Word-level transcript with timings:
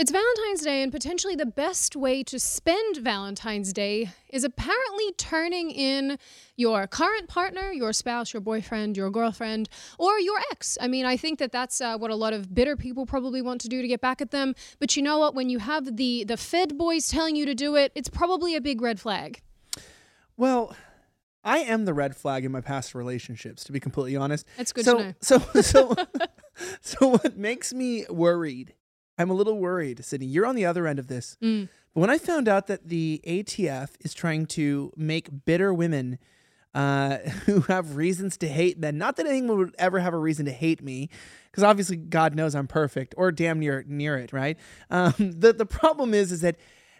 It's 0.00 0.10
Valentine's 0.10 0.62
Day, 0.62 0.82
and 0.82 0.90
potentially 0.90 1.36
the 1.36 1.44
best 1.44 1.94
way 1.94 2.22
to 2.22 2.38
spend 2.40 2.96
Valentine's 2.96 3.70
Day 3.70 4.08
is 4.30 4.44
apparently 4.44 5.12
turning 5.18 5.70
in 5.70 6.16
your 6.56 6.86
current 6.86 7.28
partner, 7.28 7.70
your 7.70 7.92
spouse, 7.92 8.32
your 8.32 8.40
boyfriend, 8.40 8.96
your 8.96 9.10
girlfriend, 9.10 9.68
or 9.98 10.18
your 10.18 10.38
ex. 10.52 10.78
I 10.80 10.88
mean, 10.88 11.04
I 11.04 11.18
think 11.18 11.38
that 11.40 11.52
that's 11.52 11.82
uh, 11.82 11.98
what 11.98 12.10
a 12.10 12.14
lot 12.14 12.32
of 12.32 12.54
bitter 12.54 12.76
people 12.76 13.04
probably 13.04 13.42
want 13.42 13.60
to 13.60 13.68
do 13.68 13.82
to 13.82 13.88
get 13.88 14.00
back 14.00 14.22
at 14.22 14.30
them. 14.30 14.54
But 14.78 14.96
you 14.96 15.02
know 15.02 15.18
what? 15.18 15.34
When 15.34 15.50
you 15.50 15.58
have 15.58 15.98
the 15.98 16.24
the 16.24 16.38
Fed 16.38 16.78
boys 16.78 17.08
telling 17.08 17.36
you 17.36 17.44
to 17.44 17.54
do 17.54 17.76
it, 17.76 17.92
it's 17.94 18.08
probably 18.08 18.56
a 18.56 18.60
big 18.62 18.80
red 18.80 18.98
flag. 18.98 19.42
Well, 20.34 20.74
I 21.44 21.58
am 21.58 21.84
the 21.84 21.92
red 21.92 22.16
flag 22.16 22.46
in 22.46 22.52
my 22.52 22.62
past 22.62 22.94
relationships, 22.94 23.64
to 23.64 23.72
be 23.72 23.80
completely 23.80 24.16
honest. 24.16 24.46
That's 24.56 24.72
good 24.72 24.86
so, 24.86 24.96
to 24.96 25.04
know. 25.04 25.14
So, 25.20 25.38
so, 25.60 25.94
so, 26.80 27.08
what 27.08 27.36
makes 27.36 27.74
me 27.74 28.06
worried? 28.08 28.72
I'm 29.20 29.28
a 29.28 29.34
little 29.34 29.58
worried, 29.58 30.02
Sydney. 30.02 30.26
You're 30.26 30.46
on 30.46 30.54
the 30.54 30.64
other 30.64 30.86
end 30.86 30.98
of 30.98 31.08
this. 31.08 31.36
Mm. 31.42 31.68
But 31.94 32.00
when 32.00 32.10
I 32.10 32.16
found 32.16 32.48
out 32.48 32.68
that 32.68 32.88
the 32.88 33.20
ATF 33.26 33.90
is 34.00 34.14
trying 34.14 34.46
to 34.46 34.92
make 34.96 35.44
bitter 35.44 35.74
women 35.74 36.18
uh, 36.74 37.18
who 37.44 37.60
have 37.62 37.96
reasons 37.96 38.38
to 38.38 38.48
hate 38.48 38.78
men, 38.78 38.96
not 38.96 39.16
that 39.16 39.26
anyone 39.26 39.58
would 39.58 39.74
ever 39.78 39.98
have 39.98 40.14
a 40.14 40.18
reason 40.18 40.46
to 40.46 40.52
hate 40.52 40.82
me, 40.82 41.10
because 41.50 41.62
obviously 41.62 41.96
God 41.96 42.34
knows 42.34 42.54
I'm 42.54 42.66
perfect 42.66 43.14
or 43.18 43.30
damn 43.30 43.58
near 43.58 43.84
near 43.86 44.16
it, 44.16 44.32
right? 44.32 44.56
Um, 44.88 45.12
the 45.18 45.52
the 45.52 45.66
problem 45.66 46.14
is 46.14 46.32
is 46.32 46.40
that 46.40 46.56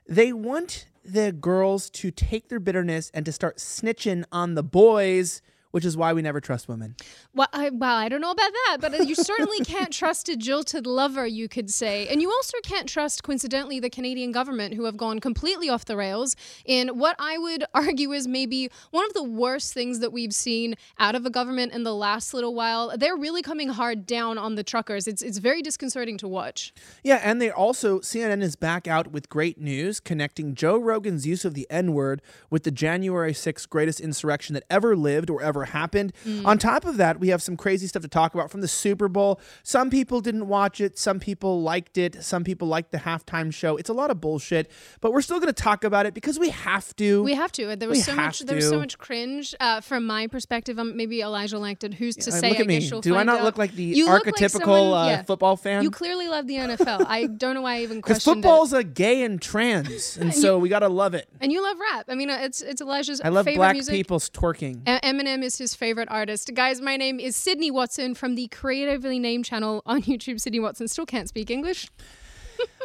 they 0.07 0.31
want 0.33 0.87
the 1.03 1.33
girls 1.33 1.89
to 1.89 2.11
take 2.11 2.51
their 2.51 2.61
bitterness 2.61 3.11
and 3.15 3.25
to 3.25 3.33
start 3.33 3.57
snitching 3.57 4.25
on 4.31 4.57
the 4.57 4.63
boys, 4.63 5.41
which 5.71 5.85
is 5.85 5.97
why 5.97 6.13
we 6.13 6.23
never 6.23 6.41
trust 6.41 6.69
women. 6.69 6.97
Well, 7.35 7.49
I, 7.53 7.71
well, 7.71 7.97
I 7.97 8.09
don't 8.09 8.21
know 8.21 8.31
about 8.31 8.51
that, 8.67 8.79
but 8.81 9.07
you 9.07 9.15
certainly 9.15 9.61
can't 9.65 9.93
trust 9.93 10.29
a 10.29 10.37
jilted 10.37 10.87
lover, 10.87 11.27
you 11.27 11.49
could 11.49 11.71
say. 11.71 12.09
And 12.09 12.21
you 12.21 12.31
also 12.31 12.59
can't 12.63 12.89
trust, 12.89 13.23
coincidentally, 13.23 13.81
the 13.81 13.91
Canadian 13.91 14.33
government, 14.33 14.75
who 14.75 14.85
have 14.85 14.97
gone 14.97 15.21
completely 15.21 15.69
off 15.69 15.85
the 15.85 15.97
rails 15.97 16.37
in 16.65 16.99
what 16.99 17.17
I 17.19 17.39
would 17.39 17.65
argue 17.75 18.13
is 18.13 18.27
maybe 18.27 18.71
one 18.91 19.05
of 19.07 19.15
the 19.15 19.23
worst 19.23 19.73
things 19.73 20.01
that 20.01 20.13
we've 20.13 20.35
seen 20.35 20.75
out 20.99 21.15
of 21.15 21.25
a 21.25 21.31
government 21.31 21.73
in 21.73 21.85
the 21.85 21.95
last 21.95 22.35
little 22.35 22.55
while. 22.55 22.97
They're 22.97 23.17
really 23.17 23.43
coming 23.43 23.69
hard 23.69 24.07
down 24.07 24.39
on 24.39 24.55
the 24.55 24.65
truckers. 24.65 25.07
It's, 25.07 25.23
it's 25.23 25.39
very 25.39 25.63
disconcerting 25.63 26.19
to 26.19 26.29
watch. 26.29 26.73
Yeah, 27.05 27.21
and 27.23 27.41
they 27.41 27.51
also, 27.51 28.01
CNN 28.01 28.43
is 28.43 28.57
back 28.57 28.89
out 28.89 29.13
with 29.13 29.29
great 29.29 29.61
news 29.61 30.01
connecting 30.01 30.55
Joe 30.55 30.79
Rogan's 30.79 31.27
use 31.27 31.45
of 31.45 31.55
the 31.55 31.67
N 31.71 31.93
word 31.93 32.23
with 32.49 32.65
the 32.65 32.71
January 32.71 33.33
6th 33.33 33.69
greatest 33.69 34.01
insurrection 34.01 34.55
that 34.55 34.65
ever 34.69 34.97
lived 34.97 35.31
or 35.31 35.41
ever 35.41 35.60
happened. 35.65 36.13
On 36.45 36.59
top 36.59 36.85
of 36.85 36.97
that, 36.97 37.21
we 37.21 37.29
have 37.29 37.43
some 37.43 37.57
crazy 37.57 37.87
stuff 37.87 38.03
to 38.03 38.09
talk 38.09 38.35
about 38.35 38.51
from 38.51 38.61
the 38.61 38.69
Super 38.69 39.09
Bowl. 39.09 39.41
Some 39.63 39.91
people 39.91 40.21
didn't 40.21 40.49
watch 40.49 40.81
it, 40.81 40.99
some 40.99 41.21
people 41.21 41.63
liked 41.63 41.99
it, 41.99 42.23
some 42.25 42.45
people 42.45 42.69
liked 42.69 42.93
the 42.93 42.99
halftime 42.99 43.53
show. 43.53 43.77
It's 43.77 43.89
a 43.91 43.93
lot 43.93 44.11
of 44.11 44.21
bullshit, 44.21 44.71
but 45.01 45.13
we're 45.13 45.23
still 45.23 45.39
going 45.41 45.53
to 45.53 45.63
talk 45.63 45.85
about 45.85 46.07
it 46.07 46.15
because 46.15 46.39
we 46.39 46.51
have 46.51 46.95
to. 46.97 47.23
We 47.23 47.35
have 47.35 47.53
to. 47.53 47.77
There 47.77 47.89
was 47.89 47.99
We 47.99 48.03
so 48.03 48.15
much. 48.17 48.41
There 48.41 48.57
was 48.57 48.69
so 48.69 48.79
much 48.79 48.99
cringe 48.99 49.55
uh, 49.61 49.81
from 49.81 50.07
my 50.07 50.27
perspective. 50.27 50.79
Um, 50.79 50.97
maybe 50.97 51.21
Elijah 51.23 51.59
liked 51.59 51.85
it. 51.85 51.95
Who's 51.95 52.17
to 52.17 52.31
Uh, 52.31 52.35
say? 52.35 52.49
look 52.51 52.59
I 52.59 52.63
at 52.63 52.67
me. 52.67 52.91
Do 53.01 53.17
I 53.17 53.23
not 53.23 53.39
out. 53.39 53.45
look 53.45 53.59
like 53.59 53.73
the 53.75 53.83
You 53.85 54.07
look 54.07 54.27
like 54.27 54.35
archetypical 54.35 54.51
someone- 54.61 54.93
uh, 54.93 55.07
yeah. 55.09 55.23
football 55.23 55.57
fan? 55.57 55.83
You 55.83 55.91
clearly 55.91 56.29
love 56.29 56.47
the 56.47 56.57
NFL. 56.57 57.07
I 57.09 57.27
don't 57.27 57.55
know 57.55 57.63
why 57.63 57.77
I 57.77 57.81
even 57.83 57.97
Because 58.01 58.23
questioned 58.25 58.45
it. 58.45 58.49
football's 58.49 58.73
a 58.73 58.83
gay 58.85 59.23
and 59.23 59.41
trans, 59.41 60.17
and 60.21 60.35
so 60.35 60.59
we 60.59 60.69
got 60.69 60.81
to 60.81 60.89
love 60.89 61.15
it. 61.15 61.29
And 61.41 61.53
you 61.53 61.63
love 61.63 61.77
rap. 61.79 62.07
I 62.09 62.15
mean, 62.15 62.31
uh, 62.31 62.39
it's 62.41 62.61
it's 62.63 62.81
Elijah's 62.81 63.21
I 63.21 63.29
love 63.29 63.47
black 63.47 63.75
music. 63.75 63.95
people's 63.95 64.31
twerking. 64.31 64.83
Eminem 64.85 65.43
is 65.43 65.50
his 65.59 65.75
favorite 65.75 66.09
artist. 66.11 66.51
Guys, 66.55 66.81
my 66.81 66.97
name 66.97 67.21
is 67.21 67.37
Sydney 67.37 67.71
Watson 67.71 68.15
from 68.15 68.35
the 68.35 68.49
Creatively 68.49 69.19
Named 69.19 69.45
channel 69.45 69.83
on 69.87 70.03
YouTube. 70.03 70.41
Sydney 70.41 70.61
Watson 70.61 70.89
still 70.89 71.07
can't 71.07 71.29
speak 71.29 71.51
English. 71.51 71.89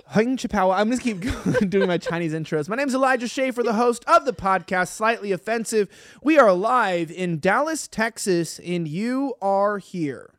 Hung 0.07 0.37
Chapawa. 0.37 0.77
I'm 0.77 0.91
just 0.91 1.01
keep 1.01 1.19
doing 1.69 1.87
my 1.87 1.97
Chinese 1.97 2.33
intros. 2.33 2.69
My 2.69 2.75
name 2.75 2.87
is 2.87 2.95
Elijah 2.95 3.27
Schaffer, 3.27 3.63
the 3.63 3.73
host 3.73 4.05
of 4.05 4.25
the 4.25 4.33
podcast 4.33 4.89
Slightly 4.89 5.31
Offensive. 5.31 5.89
We 6.21 6.37
are 6.37 6.53
live 6.53 7.11
in 7.11 7.39
Dallas, 7.39 7.87
Texas, 7.87 8.59
and 8.59 8.87
you 8.87 9.33
are 9.41 9.79
here. 9.79 10.34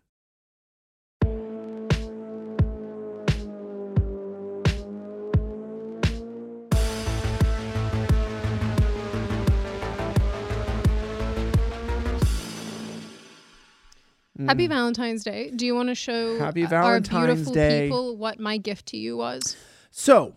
Happy 14.45 14.67
Valentine's 14.67 15.25
Day. 15.25 15.51
Do 15.51 15.65
you 15.67 15.75
want 15.75 15.89
to 15.89 15.95
show 15.95 16.35
Mm. 16.37 16.39
Happy 16.39 16.65
uh, 16.65 16.75
our 16.75 17.01
beautiful 17.01 17.53
Day. 17.55 17.85
people 17.87 18.17
what 18.17 18.39
my 18.39 18.57
gift 18.59 18.87
to 18.87 18.97
you 18.97 19.17
was? 19.17 19.57
So, 19.91 20.37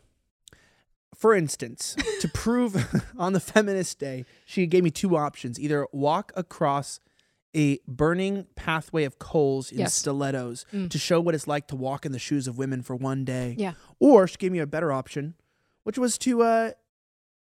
for 1.15 1.35
instance, 1.35 1.95
to 2.21 2.27
prove 2.33 2.75
on 3.17 3.33
the 3.33 3.39
feminist 3.39 3.99
day, 3.99 4.25
she 4.45 4.65
gave 4.67 4.83
me 4.83 4.91
two 4.91 5.17
options 5.17 5.59
either 5.59 5.85
walk 5.91 6.31
across 6.35 6.99
a 7.55 7.79
burning 7.87 8.45
pathway 8.55 9.03
of 9.05 9.17
coals 9.17 9.71
in 9.71 9.79
Yes. 9.79 9.95
stilettos 9.95 10.65
to 10.89 10.97
show 10.99 11.19
what 11.19 11.33
it's 11.33 11.47
like 11.47 11.67
to 11.69 11.75
walk 11.75 12.05
in 12.05 12.11
the 12.11 12.19
shoes 12.19 12.47
of 12.47 12.57
women 12.59 12.83
for 12.83 12.95
one 12.95 13.25
day. 13.25 13.55
Yeah. 13.57 13.73
Or 13.99 14.27
she 14.27 14.37
gave 14.37 14.51
me 14.51 14.59
a 14.59 14.67
better 14.67 14.91
option, 14.91 15.33
which 15.83 15.97
was 15.97 16.19
to 16.19 16.43
uh, 16.43 16.71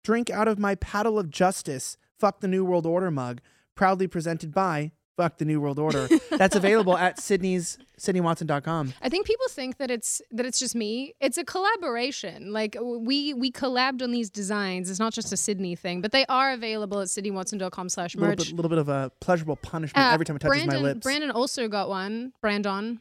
drink 0.04 0.30
out 0.30 0.50
of 0.50 0.60
my 0.60 0.76
paddle 0.76 1.18
of 1.18 1.30
justice, 1.30 1.96
fuck 2.20 2.42
the 2.42 2.50
New 2.50 2.66
World 2.66 2.86
Order 2.86 3.12
mug, 3.12 3.40
proudly 3.76 4.06
presented 4.08 4.54
by 4.54 4.92
Fuck 5.16 5.38
the 5.38 5.46
New 5.46 5.62
World 5.62 5.78
Order. 5.78 6.08
That's 6.32 6.56
available 6.56 6.98
at 6.98 7.20
Sydney's 7.20 7.78
SydneyWatson.com. 8.00 8.94
I 9.02 9.10
think 9.10 9.28
people 9.28 9.46
think 9.50 9.78
that 9.78 9.92
it's 9.92 10.22
that 10.32 10.46
it's 10.46 10.58
just 10.60 10.74
me. 10.76 11.14
It's 11.20 11.38
a 11.38 11.44
collaboration. 11.44 12.52
Like 12.52 12.76
we 12.82 13.34
we 13.34 13.52
collabed 13.52 14.02
on 14.02 14.12
these 14.12 14.30
designs. 14.30 14.90
It's 14.90 15.00
not 15.00 15.14
just 15.14 15.32
a 15.32 15.38
Sydney 15.38 15.76
thing, 15.76 16.02
but 16.02 16.12
they 16.12 16.26
are 16.28 16.52
available 16.52 17.00
at 17.00 17.08
sydneywatson.com 17.10 17.90
slash 17.90 18.16
merch. 18.16 18.52
a 18.52 18.56
little 18.56 18.70
bit 18.70 18.80
of 18.80 18.90
a 18.90 19.12
pleasurable 19.20 19.56
punishment 19.58 20.04
Uh, 20.06 20.12
every 20.14 20.26
time 20.26 20.36
it 20.36 20.40
touches 20.40 20.58
Brandon, 20.58 20.82
my 20.82 20.90
lips. 20.90 21.04
Brandon 21.04 21.32
also 21.32 21.68
got 21.68 21.90
one. 21.90 22.34
Brandon. 22.42 23.00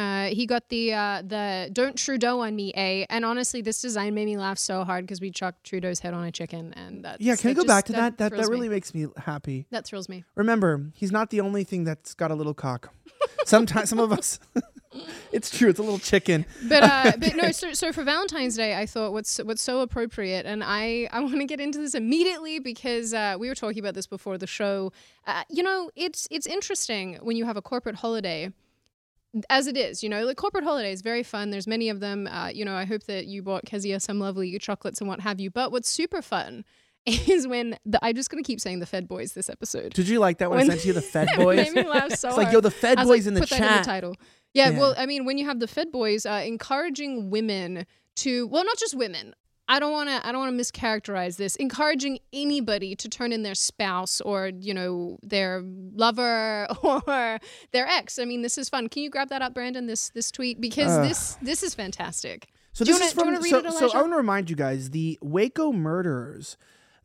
Uh, 0.00 0.26
he 0.26 0.46
got 0.46 0.68
the 0.68 0.94
uh, 0.94 1.22
the 1.24 1.70
don't 1.72 1.96
Trudeau 1.96 2.40
on 2.40 2.56
me 2.56 2.72
a, 2.76 3.04
and 3.10 3.24
honestly, 3.24 3.60
this 3.60 3.82
design 3.82 4.14
made 4.14 4.26
me 4.26 4.36
laugh 4.36 4.58
so 4.58 4.84
hard 4.84 5.04
because 5.04 5.20
we 5.20 5.30
chucked 5.30 5.64
Trudeau's 5.64 6.00
head 6.00 6.14
on 6.14 6.24
a 6.24 6.32
chicken, 6.32 6.72
and 6.74 7.04
that 7.04 7.20
yeah, 7.20 7.36
can 7.36 7.50
we 7.50 7.54
that 7.54 7.60
go 7.60 7.66
back 7.66 7.84
to 7.86 7.92
that? 7.92 8.18
That 8.18 8.30
that 8.32 8.46
me. 8.46 8.46
really 8.46 8.68
makes 8.68 8.94
me 8.94 9.06
happy. 9.16 9.66
that 9.70 9.84
thrills 9.84 10.08
me. 10.08 10.24
Remember, 10.34 10.90
he's 10.94 11.12
not 11.12 11.30
the 11.30 11.40
only 11.40 11.64
thing 11.64 11.84
that's 11.84 12.14
got 12.14 12.30
a 12.30 12.34
little 12.34 12.54
cock. 12.54 12.92
Sometimes 13.44 13.90
some 13.90 13.98
of 13.98 14.12
us 14.12 14.38
it's 15.32 15.56
true, 15.56 15.68
it's 15.68 15.78
a 15.78 15.82
little 15.82 15.98
chicken. 15.98 16.44
But 16.68 16.82
uh, 16.82 17.12
but 17.18 17.36
no, 17.36 17.52
so 17.52 17.72
so 17.72 17.92
for 17.92 18.02
Valentine's 18.02 18.56
Day, 18.56 18.76
I 18.76 18.86
thought 18.86 19.12
what's 19.12 19.38
what's 19.38 19.62
so 19.62 19.80
appropriate, 19.80 20.46
and 20.46 20.62
I 20.64 21.08
I 21.12 21.20
want 21.20 21.36
to 21.36 21.44
get 21.44 21.60
into 21.60 21.78
this 21.78 21.94
immediately 21.94 22.58
because 22.58 23.14
uh, 23.14 23.36
we 23.38 23.48
were 23.48 23.54
talking 23.54 23.78
about 23.80 23.94
this 23.94 24.06
before 24.06 24.38
the 24.38 24.46
show. 24.46 24.92
Uh, 25.26 25.44
you 25.48 25.62
know, 25.62 25.90
it's 25.94 26.26
it's 26.30 26.46
interesting 26.46 27.18
when 27.22 27.36
you 27.36 27.44
have 27.44 27.56
a 27.56 27.62
corporate 27.62 27.96
holiday. 27.96 28.50
As 29.48 29.66
it 29.68 29.76
is, 29.76 30.02
you 30.02 30.08
know, 30.08 30.24
like 30.24 30.36
corporate 30.36 30.64
holidays, 30.64 31.02
very 31.02 31.22
fun. 31.22 31.50
There's 31.50 31.66
many 31.68 31.88
of 31.88 32.00
them. 32.00 32.26
Uh, 32.26 32.48
you 32.48 32.64
know, 32.64 32.74
I 32.74 32.84
hope 32.84 33.04
that 33.04 33.26
you 33.26 33.42
bought 33.42 33.64
Kezia 33.64 34.00
some 34.00 34.18
lovely 34.18 34.58
chocolates 34.58 35.00
and 35.00 35.08
what 35.08 35.20
have 35.20 35.38
you. 35.40 35.50
But 35.50 35.70
what's 35.70 35.88
super 35.88 36.20
fun 36.20 36.64
is 37.06 37.46
when 37.46 37.76
the, 37.86 37.98
I'm 38.04 38.14
just 38.16 38.28
gonna 38.30 38.42
keep 38.42 38.60
saying 38.60 38.80
the 38.80 38.86
Fed 38.86 39.06
boys 39.06 39.32
this 39.32 39.48
episode. 39.48 39.92
Did 39.94 40.08
you 40.08 40.18
like 40.18 40.38
that 40.38 40.50
when, 40.50 40.58
I 40.58 40.62
When- 40.62 40.70
sent 40.70 40.84
you 40.84 40.92
the 40.92 41.00
Fed 41.14 41.28
It 41.30 41.36
boys? 41.36 41.56
made 41.72 41.84
me 41.84 41.88
laugh 41.90 42.10
so 42.14 42.28
it's 42.28 42.36
like, 42.36 42.46
hard. 42.48 42.54
yo, 42.54 42.60
the 42.60 42.70
Fed 42.72 42.98
boys 42.98 43.06
like, 43.08 43.26
in 43.26 43.34
the 43.34 43.40
put 43.40 43.50
that 43.50 43.56
in 43.60 43.68
chat. 43.68 43.84
the 43.84 43.90
title. 43.90 44.16
Yeah, 44.52 44.70
Yeah. 44.70 44.78
well, 44.80 44.94
I 44.98 45.06
mean, 45.06 45.24
when 45.24 45.38
you 45.38 45.44
have 45.46 45.60
the 45.60 45.68
Fed 45.68 45.92
boys 45.92 46.26
uh, 46.26 46.42
encouraging 46.44 47.30
women 47.30 47.86
to, 48.16 48.48
well, 48.48 48.64
not 48.64 48.78
just 48.78 48.96
women. 48.96 49.34
I 49.70 49.78
don't 49.78 49.92
want 49.92 50.08
to. 50.08 50.26
I 50.26 50.32
don't 50.32 50.40
want 50.40 50.58
to 50.58 50.62
mischaracterize 50.64 51.36
this. 51.36 51.54
Encouraging 51.56 52.18
anybody 52.32 52.96
to 52.96 53.08
turn 53.08 53.30
in 53.30 53.44
their 53.44 53.54
spouse 53.54 54.20
or 54.20 54.48
you 54.48 54.74
know 54.74 55.16
their 55.22 55.62
lover 55.64 56.66
or 56.82 57.38
their 57.70 57.86
ex. 57.86 58.18
I 58.18 58.24
mean, 58.24 58.42
this 58.42 58.58
is 58.58 58.68
fun. 58.68 58.88
Can 58.88 59.04
you 59.04 59.10
grab 59.10 59.28
that 59.28 59.42
up, 59.42 59.54
Brandon? 59.54 59.86
This 59.86 60.10
this 60.10 60.32
tweet 60.32 60.60
because 60.60 60.90
Ugh. 60.90 61.08
this 61.08 61.38
this 61.40 61.62
is 61.62 61.72
fantastic. 61.74 62.48
So 62.72 62.84
Do 62.84 62.90
this 62.92 63.14
wanna- 63.14 63.38
is 63.38 63.46
from 63.48 63.48
so, 63.48 63.58
it, 63.58 63.72
so 63.72 63.96
I 63.96 64.00
want 64.00 64.12
to 64.12 64.16
remind 64.16 64.50
you 64.50 64.56
guys 64.56 64.90
the 64.90 65.18
Waco 65.22 65.72
murderers, 65.72 66.56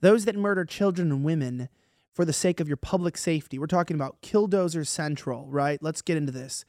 those 0.02 0.26
that 0.26 0.36
murder 0.36 0.66
children 0.66 1.12
and 1.12 1.24
women 1.24 1.70
for 2.14 2.26
the 2.26 2.34
sake 2.34 2.60
of 2.60 2.68
your 2.68 2.78
public 2.78 3.16
safety. 3.18 3.60
We're 3.60 3.68
talking 3.68 3.96
about 3.96 4.22
Killdozer 4.24 4.88
Central, 4.88 5.48
right? 5.50 5.78
Let's 5.84 6.02
get 6.02 6.18
into 6.18 6.32
this. 6.32 6.66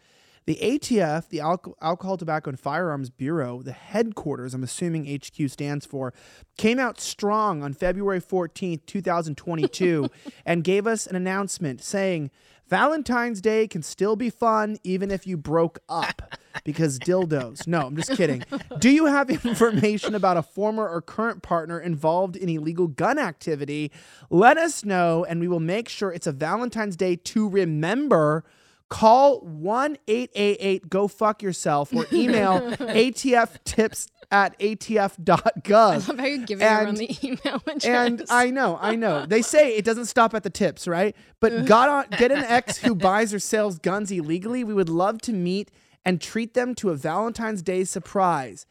The 0.47 0.59
ATF, 0.63 1.29
the 1.29 1.39
Alco- 1.39 1.75
Alcohol, 1.83 2.17
Tobacco, 2.17 2.51
and 2.51 2.59
Firearms 2.59 3.11
Bureau, 3.11 3.63
the 3.63 3.73
headquarters, 3.73 4.55
I'm 4.55 4.63
assuming 4.63 5.05
HQ 5.07 5.51
stands 5.51 5.85
for, 5.85 6.15
came 6.57 6.79
out 6.79 7.01
strong 7.01 7.65
on 7.65 7.73
February 7.73 8.21
14th, 8.21 8.87
2022, 8.87 10.09
and 10.47 10.63
gave 10.63 10.87
us 10.87 11.07
an 11.09 11.17
announcement 11.17 11.83
saying 11.83 12.31
Valentine's 12.69 13.41
Day 13.41 13.67
can 13.67 13.83
still 13.83 14.15
be 14.15 14.31
fun 14.31 14.79
even 14.85 15.11
if 15.11 15.27
you 15.27 15.37
broke 15.37 15.81
up 15.89 16.37
because 16.65 16.99
dildos. 16.99 17.67
No, 17.67 17.87
I'm 17.87 17.97
just 17.97 18.13
kidding. 18.13 18.45
Do 18.79 18.91
you 18.91 19.07
have 19.07 19.31
information 19.31 20.15
about 20.15 20.37
a 20.37 20.43
former 20.43 20.89
or 20.89 21.01
current 21.01 21.43
partner 21.43 21.79
involved 21.79 22.37
in 22.37 22.49
illegal 22.49 22.89
gun 22.89 23.19
activity? 23.19 23.91
Let 24.31 24.59
us 24.59 24.85
know, 24.85 25.25
and 25.25 25.41
we 25.41 25.49
will 25.49 25.61
make 25.61 25.89
sure 25.89 26.13
it's 26.13 26.27
a 26.27 26.33
Valentine's 26.33 26.97
Day 26.97 27.17
to 27.17 27.49
remember. 27.49 28.45
Call 28.89 29.41
1 29.41 29.99
888 30.07 30.89
Go 30.89 31.09
Fuck 31.09 31.43
Yourself 31.43 31.93
or 31.95 32.07
email 32.13 32.61
ATF 32.71 33.63
Tips 33.65 34.07
at 34.31 34.55
I 34.61 34.65
atf.gov. 34.65 36.09
love 36.09 36.19
how 36.19 36.25
you're 36.25 36.45
giving 36.47 36.67
everyone 36.67 36.89
And- 36.89 36.97
the 36.99 37.19
email 37.23 37.63
address. 37.67 37.85
And 37.85 38.23
I 38.31 38.51
know, 38.51 38.79
I 38.81 38.95
know. 38.97 39.27
They 39.27 39.43
say 39.43 39.77
it 39.77 39.85
doesn't 39.85 40.07
stop 40.07 40.35
at 40.35 40.43
the 40.43 40.51
tips, 40.51 40.87
right? 40.89 41.15
But 41.41 41.65
got 41.67 41.89
on, 41.89 42.07
get 42.19 42.31
an 42.33 42.45
ex 42.45 42.79
who 42.79 42.95
buys 42.95 43.33
or 43.35 43.39
sells 43.39 43.79
guns 43.79 44.11
illegally. 44.11 44.65
We 44.65 44.75
would 44.75 44.89
love 44.89 45.21
to 45.23 45.33
meet 45.33 45.71
and 46.05 46.21
treat 46.21 46.55
them 46.55 46.75
to 46.77 46.91
a 46.91 46.95
Valentine's 46.97 47.63
Day 47.63 47.85
surprise. 47.85 48.67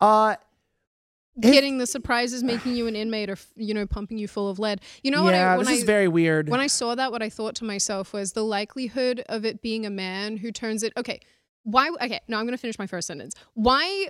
Uh, 0.00 0.36
Getting 1.38 1.78
the 1.78 1.86
surprises, 1.86 2.42
making 2.42 2.74
you 2.74 2.86
an 2.86 2.96
inmate, 2.96 3.30
or 3.30 3.36
you 3.54 3.72
know, 3.72 3.86
pumping 3.86 4.18
you 4.18 4.26
full 4.26 4.48
of 4.48 4.58
lead. 4.58 4.80
You 5.02 5.10
know 5.10 5.22
what? 5.22 5.34
yeah, 5.34 5.54
I, 5.54 5.56
when 5.56 5.66
this 5.66 5.74
I, 5.74 5.78
is 5.78 5.84
very 5.84 6.08
weird. 6.08 6.48
When 6.48 6.60
I 6.60 6.66
saw 6.66 6.94
that, 6.96 7.12
what 7.12 7.22
I 7.22 7.28
thought 7.28 7.54
to 7.56 7.64
myself 7.64 8.12
was 8.12 8.32
the 8.32 8.44
likelihood 8.44 9.22
of 9.28 9.44
it 9.44 9.62
being 9.62 9.86
a 9.86 9.90
man 9.90 10.38
who 10.38 10.50
turns 10.50 10.82
it. 10.82 10.92
Okay, 10.96 11.20
why? 11.70 11.88
Okay, 12.02 12.20
no, 12.28 12.38
I'm 12.38 12.44
going 12.44 12.56
to 12.56 12.60
finish 12.60 12.78
my 12.78 12.86
first 12.86 13.06
sentence. 13.06 13.34
Why? 13.54 14.08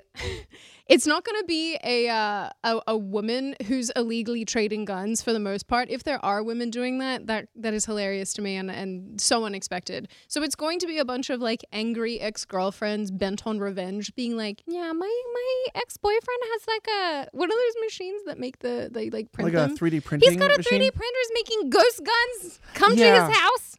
it's 0.87 1.07
not 1.07 1.25
going 1.25 1.41
to 1.41 1.47
be 1.47 1.79
a, 1.85 2.09
uh, 2.09 2.51
a 2.65 2.81
a 2.89 2.97
woman 2.97 3.55
who's 3.67 3.91
illegally 3.97 4.45
trading 4.45 4.85
guns 4.85 5.23
for 5.23 5.33
the 5.33 5.39
most 5.39 5.69
part. 5.69 5.89
If 5.91 6.05
there 6.05 6.25
are 6.25 6.43
women 6.43 6.71
doing 6.71 6.99
that, 6.99 7.27
that 7.27 7.49
that 7.57 7.75
is 7.75 7.85
hilarious 7.87 8.33
to 8.35 8.43
me 8.43 8.57
and 8.57 8.71
and 8.71 9.21
so 9.21 9.45
unexpected. 9.45 10.09
So 10.29 10.43
it's 10.43 10.55
going 10.55 10.79
to 10.81 10.87
be 10.87 10.99
a 10.99 11.05
bunch 11.05 11.31
of 11.31 11.41
like 11.41 11.63
angry 11.73 12.21
ex 12.21 12.45
girlfriends 12.45 13.11
bent 13.11 13.47
on 13.47 13.59
revenge, 13.59 14.15
being 14.15 14.37
like, 14.37 14.63
yeah, 14.67 14.93
my 14.93 15.23
my 15.35 15.65
ex 15.75 15.97
boyfriend 15.97 16.41
has 16.53 16.63
like 16.67 16.87
a 16.89 17.29
one 17.37 17.51
of 17.51 17.57
those 17.57 17.85
machines 17.85 18.23
that 18.27 18.39
make 18.39 18.59
the 18.61 18.89
they 18.93 19.11
like 19.11 19.31
print 19.33 19.55
like 19.55 19.71
a 19.71 19.73
3D 19.75 20.03
printing 20.05 20.31
He's 20.31 20.39
got 20.39 20.53
a 20.53 20.57
machine. 20.57 20.81
3D 20.81 20.95
printer 20.95 21.19
is 21.23 21.31
making 21.35 21.71
ghost 21.71 22.01
guns. 22.05 22.61
Come 22.75 22.95
Yeah. 22.95 23.19
to 23.21 23.27
his 23.27 23.39
house. 23.39 23.77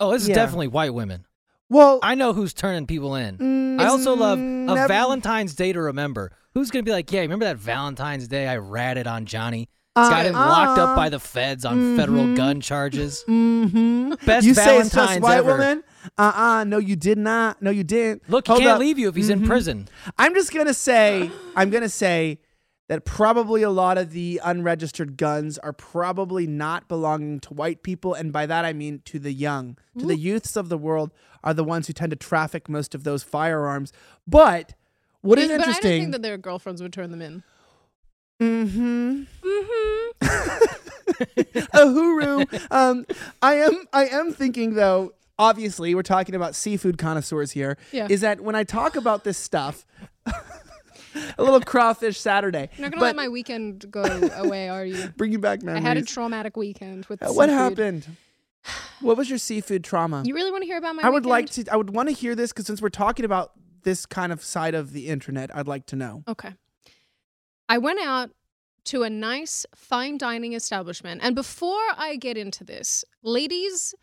Oh, 0.00 0.12
this 0.12 0.22
is 0.22 0.28
Yeah. 0.28 0.34
definitely 0.36 0.68
white 0.68 0.92
women. 0.94 1.24
Well, 1.70 1.98
I 2.02 2.14
know 2.14 2.32
who's 2.32 2.52
turning 2.54 2.86
people 2.86 3.14
in. 3.16 3.38
Mm, 3.38 3.80
I 3.80 3.86
also 3.86 4.14
love 4.14 4.38
a 4.38 4.42
never- 4.42 4.88
Valentine's 4.88 5.54
Day 5.54 5.72
to 5.72 5.80
remember. 5.80 6.32
Who's 6.54 6.70
gonna 6.70 6.82
be 6.84 6.92
like, 6.92 7.10
yeah, 7.10 7.20
remember 7.20 7.46
that 7.46 7.56
Valentine's 7.56 8.28
Day 8.28 8.46
I 8.46 8.56
ratted 8.58 9.06
on 9.06 9.24
Johnny? 9.26 9.68
Uh, 9.96 10.10
Got 10.10 10.26
him 10.26 10.34
locked 10.34 10.78
up 10.78 10.90
uh, 10.90 10.96
by 10.96 11.08
the 11.08 11.20
feds 11.20 11.64
on 11.64 11.96
federal 11.96 12.24
mhm. 12.24 12.36
gun 12.36 12.60
charges. 12.60 13.24
Mm-hmm. 13.28 14.14
Best 14.26 14.44
you 14.46 14.52
say 14.54 14.78
it's 14.78 14.90
just 14.90 14.94
Valentine's 14.94 15.22
white 15.22 15.36
ever. 15.38 15.52
woman? 15.52 15.84
Uh-uh. 16.18 16.64
No, 16.64 16.78
you 16.78 16.96
did 16.96 17.16
not. 17.16 17.62
No, 17.62 17.70
you 17.70 17.84
didn't. 17.84 18.28
Look, 18.28 18.46
he 18.48 18.52
Hold 18.52 18.62
can't 18.62 18.72
up. 18.74 18.80
leave 18.80 18.98
you 18.98 19.08
if 19.08 19.14
he's 19.14 19.30
in 19.30 19.40
Mhm. 19.42 19.46
prison. 19.46 19.88
I'm 20.18 20.34
just 20.34 20.52
gonna 20.52 20.74
say, 20.74 21.30
I'm 21.56 21.70
gonna 21.70 21.88
say 21.88 22.38
that 22.88 23.04
probably 23.04 23.62
a 23.62 23.70
lot 23.70 23.96
of 23.96 24.10
the 24.12 24.40
unregistered 24.44 25.16
guns 25.16 25.56
are 25.58 25.72
probably 25.72 26.46
not 26.46 26.86
belonging 26.88 27.40
to 27.40 27.54
white 27.54 27.82
people, 27.82 28.12
and 28.14 28.32
by 28.32 28.46
that 28.46 28.64
I 28.64 28.72
mean 28.72 29.00
to 29.06 29.18
the 29.18 29.32
young, 29.32 29.78
to 29.98 30.04
the 30.06 30.16
youths 30.16 30.54
of 30.56 30.68
the 30.68 30.76
world 30.78 31.12
are 31.42 31.54
the 31.54 31.64
ones 31.64 31.86
who 31.86 31.92
tend 31.92 32.10
to 32.10 32.16
traffic 32.16 32.68
most 32.68 32.94
of 32.94 33.04
those 33.04 33.22
firearms. 33.22 33.92
But 34.26 34.74
what 35.22 35.38
is 35.38 35.48
but 35.48 35.54
I 35.54 35.56
don't 35.56 35.68
interesting? 35.68 36.00
think 36.02 36.12
that 36.12 36.22
their 36.22 36.36
girlfriends 36.36 36.82
would 36.82 36.92
turn 36.92 37.10
them 37.10 37.22
in. 37.22 37.42
mm-hmm. 38.40 39.22
Mm-hmm. 39.42 40.00
a 41.72 41.86
hooroo. 41.86 42.66
Um, 42.70 43.06
I 43.42 43.54
am 43.54 43.86
I 43.92 44.06
am 44.06 44.32
thinking 44.32 44.74
though. 44.74 45.12
Obviously, 45.38 45.94
we're 45.96 46.02
talking 46.02 46.34
about 46.36 46.54
seafood 46.54 46.96
connoisseurs 46.96 47.50
here. 47.50 47.76
Yeah. 47.92 48.06
Is 48.08 48.20
that 48.20 48.40
when 48.40 48.54
I 48.54 48.62
talk 48.62 48.94
about 48.94 49.24
this 49.24 49.36
stuff, 49.36 49.84
a 51.38 51.42
little 51.42 51.60
crawfish 51.60 52.18
Saturday. 52.18 52.70
You're 52.76 52.86
not 52.86 52.92
gonna 52.92 53.00
but 53.00 53.06
let 53.06 53.16
my 53.16 53.28
weekend 53.28 53.90
go 53.90 54.02
away, 54.02 54.68
are 54.68 54.84
you? 54.84 55.08
bring 55.16 55.32
you 55.32 55.38
back 55.38 55.62
man. 55.62 55.76
I 55.76 55.80
had 55.80 55.96
a 55.96 56.02
traumatic 56.02 56.56
weekend 56.56 57.06
with 57.06 57.22
Uh, 57.22 57.32
what 57.32 57.48
happened? 57.48 58.06
What 59.00 59.16
was 59.16 59.28
your 59.28 59.38
seafood 59.38 59.84
trauma? 59.84 60.22
You 60.24 60.34
really 60.34 60.50
want 60.50 60.62
to 60.62 60.66
hear 60.66 60.78
about 60.78 60.96
my? 60.96 61.02
I 61.02 61.10
would 61.10 61.26
like 61.26 61.50
to. 61.50 61.64
I 61.70 61.76
would 61.76 61.90
want 61.90 62.08
to 62.08 62.14
hear 62.14 62.34
this 62.34 62.52
because 62.52 62.66
since 62.66 62.80
we're 62.80 62.88
talking 62.88 63.24
about 63.24 63.52
this 63.82 64.06
kind 64.06 64.32
of 64.32 64.42
side 64.42 64.74
of 64.74 64.92
the 64.92 65.08
internet, 65.08 65.54
I'd 65.54 65.68
like 65.68 65.86
to 65.86 65.96
know. 65.96 66.22
Okay. 66.26 66.54
I 67.68 67.78
went 67.78 68.00
out 68.02 68.30
to 68.84 69.02
a 69.02 69.10
nice 69.10 69.66
fine 69.74 70.16
dining 70.16 70.54
establishment, 70.54 71.20
and 71.22 71.34
before 71.34 71.82
I 71.96 72.16
get 72.16 72.36
into 72.38 72.64
this, 72.64 73.04
ladies. 73.22 73.94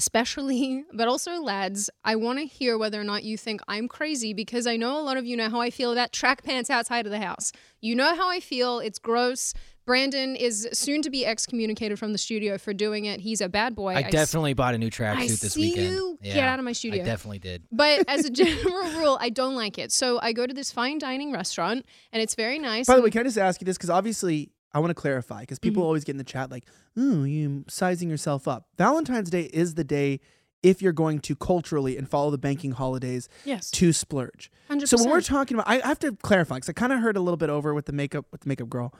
Especially, 0.00 0.82
but 0.94 1.08
also 1.08 1.42
lads, 1.42 1.90
I 2.02 2.16
want 2.16 2.38
to 2.38 2.46
hear 2.46 2.78
whether 2.78 2.98
or 2.98 3.04
not 3.04 3.22
you 3.22 3.36
think 3.36 3.60
I'm 3.68 3.86
crazy 3.86 4.32
because 4.32 4.66
I 4.66 4.78
know 4.78 4.98
a 4.98 5.02
lot 5.02 5.18
of 5.18 5.26
you 5.26 5.36
know 5.36 5.50
how 5.50 5.60
I 5.60 5.68
feel 5.68 5.92
about 5.92 6.10
track 6.10 6.42
pants 6.42 6.70
outside 6.70 7.04
of 7.04 7.12
the 7.12 7.20
house. 7.20 7.52
You 7.82 7.94
know 7.94 8.16
how 8.16 8.30
I 8.30 8.40
feel. 8.40 8.78
It's 8.78 8.98
gross. 8.98 9.52
Brandon 9.84 10.36
is 10.36 10.66
soon 10.72 11.02
to 11.02 11.10
be 11.10 11.26
excommunicated 11.26 11.98
from 11.98 12.12
the 12.12 12.18
studio 12.18 12.56
for 12.56 12.72
doing 12.72 13.04
it. 13.04 13.20
He's 13.20 13.42
a 13.42 13.48
bad 13.48 13.74
boy. 13.74 13.94
I 13.94 14.02
definitely 14.02 14.54
bought 14.54 14.74
a 14.74 14.78
new 14.78 14.86
I 14.86 14.90
tracksuit 14.90 15.40
this 15.40 15.52
see 15.52 15.72
weekend. 15.72 15.94
you. 15.94 16.18
Yeah, 16.22 16.34
Get 16.34 16.44
out 16.44 16.58
of 16.58 16.64
my 16.64 16.72
studio. 16.72 17.02
I 17.02 17.04
definitely 17.04 17.40
did. 17.40 17.64
But 17.70 18.04
as 18.08 18.24
a 18.24 18.30
general 18.42 18.90
rule, 18.92 19.18
I 19.20 19.28
don't 19.28 19.54
like 19.54 19.78
it. 19.78 19.92
So 19.92 20.18
I 20.22 20.32
go 20.32 20.46
to 20.46 20.54
this 20.54 20.72
fine 20.72 20.98
dining 20.98 21.32
restaurant, 21.32 21.84
and 22.12 22.22
it's 22.22 22.34
very 22.34 22.58
nice. 22.58 22.86
By 22.86 22.96
the 22.96 23.02
way, 23.02 23.10
can 23.10 23.20
I 23.20 23.24
just 23.24 23.36
ask 23.36 23.60
you 23.60 23.66
this? 23.66 23.76
Because 23.76 23.90
obviously, 23.90 24.50
I 24.72 24.78
want 24.78 24.90
to 24.90 24.94
clarify 24.94 25.40
because 25.40 25.58
people 25.58 25.82
Mhm. 25.82 25.86
always 25.86 26.04
get 26.04 26.12
in 26.12 26.18
the 26.18 26.24
chat 26.24 26.50
like, 26.50 26.64
"Ooh, 26.98 27.24
you 27.24 27.64
sizing 27.68 28.08
yourself 28.08 28.46
up." 28.46 28.68
Valentine's 28.78 29.30
Day 29.30 29.50
is 29.52 29.74
the 29.74 29.84
day 29.84 30.20
if 30.62 30.82
you're 30.82 30.92
going 30.92 31.18
to 31.20 31.34
culturally 31.34 31.96
and 31.96 32.08
follow 32.08 32.30
the 32.30 32.38
banking 32.38 32.72
holidays 32.72 33.28
yes, 33.44 33.70
to 33.72 33.92
splurge. 33.92 34.50
hundred 34.68 34.88
So 34.88 34.98
when 34.98 35.08
we're 35.08 35.20
talking 35.22 35.56
about, 35.56 35.66
I 35.68 35.80
I 35.80 35.86
have 35.88 35.98
to 36.00 36.12
clarify 36.16 36.56
because 36.56 36.68
I 36.68 36.72
kind 36.74 36.92
of 36.92 37.00
heard 37.00 37.16
a 37.16 37.20
little 37.20 37.38
bit 37.38 37.48
over 37.50 37.72
with 37.74 37.86
the 37.86 37.92
makeup 37.92 38.26
with 38.30 38.42
the 38.42 38.48
makeup 38.48 38.68
girl. 38.68 38.94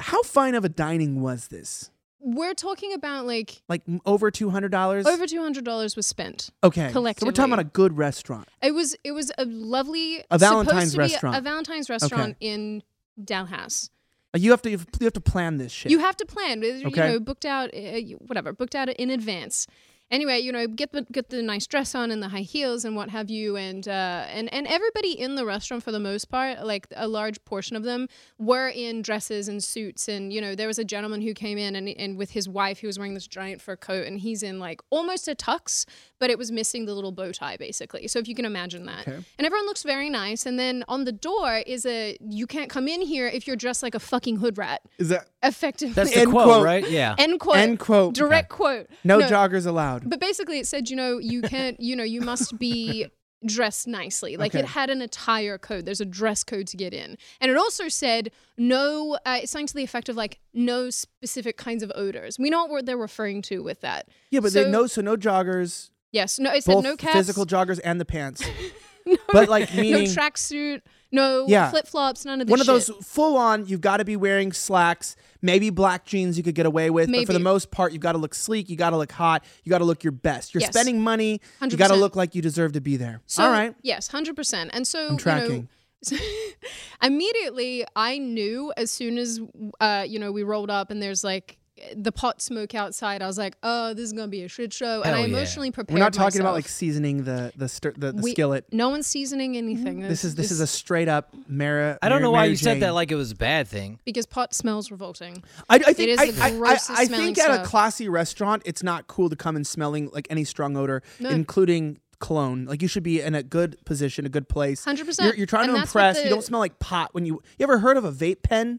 How 0.00 0.22
fine 0.22 0.54
of 0.54 0.64
a 0.64 0.68
dining 0.68 1.20
was 1.22 1.48
this? 1.48 1.90
We're 2.24 2.54
talking 2.54 2.92
about 2.92 3.26
like 3.26 3.62
Like 3.68 3.82
over 4.06 4.30
two 4.30 4.50
hundred 4.50 4.70
dollars? 4.70 5.06
over 5.06 5.26
two 5.26 5.40
hundred 5.42 5.64
dollars 5.64 5.96
was 5.96 6.06
spent. 6.06 6.50
Okay, 6.62 6.92
so 6.92 7.00
we're 7.02 7.32
talking 7.32 7.52
about 7.52 7.58
a 7.66 7.68
good 7.68 7.96
restaurant. 7.96 8.48
It 8.62 8.72
was 8.74 8.94
it 9.04 9.12
was 9.12 9.32
a 9.38 9.44
lovely 9.44 10.22
A 10.30 10.38
Valentine's 10.38 10.92
be 10.92 10.98
a- 10.98 11.00
restaurant. 11.00 11.36
A, 11.36 11.40
Valentine's 11.40 11.90
restaurant 11.90 12.36
in 12.40 12.82
Dalhouse. 13.20 13.90
Uh, 14.34 14.38
You 14.38 14.50
have 14.50 14.62
to 14.62 14.70
you 14.70 14.78
have 15.00 15.12
to 15.12 15.20
plan 15.20 15.58
this 15.58 15.72
shit. 15.72 15.90
You 15.92 15.98
have 15.98 16.16
to 16.16 16.26
plan. 16.26 16.62
You 16.62 16.86
Okay. 16.86 17.08
know, 17.12 17.20
booked 17.20 17.44
out, 17.44 17.70
uh, 17.74 18.00
whatever, 18.26 18.52
booked 18.52 18.74
out 18.74 18.88
in 18.88 19.10
advance. 19.10 19.66
Anyway, 20.12 20.38
you 20.40 20.52
know, 20.52 20.66
get 20.66 20.92
the 20.92 21.06
get 21.10 21.30
the 21.30 21.40
nice 21.40 21.66
dress 21.66 21.94
on 21.94 22.10
and 22.10 22.22
the 22.22 22.28
high 22.28 22.42
heels 22.42 22.84
and 22.84 22.94
what 22.94 23.08
have 23.08 23.30
you, 23.30 23.56
and 23.56 23.88
uh, 23.88 24.26
and 24.28 24.52
and 24.52 24.66
everybody 24.66 25.18
in 25.18 25.36
the 25.36 25.44
restaurant 25.46 25.82
for 25.82 25.90
the 25.90 25.98
most 25.98 26.26
part, 26.26 26.62
like 26.66 26.86
a 26.94 27.08
large 27.08 27.42
portion 27.46 27.76
of 27.76 27.82
them, 27.82 28.08
were 28.38 28.68
in 28.68 29.00
dresses 29.00 29.48
and 29.48 29.64
suits. 29.64 30.08
And 30.08 30.30
you 30.30 30.42
know, 30.42 30.54
there 30.54 30.66
was 30.68 30.78
a 30.78 30.84
gentleman 30.84 31.22
who 31.22 31.32
came 31.32 31.56
in 31.56 31.74
and 31.74 31.88
and 31.88 32.18
with 32.18 32.32
his 32.32 32.46
wife, 32.46 32.80
he 32.80 32.86
was 32.86 32.98
wearing 32.98 33.14
this 33.14 33.26
giant 33.26 33.62
fur 33.62 33.74
coat, 33.74 34.06
and 34.06 34.18
he's 34.20 34.42
in 34.42 34.58
like 34.60 34.82
almost 34.90 35.28
a 35.28 35.34
tux, 35.34 35.86
but 36.18 36.28
it 36.28 36.36
was 36.36 36.52
missing 36.52 36.84
the 36.84 36.92
little 36.94 37.12
bow 37.12 37.32
tie, 37.32 37.56
basically. 37.56 38.06
So 38.06 38.18
if 38.18 38.28
you 38.28 38.34
can 38.34 38.44
imagine 38.44 38.84
that, 38.84 39.08
Okay. 39.08 39.16
and 39.38 39.46
everyone 39.46 39.64
looks 39.64 39.82
very 39.82 40.10
nice. 40.10 40.44
And 40.44 40.58
then 40.58 40.84
on 40.88 41.04
the 41.04 41.12
door 41.12 41.62
is 41.66 41.86
a 41.86 42.18
you 42.20 42.46
can't 42.46 42.68
come 42.68 42.86
in 42.86 43.00
here 43.00 43.28
if 43.28 43.46
you're 43.46 43.56
dressed 43.56 43.82
like 43.82 43.94
a 43.94 44.00
fucking 44.00 44.36
hood 44.36 44.58
rat. 44.58 44.82
Is 44.98 45.08
that 45.08 45.28
Effectively, 45.42 45.94
That's 45.94 46.10
the 46.14 46.20
End 46.20 46.30
quote, 46.30 46.44
quote. 46.44 46.64
right? 46.64 46.88
Yeah. 46.88 47.14
End 47.18 47.40
quote. 47.40 47.56
end 47.56 47.78
quote? 47.78 48.14
Direct 48.14 48.48
quote. 48.48 48.86
No, 49.04 49.20
joggers 49.20 49.66
allowed. 49.66 50.08
But 50.08 50.20
basically, 50.20 50.58
it 50.58 50.66
said, 50.66 50.88
you 50.90 50.96
know, 50.96 51.18
you 51.18 51.42
can't, 51.42 51.80
you 51.80 51.96
know, 51.96 52.04
you 52.04 52.20
must 52.20 52.58
be 52.58 53.06
dressed 53.44 53.88
nicely. 53.88 54.36
Like 54.36 54.52
Okay. 54.54 54.60
it 54.60 54.66
had 54.68 54.88
an 54.88 55.02
attire 55.02 55.58
code. 55.58 55.84
There's 55.84 56.00
a 56.00 56.04
dress 56.04 56.44
code 56.44 56.68
to 56.68 56.76
get 56.76 56.94
in. 56.94 57.18
And 57.40 57.50
it 57.50 57.56
also 57.56 57.88
said 57.88 58.30
no, 58.56 59.18
uh, 59.26 59.40
it's 59.42 59.50
something 59.50 59.66
to 59.66 59.74
the 59.74 59.82
effect 59.82 60.08
of 60.08 60.14
like 60.14 60.38
no 60.54 60.90
specific 60.90 61.56
kinds 61.56 61.82
of 61.82 61.90
odors. 61.96 62.38
We 62.38 62.50
know 62.50 62.66
what 62.66 62.86
they're 62.86 62.96
referring 62.96 63.42
to 63.42 63.58
with 63.64 63.80
that. 63.80 64.06
Yeah, 64.30 64.38
but 64.38 64.52
So- 64.52 64.62
they 64.62 64.70
no, 64.70 64.86
so 64.86 65.00
no 65.00 65.16
joggers, 65.16 65.90
Yes. 66.12 66.38
No, 66.38 66.52
it 66.52 66.62
said 66.62 66.74
both 66.74 66.84
no 66.84 66.94
caps. 66.96 67.14
physical 67.14 67.44
joggers 67.46 67.80
and 67.82 67.98
the 68.00 68.04
pants. 68.04 68.42
no, 69.06 69.16
but 69.32 69.48
like 69.48 69.74
no 69.74 69.82
tracksuit, 69.82 70.82
no 71.10 71.46
Yeah. 71.48 71.70
flip 71.70 71.88
flops, 71.88 72.24
none 72.24 72.40
of 72.42 72.46
this 72.46 72.50
one 72.52 72.60
of 72.60 72.66
shit. 72.66 72.86
those 72.96 73.06
full 73.06 73.36
on. 73.36 73.66
You've 73.66 73.80
got 73.80 73.96
to 73.96 74.04
be 74.04 74.14
wearing 74.14 74.52
slacks, 74.52 75.16
maybe 75.42 75.68
black 75.70 76.06
jeans. 76.06 76.38
You 76.38 76.42
could 76.44 76.54
get 76.54 76.64
away 76.66 76.88
with, 76.88 77.10
but 77.12 77.26
for 77.26 77.32
the 77.32 77.38
most 77.38 77.70
part, 77.70 77.92
you've 77.92 78.00
got 78.02 78.12
to 78.12 78.18
look 78.18 78.34
sleek. 78.34 78.70
You 78.70 78.76
got 78.76 78.90
to 78.90 78.96
look 78.96 79.12
hot. 79.12 79.44
You 79.64 79.70
got 79.70 79.78
to 79.78 79.84
look 79.84 80.02
your 80.04 80.12
best. 80.12 80.54
You're 80.54 80.62
Yes. 80.62 80.72
spending 80.72 81.00
money. 81.00 81.40
You 81.60 81.76
got 81.76 81.88
to 81.88 81.96
look 81.96 82.16
like 82.16 82.34
you 82.34 82.40
deserve 82.42 82.72
to 82.72 82.80
be 82.80 82.96
there. 82.96 83.20
So, 83.26 83.44
All 83.44 83.50
right, 83.50 83.74
Yes, 83.82 84.08
hundred 84.08 84.36
percent. 84.36 84.70
And 84.72 84.86
so 84.86 85.08
I'm 85.10 85.16
tracking. 85.18 85.68
You 86.10 86.16
know, 86.18 86.24
immediately, 87.02 87.84
I 87.94 88.18
knew 88.18 88.72
as 88.76 88.90
soon 88.90 89.18
as 89.18 89.40
uh, 89.80 90.04
you 90.08 90.18
know 90.18 90.32
we 90.32 90.42
rolled 90.42 90.70
up 90.70 90.90
and 90.90 91.02
there's 91.02 91.22
like 91.24 91.58
the 91.96 92.12
pot 92.12 92.40
smoke 92.42 92.74
outside. 92.74 93.22
I 93.22 93.26
was 93.26 93.38
like, 93.38 93.56
oh, 93.62 93.94
this 93.94 94.04
is 94.04 94.12
gonna 94.12 94.28
be 94.28 94.42
a 94.44 94.48
shit 94.48 94.72
show, 94.72 95.02
and 95.02 95.14
I 95.14 95.18
Hell 95.20 95.28
yeah. 95.28 95.36
emotionally 95.36 95.70
prepared. 95.70 95.94
We're 95.94 96.04
not 96.04 96.12
talking 96.12 96.40
about 96.40 96.54
like 96.54 96.68
seasoning 96.68 97.24
the 97.24 97.52
the 97.56 97.68
stir, 97.68 97.92
the, 97.96 98.12
the 98.12 98.22
We- 98.22 98.32
skillet. 98.32 98.66
no 98.72 98.88
one's 98.90 99.06
seasoning 99.06 99.56
anything. 99.56 99.98
Mm-hmm. 100.00 100.08
This 100.08 100.24
is 100.24 100.34
this 100.34 100.50
is 100.50 100.60
a 100.60 100.66
straight 100.66 101.08
up 101.08 101.34
Mara. 101.48 101.98
I 102.02 102.08
don't 102.08 102.22
know 102.22 102.30
why 102.30 102.40
Mary 102.42 102.50
you 102.50 102.56
said 102.56 102.80
that 102.80 102.94
like 102.94 103.10
it 103.10 103.16
was 103.16 103.32
a 103.32 103.36
bad 103.36 103.68
thing. 103.68 103.98
because 104.04 104.26
pot 104.26 104.54
smells 104.54 104.90
revolting. 104.90 105.42
I, 105.68 105.76
I 105.76 105.92
think 105.92 106.10
is 106.10 106.18
I, 106.20 106.30
the 106.30 106.42
I- 106.42 106.46
I- 106.46 106.50
grossest 106.56 106.90
I 106.98 107.06
think 107.06 107.38
at 107.38 107.60
a 107.60 107.64
classy 107.64 108.08
restaurant, 108.08 108.62
it's 108.64 108.82
not 108.82 109.06
cool 109.06 109.28
to 109.30 109.36
come 109.36 109.56
in 109.56 109.64
smelling 109.64 110.10
like 110.12 110.26
any 110.30 110.44
strong 110.44 110.76
odor, 110.76 111.02
No. 111.20 111.30
including 111.30 111.98
cologne. 112.20 112.66
Like 112.66 112.82
you 112.82 112.88
should 112.88 113.02
be 113.02 113.20
in 113.20 113.34
a 113.34 113.42
good 113.42 113.76
position, 113.84 114.24
a 114.26 114.28
good 114.28 114.48
place. 114.48 114.84
Hundred 114.84 114.98
You're, 114.98 115.06
percent. 115.06 115.36
you're 115.38 115.46
trying 115.46 115.68
to 115.68 115.74
impress. 115.74 116.22
You 116.22 116.30
don't 116.30 116.44
smell 116.44 116.60
like 116.60 116.78
pot 116.78 117.12
when 117.14 117.24
you. 117.26 117.42
You 117.58 117.64
ever 117.64 117.78
heard 117.78 117.96
of 117.96 118.04
a 118.04 118.12
vape 118.12 118.42
pen? 118.42 118.78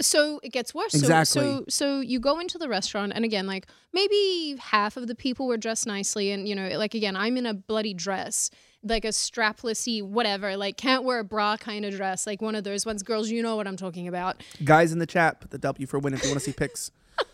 So 0.00 0.40
it 0.42 0.50
gets 0.52 0.74
worse. 0.74 0.92
So- 0.92 0.98
Exactly. 0.98 1.42
So, 1.42 1.64
so 1.68 2.00
you 2.00 2.20
go 2.20 2.38
into 2.38 2.58
the 2.58 2.68
restaurant, 2.68 3.12
and 3.14 3.24
again, 3.24 3.46
like 3.46 3.66
maybe 3.92 4.56
half 4.60 4.96
of 4.96 5.06
the 5.06 5.14
people 5.14 5.46
were 5.46 5.56
dressed 5.56 5.86
nicely, 5.86 6.30
and 6.30 6.46
you 6.48 6.54
know, 6.54 6.68
like 6.78 6.94
again, 6.94 7.16
I'm 7.16 7.36
in 7.36 7.46
a 7.46 7.54
bloody 7.54 7.94
dress. 7.94 8.50
like 8.82 9.04
a 9.04 9.08
straplessy 9.08 10.00
whatever, 10.02 10.56
like 10.56 10.76
can't 10.76 11.02
wear 11.02 11.18
a 11.20 11.24
bra 11.24 11.56
kind 11.56 11.84
of 11.84 11.94
dress, 11.96 12.26
like 12.26 12.40
one 12.42 12.54
of 12.54 12.62
those 12.64 12.84
ones. 12.86 13.02
Girls, 13.02 13.30
you 13.30 13.42
know 13.42 13.56
what 13.56 13.66
I'm 13.66 13.76
talking 13.76 14.06
about. 14.06 14.42
Guys 14.64 14.92
in 14.92 14.98
the 15.00 15.06
chat, 15.06 15.40
put 15.40 15.50
the 15.50 15.58
W 15.58 15.86
for 15.86 15.98
win 15.98 16.14
if 16.14 16.22
you 16.22 16.28
want 16.28 16.38
to 16.40 16.44
see 16.44 16.52
pics. 16.52 16.90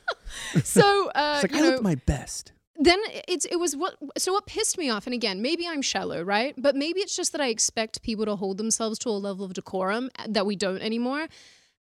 So 0.65 1.11
uh, 1.15 1.41
It's 1.43 1.45
like 1.45 1.53
you 1.53 1.59
I 1.59 1.61
know, 1.61 1.71
looked 1.73 1.83
my 1.83 1.95
best. 1.97 2.53
then 2.79 2.99
it's 3.29 3.45
it 3.47 3.57
was 3.57 3.77
what 3.77 3.97
so 4.17 4.33
what 4.33 4.47
pissed 4.47 4.79
me 4.79 4.89
off 4.89 5.07
and 5.07 5.13
again 5.15 5.43
maybe 5.43 5.67
i'm 5.69 5.83
shallow 5.83 6.23
right 6.23 6.55
but 6.57 6.75
maybe 6.75 7.01
it's 7.01 7.15
just 7.15 7.33
that 7.33 7.41
i 7.41 7.49
expect 7.49 8.01
people 8.03 8.25
to 8.25 8.35
hold 8.35 8.57
themselves 8.57 8.99
to 9.01 9.11
a 9.11 9.19
level 9.29 9.45
of 9.45 9.53
decorum 9.53 10.11
that 10.27 10.47
we 10.47 10.57
don't 10.57 10.81
anymore 10.81 11.27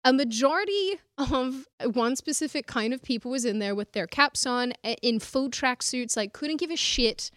a 0.06 0.12
majority 0.12 1.00
of 1.18 1.66
one 1.92 2.14
specific 2.14 2.66
kind 2.68 2.94
of 2.94 3.02
people 3.02 3.30
was 3.32 3.44
in 3.44 3.58
there 3.58 3.75
with 3.75 3.92
their 3.92 4.06
caps 4.06 4.46
on 4.46 4.72
in 5.02 5.18
full 5.18 5.50
track 5.50 5.82
suits 5.82 6.16
like 6.16 6.32
couldn't 6.32 6.58
give 6.58 6.70
a 6.70 6.76
shit 6.76 7.30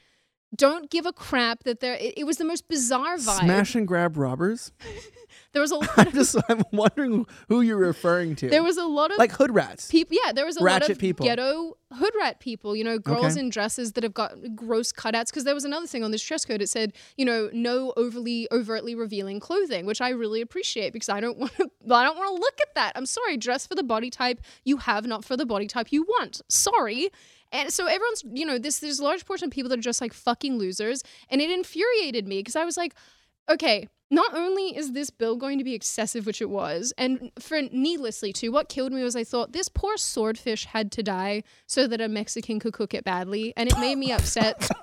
don't 0.55 0.89
give 0.89 1.05
a 1.05 1.11
crap 1.13 1.63
that 1.63 1.79
they're 1.79 1.95
it, 1.95 2.13
it 2.17 2.23
was 2.25 2.37
the 2.37 2.45
most 2.45 2.67
bizarre 2.67 3.17
vibe 3.17 3.39
Smash 3.39 3.75
and 3.75 3.87
grab 3.87 4.15
robbers. 4.17 4.71
there 5.53 5.61
was 5.61 5.71
a 5.71 5.75
lot 5.83 5.89
I'm 5.97 6.07
of 6.07 6.13
just 6.13 6.35
I'm 6.47 6.63
wondering 6.71 7.25
who 7.47 7.61
you're 7.61 7.77
referring 7.77 8.35
to. 8.37 8.49
there 8.49 8.63
was 8.63 8.77
a 8.77 8.85
lot 8.85 9.11
of 9.11 9.17
like 9.17 9.31
hood 9.31 9.53
rats. 9.53 9.89
people 9.89 10.17
yeah 10.23 10.31
there 10.31 10.45
was 10.45 10.57
a 10.57 10.63
lot 10.63 10.87
of 10.89 10.97
people. 10.99 11.25
ghetto 11.25 11.77
hood 11.91 12.13
rat 12.19 12.39
people 12.39 12.75
you 12.75 12.83
know 12.83 12.99
girls 12.99 13.33
Okay. 13.33 13.39
in 13.39 13.49
dresses 13.49 13.93
that 13.93 14.03
have 14.03 14.13
got 14.13 14.33
gross 14.55 14.91
cutouts 14.91 15.27
because 15.27 15.43
there 15.43 15.55
was 15.55 15.65
another 15.65 15.87
thing 15.87 16.03
on 16.03 16.11
this 16.11 16.23
dress 16.23 16.45
code 16.45 16.61
it 16.61 16.69
said 16.69 16.93
you 17.17 17.25
know 17.25 17.49
no 17.51 17.93
overly 17.97 18.47
overtly 18.51 18.93
revealing 18.93 19.39
clothing 19.39 19.85
which 19.85 20.01
i 20.01 20.09
really 20.09 20.41
appreciate 20.41 20.93
because 20.93 21.09
i 21.09 21.19
don't 21.19 21.37
want 21.39 21.51
to 21.57 21.63
i 21.91 22.03
don't 22.03 22.17
want 22.17 22.27
to 22.35 22.39
look 22.41 22.59
at 22.61 22.75
that 22.75 22.91
i'm 22.95 23.05
sorry 23.07 23.35
dress 23.37 23.65
for 23.65 23.75
the 23.75 23.83
body 23.83 24.09
type 24.09 24.39
you 24.65 24.77
have 24.77 25.05
not 25.07 25.25
for 25.25 25.35
the 25.35 25.45
body 25.45 25.65
type 25.67 25.91
you 25.91 26.03
want 26.03 26.41
sorry 26.47 27.09
and 27.51 27.73
so 27.73 27.87
everyone's 27.87 28.23
you 28.33 28.45
know 28.45 28.59
this 28.59 28.77
there's 28.79 28.99
a 28.99 29.03
large 29.03 29.25
portion 29.25 29.45
of 29.47 29.51
people 29.51 29.67
that 29.69 29.79
are 29.79 29.81
just 29.81 29.99
like 30.01 30.13
fucking 30.13 30.59
losers 30.59 31.01
and 31.29 31.41
it 31.41 31.49
infuriated 31.49 32.27
me 32.27 32.37
because 32.39 32.55
i 32.55 32.63
was 32.63 32.77
like 32.77 32.93
okay, 33.49 33.87
not 34.11 34.33
only 34.33 34.75
is 34.75 34.93
this 34.93 35.09
bill 35.09 35.35
going 35.35 35.57
to 35.57 35.63
be 35.63 35.73
excessive, 35.73 36.25
which 36.25 36.41
it 36.41 36.49
was, 36.49 36.93
and 36.97 37.31
for 37.39 37.61
needlessly 37.61 38.33
too, 38.33 38.51
what 38.51 38.69
killed 38.69 38.91
me 38.91 39.03
was 39.03 39.15
I 39.15 39.23
thought 39.23 39.51
this 39.53 39.69
poor 39.69 39.97
swordfish 39.97 40.65
had 40.65 40.91
to 40.93 41.03
die 41.03 41.43
so 41.67 41.87
that 41.87 42.01
a 42.01 42.07
Mexican 42.07 42.59
could 42.59 42.73
cook 42.73 42.93
it 42.93 43.03
badly, 43.03 43.53
and 43.55 43.69
it 43.69 43.77
made 43.79 43.97
me 43.97 44.11
upset. 44.11 44.69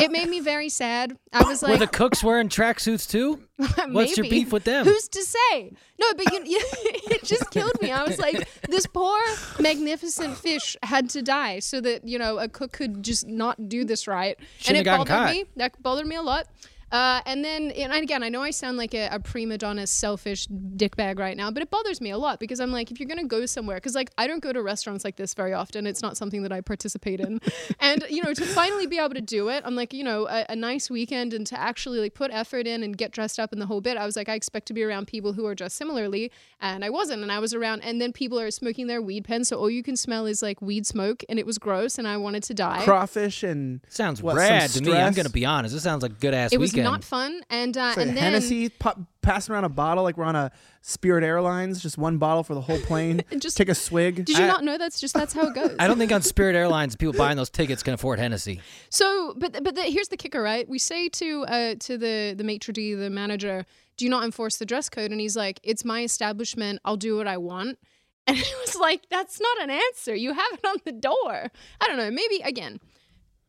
It 0.00 0.12
made 0.12 0.28
me 0.28 0.38
very 0.38 0.68
sad. 0.68 1.18
I 1.32 1.42
was 1.42 1.60
like, 1.60 1.72
Were 1.72 1.78
the 1.78 1.88
cooks 1.88 2.22
wearing 2.22 2.48
tracksuits 2.48 3.10
too? 3.10 3.42
What's 3.88 4.16
your 4.16 4.30
beef 4.30 4.52
with 4.52 4.62
them? 4.62 4.84
Who's 4.84 5.08
to 5.08 5.24
say? 5.24 5.72
No, 5.98 6.06
but 6.16 6.32
you, 6.32 6.44
you, 6.46 6.60
it 6.62 7.24
just 7.24 7.50
killed 7.50 7.82
me. 7.82 7.90
I 7.90 8.04
was 8.04 8.16
like, 8.16 8.48
this 8.68 8.86
poor 8.86 9.18
magnificent 9.58 10.36
fish 10.36 10.76
had 10.84 11.10
to 11.10 11.22
die 11.22 11.58
so 11.58 11.80
that 11.80 12.06
you 12.06 12.16
know 12.16 12.38
a 12.38 12.48
cook 12.48 12.70
could 12.70 13.02
just 13.02 13.26
not 13.26 13.68
do 13.68 13.84
this 13.84 14.06
right, 14.06 14.38
Shouldn't 14.58 14.78
and 14.78 14.86
it 14.86 14.88
have 14.88 14.98
bothered 15.00 15.08
caught. 15.08 15.32
me. 15.32 15.44
That 15.56 15.82
bothered 15.82 16.06
me 16.06 16.14
a 16.14 16.22
lot. 16.22 16.46
Uh, 16.90 17.20
and 17.26 17.44
then, 17.44 17.70
and 17.72 17.92
again, 17.92 18.22
I 18.22 18.28
know 18.28 18.42
I 18.42 18.50
sound 18.50 18.78
like 18.78 18.94
a, 18.94 19.08
a 19.12 19.20
prima 19.20 19.58
donna, 19.58 19.86
selfish 19.86 20.48
dickbag 20.48 21.18
right 21.18 21.36
now, 21.36 21.50
but 21.50 21.62
it 21.62 21.70
bothers 21.70 22.00
me 22.00 22.10
a 22.10 22.18
lot 22.18 22.40
because 22.40 22.60
I'm 22.60 22.72
like, 22.72 22.90
if 22.90 22.98
you're 22.98 23.08
gonna 23.08 23.24
go 23.24 23.44
somewhere, 23.46 23.76
because 23.76 23.94
like 23.94 24.10
I 24.16 24.26
don't 24.26 24.42
go 24.42 24.52
to 24.52 24.62
restaurants 24.62 25.04
like 25.04 25.16
this 25.16 25.34
very 25.34 25.52
often. 25.52 25.86
It's 25.86 26.02
not 26.02 26.16
something 26.16 26.42
that 26.42 26.52
I 26.52 26.60
participate 26.60 27.20
in, 27.20 27.40
and 27.80 28.04
you 28.08 28.22
know, 28.22 28.32
to 28.32 28.44
finally 28.44 28.86
be 28.86 28.98
able 28.98 29.14
to 29.14 29.20
do 29.20 29.48
it, 29.48 29.62
I'm 29.66 29.74
like, 29.74 29.92
you 29.92 30.02
know, 30.02 30.26
a, 30.28 30.46
a 30.48 30.56
nice 30.56 30.88
weekend 30.88 31.34
and 31.34 31.46
to 31.48 31.60
actually 31.60 32.00
like 32.00 32.14
put 32.14 32.30
effort 32.32 32.66
in 32.66 32.82
and 32.82 32.96
get 32.96 33.12
dressed 33.12 33.38
up 33.38 33.52
in 33.52 33.58
the 33.58 33.66
whole 33.66 33.80
bit. 33.80 33.96
I 33.96 34.06
was 34.06 34.16
like, 34.16 34.28
I 34.28 34.34
expect 34.34 34.66
to 34.68 34.74
be 34.74 34.82
around 34.82 35.06
people 35.08 35.34
who 35.34 35.44
are 35.46 35.54
dressed 35.54 35.76
similarly, 35.76 36.32
and 36.60 36.84
I 36.84 36.90
wasn't, 36.90 37.22
and 37.22 37.30
I 37.30 37.38
was 37.38 37.52
around, 37.52 37.82
and 37.82 38.00
then 38.00 38.12
people 38.12 38.40
are 38.40 38.50
smoking 38.50 38.86
their 38.86 39.02
weed 39.02 39.24
pens, 39.24 39.48
so 39.48 39.58
all 39.58 39.70
you 39.70 39.82
can 39.82 39.96
smell 39.96 40.24
is 40.24 40.42
like 40.42 40.62
weed 40.62 40.86
smoke, 40.86 41.22
and 41.28 41.38
it 41.38 41.44
was 41.44 41.58
gross, 41.58 41.98
and 41.98 42.08
I 42.08 42.16
wanted 42.16 42.44
to 42.44 42.54
die. 42.54 42.84
Crawfish 42.84 43.42
and 43.42 43.80
Sounds 43.88 44.22
What, 44.22 44.36
rad 44.36 44.70
to 44.70 44.82
me. 44.82 44.92
I'm 44.92 45.12
gonna 45.12 45.28
be 45.28 45.44
honest. 45.44 45.74
This 45.74 45.82
sounds 45.82 46.02
like 46.02 46.18
good 46.18 46.32
ass 46.32 46.52
it 46.52 46.58
was 46.58 46.72
weekend. 46.78 46.92
not 46.92 47.04
fun, 47.04 47.42
and 47.50 47.76
uh, 47.76 47.80
it's 47.88 47.96
like 47.96 48.06
and 48.08 48.16
then 48.16 48.22
Hennessy 48.24 48.68
pop, 48.68 48.98
passing 49.22 49.54
around 49.54 49.64
a 49.64 49.68
bottle 49.68 50.04
like 50.04 50.16
we're 50.16 50.24
on 50.24 50.36
a 50.36 50.50
Spirit 50.82 51.22
Airlines, 51.24 51.82
just 51.82 51.98
one 51.98 52.18
bottle 52.18 52.42
for 52.42 52.54
the 52.54 52.60
whole 52.60 52.78
plane. 52.80 53.22
Just- 53.38 53.56
take 53.56 53.68
a 53.68 53.74
swig. 53.74 54.24
Did 54.24 54.38
you 54.38 54.44
I- 54.44 54.48
not 54.48 54.64
know 54.64 54.78
that's 54.78 55.00
just 55.00 55.14
that's 55.14 55.32
how 55.34 55.48
it 55.48 55.54
goes? 55.54 55.76
I 55.78 55.86
don't 55.86 55.98
think 55.98 56.12
on 56.12 56.22
Spirit 56.22 56.56
Airlines 56.56 56.96
people 56.96 57.12
buying 57.12 57.36
those 57.36 57.50
tickets 57.50 57.82
can 57.82 57.94
afford 57.94 58.18
Hennessy. 58.18 58.60
So, 58.90 59.34
but 59.36 59.62
but 59.62 59.74
the, 59.74 59.82
here's 59.82 60.08
the 60.08 60.16
kicker, 60.16 60.40
right? 60.42 60.68
We 60.68 60.78
say 60.78 61.08
to 61.10 61.44
uh 61.44 61.74
to 61.80 61.98
the 61.98 62.34
the 62.36 62.44
maitre 62.44 62.72
d, 62.72 62.94
the 62.94 63.10
manager, 63.10 63.66
do 63.96 64.04
you 64.04 64.10
not 64.10 64.24
enforce 64.24 64.56
the 64.56 64.64
dress 64.66 64.88
code? 64.88 65.10
And 65.10 65.20
he's 65.20 65.36
like, 65.36 65.60
it's 65.62 65.84
my 65.84 66.02
establishment. 66.04 66.80
I'll 66.84 66.96
do 66.96 67.16
what 67.16 67.26
I 67.28 67.36
want. 67.36 67.78
And 68.28 68.36
it 68.36 68.54
was 68.60 68.76
like, 68.76 69.08
that's 69.08 69.40
not 69.40 69.62
an 69.62 69.70
answer. 69.70 70.14
You 70.14 70.34
have 70.34 70.52
it 70.52 70.62
on 70.66 70.76
the 70.84 70.92
door. 70.92 71.50
I 71.80 71.86
don't 71.86 71.96
know. 71.96 72.10
Maybe 72.10 72.40
again. 72.44 72.78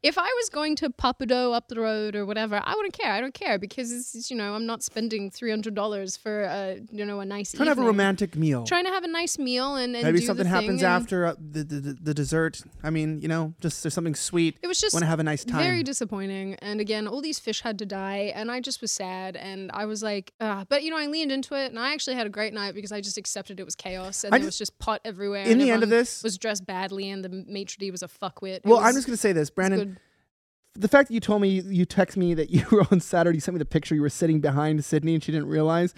If 0.02 0.18
I 0.18 0.24
was 0.40 0.50
going 0.50 0.78
to 0.78 0.90
Pappadeaux 0.90 1.54
up 1.54 1.68
the 1.68 1.80
road 1.80 2.16
or 2.16 2.26
whatever, 2.26 2.62
I 2.64 2.74
wouldn't 2.74 2.94
care. 2.94 3.12
I 3.12 3.20
don't 3.20 3.34
care 3.34 3.60
because 3.60 3.92
it's, 3.92 4.16
it's, 4.16 4.32
you 4.32 4.38
know 4.38 4.54
I'm 4.54 4.66
not 4.66 4.82
spending 4.82 5.30
three 5.30 5.50
hundred 5.50 5.76
dollars 5.76 6.16
for 6.16 6.44
a 6.44 6.80
you 6.90 7.06
know 7.06 7.20
a 7.20 7.26
nice 7.26 7.52
Trying 7.52 7.66
to 7.66 7.72
have 7.72 7.80
a 7.80 7.84
romantic 7.84 8.36
meal. 8.38 8.64
trying 8.64 8.86
to 8.86 8.92
have 8.92 9.04
a 9.04 9.10
nice 9.10 9.38
meal 9.38 9.76
and, 9.76 9.96
and 9.96 10.06
Maybe 10.06 10.20
do 10.20 10.26
something 10.26 10.46
thing 10.46 10.54
happens 10.54 10.84
after 10.84 11.26
uh, 11.26 11.36
the, 11.38 11.64
the 11.66 11.98
the 12.02 12.14
dessert. 12.14 12.62
I 12.82 12.92
mean, 12.92 13.20
you 13.22 13.28
know, 13.28 13.54
just 13.60 13.84
there's 13.84 13.94
something 13.94 14.16
sweet. 14.16 14.58
It 14.62 14.68
was 14.68 14.80
just 14.80 14.94
Want 14.94 15.04
to 15.04 15.08
have 15.08 15.20
a 15.20 15.24
nice 15.24 15.44
time. 15.44 15.60
Very 15.62 15.84
disappointing. 15.84 16.56
And 16.62 16.80
again, 16.80 17.06
all 17.06 17.22
these 17.22 17.40
fish 17.40 17.62
had 17.62 17.78
to 17.80 17.86
die, 17.86 18.32
and 18.34 18.50
I 18.50 18.62
just 18.62 18.80
was 18.80 18.94
sad. 18.94 19.36
And 19.36 19.70
I 19.74 19.86
was 19.86 20.02
like, 20.02 20.32
uh, 20.40 20.64
but 20.70 20.84
you 20.84 20.92
know, 20.92 20.98
I 20.98 21.08
leaned 21.08 21.32
into 21.34 21.56
it, 21.56 21.72
and 21.72 21.78
I 21.80 21.94
actually 21.94 22.16
had 22.16 22.26
a 22.26 22.30
great 22.30 22.54
night 22.54 22.74
because 22.74 22.94
I 22.94 23.02
just 23.02 23.18
accepted 23.18 23.60
it 23.60 23.66
was 23.66 23.76
chaos, 23.76 24.24
and 24.24 24.34
I 24.34 24.38
there 24.38 24.48
just- 24.48 24.60
was 24.62 24.70
just 24.70 24.80
pot 24.80 25.02
everywhere. 25.04 25.44
In 25.44 25.54
and 25.54 25.62
the 25.62 25.72
end 25.72 25.84
of 25.84 25.90
this- 25.90 26.24
was 26.24 26.38
dressed 26.38 26.66
badly, 26.66 27.10
and 27.10 27.22
the 27.22 27.30
maitre 27.30 27.76
d 27.78 27.92
was 27.92 28.02
a 28.02 28.08
fuckwit. 28.08 28.58
It 28.58 28.62
well, 28.66 28.78
was- 28.78 28.88
I'm 28.88 28.94
just 28.96 29.06
gonna 29.06 29.18
say 29.18 29.34
this, 29.34 29.50
Brandon. 29.50 29.90
Good. 30.80 30.84
The 30.84 30.88
fact 30.88 31.10
that 31.10 31.14
you 31.14 31.20
told 31.20 31.42
me 31.42 31.62
you 31.62 31.86
text 31.86 32.18
me 32.18 32.34
that 32.34 32.50
you 32.50 32.66
were 32.72 32.86
on 32.92 33.00
Saturday, 33.00 33.38
you 33.38 33.42
sent 33.42 33.56
me 33.56 33.60
the 33.60 33.66
picture 33.66 33.96
you 33.96 34.02
were 34.02 34.10
sitting 34.10 34.40
behind 34.40 34.84
Sydney 34.86 35.14
and 35.14 35.24
she 35.24 35.32
didn't 35.32 35.48
realize. 35.50 35.94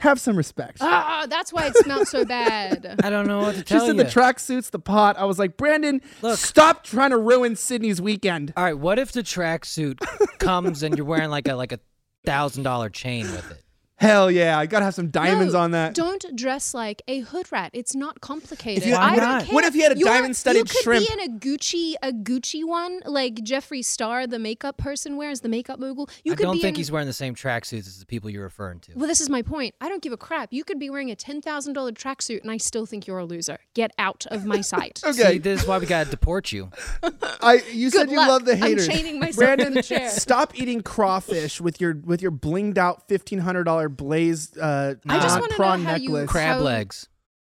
Have 0.00 0.20
some 0.20 0.36
respect. 0.36 0.76
Ah, 0.82 1.24
that's 1.26 1.54
why 1.54 1.68
it 1.68 1.76
smelled 1.78 2.06
so 2.06 2.26
bad. 2.26 2.96
I 3.02 3.08
don't 3.08 3.26
know 3.26 3.38
what 3.38 3.52
to 3.52 3.58
She 3.60 3.64
tell 3.64 3.86
said 3.86 3.96
you. 3.96 4.02
the 4.04 4.10
tracksuits, 4.10 4.70
the 4.70 4.78
pot. 4.78 5.16
I 5.16 5.24
was 5.24 5.38
like, 5.38 5.56
Brandon, 5.56 6.02
Look. 6.20 6.38
stop 6.38 6.84
trying 6.84 7.12
to 7.12 7.16
ruin 7.16 7.56
Sydney's 7.56 7.98
weekend. 7.98 8.52
All 8.58 8.64
right, 8.64 8.76
what 8.78 8.98
if 8.98 9.12
the 9.12 9.22
tracksuit 9.22 9.96
comes 10.38 10.82
and 10.82 10.98
you're 10.98 11.06
wearing 11.06 11.30
like 11.30 11.48
a 11.48 11.54
like 11.54 11.72
a 11.72 11.80
thousand 12.26 12.64
dollar 12.64 12.90
chain 12.90 13.22
with 13.22 13.50
it? 13.50 13.62
Hell 13.98 14.30
yeah, 14.30 14.58
I 14.58 14.66
gotta 14.66 14.84
have 14.84 14.94
some 14.94 15.08
diamonds 15.08 15.54
No, 15.54 15.60
on 15.60 15.70
that. 15.70 15.94
Don't 15.94 16.22
dress 16.36 16.74
like 16.74 17.00
a 17.08 17.20
hood 17.20 17.50
rat. 17.50 17.70
It's 17.72 17.94
not 17.94 18.20
complicated. 18.20 18.84
you- 18.84 18.92
Why 18.92 18.98
I 19.12 19.16
don't 19.16 19.24
not? 19.24 19.44
care. 19.46 19.54
What 19.54 19.64
if 19.64 19.72
he 19.72 19.80
had 19.80 19.92
a 19.92 19.98
You're- 19.98 20.10
diamond-studded 20.10 20.58
you 20.58 20.64
could 20.64 20.82
shrimp? 20.82 21.06
be 21.06 21.12
in 21.14 21.20
a 21.20 21.32
Gucci, 21.38 21.94
a 22.02 22.12
Gucci 22.12 22.62
one, 22.62 23.00
like 23.06 23.36
Jeffree 23.36 23.82
Star, 23.82 24.26
the 24.26 24.38
makeup 24.38 24.76
person 24.76 25.16
wears, 25.16 25.40
the 25.40 25.48
makeup 25.48 25.78
mogul. 25.80 26.10
You 26.24 26.32
I 26.32 26.36
could 26.36 26.42
don't 26.42 26.56
be 26.56 26.60
think 26.60 26.76
in, 26.76 26.80
he's 26.80 26.90
wearing 26.92 27.06
the 27.06 27.14
same 27.14 27.34
tracksuits 27.34 27.86
as 27.86 27.98
the 27.98 28.04
people 28.04 28.28
you're 28.28 28.42
referring 28.42 28.80
to. 28.80 28.92
Well, 28.96 29.08
this 29.08 29.22
is 29.22 29.30
my 29.30 29.40
point. 29.40 29.74
I 29.80 29.88
don't 29.88 30.02
give 30.02 30.12
a 30.12 30.18
crap. 30.18 30.52
You 30.52 30.62
could 30.62 30.78
be 30.78 30.90
wearing 30.90 31.10
a 31.10 31.16
ten 31.16 31.40
thousand 31.40 31.72
dollar 31.72 31.92
tracksuit, 31.92 32.42
and 32.42 32.50
I 32.50 32.58
still 32.58 32.84
think 32.84 33.06
you're 33.06 33.18
a 33.18 33.24
loser. 33.24 33.58
Get 33.72 33.92
out 33.98 34.26
of 34.30 34.44
my 34.44 34.60
sight. 34.72 35.00
Okay, 35.06 35.32
See, 35.32 35.38
this 35.38 35.62
is 35.62 35.66
why 35.66 35.78
we 35.78 35.86
gotta 35.86 36.10
deport 36.10 36.52
you. 36.52 36.70
I 37.02 37.62
you 37.72 37.88
said 37.88 38.04
Good 38.08 38.10
you 38.12 38.16
luck. 38.18 38.28
love 38.28 38.44
the 38.44 38.52
I'm 38.52 38.58
haters. 38.58 38.88
chaining 38.88 39.18
myself 39.20 39.36
Brandon, 39.36 39.68
in 39.68 39.74
the 39.74 39.82
chair. 39.82 40.10
stop 40.10 40.52
eating 40.54 40.82
crawfish 40.82 41.62
with 41.62 41.80
your 41.80 41.94
with 42.04 42.20
your 42.20 42.30
blinged 42.32 42.76
out 42.76 43.08
fifteen 43.08 43.38
hundred 43.38 43.64
dollar 43.64 43.85
blaze 43.88 44.56
uh, 44.56 44.94
I 45.08 45.18
just 45.20 45.36
uh, 45.36 45.40
wanna 45.40 45.50
know 45.52 45.56
prawn 45.56 45.84
how 45.84 45.94
you- 45.96 46.08
necklace. 46.10 46.30
Crab 46.30 46.56
How- 46.58 46.62
legs. 46.62 47.08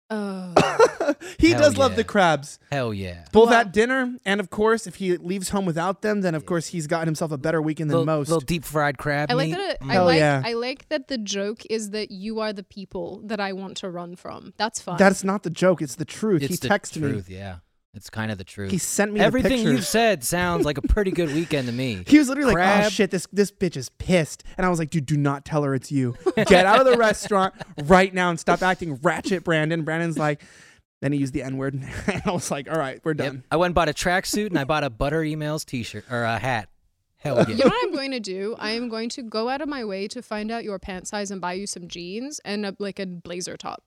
Oh, 0.10 0.53
he 1.38 1.50
Hell 1.50 1.60
does 1.60 1.77
love 1.77 1.91
yeah. 1.91 1.98
the 1.98 2.03
crabs. 2.06 2.60
Hell 2.72 2.94
yeah. 2.94 3.25
Both 3.34 3.50
Well- 3.50 3.60
at 3.60 3.74
dinner, 3.74 4.15
and 4.25 4.39
of 4.39 4.50
course, 4.50 4.88
if 4.88 4.96
he 4.96 5.17
leaves 5.17 5.50
home 5.50 5.65
without 5.65 6.01
them, 6.01 6.22
then 6.22 6.34
of 6.34 6.46
course 6.46 6.67
he's 6.67 6.88
gotten 6.88 7.08
himself 7.08 7.34
a 7.34 7.38
better 7.38 7.62
weekend 7.62 7.89
than 7.89 7.98
Little, 8.00 8.06
most. 8.17 8.29
little 8.29 8.39
deep 8.39 8.63
fried 8.63 8.98
crab 8.98 9.29
I 9.29 9.34
like 9.34 9.50
meat. 9.50 9.58
that. 9.58 9.72
It, 9.72 9.77
I 9.82 9.94
Hell 9.94 10.06
like. 10.06 10.17
yeah. 10.20 10.41
I 10.46 10.53
like 10.53 10.88
that 10.88 11.10
the 11.10 11.17
joke 11.17 11.63
is 11.70 11.89
that 11.89 12.10
you 12.10 12.39
are 12.39 12.53
the 12.53 12.63
people 12.63 13.22
that 13.25 13.41
I 13.41 13.51
want 13.51 13.75
to 13.77 13.89
run 13.89 14.15
from. 14.15 14.53
That's 14.56 14.79
fun. 14.79 14.96
That's 14.98 15.25
not 15.25 15.44
the 15.44 15.50
joke; 15.50 15.82
it's 15.82 15.96
the 15.96 16.06
truth. 16.06 16.41
It's 16.41 16.62
he 16.62 16.67
the 16.67 16.74
texted 16.74 17.01
me. 17.01 17.12
truth, 17.12 17.29
yeah. 17.29 17.58
It's 17.98 18.10
kind 18.10 18.32
of 18.32 18.38
the 18.38 18.44
truth. 18.44 18.72
He 18.72 18.77
sent 18.77 19.12
me 19.13 19.20
Everything 19.20 19.58
picture. 19.58 19.72
you've 19.72 19.86
said 19.86 20.24
sounds 20.24 20.66
like 20.66 20.77
a 20.77 20.82
pretty 20.84 21.12
good 21.12 21.30
weekend 21.34 21.68
to 21.68 21.74
me. 21.74 22.04
He 22.08 22.18
was 22.18 22.30
literally 22.30 22.54
like, 22.54 22.86
"Oh 22.86 22.89
shit, 22.89 23.12
this 23.12 23.27
this 23.34 23.51
bitch 23.51 23.75
is 23.75 23.89
pissed," 23.89 24.44
and 24.58 24.66
I 24.66 24.70
was 24.70 24.80
like, 24.80 24.89
"Dude, 24.89 25.06
do 25.06 25.18
not 25.18 25.44
tell 25.44 25.63
her 25.63 25.75
it's 25.75 25.92
you. 25.92 26.16
Get 26.36 26.66
out 26.66 26.80
of 26.80 26.86
the 26.86 26.98
restaurant 26.98 27.54
right 27.84 28.13
now 28.13 28.30
and 28.30 28.39
stop 28.39 28.62
acting 28.62 28.96
ratchet." 29.01 29.44
Brandon. 29.44 29.84
Brandon's 29.84 30.18
like, 30.18 30.42
then 31.01 31.12
he 31.12 31.20
used 31.20 31.34
the 31.34 31.44
N 31.44 31.58
word, 31.58 31.74
and 32.08 32.22
I 32.25 32.32
was 32.32 32.50
like, 32.50 32.70
"All 32.72 32.77
right, 32.80 33.00
we're 33.04 33.12
Yep. 33.12 33.18
done." 33.18 33.44
I 33.51 33.58
went 33.58 33.70
and 33.70 33.75
bought 33.75 33.89
a 33.89 33.94
tracksuit 33.94 34.48
and 34.48 34.58
I 34.60 34.63
bought 34.63 34.84
a 34.84 34.89
Butter 34.89 35.22
Emails 35.22 35.66
t-shirt 35.66 36.06
or 36.12 36.24
a 36.24 36.38
hat. 36.39 36.70
Hell 37.20 37.38
yeah. 37.38 37.48
You 37.50 37.56
know 37.58 37.66
what 37.70 37.84
I'm 37.84 37.92
going 37.94 38.12
to 38.12 38.20
do? 38.20 38.56
I 38.60 38.72
am 38.72 38.89
going 38.89 39.10
to 39.10 39.24
go 39.24 39.50
out 39.50 39.60
of 39.62 39.68
my 39.68 39.84
way 39.84 40.08
to 40.10 40.22
find 40.22 40.51
out 40.51 40.63
your 40.63 40.77
pant 40.77 41.08
size 41.08 41.32
and 41.32 41.42
buy 41.42 41.54
you 41.54 41.66
some 41.66 41.88
jeans 41.88 42.39
and 42.46 42.63
a, 42.63 42.75
like 42.77 43.00
a 43.00 43.08
blazer 43.08 43.58
top, 43.58 43.84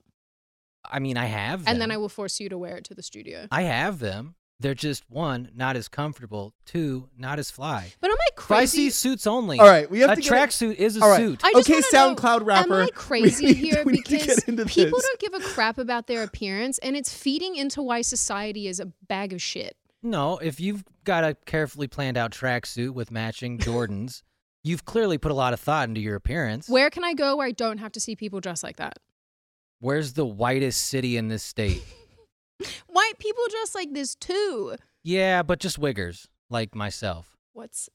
I 0.85 0.99
mean, 0.99 1.17
I 1.17 1.27
have 1.27 1.65
them. 1.65 1.73
and 1.73 1.81
then 1.81 1.91
I 1.91 1.97
will 1.97 2.09
force 2.09 2.41
you 2.41 2.49
to 2.49 2.59
wear 2.59 2.77
it 2.77 2.85
to 2.85 2.95
the 2.95 3.03
studio. 3.03 3.47
I 3.51 3.63
have 3.63 3.99
them. 3.99 4.35
They're 4.59 4.75
just 4.75 5.09
one, 5.09 5.51
not 5.55 5.75
as 5.77 5.89
comfortable. 5.89 6.53
Two, 6.67 7.09
not 7.17 7.39
as 7.39 7.51
fly. 7.51 7.93
But 8.01 8.11
am 8.11 8.17
I 8.21 8.27
If 8.29 8.37
crazy? 8.37 8.77
see 8.77 8.91
suits 8.91 9.27
only. 9.27 9.59
All 9.59 9.67
right, 9.67 9.91
we 9.91 10.01
have 10.01 10.11
a 10.11 10.17
to 10.17 10.21
tracksuit 10.21 10.75
is 10.75 10.99
a 10.99 11.03
All 11.03 11.09
right. 11.09 11.17
suit. 11.17 11.41
I 11.43 11.53
just 11.55 11.71
Okay, 11.71 11.81
wanna 11.93 12.11
know, 12.11 12.15
SoundCloud 12.15 12.45
rapper, 12.47 12.75
Am 12.75 12.87
I 12.87 12.91
crazy 12.95 13.45
we 13.47 13.53
need 13.53 13.57
here 13.57 13.83
we 13.87 13.93
need 13.93 14.05
to 14.05 14.11
because 14.11 14.27
get 14.41 14.49
into 14.49 14.67
people 14.67 14.99
this. 14.99 15.07
don't 15.07 15.19
give 15.21 15.35
a 15.35 15.41
crap 15.41 15.79
about 15.79 16.09
their 16.09 16.23
appearance, 16.23 16.77
and 16.79 16.95
it's 16.95 17.11
feeding 17.13 17.57
into 17.57 17.81
why 17.83 18.03
society 18.03 18.67
is 18.69 18.81
a 18.81 18.87
bag 19.09 19.33
of 19.33 19.41
shit. 19.41 19.77
No, 20.03 20.37
if 20.39 20.61
you've 20.61 20.85
got 21.05 21.25
a 21.25 21.37
carefully 21.47 21.87
planned 21.89 22.19
out 22.19 22.31
tracksuit 22.31 22.91
with 22.91 23.11
matching 23.11 23.57
Jordans, 23.67 24.23
You've 24.63 24.85
clearly 24.85 25.17
put 25.17 25.31
a 25.31 25.35
lot 25.35 25.55
of 25.55 25.61
thought 25.61 25.89
into 25.89 26.03
your 26.03 26.17
appearance. 26.17 26.69
Where 26.69 26.91
can 26.91 27.03
I 27.03 27.15
go 27.15 27.35
where 27.37 27.47
I 27.47 27.51
don't 27.51 27.79
have 27.79 27.93
to 27.93 28.01
see 28.01 28.15
people 28.15 28.41
dressed 28.41 28.63
like 28.63 28.77
that? 28.77 28.99
Where's 29.81 30.13
the 30.13 30.27
whitest 30.27 30.83
city 30.89 31.17
in 31.17 31.29
this 31.29 31.43
state? 31.43 31.83
White 32.87 33.19
people 33.19 33.43
dress 33.51 33.75
like 33.75 33.93
this 33.95 34.15
too. 34.15 34.77
yeah, 35.03 35.43
but 35.43 35.59
just 35.59 35.81
wiggers 35.81 36.27
like 36.51 36.75
myself. 36.75 37.39
What's 37.55 37.89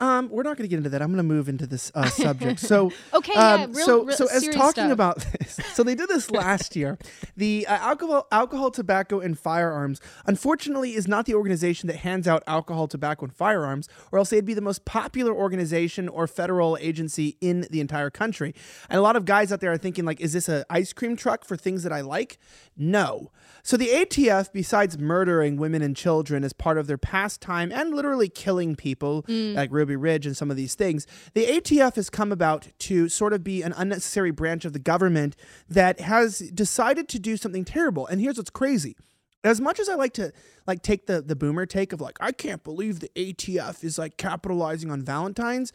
Um, 0.00 0.28
we're 0.28 0.44
not 0.44 0.56
going 0.56 0.64
to 0.64 0.68
get 0.68 0.76
into 0.76 0.90
that. 0.90 1.02
I'm 1.02 1.08
going 1.08 1.16
to 1.16 1.22
move 1.24 1.48
into 1.48 1.66
this 1.66 1.90
uh, 1.92 2.08
subject. 2.08 2.60
So, 2.60 2.92
okay? 3.14 3.32
yeah, 3.34 3.54
um, 3.54 3.72
real, 3.72 3.86
so, 3.86 4.04
real 4.04 4.16
so 4.16 4.26
as 4.28 4.46
talking 4.48 4.84
stuff. 4.84 4.92
about 4.92 5.18
this, 5.18 5.58
so 5.74 5.82
they 5.82 5.96
did 5.96 6.08
this 6.08 6.30
last 6.32 6.76
year. 6.76 6.98
The 7.36 7.66
uh, 7.66 7.74
alcohol, 7.78 8.28
alcohol, 8.30 8.70
tobacco, 8.70 9.18
and 9.18 9.36
firearms, 9.36 10.00
unfortunately, 10.24 10.94
is 10.94 11.08
not 11.08 11.26
the 11.26 11.34
organization 11.34 11.88
that 11.88 11.96
hands 11.96 12.28
out 12.28 12.44
alcohol, 12.46 12.86
tobacco, 12.86 13.24
and 13.24 13.34
firearms, 13.34 13.88
or 14.12 14.20
else 14.20 14.30
they'd 14.30 14.44
be 14.44 14.54
the 14.54 14.60
most 14.60 14.84
popular 14.84 15.32
organization 15.32 16.08
or 16.08 16.28
federal 16.28 16.78
agency 16.80 17.36
in 17.40 17.66
the 17.70 17.80
entire 17.80 18.10
country. 18.10 18.54
And 18.88 18.98
a 18.98 19.02
lot 19.02 19.16
of 19.16 19.24
guys 19.24 19.50
out 19.50 19.60
there 19.60 19.72
are 19.72 19.78
thinking, 19.78 20.04
like, 20.04 20.20
is 20.20 20.32
this 20.32 20.48
an 20.48 20.64
ice 20.70 20.92
cream 20.92 21.16
truck 21.16 21.44
for 21.44 21.56
things 21.56 21.82
that 21.82 21.92
I 21.92 22.02
like? 22.02 22.38
No. 22.76 23.32
So 23.64 23.76
the 23.76 23.88
ATF, 23.88 24.52
besides 24.52 24.96
murdering 24.96 25.56
women 25.56 25.82
and 25.82 25.96
children 25.96 26.44
as 26.44 26.52
part 26.52 26.78
of 26.78 26.86
their 26.86 26.96
pastime 26.96 27.72
and 27.72 27.92
literally 27.92 28.28
killing 28.28 28.76
people 28.76 29.24
like 29.28 29.70
Ruby 29.88 29.96
Ridge 29.96 30.26
and 30.26 30.36
some 30.36 30.50
of 30.50 30.56
these 30.56 30.74
things, 30.74 31.06
the 31.32 31.46
ATF 31.46 31.96
has 31.96 32.10
come 32.10 32.30
about 32.30 32.68
to 32.80 33.08
sort 33.08 33.32
of 33.32 33.42
be 33.42 33.62
an 33.62 33.72
unnecessary 33.76 34.30
branch 34.30 34.64
of 34.64 34.72
the 34.72 34.78
government 34.78 35.34
that 35.68 36.00
has 36.00 36.38
decided 36.38 37.08
to 37.08 37.18
do 37.18 37.36
something 37.36 37.64
terrible. 37.64 38.06
And 38.06 38.20
here's 38.20 38.36
what's 38.36 38.50
crazy. 38.50 38.96
As 39.44 39.60
much 39.60 39.80
as 39.80 39.88
I 39.88 39.94
like 39.94 40.12
to 40.14 40.32
like 40.66 40.82
take 40.82 41.06
the 41.06 41.22
the 41.22 41.36
boomer 41.36 41.64
take 41.64 41.92
of 41.92 42.00
like 42.00 42.18
I 42.20 42.32
can't 42.32 42.62
believe 42.64 43.00
the 43.00 43.10
ATF 43.16 43.82
is 43.84 43.96
like 43.96 44.16
capitalizing 44.16 44.90
on 44.90 45.00
Valentine's, 45.02 45.72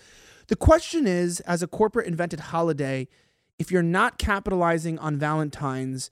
the 0.48 0.56
question 0.56 1.08
is 1.08 1.40
as 1.42 1.64
a 1.64 1.68
corporate 1.68 2.06
invented 2.06 2.42
holiday, 2.42 3.08
if 3.58 3.72
you're 3.72 3.82
not 3.82 4.18
capitalizing 4.20 5.00
on 5.00 5.18
Valentine's, 5.18 6.12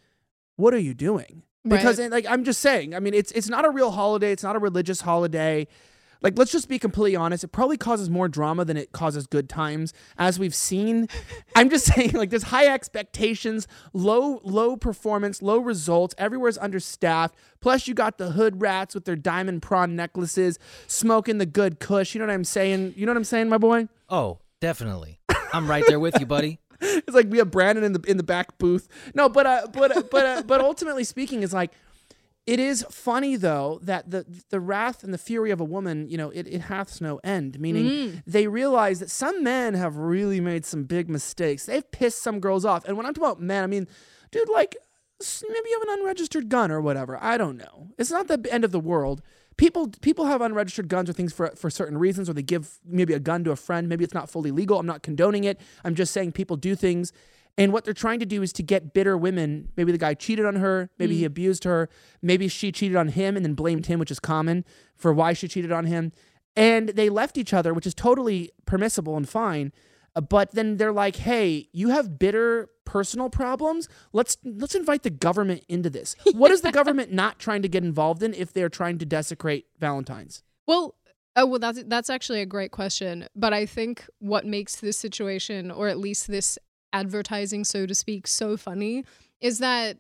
what 0.56 0.74
are 0.74 0.80
you 0.80 0.94
doing? 0.94 1.44
Because 1.68 2.00
Right. 2.00 2.10
like 2.10 2.26
I'm 2.28 2.46
just 2.46 2.62
saying, 2.62 2.96
I 2.96 3.00
mean 3.00 3.14
it's 3.14 3.34
it's 3.34 3.50
not 3.50 3.66
a 3.66 3.70
real 3.70 3.92
holiday, 3.92 4.32
it's 4.32 4.44
not 4.44 4.56
a 4.56 4.60
religious 4.60 5.02
holiday. 5.02 5.68
Like 6.22 6.38
let's 6.38 6.52
just 6.52 6.70
be 6.70 6.80
completely 6.80 7.16
honest, 7.16 7.44
it 7.44 7.50
probably 7.50 7.78
causes 7.78 8.10
more 8.10 8.28
drama 8.28 8.66
than 8.66 8.78
it 8.78 8.92
causes 8.92 9.28
good 9.28 9.50
times 9.50 9.94
as 10.18 10.38
we've 10.38 10.56
seen. 10.56 11.08
I'm 11.56 11.70
just 11.70 11.86
saying 11.86 12.12
like 12.14 12.30
there's 12.30 12.44
high 12.44 12.68
expectations, 12.68 13.68
low 13.94 14.40
low 14.44 14.78
performance, 14.78 15.42
low 15.42 15.60
results, 15.60 16.14
everywhere's 16.18 16.58
understaffed. 16.58 17.36
Plus 17.60 17.88
you 17.88 17.94
got 17.94 18.18
the 18.18 18.32
hood 18.32 18.62
rats 18.62 18.96
with 18.96 19.06
their 19.06 19.16
diamond 19.16 19.62
prawn 19.62 19.96
necklaces, 19.96 20.58
smoking 20.88 21.38
the 21.38 21.46
good 21.46 21.80
kush. 21.80 22.14
You 22.14 22.20
know 22.20 22.28
what 22.28 22.34
I'm 22.34 22.44
saying? 22.44 22.94
You 22.96 23.06
know 23.06 23.12
what 23.12 23.18
I'm 23.18 23.24
saying, 23.24 23.50
my 23.50 23.58
boy? 23.58 23.88
Oh, 24.10 24.40
definitely. 24.60 25.20
I'm 25.54 25.70
right 25.70 25.84
there 25.88 26.00
with 26.00 26.20
you, 26.20 26.26
buddy. 26.26 26.60
it's 26.82 27.16
like 27.16 27.30
we 27.30 27.38
have 27.38 27.52
Brandon 27.52 27.84
in 27.84 27.94
the 27.94 28.02
in 28.10 28.18
the 28.18 28.24
back 28.24 28.58
booth. 28.58 28.88
No, 29.14 29.30
but 29.30 29.46
uh, 29.46 29.68
but 29.72 29.96
uh, 29.96 30.04
but 30.10 30.26
uh, 30.26 30.42
but 30.44 30.62
ultimately 30.62 31.04
speaking, 31.04 31.44
is 31.44 31.54
like 31.54 31.72
it 32.48 32.60
is 32.60 32.86
funny 32.90 33.36
though 33.36 33.80
that 33.84 34.10
the 34.10 34.26
the 34.50 34.60
wrath 34.60 35.04
and 35.04 35.14
the 35.14 35.18
fury 35.18 35.52
of 35.52 35.60
a 35.60 35.64
woman, 35.64 36.10
you 36.10 36.18
know, 36.18 36.30
it, 36.32 36.48
it 36.48 36.62
hath 36.62 37.00
no 37.00 37.20
end. 37.24 37.60
Meaning 37.60 37.86
mm-hmm. 37.86 38.18
they 38.26 38.48
realize 38.48 39.00
that 39.00 39.12
some 39.12 39.44
men 39.44 39.74
have 39.76 39.98
really 39.98 40.40
made 40.40 40.66
some 40.66 40.84
big 40.84 41.10
mistakes. 41.10 41.66
They've 41.66 41.90
pissed 41.92 42.22
some 42.22 42.40
girls 42.40 42.66
off, 42.66 42.86
and 42.86 42.98
when 42.98 43.06
I'm 43.06 43.14
talking 43.14 43.32
about 43.32 43.42
men, 43.42 43.64
I 43.64 43.68
mean, 43.68 43.88
dude, 44.32 44.50
like 44.50 44.76
maybe 45.48 45.70
you 45.70 45.80
have 45.80 45.90
an 45.90 46.00
unregistered 46.00 46.50
gun 46.50 46.72
or 46.72 46.82
whatever. 46.82 47.18
I 47.22 47.38
don't 47.38 47.58
know. 47.58 47.90
It's 47.98 48.12
not 48.12 48.28
the 48.28 48.44
end 48.52 48.64
of 48.64 48.72
the 48.72 48.80
world. 48.80 49.22
People 49.58 49.90
people 50.02 50.26
have 50.26 50.42
unregistered 50.42 50.88
guns 50.88 51.10
or 51.10 51.14
things 51.14 51.34
for 51.34 51.52
for 51.56 51.70
certain 51.70 51.98
reasons, 51.98 52.28
or 52.28 52.34
they 52.34 52.42
give 52.42 52.80
maybe 52.84 53.14
a 53.14 53.20
gun 53.20 53.44
to 53.44 53.52
a 53.52 53.56
friend. 53.56 53.88
Maybe 53.88 54.04
it's 54.04 54.16
not 54.16 54.32
fully 54.32 54.50
legal. 54.50 54.80
I'm 54.80 54.88
not 54.88 55.04
condoning 55.04 55.44
it. 55.44 55.60
I'm 55.84 55.94
just 55.94 56.12
saying 56.12 56.32
people 56.32 56.58
do 56.58 56.76
things. 56.76 57.14
And 57.58 57.74
what 57.74 57.84
they're 57.84 57.94
trying 57.94 58.20
to 58.20 58.26
do 58.26 58.42
is 58.42 58.54
to 58.54 58.64
get 58.64 58.94
bitter 58.94 59.18
women. 59.18 59.70
Maybe 59.76 59.92
the 59.92 59.98
guy 59.98 60.14
cheated 60.14 60.46
on 60.46 60.56
her. 60.56 60.90
Maybe 60.98 61.18
he 61.18 61.26
abused 61.26 61.64
her. 61.66 61.90
Maybe 62.22 62.48
she 62.48 62.72
cheated 62.72 62.96
on 62.96 63.10
him 63.10 63.36
and 63.36 63.46
then 63.46 63.54
blamed 63.54 63.88
him, 63.88 64.00
which 64.00 64.12
is 64.12 64.20
common 64.20 64.66
for 64.96 65.14
why 65.14 65.34
she 65.34 65.48
cheated 65.48 65.72
on 65.72 65.86
him. 65.86 66.12
And 66.56 66.90
they 66.90 67.10
left 67.10 67.38
each 67.38 67.54
other, 67.54 67.74
which 67.74 67.86
is 67.86 67.94
totally 67.94 68.52
permissible 68.66 69.16
and 69.18 69.28
fine. 69.28 69.72
Uh, 70.16 70.22
But 70.22 70.52
then 70.52 70.78
they're 70.78 70.92
like, 70.92 71.18
"Hey, 71.18 71.70
you 71.72 71.90
have 71.90 72.20
bitter 72.20 72.70
personal 72.86 73.30
problems. 73.30 73.88
Let's 74.12 74.38
let's 74.44 74.76
invite 74.76 75.04
the 75.04 75.10
government 75.10 75.64
into 75.70 75.90
this. 75.90 76.16
What 76.34 76.52
is 76.52 76.62
the 76.62 76.72
government 76.72 77.12
not 77.12 77.40
trying 77.40 77.62
to 77.62 77.70
get 77.70 77.84
involved 77.84 78.22
in 78.22 78.34
if 78.34 78.52
they're 78.52 78.70
trying 78.70 78.98
to 79.00 79.06
desecrate 79.06 79.68
Valentine's? 79.80 80.44
Well, 80.68 80.96
oh 81.38 81.46
well, 81.46 81.60
that's 81.60 81.84
that's 81.84 82.10
actually 82.10 82.42
a 82.42 82.46
great 82.46 82.72
question. 82.72 83.28
But 83.36 83.54
I 83.54 83.66
think 83.66 84.06
what 84.20 84.46
makes 84.46 84.76
this 84.76 84.98
situation, 84.98 85.72
or 85.72 85.88
at 85.88 85.98
least 85.98 86.28
this 86.28 86.60
advertising, 86.94 87.64
so 87.64 87.86
to 87.86 87.96
speak, 87.96 88.28
so 88.28 88.58
funny, 88.58 89.06
is 89.40 89.60
that 89.60 89.98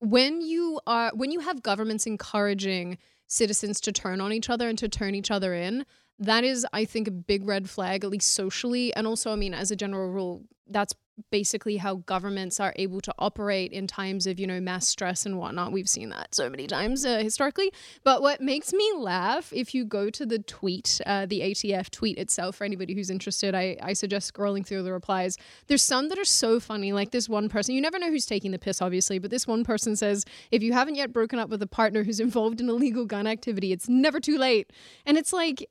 when 0.00 0.40
you 0.40 0.80
are 0.86 1.10
when 1.14 1.30
you 1.30 1.40
have 1.40 1.62
governments 1.62 2.06
encouraging 2.06 2.98
citizens 3.26 3.80
to 3.80 3.92
turn 3.92 4.20
on 4.20 4.32
each 4.32 4.50
other 4.50 4.68
and 4.68 4.78
to 4.78 4.88
turn 4.88 5.14
each 5.14 5.30
other 5.30 5.54
in, 5.54 5.86
that 6.18 6.44
is, 6.44 6.66
I 6.72 6.84
think, 6.84 7.08
a 7.08 7.10
big 7.10 7.46
red 7.46 7.68
flag, 7.68 8.04
at 8.04 8.10
least 8.10 8.34
socially, 8.34 8.94
and 8.94 9.06
also, 9.06 9.32
I 9.32 9.36
mean, 9.36 9.54
as 9.54 9.70
a 9.70 9.76
general 9.76 10.10
rule, 10.10 10.42
that's 10.68 10.94
basically 11.30 11.76
how 11.76 11.96
governments 11.96 12.58
are 12.60 12.72
able 12.76 13.00
to 13.00 13.14
operate 13.18 13.72
in 13.72 13.86
times 13.86 14.26
of 14.26 14.38
you 14.38 14.46
know 14.46 14.60
mass 14.60 14.88
stress 14.88 15.26
and 15.26 15.38
whatnot. 15.38 15.72
We've 15.72 15.88
seen 15.88 16.08
that 16.10 16.34
so 16.34 16.50
many 16.50 16.66
times 16.66 17.04
uh, 17.04 17.18
historically. 17.18 17.72
But 18.02 18.22
what 18.22 18.40
makes 18.40 18.72
me 18.72 18.92
laugh 18.96 19.52
if 19.52 19.74
you 19.74 19.84
go 19.84 20.10
to 20.10 20.26
the 20.26 20.38
tweet 20.40 21.00
uh, 21.06 21.26
the 21.26 21.40
atf 21.40 21.90
tweet 21.90 22.18
itself 22.18 22.56
for 22.56 22.64
anybody 22.64 22.94
who's 22.94 23.10
interested 23.10 23.54
I, 23.54 23.76
I 23.82 23.92
suggest 23.92 24.32
scrolling 24.32 24.66
through 24.66 24.82
the 24.82 24.92
replies. 24.92 25.38
There's 25.66 25.82
some 25.82 26.08
that 26.08 26.18
are 26.18 26.24
so 26.24 26.58
funny 26.60 26.92
like 26.92 27.10
this 27.10 27.28
one 27.28 27.48
person 27.48 27.74
you 27.74 27.80
never 27.80 27.98
know 27.98 28.10
who's 28.10 28.26
taking 28.26 28.50
the 28.50 28.58
piss 28.58 28.82
obviously 28.82 29.18
but 29.18 29.30
this 29.30 29.46
one 29.46 29.64
person 29.64 29.96
says 29.96 30.24
if 30.50 30.62
you 30.62 30.72
haven't 30.72 30.96
yet 30.96 31.12
broken 31.12 31.38
up 31.38 31.48
with 31.48 31.62
a 31.62 31.66
partner 31.66 32.02
who's 32.04 32.20
involved 32.20 32.60
in 32.60 32.68
illegal 32.68 33.06
gun 33.06 33.26
activity 33.26 33.72
it's 33.72 33.88
never 33.88 34.20
too 34.20 34.38
late. 34.38 34.72
And 35.06 35.16
it's 35.16 35.32
like 35.32 35.68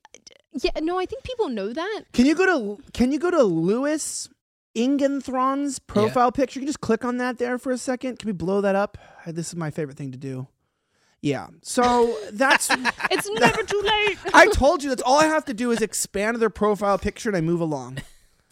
yeah 0.54 0.72
no 0.82 1.00
i 1.00 1.06
think 1.06 1.24
people 1.24 1.50
know 1.50 1.74
that. 1.74 2.04
Can 2.14 2.26
you 2.26 2.36
go 2.36 2.46
to 2.46 2.84
Can 2.94 3.12
you 3.12 3.20
go 3.20 3.32
to 3.32 3.44
Lewis 3.44 4.30
Ingenthron's 4.76 5.80
profile 5.80 6.32
picture? 6.32 6.60
You 6.60 6.62
can 6.62 6.68
just 6.68 6.82
click 6.82 7.06
on 7.06 7.18
that 7.18 7.38
there 7.38 7.58
for 7.58 7.72
a 7.72 7.78
second. 7.78 8.20
Can 8.20 8.28
we 8.28 8.34
blow 8.34 8.62
that 8.62 8.76
up? 8.76 8.98
This 9.28 9.50
is 9.50 9.56
my 9.56 9.72
favorite 9.72 9.98
thing 9.98 10.12
to 10.12 10.18
do. 10.18 10.48
Yeah. 11.22 11.48
So 11.62 12.18
that's. 12.34 12.70
it's 13.10 13.30
never 13.40 13.64
too 13.64 13.82
late 13.82 14.18
I 14.34 14.48
told 14.48 14.84
you 14.84 14.90
that's 14.90 15.02
all 15.02 15.20
I 15.20 15.26
have 15.26 15.46
to 15.46 15.54
do 15.54 15.72
is 15.72 15.82
expand 15.82 16.38
their 16.38 16.50
profile 16.50 16.98
picture 16.98 17.30
and 17.30 17.38
I 17.38 17.42
move 17.42 17.62
along. 17.62 18.00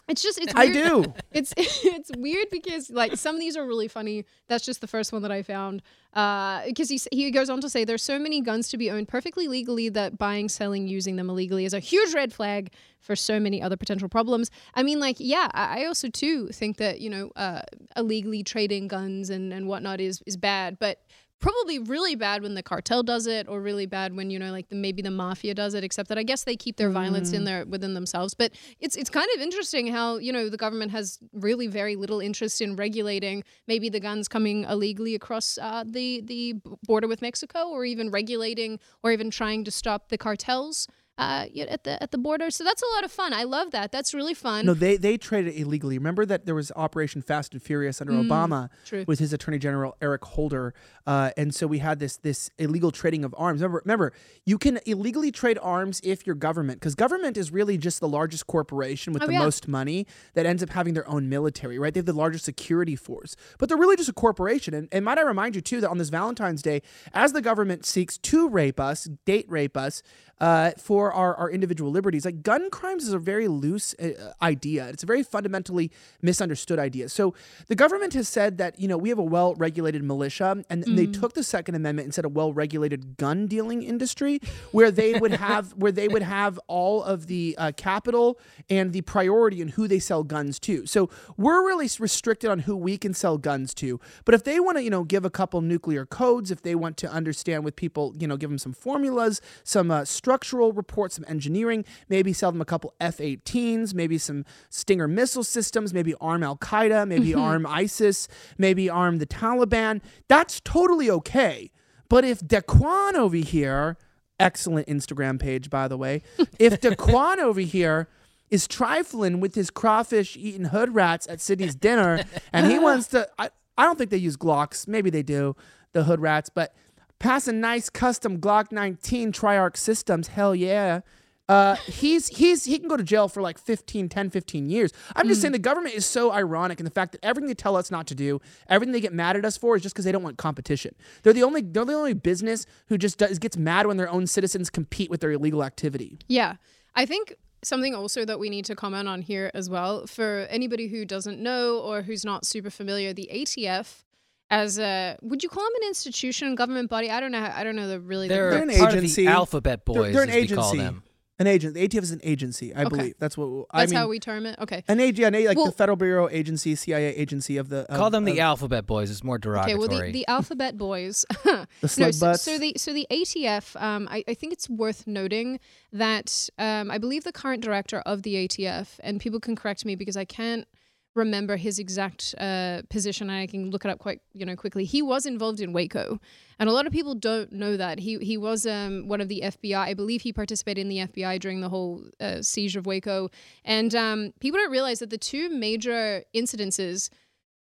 It's 0.08 0.22
just 0.22 0.38
it's 0.38 0.52
I 0.54 0.70
do. 0.70 1.04
it's 1.32 1.54
it's 1.56 2.10
weird 2.16 2.48
because 2.50 2.90
like 2.90 3.16
some 3.16 3.36
of 3.36 3.40
these 3.40 3.56
are 3.56 3.66
really 3.66 3.88
funny. 3.88 4.24
That's 4.48 4.64
just 4.64 4.80
the 4.80 4.86
first 4.86 5.12
one 5.12 5.22
that 5.22 5.32
I 5.32 5.42
found. 5.42 5.82
Because 6.12 6.88
he 6.88 7.00
he 7.10 7.30
goes 7.30 7.48
on 7.48 7.60
to 7.60 7.70
say 7.70 7.84
there's 7.84 8.02
so 8.02 8.18
many 8.18 8.40
guns 8.40 8.68
to 8.70 8.76
be 8.76 8.90
owned 8.90 9.08
perfectly 9.08 9.48
legally 9.48 9.88
that 9.90 10.18
buying, 10.18 10.48
selling, 10.48 10.88
using 10.88 11.16
them 11.16 11.30
illegally 11.30 11.64
is 11.64 11.72
a 11.72 11.80
huge 11.80 12.14
red 12.14 12.32
flag 12.32 12.72
for 13.00 13.16
so 13.16 13.40
many 13.40 13.62
other 13.62 13.76
potential 13.76 14.08
problems. 14.08 14.50
I 14.74 14.82
mean, 14.82 15.00
like 15.00 15.16
yeah, 15.18 15.48
I 15.54 15.82
I 15.82 15.84
also 15.86 16.08
too 16.08 16.48
think 16.48 16.78
that 16.78 17.00
you 17.00 17.08
know 17.08 17.30
uh, 17.36 17.62
illegally 17.96 18.42
trading 18.42 18.88
guns 18.88 19.30
and 19.30 19.52
and 19.52 19.66
whatnot 19.68 20.00
is 20.00 20.22
is 20.26 20.36
bad, 20.36 20.78
but 20.78 21.02
probably 21.42 21.78
really 21.78 22.14
bad 22.14 22.42
when 22.42 22.54
the 22.54 22.62
cartel 22.62 23.02
does 23.02 23.26
it 23.26 23.46
or 23.48 23.60
really 23.60 23.84
bad 23.84 24.16
when 24.16 24.30
you 24.30 24.38
know 24.38 24.50
like 24.50 24.68
the, 24.70 24.76
maybe 24.76 25.02
the 25.02 25.10
mafia 25.10 25.54
does 25.54 25.74
it 25.74 25.84
except 25.84 26.08
that 26.08 26.16
i 26.16 26.22
guess 26.22 26.44
they 26.44 26.56
keep 26.56 26.76
their 26.76 26.88
violence 26.88 27.32
in 27.32 27.44
there 27.44 27.64
within 27.66 27.94
themselves. 27.94 28.34
But 28.34 28.52
it's 28.80 28.96
it's 28.96 29.10
kind 29.10 29.28
of 29.34 29.40
interesting 29.40 29.88
how 29.88 30.18
you 30.18 30.32
know 30.32 30.48
the 30.48 30.56
government 30.56 30.92
has 30.92 31.18
really 31.32 31.66
very 31.66 31.96
little 31.96 32.20
interest 32.20 32.60
in 32.60 32.76
regulating 32.76 33.44
maybe 33.66 33.88
the 33.88 34.00
guns 34.00 34.28
coming 34.28 34.64
illegally 34.64 35.14
across 35.14 35.58
uh, 35.58 35.84
the 35.86 36.22
the 36.24 36.54
border 36.84 37.08
with 37.08 37.22
mexico 37.22 37.68
or 37.68 37.84
even 37.84 38.10
regulating 38.10 38.78
or 39.02 39.12
even 39.12 39.30
trying 39.30 39.64
to 39.64 39.70
stop 39.70 40.08
the 40.08 40.18
cartels 40.18 40.86
uh, 41.22 41.62
at 41.76 41.84
the 41.84 42.02
at 42.02 42.10
the 42.10 42.18
border 42.18 42.50
so 42.50 42.64
that's 42.64 42.82
a 42.82 42.90
lot 42.94 43.04
of 43.04 43.12
fun 43.12 43.32
i 43.32 43.44
love 43.44 43.70
that 43.70 43.92
that's 43.92 44.12
really 44.14 44.34
fun 44.34 44.66
No, 44.66 44.74
they 44.74 44.96
they 44.96 45.16
traded 45.16 45.54
illegally. 45.62 45.96
Remember 45.98 46.24
that 46.32 46.46
there 46.46 46.54
was 46.54 46.70
Operation 46.76 47.20
Fast 47.22 47.52
and 47.54 47.62
Furious 47.62 48.00
under 48.00 48.12
Obama 48.12 48.68
true. 48.84 49.04
with 49.06 49.18
his 49.18 49.32
Attorney 49.32 49.58
General 49.58 49.96
Eric 50.00 50.24
Holder, 50.24 50.74
uh, 51.06 51.30
and 51.36 51.54
so 51.54 51.66
we 51.66 51.78
had 51.78 51.98
this 51.98 52.16
this 52.28 52.50
illegal 52.58 52.90
trading 52.90 53.24
of 53.24 53.34
arms. 53.38 53.60
Remember, 53.60 53.82
remember, 53.84 54.12
you 54.44 54.58
can 54.58 54.78
illegally 54.86 55.30
trade 55.32 55.58
arms 55.62 56.00
if 56.04 56.26
your 56.26 56.34
government, 56.36 56.80
because 56.80 56.94
government 56.94 57.36
is 57.36 57.50
really 57.52 57.76
just 57.78 58.00
the 58.00 58.08
largest 58.08 58.46
corporation 58.46 59.12
with 59.12 59.22
Oh, 59.22 59.26
the 59.26 59.32
yeah. 59.34 59.38
most 59.48 59.68
money 59.68 60.06
that 60.34 60.44
ends 60.46 60.62
up 60.62 60.70
having 60.70 60.94
their 60.94 61.08
own 61.08 61.28
military. 61.28 61.78
Right? 61.78 61.92
They 61.94 61.98
have 61.98 62.06
the 62.06 62.12
largest 62.24 62.44
security 62.44 62.96
force, 62.96 63.36
but 63.58 63.68
they're 63.68 63.78
really 63.84 63.96
just 63.96 64.08
a 64.08 64.12
corporation. 64.26 64.74
And, 64.74 64.88
and 64.92 65.04
might 65.04 65.18
I 65.18 65.22
remind 65.22 65.54
you 65.56 65.60
too 65.62 65.80
that 65.82 65.90
on 65.90 65.98
this 65.98 66.08
Valentine's 66.10 66.62
Day, 66.62 66.82
as 67.12 67.32
the 67.32 67.42
government 67.42 67.84
seeks 67.86 68.18
to 68.18 68.48
rape 68.48 68.80
us, 68.80 69.08
date 69.26 69.46
rape 69.48 69.76
us, 69.76 70.02
uh, 70.42 70.72
for 70.76 71.12
our, 71.12 71.36
our 71.36 71.48
individual 71.48 71.90
liberties. 71.92 72.24
Like 72.24 72.42
gun 72.42 72.68
crimes 72.68 73.06
is 73.06 73.12
a 73.12 73.18
very 73.18 73.46
loose 73.46 73.94
uh, 73.94 74.32
idea. 74.42 74.88
It's 74.88 75.04
a 75.04 75.06
very 75.06 75.22
fundamentally 75.22 75.92
misunderstood 76.20 76.80
idea. 76.80 77.08
So 77.08 77.32
the 77.68 77.76
government 77.76 78.12
has 78.14 78.28
said 78.28 78.58
that 78.58 78.78
you 78.78 78.88
know 78.88 78.98
we 78.98 79.08
have 79.08 79.18
a 79.18 79.24
well-regulated 79.24 80.02
militia, 80.02 80.64
and 80.68 80.82
they 80.82 81.06
took 81.06 81.34
the 81.34 81.44
Second 81.44 81.76
Amendment 81.76 82.06
and 82.06 82.14
said 82.14 82.24
a 82.24 82.28
well-regulated 82.28 83.16
gun 83.16 83.46
dealing 83.46 83.84
industry, 83.84 84.40
where 84.72 84.90
they 84.90 85.14
would 85.14 85.32
have 85.32 85.70
where 85.76 85.92
they 85.92 86.08
would 86.08 86.22
have 86.22 86.58
all 86.66 87.04
of 87.04 87.28
the 87.28 87.54
uh, 87.56 87.70
capital 87.76 88.38
and 88.68 88.92
the 88.92 89.02
priority 89.02 89.60
in 89.60 89.68
who 89.68 89.86
they 89.86 90.00
sell 90.00 90.24
guns 90.24 90.58
to. 90.58 90.86
So 90.86 91.08
we're 91.36 91.64
really 91.64 91.88
restricted 92.00 92.50
on 92.50 92.60
who 92.60 92.76
we 92.76 92.98
can 92.98 93.14
sell 93.14 93.38
guns 93.38 93.74
to. 93.74 94.00
But 94.24 94.34
if 94.34 94.42
they 94.42 94.58
want 94.58 94.78
to, 94.78 94.82
you 94.82 94.90
know, 94.90 95.04
give 95.04 95.24
a 95.24 95.30
couple 95.30 95.60
nuclear 95.60 96.04
codes, 96.04 96.50
if 96.50 96.62
they 96.62 96.74
want 96.74 96.96
to 96.96 97.08
understand 97.08 97.64
with 97.64 97.76
people, 97.76 98.12
you 98.18 98.26
know, 98.26 98.36
give 98.36 98.50
them 98.50 98.58
some 98.58 98.72
formulas, 98.72 99.40
some 99.62 99.92
uh, 99.92 100.04
structural 100.32 100.72
reports, 100.72 101.16
some 101.16 101.26
engineering, 101.28 101.84
maybe 102.08 102.32
sell 102.32 102.50
them 102.50 102.62
a 102.62 102.64
couple 102.64 102.94
F-18s, 102.98 103.92
maybe 103.92 104.16
some 104.16 104.46
Stinger 104.70 105.06
missile 105.06 105.44
systems, 105.44 105.92
maybe 105.92 106.14
arm 106.22 106.42
Al 106.42 106.56
Qaeda, 106.56 107.06
maybe 107.06 107.28
mm-hmm. 107.32 107.40
arm 107.40 107.66
ISIS, 107.66 108.28
maybe 108.56 108.88
arm 108.88 109.18
the 109.18 109.26
Taliban. 109.26 110.00
That's 110.28 110.60
totally 110.60 111.10
okay. 111.10 111.70
But 112.08 112.24
if 112.24 112.40
Daquan 112.40 113.12
over 113.12 113.36
here, 113.36 113.98
excellent 114.40 114.88
Instagram 114.88 115.38
page 115.38 115.68
by 115.68 115.86
the 115.86 115.98
way, 115.98 116.22
if 116.58 116.80
Daquan 116.80 117.36
over 117.36 117.60
here 117.60 118.08
is 118.50 118.66
trifling 118.66 119.38
with 119.38 119.54
his 119.54 119.68
crawfish 119.68 120.34
eating 120.38 120.66
hood 120.66 120.94
rats 120.94 121.26
at 121.28 121.42
Sydney's 121.42 121.74
dinner, 121.74 122.24
and 122.54 122.70
he 122.72 122.78
wants 122.78 123.08
to. 123.08 123.28
I, 123.38 123.50
I 123.76 123.84
don't 123.84 123.98
think 123.98 124.10
they 124.10 124.16
use 124.16 124.38
Glocks. 124.38 124.88
Maybe 124.88 125.10
they 125.10 125.22
do, 125.22 125.56
the 125.92 126.04
hood 126.04 126.20
rats, 126.20 126.48
but 126.48 126.74
pass 127.22 127.46
a 127.46 127.52
nice 127.52 127.88
custom 127.88 128.38
Glock 128.38 128.72
19 128.72 129.32
Triarch 129.32 129.76
systems. 129.76 130.28
Hell 130.28 130.54
yeah. 130.54 131.00
Uh, 131.48 131.74
he's 131.86 132.28
he's 132.28 132.64
he 132.64 132.78
can 132.78 132.88
go 132.88 132.96
to 132.96 133.02
jail 133.02 133.28
for 133.28 133.42
like 133.42 133.58
15 133.58 134.08
10 134.08 134.30
15 134.30 134.70
years 134.70 134.92
i'm 135.16 135.26
just 135.26 135.40
saying 135.42 135.50
the 135.52 135.58
government 135.58 135.94
is 135.94 136.06
so 136.06 136.32
ironic 136.32 136.78
in 136.78 136.84
the 136.84 136.90
fact 136.90 137.12
that 137.12 137.22
everything 137.22 137.48
they 137.48 137.52
tell 137.52 137.76
us 137.76 137.90
not 137.90 138.06
to 138.06 138.14
do 138.14 138.40
everything 138.68 138.92
they 138.92 139.00
get 139.00 139.12
mad 139.12 139.36
at 139.36 139.44
us 139.44 139.58
for 139.58 139.74
is 139.76 139.82
just 139.82 139.92
because 139.92 140.04
they 140.04 140.12
don't 140.12 140.22
want 140.22 140.38
competition 140.38 140.94
they're 141.22 141.32
the 141.32 141.42
only 141.42 141.60
they're 141.60 141.84
the 141.84 141.92
only 141.92 142.14
business 142.14 142.64
who 142.86 142.96
just 142.96 143.18
does, 143.18 143.40
gets 143.40 143.56
mad 143.56 143.88
when 143.88 143.96
their 143.96 144.08
own 144.08 144.26
citizens 144.26 144.70
compete 144.70 145.10
with 145.10 145.20
their 145.20 145.32
illegal 145.32 145.64
activity 145.64 146.16
Yeah. 146.28 146.56
I 146.94 147.06
think 147.06 147.34
something 147.62 147.94
also 147.94 148.24
that 148.24 148.38
we 148.38 148.48
need 148.50 148.64
to 148.66 148.74
comment 148.76 149.08
on 149.08 149.22
here 149.22 149.50
as 149.52 149.68
well 149.68 150.06
for 150.06 150.46
anybody 150.48 150.88
who 150.88 151.04
doesn't 151.04 151.40
know 151.40 151.78
or 151.78 152.02
who's 152.02 152.24
not 152.24 152.44
super 152.44 152.70
familiar, 152.70 153.12
the 153.12 153.28
ATF 153.32 154.04
as 154.52 154.78
a 154.78 155.16
would 155.22 155.42
you 155.42 155.48
call 155.48 155.64
them 155.64 155.72
an 155.82 155.88
institution, 155.88 156.54
government 156.54 156.88
body? 156.90 157.10
I 157.10 157.18
don't 157.20 157.32
know. 157.32 157.40
how- 157.40 157.58
I 157.58 157.64
don't 157.64 157.74
know 157.76 157.88
the 157.88 157.98
really. 157.98 158.28
They're, 158.28 158.50
They're 158.50 158.62
an 158.62 158.78
part 158.78 158.92
agency. 158.94 159.22
of 159.22 159.26
the 159.26 159.32
alphabet 159.32 159.80
They're- 159.86 159.94
boys, 159.94 160.12
they're 160.14 160.22
an 160.22 160.30
as 160.30 160.50
we 160.50 160.56
call 160.56 160.64
agency. 160.68 160.78
them. 160.78 161.02
an 161.38 161.46
agent 161.48 161.74
the 161.74 161.88
atf 161.88 162.02
is 162.02 162.12
an 162.12 162.20
agency 162.22 162.72
i 162.72 162.82
Okay. 162.82 162.88
believe 162.90 163.14
that's 163.18 163.36
what 163.36 163.66
i 163.72 163.80
that's 163.80 163.90
mean 163.90 163.98
how 164.00 164.06
we 164.06 164.20
term 164.20 164.46
it. 164.46 164.54
Okay. 164.60 164.84
an 164.86 165.00
ag- 165.00 165.18
an 165.20 165.34
a- 165.34 165.48
like 165.48 165.56
Well- 165.56 165.66
the 165.66 165.72
federal 165.72 165.96
bureau 165.96 166.28
agency 166.28 166.76
cia 166.76 167.08
agency 167.16 167.56
of 167.56 167.68
the 167.68 167.80
of, 167.90 167.96
Call 167.98 168.10
them 168.10 168.24
the 168.24 168.32
of 168.32 168.38
alphabet 168.50 168.86
boys. 168.86 169.10
It's 169.10 169.24
more 169.24 169.38
derogatory. 169.38 169.72
Okay, 169.84 169.94
well, 169.94 170.02
the, 170.06 170.12
the 170.12 170.28
alphabet 170.28 170.76
boys. 170.76 171.24
the 171.44 171.66
no, 171.82 172.10
slug 172.12 172.36
so, 172.36 172.52
so 172.52 172.58
the 172.58 172.74
so 172.76 172.92
the 172.92 173.06
ATF. 173.10 173.80
Um, 173.82 174.06
I, 174.10 174.22
I 174.28 174.34
think 174.34 174.52
it's 174.52 174.68
worth 174.68 175.06
noting 175.06 175.58
that 175.92 176.48
um, 176.58 176.90
I 176.92 176.98
believe 176.98 177.24
the 177.24 177.32
current 177.32 177.62
director 177.62 178.00
of 178.00 178.22
the 178.22 178.34
ATF, 178.46 178.98
and 179.02 179.18
people 179.18 179.40
can 179.40 179.56
correct 179.56 179.84
me 179.84 179.96
because 179.96 180.16
I 180.16 180.24
can't 180.26 180.66
remember 181.14 181.56
his 181.56 181.78
exact 181.78 182.34
uh, 182.38 182.82
position. 182.88 183.28
I 183.28 183.46
can 183.46 183.70
look 183.70 183.84
it 183.84 183.90
up 183.90 183.98
quite 183.98 184.20
you 184.32 184.46
know 184.46 184.56
quickly. 184.56 184.84
He 184.84 185.02
was 185.02 185.26
involved 185.26 185.60
in 185.60 185.72
Waco, 185.72 186.20
and 186.58 186.68
a 186.68 186.72
lot 186.72 186.86
of 186.86 186.92
people 186.92 187.14
don't 187.14 187.52
know 187.52 187.76
that 187.76 187.98
he 187.98 188.18
he 188.18 188.36
was 188.36 188.66
um, 188.66 189.08
one 189.08 189.20
of 189.20 189.28
the 189.28 189.42
FBI. 189.44 189.76
I 189.76 189.94
believe 189.94 190.22
he 190.22 190.32
participated 190.32 190.82
in 190.82 190.88
the 190.88 190.98
FBI 190.98 191.40
during 191.40 191.60
the 191.60 191.68
whole 191.68 192.04
uh, 192.20 192.42
siege 192.42 192.76
of 192.76 192.86
Waco, 192.86 193.30
and 193.64 193.94
um, 193.94 194.32
people 194.40 194.58
don't 194.58 194.70
realize 194.70 195.00
that 195.00 195.10
the 195.10 195.18
two 195.18 195.48
major 195.50 196.24
incidences 196.34 197.10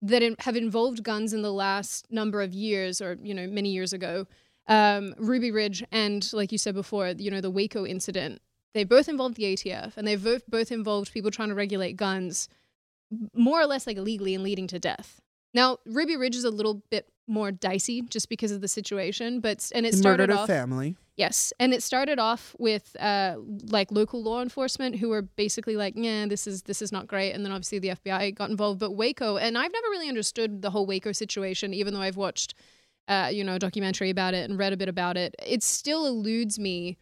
that 0.03 0.21
in, 0.21 0.36
have 0.39 0.58
involved 0.58 1.01
guns 1.01 1.34
in 1.34 1.41
the 1.41 1.53
last 1.53 2.12
number 2.12 2.41
of 2.41 2.53
years 2.53 3.01
or 3.01 3.17
you 3.23 3.34
know 3.34 3.47
many 3.47 3.69
years 3.69 3.93
ago 3.93 4.27
um, 4.67 5.15
ruby 5.17 5.49
ridge 5.49 5.84
and 5.91 6.32
like 6.34 6.51
you 6.51 6.58
said 6.58 6.75
before 6.75 7.08
you 7.17 7.32
know 7.32 7.41
the 7.41 7.49
waco 7.49 7.86
incident 7.86 8.41
they 8.73 8.84
both 8.84 9.08
involved 9.08 9.36
the 9.36 9.43
atf 9.43 9.95
and 9.95 10.06
they 10.06 10.15
both 10.15 10.45
both 10.47 10.71
involved 10.71 11.13
people 11.13 11.32
trying 11.32 11.49
to 11.49 11.56
regulate 11.56 11.93
guns 11.93 12.49
more 13.34 13.60
or 13.60 13.65
less 13.65 13.88
like 13.88 13.97
illegally 13.97 14.36
and 14.36 14.43
leading 14.43 14.67
to 14.67 14.80
death 14.80 15.21
now 15.54 15.78
ruby 15.86 16.15
ridge 16.15 16.36
is 16.36 16.43
a 16.43 16.49
little 16.49 16.82
bit 16.89 17.08
more 17.28 17.52
dicey 17.52 18.02
just 18.02 18.30
because 18.30 18.52
of 18.52 18.62
the 18.62 18.67
situation 18.67 19.39
but 19.39 19.71
and 19.73 19.86
it 19.86 19.93
He 19.93 19.99
started 19.99 20.30
off 20.30 20.47
family 20.47 20.95
Yes, 21.15 21.54
and 21.60 21.76
it 21.76 21.84
started 21.84 22.17
off 22.17 22.56
with 22.58 22.95
uh, 22.99 23.36
like 23.67 23.91
local 23.91 24.23
law 24.23 24.41
enforcement 24.41 24.95
who 24.95 25.10
were 25.10 25.21
basically 25.21 25.76
like, 25.76 25.93
"Yeah, 25.95 26.26
this 26.26 26.47
is 26.47 26.63
this 26.63 26.82
is 26.82 26.91
not 26.91 27.06
great," 27.06 27.34
and 27.34 27.45
then 27.45 27.52
obviously 27.52 27.78
the 27.78 27.89
FBI 27.89 28.34
got 28.34 28.49
involved. 28.49 28.80
But 28.80 28.91
Waco, 28.91 29.38
and 29.38 29.56
I've 29.56 29.71
never 29.71 29.88
really 29.91 30.10
understood 30.10 30.63
the 30.63 30.71
whole 30.71 30.88
Waco 30.88 31.12
situation, 31.12 31.71
even 31.71 31.93
though 31.93 32.02
I've 32.02 32.17
watched, 32.17 32.56
uh, 33.08 33.30
you 33.32 33.43
know, 33.43 33.56
a 33.56 33.60
documentary 33.60 34.10
about 34.10 34.34
it 34.34 34.49
and 34.49 34.58
read 34.58 34.73
a 34.73 34.78
bit 34.78 34.89
about 34.89 35.15
it. 35.15 35.36
It 35.45 35.62
still 35.62 36.08
eludes 36.08 36.58
me 36.58 36.97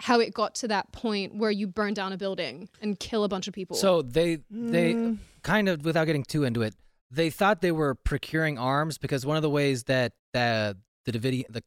how 0.00 0.20
it 0.20 0.34
got 0.34 0.54
to 0.56 0.68
that 0.68 0.92
point 0.92 1.34
where 1.36 1.50
you 1.50 1.66
burn 1.66 1.94
down 1.94 2.12
a 2.12 2.16
building 2.16 2.68
and 2.80 2.98
kill 2.98 3.24
a 3.24 3.28
bunch 3.28 3.46
of 3.48 3.54
people. 3.54 3.76
So 3.76 4.02
they 4.02 4.38
they 4.50 4.94
Mm. 4.94 5.18
kind 5.42 5.68
of 5.68 5.84
without 5.84 6.04
getting 6.06 6.24
too 6.24 6.44
into 6.44 6.62
it, 6.62 6.74
they 7.10 7.30
thought 7.30 7.60
they 7.60 7.72
were 7.72 7.94
procuring 7.94 8.58
arms 8.58 8.98
because 8.98 9.24
one 9.24 9.36
of 9.36 9.42
the 9.42 9.50
ways 9.50 9.84
that 9.84 10.12
the 10.32 10.76
the 11.04 11.12
Davidian 11.12 11.44
the 11.50 11.62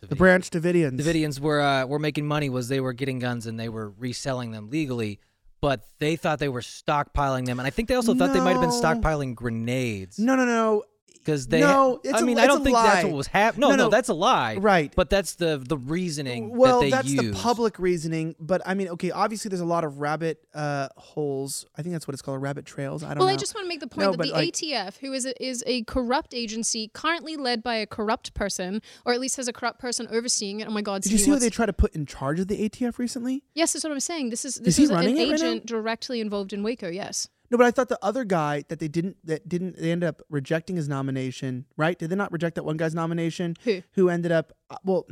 the 0.00 0.14
branch 0.16 0.50
davidians 0.50 0.96
Davidians 0.98 1.40
were 1.40 1.60
uh, 1.60 1.84
were 1.84 1.98
making 1.98 2.26
money 2.26 2.48
was 2.48 2.68
they 2.68 2.80
were 2.80 2.92
getting 2.92 3.18
guns 3.18 3.46
and 3.46 3.58
they 3.58 3.68
were 3.68 3.90
reselling 3.90 4.52
them 4.52 4.70
legally, 4.70 5.18
but 5.60 5.82
they 5.98 6.14
thought 6.16 6.38
they 6.38 6.48
were 6.48 6.60
stockpiling 6.60 7.46
them, 7.46 7.58
and 7.58 7.66
I 7.66 7.70
think 7.70 7.88
they 7.88 7.96
also 7.96 8.14
thought 8.14 8.32
they 8.32 8.40
might 8.40 8.52
have 8.52 8.60
been 8.60 8.70
stockpiling 8.70 9.34
grenades 9.34 10.18
no 10.18 10.36
no 10.36 10.44
no 10.46 10.84
because 11.28 11.46
they. 11.46 11.60
No, 11.60 12.00
it's 12.02 12.14
I 12.14 12.18
a- 12.20 12.22
mean, 12.22 12.38
it's 12.38 12.40
I 12.40 12.44
a 12.44 12.48
don't 12.48 12.64
think 12.64 12.76
that's 12.76 13.04
what 13.04 13.12
was 13.12 13.26
happening. 13.26 13.60
No, 13.60 13.68
No, 13.70 13.76
no, 13.76 13.84
no. 13.84 13.90
that's 13.90 14.08
a 14.08 14.14
lie. 14.14 14.56
Right. 14.56 14.92
But 14.96 15.10
that's 15.10 15.34
the 15.34 15.58
the 15.58 15.76
reasoning 15.76 16.56
well 16.56 16.80
that 16.80 16.84
they 16.86 16.90
that's 16.90 17.08
use. 17.10 17.36
the 17.36 17.42
public 17.42 17.78
reasoning 17.78 18.34
but 18.40 18.62
i 18.66 18.74
mean 18.74 18.88
okay 18.88 19.10
obviously 19.10 19.48
there's 19.48 19.60
a 19.60 19.64
lot 19.64 19.84
of 19.84 19.98
rabbit 19.98 20.42
uh, 20.54 20.88
holes 20.96 21.66
i 21.76 21.82
think 21.82 21.92
that's 21.92 22.06
what 22.06 22.14
it's 22.14 22.22
called 22.22 22.40
rabbit 22.40 22.64
trails 22.64 23.02
i 23.02 23.08
don't 23.08 23.16
know. 23.18 23.20
well, 23.20 23.28
know 23.28 23.34
I 23.34 23.36
just 23.36 23.54
want 23.54 23.64
to 23.64 23.68
make 23.68 23.80
the 23.80 23.86
point 23.86 24.06
No, 24.06 24.12
that 24.12 24.22
the 24.22 24.32
like- 24.32 24.54
ATF, 24.54 24.98
who 24.98 25.12
is 25.12 25.26
a, 25.26 25.44
is 25.44 25.62
a 25.66 25.82
corrupt 25.84 26.32
agency 26.34 26.90
currently 26.94 27.36
led 27.36 27.62
by 27.62 27.74
a 27.76 27.86
corrupt 27.86 28.34
person, 28.34 28.80
or 29.04 29.12
at 29.12 29.20
least 29.20 29.36
has 29.36 29.48
a 29.48 29.52
corrupt 29.52 29.78
person 29.80 30.06
overseeing 30.10 30.60
it. 30.60 30.68
Oh 30.68 30.70
my 30.70 30.82
God! 30.82 31.02
did 31.02 31.12
you 31.12 31.18
see 31.18 31.30
who 31.30 31.38
they 31.38 31.50
try 31.50 31.66
to 31.66 31.72
put 31.72 31.94
in 31.94 32.06
charge 32.06 32.40
of 32.40 32.48
the 32.48 32.68
atf 32.68 32.98
recently 32.98 33.42
Yes, 33.54 33.72
that's 33.72 33.84
what 33.84 33.92
I'm 33.92 34.00
saying. 34.00 34.30
This 34.30 34.44
is 34.44 34.54
this 34.56 34.76
he 34.76 34.84
is 34.84 34.90
an 34.90 34.96
running 34.96 35.16
it 35.16 35.20
right 35.20 35.28
now? 35.28 35.34
agent 35.34 35.66
directly 35.66 36.20
involved 36.20 36.52
in 36.52 36.62
Waco. 36.62 36.88
Yes. 36.88 37.28
No, 37.50 37.56
but 37.56 37.66
I 37.66 37.70
thought 37.70 37.88
the 37.88 37.98
other 38.02 38.24
guy 38.24 38.64
that 38.68 38.78
they 38.78 38.88
didn't 38.88 39.16
that 39.24 39.48
didn't 39.48 39.76
they 39.80 39.90
ended 39.90 40.08
up 40.08 40.22
rejecting 40.28 40.76
his 40.76 40.88
nomination, 40.88 41.64
right? 41.76 41.98
Did 41.98 42.10
they 42.10 42.16
not 42.16 42.32
reject 42.32 42.56
that 42.56 42.64
one 42.64 42.76
guy's 42.76 42.94
nomination? 42.94 43.56
Who? 43.64 43.82
Who 43.92 44.08
ended 44.08 44.32
up 44.32 44.52
uh, 44.70 44.76
well 44.84 45.06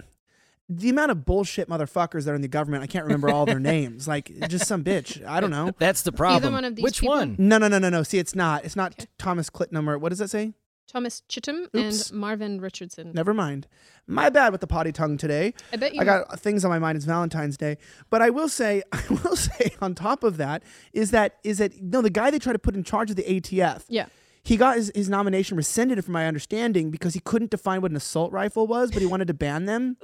the 0.68 0.90
amount 0.90 1.12
of 1.12 1.24
bullshit 1.24 1.68
motherfuckers 1.68 2.24
that 2.24 2.32
are 2.32 2.34
in 2.34 2.42
the 2.42 2.48
government, 2.48 2.82
I 2.82 2.86
can't 2.88 3.04
remember 3.04 3.30
all 3.30 3.46
their 3.46 3.60
names. 3.74 4.08
Like 4.08 4.32
just 4.48 4.66
some 4.66 4.82
bitch. 4.82 5.24
I 5.24 5.40
don't 5.40 5.50
know. 5.50 5.72
That's 5.78 6.02
the 6.02 6.12
problem. 6.12 6.52
one 6.52 6.64
of 6.64 6.74
these 6.76 6.82
Which 6.82 7.00
people? 7.00 7.14
one? 7.16 7.36
No, 7.38 7.58
no, 7.58 7.68
no, 7.68 7.78
no, 7.78 7.88
no. 7.88 8.02
See, 8.02 8.18
it's 8.18 8.34
not. 8.34 8.64
It's 8.64 8.76
not 8.76 9.06
Thomas 9.18 9.48
Clitnum 9.48 9.88
or 9.88 9.98
what 9.98 10.10
does 10.10 10.18
that 10.18 10.28
say? 10.28 10.54
Thomas 10.86 11.22
Chittum 11.28 11.64
Oops. 11.74 12.10
and 12.10 12.18
Marvin 12.18 12.60
Richardson. 12.60 13.12
Never 13.12 13.34
mind. 13.34 13.66
My 14.06 14.30
bad 14.30 14.52
with 14.52 14.60
the 14.60 14.66
potty 14.66 14.92
tongue 14.92 15.16
today. 15.16 15.52
I 15.72 15.76
bet 15.76 15.94
you. 15.94 16.00
I 16.00 16.04
got 16.04 16.38
things 16.38 16.64
on 16.64 16.70
my 16.70 16.78
mind. 16.78 16.96
It's 16.96 17.04
Valentine's 17.04 17.56
Day, 17.56 17.76
but 18.08 18.22
I 18.22 18.30
will 18.30 18.48
say, 18.48 18.82
I 18.92 19.02
will 19.08 19.36
say, 19.36 19.74
on 19.80 19.94
top 19.94 20.22
of 20.22 20.36
that, 20.36 20.62
is 20.92 21.10
that 21.10 21.36
is 21.42 21.58
that 21.58 21.80
no, 21.82 22.02
the 22.02 22.10
guy 22.10 22.30
they 22.30 22.38
tried 22.38 22.54
to 22.54 22.58
put 22.58 22.74
in 22.76 22.84
charge 22.84 23.10
of 23.10 23.16
the 23.16 23.24
ATF. 23.24 23.84
Yeah. 23.88 24.06
He 24.42 24.56
got 24.56 24.76
his, 24.76 24.92
his 24.94 25.08
nomination 25.08 25.56
rescinded, 25.56 26.04
from 26.04 26.12
my 26.12 26.28
understanding, 26.28 26.92
because 26.92 27.14
he 27.14 27.20
couldn't 27.20 27.50
define 27.50 27.82
what 27.82 27.90
an 27.90 27.96
assault 27.96 28.30
rifle 28.30 28.68
was, 28.68 28.92
but 28.92 29.00
he 29.00 29.06
wanted 29.06 29.26
to 29.26 29.34
ban 29.34 29.64
them. 29.64 29.96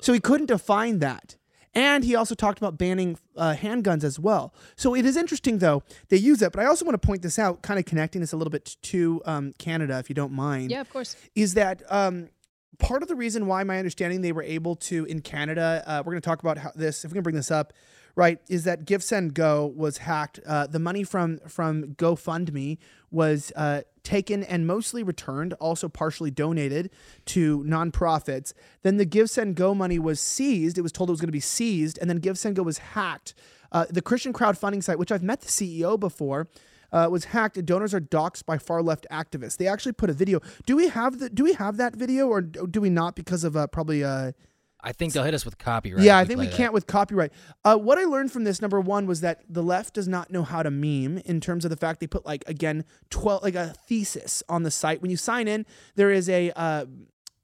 So 0.00 0.12
he 0.12 0.20
couldn't 0.20 0.46
define 0.46 0.98
that. 0.98 1.35
And 1.76 2.04
he 2.04 2.14
also 2.14 2.34
talked 2.34 2.56
about 2.58 2.78
banning 2.78 3.18
uh, 3.36 3.54
handguns 3.54 4.02
as 4.02 4.18
well. 4.18 4.54
So 4.76 4.94
it 4.96 5.04
is 5.04 5.14
interesting, 5.14 5.58
though, 5.58 5.82
they 6.08 6.16
use 6.16 6.38
that. 6.38 6.50
But 6.52 6.62
I 6.62 6.66
also 6.66 6.86
want 6.86 7.00
to 7.00 7.06
point 7.06 7.20
this 7.20 7.38
out, 7.38 7.60
kind 7.60 7.78
of 7.78 7.84
connecting 7.84 8.22
this 8.22 8.32
a 8.32 8.36
little 8.36 8.50
bit 8.50 8.76
to 8.82 9.20
um, 9.26 9.52
Canada, 9.58 9.98
if 9.98 10.08
you 10.08 10.14
don't 10.14 10.32
mind 10.32 10.70
Yeah, 10.70 10.80
of 10.80 10.90
course. 10.90 11.16
is 11.34 11.52
that 11.54 11.82
um, 11.90 12.30
part 12.78 13.02
of 13.02 13.08
the 13.08 13.14
reason 13.14 13.46
why 13.46 13.62
my 13.62 13.76
understanding 13.78 14.22
they 14.22 14.32
were 14.32 14.42
able 14.42 14.74
to 14.76 15.04
in 15.04 15.20
Canada. 15.20 15.82
Uh, 15.86 16.02
we're 16.04 16.12
going 16.12 16.22
to 16.22 16.26
talk 16.26 16.40
about 16.40 16.56
how 16.56 16.72
this, 16.74 17.04
if 17.04 17.10
we 17.10 17.14
can 17.14 17.22
bring 17.22 17.36
this 17.36 17.50
up, 17.50 17.74
right? 18.16 18.40
Is 18.48 18.64
that 18.64 18.86
GiveSendGo 18.86 19.74
was 19.74 19.98
hacked? 19.98 20.40
Uh, 20.46 20.66
the 20.66 20.78
money 20.78 21.04
from 21.04 21.38
from 21.46 21.94
GoFundMe 21.94 22.78
was 23.10 23.52
uh, 23.54 23.82
taken 24.02 24.42
and 24.42 24.66
mostly 24.66 25.02
returned, 25.02 25.52
also 25.54 25.88
partially 25.88 26.30
donated 26.30 26.90
to 27.26 27.62
nonprofits. 27.64 28.54
Then 28.82 28.96
the 28.96 29.06
GiveSendGo 29.06 29.76
money 29.76 29.98
was 29.98 30.18
seized. 30.18 30.78
It 30.78 30.82
was 30.82 30.92
told 30.92 31.10
it 31.10 31.12
was 31.12 31.20
going 31.20 31.28
to 31.28 31.32
be 31.32 31.40
seized, 31.40 31.98
and 31.98 32.10
then 32.10 32.20
GiveSendGo 32.20 32.64
was 32.64 32.78
hacked. 32.78 33.34
Uh, 33.70 33.84
the 33.90 34.02
Christian 34.02 34.32
crowdfunding 34.32 34.82
site, 34.82 34.98
which 34.98 35.12
I've 35.12 35.22
met 35.22 35.42
the 35.42 35.48
CEO 35.48 36.00
before, 36.00 36.48
uh, 36.92 37.08
was 37.10 37.26
hacked. 37.26 37.62
Donors 37.66 37.92
are 37.92 38.00
doxxed 38.00 38.46
by 38.46 38.56
far 38.56 38.82
left 38.82 39.06
activists. 39.10 39.58
They 39.58 39.66
actually 39.66 39.92
put 39.92 40.08
a 40.08 40.14
video. 40.14 40.40
Do 40.64 40.76
we 40.76 40.88
have 40.88 41.18
the? 41.18 41.28
Do 41.28 41.44
we 41.44 41.52
have 41.52 41.76
that 41.76 41.94
video, 41.94 42.28
or 42.28 42.40
do 42.40 42.80
we 42.80 42.88
not? 42.88 43.14
Because 43.14 43.44
of 43.44 43.56
uh, 43.56 43.66
probably 43.66 44.02
uh, 44.02 44.32
I 44.80 44.92
think 44.92 45.12
they'll 45.12 45.24
hit 45.24 45.34
us 45.34 45.44
with 45.44 45.58
copyright. 45.58 46.04
yeah, 46.04 46.16
I 46.18 46.24
think 46.24 46.38
we 46.38 46.46
that. 46.46 46.54
can't 46.54 46.72
with 46.72 46.86
copyright. 46.86 47.32
Uh, 47.64 47.76
what 47.76 47.98
I 47.98 48.04
learned 48.04 48.30
from 48.30 48.44
this 48.44 48.60
number 48.62 48.80
one 48.80 49.06
was 49.06 49.20
that 49.22 49.42
the 49.48 49.62
left 49.62 49.94
does 49.94 50.06
not 50.06 50.30
know 50.30 50.42
how 50.42 50.62
to 50.62 50.70
meme 50.70 51.18
in 51.24 51.40
terms 51.40 51.64
of 51.64 51.70
the 51.70 51.76
fact 51.76 52.00
they 52.00 52.06
put 52.06 52.24
like 52.24 52.44
again 52.46 52.84
twelve 53.10 53.42
like 53.42 53.54
a 53.56 53.74
thesis 53.88 54.42
on 54.48 54.62
the 54.62 54.70
site. 54.70 55.02
When 55.02 55.10
you 55.10 55.16
sign 55.16 55.48
in, 55.48 55.66
there 55.96 56.10
is 56.10 56.28
a 56.28 56.52
uh, 56.56 56.86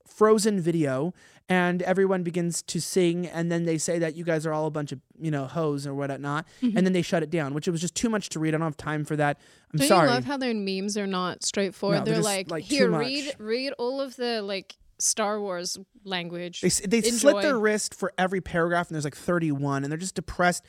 frozen 0.06 0.60
video. 0.60 1.14
And 1.48 1.82
everyone 1.82 2.22
begins 2.22 2.62
to 2.62 2.80
sing, 2.80 3.26
and 3.26 3.50
then 3.52 3.64
they 3.64 3.76
say 3.76 3.98
that 3.98 4.14
you 4.14 4.24
guys 4.24 4.46
are 4.46 4.52
all 4.52 4.66
a 4.66 4.70
bunch 4.70 4.92
of 4.92 5.00
you 5.20 5.30
know 5.30 5.46
hoes 5.46 5.86
or 5.86 5.92
whatnot, 5.92 6.46
and 6.62 6.76
then 6.86 6.92
they 6.92 7.02
shut 7.02 7.22
it 7.24 7.30
down, 7.30 7.52
which 7.52 7.66
it 7.68 7.72
was 7.72 7.80
just 7.80 7.96
too 7.96 8.08
much 8.08 8.30
to 8.30 8.38
read. 8.38 8.54
I 8.54 8.58
don't 8.58 8.66
have 8.66 8.76
time 8.76 9.04
for 9.04 9.16
that. 9.16 9.38
I'm 9.72 9.78
Don't 9.80 9.88
sorry. 9.88 10.08
you 10.08 10.14
love 10.14 10.24
how 10.24 10.36
their 10.38 10.54
memes 10.54 10.96
are 10.96 11.06
not 11.06 11.42
straightforward? 11.42 11.98
No, 11.98 12.04
they're 12.04 12.14
they're 12.14 12.22
just, 12.22 12.36
like, 12.36 12.50
like, 12.50 12.64
here, 12.64 12.88
read 12.88 13.34
read 13.38 13.72
all 13.76 14.00
of 14.00 14.14
the 14.16 14.40
like 14.40 14.76
Star 15.02 15.40
Wars 15.40 15.78
language. 16.04 16.60
They, 16.60 16.66
s- 16.68 16.80
they 16.86 17.00
slit 17.02 17.42
their 17.42 17.58
wrist 17.58 17.94
for 17.94 18.12
every 18.16 18.40
paragraph, 18.40 18.88
and 18.88 18.94
there's 18.94 19.04
like 19.04 19.16
31, 19.16 19.82
and 19.84 19.90
they're 19.90 19.98
just 19.98 20.14
depressed, 20.14 20.64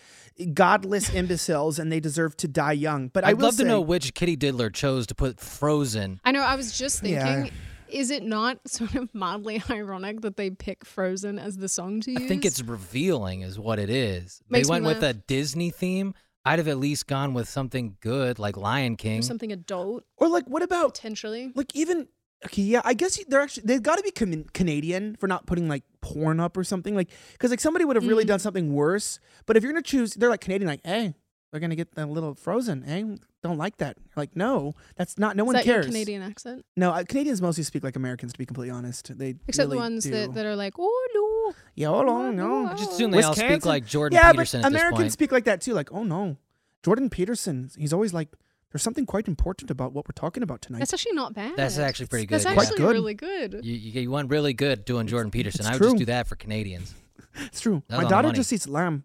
godless 0.53 1.13
imbeciles, 1.13 1.79
and 1.79 1.91
they 1.91 1.99
deserve 1.99 2.35
to 2.37 2.47
die 2.47 2.71
young. 2.73 3.07
But 3.09 3.23
I 3.23 3.29
I'd 3.29 3.37
will 3.37 3.43
love 3.45 3.55
say, 3.55 3.63
to 3.63 3.69
know 3.69 3.81
which 3.81 4.13
Kitty 4.13 4.35
Diddler 4.35 4.69
chose 4.69 5.07
to 5.07 5.15
put 5.15 5.39
Frozen. 5.39 6.19
I 6.23 6.31
know. 6.31 6.41
I 6.41 6.55
was 6.55 6.77
just 6.77 7.01
thinking. 7.01 7.45
Yeah. 7.45 7.49
Is 7.89 8.09
it 8.09 8.23
not 8.23 8.57
sort 8.67 8.95
of 8.95 9.13
mildly 9.13 9.61
ironic 9.69 10.21
that 10.21 10.35
they 10.35 10.49
pick 10.49 10.83
Frozen 10.83 11.37
as 11.37 11.57
the 11.57 11.69
song 11.69 12.01
to 12.01 12.11
use? 12.11 12.21
I 12.23 12.27
think 12.27 12.43
it's 12.43 12.61
revealing, 12.61 13.41
is 13.41 13.59
what 13.59 13.77
it 13.77 13.89
is. 13.91 14.41
Makes 14.49 14.67
they 14.67 14.71
went 14.71 14.85
with 14.85 15.03
a. 15.03 15.13
Disney 15.13 15.69
theme. 15.69 16.15
I'd 16.45 16.59
have 16.59 16.67
at 16.67 16.77
least 16.77 17.07
gone 17.07 17.33
with 17.33 17.47
something 17.47 17.95
good 18.01 18.37
like 18.39 18.57
Lion 18.57 18.97
King. 18.97 19.19
Or 19.19 19.21
something 19.21 19.51
adult 19.53 20.03
or 20.17 20.27
like, 20.27 20.45
what 20.45 20.61
about 20.61 20.93
potentially. 20.95 21.51
like 21.55 21.73
even 21.73 22.07
okay, 22.45 22.61
yeah, 22.61 22.81
I 22.83 22.93
guess 22.93 23.23
they're 23.27 23.41
actually 23.41 23.63
they've 23.65 23.81
got 23.83 23.97
to 23.97 24.03
be 24.03 24.11
Can- 24.11 24.45
Canadian 24.53 25.15
for 25.15 25.27
not 25.27 25.45
putting 25.45 25.67
like 25.67 25.83
porn 26.01 26.39
up 26.39 26.57
or 26.57 26.63
something 26.63 26.95
like 26.95 27.09
because 27.33 27.49
like 27.51 27.59
somebody 27.59 27.85
would 27.85 27.95
have 27.95 28.07
really 28.07 28.23
Mm. 28.25 28.27
done 28.27 28.39
something 28.39 28.73
worse. 28.73 29.19
But 29.45 29.57
if 29.57 29.63
you're 29.63 29.71
gonna 29.73 29.81
choose, 29.83 30.13
they're 30.13 30.29
like 30.29 30.41
Canadian, 30.41 30.67
like, 30.69 30.81
hey, 30.85 31.15
they're 31.51 31.59
gonna 31.59 31.75
get 31.75 31.89
a 31.97 32.05
little 32.05 32.35
Frozen, 32.35 32.83
hey. 32.83 33.05
Don't 33.43 33.57
like 33.57 33.75
that. 33.79 33.97
Like, 34.15 34.37
no, 34.37 34.71
that's 34.95 35.17
not. 35.19 35.35
No 35.35 35.43
Is 35.43 35.47
one 35.47 35.53
that 35.55 35.65
cares. 35.65 35.85
your 35.85 35.91
Canadian 35.91 36.21
accent? 36.21 36.63
No, 36.77 36.91
uh, 36.91 37.03
Canadians 37.03 37.41
mostly 37.41 37.65
speak 37.65 37.83
like 37.83 37.97
Americans. 37.97 38.31
To 38.31 38.39
be 38.39 38.45
completely 38.45 38.71
honest, 38.71 39.17
they 39.17 39.35
Except 39.49 39.65
really 39.67 39.75
the 39.75 39.81
ones 39.81 40.03
do. 40.05 40.11
that, 40.11 40.33
that 40.35 40.45
are 40.45 40.55
like, 40.55 40.75
oh 40.79 41.07
no. 41.13 41.53
yeah, 41.75 41.89
Oh, 41.89 42.07
on, 42.07 42.37
no, 42.37 42.63
no. 42.67 42.69
Just 42.75 42.93
assume 42.93 43.11
they 43.11 43.21
all 43.21 43.33
speak 43.35 43.65
like 43.65 43.85
Jordan 43.85 44.15
yeah, 44.15 44.31
Peterson 44.31 44.61
but 44.61 44.67
at 44.67 44.71
this 44.71 44.79
Americans 44.81 45.01
point. 45.03 45.11
speak 45.11 45.31
like 45.33 45.43
that 45.43 45.59
too. 45.59 45.73
Like, 45.73 45.91
oh 45.91 46.05
no, 46.05 46.37
Jordan 46.83 47.09
Peterson. 47.09 47.69
He's 47.77 47.91
always 47.91 48.13
like, 48.13 48.29
there's 48.73 48.81
something 48.83 49.05
quite 49.05 49.27
important 49.27 49.69
about 49.71 49.93
what 49.93 50.07
we're 50.07 50.13
talking 50.15 50.41
about 50.43 50.61
tonight. 50.63 50.79
That's 50.79 50.93
actually 50.93 51.13
not 51.13 51.33
bad. 51.33 51.55
That's 51.55 51.77
actually 51.77 52.07
pretty 52.07 52.25
good. 52.25 52.35
That's 52.35 52.45
yeah. 52.45 52.53
Quite 52.55 52.63
actually 52.63 52.77
good. 52.79 52.91
really 52.93 53.13
good. 53.13 53.59
You, 53.63 53.73
you, 53.75 54.01
you 54.01 54.11
went 54.11 54.29
really 54.31 54.53
good 54.53 54.83
doing 54.83 55.07
Jordan 55.07 55.29
Peterson. 55.31 55.61
it's 55.61 55.69
I 55.69 55.73
would 55.73 55.77
true. 55.77 55.87
just 55.91 55.97
do 55.99 56.05
that 56.05 56.27
for 56.27 56.35
Canadians. 56.35 56.93
it's 57.35 57.61
true. 57.61 57.83
That's 57.87 58.03
My 58.03 58.09
daughter 58.09 58.31
just 58.31 58.51
eats 58.51 58.67
lamb. 58.67 59.03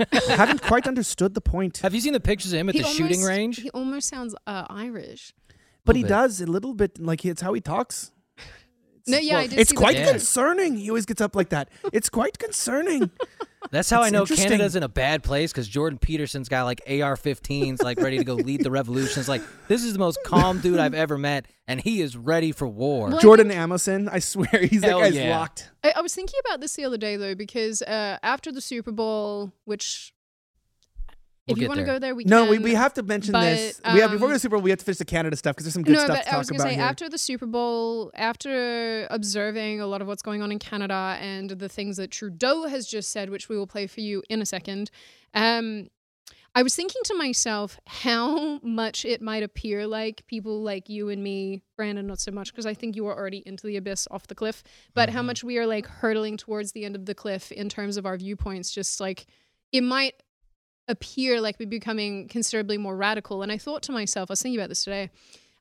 I 0.00 0.06
haven't 0.34 0.62
quite 0.72 0.86
understood 0.88 1.34
the 1.34 1.40
point, 1.40 1.78
Have 1.78 1.94
you 1.94 2.00
seen 2.00 2.12
the 2.14 2.20
pictures 2.20 2.52
of 2.54 2.60
him 2.60 2.68
at 2.70 2.74
He 2.74 2.80
the 2.82 2.88
shooting 2.88 3.22
range? 3.22 3.60
He 3.60 3.68
almost 3.70 4.08
sounds 4.08 4.34
uh, 4.46 4.64
Irish. 4.70 5.34
but 5.84 5.94
he 5.96 6.02
bit. 6.02 6.08
does 6.08 6.40
a 6.40 6.46
little 6.46 6.72
bit 6.72 6.98
like 6.98 7.24
it's 7.26 7.42
how 7.42 7.52
he 7.52 7.60
talks. 7.60 8.12
No, 9.06 9.18
yeah, 9.18 9.38
I 9.38 9.46
did 9.48 9.58
It's 9.58 9.70
see 9.70 9.76
quite 9.76 9.96
the 9.96 10.02
Yeah. 10.02 10.10
concerning. 10.12 10.76
He 10.76 10.88
always 10.88 11.04
gets 11.06 11.20
up 11.20 11.34
like 11.34 11.48
that. 11.50 11.68
It's 11.92 12.08
quite 12.08 12.38
concerning. 12.38 13.10
That's 13.70 13.88
how 13.88 14.02
I 14.02 14.10
know. 14.10 14.26
Canada's 14.26 14.76
in 14.76 14.82
a 14.82 14.88
bad 14.88 15.22
place 15.22 15.52
because 15.52 15.68
Jordan 15.68 15.98
Peterson's 15.98 16.48
got 16.48 16.64
like 16.64 16.80
AR-15s, 16.86 17.82
like 17.82 18.00
ready 18.00 18.18
to 18.18 18.24
go 18.24 18.34
lead 18.34 18.64
the 18.64 18.70
revolution. 18.70 19.20
It's 19.20 19.28
like 19.28 19.42
this 19.68 19.84
is 19.84 19.92
the 19.92 19.98
most 19.98 20.18
calm 20.24 20.60
dude 20.60 20.78
I've 20.78 20.94
ever 20.94 21.16
met, 21.16 21.46
and 21.66 21.80
he 21.80 22.00
is 22.00 22.16
ready 22.16 22.52
for 22.52 22.66
war. 22.66 23.08
Well, 23.08 23.18
I 23.18 23.20
Jordan 23.20 23.50
Amoson, 23.50 24.08
I 24.10 24.18
swear, 24.18 24.48
he's 24.70 24.82
that 24.82 24.90
guy's 24.90 25.14
yeah. 25.14 25.38
locked. 25.38 25.70
I, 25.84 25.94
I 25.96 26.00
was 26.00 26.14
thinking 26.14 26.38
about 26.46 26.60
this 26.60 26.74
the 26.74 26.84
other 26.84 26.98
day 26.98 27.16
though, 27.16 27.34
because 27.34 27.82
uh, 27.82 28.18
after 28.22 28.52
the 28.52 28.60
Super 28.60 28.92
Bowl, 28.92 29.52
which 29.64 30.11
We'll 31.48 31.56
if 31.56 31.62
you 31.62 31.68
want 31.68 31.80
to 31.80 31.86
go 31.86 31.98
there, 31.98 32.14
we 32.14 32.24
No, 32.24 32.42
can. 32.42 32.50
we, 32.50 32.58
we 32.60 32.74
have 32.74 32.94
to 32.94 33.02
mention 33.02 33.32
but, 33.32 33.42
this. 33.42 33.80
we 33.92 33.98
have 33.98 34.12
before 34.12 34.28
we 34.28 34.30
go 34.30 34.32
um, 34.32 34.32
to 34.34 34.38
Super 34.38 34.56
Bowl, 34.56 34.62
we 34.62 34.70
have 34.70 34.78
to 34.78 34.84
finish 34.84 34.98
the 34.98 35.04
Canada 35.04 35.36
stuff 35.36 35.56
because 35.56 35.64
there's 35.64 35.74
some 35.74 35.82
good 35.82 35.94
no, 35.94 36.04
stuff 36.04 36.18
but 36.18 36.22
to 36.22 36.28
I 36.28 36.30
talk 36.30 36.38
was 36.38 36.50
gonna 36.50 36.62
about 36.62 36.70
say 36.70 36.74
here. 36.76 36.84
after 36.84 37.08
the 37.08 37.18
Super 37.18 37.46
Bowl, 37.46 38.12
after 38.14 39.08
observing 39.10 39.80
a 39.80 39.86
lot 39.86 40.00
of 40.00 40.06
what's 40.06 40.22
going 40.22 40.40
on 40.40 40.52
in 40.52 40.60
Canada 40.60 41.18
and 41.20 41.50
the 41.50 41.68
things 41.68 41.96
that 41.96 42.12
Trudeau 42.12 42.68
has 42.68 42.86
just 42.86 43.10
said, 43.10 43.28
which 43.28 43.48
we 43.48 43.56
will 43.56 43.66
play 43.66 43.88
for 43.88 44.00
you 44.00 44.22
in 44.28 44.40
a 44.40 44.46
second, 44.46 44.92
um, 45.34 45.88
I 46.54 46.62
was 46.62 46.76
thinking 46.76 47.00
to 47.06 47.14
myself 47.14 47.80
how 47.86 48.60
much 48.62 49.04
it 49.04 49.20
might 49.20 49.42
appear 49.42 49.86
like 49.86 50.24
people 50.28 50.62
like 50.62 50.88
you 50.88 51.08
and 51.08 51.24
me, 51.24 51.62
Brandon, 51.76 52.06
not 52.06 52.20
so 52.20 52.30
much 52.30 52.52
because 52.52 52.66
I 52.66 52.74
think 52.74 52.94
you 52.94 53.06
are 53.08 53.16
already 53.16 53.42
into 53.46 53.66
the 53.66 53.76
abyss 53.78 54.06
off 54.10 54.28
the 54.28 54.34
cliff, 54.34 54.62
but 54.94 55.08
how 55.08 55.22
much 55.22 55.42
we 55.42 55.58
are 55.58 55.66
like 55.66 55.86
hurtling 55.86 56.36
towards 56.36 56.70
the 56.70 56.84
end 56.84 56.94
of 56.94 57.06
the 57.06 57.14
cliff 57.14 57.50
in 57.50 57.68
terms 57.68 57.96
of 57.96 58.06
our 58.06 58.16
viewpoints. 58.16 58.70
Just 58.70 59.00
like 59.00 59.26
it 59.72 59.80
might 59.80 60.22
appear 60.88 61.40
like 61.40 61.58
we're 61.58 61.66
becoming 61.68 62.28
considerably 62.28 62.78
more 62.78 62.96
radical. 62.96 63.42
And 63.42 63.52
I 63.52 63.58
thought 63.58 63.82
to 63.84 63.92
myself, 63.92 64.30
I 64.30 64.32
was 64.32 64.42
thinking 64.42 64.60
about 64.60 64.68
this 64.68 64.84
today. 64.84 65.10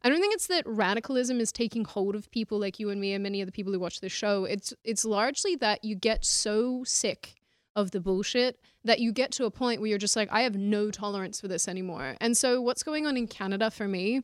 I 0.03 0.10
don't 0.10 0.19
think 0.19 0.34
it's 0.34 0.47
that 0.47 0.65
radicalism 0.65 1.39
is 1.39 1.51
taking 1.51 1.86
hold 1.86 2.15
of 2.15 2.31
people 2.31 2.60
like 2.60 2.79
you 2.79 2.89
and 2.89 2.99
me 2.99 3.13
and 3.13 3.21
many 3.21 3.41
of 3.41 3.45
the 3.45 3.51
people 3.51 3.71
who 3.71 3.79
watch 3.79 4.01
this 4.01 4.12
show. 4.12 4.45
It's 4.45 4.73
it's 4.84 5.05
largely 5.05 5.55
that 5.57 5.84
you 5.84 5.95
get 5.95 6.25
so 6.25 6.84
sick 6.86 7.36
of 7.75 7.91
the 7.91 7.99
bullshit 7.99 8.60
that 8.84 8.99
you 8.99 9.12
get 9.12 9.31
to 9.31 9.45
a 9.45 9.51
point 9.51 9.79
where 9.79 9.89
you're 9.89 9.97
just 9.99 10.15
like, 10.15 10.29
I 10.31 10.41
have 10.41 10.55
no 10.55 10.91
tolerance 10.91 11.39
for 11.39 11.47
this 11.47 11.67
anymore. 11.67 12.15
And 12.19 12.36
so 12.36 12.62
what's 12.62 12.84
going 12.84 13.05
on 13.05 13.15
in 13.15 13.27
Canada 13.27 13.71
for 13.71 13.88
me 13.88 14.23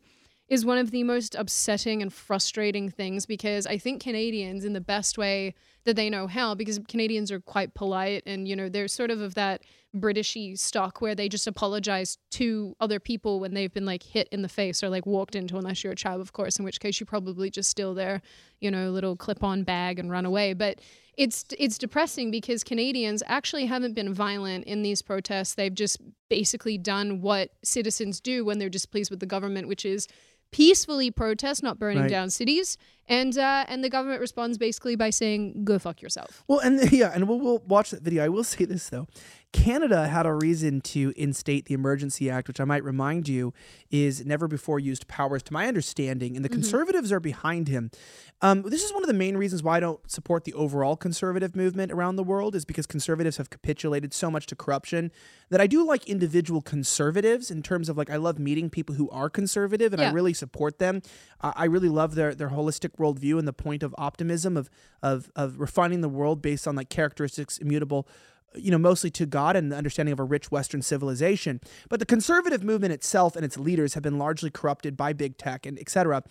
is 0.49 0.65
one 0.65 0.77
of 0.77 0.91
the 0.91 1.03
most 1.03 1.35
upsetting 1.35 2.01
and 2.01 2.11
frustrating 2.11 2.89
things 2.89 3.25
because 3.25 3.67
I 3.67 3.77
think 3.77 4.01
Canadians, 4.01 4.63
in 4.63 4.73
the 4.73 4.81
best 4.81 5.17
way 5.17 5.53
that 5.83 5.95
they 5.95 6.09
know 6.09 6.27
how, 6.27 6.55
because 6.55 6.79
Canadians 6.87 7.31
are 7.31 7.39
quite 7.39 7.73
polite 7.73 8.23
and, 8.25 8.47
you 8.47 8.55
know, 8.55 8.69
they're 8.69 8.87
sort 8.87 9.11
of 9.11 9.21
of 9.21 9.35
that 9.35 9.61
Britishy 9.99 10.57
stock 10.57 11.01
where 11.01 11.15
they 11.15 11.29
just 11.29 11.47
apologize 11.47 12.17
to 12.31 12.75
other 12.79 12.99
people 12.99 13.39
when 13.39 13.53
they've 13.53 13.73
been 13.73 13.85
like 13.85 14.03
hit 14.03 14.27
in 14.31 14.41
the 14.41 14.49
face 14.49 14.83
or 14.83 14.89
like 14.89 15.05
walked 15.05 15.35
into, 15.35 15.57
unless 15.57 15.83
you're 15.83 15.93
a 15.93 15.97
child, 15.97 16.21
of 16.21 16.33
course, 16.33 16.59
in 16.59 16.65
which 16.65 16.79
case 16.79 16.99
you 16.99 17.05
probably 17.05 17.49
just 17.49 17.69
steal 17.69 17.93
their, 17.93 18.21
you 18.59 18.71
know, 18.71 18.89
little 18.89 19.15
clip 19.15 19.43
on 19.43 19.63
bag 19.63 19.99
and 19.99 20.11
run 20.11 20.25
away. 20.25 20.53
But 20.53 20.79
it's 21.17 21.45
it's 21.57 21.77
depressing 21.77 22.29
because 22.29 22.63
Canadians 22.63 23.23
actually 23.25 23.65
haven't 23.65 23.93
been 23.93 24.13
violent 24.13 24.65
in 24.65 24.83
these 24.83 25.01
protests. 25.01 25.55
They've 25.55 25.73
just 25.73 25.99
basically 26.29 26.77
done 26.77 27.21
what 27.21 27.49
citizens 27.63 28.19
do 28.19 28.45
when 28.45 28.59
they're 28.59 28.69
displeased 28.69 29.09
with 29.09 29.19
the 29.19 29.25
government, 29.25 29.67
which 29.67 29.83
is 29.83 30.07
peacefully 30.51 31.11
protest, 31.11 31.63
not 31.63 31.79
burning 31.79 32.03
Right. 32.03 32.09
down 32.09 32.29
cities. 32.29 32.77
And 33.09 33.37
uh, 33.37 33.63
and 33.69 33.81
the 33.85 33.89
government 33.89 34.19
responds 34.19 34.57
basically 34.57 34.97
by 34.97 35.11
saying, 35.11 35.63
"Go 35.63 35.79
fuck 35.79 36.01
yourself." 36.01 36.43
Well, 36.49 36.59
and 36.59 36.91
yeah, 36.91 37.11
and 37.15 37.25
we'll, 37.29 37.39
we'll 37.39 37.59
watch 37.59 37.91
that 37.91 38.01
video. 38.01 38.25
I 38.25 38.27
will 38.27 38.43
say 38.55 38.65
this 38.65 38.89
though. 38.89 39.07
Canada 39.53 40.09
had 40.09 40.25
a 40.25 40.33
reason 40.33 40.81
to 40.81 41.13
instate 41.15 41.65
the 41.67 41.73
Emergency 41.73 42.29
Act, 42.29 42.49
which 42.49 42.59
I 42.59 42.65
might 42.65 42.83
remind 42.83 43.29
you 43.29 43.53
is 43.89 44.25
never 44.25 44.45
before 44.45 44.77
used 44.77 45.07
powers, 45.07 45.41
to 45.43 45.53
my 45.53 45.69
understanding, 45.69 46.35
and 46.35 46.43
the 46.43 46.49
conservatives 46.49 47.13
are 47.13 47.21
behind 47.21 47.69
him. 47.69 47.89
Um, 48.41 48.63
this 48.63 48.83
is 48.83 48.91
one 48.93 49.03
of 49.03 49.07
the 49.07 49.13
main 49.13 49.37
reasons 49.37 49.63
why 49.63 49.77
I 49.77 49.79
don't 49.79 50.11
support 50.11 50.43
the 50.43 50.53
overall 50.53 50.97
conservative 50.97 51.55
movement 51.55 51.93
around 51.93 52.17
the 52.17 52.23
world, 52.23 52.55
is 52.55 52.65
because 52.65 52.85
conservatives 52.85 53.37
have 53.37 53.49
capitulated 53.49 54.13
so 54.13 54.29
much 54.29 54.47
to 54.47 54.55
corruption 54.57 55.13
that 55.49 55.61
I 55.61 55.65
do 55.65 55.85
like 55.87 56.09
individual 56.09 56.61
conservatives 56.61 57.49
in 57.49 57.63
terms 57.63 57.87
of 57.87 57.97
like 57.97 58.09
I 58.09 58.17
love 58.17 58.37
meeting 58.39 58.69
people 58.69 58.95
who 58.95 59.09
are 59.11 59.29
conservative, 59.29 59.93
and 59.93 60.01
I 60.01 60.11
really 60.11 60.33
support 60.37 60.79
them. 60.79 61.01
Uh, 61.41 61.53
I 61.55 61.65
really 61.65 61.89
love 61.89 62.15
their 62.15 62.33
their 62.33 62.49
holistic 62.49 62.97
worldview 62.97 63.37
and 63.39 63.47
the 63.47 63.53
point 63.53 63.83
of 63.83 63.93
optimism 63.97 64.55
of 64.55 64.69
of 65.01 65.29
of 65.35 65.59
refining 65.59 66.01
the 66.01 66.09
world 66.09 66.41
based 66.41 66.67
on 66.67 66.75
like 66.75 66.89
characteristics 66.89 67.57
immutable 67.57 68.07
you 68.55 68.71
know, 68.71 68.77
mostly 68.77 69.09
to 69.11 69.25
God 69.25 69.55
and 69.55 69.71
the 69.71 69.75
understanding 69.75 70.13
of 70.13 70.19
a 70.19 70.23
rich 70.23 70.51
Western 70.51 70.81
civilization. 70.81 71.59
But 71.89 71.99
the 71.99 72.05
conservative 72.05 72.63
movement 72.63 72.93
itself 72.93 73.35
and 73.35 73.45
its 73.45 73.57
leaders 73.57 73.93
have 73.93 74.03
been 74.03 74.17
largely 74.17 74.49
corrupted 74.49 74.95
by 74.95 75.13
big 75.13 75.37
tech 75.37 75.65
and 75.65 75.77
et 75.79 75.89
cetera. 75.89 76.23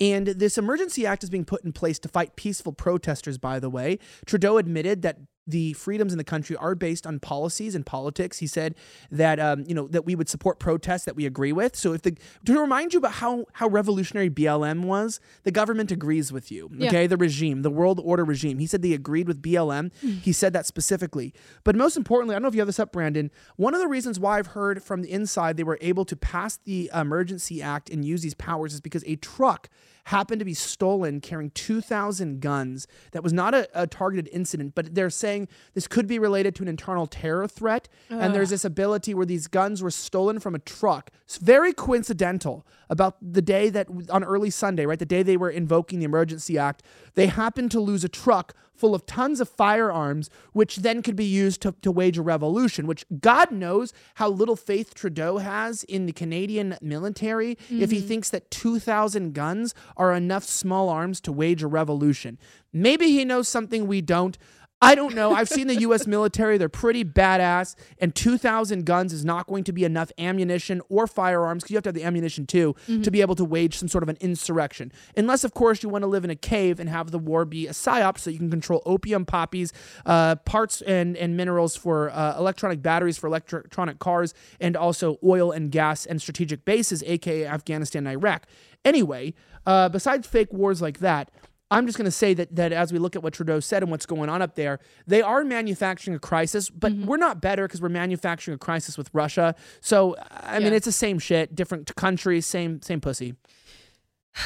And 0.00 0.28
this 0.28 0.58
emergency 0.58 1.06
act 1.06 1.24
is 1.24 1.30
being 1.30 1.44
put 1.44 1.64
in 1.64 1.72
place 1.72 1.98
to 2.00 2.08
fight 2.08 2.36
peaceful 2.36 2.72
protesters, 2.72 3.38
by 3.38 3.58
the 3.58 3.70
way. 3.70 3.98
Trudeau 4.26 4.58
admitted 4.58 5.02
that 5.02 5.18
the 5.46 5.72
freedoms 5.74 6.12
in 6.12 6.18
the 6.18 6.24
country 6.24 6.56
are 6.56 6.74
based 6.74 7.06
on 7.06 7.20
policies 7.20 7.74
and 7.74 7.84
politics. 7.84 8.38
He 8.38 8.46
said 8.46 8.74
that 9.10 9.38
um, 9.38 9.64
you 9.66 9.74
know 9.74 9.88
that 9.88 10.04
we 10.04 10.14
would 10.14 10.28
support 10.28 10.58
protests 10.58 11.04
that 11.04 11.16
we 11.16 11.26
agree 11.26 11.52
with. 11.52 11.76
So 11.76 11.92
if 11.92 12.02
the 12.02 12.16
to 12.46 12.60
remind 12.60 12.92
you 12.92 12.98
about 12.98 13.12
how 13.12 13.46
how 13.54 13.68
revolutionary 13.68 14.30
BLM 14.30 14.84
was, 14.84 15.20
the 15.42 15.50
government 15.50 15.90
agrees 15.90 16.32
with 16.32 16.50
you. 16.50 16.70
Yeah. 16.72 16.88
Okay, 16.88 17.06
the 17.06 17.16
regime, 17.16 17.62
the 17.62 17.70
world 17.70 18.00
order 18.02 18.24
regime. 18.24 18.58
He 18.58 18.66
said 18.66 18.82
they 18.82 18.92
agreed 18.92 19.28
with 19.28 19.42
BLM. 19.42 19.92
He 20.22 20.32
said 20.32 20.52
that 20.52 20.66
specifically. 20.66 21.34
But 21.64 21.76
most 21.76 21.96
importantly, 21.96 22.34
I 22.34 22.36
don't 22.36 22.42
know 22.42 22.48
if 22.48 22.54
you 22.54 22.60
have 22.60 22.68
this 22.68 22.80
up, 22.80 22.92
Brandon. 22.92 23.30
One 23.56 23.74
of 23.74 23.80
the 23.80 23.88
reasons 23.88 24.18
why 24.18 24.38
I've 24.38 24.48
heard 24.48 24.82
from 24.82 25.02
the 25.02 25.10
inside 25.10 25.56
they 25.56 25.64
were 25.64 25.78
able 25.80 26.04
to 26.06 26.16
pass 26.16 26.56
the 26.56 26.90
Emergency 26.94 27.62
Act 27.62 27.90
and 27.90 28.04
use 28.04 28.22
these 28.22 28.34
powers 28.34 28.74
is 28.74 28.80
because 28.80 29.04
a 29.06 29.16
truck 29.16 29.68
happened 30.04 30.38
to 30.38 30.44
be 30.44 30.54
stolen 30.54 31.20
carrying 31.20 31.50
2,000 31.50 32.40
guns. 32.40 32.86
That 33.12 33.22
was 33.22 33.32
not 33.32 33.54
a, 33.54 33.68
a 33.74 33.86
targeted 33.86 34.28
incident, 34.32 34.74
but 34.74 34.94
they're 34.94 35.10
saying 35.10 35.33
saying 35.34 35.48
this 35.74 35.86
could 35.86 36.06
be 36.06 36.18
related 36.18 36.54
to 36.56 36.62
an 36.62 36.68
internal 36.68 37.06
terror 37.06 37.46
threat. 37.48 37.88
And 38.22 38.34
there's 38.34 38.50
this 38.50 38.64
ability 38.64 39.14
where 39.14 39.26
these 39.26 39.46
guns 39.46 39.82
were 39.82 39.90
stolen 39.90 40.38
from 40.40 40.54
a 40.54 40.58
truck. 40.58 41.10
It's 41.24 41.38
very 41.38 41.72
coincidental 41.72 42.66
about 42.88 43.16
the 43.20 43.42
day 43.42 43.70
that 43.70 43.88
on 44.10 44.24
early 44.24 44.50
Sunday, 44.50 44.86
right? 44.86 44.98
The 44.98 45.06
day 45.06 45.22
they 45.22 45.36
were 45.36 45.50
invoking 45.50 45.98
the 45.98 46.04
Emergency 46.04 46.58
Act, 46.58 46.82
they 47.14 47.26
happened 47.26 47.70
to 47.72 47.80
lose 47.80 48.04
a 48.04 48.08
truck 48.08 48.54
full 48.74 48.94
of 48.94 49.06
tons 49.06 49.40
of 49.40 49.48
firearms, 49.48 50.28
which 50.52 50.76
then 50.76 51.00
could 51.00 51.14
be 51.14 51.24
used 51.24 51.62
to, 51.62 51.72
to 51.82 51.92
wage 51.92 52.18
a 52.18 52.22
revolution, 52.22 52.86
which 52.86 53.04
God 53.20 53.52
knows 53.52 53.92
how 54.16 54.28
little 54.28 54.56
faith 54.56 54.94
Trudeau 54.94 55.38
has 55.38 55.84
in 55.84 56.06
the 56.06 56.12
Canadian 56.12 56.76
military 56.82 57.52
if 57.70 57.90
he 57.90 57.98
mm-hmm. 57.98 58.08
thinks 58.08 58.30
that 58.30 58.50
2,000 58.50 59.32
guns 59.32 59.74
are 59.96 60.12
enough 60.12 60.42
small 60.44 60.88
arms 60.88 61.20
to 61.20 61.32
wage 61.32 61.62
a 61.62 61.68
revolution. 61.68 62.36
Maybe 62.72 63.06
he 63.12 63.24
knows 63.24 63.48
something 63.48 63.86
we 63.86 64.00
don't. 64.00 64.36
I 64.82 64.94
don't 64.94 65.14
know. 65.14 65.32
I've 65.32 65.48
seen 65.48 65.66
the 65.66 65.76
US 65.76 66.06
military. 66.06 66.58
They're 66.58 66.68
pretty 66.68 67.04
badass. 67.04 67.74
And 67.98 68.14
2,000 68.14 68.84
guns 68.84 69.14
is 69.14 69.24
not 69.24 69.46
going 69.46 69.64
to 69.64 69.72
be 69.72 69.84
enough 69.84 70.12
ammunition 70.18 70.82
or 70.90 71.06
firearms, 71.06 71.62
because 71.62 71.70
you 71.70 71.76
have 71.76 71.84
to 71.84 71.88
have 71.88 71.94
the 71.94 72.04
ammunition 72.04 72.46
too, 72.46 72.74
to 73.02 73.10
be 73.10 73.22
able 73.22 73.34
to 73.36 73.44
wage 73.44 73.78
some 73.78 73.88
sort 73.88 74.02
of 74.02 74.10
an 74.10 74.18
insurrection. 74.20 74.92
Unless, 75.16 75.42
of 75.42 75.54
course, 75.54 75.82
you 75.82 75.88
want 75.88 76.02
to 76.02 76.06
live 76.06 76.22
in 76.24 76.30
a 76.30 76.36
cave 76.36 76.78
and 76.78 76.90
have 76.90 77.12
the 77.12 77.18
war 77.18 77.46
be 77.46 77.66
a 77.66 77.70
psyop 77.70 78.18
so 78.18 78.28
you 78.28 78.38
can 78.38 78.50
control 78.50 78.82
opium 78.84 79.24
poppies, 79.24 79.72
uh, 80.04 80.36
parts 80.36 80.82
and, 80.82 81.16
and 81.16 81.34
minerals 81.34 81.76
for 81.76 82.10
uh, 82.10 82.36
electronic 82.38 82.82
batteries 82.82 83.16
for 83.16 83.26
electronic 83.28 83.98
cars, 83.98 84.34
and 84.60 84.76
also 84.76 85.18
oil 85.24 85.50
and 85.50 85.70
gas 85.70 86.04
and 86.04 86.20
strategic 86.20 86.64
bases, 86.66 87.02
aka 87.06 87.46
Afghanistan 87.46 88.06
and 88.06 88.16
Iraq. 88.16 88.46
Anyway, 88.84 89.32
uh, 89.66 89.88
besides 89.88 90.26
fake 90.26 90.52
wars 90.52 90.82
like 90.82 90.98
that, 90.98 91.30
I'm 91.74 91.86
just 91.86 91.98
going 91.98 92.06
to 92.06 92.10
say 92.10 92.34
that 92.34 92.54
that 92.56 92.72
as 92.72 92.92
we 92.92 92.98
look 92.98 93.16
at 93.16 93.22
what 93.22 93.32
Trudeau 93.34 93.60
said 93.60 93.82
and 93.82 93.90
what's 93.90 94.06
going 94.06 94.28
on 94.28 94.42
up 94.42 94.54
there, 94.54 94.78
they 95.06 95.22
are 95.22 95.44
manufacturing 95.44 96.14
a 96.14 96.20
crisis, 96.20 96.70
but 96.70 96.92
we're 96.92 97.16
not 97.16 97.40
better 97.40 97.66
because 97.66 97.80
we're 97.82 97.88
manufacturing 97.88 98.54
a 98.54 98.58
crisis 98.58 98.96
with 98.96 99.10
Russia. 99.12 99.54
So 99.80 100.16
I 100.30 100.58
mean, 100.58 100.72
it's 100.72 100.86
the 100.86 100.92
same 100.92 101.18
shit, 101.18 101.54
different 101.54 101.94
countries, 101.96 102.46
same 102.46 102.80
same 102.82 103.00
pussy. 103.00 103.34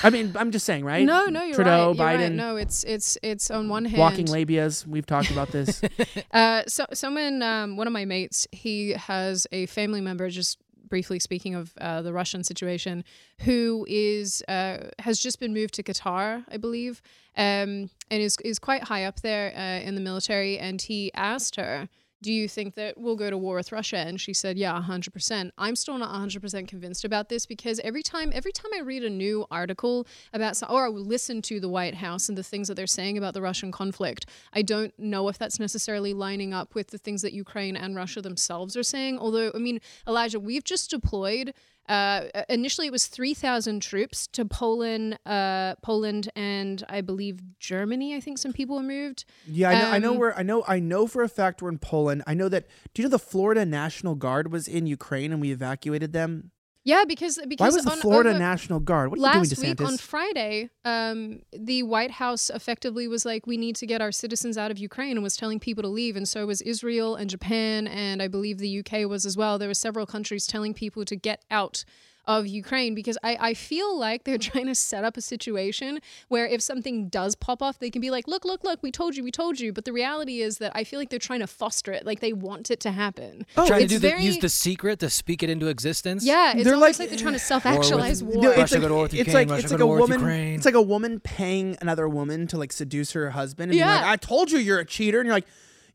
I 0.02 0.10
mean, 0.10 0.34
I'm 0.36 0.50
just 0.50 0.66
saying, 0.66 0.84
right? 0.84 1.04
No, 1.04 1.26
no, 1.26 1.42
you're 1.44 1.54
Trudeau, 1.54 1.88
right. 1.88 1.96
You're 1.96 2.06
Biden, 2.06 2.28
right. 2.28 2.32
No, 2.32 2.56
it's 2.56 2.84
it's 2.84 3.16
it's 3.22 3.50
on 3.50 3.68
one 3.68 3.86
hand. 3.86 3.98
walking 3.98 4.26
labias. 4.26 4.86
We've 4.86 5.06
talked 5.06 5.30
about 5.30 5.50
this. 5.50 5.80
Uh, 6.30 6.62
so 6.66 6.84
someone, 6.92 7.42
um, 7.42 7.76
one 7.76 7.86
of 7.86 7.92
my 7.92 8.04
mates, 8.04 8.46
he 8.52 8.90
has 8.90 9.46
a 9.50 9.64
family 9.66 10.00
member. 10.00 10.28
Just 10.28 10.58
briefly 10.88 11.18
speaking 11.18 11.54
of 11.54 11.72
uh, 11.80 12.02
the 12.02 12.12
Russian 12.12 12.44
situation, 12.44 13.04
who 13.40 13.86
is 13.88 14.42
uh, 14.48 14.88
has 14.98 15.18
just 15.18 15.40
been 15.40 15.52
moved 15.52 15.74
to 15.74 15.82
Qatar, 15.82 16.44
I 16.50 16.56
believe, 16.56 17.00
um, 17.36 17.90
and 18.10 18.22
is 18.22 18.36
is 18.44 18.58
quite 18.58 18.84
high 18.84 19.04
up 19.04 19.20
there 19.20 19.52
uh, 19.56 19.86
in 19.86 19.94
the 19.94 20.00
military. 20.00 20.58
And 20.58 20.80
he 20.80 21.12
asked 21.14 21.56
her. 21.56 21.88
Do 22.20 22.32
you 22.32 22.48
think 22.48 22.74
that 22.74 22.98
we'll 22.98 23.14
go 23.14 23.30
to 23.30 23.38
war 23.38 23.54
with 23.54 23.70
Russia? 23.70 23.98
And 23.98 24.20
she 24.20 24.34
said, 24.34 24.58
"Yeah, 24.58 24.80
hundred 24.80 25.12
percent." 25.12 25.54
I'm 25.56 25.76
still 25.76 25.96
not 25.98 26.10
hundred 26.10 26.42
percent 26.42 26.66
convinced 26.66 27.04
about 27.04 27.28
this 27.28 27.46
because 27.46 27.78
every 27.80 28.02
time, 28.02 28.32
every 28.34 28.50
time 28.50 28.72
I 28.74 28.80
read 28.80 29.04
a 29.04 29.10
new 29.10 29.46
article 29.50 30.06
about, 30.32 30.60
or 30.68 30.86
I 30.86 30.88
listen 30.88 31.42
to 31.42 31.60
the 31.60 31.68
White 31.68 31.94
House 31.94 32.28
and 32.28 32.36
the 32.36 32.42
things 32.42 32.66
that 32.66 32.74
they're 32.74 32.88
saying 32.88 33.18
about 33.18 33.34
the 33.34 33.42
Russian 33.42 33.70
conflict, 33.70 34.26
I 34.52 34.62
don't 34.62 34.92
know 34.98 35.28
if 35.28 35.38
that's 35.38 35.60
necessarily 35.60 36.12
lining 36.12 36.52
up 36.52 36.74
with 36.74 36.88
the 36.88 36.98
things 36.98 37.22
that 37.22 37.32
Ukraine 37.32 37.76
and 37.76 37.94
Russia 37.94 38.20
themselves 38.20 38.76
are 38.76 38.82
saying. 38.82 39.18
Although, 39.18 39.52
I 39.54 39.58
mean, 39.58 39.80
Elijah, 40.06 40.40
we've 40.40 40.64
just 40.64 40.90
deployed. 40.90 41.54
Uh, 41.88 42.24
initially, 42.48 42.86
it 42.86 42.92
was 42.92 43.06
three 43.06 43.34
thousand 43.34 43.80
troops 43.80 44.26
to 44.28 44.44
Poland, 44.44 45.18
uh, 45.24 45.74
Poland, 45.82 46.28
and 46.36 46.84
I 46.88 47.00
believe 47.00 47.40
Germany. 47.58 48.14
I 48.14 48.20
think 48.20 48.38
some 48.38 48.52
people 48.52 48.76
were 48.76 48.82
moved. 48.82 49.24
Yeah, 49.46 49.70
I 49.70 49.74
know. 49.82 49.90
I 49.90 49.98
know 49.98 50.12
Um, 50.12 50.18
where 50.18 50.38
I 50.38 50.42
know. 50.42 50.64
I 50.68 50.78
know 50.80 51.06
for 51.06 51.22
a 51.22 51.28
fact 51.28 51.62
we're 51.62 51.70
in 51.70 51.78
Poland. 51.78 52.22
I 52.26 52.34
know 52.34 52.48
that. 52.48 52.66
Do 52.92 53.02
you 53.02 53.08
know 53.08 53.10
the 53.10 53.18
Florida 53.18 53.64
National 53.64 54.14
Guard 54.14 54.52
was 54.52 54.68
in 54.68 54.86
Ukraine 54.86 55.32
and 55.32 55.40
we 55.40 55.50
evacuated 55.50 56.12
them? 56.12 56.50
Yeah, 56.88 57.04
because 57.06 57.38
because 57.46 57.72
Why 57.72 57.76
was 57.76 57.84
the 57.84 57.90
on- 57.92 57.98
Florida 57.98 58.30
over- 58.30 58.38
National 58.38 58.80
Guard? 58.80 59.10
What 59.10 59.18
are 59.18 59.20
you 59.20 59.24
doing, 59.32 59.38
last 59.50 59.58
week 59.62 59.76
DeSantis? 59.76 59.86
on 59.86 59.96
Friday, 59.98 60.70
um, 60.86 61.40
the 61.52 61.82
White 61.82 62.12
House 62.12 62.48
effectively 62.50 63.06
was 63.08 63.26
like, 63.26 63.46
"We 63.46 63.56
need 63.58 63.76
to 63.76 63.86
get 63.86 64.00
our 64.00 64.10
citizens 64.10 64.56
out 64.56 64.70
of 64.70 64.78
Ukraine," 64.78 65.12
and 65.18 65.22
was 65.22 65.36
telling 65.36 65.60
people 65.60 65.82
to 65.82 65.88
leave. 66.00 66.16
And 66.16 66.26
so 66.26 66.46
was 66.46 66.62
Israel 66.62 67.14
and 67.14 67.28
Japan, 67.28 67.86
and 67.86 68.22
I 68.22 68.28
believe 68.28 68.56
the 68.58 68.68
UK 68.80 69.04
was 69.06 69.26
as 69.26 69.36
well. 69.36 69.58
There 69.58 69.68
were 69.68 69.74
several 69.88 70.06
countries 70.06 70.46
telling 70.46 70.72
people 70.72 71.04
to 71.04 71.14
get 71.16 71.44
out 71.50 71.84
of 72.28 72.46
Ukraine 72.46 72.94
because 72.94 73.18
I, 73.24 73.36
I 73.40 73.54
feel 73.54 73.98
like 73.98 74.22
they're 74.24 74.38
trying 74.52 74.66
to 74.66 74.74
set 74.76 75.02
up 75.02 75.16
a 75.16 75.20
situation 75.20 75.98
where 76.28 76.46
if 76.46 76.60
something 76.62 77.08
does 77.08 77.34
pop 77.34 77.60
off, 77.62 77.80
they 77.80 77.90
can 77.90 78.00
be 78.00 78.10
like, 78.10 78.28
"Look, 78.28 78.44
look, 78.44 78.62
look, 78.62 78.80
we 78.82 78.92
told 78.92 79.16
you, 79.16 79.24
we 79.24 79.32
told 79.32 79.58
you." 79.58 79.72
But 79.72 79.84
the 79.86 79.92
reality 79.92 80.40
is 80.42 80.58
that 80.58 80.70
I 80.76 80.84
feel 80.84 81.00
like 81.00 81.08
they're 81.10 81.18
trying 81.18 81.40
to 81.40 81.46
foster 81.48 81.90
it, 81.90 82.06
like 82.06 82.20
they 82.20 82.32
want 82.34 82.70
it 82.70 82.78
to 82.80 82.90
happen. 82.92 83.44
Oh, 83.56 83.66
trying 83.66 83.80
to 83.80 83.84
it's 83.86 83.94
do 83.94 83.98
the, 83.98 84.22
use 84.22 84.38
the 84.38 84.48
secret 84.50 85.00
to 85.00 85.10
speak 85.10 85.42
it 85.42 85.50
into 85.50 85.66
existence. 85.68 86.24
Yeah, 86.24 86.52
it's 86.54 86.64
They're 86.64 86.74
almost 86.74 87.00
like- 87.00 87.08
like, 87.08 87.08
they're 87.10 87.18
trying 87.18 87.32
to 87.32 87.38
self-actualize 87.40 88.22
with- 88.22 88.36
war. 88.36 88.44
No, 88.44 88.56
Russia 88.56 88.78
go 88.78 88.88
to 88.88 88.94
war 88.94 89.04
it's 89.06 89.14
Ukraine, 89.14 89.48
like 89.48 89.64
it's 89.64 89.72
like 89.72 89.80
a 89.80 89.86
woman. 89.86 90.20
Ukraine. 90.20 90.54
It's 90.56 90.66
like 90.66 90.74
a 90.74 90.82
woman 90.82 91.20
paying 91.20 91.76
another 91.80 92.08
woman 92.08 92.46
to 92.48 92.58
like 92.58 92.72
seduce 92.72 93.12
her 93.12 93.30
husband, 93.30 93.70
and 93.70 93.78
being 93.78 93.86
like, 93.88 94.02
Yeah. 94.02 94.10
"I 94.10 94.16
told 94.16 94.50
you 94.50 94.58
you're 94.58 94.80
a 94.80 94.84
cheater," 94.84 95.18
and 95.20 95.26
you're 95.26 95.34
like, 95.34 95.46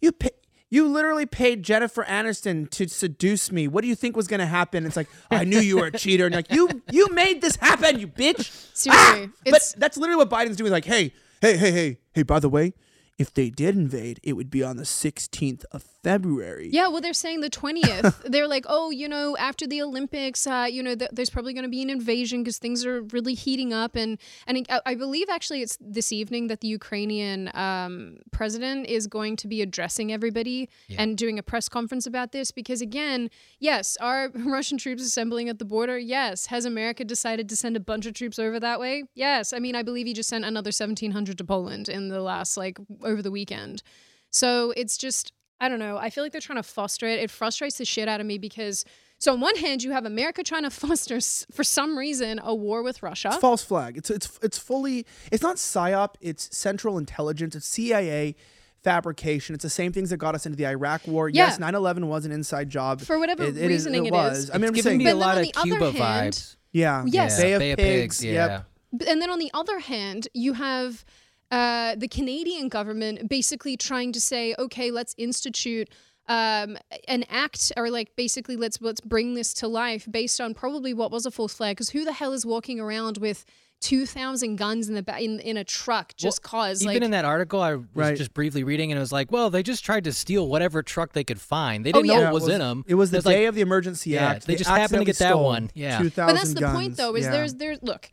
"You 0.02 0.12
pay, 0.12 0.32
you 0.74 0.88
literally 0.88 1.28
paid 1.28 1.62
Jennifer 1.62 2.04
Aniston 2.04 2.68
to 2.72 2.88
seduce 2.88 3.52
me. 3.52 3.68
What 3.68 3.84
do 3.84 3.88
you 3.88 3.94
think 3.94 4.16
was 4.16 4.28
going 4.28 4.40
to 4.40 4.48
happen?" 4.48 4.88
It's 4.88 4.96
like, 4.96 5.10
"I 5.30 5.44
knew 5.44 5.60
you 5.60 5.78
were 5.78 5.86
a 5.86 5.92
cheater," 5.92 6.26
and 6.26 6.34
like, 6.34 6.52
"You 6.52 6.82
you 6.92 7.10
made 7.10 7.42
this 7.42 7.58
happen, 7.58 8.00
you 8.00 8.08
bitch." 8.08 8.50
Seriously, 8.76 9.30
ah! 9.30 9.52
but 9.52 9.76
that's 9.78 9.98
literally 9.98 10.18
what 10.18 10.32
Biden's 10.32 10.56
doing. 10.56 10.72
Like, 10.72 10.86
hey, 10.86 11.14
hey, 11.42 11.58
hey, 11.58 11.72
hey, 11.72 11.98
hey. 12.14 12.24
By 12.24 12.40
the 12.40 12.50
way, 12.50 12.74
if 13.20 13.32
they 13.32 13.52
did 13.52 13.76
invade, 13.76 14.20
it 14.24 14.34
would 14.34 14.50
be 14.50 14.64
on 14.64 14.78
the 14.78 14.84
16th 14.84 15.64
of 15.72 15.84
February. 16.04 16.70
Yeah, 16.72 16.90
well, 16.90 17.02
they're 17.02 17.14
saying 17.14 17.42
the 17.42 17.50
20th. 17.50 18.24
they're 18.26 18.48
like, 18.48 18.66
oh, 18.68 18.92
you 18.92 19.08
know, 19.08 19.38
after 19.38 19.66
the 19.66 19.82
Olympics, 19.82 20.46
uh, 20.46 20.68
you 20.70 20.84
know, 20.84 20.96
th- 20.96 21.12
there's 21.14 21.30
probably 21.30 21.54
going 21.54 21.64
to 21.64 21.70
be 21.70 21.82
an 21.82 21.90
invasion 21.90 22.44
because 22.44 22.58
things 22.58 22.86
are 22.86 23.02
really 23.04 23.34
heating 23.34 23.74
up. 23.74 23.96
And 23.96 24.20
and 24.46 24.66
I, 24.70 24.82
I 24.86 24.96
believe 24.96 25.30
actually 25.30 25.62
it's 25.62 25.78
this 25.80 26.12
evening 26.12 26.48
that 26.48 26.62
the 26.62 26.68
Ukrainian 26.68 27.50
um, 27.56 28.18
president 28.32 28.88
is 28.88 29.08
going 29.08 29.38
to 29.38 29.48
be 29.48 29.62
addressing 29.62 30.12
everybody 30.12 30.70
and 30.98 31.18
doing 31.18 31.40
a 31.40 31.44
press 31.44 31.70
conference 31.70 32.06
about 32.06 32.32
this. 32.32 32.52
Because 32.52 32.82
again, 32.82 33.30
yes, 33.60 33.98
are 34.02 34.30
Russian 34.36 34.78
troops 34.78 35.04
assembling 35.04 35.50
at 35.50 35.60
the 35.60 35.66
border? 35.66 35.98
Yes. 35.98 36.48
Has 36.48 36.66
America 36.66 37.04
decided 37.04 37.48
to 37.50 37.56
send 37.56 37.78
a 37.78 37.80
bunch 37.80 38.06
of 38.06 38.14
troops 38.14 38.38
over 38.38 38.60
that 38.60 38.80
way? 38.80 39.04
Yes. 39.16 39.54
I 39.54 39.60
mean, 39.60 39.76
I 39.76 39.84
believe 39.84 40.06
he 40.06 40.14
just 40.14 40.30
sent 40.30 40.46
another 40.46 40.70
1,700 40.70 41.38
to 41.38 41.44
Poland 41.44 41.88
in 41.90 42.10
the 42.10 42.22
last, 42.22 42.58
like, 42.58 42.78
over 43.04 43.22
the 43.22 43.32
weekend. 43.32 43.84
So 44.30 44.74
it's 44.76 44.98
just, 44.98 45.32
I 45.64 45.70
don't 45.70 45.80
know. 45.80 45.98
I 45.98 46.10
feel 46.10 46.24
like 46.24 46.32
they're 46.32 46.42
trying 46.42 46.58
to 46.58 46.64
foster 46.64 47.08
it. 47.08 47.20
It 47.20 47.32
frustrates 47.32 47.78
the 47.78 47.86
shit 47.86 48.08
out 48.08 48.20
of 48.20 48.26
me 48.26 48.38
because, 48.38 48.84
so 49.18 49.32
on 49.34 49.40
one 49.40 49.56
hand, 49.56 49.82
you 49.84 49.92
have 49.92 50.06
America 50.06 50.44
trying 50.52 50.64
to 50.64 50.70
foster, 50.70 51.20
for 51.52 51.64
some 51.64 51.98
reason, 51.98 52.40
a 52.44 52.54
war 52.54 52.84
with 52.84 53.02
Russia. 53.02 53.30
It's 53.30 53.38
false 53.38 53.64
flag. 53.64 53.98
It's 53.98 54.10
it's 54.10 54.40
it's 54.42 54.58
fully. 54.58 55.06
It's 55.32 55.42
not 55.44 55.56
psyop. 55.58 56.16
It's 56.22 56.56
Central 56.56 56.98
Intelligence. 56.98 57.56
It's 57.56 57.66
CIA 57.68 58.36
fabrication. 58.84 59.56
It's 59.56 59.64
the 59.64 59.70
same 59.70 59.92
things 59.94 60.10
that 60.10 60.18
got 60.18 60.36
us 60.36 60.46
into 60.46 60.58
the 60.58 60.66
Iraq 60.68 61.08
War. 61.08 61.30
Yeah. 61.30 61.46
Yes, 61.48 61.58
9/11 61.60 62.06
was 62.06 62.26
an 62.26 62.32
inside 62.32 62.70
job. 62.70 63.02
For 63.02 63.18
whatever 63.18 63.44
It- 63.44 63.56
it 63.58 63.64
is- 63.64 63.70
reasoning 63.70 64.06
it 64.06 64.10
it 64.10 64.14
was. 64.14 64.38
is. 64.40 64.50
I 64.52 64.56
mean, 64.56 64.66
I'm 64.66 64.70
It's 64.76 64.78
just 64.80 64.84
giving 64.86 65.00
saying. 65.00 65.06
me 65.06 65.12
a 65.12 65.14
But 65.14 65.20
lot 65.26 65.38
of 65.38 65.44
the 65.44 65.54
other 65.56 65.70
Cuba 65.70 65.92
hand- 65.92 66.34
vibes. 66.34 66.56
yeah. 66.74 67.04
Yes. 67.08 67.40
Bay 67.40 67.54
of 67.54 67.60
Bay 67.60 67.72
of 67.72 67.78
Pigs. 67.78 68.18
Pigs, 68.20 68.26
Yep. 68.26 68.50
yeah. 68.50 68.62
B- 68.98 69.06
And 69.08 69.22
then 69.22 69.30
on 69.30 69.40
the 69.40 69.50
other 69.54 69.80
hand, 69.80 70.28
you 70.34 70.54
have 70.54 71.06
uh, 71.54 71.96
the 71.96 72.08
Canadian 72.08 72.68
government 72.70 73.30
basically 73.30 73.76
trying 73.78 74.12
to 74.14 74.22
say, 74.22 74.56
okay, 74.58 74.90
let's 74.92 75.14
institute 75.18 75.88
um, 76.28 76.78
an 77.08 77.24
act, 77.30 77.72
or 77.78 77.90
like 77.90 78.16
basically 78.16 78.56
let's 78.56 78.78
let's 78.82 79.02
bring 79.02 79.34
this 79.34 79.54
to 79.56 79.68
life 79.68 80.08
based 80.10 80.40
on 80.40 80.54
probably 80.54 80.94
what 80.94 81.12
was 81.12 81.26
a 81.26 81.32
false 81.32 81.54
flag. 81.54 81.76
Because 81.76 81.90
who 81.90 82.06
the 82.06 82.14
hell 82.14 82.32
is 82.34 82.46
walking 82.46 82.80
around 82.80 83.18
with 83.18 83.46
two 83.82 84.06
thousand 84.06 84.56
guns 84.56 84.88
in 84.88 84.96
the 84.96 85.04
ba- 85.04 85.20
in 85.22 85.42
in 85.42 85.58
a 85.58 85.66
truck 85.66 86.16
just 86.16 86.42
cause? 86.42 86.82
Even 86.82 86.94
like, 86.96 87.04
in 87.04 87.12
that 87.12 87.26
article, 87.26 87.62
I 87.62 87.74
was 87.76 87.84
Right. 87.94 88.18
just 88.18 88.34
briefly 88.34 88.64
reading, 88.64 88.90
and 88.94 88.98
it 88.98 89.02
was 89.02 89.12
like, 89.12 89.34
well, 89.34 89.50
they 89.50 89.62
just 89.64 89.84
tried 89.84 90.06
to 90.06 90.14
steal 90.14 90.48
whatever 90.48 90.82
truck 90.82 91.12
they 91.12 91.26
could 91.26 91.42
find. 91.42 91.86
They 91.86 91.90
Oh, 91.92 92.00
didn't 92.00 92.08
know 92.08 92.14
yeah. 92.14 92.20
Yeah, 92.22 92.32
what 92.32 92.42
was, 92.42 92.48
in 92.48 92.60
them. 92.60 92.86
It 92.88 92.96
was 92.96 93.12
the 93.12 93.18
It's 93.18 93.26
like, 93.26 93.36
day 93.36 93.46
of 93.48 93.56
the 93.56 93.62
emergency 93.62 94.12
Yeah, 94.12 94.30
act. 94.30 94.48
they 94.48 94.56
just 94.56 94.70
happened 94.70 95.02
to 95.02 95.06
get 95.06 95.18
that 95.18 95.38
one. 95.38 95.72
Yeah. 95.74 95.98
2,000 96.00 96.26
but 96.26 96.34
that's 96.40 96.54
the 96.54 96.62
guns. 96.62 96.74
point 96.78 96.96
though 96.96 97.16
is 97.18 97.26
Yeah. 97.26 97.32
there's 97.32 97.54
there's 97.56 97.84
look 97.84 98.10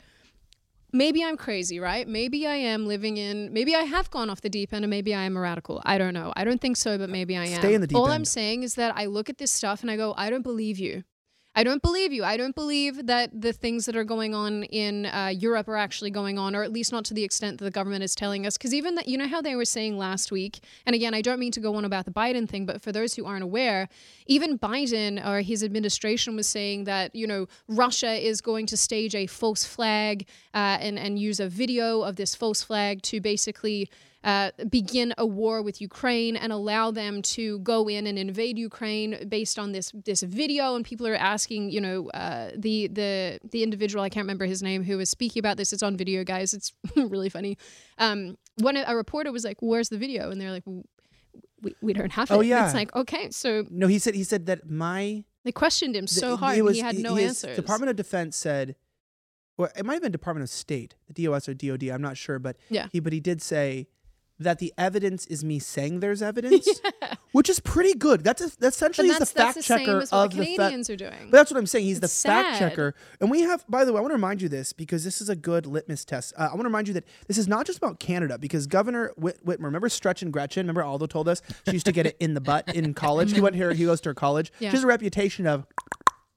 maybe 0.92 1.22
i'm 1.24 1.36
crazy 1.36 1.78
right? 1.80 2.06
Maybe 2.08 2.46
i 2.46 2.54
am 2.54 2.86
living 2.86 3.16
in 3.16 3.52
maybe 3.52 3.74
i 3.74 3.82
have 3.82 4.10
gone 4.10 4.30
off 4.30 4.40
the 4.40 4.50
deep 4.50 4.72
end 4.72 4.84
and 4.84 4.90
maybe 4.90 5.14
i 5.14 5.22
am 5.22 5.36
a 5.36 5.40
radical. 5.40 5.80
I 5.84 5.98
don't 5.98 6.14
know. 6.14 6.32
I 6.36 6.44
don't 6.44 6.60
think 6.60 6.76
so 6.76 6.98
but 6.98 7.08
uh, 7.10 7.12
maybe 7.12 7.36
i 7.36 7.46
am 7.46 7.60
Stay 7.60 7.74
in 7.74 7.80
the 7.80 7.86
deep 7.86 7.96
all 7.96 8.06
end. 8.06 8.14
i'm 8.14 8.24
saying 8.24 8.62
is 8.62 8.74
that 8.74 8.96
i 8.96 9.06
look 9.06 9.28
at 9.30 9.38
this 9.38 9.52
stuff 9.52 9.82
and 9.82 9.90
i 9.90 9.96
go 9.96 10.14
i 10.16 10.30
don't 10.30 10.42
believe 10.42 10.78
you 10.78 11.04
I 11.52 11.64
don't 11.64 11.82
believe 11.82 12.12
you. 12.12 12.22
I 12.22 12.36
don't 12.36 12.54
believe 12.54 13.06
that 13.06 13.40
the 13.40 13.52
things 13.52 13.86
that 13.86 13.96
are 13.96 14.04
going 14.04 14.36
on 14.36 14.62
in 14.64 15.06
uh, 15.06 15.32
Europe 15.36 15.66
are 15.66 15.76
actually 15.76 16.12
going 16.12 16.38
on, 16.38 16.54
or 16.54 16.62
at 16.62 16.72
least 16.72 16.92
not 16.92 17.04
to 17.06 17.14
the 17.14 17.24
extent 17.24 17.58
that 17.58 17.64
the 17.64 17.72
government 17.72 18.04
is 18.04 18.14
telling 18.14 18.46
us. 18.46 18.56
Because 18.56 18.72
even 18.72 18.94
that, 18.94 19.08
you 19.08 19.18
know 19.18 19.26
how 19.26 19.42
they 19.42 19.56
were 19.56 19.64
saying 19.64 19.98
last 19.98 20.30
week, 20.30 20.60
and 20.86 20.94
again, 20.94 21.12
I 21.12 21.22
don't 21.22 21.40
mean 21.40 21.50
to 21.52 21.60
go 21.60 21.74
on 21.74 21.84
about 21.84 22.04
the 22.04 22.12
Biden 22.12 22.48
thing, 22.48 22.66
but 22.66 22.80
for 22.80 22.92
those 22.92 23.14
who 23.14 23.26
aren't 23.26 23.42
aware, 23.42 23.88
even 24.26 24.60
Biden 24.60 25.24
or 25.26 25.40
his 25.40 25.64
administration 25.64 26.36
was 26.36 26.46
saying 26.46 26.84
that 26.84 27.16
you 27.16 27.26
know 27.26 27.48
Russia 27.66 28.12
is 28.12 28.40
going 28.40 28.66
to 28.66 28.76
stage 28.76 29.16
a 29.16 29.26
false 29.26 29.64
flag 29.64 30.28
uh, 30.54 30.78
and 30.80 31.00
and 31.00 31.18
use 31.18 31.40
a 31.40 31.48
video 31.48 32.02
of 32.02 32.14
this 32.14 32.36
false 32.36 32.62
flag 32.62 33.02
to 33.02 33.20
basically 33.20 33.90
uh, 34.22 34.50
begin 34.68 35.14
a 35.16 35.24
war 35.26 35.62
with 35.62 35.80
Ukraine 35.80 36.36
and 36.36 36.52
allow 36.52 36.90
them 36.90 37.22
to 37.22 37.58
go 37.60 37.88
in 37.88 38.06
and 38.06 38.18
invade 38.18 38.58
Ukraine 38.58 39.26
based 39.28 39.58
on 39.58 39.72
this 39.72 39.92
this 40.04 40.22
video. 40.22 40.74
And 40.74 40.84
people 40.84 41.06
are 41.06 41.14
asking, 41.14 41.70
you 41.70 41.80
know, 41.80 42.08
uh, 42.10 42.50
the 42.56 42.88
the 42.88 43.38
the 43.50 43.62
individual 43.62 44.04
I 44.04 44.10
can't 44.10 44.24
remember 44.24 44.44
his 44.44 44.62
name 44.62 44.84
who 44.84 44.98
was 44.98 45.08
speaking 45.08 45.40
about 45.40 45.56
this. 45.56 45.72
It's 45.72 45.82
on 45.82 45.96
video, 45.96 46.22
guys. 46.24 46.52
It's 46.52 46.72
really 46.96 47.30
funny. 47.30 47.56
Um, 47.98 48.36
one 48.56 48.76
a 48.76 48.94
reporter 48.94 49.32
was 49.32 49.44
like, 49.44 49.56
"Where's 49.60 49.88
the 49.88 49.96
video?" 49.98 50.30
And 50.30 50.38
they're 50.38 50.52
like, 50.52 50.64
"We 51.62 51.74
we 51.80 51.92
don't 51.94 52.12
have 52.12 52.30
it." 52.30 52.34
Oh, 52.34 52.40
yeah. 52.40 52.66
it's 52.66 52.74
like 52.74 52.94
okay, 52.94 53.30
so 53.30 53.64
No, 53.70 53.86
he 53.86 53.98
said 53.98 54.14
he 54.14 54.24
said 54.24 54.46
that 54.46 54.68
my 54.68 55.24
they 55.44 55.52
questioned 55.52 55.96
him 55.96 56.06
so 56.06 56.30
the- 56.30 56.36
hard, 56.36 56.60
was- 56.60 56.76
he 56.76 56.82
had 56.82 56.98
no 56.98 57.14
his 57.14 57.42
answers. 57.42 57.56
Department 57.56 57.88
of 57.88 57.96
Defense 57.96 58.36
said, 58.36 58.76
well, 59.56 59.70
it 59.76 59.84
might 59.86 59.94
have 59.94 60.02
been 60.02 60.12
Department 60.12 60.42
of 60.42 60.50
State, 60.50 60.96
the 61.08 61.24
DOS 61.24 61.48
or 61.48 61.54
DOD. 61.54 61.84
I'm 61.84 62.02
not 62.02 62.16
sure, 62.18 62.38
but 62.38 62.56
Yeah. 62.68 62.88
he 62.92 63.00
but 63.00 63.12
he 63.14 63.20
did 63.20 63.40
say 63.40 63.88
that 64.40 64.58
the 64.58 64.72
evidence 64.76 65.26
is 65.26 65.44
me 65.44 65.58
saying 65.58 66.00
there's 66.00 66.22
evidence, 66.22 66.68
which 67.32 67.48
is 67.48 67.60
pretty 67.60 67.94
good. 67.94 68.24
That's 68.24 68.40
a, 68.40 68.46
that 68.46 68.56
But 68.60 68.66
essentially 68.68 69.08
is 69.10 69.18
that's, 69.18 69.32
the 69.32 69.38
that's 69.38 69.54
fact 69.54 69.56
the 69.58 69.62
checker 69.62 69.84
same 69.84 70.00
as 70.00 70.10
what 70.12 70.24
of 70.24 70.30
the 70.32 70.38
the. 70.38 70.56
Canadians 70.56 70.90
are 70.90 70.96
doing. 70.96 71.28
But 71.30 71.32
that's 71.32 71.50
what 71.50 71.58
I'm 71.58 71.66
saying. 71.66 71.84
He's 71.84 71.98
It's 71.98 72.22
the 72.22 72.28
fact 72.28 72.58
checker. 72.58 72.94
And 73.20 73.30
we 73.30 73.42
have, 73.42 73.64
by 73.68 73.84
the 73.84 73.92
way, 73.92 73.98
I 73.98 74.00
want 74.00 74.10
to 74.12 74.16
remind 74.16 74.42
you 74.42 74.48
this 74.48 74.72
because 74.72 75.04
this 75.04 75.20
is 75.20 75.28
a 75.28 75.36
good 75.36 75.66
litmus 75.66 76.04
test. 76.04 76.32
Uh, 76.36 76.42
I 76.44 76.48
want 76.48 76.60
to 76.62 76.64
remind 76.64 76.88
you 76.88 76.94
that 76.94 77.04
this 77.28 77.38
is 77.38 77.46
not 77.46 77.66
just 77.66 77.78
about 77.78 78.00
Canada 78.00 78.38
because 78.38 78.66
Governor 78.66 79.12
Whit- 79.16 79.44
Whitmer, 79.44 79.64
remember 79.64 79.88
Stretch 79.88 80.22
and 80.22 80.32
Gretchen? 80.32 80.62
Remember 80.64 80.82
Aldo 80.82 81.06
told 81.06 81.28
us 81.28 81.42
she 81.66 81.72
used 81.72 81.86
to 81.86 81.92
get 81.92 82.06
it 82.06 82.16
in 82.18 82.34
the 82.34 82.40
butt 82.40 82.74
in 82.74 82.94
college. 82.94 83.32
he 83.32 83.40
went 83.42 83.54
here, 83.56 83.72
he 83.72 83.84
goes 83.84 84.00
to 84.02 84.10
her 84.10 84.14
college. 84.14 84.52
Yeah. 84.58 84.70
She 84.70 84.76
has 84.76 84.84
a 84.84 84.88
reputation 84.88 85.46
of 85.46 85.66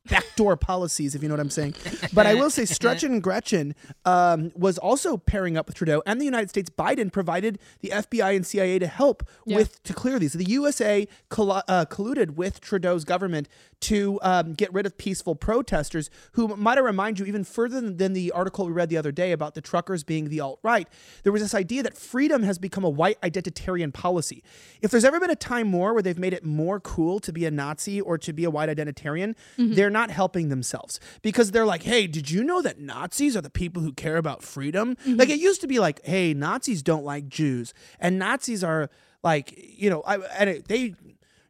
backdoor 0.10 0.58
policies, 0.58 1.16
if 1.16 1.22
you 1.24 1.30
know 1.30 1.34
what 1.34 1.40
I'm 1.40 1.50
saying. 1.50 1.76
But 2.14 2.26
I 2.28 2.34
will 2.34 2.50
say, 2.50 2.66
Stretch 2.78 3.04
and 3.04 3.22
Gretchen 3.24 3.76
um, 4.06 4.52
was 4.56 4.78
also 4.78 5.18
pairing 5.18 5.58
up 5.58 5.68
with 5.68 5.76
Trudeau, 5.76 6.02
and 6.06 6.20
the 6.20 6.26
United 6.26 6.50
States. 6.50 6.70
Biden 6.70 7.12
provided 7.12 7.60
the 7.82 7.90
FBI 7.90 8.36
and 8.36 8.46
CIA 8.46 8.80
to 8.80 8.88
help 8.88 9.24
Yeah. 9.46 9.58
with 9.58 9.82
to 9.84 9.94
clear 9.94 10.20
these. 10.20 10.34
The 10.34 10.46
USA 10.46 11.08
collu- 11.30 11.64
uh, 11.68 11.86
colluded 11.86 12.32
with 12.32 12.60
Trudeau's 12.62 13.06
government 13.06 13.48
to 13.84 14.20
um, 14.22 14.54
get 14.54 14.74
rid 14.74 14.86
of 14.86 14.98
peaceful 14.98 15.36
protesters, 15.36 16.10
who 16.34 16.56
might 16.56 16.78
I 16.78 16.82
remind 16.82 17.20
you, 17.20 17.26
even 17.26 17.44
further 17.44 17.80
than, 17.80 17.98
than 17.98 18.14
the 18.14 18.32
article 18.32 18.66
we 18.66 18.72
read 18.72 18.90
the 18.90 18.98
other 18.98 19.12
day 19.12 19.32
about 19.32 19.54
the 19.56 19.62
truckers 19.62 20.04
being 20.04 20.30
the 20.30 20.40
alt 20.40 20.60
right, 20.64 20.88
there 21.24 21.32
was 21.32 21.42
this 21.42 21.54
idea 21.54 21.84
that 21.84 21.98
freedom 21.98 22.44
has 22.44 22.58
become 22.58 22.84
a 22.84 22.90
white 22.90 23.20
identitarian 23.22 23.94
policy. 23.94 24.44
If 24.82 24.92
there's 24.92 25.06
ever 25.06 25.20
been 25.20 25.30
a 25.30 25.36
time 25.36 25.68
more 25.68 25.94
where 25.94 26.02
they've 26.02 26.18
made 26.18 26.34
it 26.34 26.46
more 26.46 26.80
cool 26.80 27.20
to 27.20 27.32
be 27.34 27.46
a 27.46 27.52
Nazi 27.52 28.00
or 28.02 28.18
to 28.18 28.34
be 28.34 28.44
a 28.46 28.50
white 28.50 28.70
identitarian, 28.70 29.36
they're 29.58 29.90
not 29.90 30.10
helping 30.10 30.50
themselves 30.50 31.00
because 31.22 31.52
they're 31.52 31.66
like, 31.66 31.84
hey, 31.84 32.08
did 32.08 32.32
you 32.32 32.44
know 32.44 32.62
that 32.62 32.80
Nazis 32.80 33.36
are 33.38 33.42
the 33.42 33.50
people 33.50 33.82
who 33.82 33.92
care 33.94 34.18
about 34.18 34.44
freedom? 34.44 34.96
Like 35.06 35.30
it 35.30 35.40
used 35.40 35.62
to 35.62 35.68
be 35.68 35.80
like, 35.80 36.04
hey, 36.06 36.34
Nazis 36.34 36.82
don't 36.82 37.04
like 37.04 37.28
Jews, 37.28 37.74
and 38.00 38.18
Nazis 38.18 38.64
are 38.64 38.90
like, 39.24 39.54
you 39.58 39.90
know, 39.90 40.02
I, 40.02 40.18
and 40.38 40.50
it, 40.50 40.68
they 40.68 40.96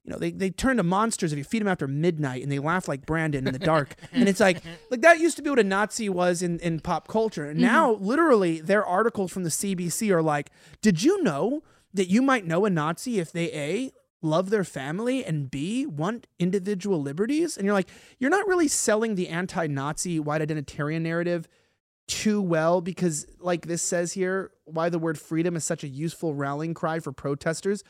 you 0.04 0.12
know, 0.12 0.18
they, 0.18 0.32
they 0.32 0.50
turn 0.50 0.78
to 0.78 0.84
monsters 0.84 1.32
if 1.32 1.38
you 1.38 1.46
feed 1.46 1.62
them 1.62 1.68
after 1.70 1.88
midnight 1.88 2.44
and 2.44 2.52
they 2.52 2.60
laugh 2.60 2.90
like 2.90 3.06
Brandon 3.06 3.48
in 3.48 3.54
the 3.54 3.60
dark. 3.60 3.96
and 4.12 4.28
it's 4.28 4.42
like, 4.42 4.62
like 4.92 5.02
that 5.02 5.20
used 5.20 5.38
to 5.38 5.44
be 5.44 5.50
what 5.50 5.60
a 5.60 5.64
Nazi 5.64 6.10
was 6.10 6.42
in, 6.42 6.60
in 6.60 6.82
pop 6.82 7.08
culture. 7.08 7.46
And 7.46 7.60
now, 7.60 7.94
mm-hmm. 7.94 8.06
literally, 8.06 8.62
their 8.62 8.86
articles 8.86 9.32
from 9.32 9.44
the 9.44 9.50
CBC 9.50 10.12
are 10.12 10.22
like, 10.22 10.52
did 10.82 11.04
you 11.04 11.24
know 11.24 11.64
that 11.94 12.10
you 12.10 12.22
might 12.22 12.46
know 12.46 12.66
a 12.66 12.70
Nazi 12.70 13.20
if 13.20 13.32
they 13.32 13.52
A, 13.54 13.92
love 14.22 14.50
their 14.50 14.66
family 14.66 15.24
and 15.24 15.50
B, 15.50 15.86
want 15.86 16.28
individual 16.38 17.02
liberties? 17.02 17.56
And 17.56 17.66
you're 17.66 17.74
like, 17.74 17.90
you're 18.20 18.30
not 18.30 18.48
really 18.48 18.68
selling 18.68 19.16
the 19.16 19.30
anti 19.30 19.68
Nazi 19.68 20.20
white 20.20 20.42
identitarian 20.42 21.02
narrative 21.02 21.48
too 22.10 22.42
well 22.42 22.82
because, 22.82 23.26
like 23.40 23.68
this 23.68 23.82
says 23.82 24.12
here, 24.12 24.52
why 24.66 24.90
the 24.90 25.00
word 25.00 25.18
freedom 25.18 25.56
is 25.56 25.64
such 25.64 25.86
a 25.86 25.88
useful 25.88 26.34
rallying 26.34 26.74
cry 26.74 27.00
for 27.00 27.14
protesters. 27.14 27.86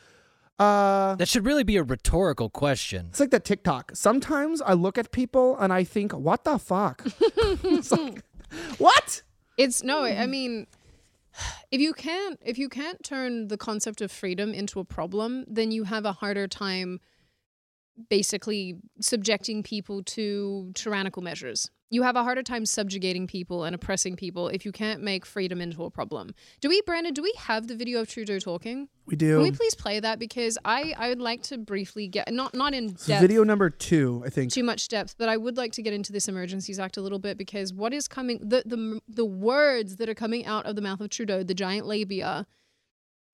Uh, 0.58 1.16
That 1.16 1.28
should 1.28 1.44
really 1.44 1.64
be 1.64 1.76
a 1.76 1.82
rhetorical 1.82 2.48
question. 2.48 3.06
it's 3.10 3.20
like 3.20 3.30
that 3.30 3.44
TikTok. 3.44 3.92
Sometimes 3.94 4.62
I 4.62 4.74
look 4.74 4.98
at 4.98 5.10
people 5.10 5.56
and 5.58 5.72
I 5.72 5.84
think, 5.84 6.12
what 6.12 6.44
the 6.44 6.58
fuck? 6.58 7.04
It's 7.64 7.90
like, 7.90 8.22
what? 8.78 9.22
It's 9.56 9.82
no, 9.82 10.04
I 10.04 10.26
mean, 10.26 10.66
if 11.72 11.80
you 11.80 11.92
can't 11.92 12.38
if 12.44 12.56
you 12.58 12.68
can't 12.68 13.02
turn 13.02 13.48
the 13.48 13.56
concept 13.56 14.00
of 14.00 14.12
freedom 14.12 14.52
into 14.54 14.78
a 14.80 14.84
problem, 14.84 15.44
then 15.48 15.72
you 15.72 15.84
have 15.84 16.04
a 16.04 16.12
harder 16.12 16.46
time 16.46 17.00
basically 18.10 18.76
subjecting 19.00 19.62
people 19.62 20.02
to 20.02 20.70
tyrannical 20.74 21.22
measures. 21.22 21.70
You 21.90 22.02
have 22.02 22.16
a 22.16 22.24
harder 22.24 22.42
time 22.42 22.66
subjugating 22.66 23.26
people 23.26 23.64
and 23.64 23.74
oppressing 23.74 24.16
people 24.16 24.48
if 24.48 24.64
you 24.64 24.72
can't 24.72 25.02
make 25.02 25.24
freedom 25.24 25.60
into 25.60 25.84
a 25.84 25.90
problem. 25.90 26.34
Do 26.60 26.68
we, 26.68 26.80
Brandon, 26.82 27.14
do 27.14 27.22
we 27.22 27.32
have 27.38 27.68
the 27.68 27.76
video 27.76 28.00
of 28.00 28.08
Trudeau 28.08 28.38
talking? 28.38 28.88
We 29.06 29.16
do. 29.16 29.34
Can 29.34 29.42
we 29.42 29.52
please 29.52 29.74
play 29.74 30.00
that? 30.00 30.18
Because 30.18 30.58
I, 30.64 30.94
I 30.98 31.08
would 31.10 31.20
like 31.20 31.42
to 31.44 31.58
briefly 31.58 32.08
get 32.08 32.32
not 32.32 32.54
not 32.54 32.74
in 32.74 32.86
It's 32.86 33.06
depth 33.06 33.20
video 33.20 33.44
number 33.44 33.70
two, 33.70 34.22
I 34.26 34.30
think. 34.30 34.52
too 34.52 34.64
much 34.64 34.88
depth, 34.88 35.14
but 35.18 35.28
I 35.28 35.36
would 35.36 35.56
like 35.56 35.72
to 35.72 35.82
get 35.82 35.92
into 35.92 36.10
this 36.10 36.26
Emergencies 36.26 36.80
Act 36.80 36.96
a 36.96 37.00
little 37.02 37.18
bit 37.18 37.36
because 37.38 37.72
what 37.72 37.92
is 37.92 38.08
coming, 38.08 38.38
the 38.40 38.62
the 38.66 39.00
the 39.06 39.24
words 39.24 39.96
that 39.96 40.08
are 40.08 40.14
coming 40.14 40.46
out 40.46 40.66
of 40.66 40.76
the 40.76 40.82
mouth 40.82 41.00
of 41.00 41.10
Trudeau, 41.10 41.42
the 41.44 41.54
giant 41.54 41.86
labia, 41.86 42.46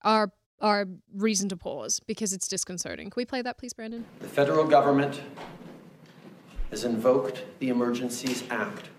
are 0.03 0.33
are 0.59 0.85
reason 1.15 1.49
to 1.49 1.57
pause 1.57 1.99
because 2.05 2.33
it's 2.33 2.47
disconcerting. 2.47 3.09
Can 3.09 3.19
we 3.19 3.25
play 3.25 3.41
that, 3.41 3.57
please, 3.57 3.73
Brandon? 3.73 4.05
The 4.19 4.27
federal 4.27 4.65
government 4.67 5.21
has 6.71 6.85
invoked 6.85 7.43
the 7.59 7.69
Emergencies 7.69 8.43
Act 8.49 8.89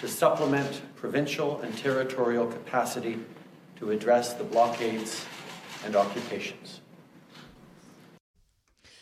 to 0.00 0.08
supplement 0.08 0.82
provincial 0.96 1.60
and 1.60 1.76
territorial 1.78 2.46
capacity 2.46 3.18
to 3.76 3.92
address 3.92 4.34
the 4.34 4.44
blockades 4.44 5.24
and 5.86 5.96
occupations. 5.96 6.80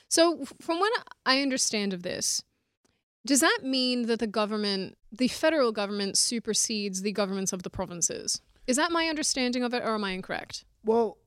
So, 0.08 0.44
from 0.60 0.78
what 0.78 0.92
I 1.24 1.40
understand 1.40 1.92
of 1.92 2.02
this, 2.02 2.42
does 3.24 3.40
that 3.40 3.60
mean 3.62 4.06
that 4.06 4.18
the 4.18 4.26
government, 4.26 4.98
the 5.12 5.28
federal 5.28 5.72
government, 5.72 6.18
supersedes 6.18 7.02
the 7.02 7.12
governments 7.12 7.52
of 7.52 7.62
the 7.62 7.70
provinces? 7.70 8.40
Is 8.66 8.76
that 8.76 8.92
my 8.92 9.06
understanding 9.06 9.62
of 9.62 9.72
it, 9.72 9.82
or 9.82 9.94
am 9.94 10.04
I 10.04 10.12
incorrect? 10.12 10.64
Well, 10.84 11.18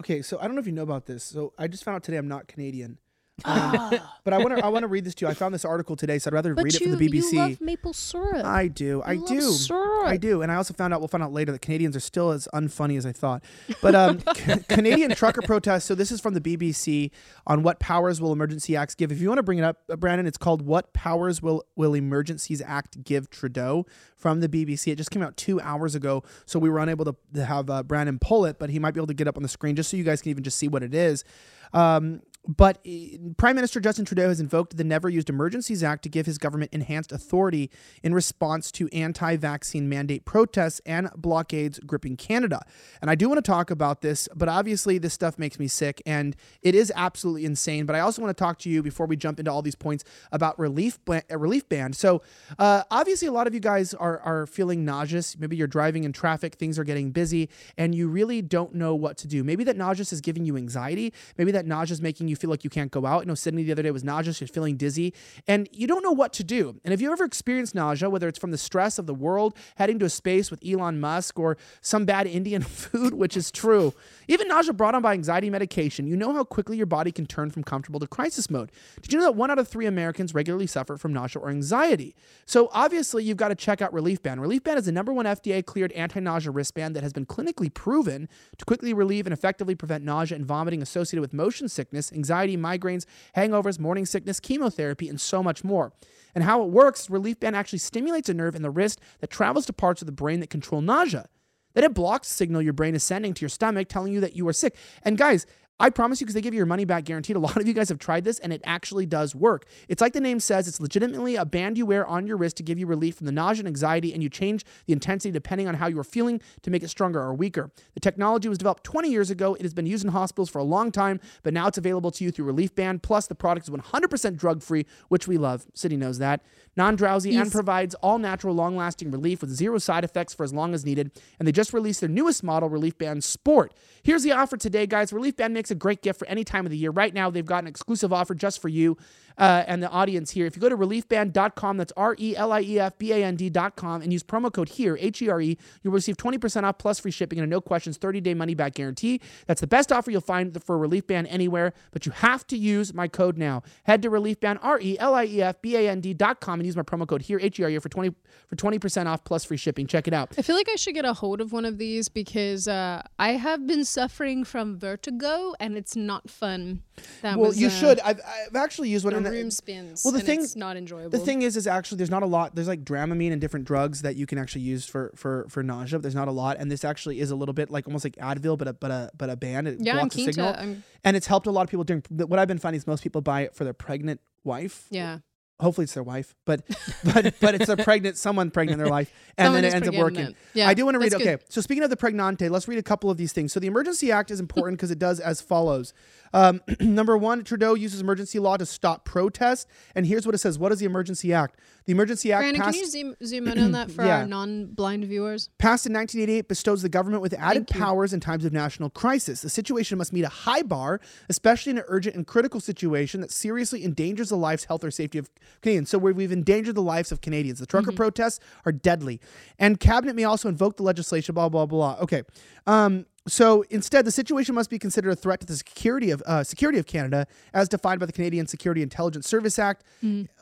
okay, 0.00 0.22
so 0.22 0.38
I 0.38 0.44
don't 0.44 0.54
know 0.54 0.60
if 0.60 0.66
you 0.66 0.72
know 0.72 0.82
about 0.82 1.06
this. 1.06 1.24
So 1.24 1.52
I 1.58 1.66
just 1.66 1.84
found 1.84 1.96
out 1.96 2.02
today 2.02 2.18
I'm 2.18 2.28
not 2.28 2.46
Canadian. 2.46 2.98
But 4.22 4.34
I 4.34 4.38
want 4.38 4.58
to 4.58 4.64
I 4.64 4.68
want 4.68 4.82
to 4.82 4.86
read 4.86 5.04
this 5.04 5.14
to 5.16 5.24
you. 5.24 5.30
I 5.30 5.34
found 5.34 5.54
this 5.54 5.64
article 5.64 5.96
today, 5.96 6.18
so 6.18 6.28
I'd 6.28 6.34
rather 6.34 6.52
read 6.52 6.74
it 6.74 6.82
from 6.82 6.92
the 6.96 7.08
BBC. 7.08 7.32
you 7.32 7.38
love 7.38 7.60
maple 7.62 7.92
syrup. 7.94 8.44
I 8.44 8.68
do. 8.68 9.00
I 9.02 9.12
You 9.12 9.26
do. 9.26 9.40
syrup. 9.40 10.06
I 10.06 10.18
do. 10.18 10.42
And 10.42 10.52
I 10.52 10.56
also 10.56 10.74
found 10.74 10.92
out, 10.92 11.00
we'll 11.00 11.08
find 11.08 11.24
out 11.24 11.32
later, 11.32 11.52
that 11.52 11.62
Canadians 11.62 11.96
are 11.96 12.00
still 12.00 12.30
as 12.30 12.46
unfunny 12.52 12.98
as 12.98 13.06
I 13.06 13.12
thought. 13.12 13.42
But 13.80 13.94
um, 13.94 14.20
Ca- 14.36 14.58
Canadian 14.68 15.12
trucker 15.14 15.40
protests. 15.40 15.86
So 15.86 15.94
this 15.94 16.12
is 16.12 16.20
from 16.20 16.34
the 16.34 16.40
BBC 16.40 17.10
on 17.46 17.62
what 17.62 17.80
powers 17.80 18.20
will 18.20 18.32
emergency 18.32 18.76
acts 18.76 18.94
give. 18.94 19.10
If 19.10 19.20
you 19.22 19.28
want 19.28 19.38
to 19.38 19.42
bring 19.42 19.58
it 19.58 19.64
up, 19.64 19.78
uh, 19.90 19.96
Brandon, 19.96 20.26
it's 20.26 20.38
called 20.38 20.60
What 20.62 20.92
Powers 20.92 21.40
Will, 21.40 21.64
will 21.74 21.94
Emergencies 21.94 22.60
Act 22.64 23.02
Give 23.02 23.30
Trudeau 23.30 23.86
from 24.16 24.40
the 24.40 24.48
BBC. 24.50 24.92
It 24.92 24.96
just 24.96 25.10
came 25.10 25.22
out 25.22 25.36
two 25.38 25.58
hours 25.62 25.94
ago. 25.94 26.22
So 26.44 26.58
we 26.58 26.68
were 26.68 26.78
unable 26.78 27.06
to, 27.06 27.16
to 27.34 27.44
have 27.46 27.70
uh, 27.70 27.82
Brandon 27.82 28.18
pull 28.18 28.44
it, 28.44 28.58
but 28.58 28.68
he 28.68 28.78
might 28.78 28.92
be 28.92 29.00
able 29.00 29.06
to 29.08 29.14
get 29.14 29.26
up 29.28 29.38
on 29.38 29.42
the 29.42 29.48
screen 29.48 29.76
just 29.76 29.90
so 29.90 29.96
you 29.96 30.04
guys 30.04 30.20
can 30.20 30.28
even 30.30 30.44
just 30.44 30.58
see 30.58 30.68
what 30.68 30.82
it 30.82 30.94
is. 30.94 31.24
Um, 31.72 32.20
but 32.46 32.78
uh, 32.86 32.90
Prime 33.36 33.54
Minister 33.54 33.80
Justin 33.80 34.04
Trudeau 34.04 34.28
has 34.28 34.40
invoked 34.40 34.76
the 34.76 34.84
Never 34.84 35.08
Used 35.08 35.28
Emergencies 35.28 35.82
Act 35.82 36.02
to 36.04 36.08
give 36.08 36.26
his 36.26 36.38
government 36.38 36.72
enhanced 36.72 37.12
authority 37.12 37.70
in 38.02 38.14
response 38.14 38.72
to 38.72 38.88
anti 38.92 39.36
vaccine 39.36 39.88
mandate 39.88 40.24
protests 40.24 40.80
and 40.86 41.10
blockades 41.16 41.78
gripping 41.80 42.16
Canada. 42.16 42.62
And 43.02 43.10
I 43.10 43.14
do 43.14 43.28
want 43.28 43.38
to 43.38 43.48
talk 43.48 43.70
about 43.70 44.00
this, 44.00 44.28
but 44.34 44.48
obviously, 44.48 44.98
this 44.98 45.12
stuff 45.12 45.38
makes 45.38 45.58
me 45.58 45.68
sick 45.68 46.02
and 46.06 46.34
it 46.62 46.74
is 46.74 46.92
absolutely 46.96 47.44
insane. 47.44 47.84
But 47.84 47.96
I 47.96 48.00
also 48.00 48.22
want 48.22 48.36
to 48.36 48.42
talk 48.42 48.58
to 48.60 48.70
you 48.70 48.82
before 48.82 49.06
we 49.06 49.16
jump 49.16 49.38
into 49.38 49.50
all 49.50 49.62
these 49.62 49.74
points 49.74 50.04
about 50.32 50.58
relief, 50.58 50.98
ba- 51.04 51.24
a 51.28 51.36
relief 51.36 51.68
band. 51.68 51.94
So, 51.94 52.22
uh, 52.58 52.84
obviously, 52.90 53.28
a 53.28 53.32
lot 53.32 53.46
of 53.46 53.54
you 53.54 53.60
guys 53.60 53.92
are, 53.94 54.18
are 54.20 54.46
feeling 54.46 54.84
nauseous. 54.84 55.38
Maybe 55.38 55.56
you're 55.56 55.66
driving 55.66 56.04
in 56.04 56.12
traffic, 56.12 56.54
things 56.54 56.78
are 56.78 56.84
getting 56.84 57.10
busy, 57.10 57.50
and 57.76 57.94
you 57.94 58.08
really 58.08 58.40
don't 58.40 58.74
know 58.74 58.94
what 58.94 59.18
to 59.18 59.28
do. 59.28 59.44
Maybe 59.44 59.62
that 59.64 59.76
nauseous 59.76 60.12
is 60.12 60.22
giving 60.22 60.46
you 60.46 60.56
anxiety. 60.56 61.12
Maybe 61.36 61.52
that 61.52 61.66
nausea 61.66 61.92
is 61.94 62.00
making 62.00 62.29
you 62.30 62.36
feel 62.36 62.50
like 62.50 62.64
you 62.64 62.70
can't 62.70 62.90
go 62.90 63.04
out. 63.04 63.20
You 63.20 63.26
know, 63.26 63.34
Sydney 63.34 63.62
the 63.64 63.72
other 63.72 63.82
day 63.82 63.90
was 63.90 64.04
nauseous, 64.04 64.40
you're 64.40 64.48
feeling 64.48 64.76
dizzy, 64.76 65.12
and 65.46 65.68
you 65.72 65.86
don't 65.86 66.02
know 66.02 66.12
what 66.12 66.32
to 66.34 66.44
do. 66.44 66.80
And 66.84 66.94
if 66.94 67.00
you 67.00 67.12
ever 67.12 67.24
experienced 67.24 67.74
nausea, 67.74 68.08
whether 68.08 68.28
it's 68.28 68.38
from 68.38 68.50
the 68.50 68.58
stress 68.58 68.98
of 68.98 69.06
the 69.06 69.14
world, 69.14 69.56
heading 69.76 69.98
to 69.98 70.06
a 70.06 70.10
space 70.10 70.50
with 70.50 70.60
Elon 70.66 71.00
Musk, 71.00 71.38
or 71.38 71.56
some 71.80 72.04
bad 72.04 72.26
Indian 72.26 72.62
food, 72.62 73.14
which 73.14 73.36
is 73.36 73.50
true, 73.50 73.92
even 74.28 74.48
nausea 74.48 74.72
brought 74.72 74.94
on 74.94 75.02
by 75.02 75.12
anxiety 75.12 75.50
medication, 75.50 76.06
you 76.06 76.16
know 76.16 76.32
how 76.32 76.44
quickly 76.44 76.76
your 76.76 76.86
body 76.86 77.12
can 77.12 77.26
turn 77.26 77.50
from 77.50 77.64
comfortable 77.64 78.00
to 78.00 78.06
crisis 78.06 78.48
mode. 78.48 78.70
Did 79.02 79.12
you 79.12 79.18
know 79.18 79.24
that 79.26 79.34
one 79.34 79.50
out 79.50 79.58
of 79.58 79.68
three 79.68 79.86
Americans 79.86 80.34
regularly 80.34 80.66
suffer 80.66 80.96
from 80.96 81.12
nausea 81.12 81.42
or 81.42 81.50
anxiety? 81.50 82.14
So 82.46 82.68
obviously, 82.72 83.24
you've 83.24 83.36
got 83.36 83.48
to 83.48 83.54
check 83.54 83.82
out 83.82 83.92
Relief 83.92 84.22
Band. 84.22 84.40
Relief 84.40 84.62
Band 84.62 84.78
is 84.78 84.86
the 84.86 84.92
number 84.92 85.12
one 85.12 85.26
FDA 85.26 85.64
cleared 85.64 85.92
anti 85.92 86.20
nausea 86.20 86.50
wristband 86.50 86.94
that 86.96 87.02
has 87.02 87.12
been 87.12 87.26
clinically 87.26 87.72
proven 87.72 88.28
to 88.58 88.64
quickly 88.64 88.92
relieve 88.92 89.26
and 89.26 89.32
effectively 89.32 89.74
prevent 89.74 90.04
nausea 90.04 90.36
and 90.36 90.46
vomiting 90.46 90.82
associated 90.82 91.20
with 91.20 91.32
motion 91.32 91.68
sickness, 91.68 92.10
anxiety, 92.20 92.56
migraines, 92.56 93.06
hangovers, 93.34 93.78
morning 93.78 94.04
sickness, 94.04 94.40
chemotherapy, 94.40 95.08
and 95.08 95.20
so 95.20 95.42
much 95.42 95.64
more. 95.64 95.92
And 96.34 96.44
how 96.44 96.62
it 96.62 96.68
works, 96.68 97.10
Relief 97.10 97.40
Band 97.40 97.56
actually 97.56 97.80
stimulates 97.80 98.28
a 98.28 98.34
nerve 98.34 98.54
in 98.54 98.62
the 98.62 98.70
wrist 98.70 99.00
that 99.20 99.30
travels 99.30 99.66
to 99.66 99.72
parts 99.72 100.02
of 100.02 100.06
the 100.06 100.12
brain 100.12 100.40
that 100.40 100.50
control 100.50 100.80
nausea. 100.80 101.28
Then 101.74 101.84
it 101.84 101.94
blocks 101.94 102.28
the 102.28 102.34
signal 102.34 102.62
your 102.62 102.72
brain 102.72 102.94
is 102.94 103.04
sending 103.04 103.32
to 103.34 103.40
your 103.40 103.48
stomach 103.48 103.88
telling 103.88 104.12
you 104.12 104.20
that 104.20 104.36
you 104.36 104.46
are 104.48 104.52
sick. 104.52 104.76
And 105.02 105.16
guys, 105.16 105.46
I 105.80 105.90
promise 105.90 106.20
you, 106.20 106.26
because 106.26 106.34
they 106.34 106.42
give 106.42 106.54
you 106.54 106.58
your 106.58 106.66
money 106.66 106.84
back 106.84 107.04
guaranteed. 107.04 107.36
A 107.36 107.40
lot 107.40 107.56
of 107.56 107.66
you 107.66 107.72
guys 107.72 107.88
have 107.88 107.98
tried 107.98 108.22
this 108.22 108.38
and 108.38 108.52
it 108.52 108.60
actually 108.64 109.06
does 109.06 109.34
work. 109.34 109.66
It's 109.88 110.00
like 110.00 110.12
the 110.12 110.20
name 110.20 110.38
says, 110.38 110.68
it's 110.68 110.80
legitimately 110.80 111.36
a 111.36 111.44
band 111.44 111.78
you 111.78 111.86
wear 111.86 112.06
on 112.06 112.26
your 112.26 112.36
wrist 112.36 112.58
to 112.58 112.62
give 112.62 112.78
you 112.78 112.86
relief 112.86 113.16
from 113.16 113.26
the 113.26 113.32
nausea 113.32 113.62
and 113.62 113.68
anxiety, 113.68 114.12
and 114.12 114.22
you 114.22 114.28
change 114.28 114.64
the 114.86 114.92
intensity 114.92 115.32
depending 115.32 115.66
on 115.66 115.74
how 115.74 115.88
you 115.88 115.98
are 115.98 116.04
feeling 116.04 116.40
to 116.62 116.70
make 116.70 116.82
it 116.82 116.88
stronger 116.88 117.20
or 117.20 117.34
weaker. 117.34 117.70
The 117.94 118.00
technology 118.00 118.48
was 118.48 118.58
developed 118.58 118.84
20 118.84 119.10
years 119.10 119.30
ago. 119.30 119.54
It 119.54 119.62
has 119.62 119.74
been 119.74 119.86
used 119.86 120.04
in 120.04 120.12
hospitals 120.12 120.50
for 120.50 120.58
a 120.58 120.64
long 120.64 120.92
time, 120.92 121.18
but 121.42 121.54
now 121.54 121.66
it's 121.66 121.78
available 121.78 122.10
to 122.10 122.24
you 122.24 122.30
through 122.30 122.44
Relief 122.44 122.74
Band. 122.74 123.02
Plus, 123.02 123.26
the 123.26 123.34
product 123.34 123.66
is 123.66 123.74
100% 123.74 124.36
drug 124.36 124.62
free, 124.62 124.84
which 125.08 125.26
we 125.26 125.38
love. 125.38 125.66
Sydney 125.74 125.96
knows 125.96 126.18
that. 126.18 126.42
Non 126.76 126.94
drowsy 126.94 127.36
and 127.36 127.50
provides 127.50 127.94
all 127.96 128.18
natural, 128.18 128.54
long 128.54 128.76
lasting 128.76 129.10
relief 129.10 129.40
with 129.40 129.50
zero 129.50 129.78
side 129.78 130.04
effects 130.04 130.34
for 130.34 130.44
as 130.44 130.52
long 130.52 130.74
as 130.74 130.84
needed. 130.84 131.10
And 131.38 131.48
they 131.48 131.52
just 131.52 131.72
released 131.72 132.00
their 132.00 132.08
newest 132.08 132.44
model, 132.44 132.68
Relief 132.68 132.96
Band 132.98 133.24
Sport. 133.24 133.74
Here's 134.02 134.22
the 134.22 134.32
offer 134.32 134.56
today, 134.56 134.86
guys. 134.86 135.12
Relief 135.12 135.36
Band 135.36 135.54
makes 135.54 135.69
a 135.70 135.74
great 135.74 136.02
gift 136.02 136.18
for 136.18 136.26
any 136.28 136.44
time 136.44 136.66
of 136.66 136.70
the 136.70 136.78
year. 136.78 136.90
Right 136.90 137.12
now, 137.12 137.30
they've 137.30 137.44
got 137.44 137.64
an 137.64 137.68
exclusive 137.68 138.12
offer 138.12 138.34
just 138.34 138.60
for 138.60 138.68
you 138.68 138.96
uh, 139.38 139.64
and 139.66 139.82
the 139.82 139.88
audience 139.88 140.30
here. 140.30 140.46
If 140.46 140.56
you 140.56 140.62
go 140.62 140.68
to 140.68 140.76
reliefband.com, 140.76 141.76
that's 141.76 141.92
R 141.96 142.14
E 142.18 142.36
L 142.36 142.52
I 142.52 142.60
E 142.60 142.78
F 142.78 142.98
B 142.98 143.12
A 143.12 143.24
N 143.24 143.36
D.com, 143.36 144.02
and 144.02 144.12
use 144.12 144.22
promo 144.22 144.52
code 144.52 144.70
HERE, 144.70 144.96
H 145.00 145.22
E 145.22 145.28
R 145.28 145.40
E, 145.40 145.58
you'll 145.82 145.92
receive 145.92 146.16
20% 146.16 146.64
off 146.64 146.78
plus 146.78 146.98
free 146.98 147.10
shipping 147.10 147.38
and 147.38 147.46
a 147.46 147.50
no 147.50 147.60
questions 147.60 147.96
30 147.96 148.20
day 148.20 148.34
money 148.34 148.54
back 148.54 148.74
guarantee. 148.74 149.20
That's 149.46 149.60
the 149.60 149.66
best 149.66 149.92
offer 149.92 150.10
you'll 150.10 150.20
find 150.20 150.62
for 150.62 150.78
Relief 150.78 151.06
Band 151.06 151.26
anywhere, 151.28 151.72
but 151.90 152.06
you 152.06 152.12
have 152.12 152.46
to 152.48 152.56
use 152.56 152.94
my 152.94 153.08
code 153.08 153.36
now. 153.36 153.62
Head 153.84 154.02
to 154.02 154.10
reliefband, 154.10 154.58
R 154.62 154.78
E 154.80 154.98
L 154.98 155.14
I 155.14 155.24
E 155.24 155.42
F 155.42 155.60
B 155.62 155.76
A 155.76 155.88
N 155.88 156.00
D.com, 156.00 156.60
and 156.60 156.66
use 156.66 156.76
my 156.76 156.82
promo 156.82 157.06
code 157.06 157.22
HERE, 157.22 157.40
H 157.40 157.60
E 157.60 157.64
R 157.64 157.70
E, 157.70 157.78
for 157.78 157.88
20 157.88 158.14
for 158.48 158.56
20% 158.56 159.06
off 159.06 159.24
plus 159.24 159.44
free 159.44 159.56
shipping. 159.56 159.86
Check 159.86 160.08
it 160.08 160.14
out. 160.14 160.32
I 160.36 160.42
feel 160.42 160.56
like 160.56 160.68
I 160.68 160.76
should 160.76 160.94
get 160.94 161.04
a 161.04 161.12
hold 161.12 161.40
of 161.40 161.52
one 161.52 161.64
of 161.64 161.78
these 161.78 162.08
because 162.08 162.66
uh, 162.66 163.02
I 163.18 163.32
have 163.32 163.66
been 163.66 163.84
suffering 163.84 164.44
from 164.44 164.76
vertigo 164.78 165.54
and 165.60 165.76
it's 165.76 165.94
not 165.94 166.28
fun. 166.28 166.82
That 167.22 167.38
Well, 167.38 167.48
was, 167.48 167.60
you 167.60 167.68
uh, 167.68 167.70
should. 167.70 168.00
I've, 168.00 168.20
I've 168.20 168.56
actually 168.56 168.88
used 168.88 169.04
one. 169.04 169.14
The 169.22 169.28
and 169.28 169.36
the- 169.36 169.40
room 169.40 169.50
spins. 169.50 170.02
well, 170.04 170.12
the 170.12 170.18
and 170.18 170.26
thing- 170.26 170.42
it's 170.42 170.56
not 170.56 170.76
enjoyable. 170.76 171.10
The 171.10 171.18
thing 171.18 171.42
is, 171.42 171.56
is 171.56 171.66
actually 171.66 171.98
there's 171.98 172.10
not 172.10 172.22
a 172.22 172.26
lot. 172.26 172.54
There's 172.54 172.68
like 172.68 172.84
Dramamine 172.84 173.32
and 173.32 173.40
different 173.40 173.66
drugs 173.66 174.02
that 174.02 174.16
you 174.16 174.26
can 174.26 174.38
actually 174.38 174.62
use 174.62 174.86
for 174.86 175.12
for 175.16 175.46
for 175.48 175.62
nausea. 175.62 175.98
But 175.98 176.02
there's 176.02 176.14
not 176.14 176.28
a 176.28 176.32
lot, 176.32 176.56
and 176.58 176.70
this 176.70 176.84
actually 176.84 177.20
is 177.20 177.30
a 177.30 177.36
little 177.36 177.52
bit 177.54 177.70
like 177.70 177.86
almost 177.86 178.04
like 178.04 178.16
Advil, 178.16 178.56
but 178.58 178.68
a 178.68 178.72
but 178.72 178.90
a 178.90 179.10
but 179.16 179.30
a 179.30 179.36
band. 179.36 179.68
It 179.68 179.76
yeah, 179.80 179.92
I'm 179.92 179.98
blocks 180.00 180.16
keen 180.16 180.26
signal, 180.26 180.52
to. 180.52 180.60
I'm, 180.60 180.84
and 181.04 181.16
it's 181.16 181.26
helped 181.26 181.46
a 181.46 181.50
lot 181.50 181.62
of 181.62 181.68
people 181.70 181.84
during. 181.84 182.02
What 182.10 182.38
I've 182.38 182.48
been 182.48 182.58
finding 182.58 182.78
is 182.78 182.86
most 182.86 183.02
people 183.02 183.20
buy 183.20 183.42
it 183.42 183.54
for 183.54 183.64
their 183.64 183.72
pregnant 183.74 184.20
wife. 184.44 184.86
yeah. 184.90 185.18
Hopefully 185.60 185.84
it's 185.84 185.94
their 185.94 186.02
wife, 186.02 186.34
but 186.46 186.62
but 187.04 187.34
but 187.40 187.54
it's 187.54 187.68
a 187.68 187.76
pregnant 187.76 188.16
someone 188.16 188.50
pregnant 188.50 188.80
in 188.80 188.84
their 188.84 188.90
life, 188.90 189.12
and 189.38 189.46
Someone 189.46 189.62
then 189.62 189.72
it 189.72 189.74
ends 189.74 189.88
up 189.88 189.94
working. 189.94 190.34
Yeah, 190.54 190.68
I 190.68 190.74
do 190.74 190.84
want 190.84 190.94
to 190.94 190.98
read. 190.98 191.14
Okay, 191.14 191.24
good. 191.24 191.40
so 191.48 191.60
speaking 191.60 191.84
of 191.84 191.90
the 191.90 191.96
pregnante, 191.96 192.48
let's 192.50 192.66
read 192.66 192.78
a 192.78 192.82
couple 192.82 193.10
of 193.10 193.16
these 193.18 193.32
things. 193.32 193.52
So 193.52 193.60
the 193.60 193.66
Emergency 193.66 194.10
Act 194.10 194.30
is 194.30 194.40
important 194.40 194.78
because 194.78 194.90
it 194.90 194.98
does 194.98 195.20
as 195.20 195.40
follows. 195.40 195.92
Um, 196.32 196.60
number 196.80 197.16
one, 197.18 197.42
Trudeau 197.44 197.74
uses 197.74 198.00
emergency 198.00 198.38
law 198.38 198.56
to 198.56 198.64
stop 198.64 199.04
protests, 199.04 199.66
and 199.94 200.06
here's 200.06 200.24
what 200.26 200.34
it 200.34 200.38
says. 200.38 200.58
What 200.58 200.72
is 200.72 200.78
the 200.78 200.86
Emergency 200.86 201.32
Act? 201.32 201.58
The 201.86 201.92
Emergency 201.92 202.32
Act 202.32 202.42
Brandon, 202.42 202.62
passed, 202.62 202.74
can 202.76 202.84
you 202.84 202.90
zoom, 202.90 203.14
zoom 203.24 203.48
in 203.48 203.58
on 203.58 203.72
that 203.72 203.90
for 203.96 204.04
Yeah. 204.04 204.20
our 204.20 204.26
non-blind 204.26 205.04
viewers? 205.04 205.50
passed 205.58 205.86
in 205.86 205.92
1988 205.92 206.48
bestows 206.48 206.82
the 206.82 206.88
government 206.88 207.20
with 207.22 207.34
added 207.34 207.66
powers 207.66 208.12
in 208.12 208.20
times 208.20 208.44
of 208.44 208.52
national 208.52 208.90
crisis. 208.90 209.40
The 209.42 209.50
situation 209.50 209.98
must 209.98 210.12
meet 210.12 210.22
a 210.24 210.28
high 210.28 210.62
bar, 210.62 211.00
especially 211.28 211.70
in 211.70 211.78
an 211.78 211.84
urgent 211.88 212.14
and 212.16 212.26
critical 212.26 212.60
situation 212.60 213.20
that 213.22 213.30
seriously 213.32 213.84
endangers 213.84 214.28
the 214.28 214.36
lives, 214.36 214.64
health, 214.64 214.84
or 214.84 214.90
safety 214.92 215.18
of 215.18 215.28
Canadians. 215.62 215.90
So 215.90 215.98
we've 215.98 216.32
endangered 216.32 216.74
the 216.74 216.82
lives 216.82 217.12
of 217.12 217.20
Canadians. 217.20 217.58
The 217.58 217.66
trucker 217.66 217.92
protests 217.92 218.40
are 218.64 218.72
deadly. 218.72 219.20
And 219.58 219.78
cabinet 219.78 220.16
may 220.16 220.24
also 220.24 220.48
invoke 220.48 220.76
the 220.76 220.82
legislation, 220.82 221.34
blah, 221.34 221.48
blah, 221.48 221.66
blah. 221.66 221.96
Okay. 222.00 222.22
Um, 222.66 223.06
so 223.28 223.64
instead, 223.68 224.06
the 224.06 224.10
situation 224.10 224.54
must 224.54 224.70
be 224.70 224.78
considered 224.78 225.10
a 225.10 225.16
threat 225.16 225.40
to 225.40 225.46
the 225.46 225.56
security 225.56 226.10
of 226.10 226.22
uh, 226.26 226.42
security 226.42 226.78
of 226.78 226.86
Canada, 226.86 227.26
as 227.52 227.68
defined 227.68 228.00
by 228.00 228.06
the 228.06 228.12
Canadian 228.12 228.46
Security 228.46 228.82
Intelligence 228.82 229.28
Service 229.28 229.58
Act. 229.58 229.84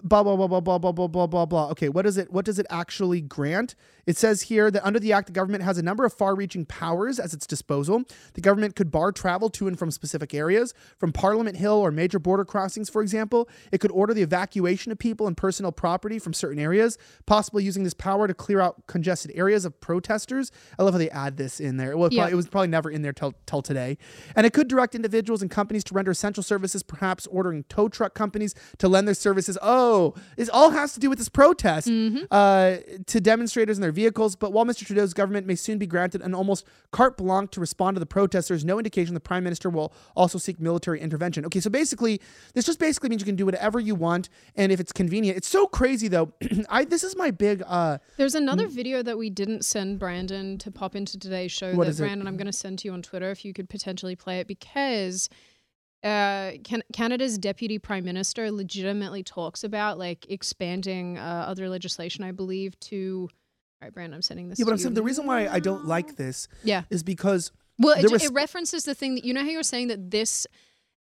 Blah 0.02 0.22
blah 0.22 0.36
blah 0.36 0.46
blah 0.46 0.60
blah 0.60 0.78
blah 0.78 0.92
blah 0.92 1.08
blah 1.08 1.26
blah 1.26 1.44
blah. 1.44 1.68
Okay, 1.70 1.88
what 1.88 2.02
does 2.02 2.16
it 2.16 2.32
what 2.32 2.44
does 2.44 2.58
it 2.58 2.66
actually 2.70 3.20
grant? 3.20 3.74
It 4.08 4.16
says 4.16 4.40
here 4.42 4.70
that 4.70 4.82
under 4.86 4.98
the 4.98 5.12
act, 5.12 5.26
the 5.26 5.34
government 5.34 5.62
has 5.64 5.76
a 5.76 5.82
number 5.82 6.06
of 6.06 6.14
far-reaching 6.14 6.64
powers 6.64 7.20
at 7.20 7.34
its 7.34 7.46
disposal. 7.46 8.04
The 8.32 8.40
government 8.40 8.74
could 8.74 8.90
bar 8.90 9.12
travel 9.12 9.50
to 9.50 9.68
and 9.68 9.78
from 9.78 9.90
specific 9.90 10.32
areas, 10.32 10.72
from 10.96 11.12
Parliament 11.12 11.58
Hill 11.58 11.74
or 11.74 11.90
major 11.90 12.18
border 12.18 12.46
crossings, 12.46 12.88
for 12.88 13.02
example. 13.02 13.50
It 13.70 13.82
could 13.82 13.90
order 13.90 14.14
the 14.14 14.22
evacuation 14.22 14.90
of 14.92 14.98
people 14.98 15.26
and 15.26 15.36
personal 15.36 15.72
property 15.72 16.18
from 16.18 16.32
certain 16.32 16.58
areas, 16.58 16.96
possibly 17.26 17.64
using 17.64 17.84
this 17.84 17.92
power 17.92 18.26
to 18.26 18.32
clear 18.32 18.60
out 18.62 18.86
congested 18.86 19.30
areas 19.34 19.66
of 19.66 19.78
protesters. 19.78 20.50
I 20.78 20.84
love 20.84 20.94
how 20.94 20.98
they 20.98 21.10
add 21.10 21.36
this 21.36 21.60
in 21.60 21.76
there. 21.76 21.94
Well, 21.94 22.06
it 22.06 22.14
Yeah. 22.14 22.22
probably- 22.22 22.32
it 22.32 22.36
was 22.36 22.48
probably 22.48 22.68
never 22.68 22.90
in 22.90 23.02
there 23.02 23.12
till, 23.12 23.34
till 23.44 23.60
today. 23.60 23.98
And 24.34 24.46
it 24.46 24.54
could 24.54 24.68
direct 24.68 24.94
individuals 24.94 25.42
and 25.42 25.50
companies 25.50 25.84
to 25.84 25.92
render 25.92 26.12
essential 26.12 26.42
services, 26.42 26.82
perhaps 26.82 27.26
ordering 27.26 27.64
tow 27.68 27.90
truck 27.90 28.14
companies 28.14 28.54
to 28.78 28.88
lend 28.88 29.06
their 29.06 29.14
services. 29.14 29.58
Oh, 29.60 30.14
this 30.38 30.48
all 30.48 30.70
has 30.70 30.94
to 30.94 31.00
do 31.00 31.10
with 31.10 31.18
this 31.18 31.28
protest 31.28 31.88
uh, 32.30 32.76
to 33.06 33.20
demonstrators 33.20 33.76
and 33.76 33.84
their 33.84 33.97
vehicles. 33.98 34.36
But 34.36 34.52
while 34.52 34.64
Mr. 34.64 34.86
Trudeau's 34.86 35.12
government 35.12 35.46
may 35.46 35.56
soon 35.56 35.78
be 35.78 35.86
granted 35.86 36.22
an 36.22 36.34
almost 36.34 36.64
carte 36.92 37.16
blanche 37.16 37.50
to 37.52 37.60
respond 37.60 37.96
to 37.96 38.00
the 38.00 38.06
protests, 38.06 38.48
there's 38.48 38.64
no 38.64 38.78
indication 38.78 39.12
the 39.14 39.20
prime 39.20 39.42
minister 39.42 39.68
will 39.68 39.92
also 40.14 40.38
seek 40.38 40.60
military 40.60 41.00
intervention. 41.00 41.44
Okay, 41.46 41.60
so 41.60 41.68
basically, 41.68 42.20
this 42.54 42.64
just 42.64 42.78
basically 42.78 43.08
means 43.08 43.22
you 43.22 43.26
can 43.26 43.36
do 43.36 43.44
whatever 43.44 43.80
you 43.80 43.94
want, 43.94 44.28
and 44.54 44.70
if 44.70 44.78
it's 44.78 44.92
convenient. 44.92 45.36
It's 45.36 45.48
so 45.48 45.66
crazy 45.66 46.06
though. 46.08 46.32
I 46.68 46.84
this 46.84 47.02
is 47.02 47.16
my 47.16 47.30
big. 47.30 47.62
Uh, 47.66 47.98
There's 48.16 48.36
another 48.36 48.68
video 48.68 49.02
that 49.02 49.18
we 49.18 49.30
didn't 49.30 49.64
send 49.64 49.98
Brandon 49.98 50.58
to 50.58 50.70
pop 50.70 50.94
into 50.94 51.18
today's 51.18 51.50
show. 51.50 51.74
What 51.74 51.84
that 51.84 51.90
is 51.90 52.00
it? 52.00 52.04
Brandon, 52.04 52.28
I'm 52.28 52.36
going 52.36 52.46
to 52.46 52.52
send 52.52 52.78
to 52.80 52.88
you 52.88 52.94
on 52.94 53.02
Twitter 53.02 53.30
if 53.30 53.44
you 53.44 53.52
could 53.52 53.68
potentially 53.68 54.14
play 54.14 54.38
it 54.40 54.46
because 54.46 55.28
uh, 56.04 56.52
can- 56.62 56.84
Canada's 56.92 57.38
deputy 57.38 57.78
prime 57.78 58.04
minister 58.04 58.50
legitimately 58.50 59.24
talks 59.24 59.64
about 59.64 59.98
like 59.98 60.26
expanding 60.30 61.18
uh, 61.18 61.44
other 61.48 61.68
legislation, 61.68 62.22
I 62.24 62.32
believe, 62.32 62.78
to. 62.80 63.28
All 63.80 63.86
right, 63.86 63.94
Brandon, 63.94 64.14
I'm 64.16 64.22
sending 64.22 64.48
this. 64.48 64.58
yeah, 64.58 64.64
but 64.64 64.72
I'm 64.72 64.78
saying 64.78 64.94
the 64.94 65.02
reason 65.02 65.24
why 65.26 65.46
I 65.46 65.60
don't 65.60 65.84
like 65.86 66.16
this 66.16 66.48
Yeah. 66.64 66.82
is 66.90 67.02
because 67.04 67.52
Well, 67.78 67.96
it, 67.96 68.10
was- 68.10 68.24
it 68.24 68.32
references 68.32 68.82
the 68.84 68.94
thing 68.94 69.14
that 69.14 69.24
you 69.24 69.32
know 69.32 69.42
how 69.42 69.48
you 69.48 69.56
were 69.56 69.62
saying 69.62 69.88
that 69.88 70.10
this 70.10 70.46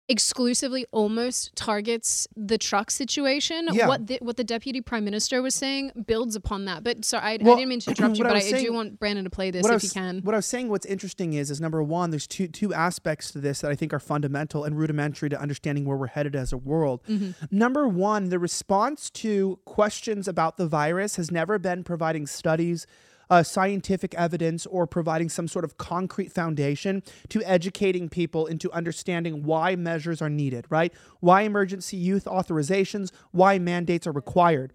exclusively 0.09 0.85
almost 0.91 1.55
targets 1.57 2.27
the 2.37 2.59
truck 2.59 2.91
situation. 2.91 3.69
Yeah. 3.73 3.87
What 3.87 4.07
the, 4.07 4.19
what 4.21 4.37
the 4.37 4.45
deputy 4.45 4.81
prime 4.81 5.05
minister 5.05 5.41
was 5.41 5.55
saying 5.55 5.93
builds 6.07 6.37
upon 6.37 6.65
that. 6.67 6.83
But 6.85 7.05
sorry, 7.05 7.23
I, 7.23 7.39
Well, 7.41 7.55
I 7.55 7.59
didn't 7.59 7.69
mean 7.69 7.81
to 7.81 7.91
interrupt 7.97 8.19
you, 8.19 8.25
but 8.25 8.35
I, 8.35 8.37
I 8.37 8.41
saying- 8.41 8.65
do 8.65 8.73
want 8.73 8.99
Brandon 8.99 9.25
to 9.25 9.31
play 9.31 9.51
this 9.51 9.65
if 9.65 9.73
was, 9.73 9.85
you 9.85 9.91
can. 9.91 10.21
What 10.23 10.35
I 10.35 10.39
was 10.39 10.47
saying, 10.47 10.69
what's 10.69 10.87
interesting 10.87 11.35
is, 11.35 11.51
is 11.51 11.61
number 11.61 11.83
one, 11.83 12.11
there's 12.11 12.27
two 12.27 12.49
two 12.49 12.75
aspects 12.75 13.31
to 13.33 13.39
this 13.39 13.61
that 13.61 13.71
I 13.71 13.75
think 13.75 13.93
are 13.93 14.01
fundamental 14.01 14.65
and 14.65 14.77
rudimentary 14.77 15.29
to 15.31 15.41
understanding 15.41 15.85
where 15.85 15.97
we're 15.97 16.09
headed 16.09 16.37
as 16.37 16.53
a 16.53 16.59
world. 16.59 17.03
Mm-hmm. 17.09 17.33
Number 17.57 17.87
one, 17.89 18.29
the 18.29 18.39
response 18.39 19.11
to 19.11 19.59
questions 19.65 20.29
about 20.29 20.57
the 20.57 20.67
virus 20.67 21.17
has 21.17 21.31
never 21.31 21.59
been 21.59 21.85
providing 21.85 22.27
studies. 22.27 22.87
Uh, 23.31 23.43
scientific 23.43 24.15
evidence 24.15 24.67
or 24.67 24.87
providing 24.87 25.29
some 25.29 25.49
sort 25.49 25.65
of 25.65 25.79
concrete 25.79 26.31
foundation 26.31 27.03
to 27.31 27.43
educating 27.45 28.09
people 28.09 28.47
into 28.47 28.71
understanding 28.73 29.43
why 29.43 29.75
measures 29.75 30.21
are 30.21 30.29
needed, 30.29 30.67
right? 30.69 30.93
Why 31.21 31.43
emergency 31.43 31.97
youth 31.97 32.27
authorizations, 32.27 33.11
why 33.31 33.59
mandates 33.59 34.07
are 34.07 34.13
required 34.13 34.73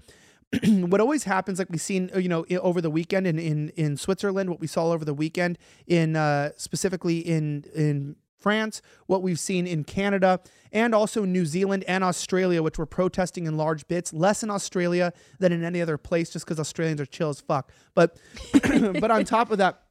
what 0.64 1.02
always 1.02 1.26
happens, 1.26 1.60
like 1.60 1.70
we've 1.70 1.82
seen, 1.82 2.10
uh, 2.16 2.20
you 2.20 2.30
know, 2.30 2.46
over 2.62 2.80
the 2.80 2.90
weekend 2.90 3.28
in, 3.28 3.38
in, 3.38 3.70
in 3.70 3.98
Switzerland, 3.98 4.50
what 4.50 4.60
we 4.60 4.68
saw 4.68 4.92
over 4.92 5.04
the 5.04 5.14
weekend 5.14 5.58
in 5.88 6.16
uh, 6.16 6.52
specifically 6.56 7.20
in 7.20 7.66
in 7.76 8.16
France, 8.38 8.82
what 9.08 9.22
we've 9.22 9.40
seen 9.40 9.66
in 9.68 9.84
Canada, 9.84 10.40
and 10.72 10.94
also 10.94 11.26
New 11.26 11.46
Zealand 11.46 11.84
and 11.88 12.04
Australia, 12.04 12.62
which 12.62 12.78
were 12.78 12.86
protesting 12.86 13.46
in 13.48 13.58
large 13.58 13.88
bits, 13.88 14.14
less 14.14 14.44
in 14.44 14.50
Australia 14.50 15.12
than 15.40 15.52
in 15.52 15.64
any 15.64 15.82
other 15.82 15.98
place, 15.98 16.30
just 16.30 16.46
because 16.46 16.60
Australians 16.60 17.02
are 17.02 17.06
chill 17.06 17.30
as 17.30 17.42
fuck. 17.42 17.72
But 17.96 18.18
but 18.54 19.12
on 19.12 19.26
top 19.26 19.52
of 19.52 19.58
that, 19.58 19.82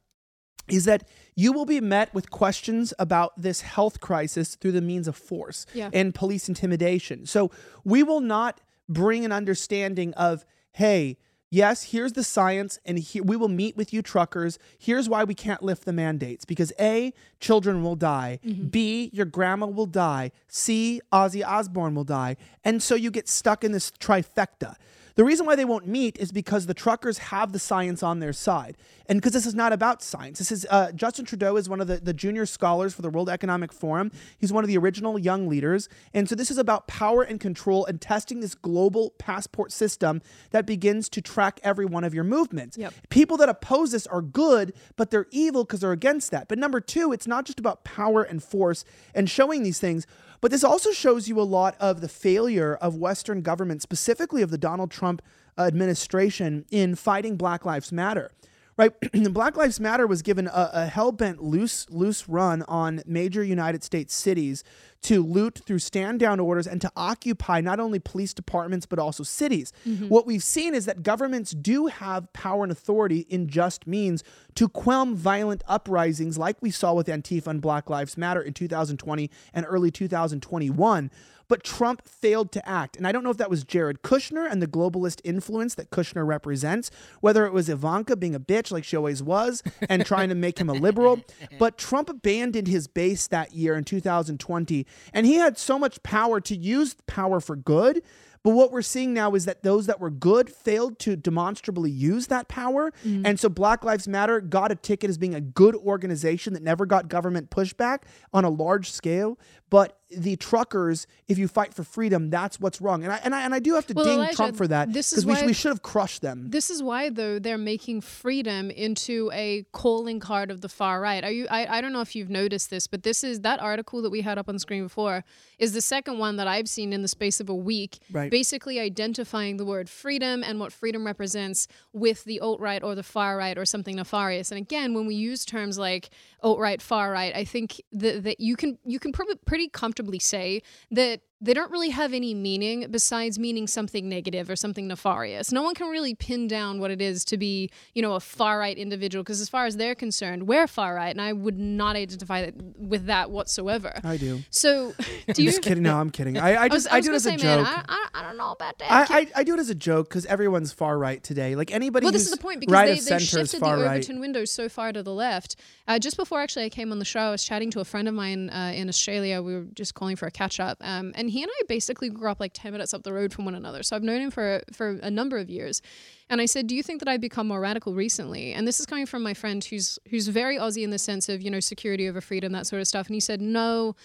is 0.69 0.83
that 0.83 1.07
you 1.35 1.53
will 1.53 1.65
be 1.65 1.79
met 1.79 2.13
with 2.13 2.29
questions 2.29 2.93
about 2.99 3.31
this 3.41 3.61
health 3.61 4.01
crisis 4.01 4.55
through 4.55 4.73
the 4.73 4.81
means 4.81 5.07
of 5.07 5.15
force 5.15 5.65
Yeah. 5.73 5.89
and 5.93 6.13
police 6.13 6.49
intimidation. 6.49 7.25
So 7.25 7.51
we 7.85 8.03
will 8.03 8.19
not 8.19 8.59
bring 8.89 9.23
an 9.23 9.31
understanding 9.31 10.13
of, 10.15 10.45
hey, 10.73 11.17
yes, 11.49 11.83
here's 11.83 12.13
the 12.13 12.23
science, 12.23 12.79
and 12.85 12.99
here 12.99 13.23
we 13.23 13.35
will 13.35 13.47
meet 13.47 13.77
with 13.77 13.93
you 13.93 14.01
truckers. 14.01 14.59
Here's 14.77 15.09
why 15.09 15.23
we 15.23 15.33
can't 15.33 15.63
lift 15.63 15.85
the 15.85 15.93
mandates 15.93 16.45
because 16.45 16.71
A, 16.79 17.13
children 17.39 17.83
will 17.83 17.95
die. 17.95 18.39
Mm-hmm. 18.45 18.67
B, 18.67 19.09
your 19.13 19.25
grandma 19.25 19.67
will 19.67 19.85
die. 19.85 20.31
C, 20.47 21.01
Ozzy 21.11 21.45
Osbourne 21.45 21.95
will 21.95 22.03
die. 22.03 22.37
And 22.63 22.81
so 22.81 22.95
you 22.95 23.11
get 23.11 23.27
stuck 23.27 23.63
in 23.63 23.71
this 23.71 23.91
trifecta. 23.91 24.75
The 25.17 25.25
reason 25.25 25.47
why 25.47 25.55
they 25.55 25.65
won't 25.65 25.87
meet 25.87 26.15
is 26.19 26.31
because 26.31 26.67
the 26.67 26.75
truckers 26.75 27.17
have 27.17 27.51
the 27.51 27.57
science 27.57 28.03
on 28.03 28.19
their 28.19 28.31
side. 28.31 28.77
And 29.07 29.19
because 29.19 29.33
this 29.33 29.47
is 29.47 29.55
not 29.55 29.73
about 29.73 30.03
science. 30.03 30.37
This 30.37 30.51
is 30.51 30.67
uh, 30.69 30.91
Justin 30.91 31.25
Trudeau 31.25 31.57
is 31.57 31.67
one 31.67 31.81
of 31.81 31.87
the, 31.87 31.97
the 31.97 32.13
junior 32.13 32.45
scholars 32.45 32.93
for 32.93 33.01
the 33.01 33.09
World 33.09 33.27
Economic 33.27 33.73
Forum. 33.73 34.11
He's 34.37 34.53
one 34.53 34.63
of 34.63 34.67
the 34.67 34.77
original 34.77 35.17
young 35.17 35.47
leaders. 35.47 35.89
And 36.13 36.29
so 36.29 36.35
this 36.35 36.51
is 36.51 36.59
about 36.59 36.87
power 36.87 37.23
and 37.23 37.39
control 37.39 37.83
and 37.87 37.99
testing 37.99 38.41
this 38.41 38.53
global 38.53 39.09
passport 39.17 39.71
system 39.71 40.21
that 40.51 40.67
begins 40.67 41.09
to 41.09 41.21
track 41.21 41.59
every 41.63 41.85
one 41.85 42.03
of 42.03 42.13
your 42.13 42.23
movements. 42.23 42.77
Yep. 42.77 42.93
People 43.09 43.37
that 43.37 43.49
oppose 43.49 43.93
this 43.93 44.05
are 44.05 44.21
good, 44.21 44.71
but 44.97 45.09
they're 45.09 45.27
evil 45.31 45.63
because 45.63 45.79
they're 45.79 45.91
against 45.93 46.29
that. 46.29 46.47
But 46.47 46.59
number 46.59 46.79
two, 46.79 47.11
it's 47.11 47.25
not 47.25 47.45
just 47.45 47.59
about 47.59 47.83
power 47.83 48.21
and 48.21 48.43
force 48.43 48.85
and 49.15 49.27
showing 49.27 49.63
these 49.63 49.79
things. 49.79 50.05
But 50.39 50.51
this 50.51 50.63
also 50.63 50.91
shows 50.91 51.27
you 51.27 51.39
a 51.39 51.41
lot 51.41 51.75
of 51.79 52.01
the 52.01 52.07
failure 52.07 52.75
of 52.75 52.95
Western 52.95 53.41
government, 53.41 53.81
specifically 53.81 54.41
of 54.41 54.51
the 54.51 54.57
Donald 54.57 54.91
Trump 54.91 55.21
administration, 55.57 56.65
in 56.69 56.95
fighting 56.95 57.37
Black 57.37 57.65
Lives 57.65 57.91
Matter. 57.91 58.31
Right, 58.77 58.93
Black 59.33 59.57
Lives 59.57 59.79
Matter 59.79 60.05
was 60.05 60.21
given 60.21 60.45
a, 60.47 60.69
a 60.71 60.85
hell 60.85 61.11
bent 61.11 61.41
loose 61.41 61.89
loose 61.89 62.29
run 62.29 62.61
on 62.67 63.01
major 63.07 63.43
United 63.43 63.83
States 63.83 64.13
cities 64.13 64.63
to 65.01 65.23
loot 65.23 65.61
through 65.65 65.79
stand 65.79 66.19
down 66.19 66.39
orders 66.39 66.67
and 66.67 66.79
to 66.81 66.91
occupy 66.95 67.59
not 67.59 67.79
only 67.79 67.97
police 67.97 68.35
departments 68.35 68.85
but 68.85 68.99
also 68.99 69.23
cities. 69.23 69.73
Mm-hmm. 69.87 70.09
What 70.09 70.27
we've 70.27 70.43
seen 70.43 70.75
is 70.75 70.85
that 70.85 71.01
governments 71.01 71.51
do 71.51 71.87
have 71.87 72.31
power 72.33 72.63
and 72.63 72.71
authority 72.71 73.21
in 73.29 73.47
just 73.47 73.87
means 73.87 74.23
to 74.55 74.69
quell 74.69 75.07
violent 75.07 75.63
uprisings 75.67 76.37
like 76.37 76.57
we 76.61 76.69
saw 76.69 76.93
with 76.93 77.07
Antifa 77.07 77.47
and 77.47 77.61
Black 77.61 77.89
Lives 77.89 78.15
Matter 78.15 78.41
in 78.41 78.53
2020 78.53 79.29
and 79.53 79.65
early 79.67 79.89
2021. 79.89 81.11
But 81.47 81.63
Trump 81.63 82.07
failed 82.07 82.51
to 82.53 82.67
act. 82.67 82.97
And 82.97 83.07
I 83.07 83.11
don't 83.11 83.23
know 83.23 83.29
if 83.29 83.37
that 83.37 83.49
was 83.49 83.63
Jared 83.63 84.01
Kushner 84.01 84.49
and 84.49 84.61
the 84.61 84.67
globalist 84.67 85.21
influence 85.23 85.75
that 85.75 85.89
Kushner 85.89 86.25
represents, 86.25 86.91
whether 87.21 87.45
it 87.45 87.53
was 87.53 87.69
Ivanka 87.69 88.15
being 88.15 88.35
a 88.35 88.39
bitch 88.39 88.71
like 88.71 88.83
she 88.83 88.97
always 88.97 89.23
was 89.23 89.63
and 89.89 90.05
trying 90.05 90.29
to 90.29 90.35
make 90.35 90.59
him 90.59 90.69
a 90.69 90.73
liberal. 90.73 91.21
But 91.59 91.77
Trump 91.77 92.09
abandoned 92.09 92.67
his 92.67 92.87
base 92.87 93.27
that 93.27 93.53
year 93.53 93.75
in 93.75 93.83
2020. 93.83 94.85
And 95.13 95.25
he 95.25 95.35
had 95.35 95.57
so 95.57 95.79
much 95.79 96.01
power 96.03 96.39
to 96.41 96.55
use 96.55 96.95
power 97.07 97.39
for 97.39 97.55
good. 97.55 98.03
But 98.47 98.51
what 98.51 98.71
we're 98.71 98.81
seeing 98.81 99.13
now 99.13 99.35
is 99.35 99.43
that 99.43 99.63
those 99.63 99.87
that 99.87 99.99
were 99.99 100.09
good 100.09 100.49
failed 100.49 100.99
to 100.99 101.17
demonstrably 101.17 101.91
use 101.91 102.27
that 102.27 102.47
power. 102.47 102.91
Mm-hmm. 103.05 103.25
And 103.25 103.37
so 103.37 103.49
Black 103.49 103.83
Lives 103.83 104.07
Matter 104.07 104.39
got 104.39 104.71
a 104.71 104.75
ticket 104.75 105.09
as 105.09 105.17
being 105.17 105.35
a 105.35 105.41
good 105.41 105.75
organization 105.75 106.53
that 106.53 106.63
never 106.63 106.85
got 106.85 107.09
government 107.09 107.49
pushback 107.49 108.03
on 108.33 108.45
a 108.45 108.49
large 108.49 108.89
scale. 108.89 109.37
But 109.69 109.97
the 110.09 110.37
truckers, 110.37 111.05
if 111.27 111.37
you 111.37 111.49
fight 111.49 111.73
for 111.73 111.83
freedom, 111.83 112.29
that's 112.29 112.57
what's 112.61 112.79
wrong. 112.79 113.03
And 113.03 113.11
I 113.11 113.19
and 113.25 113.35
I, 113.35 113.41
and 113.43 113.53
I 113.53 113.59
do 113.59 113.73
have 113.73 113.85
to 113.87 113.93
Well, 113.93 114.05
ding 114.05 114.13
Elijah, 114.19 114.35
Trump 114.37 114.55
for 114.55 114.65
that 114.69 114.93
this 114.93 115.09
because 115.09 115.23
is 115.23 115.25
we, 115.25 115.33
why- 115.33 115.45
we 115.45 115.51
should 115.51 115.67
have 115.69 115.81
crushed 115.81 116.21
them. 116.21 116.45
This 116.49 116.69
is 116.69 116.81
why, 116.81 117.09
though, 117.09 117.39
they're 117.39 117.57
making 117.57 117.99
freedom 117.99 118.71
into 118.71 119.29
a 119.33 119.65
calling 119.73 120.21
card 120.21 120.49
of 120.49 120.61
the 120.61 120.69
far 120.69 121.01
right. 121.01 121.21
Are 121.25 121.31
you? 121.31 121.45
I, 121.51 121.79
I 121.79 121.81
don't 121.81 121.91
know 121.91 121.99
if 121.99 122.15
you've 122.15 122.29
noticed 122.29 122.69
this, 122.69 122.87
but 122.87 123.03
this 123.03 123.21
is 123.25 123.41
that 123.41 123.59
article 123.59 124.01
that 124.01 124.09
we 124.09 124.21
had 124.21 124.37
up 124.37 124.47
on 124.47 124.57
screen 124.59 124.83
before 124.83 125.25
is 125.59 125.73
the 125.73 125.81
second 125.81 126.17
one 126.19 126.37
that 126.37 126.47
I've 126.47 126.69
seen 126.69 126.93
in 126.93 127.01
the 127.01 127.07
space 127.09 127.41
of 127.41 127.49
a 127.49 127.55
week, 127.55 127.99
Right. 128.09 128.31
basically 128.31 128.79
identifying 128.79 129.57
the 129.57 129.65
word 129.65 129.89
freedom 129.89 130.41
and 130.41 130.57
what 130.61 130.71
freedom 130.71 131.05
represents 131.05 131.67
with 131.91 132.23
the 132.23 132.39
alt 132.39 132.61
right 132.61 132.81
or 132.81 132.95
the 132.95 133.03
far 133.03 133.35
right 133.35 133.57
or 133.57 133.65
something 133.65 133.97
nefarious. 133.97 134.51
And 134.51 134.57
again, 134.57 134.93
when 134.93 135.05
we 135.05 135.15
use 135.15 135.43
terms 135.43 135.77
like 135.77 136.09
alt 136.41 136.59
right, 136.59 136.81
far 136.81 137.11
right, 137.11 137.35
I 137.35 137.43
think 137.43 137.81
that, 137.91 138.23
that 138.23 138.39
you 138.39 138.55
can 138.55 138.77
you 138.85 138.99
can 138.99 139.11
pretty 139.11 139.56
comfortably 139.65 140.19
say 140.19 140.61
that 140.91 141.21
they 141.41 141.53
don't 141.53 141.71
really 141.71 141.89
have 141.89 142.13
any 142.13 142.33
meaning 142.33 142.87
besides 142.89 143.37
meaning 143.37 143.67
something 143.67 144.07
negative 144.07 144.49
or 144.49 144.55
something 144.55 144.87
nefarious. 144.87 145.51
No 145.51 145.63
one 145.63 145.75
can 145.75 145.89
really 145.89 146.15
pin 146.15 146.47
down 146.47 146.79
what 146.79 146.91
it 146.91 147.01
is 147.01 147.25
to 147.25 147.37
be, 147.37 147.69
you 147.93 148.01
know, 148.01 148.13
a 148.13 148.19
far 148.19 148.59
right 148.59 148.77
individual 148.77 149.23
because 149.23 149.41
as 149.41 149.49
far 149.49 149.65
as 149.65 149.77
they're 149.77 149.95
concerned, 149.95 150.47
we're 150.47 150.67
far 150.67 150.95
right, 150.95 151.09
and 151.09 151.21
I 151.21 151.33
would 151.33 151.57
not 151.57 151.95
identify 151.95 152.45
that, 152.45 152.55
with 152.77 153.05
that 153.05 153.31
whatsoever. 153.31 153.99
I 154.03 154.17
do. 154.17 154.39
So, 154.49 154.93
do 155.33 155.43
you? 155.43 155.49
Just 155.49 155.61
kidding. 155.61 155.83
No, 155.83 155.97
I'm 155.97 156.09
kidding. 156.09 156.37
I, 156.37 156.53
I 156.53 156.67
I 156.67 156.73
was, 156.73 156.83
just 156.83 156.93
I 156.93 156.97
I, 156.97 157.01
do 157.01 157.11
it 157.11 157.15
as 157.15 157.25
a 157.25 157.31
joke. 157.31 157.41
man, 157.41 157.65
I, 157.65 157.83
I, 157.87 158.07
I 158.19 158.21
don't 158.23 158.37
know 158.37 158.51
about 158.51 158.79
that. 158.79 159.11
I, 159.11 159.27
I, 159.35 159.43
do 159.43 159.53
it 159.53 159.59
as 159.59 159.69
a 159.69 159.75
joke 159.75 160.09
because 160.09 160.25
everyone's 160.25 160.73
far 160.73 160.97
right 160.97 161.23
today. 161.23 161.55
Like 161.55 161.71
anybody 161.71 162.05
well, 162.05 162.11
this 162.11 162.25
is 162.25 162.31
the 162.31 162.37
point 162.37 162.59
because 162.59 162.73
right 162.73 162.87
they, 162.87 162.99
they 162.99 163.19
shifted 163.19 163.57
the 163.57 163.59
far 163.59 163.77
right. 163.77 163.97
Overton 163.97 164.19
window 164.19 164.45
so 164.45 164.69
far 164.69 164.91
to 164.91 165.03
the 165.03 165.13
left. 165.13 165.55
Uh, 165.87 165.99
just 165.99 166.17
before 166.17 166.41
actually 166.41 166.65
I 166.65 166.69
came 166.69 166.91
on 166.91 166.99
the 166.99 167.05
show, 167.05 167.19
I 167.19 167.31
was 167.31 167.43
chatting 167.43 167.71
to 167.71 167.79
a 167.79 167.85
friend 167.85 168.07
of 168.07 168.13
mine 168.13 168.49
uh, 168.49 168.73
in 168.75 168.89
Australia. 168.89 169.41
We 169.41 169.53
were 169.55 169.65
just 169.73 169.93
calling 169.93 170.15
for 170.15 170.27
a 170.27 170.31
catch 170.31 170.59
up, 170.59 170.77
um, 170.81 171.13
and 171.15 171.26
he 171.27 171.43
and 171.43 171.51
I 171.51 171.61
basically 171.67 172.09
grew 172.09 172.29
up 172.29 172.39
like 172.39 172.53
ten 172.53 172.71
minutes 172.71 172.93
up 172.93 173.03
the 173.03 173.13
road 173.13 173.33
from 173.33 173.45
one 173.45 173.55
another. 173.55 173.83
So 173.83 173.95
I've 173.95 174.03
known 174.03 174.21
him 174.21 174.31
for 174.31 174.61
for 174.73 174.99
a 175.01 175.11
number 175.11 175.37
of 175.37 175.49
years. 175.49 175.81
And 176.29 176.41
I 176.41 176.45
said, 176.45 176.67
"Do 176.67 176.75
you 176.75 176.83
think 176.83 176.99
that 176.99 177.07
I've 177.07 177.21
become 177.21 177.47
more 177.47 177.59
radical 177.59 177.93
recently?" 177.93 178.53
And 178.53 178.67
this 178.67 178.79
is 178.79 178.85
coming 178.85 179.05
from 179.05 179.23
my 179.23 179.33
friend 179.33 179.63
who's 179.63 179.99
who's 180.09 180.27
very 180.27 180.57
Aussie 180.57 180.83
in 180.83 180.89
the 180.89 180.99
sense 180.99 181.29
of 181.29 181.41
you 181.41 181.51
know 181.51 181.59
security 181.59 182.07
over 182.09 182.21
freedom, 182.21 182.51
that 182.53 182.67
sort 182.67 182.81
of 182.81 182.87
stuff. 182.87 183.07
And 183.07 183.13
he 183.13 183.19
said, 183.19 183.41
"No." 183.41 183.95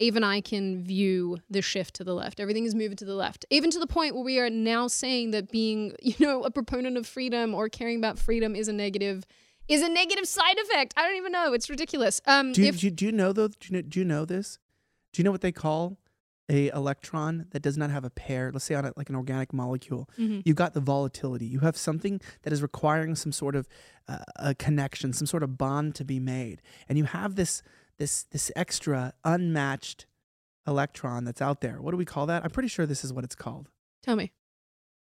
even 0.00 0.24
I 0.24 0.40
can 0.40 0.82
view 0.82 1.38
the 1.50 1.60
shift 1.60 1.94
to 1.96 2.04
the 2.04 2.14
left. 2.14 2.40
Everything 2.40 2.64
is 2.64 2.74
moving 2.74 2.96
to 2.96 3.04
the 3.04 3.14
left, 3.14 3.44
even 3.50 3.70
to 3.70 3.78
the 3.78 3.86
point 3.86 4.14
where 4.14 4.24
we 4.24 4.38
are 4.38 4.48
now 4.48 4.88
saying 4.88 5.30
that 5.32 5.50
being, 5.50 5.94
you 6.02 6.14
know, 6.18 6.42
a 6.42 6.50
proponent 6.50 6.96
of 6.96 7.06
freedom 7.06 7.54
or 7.54 7.68
caring 7.68 7.98
about 7.98 8.18
freedom 8.18 8.56
is 8.56 8.66
a 8.66 8.72
negative, 8.72 9.26
is 9.68 9.82
a 9.82 9.88
negative 9.88 10.26
side 10.26 10.58
effect. 10.58 10.94
I 10.96 11.06
don't 11.06 11.16
even 11.16 11.32
know. 11.32 11.52
It's 11.52 11.68
ridiculous. 11.68 12.20
Um, 12.26 12.52
Do 12.52 12.62
you, 12.62 12.68
if 12.68 12.80
do, 12.80 12.86
you, 12.86 12.90
do 12.90 13.06
you 13.06 13.12
know 13.12 13.32
though? 13.32 13.48
Do 13.48 13.56
you 13.60 13.76
know, 13.76 13.82
do 13.82 13.98
you 13.98 14.04
know 14.06 14.24
this? 14.24 14.58
Do 15.12 15.20
you 15.20 15.24
know 15.24 15.32
what 15.32 15.42
they 15.42 15.52
call 15.52 15.98
a 16.50 16.68
electron 16.70 17.46
that 17.52 17.62
does 17.62 17.78
not 17.78 17.90
have 17.90 18.04
a 18.04 18.10
pair? 18.10 18.50
Let's 18.52 18.64
say 18.64 18.74
on 18.74 18.84
a, 18.84 18.92
like 18.96 19.08
an 19.08 19.14
organic 19.16 19.52
molecule, 19.52 20.10
Mm-hmm. 20.18 20.40
you've 20.44 20.56
got 20.56 20.74
the 20.74 20.80
volatility. 20.80 21.46
You 21.46 21.60
have 21.60 21.76
something 21.76 22.20
that 22.42 22.52
is 22.52 22.60
requiring 22.60 23.14
some 23.14 23.32
sort 23.32 23.54
of 23.56 23.68
uh, 24.08 24.18
a 24.36 24.54
connection, 24.54 25.12
some 25.12 25.26
sort 25.26 25.42
of 25.44 25.56
bond 25.56 25.94
to 25.94 26.04
be 26.04 26.18
made, 26.18 26.60
and 26.88 26.98
you 26.98 27.04
have 27.04 27.36
this 27.36 27.62
this 27.98 28.24
this 28.24 28.50
extra 28.56 29.12
unmatched 29.24 30.06
electron 30.66 31.24
that's 31.24 31.40
out 31.42 31.60
there. 31.60 31.80
What 31.80 31.92
do 31.92 31.96
we 31.96 32.04
call 32.04 32.26
that? 32.26 32.44
I'm 32.44 32.50
pretty 32.50 32.68
sure 32.68 32.86
this 32.86 33.04
is 33.04 33.12
what 33.12 33.24
it's 33.24 33.34
called. 33.34 33.68
tell 34.02 34.16
me, 34.16 34.32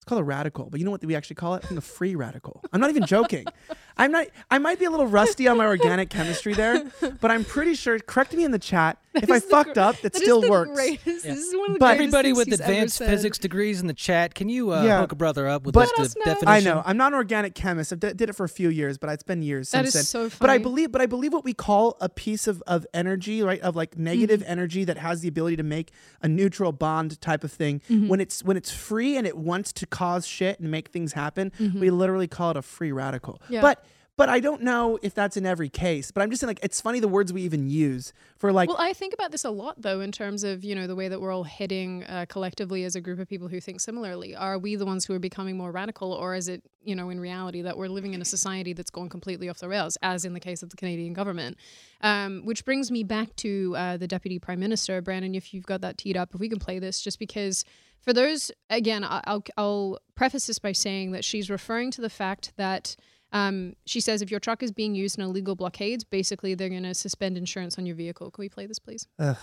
called 0.08 0.22
a 0.22 0.24
radical, 0.24 0.70
but 0.70 0.80
you 0.80 0.86
know 0.86 0.92
what 0.92 1.04
we 1.06 1.16
actually 1.16 1.36
call 1.36 1.56
it? 1.56 1.64
I 1.64 1.68
think 1.68 1.78
a 1.78 1.82
free 1.82 2.16
radical. 2.16 2.64
I'm 2.74 2.80
not 2.82 2.90
even 2.90 3.06
joking. 3.06 3.46
I'm 4.00 4.12
not. 4.12 4.28
I 4.52 4.60
might 4.60 4.78
be 4.78 4.86
a 4.86 4.92
little 4.92 5.08
rusty 5.08 5.48
on 5.48 5.58
my 5.58 5.66
organic 5.66 6.10
chemistry 6.12 6.54
there, 6.54 6.84
but 7.20 7.32
I'm 7.32 7.44
pretty 7.44 7.74
sure. 7.74 7.98
Correct 8.00 8.32
me 8.34 8.44
in 8.44 8.52
the 8.52 8.60
chat 8.60 9.00
if 9.16 9.32
I 9.32 9.38
is 9.38 9.44
the 9.44 9.50
fucked 9.50 9.74
gr- 9.74 9.80
up. 9.80 9.96
That, 10.02 10.14
that 10.14 10.16
is 10.18 10.22
still 10.22 10.42
the 10.42 10.52
works. 10.52 10.72
greatest- 10.72 11.04
This 11.04 11.26
is 11.26 11.56
one 11.56 11.70
of 11.72 11.74
the 11.74 11.80
But- 11.80 11.98
greatest 11.98 12.16
Everybody 12.16 12.34
with 12.34 12.52
advanced 12.60 13.00
physics 13.00 13.40
degrees 13.40 13.82
in 13.82 13.88
the 13.88 13.96
chat, 13.96 14.36
can 14.36 14.50
you 14.50 14.72
uh, 14.72 14.84
Yeah. 14.84 15.00
hook 15.00 15.14
a 15.14 15.16
brother 15.16 15.48
up 15.48 15.64
with 15.66 15.74
But- 15.74 15.90
this 15.98 16.16
Let 16.16 16.26
de- 16.26 16.30
definition? 16.46 16.48
I 16.48 16.60
know. 16.76 16.84
I'm 16.86 16.96
not 16.98 17.08
an 17.14 17.16
organic 17.16 17.56
chemist. 17.56 17.92
I 17.92 17.96
did 17.96 18.22
it 18.22 18.34
for 18.36 18.44
a 18.44 18.50
few 18.50 18.70
years, 18.70 19.00
but 19.00 19.10
it's 19.10 19.24
been 19.24 19.42
years 19.42 19.72
That 19.72 19.86
since 19.86 19.88
is 19.96 20.12
then. 20.12 20.30
so 20.30 20.38
But 20.40 20.52
I 20.52 20.60
believe, 20.60 20.92
but 20.92 21.02
I 21.02 21.08
believe 21.08 21.34
what 21.34 21.44
we 21.44 21.56
call 21.56 21.98
a 22.00 22.08
piece 22.10 22.46
of, 22.48 22.62
of 22.68 22.86
energy, 22.94 23.42
right? 23.42 23.60
Of 23.62 23.76
like 23.76 23.98
negative 23.98 24.42
Mm-hmm. 24.42 24.52
energy 24.52 24.84
that 24.84 25.00
has 25.00 25.22
the 25.22 25.28
ability 25.28 25.56
to 25.58 25.64
make 25.64 25.92
a 26.22 26.28
neutral 26.28 26.72
bond 26.72 27.20
type 27.20 27.44
of 27.44 27.52
thing. 27.52 27.82
Mm-hmm. 27.90 28.08
When 28.10 28.20
it's 28.22 28.44
when 28.44 28.58
it's 28.58 28.70
free 28.72 29.18
and 29.18 29.26
it 29.26 29.36
wants 29.38 29.74
to 29.74 29.88
cause 29.98 30.28
shit 30.28 30.60
and 30.60 30.70
make 30.70 30.90
things 30.90 31.14
happen, 31.14 31.52
we 31.76 31.90
literally 31.90 32.28
call 32.28 32.52
it 32.52 32.58
a 32.58 32.62
free 32.62 32.92
radical. 32.92 33.42
Mm-hmm. 33.46 33.54
Yeah. 33.54 33.62
But 33.62 33.84
but 34.18 34.30
I 34.30 34.40
don't 34.40 34.64
know 34.64 34.98
if 35.04 35.14
that's 35.14 35.38
in 35.38 35.46
every 35.46 35.70
case. 35.70 36.10
But 36.10 36.22
I'm 36.22 36.32
just 36.32 36.42
saying, 36.42 36.50
like, 36.50 36.60
it's 36.64 36.82
funny 36.82 37.00
the 37.00 37.08
words 37.08 37.32
we 37.32 37.44
even 37.44 37.70
use 37.70 38.14
for 38.38 38.52
like. 38.52 38.68
Well, 38.68 38.80
I 38.80 38.94
think 38.94 39.14
about 39.14 39.32
this 39.32 39.46
a 39.46 39.52
lot, 39.52 39.80
though, 39.80 40.02
in 40.02 40.12
terms 40.12 40.44
of 40.44 40.64
you 40.64 40.74
know 40.74 40.88
the 40.88 40.96
way 40.96 41.08
that 41.08 41.22
we're 41.22 41.32
all 41.32 41.44
heading 41.44 42.04
uh, 42.06 42.26
collectively 42.28 42.84
as 42.84 42.96
a 42.96 43.02
group 43.02 43.20
of 43.20 43.30
people 43.30 43.48
who 43.48 43.62
think 43.62 43.80
similarly. 43.80 44.36
Are 44.36 44.58
we 44.58 44.76
the 44.76 44.88
ones 44.88 45.06
who 45.06 45.14
are 45.14 45.20
becoming 45.20 45.56
more 45.56 45.72
radical, 45.72 46.12
or 46.12 46.34
is 46.34 46.48
it 46.48 46.64
you 46.84 46.96
know 46.96 47.12
in 47.12 47.20
reality 47.20 47.62
that 47.62 47.78
we're 47.78 47.90
living 47.90 48.16
in 48.16 48.22
a 48.22 48.26
society 48.26 48.74
that's 48.74 48.90
gone 48.90 49.08
completely 49.08 49.50
off 49.50 49.60
the 49.60 49.70
rails, 49.70 50.00
as 50.02 50.26
in 50.26 50.34
the 50.34 50.40
case 50.40 50.64
of 50.64 50.72
the 50.72 50.78
Canadian 50.78 51.14
government? 51.14 51.56
Um, 52.02 52.42
which 52.44 52.66
brings 52.66 52.90
me 52.90 53.04
back 53.04 53.36
to 53.38 53.76
uh, 53.78 53.98
the 53.98 54.08
deputy 54.08 54.40
prime 54.40 54.60
minister, 54.60 55.00
Brandon. 55.00 55.36
If 55.36 55.54
you've 55.54 55.68
got 55.68 55.82
that 55.82 56.00
teed 56.00 56.18
up, 56.18 56.34
if 56.34 56.40
we 56.40 56.50
can 56.50 56.60
play 56.60 56.80
this, 56.80 57.02
just 57.02 57.20
because 57.20 57.64
for 58.02 58.14
those 58.14 58.52
again, 58.70 59.04
I- 59.04 59.22
I'll 59.26 59.44
I'll 59.58 60.00
preface 60.16 60.48
this 60.48 60.60
by 60.60 60.72
saying 60.72 61.12
that 61.12 61.24
she's 61.26 61.50
referring 61.50 61.92
to 61.92 62.02
the 62.02 62.10
fact 62.10 62.54
that. 62.58 62.96
Um, 63.34 63.74
she 63.86 64.00
says 64.00 64.22
if 64.22 64.32
your 64.32 64.40
truck 64.40 64.64
is 64.64 64.72
being 64.72 64.96
used 64.96 65.18
in 65.18 65.24
illegal 65.26 65.54
blockades, 65.54 66.06
basically 66.06 66.56
they're 66.56 66.70
going 66.70 66.84
to 66.84 66.94
suspend 66.94 67.38
insurance 67.38 67.78
on 67.78 67.86
your 67.86 67.94
vehicle. 67.98 68.32
Can 68.32 68.42
we 68.42 68.48
play 68.48 68.68
this, 68.68 68.80
please? 68.80 69.06
ugh, 69.20 69.38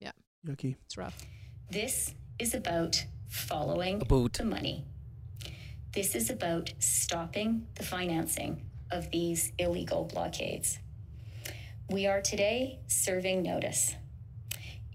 Yeah. 0.00 0.10
yucky. 0.44 0.74
It's 0.86 0.96
rough. 0.98 1.16
This 1.70 2.14
is 2.40 2.52
about 2.52 3.04
following 3.28 4.00
boot. 4.00 4.32
the 4.32 4.44
money. 4.44 4.86
This 5.92 6.16
is 6.16 6.30
about 6.30 6.72
stopping 6.80 7.68
the 7.76 7.84
financing 7.84 8.68
of 8.90 9.08
these 9.12 9.52
illegal 9.56 10.02
blockades. 10.12 10.80
We 11.88 12.06
are 12.08 12.20
today 12.20 12.80
serving 12.88 13.44
notice. 13.44 13.94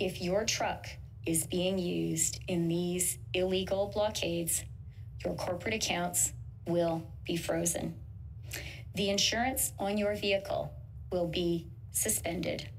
If 0.01 0.22
your 0.22 0.43
truck 0.43 0.88
is 1.26 1.45
being 1.47 1.78
used 1.78 2.39
in 2.47 2.67
these 2.67 3.17
illegal 3.34 3.91
blockades, 3.93 4.63
your 5.24 5.36
corporate 5.36 5.74
accounts 5.74 6.34
will 6.67 7.03
be 7.26 7.38
frozen. 7.38 7.95
The 8.95 9.09
insurance 9.09 9.74
on 9.80 9.97
your 9.97 10.15
vehicle 10.15 10.74
will 11.11 11.28
be 11.28 11.67
suspended. 11.91 12.69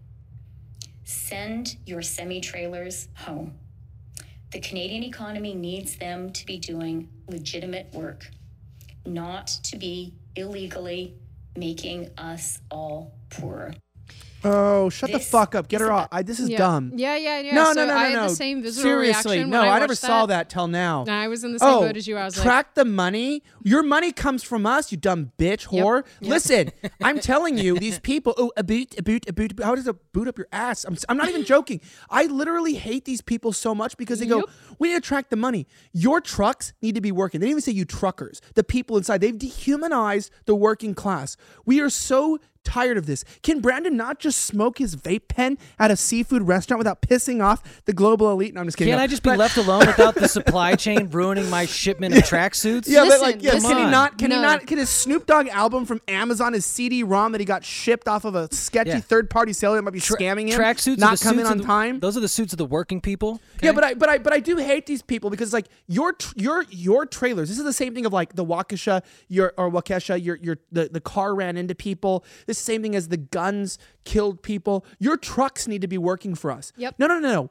Send 1.04 1.76
your 1.86 2.02
semi 2.02 2.40
trailers 2.40 3.08
home. 3.14 3.54
The 4.52 4.60
Canadian 4.60 5.02
economy 5.02 5.54
needs 5.54 5.96
them 5.96 6.32
to 6.32 6.46
be 6.46 6.58
doing 6.58 7.08
legitimate 7.28 7.92
work, 7.92 8.30
not 9.04 9.48
to 9.64 9.76
be 9.76 10.14
illegally 10.36 11.14
making 11.56 12.10
us 12.16 12.60
all 12.70 13.14
poorer. 13.30 13.74
Oh, 14.44 14.88
shut 14.90 15.10
the 15.10 15.18
fuck 15.18 15.54
up. 15.54 15.68
Get 15.68 15.80
her 15.80 15.90
off. 15.90 16.08
I, 16.12 16.22
this 16.22 16.38
is 16.38 16.48
yeah. 16.48 16.58
dumb. 16.58 16.92
Yeah, 16.94 17.16
yeah, 17.16 17.40
yeah. 17.40 17.54
No, 17.54 17.72
so 17.72 17.72
no, 17.72 17.86
no, 17.86 17.94
no, 17.94 18.00
I 18.00 18.12
no. 18.12 18.28
the 18.28 18.34
same 18.34 18.62
visceral 18.62 18.82
Seriously, 18.82 19.36
reaction 19.38 19.50
no, 19.50 19.62
I, 19.62 19.76
I, 19.76 19.78
never 19.78 19.94
saw 19.94 20.26
that. 20.26 20.50
till 20.50 20.68
now. 20.68 21.04
I 21.08 21.28
was 21.28 21.44
in 21.44 21.52
the 21.52 21.58
same 21.58 21.68
oh, 21.68 21.80
boat 21.80 21.96
as 21.96 22.06
you. 22.06 22.16
I 22.16 22.24
was 22.24 22.36
like, 22.36 22.44
track 22.44 22.74
the 22.74 22.84
money. 22.84 23.42
Your 23.62 23.82
money 23.82 24.12
comes 24.12 24.42
from 24.42 24.66
us, 24.66 24.92
you 24.92 24.98
dumb 24.98 25.32
bitch 25.38 25.68
whore. 25.68 26.04
Listen, 26.20 26.70
I'm 27.02 27.20
telling 27.20 27.58
you, 27.58 27.78
these 27.78 27.98
people. 27.98 28.34
Oh, 28.36 28.52
a 28.56 28.62
boot, 28.62 28.98
a 28.98 29.02
boot, 29.02 29.28
a 29.28 29.32
boot. 29.32 29.52
a 29.52 29.54
boot. 29.54 29.64
How 29.64 29.74
does 29.74 29.86
a 29.86 29.94
boot 29.94 30.28
up 30.28 30.36
your 30.38 30.48
ass? 30.52 30.84
I'm, 30.84 30.96
I'm 31.08 31.16
not 31.16 31.28
even 31.28 31.44
joking. 31.44 31.80
I 32.10 32.26
literally 32.26 32.74
hate 32.74 33.04
these 33.04 33.22
people 33.22 33.52
so 33.52 33.74
much 33.74 33.96
because 33.96 34.18
they 34.18 34.26
go, 34.26 34.38
Yep. 34.38 34.50
"We 34.78 34.88
need 34.88 34.94
to 34.94 35.00
track 35.00 35.30
the 35.30 35.36
money. 35.36 35.66
Your 35.92 36.20
trucks 36.20 36.72
need 36.82 36.94
to 36.94 37.00
be 37.00 37.12
working." 37.12 37.40
They 37.40 37.46
didn't 37.46 37.58
even 37.58 37.62
say 37.62 37.72
you 37.72 37.84
truckers. 37.84 38.40
The 38.54 38.64
people 38.64 38.96
inside. 38.96 39.20
They've 39.20 39.38
dehumanized 39.38 40.30
the 40.46 40.54
working 40.54 40.94
class. 40.94 41.36
We 41.64 41.80
are 41.80 41.90
so 41.90 42.38
tired 42.64 42.96
of 42.96 43.06
this. 43.06 43.24
Can 43.42 43.60
Brandon 43.60 43.96
not 43.96 44.18
just 44.18 44.40
smoke 44.42 44.78
his 44.78 44.96
vape 44.96 45.28
pen 45.28 45.58
at 45.78 45.90
a 45.90 45.96
seafood 45.96 46.42
restaurant 46.48 46.78
without 46.78 47.02
pissing 47.02 47.42
off 47.44 47.82
the 47.84 47.92
global 47.92 48.30
elite? 48.30 48.54
No, 48.54 48.60
I'm 48.60 48.66
just 48.66 48.76
kidding. 48.78 48.90
Can't 48.92 48.98
No. 49.00 49.04
I 49.04 49.06
just 49.06 49.22
be 49.22 49.30
But- 49.30 49.38
left 49.38 49.56
alone 49.56 49.86
without 49.86 50.14
the 50.14 50.28
supply 50.28 50.74
chain 50.76 51.08
ruining 51.10 51.48
my 51.50 51.66
shipment 51.66 52.16
of 52.16 52.22
tracksuits? 52.24 52.84
Yeah, 52.88 53.04
but 53.08 53.20
like, 53.20 53.42
yeah, 53.42 53.52
can 53.58 53.76
he 53.76 53.84
not? 53.84 54.18
Can 54.18 54.30
he 54.30 54.36
not? 54.36 54.66
Can 54.66 54.78
his 54.78 54.88
Snoop 54.90 55.26
Dogg 55.26 55.48
album 55.48 55.84
from 55.84 56.00
Amazon, 56.08 56.52
his 56.54 56.64
CD-ROM 56.64 57.32
that 57.32 57.40
he 57.40 57.44
got 57.44 57.64
shipped 57.64 58.08
off 58.08 58.24
of 58.24 58.34
a 58.34 58.52
sketchy 58.54 58.90
Yeah. 58.90 59.00
third-party 59.00 59.52
seller 59.52 59.76
that 59.76 59.82
might 59.82 59.92
be 59.92 60.00
Tra- 60.00 60.16
scamming 60.16 60.48
him, 60.48 60.58
Tracksuits 60.60 60.96
are 60.98 61.00
not 61.00 61.20
coming 61.20 61.46
on 61.46 61.58
the, 61.58 61.64
time? 61.64 62.00
Those 62.00 62.16
are 62.16 62.20
the 62.20 62.28
suits 62.28 62.52
of 62.52 62.58
the 62.58 62.64
working 62.66 63.00
people. 63.00 63.40
Yeah, 63.62 63.72
but 63.72 63.84
I 63.84 63.94
but 63.94 64.08
I 64.08 64.18
but 64.18 64.32
I 64.32 64.40
do 64.40 64.56
hate 64.56 64.86
these 64.86 65.02
people 65.02 65.30
because 65.30 65.52
like 65.52 65.66
your 65.86 66.14
your 66.36 66.64
your 66.70 67.06
trailers. 67.06 67.48
This 67.48 67.58
is 67.58 67.64
the 67.64 67.72
same 67.72 67.94
thing 67.94 68.06
of 68.06 68.12
like 68.12 68.34
the 68.34 68.44
Waukesha, 68.44 69.02
your 69.28 69.52
or 69.56 69.70
Waukesha, 69.70 70.22
your 70.22 70.36
your 70.36 70.58
the, 70.72 70.88
the 70.92 71.00
car 71.00 71.34
ran 71.34 71.56
into 71.56 71.74
people. 71.74 72.24
This 72.46 72.53
the 72.58 72.64
same 72.64 72.82
thing 72.82 72.94
as 72.94 73.08
the 73.08 73.16
guns 73.16 73.78
killed 74.04 74.42
people. 74.42 74.84
Your 74.98 75.16
trucks 75.16 75.66
need 75.68 75.80
to 75.82 75.88
be 75.88 75.98
working 75.98 76.34
for 76.34 76.50
us. 76.50 76.72
Yep. 76.76 76.96
No, 76.98 77.06
no, 77.06 77.18
no, 77.18 77.32
no. 77.32 77.50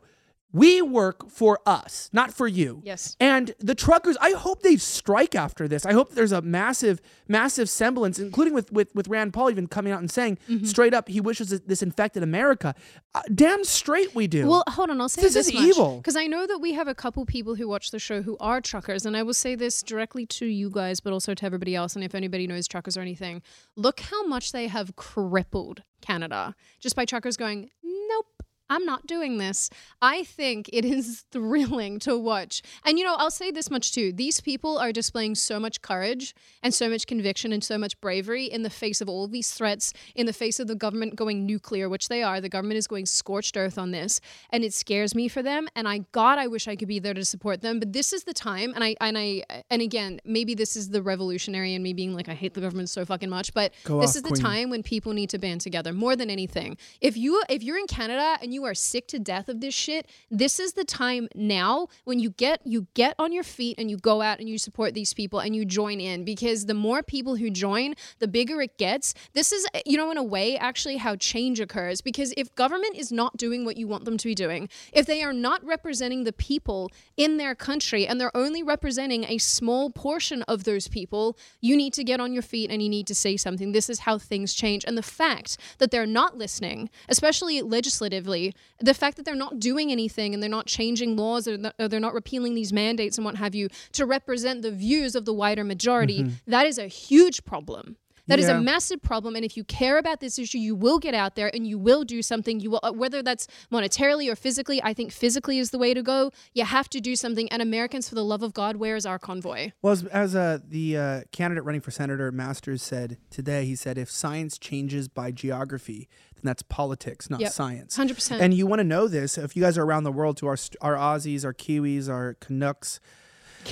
We 0.53 0.81
work 0.83 1.29
for 1.31 1.59
us, 1.65 2.11
not 2.13 2.31
for 2.31 2.47
you. 2.47 2.81
Yes. 2.85 3.17
And 3.19 3.55
the 3.59 3.73
truckers, 3.73 4.15
I 4.21 4.31
hope 4.31 4.61
they 4.61 4.75
strike 4.75 5.33
after 5.33 5.67
this. 5.67 5.83
I 5.85 5.93
hope 5.93 6.11
there's 6.11 6.31
a 6.31 6.41
massive, 6.43 7.01
massive 7.27 7.67
semblance, 7.69 8.19
including 8.19 8.53
with 8.53 8.71
with, 8.71 8.93
with 8.93 9.07
Rand 9.07 9.33
Paul 9.33 9.49
even 9.49 9.65
coming 9.67 9.91
out 9.91 9.99
and 9.99 10.11
saying 10.11 10.37
Mm-hmm. 10.47 10.65
straight 10.65 10.93
up 10.93 11.07
he 11.09 11.19
wishes 11.19 11.49
that 11.49 11.67
this 11.67 11.81
infected 11.81 12.21
America. 12.23 12.75
Uh, 13.15 13.21
damn 13.33 13.63
straight 13.63 14.13
we 14.13 14.27
do. 14.27 14.47
Well, 14.47 14.63
hold 14.67 14.89
on. 14.91 15.01
I'll 15.01 15.09
say 15.09 15.21
This 15.23 15.33
this, 15.33 15.47
is 15.47 15.53
much, 15.53 15.63
evil. 15.63 15.97
because 15.97 16.15
I 16.15 16.27
know 16.27 16.45
that 16.45 16.59
we 16.59 16.73
have 16.73 16.87
a 16.87 16.95
couple 16.95 17.25
people 17.25 17.55
who 17.55 17.67
watch 17.67 17.89
the 17.91 17.99
show 17.99 18.21
who 18.21 18.37
are 18.39 18.61
truckers, 18.61 19.05
and 19.07 19.17
I 19.17 19.23
will 19.23 19.33
say 19.33 19.55
this 19.55 19.81
directly 19.81 20.25
to 20.27 20.45
you 20.45 20.69
guys, 20.69 20.99
but 20.99 21.13
also 21.13 21.33
to 21.33 21.45
everybody 21.45 21.75
else. 21.75 21.95
And 21.95 22.03
if 22.05 22.13
anybody 22.13 22.45
knows 22.47 22.67
truckers 22.67 22.95
or 22.95 23.01
anything, 23.01 23.41
look 23.75 23.99
how 24.01 24.25
much 24.27 24.51
they 24.51 24.67
have 24.67 24.95
crippled 24.95 25.81
Canada 26.01 26.53
just 26.79 26.95
by 26.95 27.05
truckers 27.05 27.37
going, 27.37 27.69
nope. 27.83 28.27
I'm 28.73 28.85
not 28.85 29.05
doing 29.05 29.37
this. 29.37 29.69
I 30.01 30.23
think 30.23 30.67
it 30.73 30.83
is 30.83 31.25
thrilling 31.31 31.99
to 31.99 32.17
watch. 32.17 32.63
And 32.83 32.97
you 32.97 33.05
know, 33.05 33.13
I'll 33.15 33.29
say 33.29 33.51
this 33.51 33.69
much 33.69 33.93
too. 33.93 34.11
These 34.11 34.41
people 34.41 34.79
are 34.79 34.91
displaying 34.91 35.35
so 35.35 35.59
much 35.59 35.83
courage 35.83 36.33
and 36.63 36.73
so 36.73 36.89
much 36.89 37.05
conviction 37.05 37.53
and 37.53 37.63
so 37.63 37.77
much 37.77 37.99
bravery 38.01 38.45
in 38.45 38.63
the 38.63 38.71
face 38.71 38.99
of 38.99 39.07
all 39.07 39.27
these 39.27 39.51
threats, 39.51 39.93
in 40.15 40.25
the 40.25 40.33
face 40.33 40.59
of 40.59 40.67
the 40.67 40.75
government 40.75 41.15
going 41.15 41.45
nuclear, 41.45 41.87
which 41.87 42.07
they 42.07 42.23
are. 42.23 42.41
The 42.41 42.49
government 42.49 42.79
is 42.79 42.87
going 42.87 43.05
scorched 43.05 43.55
earth 43.57 43.77
on 43.77 43.91
this, 43.91 44.19
and 44.49 44.63
it 44.63 44.73
scares 44.73 45.13
me 45.13 45.27
for 45.27 45.43
them. 45.43 45.67
And 45.75 45.87
I 45.87 45.99
God, 46.11 46.39
I 46.39 46.47
wish 46.47 46.67
I 46.67 46.75
could 46.75 46.87
be 46.87 46.97
there 46.97 47.13
to 47.13 47.23
support 47.25 47.61
them. 47.61 47.79
But 47.79 47.93
this 47.93 48.11
is 48.11 48.23
the 48.23 48.33
time, 48.33 48.73
and 48.73 48.83
I 48.83 48.95
and 48.99 49.17
I 49.19 49.43
and 49.69 49.83
again, 49.83 50.19
maybe 50.25 50.55
this 50.55 50.75
is 50.75 50.89
the 50.89 51.03
revolutionary 51.03 51.75
and 51.75 51.83
me 51.83 51.93
being 51.93 52.15
like, 52.15 52.27
I 52.27 52.33
hate 52.33 52.55
the 52.55 52.61
government 52.61 52.89
so 52.89 53.05
fucking 53.05 53.29
much. 53.29 53.53
But 53.53 53.71
Go 53.83 54.01
this 54.01 54.11
off, 54.11 54.15
is 54.15 54.21
the 54.23 54.29
queen. 54.29 54.41
time 54.41 54.69
when 54.71 54.81
people 54.81 55.13
need 55.13 55.29
to 55.29 55.37
band 55.37 55.61
together 55.61 55.93
more 55.93 56.15
than 56.15 56.31
anything. 56.31 56.77
If 57.01 57.15
you 57.17 57.43
if 57.49 57.61
you're 57.61 57.77
in 57.77 57.87
Canada 57.87 58.37
and 58.41 58.53
you 58.53 58.62
are 58.65 58.73
sick 58.73 59.07
to 59.07 59.19
death 59.19 59.49
of 59.49 59.61
this 59.61 59.73
shit, 59.73 60.07
this 60.29 60.59
is 60.59 60.73
the 60.73 60.83
time 60.83 61.27
now 61.35 61.87
when 62.03 62.19
you 62.19 62.29
get 62.29 62.61
you 62.65 62.87
get 62.93 63.15
on 63.19 63.31
your 63.31 63.43
feet 63.43 63.75
and 63.77 63.89
you 63.89 63.97
go 63.97 64.21
out 64.21 64.39
and 64.39 64.49
you 64.49 64.57
support 64.57 64.93
these 64.93 65.13
people 65.13 65.39
and 65.39 65.55
you 65.55 65.65
join 65.65 65.99
in 65.99 66.23
because 66.23 66.65
the 66.65 66.73
more 66.73 67.03
people 67.03 67.35
who 67.35 67.49
join, 67.49 67.93
the 68.19 68.27
bigger 68.27 68.61
it 68.61 68.77
gets. 68.77 69.13
This 69.33 69.51
is 69.51 69.67
you 69.85 69.97
know 69.97 70.11
in 70.11 70.17
a 70.17 70.23
way 70.23 70.57
actually 70.57 70.97
how 70.97 71.15
change 71.15 71.59
occurs 71.59 72.01
because 72.01 72.33
if 72.37 72.53
government 72.55 72.95
is 72.95 73.11
not 73.11 73.37
doing 73.37 73.65
what 73.65 73.77
you 73.77 73.87
want 73.87 74.05
them 74.05 74.17
to 74.17 74.27
be 74.27 74.35
doing, 74.35 74.69
if 74.91 75.05
they 75.05 75.23
are 75.23 75.33
not 75.33 75.63
representing 75.65 76.23
the 76.23 76.33
people 76.33 76.91
in 77.17 77.37
their 77.37 77.55
country 77.55 78.07
and 78.07 78.19
they're 78.19 78.35
only 78.35 78.63
representing 78.63 79.23
a 79.25 79.37
small 79.37 79.89
portion 79.89 80.41
of 80.43 80.63
those 80.63 80.87
people, 80.87 81.37
you 81.61 81.75
need 81.75 81.93
to 81.93 82.03
get 82.03 82.19
on 82.19 82.33
your 82.33 82.41
feet 82.41 82.69
and 82.69 82.81
you 82.81 82.89
need 82.89 83.07
to 83.07 83.15
say 83.15 83.37
something. 83.37 83.71
This 83.71 83.89
is 83.89 83.99
how 83.99 84.17
things 84.17 84.53
change. 84.53 84.83
And 84.85 84.97
the 84.97 85.03
fact 85.03 85.57
that 85.77 85.91
they're 85.91 86.05
not 86.05 86.37
listening, 86.37 86.89
especially 87.09 87.61
legislatively, 87.61 88.52
the 88.79 88.93
fact 88.93 89.17
that 89.17 89.25
they're 89.25 89.35
not 89.35 89.59
doing 89.59 89.91
anything 89.91 90.33
and 90.33 90.41
they're 90.41 90.49
not 90.49 90.65
changing 90.67 91.15
laws 91.17 91.47
or, 91.47 91.57
th- 91.57 91.73
or 91.79 91.87
they're 91.87 91.99
not 91.99 92.13
repealing 92.13 92.53
these 92.55 92.73
mandates 92.73 93.17
and 93.17 93.25
what 93.25 93.35
have 93.35 93.55
you 93.55 93.69
to 93.93 94.05
represent 94.05 94.61
the 94.61 94.71
views 94.71 95.15
of 95.15 95.25
the 95.25 95.33
wider 95.33 95.63
majority, 95.63 96.29
that 96.47 96.65
is 96.65 96.77
a 96.77 96.87
huge 96.87 97.43
problem. 97.45 97.97
That 98.27 98.39
is 98.39 98.47
Yeah. 98.47 98.57
a 98.57 98.61
massive 98.61 99.01
problem, 99.01 99.35
and 99.35 99.43
if 99.43 99.57
you 99.57 99.65
care 99.65 99.97
about 99.97 100.21
this 100.21 100.39
issue, 100.39 100.57
you 100.57 100.75
will 100.75 100.97
get 100.97 101.13
out 101.13 101.35
there 101.35 101.51
and 101.53 101.67
you 101.67 101.77
will 101.77 102.05
do 102.05 102.21
something. 102.21 102.61
You 102.61 102.71
will, 102.71 102.79
uh, 102.81 102.93
whether 102.93 103.21
that's 103.21 103.47
monetarily 103.69 104.31
or 104.31 104.37
physically. 104.37 104.81
I 104.81 104.93
think 104.93 105.11
physically 105.11 105.59
is 105.59 105.71
the 105.71 105.77
way 105.77 105.93
to 105.93 106.01
go. 106.01 106.31
You 106.53 106.63
have 106.63 106.87
to 106.91 107.01
do 107.01 107.17
something. 107.17 107.49
And 107.51 107.61
Americans, 107.61 108.07
for 108.07 108.15
the 108.15 108.23
love 108.23 108.41
of 108.41 108.53
God, 108.53 108.77
where 108.77 108.95
is 108.95 109.05
our 109.05 109.19
convoy? 109.19 109.71
Well, 109.81 109.91
as, 109.91 110.05
as 110.05 110.35
uh, 110.37 110.59
the 110.65 110.97
uh, 110.97 111.21
candidate 111.33 111.65
running 111.65 111.81
for 111.81 111.91
senator, 111.91 112.31
Masters, 112.31 112.81
said 112.81 113.17
today, 113.29 113.65
he 113.65 113.75
said, 113.75 113.97
if 113.97 114.09
science 114.09 114.57
changes 114.57 115.09
by 115.09 115.31
geography, 115.31 116.07
then 116.43 116.49
that's 116.49 116.61
politics, 116.63 117.29
not 117.29 117.39
Yep. 117.39 117.51
science. 117.51 117.95
100%. 117.97 118.39
And 118.41 118.53
you 118.53 118.67
want 118.67 118.79
to 118.79 118.83
know 118.83 119.07
this, 119.07 119.37
if 119.37 119.55
you 119.55 119.61
guys 119.63 119.77
are 119.77 119.83
around 119.83 120.03
the 120.03 120.11
world, 120.11 120.37
to 120.37 120.47
our 120.47 120.57
our 120.81 120.95
Aussies, 120.95 121.43
our 121.45 121.53
Kiwis, 121.53 122.09
our 122.09 122.35
Canucks, 122.39 122.99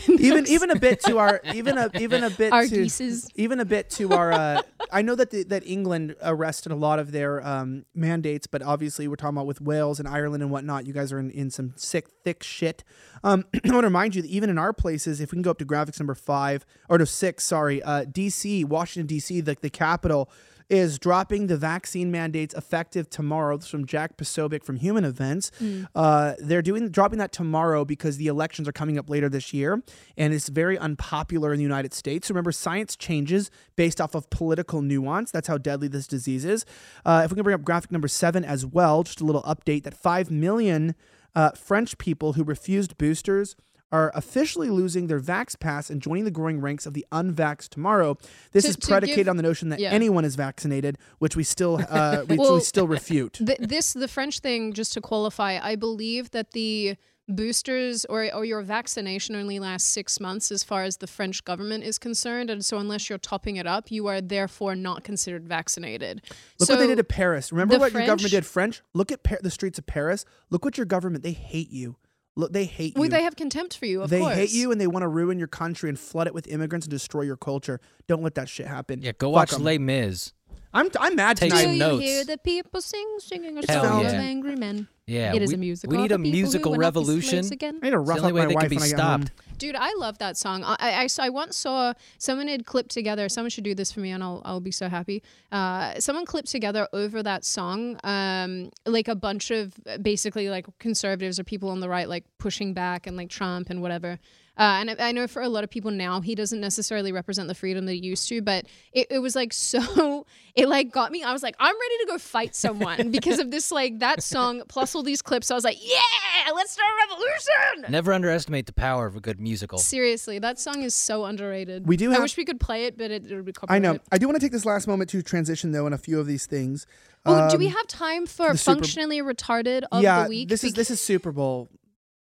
even 0.08 0.48
even 0.48 0.72
a 0.72 0.76
bit 0.80 1.02
to 1.02 1.18
our 1.18 1.42
even 1.54 1.78
a 1.78 1.90
even 2.00 2.24
a 2.24 2.30
bit 2.30 2.54
Our 2.54 2.64
to, 2.66 2.70
geeses. 2.70 3.28
even 3.36 3.60
a 3.60 3.66
bit 3.66 3.90
to 3.92 4.14
our. 4.14 4.32
Uh, 4.32 4.62
I 4.90 5.02
know 5.02 5.16
that 5.16 5.32
the, 5.32 5.44
that 5.44 5.66
England 5.68 6.16
arrested 6.24 6.72
a 6.72 6.76
lot 6.76 6.98
of 7.00 7.12
their 7.12 7.46
um, 7.46 7.84
mandates, 7.94 8.48
but 8.48 8.62
obviously 8.62 9.08
we're 9.10 9.16
talking 9.18 9.36
about 9.36 9.48
with 9.48 9.60
Wales 9.60 10.00
and 10.00 10.08
Ireland 10.08 10.44
and 10.44 10.52
whatnot. 10.52 10.86
You 10.86 10.94
guys 10.94 11.12
are 11.12 11.20
in, 11.20 11.30
in 11.32 11.50
some 11.50 11.74
sick 11.76 12.08
thick 12.24 12.42
shit. 12.42 12.84
Um, 13.24 13.44
I 13.54 13.60
want 13.70 13.82
to 13.84 13.88
remind 13.88 14.16
you 14.16 14.22
that 14.22 14.30
even 14.32 14.50
in 14.50 14.58
our 14.58 14.72
places, 14.72 15.20
if 15.20 15.32
we 15.32 15.36
can 15.36 15.42
go 15.42 15.52
up 15.52 15.58
to 15.60 15.66
graphics 15.66 16.00
number 16.00 16.16
five 16.16 16.66
or 16.88 16.98
no 16.98 17.04
six, 17.06 17.44
sorry, 17.44 17.84
uh, 17.84 18.06
D.C., 18.10 18.64
Washington 18.64 19.08
D.C., 19.08 19.42
the 19.42 19.58
the 19.60 19.70
capital 19.70 20.30
is 20.72 20.98
dropping 20.98 21.48
the 21.48 21.58
vaccine 21.58 22.10
mandates 22.10 22.54
effective 22.54 23.10
tomorrow. 23.10 23.58
This 23.58 23.66
is 23.66 23.72
from 23.72 23.86
Jack 23.86 24.16
Posobiec 24.16 24.64
from 24.64 24.78
Human 24.78 25.04
Events. 25.04 25.52
Uh, 25.94 26.34
they're 26.40 26.62
doing 26.62 26.90
dropping 26.90 27.20
that 27.20 27.34
tomorrow 27.34 27.84
because 27.84 28.16
the 28.16 28.28
elections 28.28 28.70
are 28.70 28.72
coming 28.72 28.98
up 28.98 29.10
later 29.10 29.28
this 29.28 29.54
year, 29.54 29.84
and 30.16 30.34
it's 30.34 30.48
very 30.48 30.78
unpopular 30.78 31.52
in 31.52 31.58
the 31.58 31.64
United 31.64 31.94
States. 31.94 32.30
Remember, 32.30 32.54
science 32.54 32.96
changes 32.96 33.52
based 33.76 34.00
off 34.00 34.16
of 34.16 34.30
political 34.30 34.82
nuance. 34.82 35.30
That's 35.30 35.50
how 35.50 35.58
deadly 35.58 35.90
this 35.90 36.08
disease 36.08 36.46
is. 36.46 36.66
Uh, 37.06 37.22
if 37.26 37.32
we 37.32 37.36
can 37.36 37.44
bring 37.44 37.56
up 37.56 37.64
graphic 37.64 37.92
number 37.92 38.08
seven 38.08 38.46
as 38.46 38.66
well, 38.66 39.04
just 39.04 39.20
a 39.20 39.26
little 39.26 39.44
update 39.44 39.84
that 39.84 39.94
five 39.94 40.32
million 40.32 40.96
uh, 41.36 41.52
French 41.52 41.98
people 41.98 42.34
who 42.34 42.44
refused 42.46 42.98
boosters 42.98 43.58
are 43.92 44.12
officially 44.16 44.70
losing 44.70 45.08
their 45.08 45.20
Vax 45.20 45.60
Pass 45.60 45.90
and 45.90 46.02
joining 46.02 46.24
the 46.24 46.32
growing 46.32 46.62
ranks 46.62 46.86
of 46.86 46.94
the 46.94 47.06
unvaxxed 47.12 47.70
tomorrow. 47.70 48.18
This 48.52 48.64
To- 48.64 48.70
is 48.72 48.78
predicated 48.78 49.26
give- 49.26 49.30
on 49.30 49.38
the 49.38 49.44
notion 49.44 49.70
that 49.70 49.80
yeah. 49.80 49.90
anyone 49.92 50.26
is 50.26 50.36
vaccinated, 50.36 50.98
which 51.20 51.36
we 51.36 51.44
still 51.44 51.82
uh, 51.90 52.22
which 52.26 52.40
Well, 52.40 52.56
we 52.56 52.62
still 52.62 52.88
refute. 52.88 53.34
Th- 53.34 53.58
this 53.60 53.94
the 53.94 54.08
French 54.08 54.40
thing, 54.40 54.74
just 54.74 54.94
to 54.94 55.02
qualify, 55.02 55.60
I 55.62 55.76
believe 55.76 56.32
that 56.32 56.52
the 56.52 56.96
boosters 57.28 58.04
or, 58.06 58.34
or 58.34 58.44
your 58.44 58.62
vaccination 58.62 59.36
only 59.36 59.60
lasts 59.60 59.88
six 59.90 60.20
months 60.20 60.52
as 60.52 60.64
far 60.64 60.84
as 60.84 60.98
the 60.98 61.08
French 61.08 61.44
government 61.46 61.84
is 61.84 61.98
concerned. 61.98 62.50
And 62.50 62.64
so 62.66 62.78
unless 62.78 63.10
you're 63.10 63.20
topping 63.20 63.56
it 63.56 63.66
up, 63.68 63.90
you 63.92 64.08
are 64.08 64.20
therefore 64.22 64.76
not 64.76 65.04
considered 65.04 65.48
vaccinated. 65.48 66.22
Look 66.60 66.68
so 66.68 66.74
what 66.76 66.82
they 66.82 66.88
did 66.88 66.98
to 66.98 67.04
Paris. 67.04 67.52
Remember 67.52 67.78
what 67.78 67.94
your 67.94 68.06
government 68.06 68.32
did 68.32 68.46
French? 68.46 68.82
Look 68.94 69.12
at 69.12 69.24
Par- 69.24 69.40
the 69.42 69.52
streets 69.52 69.80
of 69.80 69.86
Paris. 69.86 70.26
Look 70.50 70.66
what 70.66 70.78
your 70.78 70.86
government. 70.86 71.24
They 71.24 71.32
hate 71.32 71.70
you. 71.72 71.96
Look, 72.36 72.54
they 72.54 72.66
hate 72.66 72.96
well, 72.96 73.06
you. 73.06 73.10
they 73.10 73.24
have 73.24 73.36
contempt 73.36 73.78
for 73.78 73.86
you, 73.86 74.02
of 74.02 74.10
course. 74.10 74.12
They 74.12 74.20
course. 74.20 74.36
hate 74.36 74.52
you 74.54 74.72
and 74.72 74.80
they 74.80 74.88
want 74.88 75.04
to 75.04 75.08
ruin 75.10 75.38
your 75.38 75.50
country 75.50 75.90
and 75.90 76.00
flood 76.00 76.28
it 76.28 76.34
with 76.34 76.48
immigrants 76.48 76.86
and 76.86 76.92
destroy 76.92 77.24
your 77.24 77.36
culture. 77.38 77.82
Don't 78.08 78.24
let 78.24 78.36
that 78.36 78.48
shit 78.48 78.68
happen. 78.68 79.02
Yeah, 79.02 79.12
go 79.18 79.28
Fuck 79.32 79.36
watch 79.36 79.54
'em. 79.54 79.64
Les 79.64 79.78
Mis. 79.78 80.32
I'm 80.74 80.90
I'm 81.00 81.16
mad 81.18 81.36
Take 81.36 81.50
tonight. 81.50 81.64
some 81.64 81.72
Do 81.72 81.78
you 81.78 81.80
notes. 81.80 82.04
hear 82.04 82.24
the 82.24 82.38
people 82.38 82.80
sing, 82.82 83.06
singing 83.20 83.58
a 83.58 83.62
Hell 83.70 83.84
song 83.84 84.06
of 84.06 84.14
yeah. 84.14 84.22
angry 84.22 84.56
men? 84.56 84.88
Yeah, 85.06 85.34
it 85.36 85.42
is 85.42 85.50
we, 85.50 85.56
a 85.56 85.58
musical. 85.58 85.98
We 85.98 86.02
need 86.02 86.14
a 86.14 86.18
musical 86.18 86.72
will 86.72 86.80
not 86.80 86.94
be 86.94 87.04
slaves 87.04 87.20
revolution. 87.20 87.54
again. 87.54 87.80
I 87.84 87.88
need 87.88 87.92
to 87.92 87.98
the 87.98 88.00
rough 88.00 88.20
only 88.20 88.30
up 88.30 88.36
way 88.36 88.42
my 88.44 88.48
they 88.48 88.56
wife 88.56 88.62
can 88.64 88.70
be 88.70 88.76
when 88.78 88.84
I 88.84 88.88
get 88.88 89.00
home. 89.00 89.22
stopped. 89.26 89.32
Dude, 89.62 89.76
I 89.76 89.94
love 89.94 90.18
that 90.18 90.38
song. 90.38 90.64
I, 90.64 90.76
I, 90.80 91.08
I, 91.20 91.30
once 91.30 91.56
saw 91.56 91.94
someone 92.18 92.48
had 92.48 92.66
clipped 92.66 92.90
together. 92.90 93.30
Someone 93.30 93.52
should 93.52 93.64
do 93.64 93.76
this 93.76 93.92
for 93.92 94.00
me, 94.00 94.10
and 94.10 94.24
I'll, 94.24 94.42
I'll 94.44 94.60
be 94.60 94.72
so 94.72 94.90
happy. 94.90 95.22
Uh, 95.52 96.00
someone 96.00 96.26
clipped 96.26 96.50
together 96.50 96.88
over 96.94 97.22
that 97.22 97.46
song, 97.46 98.00
um, 98.04 98.72
like 98.88 99.08
a 99.08 99.14
bunch 99.14 99.52
of 99.52 99.80
basically 100.02 100.50
like 100.50 100.66
conservatives 100.80 101.40
or 101.40 101.44
people 101.44 101.70
on 101.70 101.80
the 101.80 101.88
right, 101.88 102.10
like 102.10 102.26
pushing 102.40 102.74
back 102.74 103.06
and 103.06 103.16
like 103.16 103.30
Trump 103.30 103.70
and 103.70 103.84
whatever. 103.84 104.18
Uh, 104.58 104.80
and 104.82 104.92
I, 104.92 104.96
I 105.00 105.12
know 105.14 105.28
for 105.28 105.42
a 105.42 105.50
lot 105.50 105.64
of 105.64 105.70
people 105.70 105.92
now, 105.92 106.20
he 106.22 106.36
doesn't 106.36 106.60
necessarily 106.60 107.12
represent 107.12 107.48
the 107.48 107.56
freedom 107.56 107.86
they 107.86 107.94
used 107.96 108.28
to, 108.30 108.42
but 108.42 108.66
it, 108.92 109.08
it 109.10 109.20
was 109.20 109.36
like 109.36 109.54
so, 109.72 110.26
it 110.56 110.68
like 110.68 110.92
got 110.92 111.12
me. 111.12 111.24
I 111.24 111.32
was 111.34 111.42
like, 111.42 111.56
I'm 111.60 111.74
ready 111.74 111.98
to 112.00 112.06
go 112.08 112.18
fight 112.18 112.54
someone 112.56 113.12
because 113.12 113.40
of 113.40 113.50
this, 113.50 113.72
like 113.72 114.00
that 114.00 114.22
song 114.22 114.64
plus 114.68 114.94
all 114.94 115.04
these 115.04 115.22
clips. 115.22 115.50
I 115.50 115.56
was 115.56 115.64
like, 115.64 115.78
yeah, 115.82 116.52
let's 116.54 116.72
start 116.74 116.88
a 116.90 117.10
revolution. 117.14 117.92
Never 117.92 118.12
underestimate 118.14 118.66
the 118.66 118.74
power 118.74 119.06
of 119.06 119.16
a 119.16 119.20
good 119.22 119.40
musical. 119.40 119.78
Seriously, 119.80 120.38
that 120.40 120.60
song 120.60 120.82
is 120.84 120.94
so 120.94 121.26
underrated. 121.26 121.88
We 121.88 121.98
do 121.98 122.14
I 122.14 122.20
wish 122.20 122.36
we 122.38 122.46
could 122.46 122.60
play 122.60 122.86
it, 122.86 122.98
but 122.98 123.10
it, 123.10 123.26
it 123.32 123.36
would 123.36 123.46
be 123.46 123.54
complicated. 123.54 123.86
I 123.86 123.94
know. 123.94 124.00
I 124.12 124.18
do 124.18 124.28
want 124.28 124.36
to 124.36 124.42
take 124.46 124.52
this 124.52 124.66
last 124.66 124.88
moment 124.88 125.10
to 125.12 125.22
transition 125.22 125.72
though 125.72 125.88
in 125.88 125.94
a 125.94 125.98
few 125.98 126.20
of 126.20 126.28
these 126.28 126.46
things. 126.46 126.86
Oh, 127.26 127.50
do 127.50 127.58
we 127.58 127.68
Um, 127.68 127.74
have 127.74 127.88
time 127.88 128.26
for 128.26 128.52
the 128.52 128.58
Super- 128.58 128.76
functionally 128.80 129.22
retarded 129.22 129.84
of 129.92 130.02
yeah, 130.04 130.24
the 130.24 130.30
week? 130.30 130.50
this 130.50 130.64
is 130.64 130.74
this 130.74 130.90
is 130.92 131.00
Super 131.00 131.32
Bowl. 131.32 131.70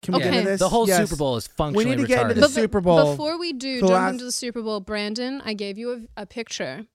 Can 0.07 0.15
we 0.15 0.21
get 0.21 0.29
Okay. 0.29 0.39
into 0.39 0.51
this? 0.53 0.61
The 0.61 0.69
whole 0.69 0.89
Yes. 0.89 1.09
Super 1.09 1.17
Bowl 1.19 1.37
is 1.37 1.47
functionally 1.47 1.97
need 1.97 2.03
to 2.03 2.07
get 2.09 2.23
into 2.23 2.35
retarded. 2.35 2.41
the 2.41 2.49
Super 2.49 2.81
Bowl. 2.81 3.11
Before 3.11 3.39
we 3.39 3.53
do 3.53 3.81
The 3.81 3.89
jump 3.89 3.91
last- 3.93 4.13
into 4.13 4.25
the 4.25 4.33
Super 4.33 4.63
Bowl, 4.63 4.81
Brandon, 4.81 5.43
I 5.45 5.53
gave 5.55 5.77
you 5.77 6.09
a, 6.17 6.23
a 6.23 6.27
picture 6.27 6.87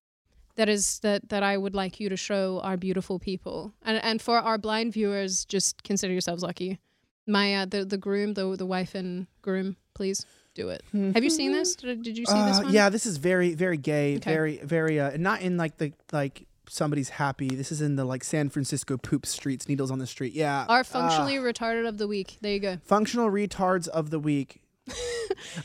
that 0.55 0.67
is 0.69 0.99
that 0.99 1.29
that 1.29 1.43
I 1.43 1.57
would 1.57 1.75
like 1.75 1.99
you 1.99 2.09
to 2.09 2.17
show 2.17 2.59
our 2.63 2.77
beautiful 2.77 3.19
people, 3.19 3.73
and 3.83 4.03
and 4.03 4.21
for 4.21 4.37
our 4.39 4.57
blind 4.57 4.93
viewers, 4.93 5.45
just 5.45 5.83
consider 5.83 6.11
yourselves 6.13 6.41
lucky. 6.43 6.79
My 7.27 7.53
uh, 7.55 7.65
the 7.65 7.85
the 7.85 7.97
groom, 7.97 8.33
the 8.33 8.55
the 8.55 8.65
wife 8.65 8.95
and 8.95 9.27
groom, 9.41 9.77
please 9.93 10.25
do 10.53 10.69
it. 10.69 10.83
Have 10.91 11.23
you 11.23 11.29
seen 11.29 11.53
this? 11.53 11.75
Did, 11.75 12.03
did 12.03 12.17
you 12.17 12.25
see 12.25 12.33
this 12.45 12.57
Uh, 12.59 12.63
one? 12.63 12.73
yeah, 12.73 12.89
this 12.89 13.05
is 13.05 13.17
very 13.17 13.53
very 13.53 13.77
gay, 13.77 14.15
Okay. 14.17 14.29
very 14.33 14.57
very 14.63 14.99
uh 14.99 15.15
not 15.17 15.41
in 15.41 15.55
like 15.57 15.77
the 15.77 15.93
like 16.11 16.45
somebody's 16.67 17.09
happy. 17.09 17.49
This 17.49 17.71
is 17.71 17.81
in 17.81 17.95
the 17.95 18.05
like 18.05 18.23
San 18.23 18.49
Francisco 18.49 18.97
poop 18.97 19.25
streets, 19.25 19.67
needles 19.67 19.91
on 19.91 19.99
the 19.99 20.07
street. 20.07 20.33
Yeah. 20.33 20.65
Our 20.69 20.81
Uh, 20.81 20.83
functionally 20.83 21.35
retarded 21.35 21.87
of 21.87 21.97
the 21.97 22.07
week. 22.07 22.37
There 22.41 22.53
you 22.53 22.59
go. 22.59 22.77
functional 22.83 23.29
retards 23.29 23.87
of 23.87 24.09
the 24.09 24.19
week. 24.19 24.61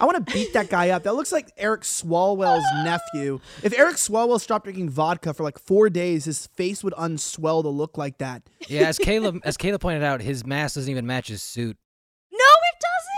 I 0.01 0.05
want 0.05 0.25
to 0.27 0.33
beat 0.33 0.53
that 0.53 0.69
guy 0.69 0.91
up. 0.91 1.03
That 1.05 1.15
looks 1.15 1.33
like 1.33 1.51
Eric 1.57 1.83
Swalwell's 1.83 2.65
nephew. 2.85 3.41
If 3.63 3.77
Eric 3.77 3.97
Swalwell 3.97 4.41
stopped 4.41 4.65
drinking 4.65 4.91
vodka 4.91 5.33
for 5.35 5.43
like 5.43 5.59
four 5.59 5.89
days, 5.91 6.25
his 6.27 6.47
face 6.49 6.85
would 6.85 6.93
unswell 6.95 7.63
to 7.63 7.69
look 7.69 7.97
like 7.99 8.19
that. 8.19 8.43
yeah, 8.69 8.83
as 8.89 8.99
Caleb 9.03 9.41
as 9.45 9.57
Caleb 9.57 9.81
pointed 9.81 10.03
out, 10.03 10.21
his 10.21 10.45
mask 10.47 10.75
doesn't 10.77 10.91
even 10.91 11.07
match 11.07 11.29
his 11.29 11.43
suit. 11.43 11.77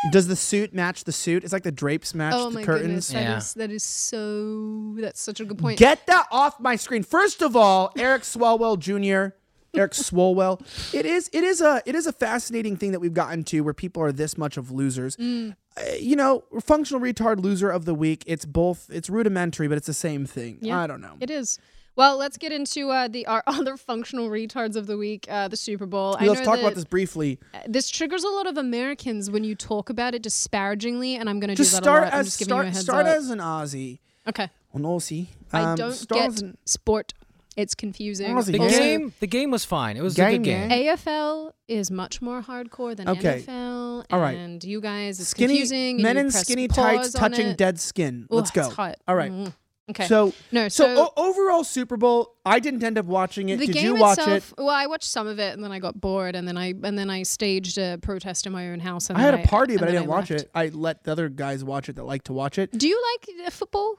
No, 0.05 0.09
it 0.09 0.13
doesn't. 0.13 0.29
The 0.31 0.37
suit 0.37 0.75
match 0.75 1.05
the 1.05 1.13
suit? 1.13 1.45
It's 1.45 1.53
like 1.53 1.63
the 1.63 1.73
drapes 1.73 2.15
match 2.15 2.35
Oh 2.37 2.49
the 2.51 2.57
my 2.57 2.65
curtains. 2.65 3.09
goodness, 3.09 3.09
that 3.09 3.37
is 3.39 3.55
Yeah. 3.57 3.67
that 3.67 3.73
is 3.75 3.85
so. 3.85 4.95
That's 4.99 5.21
such 5.21 5.41
a 5.41 5.45
good 5.45 5.59
point. 5.59 5.79
Get 5.79 6.07
that 6.07 6.27
off 6.31 6.59
my 6.61 6.77
screen. 6.77 7.03
First 7.03 7.43
of 7.43 7.57
all, 7.57 7.93
Eric 7.97 8.23
Swalwell 8.23 8.79
Jr. 8.79 9.35
Eric 9.75 9.93
Swalwell. 9.93 10.61
It 10.95 11.05
is 11.07 11.29
it 11.33 11.45
is 11.45 11.61
a 11.61 11.83
it 11.87 11.95
is 11.95 12.07
a 12.07 12.13
fascinating 12.13 12.77
thing 12.77 12.93
that 12.93 13.01
we've 13.01 13.15
gotten 13.15 13.45
to 13.45 13.61
where 13.61 13.75
people 13.75 14.03
are 14.03 14.13
this 14.13 14.39
much 14.39 14.57
of 14.57 14.71
losers. 14.71 15.17
Mm. 15.17 15.55
Uh, 15.77 15.83
you 16.01 16.17
know, 16.17 16.43
functional 16.61 17.01
retard 17.01 17.41
loser 17.43 17.71
of 17.71 17.85
the 17.85 17.95
week. 17.95 18.25
It's 18.27 18.45
both. 18.45 18.89
It's 18.91 19.09
rudimentary, 19.11 19.69
but 19.69 19.77
it's 19.79 19.87
the 19.87 19.95
same 19.95 20.27
thing. 20.27 20.59
Yeah. 20.63 20.81
I 20.81 20.87
don't 20.87 21.01
know. 21.01 21.17
It 21.21 21.31
is. 21.31 21.59
Well, 21.99 22.17
let's 22.17 22.37
get 22.39 22.53
into 22.53 22.91
uh, 22.91 23.09
the 23.09 23.27
our 23.27 23.43
other 23.49 23.77
functional 23.77 24.29
retards 24.31 24.77
of 24.77 24.87
the 24.87 24.97
week, 24.97 25.27
uh, 25.29 25.49
the 25.49 25.57
Super 25.57 25.85
Bowl. 25.85 26.17
I 26.19 26.27
Let's 26.27 26.39
know 26.41 26.45
talk 26.47 26.61
about 26.61 26.77
this 26.77 26.85
briefly. 26.85 27.41
uh, 27.53 27.59
This 27.67 27.91
triggers 27.91 28.23
a 28.23 28.29
lot 28.29 28.47
of 28.47 28.57
Americans 28.57 29.31
when 29.33 29.43
you 29.43 29.57
talk 29.57 29.91
about 29.91 30.15
it 30.15 30.23
disparagingly, 30.23 31.17
and 31.17 31.29
I'm 31.29 31.41
going 31.41 31.49
to 31.49 31.55
do 31.57 31.63
Just 31.65 31.73
that 31.73 31.83
start 31.83 32.03
a 32.03 32.07
lot. 32.07 32.15
I'm 32.15 32.21
as 32.21 32.27
just 32.27 32.39
giving 32.39 32.55
you 32.57 32.61
a 32.63 32.73
start 32.73 32.75
heads 32.75 32.85
start 32.85 33.07
up. 33.07 33.17
as 33.17 33.31
an 33.31 33.39
Aussie. 33.41 33.99
okay. 34.29 34.49
An 34.75 34.83
Aussie. 34.83 35.27
I 35.53 35.61
Um, 35.63 35.77
don't 35.77 36.09
get 36.09 36.41
an- 36.41 36.57
sport. 36.65 37.15
It's 37.57 37.75
confusing. 37.75 38.29
Aussie. 38.37 38.53
The 38.53 38.61
Also- 38.61 38.79
game 38.79 39.13
the 39.19 39.27
game 39.27 39.51
was 39.51 39.65
fine. 39.65 39.97
It 39.97 40.03
was 40.03 40.15
a 40.17 40.23
Game, 40.23 40.43
good 40.43 40.45
game. 40.45 40.71
yeah. 40.71 40.95
AFL 40.95 41.53
is 41.67 41.91
much 41.91 42.23
more 42.23 42.43
hardcore 42.43 42.95
than 42.95 43.09
Okay. 43.09 43.43
NFL. 43.45 44.05
All 44.13 44.21
right. 44.21 44.37
And 44.39 44.63
you 44.63 44.81
guys, 44.81 45.19
it's 45.19 45.31
skinny 45.31 45.55
confusing. 45.55 46.01
men 46.01 46.17
in 46.17 46.31
skinny 46.31 46.69
tights 46.69 47.11
touching 47.13 47.49
it. 47.49 47.57
dead 47.57 47.81
skin. 47.81 48.29
Ugh, 48.31 48.37
Let's 48.37 48.53
go. 48.53 48.67
It's 48.67 48.75
hot. 48.77 48.99
All 49.09 49.17
right. 49.17 49.33
Mm. 49.33 49.53
Okay. 49.91 50.07
So 50.07 50.35
no, 50.53 50.69
so, 50.69 50.85
so, 50.95 51.11
o- 51.17 51.29
overall 51.29 51.65
Super 51.65 51.97
Bowl, 51.97 52.37
I 52.45 52.59
didn't 52.61 52.85
end 52.85 52.99
up 52.99 53.07
watching 53.07 53.49
it. 53.49 53.59
the 53.59 53.67
Did 53.67 53.73
game 53.73 53.85
you 53.87 53.97
watch 53.97 54.19
itself, 54.19 54.53
it? 54.53 54.59
Well, 54.63 54.69
I 54.69 54.87
watched 54.87 55.09
some 55.09 55.27
of 55.27 55.39
it, 55.39 55.55
and 55.55 55.65
then 55.65 55.73
I 55.73 55.79
got 55.79 56.01
bored, 56.01 56.35
and 56.37 56.47
then 56.47 56.57
I 56.59 56.75
and 56.83 56.99
then 56.99 57.09
I 57.11 57.23
staged 57.23 57.79
a 57.79 57.99
protest 57.99 58.47
in 58.47 58.53
my 58.53 58.69
own 58.69 58.81
house. 58.81 59.09
And 59.09 59.19
I 59.19 59.23
had 59.23 59.35
a 59.35 59.39
party, 59.47 59.75
and 59.75 59.81
but 59.81 59.89
I 59.89 59.93
didn't 59.93 60.09
watch 60.09 60.31
it. 60.31 60.51
I 60.55 60.69
let 60.69 61.05
the 61.05 61.13
other 61.13 61.29
guys 61.29 61.65
watch 61.65 61.89
it 61.89 61.97
that 61.97 62.05
like 62.05 62.25
to 62.25 62.33
watch 62.33 62.59
it. 62.59 62.73
Do 62.73 62.87
you 62.87 63.03
like 63.15 63.47
uh, 63.47 63.51
football? 63.51 63.97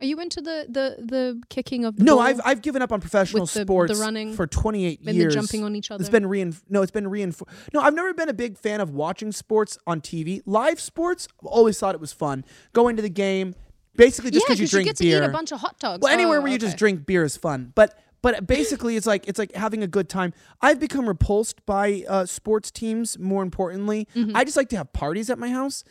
Are 0.00 0.06
you 0.06 0.20
into 0.20 0.40
the 0.40 0.66
the 0.68 1.04
the 1.04 1.42
kicking 1.50 1.84
of 1.84 1.96
the 1.96 2.04
No, 2.04 2.16
ball 2.16 2.22
I've 2.24 2.40
I've 2.44 2.62
given 2.62 2.82
up 2.82 2.92
on 2.92 3.00
professional 3.00 3.46
the- 3.46 3.52
the 3.52 3.62
sports 3.64 3.98
running 3.98 4.32
for 4.32 4.46
28 4.46 5.00
and 5.06 5.16
years. 5.16 5.34
the 5.34 5.40
jumping 5.40 5.64
on 5.64 5.74
each 5.74 5.90
other? 5.90 6.00
It's 6.00 6.08
been 6.10 6.26
rein. 6.26 6.54
No, 6.68 6.82
it's 6.82 6.92
been 6.92 7.08
reinforced. 7.08 7.52
No, 7.74 7.80
I've 7.80 7.94
never 7.94 8.14
been 8.14 8.28
a 8.28 8.32
big 8.34 8.56
fan 8.58 8.80
of 8.80 8.90
watching 8.90 9.32
sports 9.32 9.76
on 9.88 10.00
TV. 10.00 10.40
Live 10.46 10.80
sports, 10.80 11.26
I've 11.42 11.46
always 11.48 11.78
thought 11.80 11.96
it 11.96 12.00
was 12.00 12.12
fun. 12.12 12.44
Going 12.72 12.94
to 12.94 13.02
the 13.02 13.08
game, 13.10 13.56
basically 13.98 14.30
just 14.30 14.46
yeah, 14.48 14.54
because 14.54 14.60
you 14.60 14.66
drink 14.68 14.86
you 14.86 14.92
get 14.92 14.96
to 14.96 15.04
beer. 15.04 15.22
eat 15.22 15.26
a 15.26 15.28
bunch 15.28 15.52
of 15.52 15.60
hot 15.60 15.78
dogs. 15.78 16.00
well, 16.00 16.10
anywhere 16.12 16.38
Oh, 16.38 16.42
where 16.42 16.50
you 16.50 16.56
just 16.58 16.78
drink 16.78 17.04
beer 17.04 17.22
is 17.24 17.36
fun. 17.36 17.72
But 17.74 17.98
but 18.22 18.46
basically, 18.46 18.96
it's 18.96 19.06
like 19.06 19.28
it's 19.28 19.38
like 19.38 19.52
having 19.54 19.82
a 19.82 19.86
good 19.86 20.08
time. 20.08 20.32
I've 20.62 20.80
become 20.80 21.06
repulsed 21.06 21.64
by 21.66 22.04
uh, 22.08 22.24
sports 22.26 22.70
teams. 22.70 23.18
More 23.18 23.42
importantly, 23.42 24.08
Mm-hmm. 24.16 24.34
I 24.36 24.44
just 24.44 24.56
like 24.56 24.70
to 24.70 24.76
have 24.78 24.92
parties 24.94 25.28
at 25.30 25.38
my 25.38 25.50
house, 25.50 25.84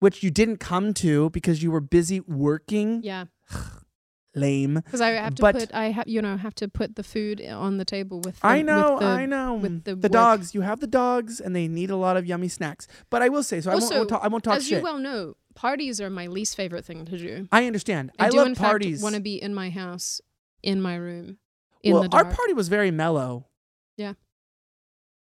which 0.00 0.22
you 0.24 0.30
didn't 0.30 0.58
come 0.58 0.92
to 0.94 1.30
because 1.30 1.62
you 1.62 1.70
were 1.70 1.80
busy 1.80 2.20
working. 2.20 3.00
Yeah, 3.02 3.26
Lame. 4.36 4.74
because 4.74 5.00
I 5.00 5.10
have 5.10 5.34
to 5.36 5.42
But- 5.42 5.54
put 5.56 5.74
I 5.74 5.86
have 5.90 6.06
you 6.06 6.22
know 6.22 6.36
have 6.36 6.54
to 6.56 6.68
put 6.68 6.94
the 6.94 7.02
food 7.02 7.40
on 7.44 7.78
the 7.78 7.84
table 7.84 8.20
with. 8.20 8.38
The, 8.40 8.46
I 8.46 8.62
know, 8.62 8.92
with 8.92 9.00
the, 9.00 9.06
I 9.06 9.26
know. 9.26 9.54
with 9.54 9.84
the 9.84 9.96
the 9.96 10.08
dogs, 10.08 10.54
you 10.54 10.60
have 10.60 10.78
the 10.80 10.86
dogs, 10.86 11.40
and 11.40 11.56
they 11.56 11.66
need 11.66 11.90
a 11.90 11.96
lot 11.96 12.16
of 12.16 12.24
yummy 12.26 12.48
snacks. 12.48 12.86
But 13.10 13.22
I 13.22 13.28
will 13.28 13.42
say, 13.42 13.60
so 13.60 13.70
I 13.70 13.74
won't, 13.74 13.82
I 13.82 13.86
Also, 13.86 13.96
won't 13.96 14.08
talk, 14.10 14.20
I 14.24 14.28
won't 14.28 14.44
talk 14.44 14.56
As 14.58 14.64
shit. 14.68 14.78
you 14.78 14.84
well 14.84 14.98
know, 14.98 15.34
parties 15.60 16.00
are 16.00 16.08
my 16.10 16.26
least 16.26 16.56
favorite 16.56 16.84
thing 16.86 17.04
to 17.04 17.18
do. 17.18 17.48
I 17.52 17.66
understand. 17.66 18.12
I, 18.18 18.26
I, 18.26 18.30
do 18.30 18.38
love 18.38 18.46
in 18.48 18.54
parties. 18.54 18.98
fact 18.98 19.02
want 19.02 19.14
to 19.16 19.20
be 19.20 19.40
in 19.42 19.54
my 19.54 19.68
house, 19.70 20.20
in 20.62 20.80
my 20.80 20.94
room, 20.96 21.36
in 21.82 21.92
well, 21.94 22.04
the 22.08 22.16
our 22.16 22.24
party 22.24 22.52
was 22.54 22.68
very 22.68 22.90
mellow. 22.90 23.46
Yeah. 23.96 24.14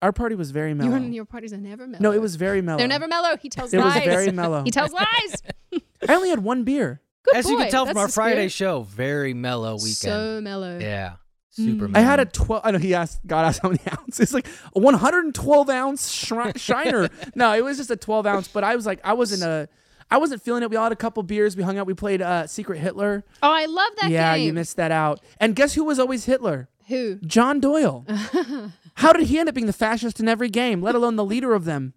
Our 0.02 0.12
party 0.12 0.36
was 0.36 0.52
very 0.52 0.74
mellow. 0.74 0.98
Your, 0.98 1.00
your 1.10 1.26
parties 1.26 1.54
are 1.54 1.58
never 1.58 1.88
mellow. 1.88 2.02
no, 2.02 2.12
it 2.12 2.22
was 2.22 2.36
very 2.36 2.62
mellow. 2.62 2.78
They're 2.78 2.88
never 2.88 3.08
mellow. 3.08 3.38
He 3.38 3.50
tells 3.50 3.74
It 3.74 3.78
was 3.78 3.96
lies. 3.96 4.04
very 4.04 4.32
mellow. 4.32 4.64
He 4.66 4.72
tells 4.72 4.92
lies. 4.92 5.42
I 6.08 6.16
only 6.16 6.30
had 6.30 6.40
one 6.40 6.64
beer. 6.64 7.02
Good 7.24 7.36
As 7.38 7.50
you 7.50 7.58
can 7.58 7.70
tell 7.72 7.86
from 7.86 7.98
our 7.98 8.10
Friday 8.10 8.50
spirit. 8.50 8.52
show, 8.52 8.82
very 8.84 9.34
mellow 9.34 9.76
weekend. 9.76 9.96
So 9.96 10.42
mellow. 10.42 10.78
yeah. 10.80 11.14
Super 11.52 11.88
Mm. 11.88 11.92
mellow. 11.92 12.04
I 12.06 12.10
had 12.10 12.20
a 12.20 12.26
12. 12.26 12.62
I 12.66 12.72
know 12.72 12.80
he 12.80 12.94
asked, 12.94 13.26
God 13.26 13.46
asked 13.46 13.62
how 13.62 13.70
many 13.70 13.80
ounces. 13.92 14.20
It's 14.20 14.34
like 14.34 14.48
a 14.76 14.80
112 14.80 15.70
ounce 15.70 16.12
shri- 16.12 16.52
Shiner. 16.58 17.10
no, 17.36 17.54
it 17.54 17.64
was 17.64 17.78
just 17.78 17.90
a 17.92 17.96
12 17.96 18.26
ounce. 18.26 18.48
But 18.50 18.64
I 18.66 18.76
was 18.76 18.86
like, 18.86 19.00
I 19.06 19.14
was 19.14 19.32
in 19.32 19.48
a, 19.48 19.70
I 20.10 20.18
wasn't 20.18 20.42
feeling 20.42 20.64
it. 20.64 20.70
We 20.70 20.76
all 20.76 20.84
had 20.84 20.92
a 20.92 20.98
couple 20.98 21.24
beers. 21.24 21.56
We 21.56 21.64
hung 21.64 21.78
out. 21.78 21.88
We 21.88 21.94
played 21.94 22.22
uh, 22.22 22.48
Secret 22.48 22.80
Hitler. 22.80 23.24
Oh, 23.42 23.52
I 23.52 23.66
love 23.66 23.92
that 24.02 24.12
yeah, 24.12 24.36
game. 24.36 24.48
you 24.48 24.54
missed 24.54 24.78
that 24.78 24.92
out. 24.92 25.22
And 25.40 25.56
guess 25.56 25.74
who 25.74 25.84
was 25.84 26.00
always 26.00 26.26
Hitler? 26.26 26.70
Who? 26.88 27.16
John 27.26 27.60
Doyle. 27.60 28.06
How 28.96 29.14
did 29.14 29.28
he 29.28 29.40
end 29.40 29.50
up 29.50 29.56
being 29.56 29.68
the 29.68 29.74
fascist 29.74 30.20
in 30.20 30.28
every 30.28 30.50
game, 30.50 30.82
let 30.82 30.96
alone 30.96 31.16
the 31.16 31.26
leader 31.26 31.54
of 31.54 31.66
them? 31.66 31.94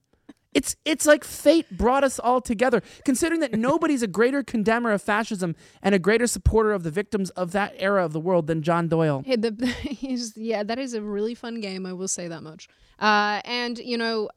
It's 0.55 0.75
it's 0.87 1.05
like 1.05 1.23
fate 1.23 1.67
brought 1.71 2.03
us 2.03 2.19
all 2.19 2.41
together. 2.41 2.83
Considering 3.05 3.41
that 3.41 3.53
nobody's 3.53 4.03
a 4.03 4.07
greater 4.07 4.43
condemner 4.43 4.91
of 4.93 5.03
fascism 5.03 5.55
and 5.83 5.95
a 5.95 5.99
greater 5.99 6.27
supporter 6.27 6.73
of 6.73 6.83
the 6.83 6.91
victims 6.91 7.29
of 7.31 7.53
that 7.53 7.75
era 7.77 8.03
of 8.03 8.15
the 8.15 8.21
world 8.21 8.47
than 8.47 8.63
John 8.63 8.89
Doyle. 8.89 9.23
Hey, 9.27 9.37
the, 9.37 9.55
he's, 9.83 10.35
yeah, 10.35 10.63
that 10.63 10.79
is 10.79 10.95
a 10.95 11.03
really 11.03 11.35
fun 11.35 11.61
game. 11.61 11.85
I 11.85 11.93
will 11.93 12.09
say 12.09 12.29
that 12.29 12.43
much. 12.43 12.69
Uh, 12.99 13.43
and 13.45 13.77
you 13.77 13.99
know, 13.99 14.31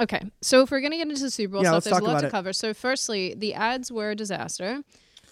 okay, 0.00 0.22
so 0.40 0.62
if 0.62 0.70
we're 0.70 0.80
gonna 0.80 0.96
get 0.96 1.08
into 1.08 1.22
the 1.22 1.30
Super 1.30 1.54
Bowl 1.54 1.62
Yeah, 1.62 1.70
stuff, 1.78 1.84
there's 1.84 1.98
a 1.98 2.04
lot 2.04 2.20
to 2.20 2.26
it. 2.26 2.30
cover. 2.30 2.52
So, 2.52 2.72
firstly, 2.74 3.34
the 3.36 3.54
ads 3.54 3.90
were 3.92 4.10
a 4.10 4.14
disaster. 4.16 4.82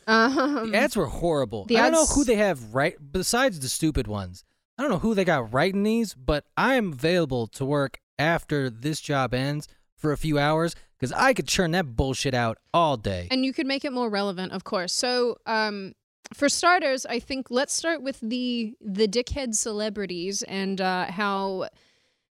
Um, 0.06 0.72
The 0.72 0.78
ads 0.78 0.96
were 0.96 1.06
horrible. 1.06 1.64
The 1.66 1.76
I 1.78 1.82
don't 1.82 1.92
know 1.92 2.06
who 2.06 2.24
they 2.24 2.36
have 2.36 2.74
right 2.74 2.96
besides 3.12 3.60
the 3.60 3.68
stupid 3.68 4.06
ones. 4.06 4.44
I 4.78 4.82
don't 4.82 4.90
know 4.90 4.98
who 4.98 5.14
they 5.14 5.24
got 5.24 5.52
writing 5.52 5.82
these, 5.82 6.14
but 6.14 6.44
I 6.56 6.74
am 6.76 6.92
available 6.94 7.46
to 7.48 7.64
work 7.64 8.00
after 8.18 8.70
this 8.70 9.00
job 9.00 9.34
ends 9.34 9.68
for 9.94 10.10
a 10.12 10.16
few 10.16 10.38
hours 10.38 10.74
because 10.98 11.12
I 11.12 11.34
could 11.34 11.46
churn 11.46 11.70
that 11.72 11.96
bullshit 11.96 12.34
out 12.34 12.58
all 12.72 12.96
day. 12.96 13.28
and 13.30 13.44
you 13.44 13.52
could 13.52 13.66
make 13.66 13.84
it 13.84 13.92
more 13.92 14.08
relevant, 14.08 14.52
of 14.52 14.64
course. 14.64 14.92
So, 14.92 15.36
um, 15.46 15.94
for 16.32 16.48
starters, 16.48 17.04
I 17.06 17.18
think 17.18 17.48
let's 17.50 17.74
start 17.74 18.02
with 18.02 18.20
the 18.20 18.74
the 18.80 19.06
dickhead 19.08 19.54
celebrities 19.54 20.42
and 20.44 20.80
uh, 20.80 21.06
how 21.06 21.68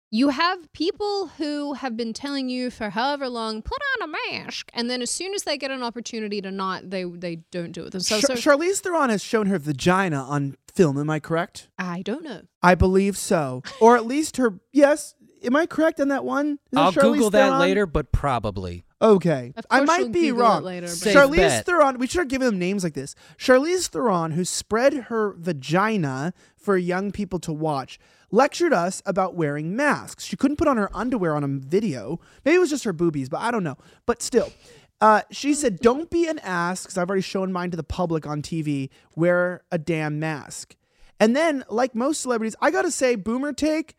you 0.09 0.29
have 0.29 0.71
people 0.73 1.27
who 1.37 1.73
have 1.73 1.97
been 1.97 2.13
telling 2.13 2.49
you 2.49 2.69
for 2.69 2.89
however 2.89 3.27
long, 3.27 3.61
put 3.61 3.77
on 4.01 4.09
a 4.09 4.13
mask, 4.33 4.69
and 4.73 4.89
then 4.89 5.01
as 5.01 5.11
soon 5.11 5.33
as 5.33 5.43
they 5.43 5.57
get 5.57 5.71
an 5.71 5.83
opportunity 5.83 6.41
to 6.41 6.51
not, 6.51 6.89
they 6.89 7.03
they 7.03 7.37
don't 7.51 7.71
do 7.73 7.83
it 7.83 7.91
themselves. 7.91 8.25
Char- 8.27 8.37
so 8.37 8.57
Charlize 8.57 8.79
Theron 8.79 9.09
has 9.09 9.21
shown 9.23 9.47
her 9.47 9.59
vagina 9.59 10.21
on 10.23 10.55
film. 10.73 10.97
Am 10.97 11.09
I 11.09 11.19
correct? 11.19 11.69
I 11.77 12.01
don't 12.03 12.23
know. 12.23 12.41
I 12.63 12.75
believe 12.75 13.17
so, 13.17 13.63
or 13.81 13.95
at 13.97 14.05
least 14.05 14.37
her. 14.37 14.59
Yes, 14.71 15.15
am 15.43 15.55
I 15.55 15.65
correct 15.65 15.99
on 15.99 16.07
that 16.07 16.23
one? 16.23 16.59
Is 16.71 16.77
it 16.77 16.77
I'll 16.79 16.91
Charlize 16.93 17.01
Google 17.15 17.29
that 17.31 17.59
later, 17.59 17.85
but 17.85 18.11
probably. 18.11 18.85
Okay, 18.99 19.53
I 19.69 19.81
might 19.81 20.11
be 20.11 20.29
Google 20.29 20.41
wrong. 20.41 20.63
later, 20.63 20.87
but- 20.87 21.13
Charlize 21.13 21.35
bet. 21.35 21.65
Theron. 21.65 21.99
We 21.99 22.07
should 22.07 22.19
have 22.19 22.27
given 22.29 22.47
them 22.47 22.57
names 22.59 22.83
like 22.83 22.95
this. 22.95 23.13
Charlize 23.37 23.87
Theron, 23.89 24.31
who 24.31 24.43
spread 24.43 24.93
her 24.93 25.35
vagina 25.37 26.33
for 26.55 26.77
young 26.77 27.11
people 27.11 27.37
to 27.39 27.53
watch, 27.53 27.99
lectured 28.31 28.73
us 28.73 29.01
about 29.05 29.35
wearing 29.35 29.75
masks. 29.75 30.23
She 30.25 30.35
couldn't 30.35 30.57
put 30.57 30.67
on 30.67 30.77
her 30.77 30.89
underwear 30.95 31.35
on 31.35 31.43
a 31.43 31.47
video. 31.47 32.19
Maybe 32.43 32.55
it 32.55 32.59
was 32.59 32.69
just 32.69 32.83
her 32.83 32.93
boobies, 32.93 33.29
but 33.29 33.41
I 33.41 33.51
don't 33.51 33.63
know. 33.63 33.77
But 34.05 34.21
still. 34.21 34.51
Uh, 34.99 35.21
she 35.29 35.53
said, 35.53 35.79
"Don't 35.79 36.09
be 36.09 36.27
an 36.27 36.39
ass," 36.39 36.83
because 36.83 36.97
I've 36.97 37.07
already 37.07 37.21
shown 37.21 37.51
mine 37.51 37.69
to 37.69 37.77
the 37.77 37.83
public 37.83 38.25
on 38.25 38.41
TV. 38.41 38.89
Wear 39.15 39.61
a 39.71 39.77
damn 39.77 40.19
mask. 40.19 40.75
And 41.19 41.35
then, 41.35 41.63
like 41.69 41.93
most 41.93 42.21
celebrities, 42.21 42.55
I 42.61 42.71
gotta 42.71 42.91
say, 42.91 43.15
boomer 43.15 43.53
take, 43.53 43.95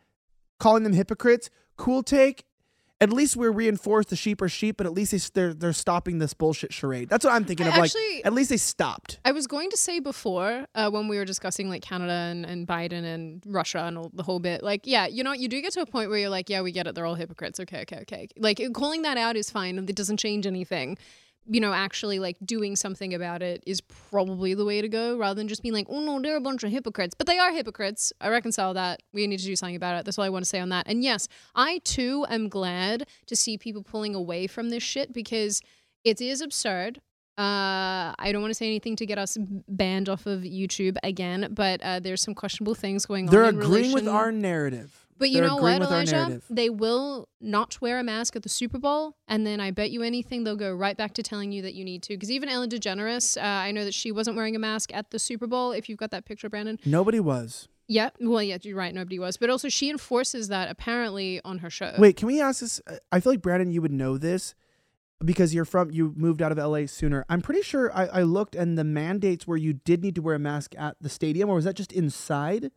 calling 0.59 0.83
them 0.83 0.93
hypocrites. 0.93 1.49
Cool 1.77 2.03
take. 2.03 2.45
At 3.01 3.13
least 3.13 3.37
we're 3.37 3.51
reinforced 3.51 4.09
the 4.09 4.17
sheep 4.17 4.41
are 4.41 4.49
sheep, 4.49 4.75
but 4.75 4.85
at 4.85 4.93
least 4.93 5.11
they, 5.11 5.19
they're 5.33 5.53
they're 5.53 5.73
stopping 5.73 6.19
this 6.19 6.33
bullshit 6.33 6.73
charade. 6.73 7.07
That's 7.07 7.23
what 7.23 7.33
I'm 7.33 7.45
thinking 7.45 7.65
I 7.65 7.69
of. 7.69 7.75
Like, 7.77 7.83
actually- 7.85 8.25
at 8.25 8.33
least 8.33 8.49
they 8.49 8.57
stopped. 8.57 9.19
I 9.23 9.31
was 9.31 9.47
going 9.47 9.69
to 9.69 9.77
say 9.77 9.99
before 9.99 10.65
uh, 10.75 10.89
when 10.89 11.07
we 11.07 11.17
were 11.17 11.25
discussing 11.25 11.69
like 11.69 11.81
Canada 11.81 12.11
and, 12.11 12.45
and 12.45 12.67
Biden 12.67 13.05
and 13.05 13.41
Russia 13.45 13.79
and 13.79 13.97
all, 13.97 14.11
the 14.13 14.23
whole 14.23 14.39
bit, 14.39 14.63
like, 14.63 14.81
yeah, 14.85 15.07
you 15.07 15.23
know? 15.23 15.31
You 15.31 15.47
do 15.47 15.61
get 15.61 15.71
to 15.73 15.81
a 15.81 15.85
point 15.85 16.09
where 16.09 16.19
you're 16.19 16.29
like, 16.29 16.49
yeah, 16.49 16.61
we 16.61 16.73
get 16.73 16.87
it. 16.87 16.95
They're 16.95 17.05
all 17.05 17.15
hypocrites. 17.15 17.59
Okay, 17.61 17.81
okay, 17.81 17.99
okay. 18.01 18.27
Like 18.37 18.61
calling 18.73 19.03
that 19.03 19.17
out 19.17 19.37
is 19.37 19.49
fine. 19.49 19.77
It 19.77 19.95
doesn't 19.95 20.17
change 20.17 20.45
anything. 20.45 20.97
You 21.47 21.59
know, 21.59 21.73
actually, 21.73 22.19
like 22.19 22.37
doing 22.45 22.75
something 22.75 23.13
about 23.13 23.41
it 23.41 23.63
is 23.65 23.81
probably 23.81 24.53
the 24.53 24.65
way 24.65 24.81
to 24.81 24.87
go 24.87 25.17
rather 25.17 25.35
than 25.35 25.47
just 25.47 25.63
being 25.63 25.73
like, 25.73 25.87
oh 25.89 25.99
no, 25.99 26.21
they're 26.21 26.37
a 26.37 26.41
bunch 26.41 26.63
of 26.63 26.71
hypocrites. 26.71 27.15
But 27.17 27.27
they 27.27 27.39
are 27.39 27.51
hypocrites. 27.51 28.13
I 28.21 28.29
reconcile 28.29 28.73
that. 28.75 29.01
We 29.13 29.25
need 29.25 29.39
to 29.39 29.45
do 29.45 29.55
something 29.55 29.75
about 29.75 29.97
it. 29.97 30.05
That's 30.05 30.19
all 30.19 30.25
I 30.25 30.29
want 30.29 30.45
to 30.45 30.49
say 30.49 30.59
on 30.59 30.69
that. 30.69 30.87
And 30.87 31.03
yes, 31.03 31.27
I 31.55 31.79
too 31.79 32.25
am 32.29 32.49
glad 32.49 33.07
to 33.27 33.35
see 33.35 33.57
people 33.57 33.83
pulling 33.83 34.15
away 34.15 34.47
from 34.47 34.69
this 34.69 34.83
shit 34.83 35.11
because 35.11 35.61
it 36.03 36.21
is 36.21 36.41
absurd. 36.41 37.01
Uh, 37.37 38.13
I 38.19 38.31
don't 38.33 38.41
want 38.41 38.51
to 38.51 38.55
say 38.55 38.65
anything 38.65 38.97
to 38.97 39.05
get 39.05 39.17
us 39.17 39.37
banned 39.39 40.09
off 40.09 40.25
of 40.25 40.41
YouTube 40.41 40.97
again, 41.03 41.47
but 41.51 41.81
uh, 41.81 42.01
there's 42.01 42.21
some 42.21 42.35
questionable 42.35 42.75
things 42.75 43.05
going 43.05 43.27
on. 43.27 43.31
They're 43.31 43.45
on. 43.45 43.55
in 43.55 43.61
agreeing 43.61 43.93
with 43.93 44.09
our 44.09 44.29
narrative. 44.29 45.07
But 45.19 45.29
you 45.29 45.41
They're 45.41 45.49
know 45.49 45.57
what, 45.57 45.81
Elijah? 45.81 46.41
They 46.49 46.69
will 46.69 47.27
not 47.41 47.79
wear 47.81 47.99
a 47.99 48.03
mask 48.03 48.37
at 48.37 48.43
the 48.43 48.49
Super 48.49 48.79
Bowl, 48.79 49.17
and 49.27 49.45
then 49.45 49.59
I 49.59 49.71
bet 49.71 49.91
you 49.91 50.01
anything 50.01 50.45
they'll 50.45 50.55
go 50.55 50.73
right 50.73 50.95
back 50.95 51.13
to 51.15 51.23
telling 51.23 51.51
you 51.51 51.61
that 51.61 51.73
you 51.73 51.83
need 51.83 52.01
to. 52.03 52.13
Because 52.13 52.31
even 52.31 52.47
Ellen 52.47 52.69
DeGeneres, 52.69 53.37
uh, 53.37 53.41
I 53.41 53.71
know 53.71 53.83
that 53.83 53.93
she 53.93 54.13
wasn't 54.13 54.37
wearing 54.37 54.55
a 54.55 54.59
mask 54.59 54.93
at 54.93 55.11
the 55.11 55.19
Super 55.19 55.45
Bowl. 55.45 55.73
If 55.73 55.89
you've 55.89 55.97
got 55.97 56.11
that 56.11 56.25
picture, 56.25 56.49
Brandon. 56.49 56.79
Nobody 56.85 57.19
was. 57.19 57.67
Yeah, 57.87 58.11
well, 58.21 58.41
yeah, 58.41 58.57
you're 58.61 58.77
right. 58.77 58.93
Nobody 58.93 59.19
was, 59.19 59.35
but 59.35 59.49
also 59.49 59.67
she 59.67 59.89
enforces 59.89 60.47
that 60.47 60.69
apparently 60.69 61.41
on 61.43 61.57
her 61.57 61.69
show. 61.69 61.95
Wait, 61.97 62.15
can 62.15 62.27
we 62.27 62.39
ask 62.39 62.61
this? 62.61 62.79
I 63.11 63.19
feel 63.19 63.33
like 63.33 63.41
Brandon, 63.41 63.71
you 63.71 63.81
would 63.81 63.91
know 63.91 64.17
this 64.17 64.55
because 65.25 65.53
you're 65.53 65.65
from 65.65 65.91
you 65.91 66.13
moved 66.15 66.41
out 66.41 66.51
of 66.51 66.57
LA 66.57 66.85
sooner. 66.85 67.25
I'm 67.27 67.41
pretty 67.41 67.61
sure 67.61 67.91
I, 67.93 68.05
I 68.05 68.21
looked 68.21 68.55
and 68.55 68.77
the 68.77 68.83
mandates 68.83 69.45
where 69.45 69.57
you 69.57 69.73
did 69.73 70.01
need 70.01 70.15
to 70.15 70.21
wear 70.21 70.35
a 70.35 70.39
mask 70.39 70.75
at 70.77 70.95
the 71.01 71.09
stadium, 71.09 71.49
or 71.49 71.55
was 71.55 71.65
that 71.65 71.75
just 71.75 71.91
inside? 71.91 72.71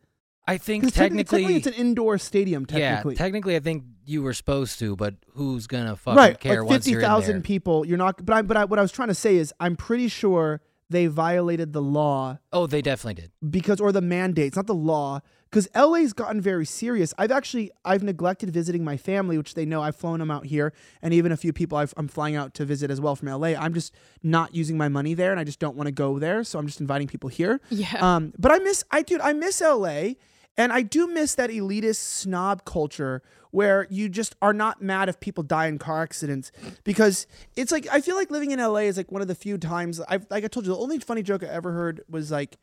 I 0.45 0.57
think 0.57 0.93
technically, 0.93 1.23
technically, 1.23 1.55
it's 1.55 1.67
an 1.67 1.73
indoor 1.73 2.17
stadium. 2.17 2.65
yeah, 2.69 2.89
Technically, 2.95 3.15
technically, 3.15 3.55
I 3.55 3.59
think 3.59 3.83
you 4.05 4.21
were 4.21 4.33
supposed 4.33 4.77
to, 4.79 4.95
but 4.95 5.15
who's 5.33 5.67
gonna 5.67 5.95
fucking 5.95 6.17
right? 6.17 6.39
care 6.39 6.61
Like 6.61 6.69
once 6.69 6.77
fifty 6.85 6.91
you're 6.91 6.99
in 6.99 7.03
there? 7.03 7.09
thousand 7.09 7.43
people. 7.43 7.85
You're 7.85 7.97
not. 7.97 8.25
But 8.25 8.33
I. 8.35 8.41
But 8.41 8.57
I, 8.57 8.65
what 8.65 8.77
I 8.77 8.81
was 8.81 8.91
trying 8.91 9.07
to 9.07 9.15
say 9.15 9.37
is, 9.37 9.53
I'm 9.59 9.75
pretty 9.77 10.09
sure 10.09 10.61
they 10.89 11.07
violated 11.07 11.73
the 11.73 11.81
law 11.81 12.37
Oh, 12.51 12.67
they 12.67 12.81
definitely 12.81 13.19
did. 13.19 13.31
because 13.49 13.79
or 13.79 13.91
the 13.91 14.01
mandates, 14.01 14.55
not 14.57 14.67
the 14.67 14.75
law. 14.75 15.21
Because 15.49 15.67
LA's 15.75 16.13
gotten 16.13 16.41
very 16.41 16.65
serious. 16.65 17.13
I've 17.17 17.31
actually 17.31 17.71
I've 17.85 18.01
neglected 18.03 18.49
visiting 18.49 18.83
my 18.83 18.97
family, 18.97 19.37
which 19.37 19.53
they 19.53 19.65
know 19.65 19.81
I've 19.81 19.95
flown 19.95 20.19
them 20.19 20.29
out 20.31 20.47
here, 20.47 20.73
and 21.01 21.13
even 21.13 21.31
a 21.31 21.37
few 21.37 21.53
people 21.53 21.77
I've, 21.77 21.93
I'm 21.95 22.07
flying 22.07 22.35
out 22.35 22.53
to 22.55 22.65
visit 22.65 22.89
as 22.91 22.99
well 22.99 23.15
from 23.15 23.29
LA. 23.29 23.49
I'm 23.49 23.73
just 23.75 23.93
not 24.23 24.53
using 24.55 24.77
my 24.77 24.89
money 24.89 25.13
there, 25.13 25.29
and 25.31 25.39
I 25.39 25.43
just 25.43 25.59
don't 25.59 25.75
want 25.77 25.85
to 25.87 25.91
go 25.93 26.17
there, 26.19 26.43
so 26.43 26.57
I'm 26.59 26.65
just 26.65 26.81
inviting 26.81 27.07
people 27.07 27.29
here. 27.29 27.61
Yeah. 27.69 27.87
Um, 28.01 28.33
but 28.37 28.51
I 28.51 28.57
miss 28.59 28.83
I 28.91 29.03
dude, 29.03 29.21
I 29.21 29.33
miss 29.33 29.61
LA, 29.61 30.13
and 30.57 30.71
I 30.71 30.81
do 30.81 31.07
miss 31.07 31.35
that 31.35 31.49
elitist 31.49 31.97
snob 31.97 32.65
culture 32.65 33.21
where 33.51 33.87
you 33.89 34.09
just 34.09 34.35
are 34.41 34.53
not 34.53 34.81
mad 34.81 35.09
if 35.09 35.19
people 35.19 35.43
die 35.43 35.67
in 35.67 35.77
car 35.77 36.01
accidents 36.01 36.51
because 36.83 37.27
it's 37.55 37.71
like 37.71 37.87
I 37.91 38.01
feel 38.01 38.15
like 38.15 38.31
living 38.31 38.51
in 38.51 38.59
LA 38.59 38.79
is 38.79 38.97
like 38.97 39.11
one 39.11 39.21
of 39.21 39.27
the 39.27 39.35
few 39.35 39.57
times 39.57 40.01
I've 40.07 40.25
like 40.29 40.43
I 40.43 40.47
told 40.47 40.65
you 40.65 40.73
the 40.73 40.79
only 40.79 40.99
funny 40.99 41.23
joke 41.23 41.43
I 41.43 41.47
ever 41.47 41.71
heard 41.71 42.01
was 42.09 42.31
like 42.31 42.57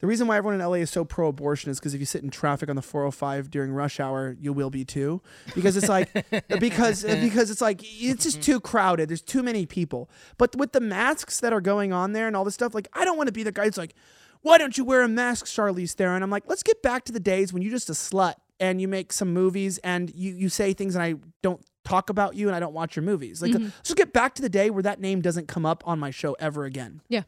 the 0.00 0.06
reason 0.06 0.28
why 0.28 0.36
everyone 0.36 0.60
in 0.60 0.64
LA 0.64 0.74
is 0.74 0.90
so 0.90 1.04
pro-abortion 1.04 1.70
is 1.70 1.80
because 1.80 1.92
if 1.92 1.98
you 1.98 2.06
sit 2.06 2.22
in 2.22 2.30
traffic 2.30 2.68
on 2.68 2.76
the 2.76 2.82
405 2.82 3.50
during 3.50 3.72
rush 3.72 3.98
hour, 3.98 4.36
you 4.40 4.52
will 4.52 4.70
be 4.70 4.84
too. 4.84 5.20
Because 5.56 5.76
it's 5.76 5.88
like 5.88 6.12
because 6.60 7.02
because 7.02 7.50
it's 7.50 7.60
like 7.60 7.80
it's 7.82 8.22
just 8.22 8.40
too 8.40 8.60
crowded. 8.60 9.08
There's 9.08 9.22
too 9.22 9.42
many 9.42 9.66
people. 9.66 10.08
But 10.36 10.54
with 10.54 10.70
the 10.70 10.80
masks 10.80 11.40
that 11.40 11.52
are 11.52 11.60
going 11.60 11.92
on 11.92 12.12
there 12.12 12.28
and 12.28 12.36
all 12.36 12.44
this 12.44 12.54
stuff, 12.54 12.74
like 12.74 12.86
I 12.92 13.04
don't 13.04 13.16
want 13.16 13.26
to 13.26 13.32
be 13.32 13.42
the 13.42 13.50
guy 13.50 13.64
who's 13.64 13.76
like, 13.76 13.96
why 14.42 14.58
don't 14.58 14.76
you 14.76 14.84
wear 14.84 15.02
a 15.02 15.08
mask, 15.08 15.46
Charlize 15.46 15.92
Theron? 15.92 16.22
I'm 16.22 16.30
like, 16.30 16.44
let's 16.46 16.62
get 16.62 16.82
back 16.82 17.04
to 17.04 17.12
the 17.12 17.20
days 17.20 17.52
when 17.52 17.62
you're 17.62 17.72
just 17.72 17.90
a 17.90 17.94
slut 17.94 18.34
and 18.60 18.80
you 18.80 18.88
make 18.88 19.12
some 19.12 19.32
movies 19.32 19.78
and 19.78 20.12
you 20.14 20.34
you 20.34 20.48
say 20.48 20.72
things 20.72 20.94
and 20.94 21.02
I 21.02 21.14
don't 21.42 21.64
talk 21.84 22.10
about 22.10 22.34
you 22.34 22.48
and 22.48 22.56
I 22.56 22.60
don't 22.60 22.74
watch 22.74 22.96
your 22.96 23.02
movies. 23.02 23.40
Like 23.40 23.52
mm-hmm. 23.52 23.64
let's 23.78 23.94
get 23.94 24.12
back 24.12 24.34
to 24.34 24.42
the 24.42 24.48
day 24.48 24.70
where 24.70 24.82
that 24.82 25.00
name 25.00 25.20
doesn't 25.20 25.48
come 25.48 25.64
up 25.64 25.82
on 25.86 25.98
my 25.98 26.10
show 26.10 26.34
ever 26.34 26.64
again. 26.64 27.00
yeah. 27.08 27.22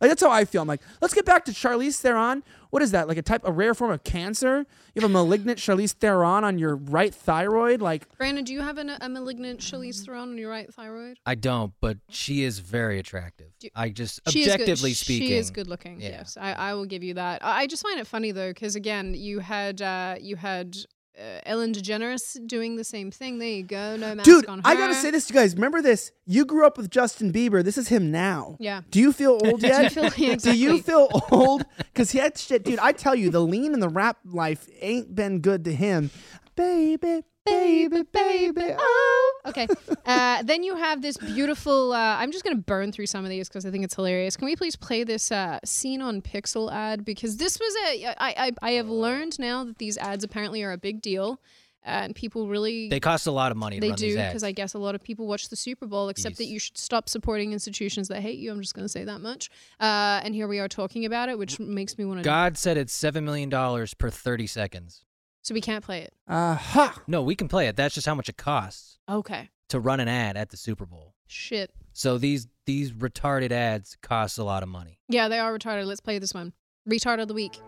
Like 0.00 0.10
that's 0.10 0.22
how 0.22 0.30
I 0.30 0.44
feel. 0.44 0.62
I'm 0.62 0.68
like, 0.68 0.82
let's 1.00 1.14
get 1.14 1.24
back 1.24 1.44
to 1.46 1.52
Charlize 1.52 1.98
Theron. 2.00 2.42
What 2.70 2.82
is 2.82 2.90
that? 2.90 3.08
Like 3.08 3.16
a 3.16 3.22
type, 3.22 3.42
a 3.44 3.52
rare 3.52 3.74
form 3.74 3.90
of 3.92 4.04
cancer? 4.04 4.66
You 4.94 5.00
have 5.02 5.10
a 5.10 5.12
malignant 5.12 5.58
Charlize 5.58 5.92
Theron 5.92 6.44
on 6.44 6.58
your 6.58 6.76
right 6.76 7.14
thyroid? 7.14 7.80
Like, 7.80 8.06
Brandon, 8.18 8.44
do 8.44 8.52
you 8.52 8.60
have 8.60 8.76
an, 8.76 8.90
a 9.00 9.08
malignant 9.08 9.60
Charlize 9.60 10.04
Theron 10.04 10.30
on 10.30 10.38
your 10.38 10.50
right 10.50 10.72
thyroid? 10.72 11.18
I 11.24 11.34
don't, 11.34 11.72
but 11.80 11.96
she 12.10 12.42
is 12.42 12.58
very 12.58 12.98
attractive. 12.98 13.46
Do- 13.58 13.68
I 13.74 13.88
just 13.88 14.20
She 14.28 14.42
is 14.42 14.48
objectively 14.52 14.92
speaking, 14.92 15.28
she 15.28 15.34
is 15.34 15.50
good 15.50 15.68
looking. 15.68 16.00
Yeah. 16.00 16.08
Yes, 16.10 16.36
I, 16.38 16.52
I 16.52 16.74
will 16.74 16.86
give 16.86 17.02
you 17.02 17.14
that. 17.14 17.42
I, 17.42 17.60
I 17.62 17.66
just 17.66 17.82
find 17.82 17.98
it 17.98 18.06
funny 18.06 18.32
though, 18.32 18.50
because 18.50 18.76
again, 18.76 19.14
you 19.14 19.38
had 19.38 19.80
uh, 19.80 20.16
you 20.20 20.36
had 20.36 20.76
uh, 21.18 21.40
Ellen 21.46 21.72
DeGeneres 21.72 22.46
doing 22.46 22.76
the 22.76 22.84
same 22.84 23.10
thing. 23.10 23.38
There 23.38 23.48
you 23.48 23.62
go, 23.62 23.96
no 23.96 24.14
mask 24.14 24.24
dude, 24.24 24.46
on 24.46 24.58
her. 24.58 24.62
I 24.66 24.74
gotta 24.74 24.94
say 24.94 25.10
this 25.10 25.26
to 25.28 25.34
you 25.34 25.40
guys. 25.40 25.54
Remember 25.54 25.80
this? 25.82 26.12
You 26.26 26.44
grew 26.44 26.66
up 26.66 26.76
with 26.76 26.90
Justin 26.90 27.32
Bieber. 27.32 27.64
This 27.64 27.78
is 27.78 27.88
him 27.88 28.10
now. 28.10 28.56
Yeah. 28.60 28.82
Do 28.90 29.00
you 29.00 29.12
feel 29.12 29.38
old 29.44 29.62
yet? 29.62 29.92
feel- 29.92 30.10
yeah, 30.16 30.36
Do 30.36 30.56
you 30.56 30.82
feel 30.82 31.08
old? 31.30 31.64
Because 31.78 32.10
he 32.10 32.18
had 32.18 32.36
shit, 32.36 32.64
dude. 32.64 32.78
I 32.78 32.92
tell 32.92 33.14
you, 33.14 33.30
the 33.30 33.40
lean 33.40 33.72
and 33.72 33.82
the 33.82 33.88
rap 33.88 34.18
life 34.24 34.68
ain't 34.80 35.14
been 35.14 35.40
good 35.40 35.64
to 35.64 35.72
him. 35.74 36.10
Baby, 36.54 37.22
baby, 37.46 38.02
baby. 38.12 38.74
Oh. 38.78 39.40
Okay. 39.46 39.68
Uh, 40.04 40.42
then 40.42 40.62
you 40.62 40.76
have 40.76 41.02
this 41.02 41.16
beautiful. 41.16 41.92
Uh, 41.92 42.16
I'm 42.18 42.32
just 42.32 42.44
going 42.44 42.56
to 42.56 42.62
burn 42.62 42.92
through 42.92 43.06
some 43.06 43.24
of 43.24 43.30
these 43.30 43.48
because 43.48 43.64
I 43.64 43.70
think 43.70 43.84
it's 43.84 43.94
hilarious. 43.94 44.36
Can 44.36 44.46
we 44.46 44.56
please 44.56 44.76
play 44.76 45.04
this 45.04 45.32
uh, 45.32 45.58
scene 45.64 46.02
on 46.02 46.20
Pixel 46.22 46.72
ad? 46.72 47.04
Because 47.04 47.36
this 47.36 47.58
was 47.58 47.74
a. 47.88 48.06
I, 48.06 48.14
I, 48.18 48.52
I 48.62 48.70
have 48.72 48.88
learned 48.88 49.38
now 49.38 49.64
that 49.64 49.78
these 49.78 49.96
ads 49.96 50.24
apparently 50.24 50.62
are 50.62 50.72
a 50.72 50.78
big 50.78 51.00
deal. 51.00 51.40
Uh, 51.84 52.02
and 52.02 52.16
people 52.16 52.48
really. 52.48 52.88
they 52.88 52.98
cost 52.98 53.28
a 53.28 53.30
lot 53.30 53.52
of 53.52 53.56
money. 53.56 53.78
They 53.78 53.92
do 53.92 54.16
because. 54.16 54.42
I 54.42 54.50
guess 54.50 54.74
a 54.74 54.78
lot 54.78 54.96
of 54.96 55.04
people 55.04 55.28
watch 55.28 55.50
the 55.50 55.56
Super 55.56 55.86
Bowl, 55.86 56.08
except 56.08 56.36
that 56.38 56.46
you 56.46 56.58
should 56.58 56.76
stop 56.76 57.08
supporting 57.08 57.52
institutions 57.52 58.08
that 58.08 58.20
hate 58.20 58.38
you. 58.38 58.50
I'm 58.50 58.60
just 58.60 58.74
going 58.74 58.84
to 58.84 58.88
say 58.88 59.04
that 59.04 59.20
much. 59.20 59.50
Uh, 59.78 60.20
and 60.24 60.34
here 60.34 60.48
we 60.48 60.58
are 60.58 60.66
talking 60.66 61.04
about 61.04 61.28
it, 61.28 61.38
which 61.38 61.60
makes 61.60 61.96
me 61.96 62.04
want 62.04 62.18
to. 62.18 62.24
God 62.24 62.58
said 62.58 62.76
it's 62.76 62.92
seven 62.92 63.24
million 63.24 63.48
dollars 63.48 63.94
per 63.94 64.10
thirty 64.10 64.48
seconds. 64.48 65.05
So 65.46 65.54
we 65.54 65.60
can't 65.60 65.84
play 65.84 66.00
it. 66.00 66.12
Aha. 66.26 67.00
No, 67.06 67.22
we 67.22 67.36
can 67.36 67.46
play 67.46 67.68
it. 67.68 67.76
That's 67.76 67.94
just 67.94 68.04
how 68.04 68.16
much 68.16 68.28
it 68.28 68.36
costs 68.36 68.98
Okay. 69.08 69.48
to 69.68 69.78
run 69.78 70.00
an 70.00 70.08
ad 70.08 70.36
at 70.36 70.50
the 70.50 70.56
Super 70.56 70.84
Bowl. 70.86 71.14
Shit. 71.28 71.70
So 71.92 72.18
these 72.18 72.48
these 72.64 72.90
retarded 72.90 73.52
ads 73.52 73.96
cost 74.02 74.38
a 74.38 74.42
lot 74.42 74.64
of 74.64 74.68
money. 74.68 74.98
Yeah, 75.08 75.28
they 75.28 75.38
are 75.38 75.56
retarded. 75.56 75.86
Let's 75.86 76.00
play 76.00 76.18
this 76.18 76.34
one. 76.34 76.52
Retard 76.90 77.22
of 77.22 77.28
the 77.28 77.34
week. 77.34 77.60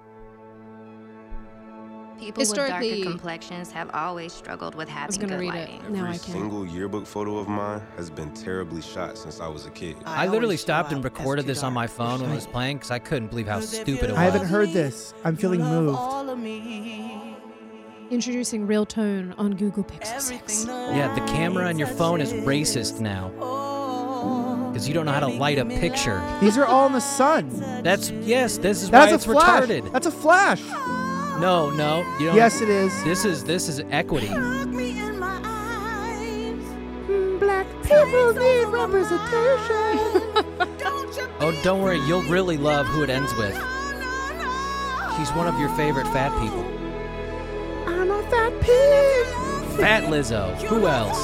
People 2.19 2.41
with 2.41 2.49
Historically- 2.49 2.97
darker 3.03 3.11
complexions 3.13 3.71
have 3.71 3.91
always 3.95 4.33
struggled 4.33 4.75
with 4.75 4.89
I 4.91 5.07
was 5.07 5.15
having 5.15 5.29
going 5.29 5.41
to 5.41 5.47
good 5.47 5.55
read 5.55 5.69
lighting. 5.69 5.85
it. 5.85 5.91
Now 5.93 5.99
Every 6.01 6.15
I 6.17 6.19
can. 6.19 6.33
single 6.33 6.67
yearbook 6.67 7.07
photo 7.07 7.39
of 7.39 7.47
mine 7.47 7.81
has 7.97 8.11
been 8.11 8.35
terribly 8.35 8.83
shot 8.83 9.17
since 9.17 9.39
I 9.39 9.47
was 9.47 9.67
a 9.67 9.71
kid. 9.71 9.95
I, 10.05 10.27
literally 10.27 10.57
stopped 10.57 10.91
and 10.91 11.05
recorded 11.05 11.47
this 11.47 11.63
on 11.63 11.73
my 11.73 11.87
phone 11.87 12.23
when 12.23 12.33
it 12.33 12.35
was 12.35 12.49
playing 12.49 12.79
because 12.79 12.91
I 12.91 12.99
couldn't 12.99 13.29
believe 13.29 13.47
how 13.47 13.61
stupid 13.61 14.11
it 14.11 14.11
was. 14.11 14.19
I 14.19 14.25
haven't 14.25 14.49
heard 14.49 14.71
this. 14.73 15.15
I'm 15.25 15.37
feeling 15.37 15.61
moved. 15.61 15.97
Introducing 18.11 18.67
Real 18.67 18.87
Tone 18.87 19.35
on 19.37 19.55
Google 19.55 19.85
Pixel 19.85 20.21
6. 20.21 20.65
Yeah, 20.67 21.13
the 21.15 21.21
camera 21.33 21.67
on 21.67 21.79
your 21.79 21.89
phone 21.89 22.21
is 22.23 22.33
racist 22.33 23.01
now 23.01 23.29
because 24.71 24.89
you 24.89 24.95
don't 24.95 25.05
know 25.07 25.13
how 25.13 25.21
to 25.21 25.27
light 25.27 25.59
a 25.59 25.65
picture. 25.67 26.23
These 26.41 26.57
are 26.57 26.65
all 26.65 26.87
in 26.87 26.93
the 26.93 27.01
sun. 27.01 27.51
That's 27.83 28.11
yes. 28.11 28.57
This 28.59 28.83
is 28.83 28.91
That's 28.91 29.09
why 29.09 29.13
a 29.13 29.15
it's 29.17 29.25
flash. 29.27 29.65
retarded. 29.65 29.93
That's 29.93 30.07
a 30.07 30.11
flash. 30.11 30.63
No, 31.41 31.71
no. 31.71 31.99
You 32.19 32.27
don't, 32.27 32.37
Yes, 32.37 32.61
it 32.63 32.69
is. 32.71 32.93
This 33.05 33.25
is 33.27 33.45
this 33.45 33.69
is 33.69 33.81
equity. 33.91 34.29
Black 37.39 37.67
people 37.83 38.33
need 38.35 38.65
representation. 38.67 40.45
Oh, 41.41 41.57
don't 41.63 41.83
worry. 41.83 41.99
You'll 42.01 42.23
really 42.23 42.57
love 42.57 42.87
who 42.87 43.05
it 43.05 43.11
ends 43.11 43.33
with. 43.37 43.55
She's 45.17 45.31
one 45.31 45.47
of 45.47 45.57
your 45.61 45.69
favorite 45.77 46.07
fat 46.09 46.33
people. 46.43 46.65
I'm 48.11 48.25
a 48.25 48.31
fat 48.31 48.61
pig. 48.63 49.27
Fat 49.79 50.05
Lizzo. 50.05 50.57
Who 50.63 50.87
else? 50.87 51.19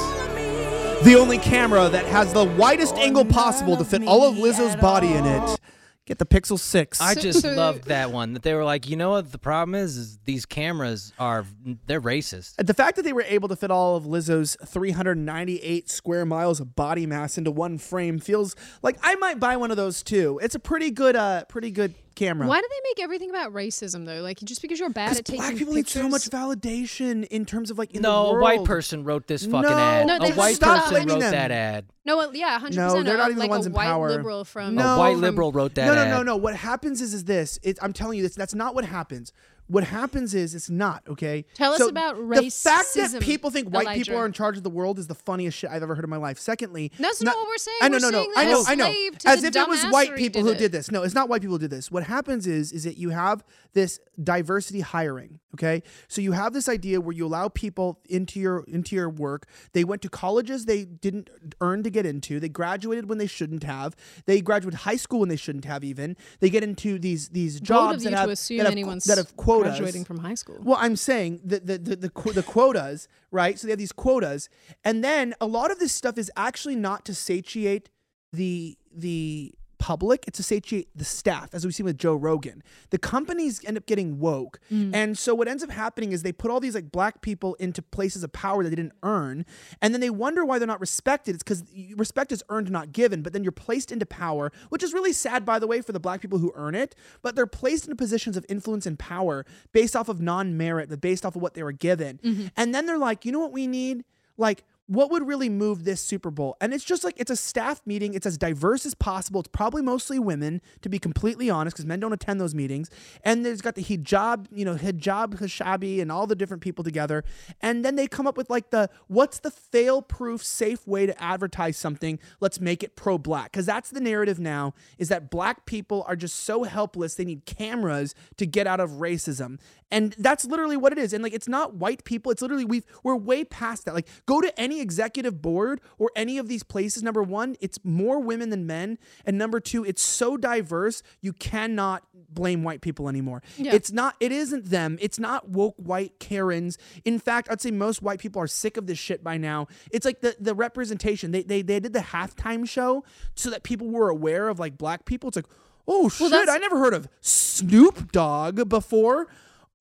The 1.03 1.15
only 1.15 1.39
camera 1.39 1.89
that 1.89 2.05
has 2.05 2.31
the 2.31 2.45
widest 2.45 2.93
angle 2.97 3.25
possible 3.25 3.75
to 3.77 3.83
fit 3.83 4.03
all 4.03 4.29
of 4.29 4.35
Lizzo's 4.35 4.75
body 4.75 5.13
in 5.13 5.25
it. 5.25 5.59
Get 6.05 6.19
the 6.19 6.27
Pixel 6.27 6.59
6. 6.59 7.01
I 7.01 7.15
just 7.15 7.43
loved 7.43 7.85
that 7.85 8.11
one. 8.11 8.33
That 8.33 8.43
they 8.43 8.53
were 8.53 8.63
like, 8.63 8.87
you 8.87 8.97
know 8.97 9.09
what? 9.09 9.31
The 9.31 9.39
problem 9.39 9.73
is, 9.73 9.97
is 9.97 10.19
these 10.25 10.45
cameras 10.45 11.11
are 11.17 11.43
they're 11.87 11.99
racist. 11.99 12.57
the 12.63 12.75
fact 12.75 12.97
that 12.97 13.01
they 13.01 13.13
were 13.13 13.25
able 13.27 13.47
to 13.47 13.55
fit 13.55 13.71
all 13.71 13.95
of 13.95 14.03
Lizzo's 14.03 14.55
398 14.63 15.89
square 15.89 16.23
miles 16.23 16.59
of 16.59 16.75
body 16.75 17.07
mass 17.07 17.39
into 17.39 17.49
one 17.49 17.79
frame 17.79 18.19
feels 18.19 18.55
like 18.83 18.99
I 19.01 19.15
might 19.15 19.39
buy 19.39 19.57
one 19.57 19.71
of 19.71 19.77
those 19.77 20.03
too. 20.03 20.39
It's 20.43 20.53
a 20.53 20.59
pretty 20.59 20.91
good, 20.91 21.15
uh, 21.15 21.45
pretty 21.45 21.71
good 21.71 21.95
camera. 22.15 22.47
Why 22.47 22.59
do 22.61 22.67
they 22.69 22.89
make 22.89 23.03
everything 23.03 23.29
about 23.29 23.53
racism 23.53 24.05
though? 24.05 24.21
Like 24.21 24.39
just 24.39 24.61
because 24.61 24.79
you're 24.79 24.89
bad 24.89 25.17
at 25.17 25.25
taking 25.25 25.41
black 25.41 25.55
people 25.55 25.73
pictures. 25.73 25.95
need 25.95 26.01
so 26.03 26.09
much 26.09 26.29
validation 26.29 27.25
in 27.27 27.45
terms 27.45 27.71
of 27.71 27.77
like 27.77 27.93
in 27.93 28.01
no, 28.01 28.09
the 28.11 28.17
a 28.29 28.31
world. 28.33 28.41
white 28.43 28.63
person 28.65 29.03
wrote 29.03 29.27
this 29.27 29.45
fucking 29.45 29.61
No, 29.61 29.77
ad. 29.77 30.07
No, 30.07 30.17
a 30.17 30.31
white 30.33 30.55
stop 30.55 30.85
person 30.85 31.07
wrote 31.07 31.19
them. 31.19 31.31
that 31.31 31.51
ad. 31.51 31.85
No, 32.05 32.17
well, 32.17 32.35
yeah, 32.35 32.59
hundred 32.59 32.77
No, 32.77 32.87
percent. 32.89 33.05
they're 33.05 33.17
not 33.17 33.25
even 33.29 33.35
the 33.37 33.41
like 33.41 33.49
ones 33.49 33.65
a 33.65 33.69
in 33.69 33.73
white 33.73 33.85
power. 33.85 34.09
liberal 34.09 34.45
from 34.45 34.75
No. 34.75 34.95
A 34.95 34.99
white 34.99 35.11
from- 35.13 35.21
liberal 35.21 35.51
wrote 35.51 35.75
that 35.75 35.87
no, 35.87 35.95
no, 35.95 36.07
no, 36.17 36.23
no. 36.23 36.35
What 36.37 36.55
happens 36.55 37.01
is, 37.01 37.13
is 37.13 37.25
this. 37.25 37.59
It, 37.63 37.77
I'm 37.81 37.93
telling 37.93 38.17
you, 38.17 38.23
this. 38.23 38.35
That's 38.35 38.55
not 38.55 38.75
what 38.75 38.85
happens. 38.85 39.33
What 39.67 39.83
happens 39.83 40.35
is, 40.35 40.53
it's 40.53 40.69
not 40.69 41.01
okay. 41.07 41.43
Tell 41.55 41.71
us 41.73 41.79
So 41.79 41.87
about 41.89 42.17
The 42.17 42.49
fact 42.51 42.93
that 42.93 43.09
racism, 43.11 43.21
people 43.21 43.49
think 43.49 43.69
white 43.69 43.95
people 43.97 44.15
are 44.15 44.25
in 44.25 44.31
charge 44.31 44.57
of 44.57 44.63
the 44.63 44.69
world 44.69 44.99
is 44.99 45.07
the 45.07 45.15
funniest 45.15 45.57
shit 45.57 45.71
I've 45.71 45.81
ever 45.81 45.95
heard 45.95 46.03
in 46.03 46.09
my 46.09 46.17
life. 46.17 46.37
Secondly, 46.37 46.91
That's 46.99 47.21
not 47.21 47.35
what 47.35 47.47
we're 47.47 47.57
saying. 47.57 47.77
I 47.81 47.89
know, 47.89 47.97
We're 47.97 48.11
no, 48.11 48.23
no. 48.23 48.31
I 48.35 48.45
know, 48.45 48.63
I 48.67 48.75
know. 48.75 49.09
As 49.25 49.43
if 49.43 49.55
it 49.55 49.67
was 49.67 49.83
white 49.85 50.15
people 50.15 50.43
did 50.43 50.47
who 50.47 50.53
it. 50.53 50.59
did 50.59 50.71
this. 50.71 50.91
No, 50.91 51.01
it's 51.01 51.15
not 51.15 51.29
white 51.29 51.41
people 51.41 51.55
who 51.55 51.59
did 51.59 51.71
this. 51.71 51.89
What 51.89 52.03
happens 52.03 52.45
is, 52.45 52.71
is 52.71 52.83
that 52.83 52.97
you 52.97 53.09
have 53.09 53.43
this 53.75 53.99
diversity 54.21 54.79
hiring. 54.79 55.39
Okay, 55.53 55.83
so 56.07 56.21
you 56.21 56.31
have 56.31 56.53
this 56.53 56.67
idea 56.67 56.99
where 56.99 57.15
you 57.15 57.25
allow 57.25 57.49
people 57.49 57.99
into 58.09 58.39
your 58.39 58.63
into 58.67 58.95
your 58.95 59.09
work. 59.09 59.47
They 59.73 59.83
went 59.83 60.01
to 60.01 60.09
colleges 60.09 60.65
they 60.65 60.85
didn't 60.85 61.29
earn 61.61 61.83
to 61.83 61.89
get 61.91 62.05
into. 62.05 62.39
They 62.39 62.49
graduated 62.49 63.07
when 63.07 63.19
they 63.19 63.27
shouldn't 63.27 63.63
have. 63.63 63.95
They 64.25 64.41
graduated 64.41 64.79
high 64.81 64.95
school 64.95 65.19
when 65.19 65.29
they 65.29 65.35
shouldn't 65.35 65.65
have. 65.65 65.83
Even 65.83 66.17
they 66.39 66.49
get 66.49 66.63
into 66.63 66.97
these 66.97 67.29
these 67.29 67.61
jobs 67.61 68.03
that 68.03 68.13
have 68.13 68.25
to 68.25 68.31
assume 68.31 68.57
that 68.57 68.63
have, 68.63 68.71
anyone's 68.71 69.03
that 69.05 69.17
have 69.17 69.35
quotas. 69.37 69.77
graduating 69.77 70.05
from 70.05 70.17
high 70.17 70.35
school. 70.35 70.57
Well, 70.63 70.77
I'm 70.79 70.95
saying 70.95 71.41
the 71.43 71.59
the 71.59 71.77
the, 71.77 71.95
the, 71.95 72.09
qu- 72.09 72.33
the 72.33 72.43
quotas, 72.43 73.07
right? 73.29 73.59
So 73.59 73.67
they 73.67 73.71
have 73.71 73.79
these 73.79 73.91
quotas, 73.91 74.49
and 74.83 75.03
then 75.03 75.35
a 75.39 75.45
lot 75.45 75.69
of 75.69 75.79
this 75.79 75.91
stuff 75.91 76.17
is 76.17 76.31
actually 76.35 76.75
not 76.75 77.05
to 77.05 77.13
satiate 77.13 77.89
the 78.31 78.77
the 78.93 79.53
public; 79.85 80.23
it's 80.27 80.37
to 80.37 80.43
satiate 80.43 80.89
the 80.95 81.05
staff, 81.05 81.53
as 81.53 81.63
we've 81.63 81.75
seen 81.75 81.85
with 81.85 81.99
Joe 81.99 82.15
Rogan. 82.15 82.63
The 82.89 82.97
companies 82.97 83.63
end 83.63 83.77
up 83.77 83.85
getting 83.85 84.17
woke, 84.17 84.59
mm. 84.71 84.89
and 84.95 85.15
so 85.15 85.35
what 85.35 85.47
ends 85.47 85.63
up 85.63 85.69
happening 85.69 86.11
is 86.11 86.23
they 86.23 86.31
put 86.31 86.49
all 86.49 86.59
these 86.59 86.73
like 86.73 86.91
black 86.91 87.21
people 87.21 87.53
into 87.55 87.83
places 87.83 88.23
of 88.23 88.33
power 88.33 88.63
that 88.63 88.71
they 88.71 88.75
didn't 88.75 88.95
earn, 89.03 89.45
and 89.83 89.93
then 89.93 90.01
they 90.01 90.09
wonder 90.09 90.43
why 90.43 90.57
they're 90.57 90.67
not 90.67 90.81
respected. 90.81 91.35
It's 91.35 91.43
because 91.43 91.63
respect 91.95 92.31
is 92.31 92.43
earned, 92.49 92.71
not 92.71 92.93
given. 92.93 93.21
But 93.21 93.33
then 93.33 93.43
you're 93.43 93.51
placed 93.51 93.91
into 93.91 94.07
power, 94.07 94.51
which 94.69 94.81
is 94.81 94.91
really 94.91 95.13
sad, 95.13 95.45
by 95.45 95.59
the 95.59 95.67
way, 95.67 95.81
for 95.81 95.91
the 95.91 95.99
black 95.99 96.19
people 96.19 96.39
who 96.39 96.51
earn 96.55 96.73
it. 96.73 96.95
But 97.21 97.35
they're 97.35 97.45
placed 97.45 97.85
into 97.85 97.95
positions 97.95 98.37
of 98.37 98.45
influence 98.49 98.87
and 98.87 98.97
power 98.97 99.45
based 99.71 99.95
off 99.95 100.09
of 100.09 100.19
non-merit, 100.19 100.89
but 100.89 100.99
based 100.99 101.27
off 101.27 101.35
of 101.35 101.43
what 101.43 101.53
they 101.53 101.61
were 101.61 101.71
given. 101.71 102.19
Mm-hmm. 102.23 102.47
And 102.57 102.73
then 102.73 102.87
they're 102.87 102.97
like, 102.97 103.23
you 103.23 103.31
know 103.31 103.39
what 103.39 103.51
we 103.51 103.67
need? 103.67 104.03
Like, 104.37 104.63
what 104.87 105.09
would 105.09 105.27
really 105.27 105.49
move 105.49 105.83
this 105.83 105.99
Super 105.99 106.29
Bowl? 106.29 106.57
And 106.61 106.73
it's 106.73 106.83
just 106.83 107.03
like 107.03 107.15
it's 107.17 107.31
a 107.31 107.35
staff 107.35 107.81
meeting. 107.85 108.13
It's 108.13 108.25
as 108.25 108.37
diverse 108.37 108.85
as 108.85 108.93
possible. 108.93 109.39
It's 109.39 109.49
probably 109.49 109.81
mostly 109.81 110.19
women, 110.19 110.61
to 110.81 110.89
be 110.89 110.99
completely 110.99 111.49
honest, 111.49 111.75
because 111.75 111.85
men 111.85 111.99
don't 111.99 112.13
attend 112.13 112.39
those 112.39 112.53
meetings. 112.53 112.91
And 113.23 113.43
there's 113.43 113.61
got 113.61 113.75
the 113.75 113.83
hijab, 113.83 114.47
you 114.51 114.63
know, 114.63 114.75
hijab, 114.75 115.39
hishabi, 115.39 116.01
and 116.01 116.11
all 116.11 116.27
the 116.27 116.35
different 116.35 116.61
people 116.61 116.83
together. 116.83 117.23
And 117.61 117.83
then 117.83 117.95
they 117.95 118.05
come 118.05 118.27
up 118.27 118.37
with 118.37 118.49
like 118.49 118.69
the 118.69 118.89
what's 119.07 119.39
the 119.39 119.49
fail-proof, 119.49 120.43
safe 120.43 120.85
way 120.87 121.07
to 121.07 121.23
advertise 121.23 121.77
something? 121.77 122.19
Let's 122.39 122.59
make 122.59 122.83
it 122.83 122.95
pro-black, 122.95 123.51
because 123.51 123.65
that's 123.65 123.89
the 123.89 124.01
narrative 124.01 124.39
now. 124.39 124.75
Is 124.99 125.09
that 125.09 125.31
black 125.31 125.65
people 125.65 126.05
are 126.07 126.15
just 126.15 126.43
so 126.43 126.63
helpless 126.63 127.15
they 127.15 127.25
need 127.25 127.45
cameras 127.45 128.13
to 128.37 128.45
get 128.45 128.67
out 128.67 128.79
of 128.79 128.91
racism, 128.91 129.59
and 129.89 130.15
that's 130.19 130.45
literally 130.45 130.77
what 130.77 130.91
it 130.91 130.99
is. 130.99 131.11
And 131.11 131.23
like 131.23 131.33
it's 131.33 131.47
not 131.47 131.73
white 131.73 132.03
people. 132.03 132.31
It's 132.31 132.41
literally 132.41 132.65
we've 132.65 132.85
we're 133.03 133.15
way 133.15 133.43
past 133.43 133.85
that. 133.85 133.95
Like 133.95 134.07
go 134.25 134.41
to 134.41 134.59
any 134.59 134.74
executive 134.81 135.41
board 135.41 135.81
or 135.97 136.11
any 136.15 136.37
of 136.37 136.47
these 136.47 136.63
places. 136.63 137.03
Number 137.03 137.23
one, 137.23 137.55
it's 137.59 137.79
more 137.83 138.19
women 138.19 138.49
than 138.49 138.65
men, 138.65 138.97
and 139.25 139.37
number 139.37 139.59
two, 139.59 139.83
it's 139.83 140.01
so 140.01 140.37
diverse 140.37 141.03
you 141.21 141.33
cannot 141.33 142.03
blame 142.29 142.63
white 142.63 142.81
people 142.81 143.09
anymore. 143.09 143.41
Yeah. 143.57 143.73
It's 143.73 143.91
not. 143.91 144.15
It 144.19 144.31
isn't 144.31 144.65
them. 144.65 144.97
It's 145.01 145.19
not 145.19 145.49
woke 145.49 145.75
white 145.77 146.19
Karens. 146.19 146.77
In 147.03 147.19
fact, 147.19 147.47
I'd 147.49 147.61
say 147.61 147.71
most 147.71 148.01
white 148.01 148.19
people 148.19 148.41
are 148.41 148.47
sick 148.47 148.77
of 148.77 148.87
this 148.87 148.97
shit 148.97 149.23
by 149.23 149.37
now. 149.37 149.67
It's 149.91 150.05
like 150.05 150.21
the 150.21 150.35
the 150.39 150.53
representation. 150.53 151.31
They 151.31 151.43
they 151.43 151.61
they 151.61 151.79
did 151.79 151.93
the 151.93 151.99
halftime 151.99 152.67
show 152.67 153.03
so 153.35 153.49
that 153.49 153.63
people 153.63 153.89
were 153.89 154.09
aware 154.09 154.49
of 154.49 154.59
like 154.59 154.77
black 154.77 155.05
people. 155.05 155.29
It's 155.29 155.37
like. 155.37 155.47
Oh 155.87 156.09
shit! 156.09 156.33
I 156.33 156.57
never 156.57 156.79
heard 156.79 156.95
of 156.95 157.07
Snoop 157.21 158.11
Dogg 158.11 158.67
before. 158.67 159.27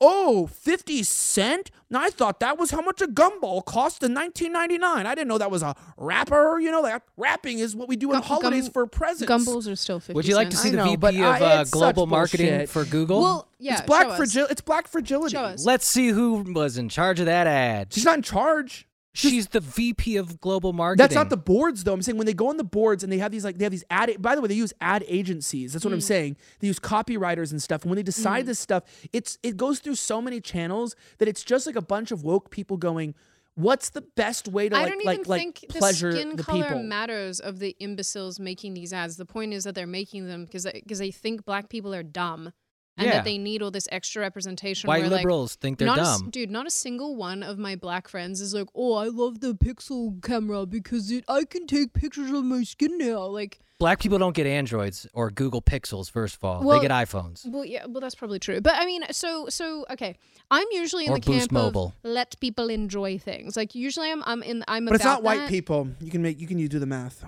Oh, 0.06 0.46
50 0.48 1.02
Cent? 1.02 1.70
I 1.96 2.10
thought 2.10 2.40
that 2.40 2.58
was 2.58 2.72
how 2.72 2.80
much 2.80 3.00
a 3.00 3.06
gumball 3.06 3.64
cost 3.64 4.02
in 4.02 4.12
1999. 4.14 5.06
I 5.06 5.14
didn't 5.14 5.28
know 5.28 5.38
that 5.38 5.50
was 5.50 5.62
a 5.62 5.76
rapper. 5.96 6.58
You 6.58 6.72
know, 6.72 6.80
like 6.80 7.02
rapping 7.16 7.60
is 7.60 7.76
what 7.76 7.88
we 7.88 7.94
do 7.96 8.08
on 8.08 8.14
Gum- 8.14 8.22
holidays 8.24 8.64
gum- 8.64 8.72
for 8.72 8.86
presents. 8.86 9.32
Gumballs 9.32 9.70
are 9.70 9.76
still 9.76 10.00
fifty. 10.00 10.12
Would 10.14 10.26
you 10.26 10.34
like 10.34 10.50
to 10.50 10.56
cents. 10.56 10.70
see 10.70 10.76
the 10.76 10.82
I 10.82 10.84
know, 10.84 10.90
VP 10.90 10.96
but 11.00 11.14
of 11.14 11.20
I- 11.20 11.40
uh, 11.58 11.60
it's 11.62 11.70
such 11.70 11.78
global 11.78 12.06
marketing 12.06 12.48
bullshit. 12.50 12.68
for 12.68 12.84
Google? 12.84 13.20
Well, 13.22 13.48
yeah, 13.60 13.74
it's 13.74 13.82
black 13.82 14.06
show 14.06 14.10
us. 14.10 14.16
fragility. 14.16 14.52
It's 14.52 14.60
black 14.60 14.88
fragility. 14.88 15.32
Show 15.36 15.42
us. 15.44 15.64
Let's 15.64 15.86
see 15.86 16.08
who 16.08 16.44
was 16.52 16.76
in 16.78 16.88
charge 16.88 17.20
of 17.20 17.26
that 17.26 17.46
ad. 17.46 17.92
She's 17.94 18.04
not 18.04 18.16
in 18.16 18.22
charge. 18.22 18.88
She's 19.16 19.46
the 19.48 19.60
VP 19.60 20.16
of 20.16 20.40
global 20.40 20.72
marketing. 20.72 21.02
That's 21.02 21.14
not 21.14 21.30
the 21.30 21.36
boards 21.36 21.84
though. 21.84 21.92
I'm 21.94 22.02
saying 22.02 22.18
when 22.18 22.26
they 22.26 22.34
go 22.34 22.48
on 22.48 22.56
the 22.56 22.64
boards 22.64 23.04
and 23.04 23.12
they 23.12 23.18
have 23.18 23.30
these 23.32 23.44
like 23.44 23.58
they 23.58 23.64
have 23.64 23.70
these 23.70 23.84
ad. 23.88 24.20
By 24.20 24.34
the 24.34 24.42
way, 24.42 24.48
they 24.48 24.54
use 24.54 24.72
ad 24.80 25.04
agencies. 25.06 25.72
That's 25.72 25.84
what 25.84 25.92
Mm. 25.92 25.94
I'm 25.94 26.00
saying. 26.00 26.36
They 26.58 26.66
use 26.66 26.80
copywriters 26.80 27.52
and 27.52 27.62
stuff. 27.62 27.82
And 27.82 27.90
when 27.90 27.96
they 27.96 28.02
decide 28.02 28.46
this 28.46 28.58
stuff, 28.58 28.82
it's 29.12 29.38
it 29.44 29.56
goes 29.56 29.78
through 29.78 29.94
so 29.94 30.20
many 30.20 30.40
channels 30.40 30.96
that 31.18 31.28
it's 31.28 31.44
just 31.44 31.64
like 31.66 31.76
a 31.76 31.82
bunch 31.82 32.10
of 32.10 32.24
woke 32.24 32.50
people 32.50 32.76
going. 32.76 33.14
What's 33.56 33.90
the 33.90 34.00
best 34.00 34.48
way 34.48 34.68
to 34.68 34.74
I 34.74 34.80
like 34.80 34.88
don't 34.90 35.04
like 35.04 35.18
even 35.20 35.30
like 35.30 35.40
think 35.40 35.60
the 35.72 35.78
pleasure 35.78 36.10
skin 36.10 36.34
the 36.34 36.42
color 36.42 36.64
people? 36.64 36.82
matters 36.82 37.38
of 37.38 37.60
the 37.60 37.76
imbeciles 37.78 38.40
making 38.40 38.74
these 38.74 38.92
ads. 38.92 39.16
The 39.16 39.24
point 39.24 39.52
is 39.52 39.62
that 39.62 39.76
they're 39.76 39.86
making 39.86 40.26
them 40.26 40.44
because 40.44 40.66
because 40.66 40.98
they 40.98 41.12
think 41.12 41.44
black 41.44 41.68
people 41.68 41.94
are 41.94 42.02
dumb 42.02 42.52
and 42.96 43.06
Yeah. 43.06 43.12
that 43.14 43.24
they 43.24 43.38
need 43.38 43.60
all 43.62 43.70
this 43.70 43.88
extra 43.90 44.22
representation. 44.22 44.88
White 44.88 45.00
where, 45.02 45.10
like, 45.10 45.18
liberals 45.20 45.56
think 45.56 45.78
they're 45.78 45.86
not 45.86 45.98
a 45.98 46.02
s- 46.02 46.20
dumb. 46.20 46.30
dude, 46.30 46.50
not 46.50 46.66
a 46.66 46.70
single 46.70 47.16
one 47.16 47.42
of 47.42 47.58
my 47.58 47.74
black 47.76 48.06
friends 48.08 48.40
is 48.40 48.54
like, 48.54 48.68
"Oh, 48.74 48.94
I 48.94 49.08
love 49.08 49.40
the 49.40 49.54
Pixel 49.54 50.22
camera 50.22 50.64
because 50.66 51.10
it 51.10 51.24
I 51.28 51.44
can 51.44 51.66
take 51.66 51.92
pictures 51.92 52.30
of 52.30 52.44
my 52.44 52.62
skin 52.62 52.98
now." 52.98 53.26
Like, 53.26 53.60
Black 53.80 53.98
people 53.98 54.18
don't 54.18 54.36
get 54.36 54.46
Androids 54.46 55.04
or 55.12 55.30
Google 55.32 55.60
Pixels. 55.60 56.08
First 56.08 56.36
of 56.36 56.44
all, 56.44 56.62
Well, 56.62 56.78
they 56.80 56.86
get 56.86 56.92
iPhones. 56.92 57.44
well, 57.44 57.64
yeah, 57.64 57.84
well, 57.86 58.00
that's 58.00 58.14
probably 58.14 58.38
true. 58.38 58.60
But 58.60 58.74
I 58.76 58.86
mean, 58.86 59.02
so 59.10 59.48
so 59.48 59.84
okay, 59.90 60.16
I'm 60.50 60.66
usually 60.70 61.06
in 61.06 61.10
Or 61.12 61.18
the 61.18 61.20
camp 61.32 61.50
Mobile. 61.50 61.92
of 62.04 62.10
let 62.10 62.38
people 62.38 62.70
enjoy 62.70 63.18
things. 63.18 63.56
Like 63.56 63.74
usually, 63.74 64.10
I'm 64.12 64.22
I'm 64.24 64.42
in 64.44 64.64
I'm 64.68 64.86
a 64.86 64.92
But 64.92 64.94
it's 64.94 65.04
about 65.04 65.14
not 65.14 65.22
white 65.24 65.48
people. 65.48 65.88
You 66.00 66.10
can 66.12 66.22
make 66.22 66.40
you 66.40 66.46
can 66.46 66.58
you 66.60 66.68
do 66.68 66.78
the 66.78 66.86
math. 66.86 67.24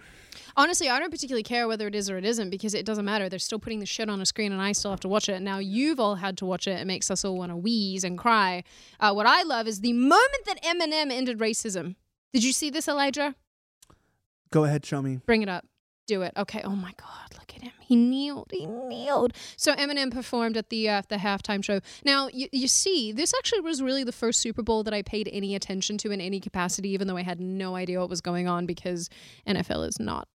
Honestly, 0.59 0.89
I 0.89 0.99
don't 0.99 1.11
particularly 1.11 1.43
care 1.43 1.69
whether 1.69 1.87
it 1.87 1.95
is 1.95 2.09
or 2.09 2.17
it 2.17 2.25
isn't 2.25 2.49
because 2.49 2.73
it 2.73 2.87
doesn't 2.87 3.05
matter. 3.05 3.29
They're 3.29 3.39
still 3.39 3.59
putting 3.59 3.81
the 3.81 3.87
shit 3.87 4.09
on 4.09 4.23
a 4.23 4.27
screen 4.27 4.53
and 4.53 4.63
I 4.63 4.73
still 4.73 4.91
have 4.91 5.01
to 5.01 5.09
watch 5.09 5.29
it. 5.29 5.43
Now 5.43 5.59
you've 5.59 6.01
all 6.01 6.15
had 6.15 6.39
to 6.39 6.47
watch 6.47 6.67
it. 6.67 6.81
It 6.81 6.87
makes 6.87 7.11
us 7.11 7.25
all 7.27 7.37
want 7.37 7.53
to 7.53 7.57
wheeze 7.57 8.05
and 8.05 8.17
cry. 8.17 8.65
Uh, 8.99 9.13
what 9.13 9.27
I 9.27 9.43
love 9.43 9.67
is 9.67 9.81
the 9.81 9.93
moment 9.93 10.45
that 10.47 10.63
Eminem 10.63 11.13
ended 11.13 11.39
racism. 11.39 11.97
Did 12.33 12.43
you 12.43 12.53
see 12.53 12.71
this, 12.71 12.89
Elijah? 12.89 13.35
Go 14.51 14.65
ahead, 14.65 14.87
show 14.87 15.03
me. 15.03 15.21
Bring 15.27 15.43
it 15.43 15.49
up. 15.49 15.67
Do 16.07 16.23
it. 16.23 16.33
Okay. 16.37 16.63
Oh 16.65 16.77
my 16.77 16.93
God, 16.97 17.35
look 17.35 17.53
at 17.55 17.63
him. 17.63 17.73
He 17.81 17.97
kneeled. 17.97 18.51
He 18.53 18.65
kneeled. 18.65 19.33
So 19.57 19.75
Eminem 19.75 20.11
performed 20.11 20.57
at 20.57 20.71
the 20.71 20.89
uh, 20.89 21.03
the 21.09 21.17
halftime 21.17 21.65
show. 21.65 21.81
Now 22.05 22.29
you, 22.33 22.49
you 22.53 22.69
see, 22.69 23.13
this 23.13 23.35
actually 23.37 23.61
was 23.61 23.83
really 23.83 24.05
the 24.05 24.13
first 24.13 24.41
Super 24.41 24.63
Bowl 24.63 24.85
that 24.85 24.95
I 24.95 25.03
paid 25.03 25.29
any 25.33 25.55
attention 25.55 25.99
to 25.99 26.13
in 26.13 26.21
any 26.21 26.41
capacity, 26.41 26.91
even 26.91 27.09
though 27.09 27.17
I 27.17 27.25
had 27.25 27.41
no 27.41 27.75
idea 27.75 28.01
what 28.01 28.09
was 28.09 28.21
going 28.21 28.47
on 28.47 28.67
because 28.67 29.11
NFL 29.49 29.89
is 29.89 29.99
not 29.99 30.29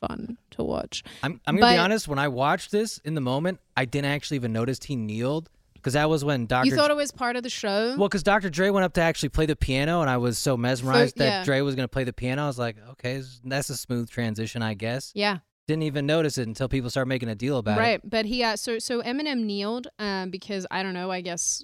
fun 0.00 0.38
to 0.52 0.62
watch. 0.62 1.02
I'm, 1.22 1.40
I'm 1.46 1.56
gonna 1.56 1.74
be 1.74 1.78
honest. 1.78 2.08
When 2.08 2.18
I 2.18 2.28
watched 2.28 2.70
this 2.70 2.98
in 2.98 3.14
the 3.14 3.20
moment, 3.20 3.60
I 3.76 3.84
didn't 3.84 4.10
actually 4.10 4.36
even 4.36 4.52
notice 4.52 4.78
he 4.82 4.96
kneeled 4.96 5.50
because 5.74 5.92
that 5.94 6.10
was 6.10 6.24
when 6.24 6.46
Dr. 6.46 6.66
You 6.66 6.76
thought 6.76 6.90
it 6.90 6.96
was 6.96 7.12
part 7.12 7.36
of 7.36 7.42
the 7.42 7.50
show? 7.50 7.96
Well, 7.96 8.08
because 8.08 8.22
Dr. 8.22 8.50
Dre 8.50 8.70
went 8.70 8.84
up 8.84 8.94
to 8.94 9.00
actually 9.00 9.30
play 9.30 9.46
the 9.46 9.56
piano, 9.56 10.00
and 10.00 10.10
I 10.10 10.16
was 10.16 10.38
so 10.38 10.56
mesmerized 10.56 11.16
that 11.18 11.28
yeah. 11.28 11.44
Dre 11.44 11.60
was 11.60 11.76
to 11.76 11.88
play 11.88 12.04
the 12.04 12.12
piano. 12.12 12.44
I 12.44 12.46
was 12.46 12.58
like, 12.58 12.76
okay, 12.92 13.22
that's 13.44 13.70
a 13.70 13.76
smooth 13.76 14.10
transition, 14.10 14.62
I 14.62 14.74
guess. 14.74 15.12
yeah. 15.14 15.38
Didn't 15.66 15.82
even 15.82 16.06
notice 16.06 16.38
it 16.38 16.48
until 16.48 16.66
people 16.66 16.88
started 16.88 17.10
making 17.10 17.28
a 17.28 17.34
deal 17.34 17.58
about 17.58 17.76
it. 17.76 17.82
Right, 17.82 18.00
but 18.02 18.24
he 18.24 18.42
uh, 18.42 18.56
so 18.56 18.78
so 18.78 19.02
Eminem 19.02 19.40
kneeled 19.40 19.88
um, 19.98 20.30
because 20.30 20.66
I 20.70 20.82
don't 20.82 20.94
know. 20.94 21.10
I 21.10 21.20
guess 21.20 21.62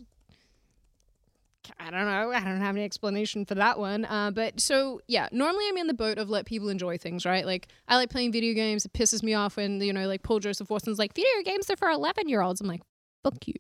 I 1.79 1.91
don't 1.91 2.07
know. 2.07 2.31
I 2.33 2.41
don't 2.41 2.61
have 2.61 2.77
any 2.77 2.85
explanation 2.85 3.45
for 3.45 3.55
that 3.57 3.79
one. 3.79 4.05
Uh, 4.05 4.31
but 4.31 4.61
so 4.61 5.01
yeah, 5.07 5.29
normally 5.33 5.65
I'm 5.69 5.77
in 5.77 5.87
the 5.87 5.95
boat 5.95 6.19
of 6.19 6.31
let 6.31 6.47
people 6.47 6.69
enjoy 6.69 6.99
things, 6.99 7.25
right? 7.25 7.45
Like 7.47 7.69
I 7.89 7.97
like 7.97 8.11
playing 8.11 8.33
video 8.33 8.55
games. 8.55 8.85
It 8.85 8.93
pisses 8.93 9.23
me 9.23 9.35
off 9.35 9.57
when 9.57 9.81
you 9.81 9.93
know, 9.93 10.07
like 10.07 10.23
Paul 10.23 10.41
Joseph 10.41 10.71
Watson's 10.71 10.99
like 10.99 11.15
video 11.15 11.43
games 11.45 11.71
are 11.71 11.77
for 11.77 11.91
11 11.91 12.29
year 12.29 12.43
olds. 12.43 12.61
I'm 12.61 12.67
like. 12.69 12.83
Fuck 13.23 13.49
you, 13.49 13.55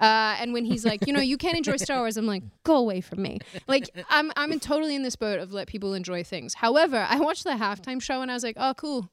uh, 0.00 0.34
and 0.40 0.52
when 0.52 0.64
he's 0.64 0.84
like, 0.84 1.06
you 1.06 1.12
know, 1.12 1.20
you 1.20 1.36
can't 1.36 1.56
enjoy 1.56 1.76
Star 1.76 2.00
Wars, 2.00 2.16
I'm 2.16 2.26
like, 2.26 2.42
go 2.64 2.74
away 2.74 3.00
from 3.00 3.22
me. 3.22 3.38
Like, 3.68 3.88
I'm 4.10 4.32
I'm 4.34 4.50
in 4.50 4.58
totally 4.58 4.96
in 4.96 5.04
this 5.04 5.14
boat 5.14 5.38
of 5.38 5.52
let 5.52 5.68
people 5.68 5.94
enjoy 5.94 6.24
things. 6.24 6.54
However, 6.54 7.06
I 7.08 7.20
watched 7.20 7.44
the 7.44 7.50
halftime 7.50 8.02
show 8.02 8.22
and 8.22 8.30
I 8.32 8.34
was 8.34 8.42
like, 8.42 8.56
oh, 8.58 8.74
cool, 8.74 9.08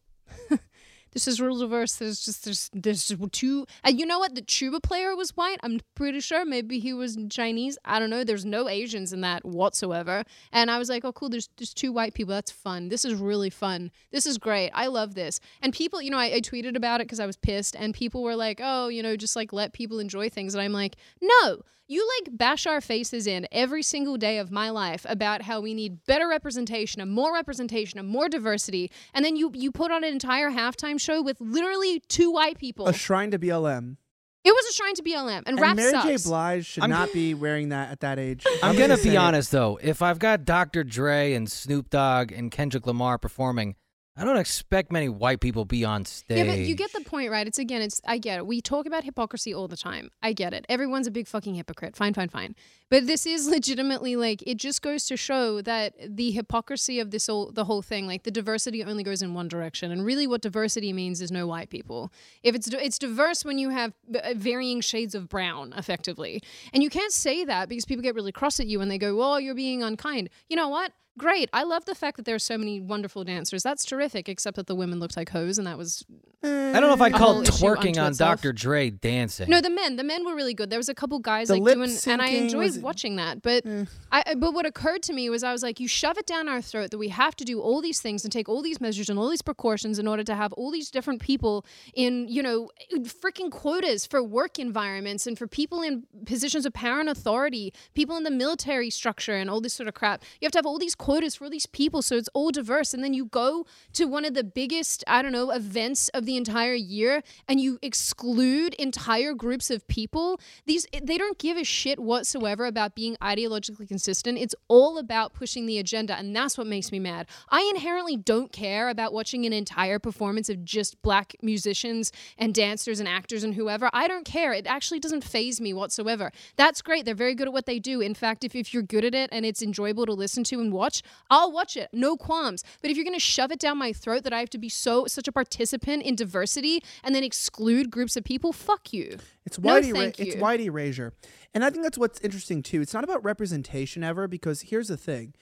this 1.11 1.27
is 1.27 1.41
real 1.41 1.57
diverse. 1.57 1.95
There's 1.95 2.23
just 2.23 2.45
there's 2.45 2.69
there's 2.73 3.13
two. 3.31 3.65
And 3.83 3.99
you 3.99 4.05
know 4.05 4.19
what? 4.19 4.35
The 4.35 4.41
tuba 4.41 4.79
player 4.79 5.15
was 5.15 5.31
white. 5.31 5.57
I'm 5.63 5.81
pretty 5.95 6.19
sure. 6.19 6.45
Maybe 6.45 6.79
he 6.79 6.93
was 6.93 7.17
Chinese. 7.29 7.77
I 7.83 7.99
don't 7.99 8.09
know. 8.09 8.23
There's 8.23 8.45
no 8.45 8.69
Asians 8.69 9.11
in 9.13 9.21
that 9.21 9.43
whatsoever. 9.43 10.23
And 10.51 10.71
I 10.71 10.77
was 10.77 10.89
like, 10.89 11.03
oh, 11.03 11.11
cool. 11.11 11.29
There's 11.29 11.49
there's 11.57 11.73
two 11.73 11.91
white 11.91 12.13
people. 12.13 12.33
That's 12.33 12.51
fun. 12.51 12.89
This 12.89 13.05
is 13.05 13.15
really 13.15 13.49
fun. 13.49 13.91
This 14.11 14.25
is 14.25 14.37
great. 14.37 14.71
I 14.73 14.87
love 14.87 15.15
this. 15.15 15.39
And 15.61 15.73
people, 15.73 16.01
you 16.01 16.11
know, 16.11 16.17
I, 16.17 16.35
I 16.35 16.41
tweeted 16.41 16.75
about 16.75 17.01
it 17.01 17.07
because 17.07 17.19
I 17.19 17.25
was 17.25 17.37
pissed, 17.37 17.75
and 17.75 17.93
people 17.93 18.23
were 18.23 18.35
like, 18.35 18.59
oh, 18.63 18.87
you 18.87 19.03
know, 19.03 19.15
just 19.15 19.35
like 19.35 19.51
let 19.53 19.73
people 19.73 19.99
enjoy 19.99 20.29
things. 20.29 20.53
And 20.55 20.61
I'm 20.61 20.73
like, 20.73 20.95
no. 21.21 21.61
You 21.91 22.07
like 22.21 22.37
bash 22.37 22.65
our 22.67 22.79
faces 22.79 23.27
in 23.27 23.45
every 23.51 23.83
single 23.83 24.15
day 24.15 24.37
of 24.37 24.49
my 24.49 24.69
life 24.69 25.05
about 25.09 25.41
how 25.41 25.59
we 25.59 25.73
need 25.73 26.05
better 26.05 26.25
representation 26.25 27.01
and 27.01 27.11
more 27.11 27.33
representation 27.33 27.99
and 27.99 28.07
more 28.07 28.29
diversity, 28.29 28.89
and 29.13 29.25
then 29.25 29.35
you 29.35 29.51
you 29.53 29.73
put 29.73 29.91
on 29.91 30.05
an 30.05 30.13
entire 30.13 30.51
halftime 30.51 30.97
show 30.97 31.21
with 31.21 31.35
literally 31.41 32.01
two 32.07 32.31
white 32.31 32.57
people. 32.57 32.87
A 32.87 32.93
shrine 32.93 33.29
to 33.31 33.39
BLM. 33.39 33.97
it 34.45 34.51
was 34.51 34.65
a 34.69 34.73
shrine 34.73 34.95
to 34.95 35.03
BLM, 35.03 35.39
and, 35.39 35.47
And 35.49 35.59
rap 35.59 35.75
Mary 35.75 35.91
J. 35.91 36.15
Blige 36.23 36.65
should 36.65 36.83
I'm- 36.83 36.91
not 36.91 37.11
be 37.11 37.33
wearing 37.33 37.67
that 37.69 37.91
at 37.91 37.99
that 37.99 38.19
age. 38.19 38.45
I'm 38.63 38.73
just 38.75 38.79
gonna 38.87 38.95
say 38.95 39.09
be 39.09 39.17
honest 39.17 39.51
though. 39.51 39.77
If 39.83 40.01
I've 40.01 40.17
got 40.19 40.45
Dr. 40.45 40.85
Dre 40.85 41.33
and 41.33 41.51
Snoop 41.51 41.89
Dogg 41.89 42.31
and 42.31 42.49
Kendrick 42.51 42.87
Lamar 42.87 43.17
performing, 43.17 43.75
I 44.21 44.23
don't 44.23 44.37
expect 44.37 44.91
many 44.91 45.09
white 45.09 45.39
people 45.39 45.65
be 45.65 45.83
on 45.83 46.05
stage. 46.05 46.37
Yeah, 46.37 46.45
but 46.45 46.59
you 46.59 46.75
get 46.75 46.93
the 46.93 47.01
point, 47.01 47.31
right? 47.31 47.47
It's 47.47 47.57
again, 47.57 47.81
it's 47.81 47.99
I 48.05 48.19
get 48.19 48.37
it. 48.37 48.45
We 48.45 48.61
talk 48.61 48.85
about 48.85 49.03
hypocrisy 49.03 49.51
all 49.51 49.67
the 49.67 49.75
time. 49.75 50.11
I 50.21 50.33
get 50.33 50.53
it. 50.53 50.63
Everyone's 50.69 51.07
a 51.07 51.11
big 51.11 51.27
fucking 51.27 51.55
hypocrite. 51.55 51.95
Fine, 51.95 52.13
fine, 52.13 52.29
fine. 52.29 52.55
But 52.91 53.07
this 53.07 53.25
is 53.25 53.47
legitimately 53.47 54.17
like 54.17 54.43
it 54.45 54.57
just 54.57 54.81
goes 54.81 55.05
to 55.05 55.15
show 55.15 55.61
that 55.61 55.93
the 56.05 56.31
hypocrisy 56.31 56.99
of 56.99 57.09
this 57.09 57.29
all 57.29 57.49
the 57.49 57.63
whole 57.63 57.81
thing, 57.81 58.05
like 58.05 58.23
the 58.23 58.31
diversity 58.31 58.83
only 58.83 59.01
goes 59.01 59.21
in 59.21 59.33
one 59.33 59.47
direction, 59.47 59.93
and 59.93 60.05
really 60.05 60.27
what 60.27 60.41
diversity 60.41 60.91
means 60.91 61.21
is 61.21 61.31
no 61.31 61.47
white 61.47 61.69
people. 61.69 62.11
If 62.43 62.53
it's 62.53 62.67
it's 62.67 62.99
diverse 62.99 63.45
when 63.45 63.57
you 63.57 63.69
have 63.69 63.93
uh, 64.13 64.33
varying 64.35 64.81
shades 64.81 65.15
of 65.15 65.29
brown, 65.29 65.73
effectively, 65.77 66.43
and 66.73 66.83
you 66.83 66.89
can't 66.89 67.13
say 67.13 67.45
that 67.45 67.69
because 67.69 67.85
people 67.85 68.03
get 68.03 68.13
really 68.13 68.33
cross 68.33 68.59
at 68.59 68.67
you 68.67 68.81
and 68.81 68.91
they 68.91 68.97
go, 68.97 69.23
"Oh, 69.23 69.37
you're 69.37 69.55
being 69.55 69.81
unkind." 69.81 70.29
You 70.49 70.57
know 70.57 70.67
what? 70.67 70.91
Great. 71.17 71.49
I 71.53 71.63
love 71.63 71.85
the 71.85 71.95
fact 71.95 72.17
that 72.17 72.25
there 72.25 72.35
are 72.35 72.39
so 72.39 72.57
many 72.57 72.79
wonderful 72.79 73.23
dancers. 73.23 73.63
That's 73.63 73.85
terrific, 73.85 74.27
except 74.29 74.55
that 74.55 74.67
the 74.67 74.75
women 74.75 74.99
looked 74.99 75.17
like 75.17 75.29
hoes, 75.29 75.57
and 75.57 75.67
that 75.67 75.77
was 75.77 76.05
I 76.43 76.47
don't 76.47 76.81
know 76.83 76.93
if 76.93 77.01
I'd 77.01 77.13
a 77.13 77.17
call 77.17 77.43
twerking 77.43 78.01
on 78.01 78.11
itself. 78.11 78.41
Dr. 78.41 78.51
Dre 78.53 78.89
dancing. 78.89 79.49
No, 79.49 79.61
the 79.61 79.69
men. 79.69 79.97
The 79.97 80.03
men 80.03 80.25
were 80.25 80.33
really 80.35 80.53
good. 80.55 80.69
There 80.69 80.79
was 80.79 80.89
a 80.89 80.95
couple 80.95 81.19
guys 81.19 81.49
The 81.49 81.57
like 81.57 81.75
doing, 81.75 81.91
and 82.07 82.21
I 82.21 82.29
enjoyed 82.29 82.63
was- 82.63 82.79
watching 82.81 83.15
that. 83.17 83.41
But 83.41 83.65
mm. 83.65 83.87
I, 84.11 84.23
I- 84.25 84.35
but 84.35 84.53
what 84.53 84.65
occurred 84.65 85.03
to 85.03 85.13
me 85.13 85.29
was 85.29 85.43
I 85.43 85.51
was 85.51 85.63
like, 85.63 85.79
you 85.79 85.87
shove 85.87 86.17
it 86.17 86.25
down 86.25 86.47
our 86.47 86.61
throat 86.61 86.91
that 86.91 86.97
we 86.97 87.09
have 87.09 87.35
to 87.37 87.45
do 87.45 87.59
all 87.61 87.81
these 87.81 87.99
things 88.01 88.23
and 88.23 88.31
take 88.31 88.49
all 88.49 88.61
these 88.61 88.81
measures 88.81 89.09
and 89.09 89.19
all 89.19 89.29
these 89.29 89.41
precautions 89.41 89.99
in 89.99 90.07
order 90.07 90.23
to 90.23 90.35
have 90.35 90.53
all 90.53 90.71
these 90.71 90.89
different 90.89 91.21
people 91.21 91.65
in, 91.93 92.27
you 92.27 92.41
know, 92.41 92.69
freaking 93.03 93.51
quotas 93.51 94.05
for 94.05 94.23
work 94.23 94.59
environments 94.59 95.27
and 95.27 95.37
for 95.37 95.47
people 95.47 95.81
in 95.81 96.03
positions 96.25 96.65
of 96.65 96.73
power 96.73 96.99
and 96.99 97.09
authority, 97.09 97.73
people 97.93 98.17
in 98.17 98.23
the 98.23 98.31
military 98.31 98.89
structure 98.89 99.35
and 99.35 99.49
all 99.49 99.61
this 99.61 99.73
sort 99.73 99.87
of 99.87 99.93
crap. 99.93 100.23
You 100.39 100.45
have 100.45 100.51
to 100.53 100.57
have 100.57 100.65
all 100.65 100.79
these 100.79 100.95
quotas 100.95 101.35
for 101.35 101.45
all 101.45 101.49
these 101.49 101.65
people 101.65 102.01
so 102.01 102.15
it's 102.15 102.29
all 102.33 102.51
diverse. 102.51 102.93
And 102.93 103.03
then 103.03 103.13
you 103.13 103.25
go 103.25 103.65
to 103.93 104.05
one 104.05 104.25
of 104.25 104.33
the 104.33 104.43
biggest, 104.43 105.03
I 105.07 105.21
don't 105.21 105.31
know, 105.31 105.51
events 105.51 106.09
of 106.09 106.25
the 106.25 106.37
entire 106.37 106.73
year 106.73 107.23
and 107.47 107.59
you 107.59 107.79
exclude 107.81 108.73
entire 108.75 109.33
groups 109.33 109.69
of 109.69 109.87
people. 109.87 110.39
These 110.65 110.87
they 111.01 111.17
don't 111.17 111.37
give 111.37 111.57
a 111.57 111.63
shit 111.63 111.99
whatsoever 111.99 112.65
about 112.71 112.95
being 112.95 113.15
ideologically 113.21 113.87
consistent. 113.87 114.39
It's 114.39 114.55
all 114.67 114.97
about 114.97 115.33
pushing 115.35 115.67
the 115.67 115.77
agenda 115.77 116.15
and 116.17 116.35
that's 116.35 116.57
what 116.57 116.65
makes 116.65 116.91
me 116.91 116.97
mad. 116.99 117.27
I 117.49 117.61
inherently 117.75 118.17
don't 118.17 118.51
care 118.51 118.89
about 118.89 119.13
watching 119.13 119.45
an 119.45 119.53
entire 119.53 119.99
performance 119.99 120.49
of 120.49 120.65
just 120.65 120.99
black 121.03 121.35
musicians 121.43 122.11
and 122.37 122.55
dancers 122.55 122.99
and 122.99 123.07
actors 123.07 123.43
and 123.43 123.53
whoever. 123.53 123.89
I 123.93 124.07
don't 124.07 124.25
care. 124.25 124.53
It 124.53 124.65
actually 124.65 124.99
doesn't 124.99 125.23
phase 125.23 125.61
me 125.61 125.73
whatsoever. 125.73 126.31
That's 126.55 126.81
great. 126.81 127.05
They're 127.05 127.13
very 127.13 127.35
good 127.35 127.47
at 127.47 127.53
what 127.53 127.65
they 127.67 127.77
do. 127.77 128.01
In 128.01 128.15
fact, 128.15 128.43
if, 128.43 128.55
if 128.55 128.73
you're 128.73 128.81
good 128.83 129.05
at 129.05 129.13
it 129.13 129.29
and 129.31 129.45
it's 129.45 129.61
enjoyable 129.61 130.05
to 130.07 130.13
listen 130.13 130.43
to 130.45 130.59
and 130.59 130.71
watch, 130.73 131.03
I'll 131.29 131.51
watch 131.51 131.77
it. 131.77 131.89
No 131.93 132.15
qualms. 132.17 132.63
But 132.81 132.89
if 132.89 132.97
you're 132.97 133.03
going 133.05 133.15
to 133.15 133.19
shove 133.19 133.51
it 133.51 133.59
down 133.59 133.77
my 133.77 133.93
throat 133.93 134.23
that 134.23 134.33
I 134.33 134.39
have 134.39 134.49
to 134.51 134.57
be 134.57 134.69
so 134.69 135.05
such 135.07 135.27
a 135.27 135.31
participant 135.31 136.03
in 136.03 136.15
diversity 136.15 136.81
and 137.03 137.13
then 137.13 137.23
exclude 137.23 137.91
groups 137.91 138.15
of 138.15 138.23
people, 138.23 138.53
fuck 138.53 138.93
you. 138.93 139.17
It's 139.45 139.59
No, 139.59 139.73
white, 139.73 139.85
era- 139.85 139.97
thank 139.97 140.19
it's 140.19 140.35
white 140.37 140.61
erasure. 140.61 141.13
And 141.53 141.65
I 141.65 141.69
think 141.69 141.83
that's 141.83 141.97
what's 141.97 142.21
interesting 142.21 142.60
too. 142.63 142.81
It's 142.81 142.93
not 142.93 143.03
about 143.03 143.23
representation 143.23 144.03
ever 144.03 144.27
because 144.27 144.61
here's 144.61 144.87
the 144.89 144.97
thing. 144.97 145.33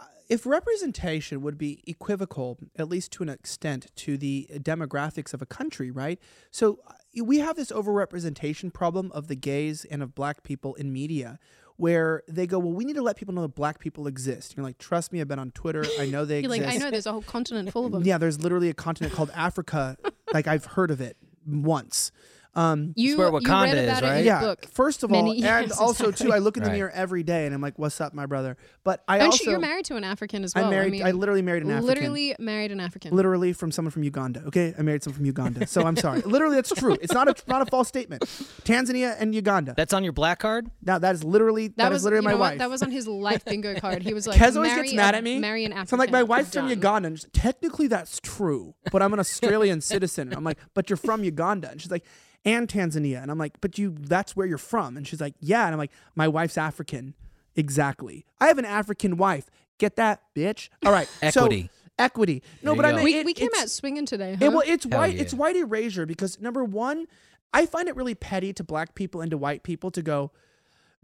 Uh, 0.00 0.04
If 0.28 0.44
representation 0.46 1.42
would 1.42 1.58
be 1.58 1.82
equivocal, 1.86 2.58
at 2.76 2.88
least 2.88 3.12
to 3.12 3.22
an 3.22 3.28
extent, 3.28 3.86
to 3.96 4.16
the 4.18 4.48
demographics 4.54 5.32
of 5.34 5.42
a 5.42 5.46
country, 5.46 5.90
right? 5.90 6.18
So 6.50 6.80
uh, 6.86 6.92
we 7.24 7.38
have 7.38 7.56
this 7.56 7.70
overrepresentation 7.72 8.72
problem 8.72 9.10
of 9.12 9.28
the 9.28 9.34
gays 9.36 9.84
and 9.84 10.02
of 10.02 10.14
black 10.14 10.42
people 10.42 10.74
in 10.74 10.92
media 10.92 11.38
where 11.76 12.24
they 12.28 12.44
go, 12.46 12.58
well, 12.58 12.72
we 12.72 12.84
need 12.84 12.96
to 12.96 13.02
let 13.02 13.16
people 13.16 13.32
know 13.32 13.42
that 13.42 13.54
black 13.54 13.78
people 13.78 14.08
exist. 14.08 14.54
You're 14.56 14.64
like, 14.64 14.78
trust 14.78 15.12
me, 15.12 15.20
I've 15.20 15.28
been 15.28 15.38
on 15.38 15.52
Twitter. 15.52 15.84
I 16.00 16.06
know 16.06 16.24
they 16.24 16.40
You're 16.42 16.52
exist. 16.52 16.66
like, 16.66 16.74
I 16.74 16.84
know 16.84 16.90
there's 16.90 17.06
a 17.06 17.12
whole 17.12 17.22
continent 17.22 17.70
full 17.72 17.86
of 17.86 17.92
them. 17.92 18.02
Yeah, 18.04 18.18
there's 18.18 18.40
literally 18.40 18.68
a 18.68 18.74
continent 18.74 19.14
called 19.14 19.30
Africa. 19.32 19.96
like 20.32 20.48
I've 20.48 20.64
heard 20.64 20.90
of 20.90 21.00
it 21.00 21.16
once. 21.46 22.10
Um, 22.58 22.92
You, 22.96 23.16
where 23.18 23.28
you 23.28 23.34
read 23.34 23.42
Wakanda 23.44 23.74
is, 23.74 23.84
about 23.88 24.02
it 24.02 24.06
in 24.06 24.10
right? 24.10 24.16
your 24.16 24.24
yeah. 24.24 24.40
book. 24.40 24.66
First 24.72 25.02
of 25.04 25.12
all, 25.12 25.30
and 25.30 25.38
years, 25.38 25.72
also 25.72 26.10
too. 26.10 26.32
I 26.32 26.38
look 26.38 26.56
in 26.56 26.62
the 26.64 26.70
Right. 26.70 26.76
mirror 26.76 26.90
every 26.90 27.22
day 27.22 27.46
and 27.46 27.54
I'm 27.54 27.60
like, 27.60 27.78
"What's 27.78 28.00
up, 28.00 28.12
my 28.14 28.26
brother?" 28.26 28.56
But 28.84 29.04
I 29.06 29.18
And 29.18 29.26
also 29.26 29.48
you're 29.50 29.60
married 29.60 29.84
to 29.86 29.96
an 29.96 30.04
African 30.04 30.42
as 30.44 30.54
well. 30.54 30.64
I 30.66 30.70
married. 30.70 30.92
mean, 30.92 31.06
I 31.06 31.12
literally 31.12 31.42
married 31.42 31.62
an 31.62 31.70
African. 31.70 31.86
literally 31.86 32.34
married 32.40 32.72
an 32.72 32.80
African. 32.80 33.14
Literally 33.14 33.52
from 33.52 33.70
someone 33.70 33.90
from 33.92 34.02
Uganda. 34.02 34.42
Okay, 34.48 34.74
I 34.78 34.82
married 34.82 35.04
someone 35.04 35.16
from 35.18 35.26
Uganda. 35.26 35.66
So 35.66 35.82
I'm 35.84 35.96
sorry. 35.96 36.20
literally, 36.26 36.56
that's 36.56 36.72
true. 36.74 36.96
It's 37.00 37.12
not 37.14 37.28
a 37.28 37.34
not 37.46 37.62
a 37.62 37.66
false 37.66 37.86
statement. 37.88 38.22
Tanzania 38.64 39.14
and 39.20 39.34
Uganda. 39.34 39.74
That's 39.76 39.92
on 39.92 40.02
your 40.04 40.12
black 40.12 40.40
card? 40.40 40.68
now 40.82 40.98
that 40.98 41.14
is 41.14 41.22
literally 41.24 41.68
that, 41.76 41.90
was 41.90 42.00
is 42.00 42.04
literally 42.04 42.24
my 42.24 42.30
know 42.32 42.36
what? 42.38 42.50
wife. 42.52 42.58
That 42.58 42.70
was 42.70 42.82
on 42.82 42.90
his 42.90 43.06
life 43.06 43.44
bingo 43.44 43.74
card. 43.78 44.02
He 44.02 44.14
was 44.14 44.26
like, 44.30 44.38
Kez 44.40 44.56
always 44.56 44.74
gets 44.74 44.92
mad 44.94 45.14
a- 45.14 45.18
at 45.18 45.24
me. 45.24 45.38
Marry 45.38 45.64
an 45.64 45.72
African. 45.72 45.86
So 45.88 45.94
I'm 45.96 45.98
like, 45.98 46.10
my 46.10 46.22
wife's 46.22 46.52
from 46.54 46.68
Uganda. 46.68 47.06
And 47.08 47.18
she's, 47.20 47.28
technically, 47.32 47.86
that's 47.86 48.20
true, 48.20 48.74
but 48.90 49.02
I'm 49.02 49.12
an 49.12 49.20
Australian 49.26 49.80
citizen. 49.80 50.28
And 50.28 50.36
I'm 50.36 50.44
like, 50.44 50.58
but 50.74 50.90
you're 50.90 50.96
from 50.96 51.22
Uganda. 51.24 51.70
And 51.70 51.80
she's 51.80 51.90
like, 51.90 52.04
and 52.44 52.68
Tanzania. 52.68 53.20
And 53.22 53.30
I'm 53.30 53.38
like, 53.38 53.60
but 53.60 53.78
you, 53.78 53.94
that's 53.98 54.34
where 54.36 54.46
you're 54.46 54.58
from. 54.58 54.96
And 54.96 55.06
she's 55.06 55.20
like, 55.20 55.34
yeah. 55.40 55.64
And 55.64 55.72
I'm 55.74 55.78
like, 55.78 55.92
my 56.14 56.28
wife's 56.28 56.56
African. 56.58 57.14
Exactly. 57.56 58.24
I 58.40 58.46
have 58.46 58.58
an 58.58 58.64
African 58.64 59.16
wife. 59.16 59.46
Get 59.78 59.96
that, 59.96 60.22
bitch. 60.34 60.68
All 60.86 60.92
right. 60.92 61.08
so- 61.20 61.26
Equity. 61.44 61.70
equity. 61.98 62.42
No, 62.62 62.74
but 62.76 62.82
you 62.84 62.88
I 62.88 62.90
go. 62.92 62.96
mean, 62.96 63.04
We, 63.04 63.14
it- 63.16 63.26
we 63.26 63.34
came 63.34 63.48
it's- 63.48 63.62
out 63.64 63.70
swinging 63.70 64.06
today. 64.06 64.32
it- 64.34 64.42
huh? 64.42 64.50
well, 64.52 64.62
it's 64.66 64.86
Hell 64.88 65.00
white. 65.00 65.14
yeah. 65.16 65.22
It's 65.22 65.34
white 65.34 65.56
erasure 65.56 66.06
because 66.06 66.40
number 66.40 66.64
one, 66.64 67.06
I 67.52 67.66
find 67.66 67.88
it 67.88 67.96
really 67.96 68.14
petty 68.14 68.52
to 68.52 68.64
black 68.64 68.94
people 68.94 69.20
and 69.20 69.30
to 69.30 69.38
white 69.38 69.62
people 69.62 69.90
to 69.92 70.02
go. 70.02 70.30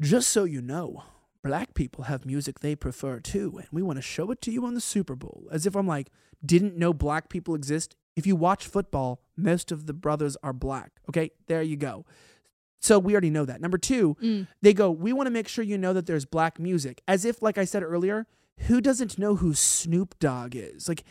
Just 0.00 0.28
so 0.30 0.44
you 0.44 0.60
know, 0.60 1.04
black 1.42 1.74
people 1.74 2.04
have 2.04 2.26
music 2.26 2.60
they 2.60 2.74
prefer 2.74 3.20
too, 3.20 3.54
and 3.58 3.68
we 3.72 3.80
want 3.82 3.96
to 3.96 4.02
show 4.02 4.30
it 4.30 4.40
to 4.42 4.50
you 4.50 4.64
on 4.66 4.74
the 4.74 4.80
Super 4.80 5.14
Bowl. 5.14 5.44
As 5.52 5.66
if 5.66 5.74
I'm 5.76 5.86
like, 5.86 6.08
didn't 6.44 6.76
know 6.76 6.92
black 6.92 7.28
people 7.28 7.54
exist. 7.54 7.96
If 8.16 8.26
you 8.26 8.36
watch 8.36 8.66
football, 8.66 9.20
most 9.36 9.72
of 9.72 9.86
the 9.86 9.92
brothers 9.92 10.36
are 10.42 10.52
black. 10.52 10.92
Okay, 11.08 11.30
there 11.46 11.62
you 11.62 11.76
go. 11.76 12.04
So 12.80 12.98
we 12.98 13.12
already 13.14 13.30
know 13.30 13.44
that. 13.46 13.60
Number 13.60 13.78
two, 13.78 14.16
Mm. 14.22 14.46
they 14.60 14.74
go, 14.74 14.90
we 14.90 15.12
want 15.12 15.26
to 15.26 15.30
make 15.30 15.48
sure 15.48 15.64
you 15.64 15.78
know 15.78 15.92
that 15.94 16.06
there's 16.06 16.26
black 16.26 16.58
music. 16.60 17.00
As 17.08 17.24
if, 17.24 17.40
like 17.42 17.56
I 17.56 17.64
said 17.64 17.82
earlier, 17.82 18.26
who 18.68 18.80
doesn't 18.80 19.18
know 19.18 19.36
who 19.36 19.54
Snoop 19.54 20.18
Dogg 20.18 20.54
is? 20.54 20.88
Like 20.88 21.02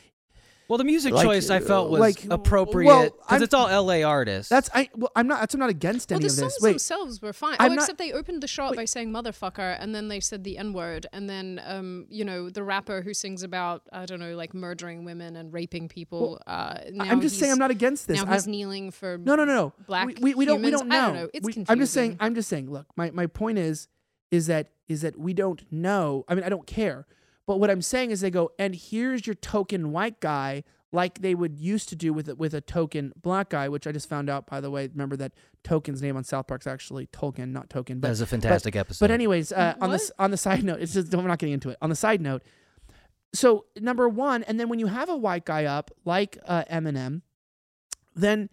Well, 0.70 0.78
the 0.78 0.84
music 0.86 1.14
Like, 1.14 1.26
choice 1.26 1.50
I 1.50 1.60
felt 1.60 1.90
was 1.92 2.00
like, 2.00 2.24
appropriate 2.30 3.12
because 3.14 3.22
I'm- 3.30 3.44
it's 3.44 3.54
all 3.54 3.68
LA 3.68 4.02
artists. 4.04 4.50
That's 4.50 4.70
I. 4.74 4.90
Well, 4.96 5.12
I'm 5.16 5.28
not. 5.28 5.42
That's, 5.42 5.54
I'm 5.54 5.60
not 5.60 5.70
against 5.70 6.10
Well, 6.10 6.18
any 6.18 6.28
the 6.28 6.34
of 6.34 6.38
songs 6.40 6.54
this. 6.54 6.62
Wait, 6.62 6.72
themselves 6.72 7.22
were 7.22 7.34
fine. 7.34 7.58
I'm 7.60 7.72
oh, 7.72 7.76
not- 7.76 7.84
except 7.84 7.98
they 7.98 8.14
opened 8.14 8.42
the 8.42 8.48
shot 8.48 8.72
Wait. 8.72 8.78
by 8.78 8.86
saying 8.86 9.12
"motherfucker" 9.12 9.76
and 9.80 9.94
then 9.94 10.08
they 10.08 10.20
said 10.20 10.44
the 10.44 10.58
N 10.58 10.74
word, 10.74 11.06
and 11.12 11.30
then 11.30 11.62
um, 11.66 12.06
you 12.10 12.24
know, 12.24 12.50
the 12.50 12.64
rapper 12.64 13.02
who 13.02 13.14
sings 13.14 13.44
about 13.44 13.84
I 13.92 14.06
don't 14.06 14.20
know, 14.20 14.36
like 14.36 14.54
murdering 14.54 15.04
women 15.06 15.36
and 15.36 15.52
raping 15.52 15.90
people. 15.90 16.42
uh, 16.48 16.76
now 16.92 17.04
I'm 17.06 17.22
just 17.22 17.38
saying 17.40 17.52
I'm 17.52 17.60
not 17.60 17.72
against 17.72 18.08
this. 18.08 18.24
Now 18.24 18.32
I- 18.32 18.36
he's 18.36 18.48
kneeling 18.48 18.92
for 18.92 19.18
no, 19.18 19.36
no, 19.36 19.44
no, 19.46 19.54
no. 19.54 19.74
black 19.86 20.08
we, 20.08 20.16
we, 20.22 20.34
we 20.36 20.46
don't. 20.46 20.62
We 20.62 20.72
don't 20.72 20.88
know. 20.88 20.96
I 20.98 21.02
don't 21.08 21.16
know. 21.16 21.30
It's 21.34 21.46
We- 21.46 21.66
I'm 21.68 21.78
just 21.80 21.94
saying. 21.94 22.18
I'm 22.20 22.36
just 22.36 22.50
saying. 22.50 22.72
Look, 22.72 22.88
my 22.96 23.12
my 23.12 23.28
point 23.28 23.58
is, 23.58 23.88
is 24.32 24.48
that 24.48 24.70
is 24.88 25.02
that 25.02 25.18
we 25.20 25.34
don't 25.34 25.62
know. 25.72 26.24
I 26.28 26.36
mean, 26.36 26.44
I 26.46 26.50
don't 26.50 26.66
care. 26.68 27.06
But 27.46 27.60
what 27.60 27.70
I'm 27.70 27.82
saying 27.82 28.12
is, 28.12 28.22
they 28.22 28.32
go, 28.32 28.52
and 28.58 28.74
here's 28.76 29.28
your 29.28 29.34
token 29.36 29.92
white 29.92 30.20
guy 30.20 30.64
like 30.94 31.22
they 31.22 31.34
would 31.36 31.58
used 31.58 31.90
to 31.90 31.96
do 31.96 32.14
with 32.14 32.30
a- 32.30 32.36
with 32.36 32.54
a 32.54 32.62
token 32.62 33.12
black 33.20 33.50
guy, 33.50 33.68
which 33.68 33.88
I 33.88 33.92
just 33.92 34.08
found 34.08 34.30
out 34.30 34.46
by 34.46 34.62
the 34.62 34.70
way. 34.70 34.88
Remember 34.88 35.16
that 35.18 35.34
Token's 35.64 36.02
name 36.02 36.16
on 36.16 36.24
South 36.24 36.46
Park's 36.48 36.68
actually 36.68 37.08
Tolkien, 37.08 37.52
not 37.52 37.70
Token. 37.70 38.00
But 38.00 38.08
That 38.08 38.12
was 38.12 38.22
a 38.22 38.26
fantastic 38.28 38.76
episode. 38.76 39.04
but 39.04 39.12
anyways, 39.12 39.52
uh, 39.52 39.74
on 39.82 39.90
the 39.90 39.96
What? 39.96 40.02
s- 40.02 40.12
on 40.20 40.32
the 40.32 40.38
side 40.38 40.64
note, 40.64 40.80
it's 40.82 40.94
just 40.94 41.14
we're 41.14 41.24
not 41.24 41.40
getting 41.40 41.54
into 41.54 41.70
it. 41.70 41.78
On 41.82 41.90
the 41.90 41.96
side 41.96 42.22
note, 42.22 42.44
so 43.34 43.66
number 43.80 44.08
one, 44.08 44.44
and 44.44 44.60
then 44.60 44.70
when 44.70 44.78
you 44.80 44.86
have 44.88 45.10
a 45.10 45.18
white 45.18 45.46
guy 45.46 45.66
up 45.66 45.90
like 46.06 46.38
uh, 46.46 46.64
Eminem, 46.72 47.24
then 48.16 48.50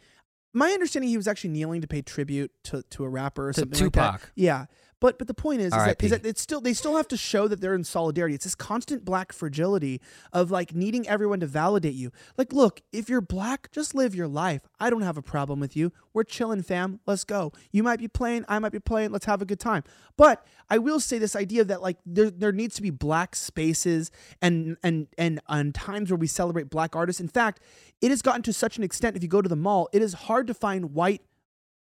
my 0.55 0.71
understanding 0.71 1.11
he 1.11 1.17
was 1.19 1.29
actually 1.29 1.51
kneeling 1.51 1.81
to 1.83 1.87
pay 1.87 2.03
tribute 2.03 2.51
to, 2.65 2.83
to 2.91 3.05
a 3.05 3.09
rapper 3.09 3.51
or 3.51 3.53
To 3.53 3.61
something 3.61 3.79
like 3.85 3.93
that. 3.93 4.13
Tupac. 4.15 4.33
Yeah. 4.35 4.67
But 5.01 5.19
but 5.19 5.27
the 5.27 5.35
point 5.35 5.61
is, 5.61 5.67
is 5.67 5.71
that, 5.73 5.99
that 5.99 6.27
it's 6.27 6.41
still 6.41 6.61
they 6.61 6.75
still 6.75 6.97
have 6.97 7.09
to 7.09 7.17
show 7.17 7.49
that 7.49 7.61
they're 7.61 7.75
in 7.75 7.85
solidarity. 7.85 8.35
It's 8.35 8.45
this 8.45 8.55
constant 8.55 9.05
black 9.05 9.33
fragility 9.33 10.01
of 10.33 10.51
like 10.51 10.75
needing 10.75 11.09
everyone 11.09 11.41
to 11.41 11.47
validate 11.47 11.95
you. 11.95 12.13
Like, 12.37 12.53
look, 12.53 12.83
if 12.93 13.09
you're 13.09 13.23
black, 13.23 13.71
just 13.73 13.95
live 13.95 14.15
your 14.15 14.29
life. 14.29 14.69
I 14.79 14.91
don't 14.91 15.03
have 15.03 15.17
a 15.17 15.23
problem 15.23 15.59
with 15.59 15.75
you. 15.77 15.93
We're 16.13 16.25
chilling, 16.25 16.63
fam. 16.63 17.01
Let's 17.07 17.25
go. 17.25 17.53
You 17.73 17.83
might 17.83 17.99
be 17.99 18.09
playing, 18.09 18.45
I 18.49 18.59
might 18.59 18.73
be 18.73 18.81
playing. 18.81 19.11
Let's 19.11 19.27
have 19.27 19.41
a 19.41 19.47
good 19.47 19.61
time. 19.61 19.85
But 20.17 20.47
I 20.69 20.79
will 20.79 21.01
say 21.01 21.19
this 21.19 21.35
idea 21.35 21.65
that 21.65 21.81
like 21.81 21.97
there 22.05 22.31
there 22.31 22.53
needs 22.53 22.75
to 22.77 22.83
be 22.83 22.91
black 22.91 23.35
spaces 23.35 24.11
and 24.43 24.77
and 24.83 25.07
and 25.17 25.41
and 25.49 25.75
times 25.75 26.11
where 26.11 26.19
we 26.19 26.27
celebrate 26.27 26.69
black 26.69 26.95
artists. 26.95 27.21
In 27.21 27.29
fact, 27.29 27.61
it 28.03 28.11
has 28.11 28.21
gotten 28.21 28.43
to 28.43 28.53
such 28.53 28.77
an 28.77 28.85
extent. 28.85 29.17
If 29.17 29.23
you 29.23 29.29
go 29.29 29.41
to 29.41 29.49
the 29.49 29.57
mall, 29.57 29.89
it 29.93 30.03
is 30.03 30.13
hard 30.13 30.47
to 30.49 30.55
find 30.55 30.95
white 30.95 31.23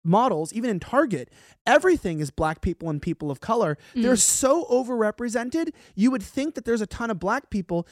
models, 0.06 0.52
even 0.52 0.70
in 0.70 0.80
Target, 0.80 1.30
everything 1.66 2.20
is 2.20 2.30
black 2.30 2.60
people 2.60 2.88
and 2.88 3.02
people 3.02 3.30
of 3.30 3.40
color. 3.40 3.76
They're 3.94 4.14
mm. 4.14 4.18
so 4.18 4.64
overrepresented. 4.64 5.72
You 5.94 6.10
would 6.10 6.22
think 6.22 6.54
that 6.54 6.64
there's 6.64 6.80
a 6.80 6.86
ton 6.86 7.10
of 7.10 7.18
black 7.18 7.50
people. 7.50 7.86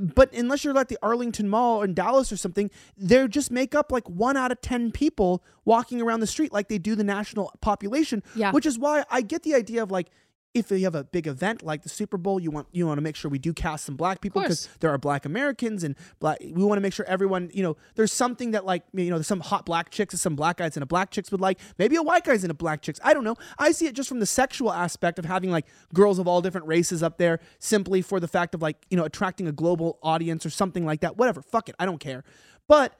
But 0.00 0.32
unless 0.32 0.64
you're 0.64 0.76
at 0.78 0.88
the 0.88 0.98
Arlington 1.02 1.48
Mall 1.48 1.82
in 1.82 1.94
Dallas 1.94 2.30
or 2.30 2.36
something, 2.36 2.70
they 2.96 3.26
just 3.26 3.50
make 3.50 3.74
up 3.74 3.90
like 3.90 4.08
one 4.08 4.36
out 4.36 4.52
of 4.52 4.60
10 4.60 4.92
people 4.92 5.42
walking 5.64 6.00
around 6.00 6.20
the 6.20 6.28
street 6.28 6.52
like 6.52 6.68
they 6.68 6.78
do 6.78 6.94
the 6.94 7.04
national 7.04 7.52
population. 7.60 8.22
Yeah. 8.36 8.52
Which 8.52 8.66
is 8.66 8.78
why 8.78 9.04
I 9.10 9.20
get 9.22 9.42
the 9.42 9.54
idea 9.54 9.82
of 9.82 9.90
like, 9.90 10.10
if 10.52 10.70
you 10.70 10.82
have 10.82 10.96
a 10.96 11.04
big 11.04 11.28
event 11.28 11.62
like 11.62 11.82
the 11.82 11.88
Super 11.88 12.16
Bowl, 12.16 12.40
you 12.40 12.50
want 12.50 12.66
you 12.72 12.86
want 12.86 12.98
to 12.98 13.02
make 13.02 13.14
sure 13.14 13.30
we 13.30 13.38
do 13.38 13.52
cast 13.52 13.84
some 13.84 13.96
black 13.96 14.20
people 14.20 14.42
because 14.42 14.68
there 14.80 14.90
are 14.90 14.98
black 14.98 15.24
Americans 15.24 15.84
and 15.84 15.94
black. 16.18 16.38
We 16.40 16.64
want 16.64 16.78
to 16.78 16.80
make 16.80 16.92
sure 16.92 17.04
everyone, 17.06 17.50
you 17.52 17.62
know, 17.62 17.76
there's 17.94 18.12
something 18.12 18.50
that 18.50 18.64
like 18.64 18.82
you 18.92 19.10
know, 19.10 19.16
there's 19.16 19.28
some 19.28 19.40
hot 19.40 19.64
black 19.64 19.90
chicks 19.90 20.12
and 20.12 20.20
some 20.20 20.34
black 20.34 20.56
guys 20.56 20.76
and 20.76 20.82
a 20.82 20.86
black 20.86 21.12
chicks 21.12 21.30
would 21.30 21.40
like. 21.40 21.60
Maybe 21.78 21.94
a 21.94 22.02
white 22.02 22.24
guy's 22.24 22.42
and 22.42 22.50
a 22.50 22.54
black 22.54 22.82
chicks. 22.82 22.98
I 23.04 23.14
don't 23.14 23.22
know. 23.22 23.36
I 23.58 23.70
see 23.70 23.86
it 23.86 23.94
just 23.94 24.08
from 24.08 24.18
the 24.18 24.26
sexual 24.26 24.72
aspect 24.72 25.20
of 25.20 25.24
having 25.24 25.50
like 25.50 25.66
girls 25.94 26.18
of 26.18 26.26
all 26.26 26.40
different 26.40 26.66
races 26.66 27.02
up 27.02 27.18
there, 27.18 27.38
simply 27.60 28.02
for 28.02 28.18
the 28.18 28.28
fact 28.28 28.54
of 28.54 28.60
like 28.60 28.76
you 28.90 28.96
know 28.96 29.04
attracting 29.04 29.46
a 29.46 29.52
global 29.52 29.98
audience 30.02 30.44
or 30.44 30.50
something 30.50 30.84
like 30.84 31.00
that. 31.02 31.16
Whatever. 31.16 31.42
Fuck 31.42 31.68
it. 31.68 31.76
I 31.78 31.86
don't 31.86 32.00
care. 32.00 32.24
But 32.66 32.94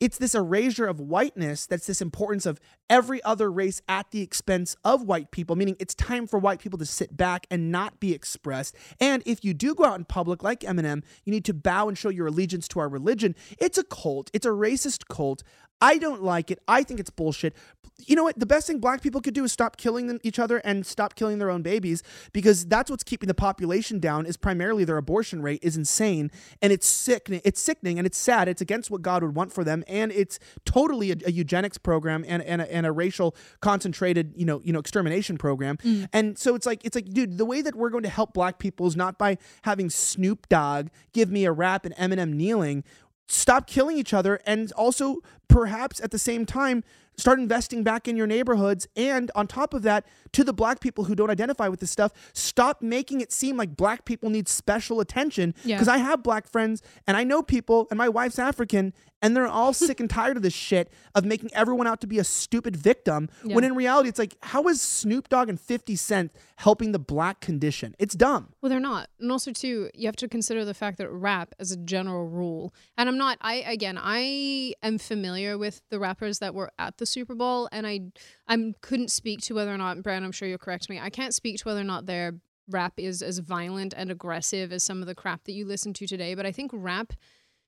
it's 0.00 0.18
this 0.18 0.34
erasure 0.34 0.86
of 0.86 1.00
whiteness 1.00 1.66
that's 1.66 1.86
this 1.86 2.02
importance 2.02 2.44
of 2.46 2.60
every 2.90 3.22
other 3.24 3.50
race 3.50 3.80
at 3.88 4.10
the 4.10 4.20
expense 4.20 4.76
of 4.84 5.02
white 5.02 5.30
people, 5.30 5.56
meaning 5.56 5.76
it's 5.80 5.94
time 5.94 6.26
for 6.26 6.38
white 6.38 6.60
people 6.60 6.78
to 6.78 6.86
sit 6.86 7.16
back 7.16 7.46
and 7.50 7.72
not 7.72 7.98
be 7.98 8.12
expressed. 8.12 8.76
And 9.00 9.22
if 9.24 9.44
you 9.44 9.54
do 9.54 9.74
go 9.74 9.84
out 9.84 9.98
in 9.98 10.04
public 10.04 10.42
like 10.42 10.60
Eminem, 10.60 11.02
you 11.24 11.32
need 11.32 11.44
to 11.46 11.54
bow 11.54 11.88
and 11.88 11.96
show 11.96 12.10
your 12.10 12.26
allegiance 12.26 12.68
to 12.68 12.80
our 12.80 12.88
religion. 12.88 13.34
It's 13.58 13.78
a 13.78 13.84
cult, 13.84 14.30
it's 14.32 14.46
a 14.46 14.50
racist 14.50 15.08
cult. 15.08 15.42
I 15.80 15.98
don't 15.98 16.22
like 16.22 16.50
it. 16.50 16.58
I 16.66 16.82
think 16.82 17.00
it's 17.00 17.10
bullshit. 17.10 17.54
You 17.98 18.14
know 18.14 18.24
what? 18.24 18.38
The 18.38 18.46
best 18.46 18.66
thing 18.66 18.78
black 18.78 19.00
people 19.00 19.22
could 19.22 19.32
do 19.32 19.44
is 19.44 19.52
stop 19.52 19.78
killing 19.78 20.06
them, 20.06 20.20
each 20.22 20.38
other 20.38 20.58
and 20.58 20.84
stop 20.84 21.14
killing 21.14 21.38
their 21.38 21.50
own 21.50 21.62
babies 21.62 22.02
because 22.32 22.66
that's 22.66 22.90
what's 22.90 23.02
keeping 23.02 23.26
the 23.26 23.34
population 23.34 24.00
down 24.00 24.26
is 24.26 24.36
primarily 24.36 24.84
their 24.84 24.98
abortion 24.98 25.40
rate 25.40 25.60
is 25.62 25.78
insane 25.78 26.30
and 26.60 26.74
it's 26.74 26.86
sickening. 26.86 27.40
It's 27.42 27.60
sickening 27.60 27.98
and 27.98 28.06
it's 28.06 28.18
sad. 28.18 28.48
It's 28.48 28.60
against 28.60 28.90
what 28.90 29.00
God 29.00 29.22
would 29.22 29.34
want 29.34 29.50
for 29.50 29.64
them 29.64 29.82
and 29.88 30.12
it's 30.12 30.38
totally 30.66 31.10
a, 31.10 31.16
a 31.24 31.32
eugenics 31.32 31.78
program 31.78 32.22
and, 32.28 32.42
and, 32.42 32.60
a, 32.60 32.72
and 32.72 32.84
a 32.84 32.92
racial 32.92 33.34
concentrated, 33.60 34.34
you 34.36 34.44
know, 34.44 34.60
you 34.62 34.74
know, 34.74 34.78
extermination 34.78 35.38
program. 35.38 35.78
Mm. 35.78 36.08
And 36.12 36.38
so 36.38 36.54
it's 36.54 36.66
like 36.66 36.84
it's 36.84 36.94
like 36.94 37.08
dude, 37.08 37.38
the 37.38 37.46
way 37.46 37.62
that 37.62 37.74
we're 37.74 37.90
going 37.90 38.04
to 38.04 38.10
help 38.10 38.34
black 38.34 38.58
people 38.58 38.86
is 38.86 38.96
not 38.96 39.16
by 39.16 39.38
having 39.62 39.88
Snoop 39.88 40.48
Dogg 40.50 40.88
give 41.14 41.30
me 41.30 41.46
a 41.46 41.52
rap 41.52 41.86
and 41.86 41.94
Eminem 41.96 42.34
kneeling 42.34 42.84
stop 43.28 43.66
killing 43.66 43.98
each 43.98 44.14
other 44.14 44.40
and 44.46 44.72
also 44.72 45.16
perhaps 45.48 46.00
at 46.00 46.10
the 46.10 46.18
same 46.18 46.44
time 46.46 46.82
start 47.18 47.38
investing 47.38 47.82
back 47.82 48.06
in 48.06 48.14
your 48.16 48.26
neighborhoods 48.26 48.86
and 48.94 49.30
on 49.34 49.46
top 49.46 49.72
of 49.72 49.82
that 49.82 50.04
to 50.32 50.44
the 50.44 50.52
black 50.52 50.80
people 50.80 51.04
who 51.04 51.14
don't 51.14 51.30
identify 51.30 51.66
with 51.66 51.80
this 51.80 51.90
stuff 51.90 52.12
stop 52.34 52.82
making 52.82 53.20
it 53.22 53.32
seem 53.32 53.56
like 53.56 53.74
black 53.76 54.04
people 54.04 54.28
need 54.28 54.46
special 54.48 55.00
attention 55.00 55.54
Yeah. 55.64 55.76
because 55.76 55.88
i 55.88 55.96
have 55.96 56.22
black 56.22 56.46
friends 56.46 56.82
and 57.06 57.16
i 57.16 57.24
know 57.24 57.42
people 57.42 57.86
and 57.90 57.96
my 57.96 58.08
wife's 58.08 58.38
african 58.38 58.92
and 59.22 59.34
they're 59.34 59.46
all 59.46 59.72
sick 59.86 59.98
and 59.98 60.10
tired 60.10 60.36
of 60.36 60.42
this 60.42 60.52
shit 60.52 60.92
of 61.14 61.24
making 61.24 61.48
everyone 61.54 61.86
out 61.86 62.02
to 62.02 62.06
be 62.06 62.18
a 62.18 62.24
stupid 62.24 62.76
victim 62.76 63.30
when 63.44 63.64
in 63.64 63.74
reality 63.74 64.10
it's 64.10 64.18
like 64.18 64.36
how 64.42 64.64
is 64.68 64.82
snoop 64.82 65.30
dogg 65.30 65.48
and 65.48 65.58
50 65.58 65.96
cent 65.96 66.32
helping 66.56 66.92
the 66.92 66.98
black 66.98 67.40
condition 67.40 67.94
it's 67.98 68.14
dumb 68.14 68.52
Well, 68.60 68.70
they're 68.70 68.80
not. 68.80 69.08
And 69.20 69.30
also, 69.30 69.52
too, 69.52 69.90
you 69.94 70.06
have 70.06 70.16
to 70.16 70.28
consider 70.28 70.64
the 70.64 70.74
fact 70.74 70.98
that 70.98 71.10
rap, 71.10 71.54
as 71.58 71.70
a 71.70 71.76
general 71.76 72.26
rule, 72.26 72.74
and 72.96 73.08
I'm 73.08 73.18
not, 73.18 73.38
I, 73.40 73.56
again, 73.56 73.98
I 74.00 74.74
am 74.82 74.98
familiar 74.98 75.56
with 75.58 75.82
the 75.90 75.98
rappers 75.98 76.38
that 76.40 76.54
were 76.54 76.70
at 76.78 76.98
the 76.98 77.06
Super 77.06 77.34
Bowl, 77.34 77.68
and 77.72 77.86
I 77.86 78.00
I 78.48 78.74
couldn't 78.80 79.10
speak 79.10 79.40
to 79.42 79.54
whether 79.54 79.72
or 79.72 79.78
not, 79.78 80.02
Brand, 80.02 80.24
I'm 80.24 80.32
sure 80.32 80.48
you'll 80.48 80.58
correct 80.58 80.88
me, 80.88 80.98
I 80.98 81.10
can't 81.10 81.34
speak 81.34 81.58
to 81.58 81.64
whether 81.64 81.80
or 81.80 81.84
not 81.84 82.06
their 82.06 82.34
rap 82.68 82.94
is 82.96 83.22
as 83.22 83.38
violent 83.38 83.94
and 83.96 84.10
aggressive 84.10 84.72
as 84.72 84.82
some 84.82 85.00
of 85.00 85.06
the 85.06 85.14
crap 85.14 85.44
that 85.44 85.52
you 85.52 85.64
listen 85.64 85.92
to 85.94 86.06
today, 86.06 86.34
but 86.34 86.46
I 86.46 86.52
think 86.52 86.70
rap 86.74 87.12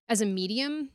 as 0.08 0.20
a 0.20 0.26
medium 0.26 0.90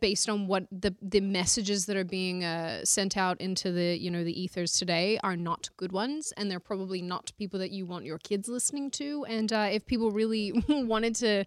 based 0.00 0.28
on 0.28 0.46
what 0.46 0.64
the 0.70 0.94
the 1.02 1.20
messages 1.20 1.86
that 1.86 1.96
are 1.96 2.04
being 2.04 2.44
uh, 2.44 2.84
sent 2.84 3.16
out 3.16 3.40
into 3.40 3.72
the 3.72 3.98
you 3.98 4.10
know 4.10 4.22
the 4.24 4.40
ethers 4.42 4.72
today 4.72 5.18
are 5.22 5.36
not 5.36 5.70
good 5.76 5.92
ones, 5.92 6.32
and 6.36 6.50
they're 6.50 6.60
probably 6.60 7.02
not 7.02 7.32
people 7.38 7.58
that 7.60 7.70
you 7.70 7.86
want 7.86 8.04
your 8.04 8.18
kids 8.18 8.48
listening 8.48 8.90
to. 8.92 9.24
And 9.28 9.52
uh, 9.52 9.68
if 9.72 9.86
people 9.86 10.10
really 10.10 10.52
wanted 10.68 11.14
to 11.16 11.44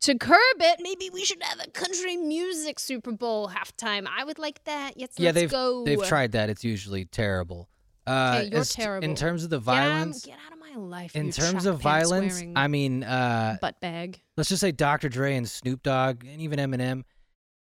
to 0.00 0.18
curb 0.18 0.36
it, 0.60 0.78
maybe 0.82 1.10
we 1.12 1.24
should 1.24 1.42
have 1.42 1.60
a 1.66 1.70
country 1.70 2.16
music 2.16 2.78
Super 2.78 3.12
Bowl 3.12 3.48
halftime. 3.48 4.06
I 4.06 4.24
would 4.24 4.38
like 4.38 4.62
that. 4.64 4.92
Yes, 4.96 5.10
yeah, 5.16 5.28
let's 5.28 5.34
they've 5.36 5.50
go. 5.50 5.84
they've 5.84 6.02
tried 6.06 6.32
that. 6.32 6.50
It's 6.50 6.64
usually 6.64 7.04
terrible. 7.06 7.68
Uh, 8.06 8.36
Okay, 8.42 8.50
you're 8.52 8.64
t- 8.64 8.82
terrible. 8.82 9.04
In 9.08 9.16
terms 9.16 9.42
of 9.42 9.50
the 9.50 9.58
Get 9.58 9.68
out- 9.68 9.88
violence, 9.88 10.24
Get 10.26 10.36
out 10.46 10.52
of 10.52 10.60
my 10.60 10.76
life. 10.76 11.16
in 11.16 11.30
terms 11.32 11.66
of 11.66 11.80
violence, 11.80 12.40
I 12.54 12.68
mean, 12.68 13.02
uh, 13.02 13.56
butt 13.60 13.80
bag. 13.80 14.20
let's 14.36 14.48
just 14.48 14.60
say 14.60 14.70
Dr. 14.70 15.08
Dre 15.08 15.34
and 15.36 15.48
Snoop 15.48 15.82
Dogg 15.82 16.24
and 16.24 16.40
even 16.40 16.58
Eminem 16.60 17.02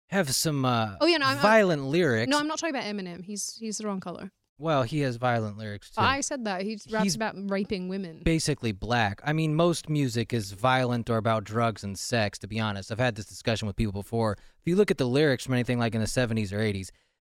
have 0.10 0.34
some 0.36 0.66
uh, 0.66 0.96
Oh, 1.02 1.06
yeah, 1.08 1.18
no, 1.18 1.26
I'm- 1.28 1.38
I'm- 1.38 1.42
violent 1.42 1.86
lyrics. 1.86 2.30
No, 2.30 2.40
I'm 2.40 2.48
not 2.48 2.60
talking 2.60 2.76
about 2.76 2.86
Eminem. 2.86 3.24
He's 3.24 3.56
he's 3.60 3.78
the 3.78 3.88
wrong 3.88 4.00
color. 4.00 4.32
well, 4.58 4.84
he 4.84 5.00
has 5.00 5.16
violent 5.16 5.58
lyrics 5.58 5.90
too. 5.92 6.02
I 6.02 6.20
said 6.22 6.44
that. 6.46 6.64
He 6.64 6.78
raps 6.92 7.04
He's 7.04 7.16
about 7.16 7.36
raping 7.50 7.88
women. 7.90 8.22
basically 8.26 8.72
black. 8.74 9.22
I 9.24 9.32
mean, 9.34 9.56
most 9.56 9.88
music 9.88 10.34
is 10.34 10.52
violent 10.52 11.10
or 11.10 11.18
about 11.18 11.46
drugs 11.46 11.84
and 11.84 11.98
sex, 11.98 12.38
to 12.40 12.48
be 12.48 12.60
honest. 12.60 12.92
I've 12.92 13.00
had 13.00 13.16
this 13.16 13.26
discussion 13.26 13.68
with 13.68 13.76
people 13.78 13.94
before. 13.94 14.34
If 14.60 14.66
you 14.68 14.76
look 14.76 14.92
at 14.92 14.98
the 14.98 15.08
lyrics 15.08 15.46
from 15.46 15.54
anything 15.54 15.80
like 15.80 15.96
in 15.96 16.02
the 16.02 16.08
70s 16.08 16.52
or 16.52 16.60
80s, 16.60 16.90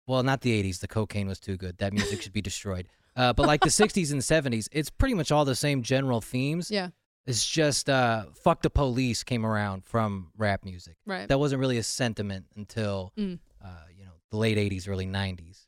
well, 0.07 0.23
not 0.23 0.39
the 0.39 0.63
80s, 0.63 0.79
the 0.79 0.87
cocaine 0.87 1.27
was 1.27 1.39
too 1.39 1.57
good. 1.57 1.77
That 1.79 1.91
music 1.91 2.21
should 2.21 2.31
be 2.31 2.41
destroyed. 2.51 2.87
Uh, 3.15 3.33
but 3.33 3.45
like 3.47 3.59
the 3.61 3.69
60s 3.69 4.11
and 4.13 4.21
70s, 4.21 4.69
it's 4.71 4.89
pretty 4.89 5.15
much 5.15 5.31
all 5.31 5.43
the 5.43 5.55
same 5.55 5.81
general 5.83 6.21
themes. 6.21 6.71
yeah, 6.71 6.89
It's 7.27 7.45
just 7.45 7.89
uh, 7.89 8.25
fuck 8.41 8.61
the 8.61 8.69
police 8.69 9.23
came 9.23 9.45
around 9.45 9.83
from 9.85 10.31
rap 10.37 10.63
music. 10.63 10.95
right. 11.05 11.27
That 11.27 11.39
wasn't 11.39 11.59
really 11.59 11.77
a 11.77 11.83
sentiment 11.83 12.45
until, 12.55 13.11
Mm. 13.17 13.39
uh, 13.63 13.67
you 13.97 14.05
know, 14.05 14.11
the 14.31 14.37
late 14.37 14.57
80s, 14.57 14.87
early 14.87 15.05
90s. 15.05 15.65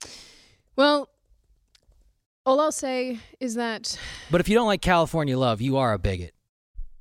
Well, 0.77 1.09
all 2.45 2.61
I'll 2.61 2.71
say 2.71 3.19
is 3.41 3.55
that, 3.55 3.99
But 4.31 4.39
if 4.41 4.47
you 4.49 4.55
don't 4.55 4.67
like 4.67 4.81
California 4.81 5.37
Love, 5.37 5.59
you 5.61 5.75
are 5.77 5.93
a 5.93 5.99
bigot. 5.99 6.33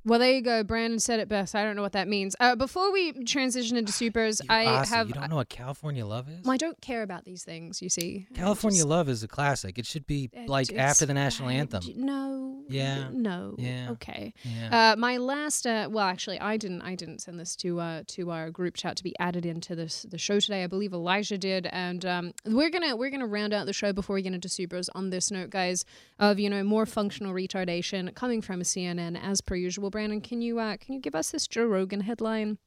Well, 0.09 0.19
there 0.19 0.31
you 0.31 0.41
go. 0.41 0.63
Brandon 0.63 0.99
said 0.99 1.19
it 1.19 1.29
best. 1.29 1.55
I 1.55 1.63
don't 1.63 1.75
know 1.75 1.81
what 1.81 1.93
that 1.93 2.07
means. 2.07 2.35
Uh, 2.39 2.55
before 2.55 2.91
we 2.91 3.13
transition 3.23 3.77
into 3.77 3.91
supers, 3.91 4.41
I 4.49 4.65
Asa, 4.65 4.95
have. 4.95 5.07
You 5.07 5.13
don't 5.13 5.29
know 5.29 5.35
what 5.37 5.49
California 5.49 6.05
Love 6.05 6.27
is? 6.29 6.43
well, 6.43 6.53
I 6.53 6.57
don't 6.57 6.79
care 6.81 7.03
about 7.03 7.25
these 7.25 7.43
things. 7.43 7.81
You 7.81 7.89
see, 7.89 8.27
California 8.33 8.79
just- 8.79 8.87
Love 8.89 9.07
is 9.09 9.23
a 9.23 9.27
classic. 9.27 9.77
It 9.77 9.85
should 9.85 10.07
be 10.07 10.29
uh, 10.35 10.41
like 10.47 10.73
after 10.73 11.05
the 11.05 11.13
national 11.13 11.49
anthem. 11.49 11.83
No. 11.95 12.63
Yeah. 12.67 13.09
No. 13.11 13.55
Yeah. 13.57 13.91
Okay. 13.91 14.33
Yeah. 14.43 14.93
Uh, 14.93 14.95
my 14.97 15.17
last, 15.17 15.65
uh, 15.67 15.87
well, 15.91 16.05
actually, 16.05 16.39
I 16.39 16.57
didn't. 16.57 16.81
I 16.81 16.95
didn't 16.95 17.19
send 17.19 17.39
this 17.39 17.55
to 17.57 17.79
uh, 17.79 18.03
to 18.07 18.31
our 18.31 18.49
group 18.49 18.75
chat 18.75 18.97
to 18.97 19.03
be 19.03 19.17
added 19.19 19.45
into 19.45 19.75
this 19.75 20.03
the 20.09 20.17
show 20.17 20.39
today. 20.39 20.63
I 20.63 20.67
believe 20.67 20.93
Elijah 20.93 21.37
did, 21.37 21.67
and 21.67 22.05
um, 22.05 22.33
we're 22.45 22.69
gonna 22.69 22.95
we're 22.95 23.09
gonna 23.11 23.27
round 23.27 23.53
out 23.53 23.65
the 23.65 23.73
show 23.73 23.93
before 23.93 24.15
we 24.15 24.21
get 24.23 24.33
into 24.33 24.49
supers 24.49 24.89
on 24.95 25.09
this 25.09 25.31
note, 25.31 25.49
guys. 25.49 25.85
Of 26.17 26.39
you 26.39 26.49
know 26.49 26.63
more 26.63 26.85
functional 26.85 27.33
retardation 27.33 28.13
coming 28.15 28.41
from 28.41 28.61
CNN 28.61 29.19
as 29.21 29.41
per 29.41 29.55
usual. 29.55 29.89
Brandon, 29.99 30.21
can 30.21 30.41
you 30.41 30.59
uh, 30.59 30.77
can 30.77 30.93
you 30.93 31.01
give 31.01 31.13
us 31.13 31.31
this 31.31 31.45
Joe 31.45 31.65
Rogan 31.65 31.99
headline? 31.99 32.57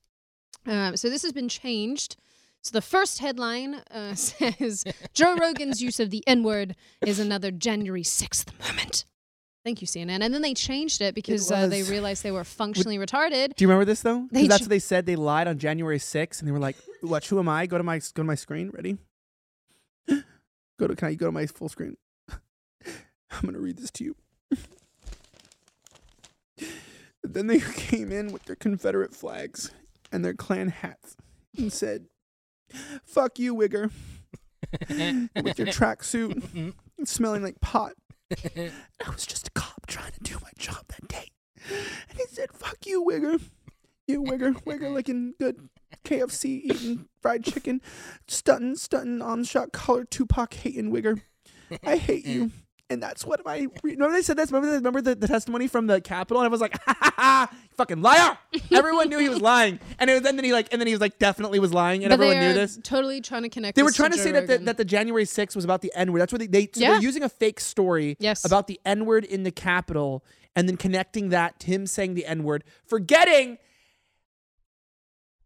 Um, 0.66 0.98
so 0.98 1.08
this 1.08 1.22
has 1.22 1.32
been 1.32 1.48
changed. 1.48 2.16
So 2.60 2.72
the 2.74 2.82
first 2.82 3.20
headline 3.20 3.76
uh, 3.90 4.14
says 4.16 4.84
Joe 5.14 5.34
Rogan's 5.36 5.80
use 5.80 5.98
of 5.98 6.10
the 6.10 6.22
N 6.26 6.42
word 6.42 6.76
is 7.06 7.18
another 7.18 7.50
January 7.50 8.02
sixth 8.02 8.52
moment. 8.60 9.06
Thank 9.64 9.80
you, 9.80 9.86
CNN. 9.86 10.20
And 10.22 10.34
then 10.34 10.42
they 10.42 10.52
changed 10.52 11.00
it 11.00 11.14
because 11.14 11.50
uh, 11.50 11.68
they 11.68 11.78
was- 11.78 11.88
realized 11.90 12.22
they 12.22 12.32
were 12.32 12.44
functionally 12.44 12.98
retarded. 12.98 13.56
Do 13.56 13.64
you 13.64 13.68
remember 13.68 13.86
this 13.86 14.02
though? 14.02 14.20
'Cause 14.20 14.28
They 14.30 14.46
that's 14.46 14.58
ch- 14.58 14.64
what 14.64 14.68
they 14.70 14.78
said. 14.78 15.06
They 15.06 15.16
lied 15.16 15.48
on 15.48 15.58
January 15.58 15.98
6th, 15.98 16.40
and 16.40 16.46
they 16.46 16.52
were 16.52 16.58
like, 16.58 16.76
"Watch, 17.02 17.30
who 17.30 17.38
am 17.38 17.48
I? 17.48 17.64
Go 17.64 17.78
to 17.78 17.84
my 17.84 17.98
go 17.98 18.04
to 18.22 18.24
my 18.24 18.34
screen. 18.34 18.68
Ready? 18.74 18.98
Go 20.78 20.86
to. 20.86 20.94
Can 20.96 21.08
I 21.08 21.14
go 21.14 21.26
to 21.26 21.32
my 21.32 21.46
full 21.46 21.70
screen? 21.70 21.96
I'm 22.28 23.40
gonna 23.42 23.58
read 23.58 23.78
this 23.78 23.90
to 23.92 24.04
you." 24.04 24.16
Then 27.22 27.46
they 27.46 27.60
came 27.74 28.12
in 28.12 28.32
with 28.32 28.44
their 28.44 28.56
Confederate 28.56 29.14
flags 29.14 29.70
and 30.10 30.24
their 30.24 30.34
Klan 30.34 30.68
hats 30.68 31.16
and 31.56 31.72
said, 31.72 32.06
"Fuck 33.04 33.38
you, 33.38 33.54
Wigger," 33.54 33.90
with 35.42 35.58
your 35.58 35.68
tracksuit 35.68 36.74
smelling 37.04 37.42
like 37.42 37.60
pot. 37.60 37.92
I 38.56 39.10
was 39.10 39.26
just 39.26 39.48
a 39.48 39.50
cop 39.52 39.86
trying 39.86 40.12
to 40.12 40.20
do 40.20 40.36
my 40.42 40.50
job 40.58 40.84
that 40.88 41.08
day. 41.08 41.28
And 41.68 42.18
he 42.18 42.24
said, 42.28 42.52
fuck 42.52 42.78
you, 42.86 43.04
Wigger. 43.04 43.40
You 44.06 44.22
Wigger, 44.22 44.54
Wigger 44.64 44.92
looking 44.92 45.34
good. 45.38 45.68
KFC 46.04 46.62
eating 46.64 47.08
fried 47.20 47.44
chicken. 47.44 47.80
Stunting, 48.26 48.76
stunting 48.76 49.22
on 49.22 49.44
shot 49.44 49.72
collar 49.72 50.04
Tupac 50.04 50.54
hating 50.54 50.90
Wigger. 50.90 51.20
I 51.84 51.96
hate 51.96 52.26
you. 52.26 52.50
And 52.92 53.02
that's 53.02 53.24
what 53.24 53.44
my 53.44 53.66
remember 53.82 54.12
they 54.12 54.22
said 54.22 54.36
this. 54.36 54.52
Remember, 54.52 54.70
the, 54.70 54.76
remember 54.76 55.00
the, 55.00 55.14
the 55.14 55.26
testimony 55.26 55.66
from 55.66 55.86
the 55.86 56.00
Capitol, 56.00 56.42
and 56.42 56.46
I 56.46 56.50
was 56.50 56.60
like, 56.60 56.78
ha 56.86 56.94
ha 57.00 57.12
ha, 57.16 57.56
fucking 57.76 58.02
liar! 58.02 58.36
Everyone 58.70 59.08
knew 59.08 59.18
he 59.18 59.30
was 59.30 59.40
lying, 59.40 59.80
and, 59.98 60.10
it 60.10 60.14
was, 60.20 60.28
and 60.28 60.38
then 60.38 60.44
he 60.44 60.52
like, 60.52 60.68
and 60.72 60.80
then 60.80 60.86
he 60.86 60.92
was 60.92 61.00
like, 61.00 61.18
definitely 61.18 61.58
was 61.58 61.72
lying, 61.72 62.04
and 62.04 62.10
but 62.10 62.14
everyone 62.14 62.38
knew 62.38 62.52
this. 62.52 62.78
totally 62.82 63.20
trying 63.22 63.42
to 63.44 63.48
connect. 63.48 63.76
They 63.76 63.82
were 63.82 63.90
trying 63.90 64.10
to 64.10 64.18
Joe 64.18 64.22
say 64.24 64.32
that 64.32 64.46
the, 64.46 64.58
that 64.58 64.76
the 64.76 64.84
January 64.84 65.24
6th 65.24 65.56
was 65.56 65.64
about 65.64 65.80
the 65.80 65.90
N 65.94 66.12
word. 66.12 66.20
That's 66.20 66.32
what 66.32 66.40
they, 66.40 66.46
they 66.46 66.66
so 66.72 66.80
Yeah. 66.80 66.90
they're 66.92 67.00
using 67.00 67.22
a 67.22 67.28
fake 67.30 67.60
story 67.60 68.16
Yes. 68.20 68.44
about 68.44 68.66
the 68.66 68.78
N 68.84 69.06
word 69.06 69.24
in 69.24 69.42
the 69.42 69.50
Capitol 69.50 70.22
and 70.54 70.68
then 70.68 70.76
connecting 70.76 71.30
that 71.30 71.58
to 71.60 71.66
him 71.68 71.86
saying 71.86 72.12
the 72.14 72.26
N 72.26 72.44
word, 72.44 72.62
forgetting 72.84 73.56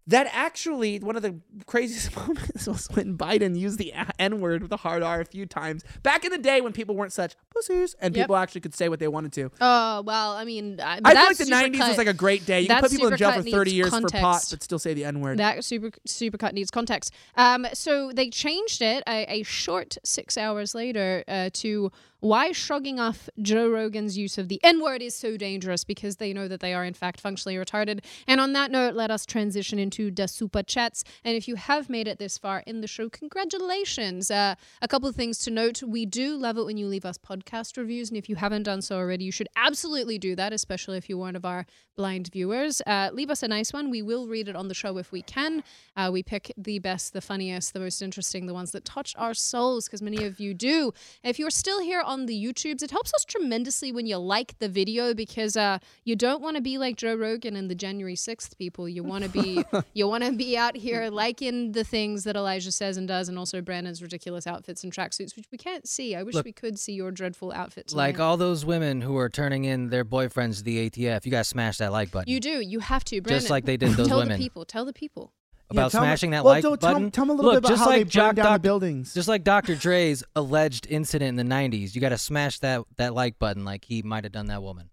that 0.08 0.28
actually 0.32 0.98
one 1.00 1.16
of 1.16 1.22
the 1.22 1.40
craziest 1.66 2.14
moments 2.28 2.66
was 2.66 2.86
when 2.92 3.16
Biden 3.18 3.58
used 3.58 3.78
the 3.78 3.92
N 4.18 4.40
word 4.40 4.62
with 4.62 4.70
the 4.70 4.76
hard 4.76 5.02
R 5.02 5.20
a 5.20 5.24
few 5.24 5.46
times 5.46 5.82
back 6.02 6.24
in 6.24 6.30
the 6.30 6.38
day 6.38 6.60
when 6.60 6.72
people 6.72 6.94
weren't 6.94 7.12
such 7.12 7.34
pussies 7.52 7.94
and 8.00 8.14
Yep. 8.14 8.24
people 8.24 8.36
actually 8.36 8.60
could 8.60 8.74
say 8.74 8.88
what 8.88 9.00
they 9.00 9.08
wanted 9.08 9.32
to. 9.34 9.50
Oh 9.60 10.02
well, 10.02 10.32
I 10.32 10.44
mean, 10.44 10.80
I, 10.80 11.00
I 11.04 11.14
feel 11.14 11.24
like 11.24 11.36
the 11.38 11.44
90s 11.44 11.88
was 11.88 11.98
like 11.98 12.06
a 12.06 12.14
great 12.14 12.46
day. 12.46 12.60
You 12.60 12.68
can 12.68 12.80
put 12.80 12.90
people 12.90 13.08
in 13.08 13.16
jail 13.16 13.32
for 13.32 13.42
30 13.42 13.50
needs 13.70 13.72
years 13.74 13.98
for 13.98 14.08
pot, 14.08 14.44
but 14.50 14.62
still 14.62 14.78
say 14.78 14.94
the 14.94 15.04
N 15.04 15.20
word. 15.20 15.38
That 15.38 15.64
super 15.64 15.90
supercut 16.08 16.52
needs 16.52 16.70
context. 16.70 17.12
Um, 17.36 17.66
so 17.74 18.12
they 18.12 18.30
changed 18.30 18.82
it 18.82 19.02
a, 19.08 19.40
a 19.40 19.42
short 19.42 19.96
six 20.04 20.36
hours 20.38 20.74
later 20.74 21.24
uh, 21.26 21.50
to 21.54 21.90
why 22.20 22.52
shrugging 22.52 22.98
off 22.98 23.28
Joe 23.40 23.68
Rogan's 23.68 24.16
use 24.16 24.38
of 24.38 24.48
the 24.48 24.60
N 24.64 24.82
word 24.82 25.02
is 25.02 25.14
so 25.14 25.36
dangerous 25.36 25.84
because 25.84 26.16
they 26.16 26.32
know 26.32 26.48
that 26.48 26.60
they 26.60 26.74
are 26.74 26.84
in 26.84 26.94
fact 26.94 27.20
functionally 27.20 27.56
retarded. 27.56 28.04
And 28.26 28.40
on 28.40 28.52
that 28.54 28.70
note, 28.70 28.94
let 28.94 29.10
us 29.10 29.26
transition 29.26 29.78
into 29.78 30.10
the 30.10 30.26
super 30.26 30.62
chats. 30.62 31.04
And 31.24 31.36
if 31.36 31.46
you 31.48 31.56
have 31.56 31.88
made 31.90 32.08
it 32.08 32.18
this 32.18 32.38
far 32.38 32.62
in 32.66 32.80
the 32.80 32.86
show, 32.86 33.08
congratulations! 33.08 34.30
Uh, 34.30 34.54
a 34.82 34.88
couple 34.88 35.08
of 35.08 35.16
things 35.16 35.38
to 35.38 35.50
note: 35.50 35.82
we 35.82 36.06
do 36.06 36.36
love 36.36 36.58
it 36.58 36.64
when 36.64 36.76
you 36.76 36.86
leave 36.86 37.04
us 37.04 37.18
podcast 37.18 37.76
reviews, 37.76 38.08
and 38.08 38.16
if 38.16 38.28
you 38.28 38.36
haven't 38.36 38.64
done 38.64 38.82
so 38.82 38.96
already, 38.96 39.24
you 39.24 39.32
should 39.32 39.48
absolutely 39.56 40.18
do 40.18 40.34
that, 40.36 40.52
especially 40.52 40.96
if 40.96 41.08
you're 41.08 41.18
one 41.18 41.36
of 41.36 41.44
our 41.44 41.66
blind 41.96 42.30
viewers. 42.32 42.82
Uh, 42.86 43.10
leave 43.12 43.30
us 43.30 43.42
a 43.42 43.48
nice 43.48 43.72
one. 43.72 43.90
We 43.90 44.02
will 44.02 44.28
read 44.28 44.48
it 44.48 44.56
on 44.56 44.68
the 44.68 44.74
show 44.74 44.98
if 44.98 45.12
we 45.12 45.22
can. 45.22 45.62
Uh, 45.96 46.10
we 46.12 46.22
pick 46.22 46.52
the 46.56 46.78
best, 46.78 47.12
the 47.12 47.20
funniest, 47.20 47.72
the 47.72 47.80
most 47.80 48.02
interesting, 48.02 48.46
the 48.46 48.54
ones 48.54 48.72
that 48.72 48.84
touch 48.84 49.14
our 49.16 49.34
souls, 49.34 49.86
because 49.86 50.02
many 50.02 50.24
of 50.24 50.38
you 50.38 50.54
do. 50.54 50.92
If 51.24 51.38
you're 51.38 51.50
still 51.50 51.80
here 51.80 52.02
on 52.06 52.26
the 52.26 52.44
YouTubes, 52.44 52.82
it 52.82 52.90
helps 52.90 53.12
us 53.14 53.24
tremendously 53.24 53.92
when 53.92 54.06
you 54.06 54.16
like 54.16 54.58
the 54.58 54.68
video 54.68 55.12
because 55.14 55.56
uh, 55.56 55.78
you 56.04 56.16
don't 56.16 56.40
want 56.40 56.56
to 56.56 56.62
be 56.62 56.78
like 56.78 56.96
Joe 56.96 57.14
Rogan 57.14 57.56
and 57.56 57.70
the 57.70 57.74
January 57.74 58.14
6th 58.14 58.56
people. 58.56 58.88
You 58.88 59.02
want 59.02 59.24
to 59.24 59.30
be 59.30 59.64
you 59.94 60.08
want 60.08 60.24
to 60.24 60.32
be 60.32 60.56
out 60.56 60.76
here 60.76 61.08
liking 61.10 61.72
the 61.72 61.84
things 61.84 62.24
that 62.24 62.36
Elijah 62.36 62.72
says 62.72 62.96
and 62.96 63.06
does, 63.06 63.28
and 63.28 63.38
also 63.38 63.60
Brandon's 63.60 64.00
ridiculous 64.02 64.46
outfits 64.46 64.84
and 64.84 64.92
tracksuits, 64.92 65.36
which 65.36 65.46
we 65.50 65.58
can't 65.58 65.86
see. 65.86 66.14
I 66.14 66.22
wish 66.22 66.34
Look, 66.34 66.44
we 66.44 66.52
could 66.52 66.78
see 66.78 66.92
your 66.92 67.10
dreadful 67.10 67.52
outfits. 67.52 67.92
Like 67.92 68.20
all 68.20 68.36
those 68.36 68.64
women 68.64 69.00
who 69.00 69.16
are 69.16 69.28
turning 69.28 69.64
in 69.64 69.90
their 69.90 70.04
boyfriends 70.04 70.58
to 70.58 70.62
the 70.64 70.88
ATF, 70.88 71.24
you 71.26 71.30
guys 71.30 71.48
smash 71.48 71.78
that 71.78 71.92
like 71.92 72.10
button. 72.10 72.32
you 72.32 72.40
do. 72.40 72.60
You 72.60 72.80
have 72.80 73.04
to, 73.04 73.20
Brandon. 73.20 73.40
Just 73.40 73.50
like 73.50 73.64
they 73.64 73.76
did 73.76 73.90
those 73.92 74.08
tell 74.08 74.18
women. 74.18 74.38
the 74.38 74.44
people. 74.44 74.64
Tell 74.64 74.84
the 74.84 74.92
people. 74.92 75.32
Yeah, 75.72 75.80
about 75.80 75.94
me- 75.94 75.98
smashing 76.00 76.30
that 76.30 76.44
well, 76.44 76.54
like 76.54 76.62
tell- 76.62 76.76
button. 76.76 77.10
tell 77.10 77.24
me 77.26 77.30
a 77.32 77.34
little 77.34 77.52
Look, 77.52 77.62
bit 77.62 77.68
about 77.68 77.68
just 77.76 77.84
how 77.84 77.90
they 77.90 77.98
like 78.04 78.10
Doc- 78.10 78.24
burned 78.26 78.36
down 78.36 78.52
the 78.52 78.58
buildings. 78.60 79.14
Just 79.14 79.26
like 79.28 79.42
Dr. 79.42 79.74
Dre's 79.74 80.22
alleged 80.36 80.86
incident 80.88 81.28
in 81.38 81.48
the 81.48 81.54
'90s, 81.54 81.94
you 81.94 82.00
got 82.00 82.10
to 82.10 82.18
smash 82.18 82.58
that 82.60 82.82
that 82.98 83.14
like 83.14 83.38
button, 83.38 83.64
like 83.64 83.84
he 83.84 84.02
might 84.02 84.24
have 84.24 84.32
done 84.32 84.46
that 84.46 84.62
woman. 84.62 84.90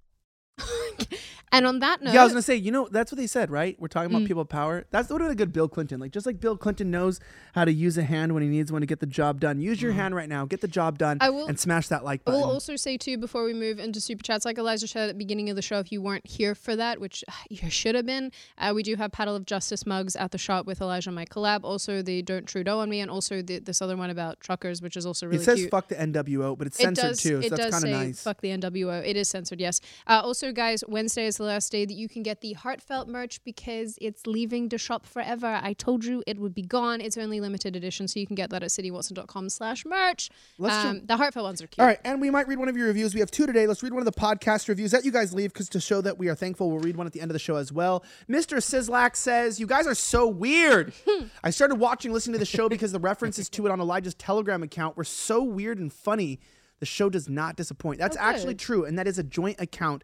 And 1.55 1.67
on 1.67 1.77
that 1.81 2.01
note, 2.01 2.15
Yeah, 2.15 2.21
I 2.21 2.23
was 2.23 2.33
gonna 2.33 2.41
say, 2.41 2.55
you 2.55 2.71
know, 2.71 2.87
that's 2.91 3.11
what 3.11 3.17
they 3.19 3.27
said, 3.27 3.51
right? 3.51 3.79
We're 3.79 3.87
talking 3.87 4.09
about 4.09 4.23
Mm. 4.23 4.27
people 4.27 4.41
of 4.41 4.49
power. 4.49 4.85
That's 4.89 5.11
what 5.11 5.21
a 5.21 5.35
good 5.35 5.53
Bill 5.53 5.67
Clinton. 5.67 5.99
Like, 5.99 6.09
just 6.11 6.25
like 6.25 6.39
Bill 6.39 6.57
Clinton 6.57 6.89
knows 6.89 7.19
how 7.53 7.63
to 7.63 7.71
use 7.71 7.95
a 7.95 8.01
hand 8.03 8.33
when 8.33 8.41
he 8.41 8.49
needs 8.49 8.71
one 8.71 8.81
to 8.81 8.87
get 8.87 9.01
the 9.01 9.05
job 9.05 9.39
done. 9.39 9.59
Use 9.61 9.79
your 9.79 9.91
hand 9.91 10.15
right 10.15 10.27
now, 10.27 10.45
get 10.47 10.61
the 10.61 10.67
job 10.67 10.97
done, 10.97 11.19
I 11.21 11.29
will- 11.29 11.45
and 11.45 11.59
smash 11.59 11.89
that 11.89 12.03
like 12.03 12.25
button. 12.25 12.41
I 12.41 12.43
will 12.43 12.51
also 12.51 12.75
say 12.75 12.97
too 12.97 13.19
before 13.19 13.43
we 13.43 13.53
move 13.53 13.77
into 13.77 14.01
super 14.01 14.23
chats, 14.23 14.45
like 14.45 14.57
Elijah 14.57 14.87
said 14.87 15.03
at 15.03 15.07
the 15.13 15.17
beginning 15.19 15.47
of 15.51 15.55
the 15.55 15.61
show, 15.61 15.77
if 15.77 15.91
you 15.91 16.01
weren't 16.01 16.25
here 16.25 16.55
for 16.55 16.75
that, 16.75 16.99
which 16.99 17.23
you 17.51 17.69
should 17.69 17.93
have 17.93 18.07
been, 18.07 18.31
uh, 18.57 18.71
we 18.73 18.81
do 18.81 18.95
have 18.95 19.11
Paddle 19.11 19.35
of 19.35 19.45
Justice 19.45 19.85
mugs 19.85 20.15
at 20.15 20.31
the 20.31 20.39
shop 20.39 20.65
with 20.65 20.81
Elijah 20.81 21.09
and 21.11 21.15
my 21.15 21.25
collab. 21.25 21.59
Also 21.63 22.01
the 22.01 22.23
Don't 22.23 22.47
Trudeau 22.47 22.79
on 22.79 22.89
me, 22.89 22.99
and 22.99 23.11
also 23.11 23.43
the, 23.43 23.59
this 23.59 23.79
other 23.79 23.95
one 23.95 24.09
about 24.09 24.39
truckers, 24.39 24.81
which 24.81 24.97
is 24.97 25.05
also 25.05 25.27
really 25.27 25.37
it 25.37 25.43
says 25.45 25.59
cute. 25.59 25.69
"fuck 25.69 25.87
the 25.87 25.95
NWO," 26.01 26.55
but 26.57 26.65
it's 26.65 26.79
It 26.79 26.83
censored 26.83 27.09
does. 27.11 27.21
too, 27.21 27.41
it 27.41 27.49
so 27.49 27.57
that's 27.57 27.69
kind 27.79 27.83
of 27.83 27.89
nice. 27.91 28.23
fuck 28.23 28.41
the 28.41 28.49
NWO. 28.49 29.05
It 29.05 29.15
is 29.15 29.29
censored, 29.29 29.59
yes. 29.61 29.79
Uh, 30.07 30.21
also, 30.23 30.42
guys, 30.51 30.83
Wednesday 30.87 31.25
is 31.27 31.37
the 31.37 31.43
last 31.43 31.71
day 31.71 31.85
that 31.85 31.93
you 31.93 32.09
can 32.09 32.23
get 32.23 32.41
the 32.41 32.53
heartfelt 32.53 33.07
merch 33.07 33.43
because 33.43 33.97
it's 34.01 34.27
leaving 34.27 34.69
the 34.69 34.77
shop 34.77 35.05
forever. 35.05 35.59
I 35.61 35.73
told 35.73 36.03
you 36.03 36.23
it 36.27 36.37
would 36.39 36.53
be 36.53 36.61
gone. 36.63 36.99
It's 37.01 37.17
only 37.17 37.39
limited 37.39 37.75
edition, 37.75 38.07
so 38.07 38.19
you 38.19 38.27
can 38.27 38.35
get 38.35 38.49
that 38.49 38.63
at 38.63 38.69
sydneywatson.com 38.69 39.49
slash 39.49 39.85
merch. 39.85 40.29
Um, 40.61 41.01
the 41.05 41.15
heartfelt 41.17 41.45
ones 41.45 41.61
are 41.61 41.67
cute. 41.67 41.79
All 41.79 41.85
right, 41.85 41.99
and 42.03 42.19
we 42.19 42.29
might 42.29 42.47
read 42.47 42.59
one 42.59 42.67
of 42.67 42.75
your 42.75 42.87
reviews. 42.87 43.13
We 43.13 43.19
have 43.21 43.31
two 43.31 43.45
today. 43.45 43.67
Let's 43.67 43.83
read 43.83 43.93
one 43.93 44.05
of 44.05 44.11
the 44.13 44.19
podcast 44.19 44.67
reviews 44.67 44.91
that 44.91 45.05
you 45.05 45.11
guys 45.11 45.33
leave 45.33 45.53
because 45.53 45.69
to 45.69 45.79
show 45.79 46.01
that 46.01 46.17
we 46.17 46.27
are 46.27 46.35
thankful, 46.35 46.69
we'll 46.69 46.79
read 46.81 46.97
one 46.97 47.07
at 47.07 47.13
the 47.13 47.21
end 47.21 47.31
of 47.31 47.33
the 47.33 47.39
show 47.39 47.55
as 47.55 47.71
well. 47.71 48.03
Mr. 48.29 48.57
Sislak 48.57 49.15
says, 49.15 49.59
"You 49.59 49.67
guys 49.67 49.87
are 49.87 49.95
so 49.95 50.27
weird. 50.27 50.93
I 51.43 51.49
started 51.51 51.75
watching, 51.75 52.11
listening 52.11 52.33
to 52.33 52.39
the 52.39 52.45
show 52.45 52.67
because 52.67 52.91
the 52.91 52.99
references 52.99 53.49
to 53.51 53.65
it 53.65 53.71
on 53.71 53.79
Elijah's 53.79 54.15
Telegram 54.15 54.63
account 54.63 54.97
were 54.97 55.03
so 55.03 55.43
weird 55.43 55.77
and 55.79 55.91
funny. 55.93 56.39
The 56.79 56.85
show 56.87 57.09
does 57.09 57.29
not 57.29 57.55
disappoint. 57.55 57.99
That's 57.99 58.17
Oh, 58.17 58.21
actually 58.21 58.55
true, 58.55 58.83
and 58.83 58.99
that 58.99 59.07
is 59.07 59.17
a 59.17 59.23
joint 59.23 59.61
account. 59.61 60.03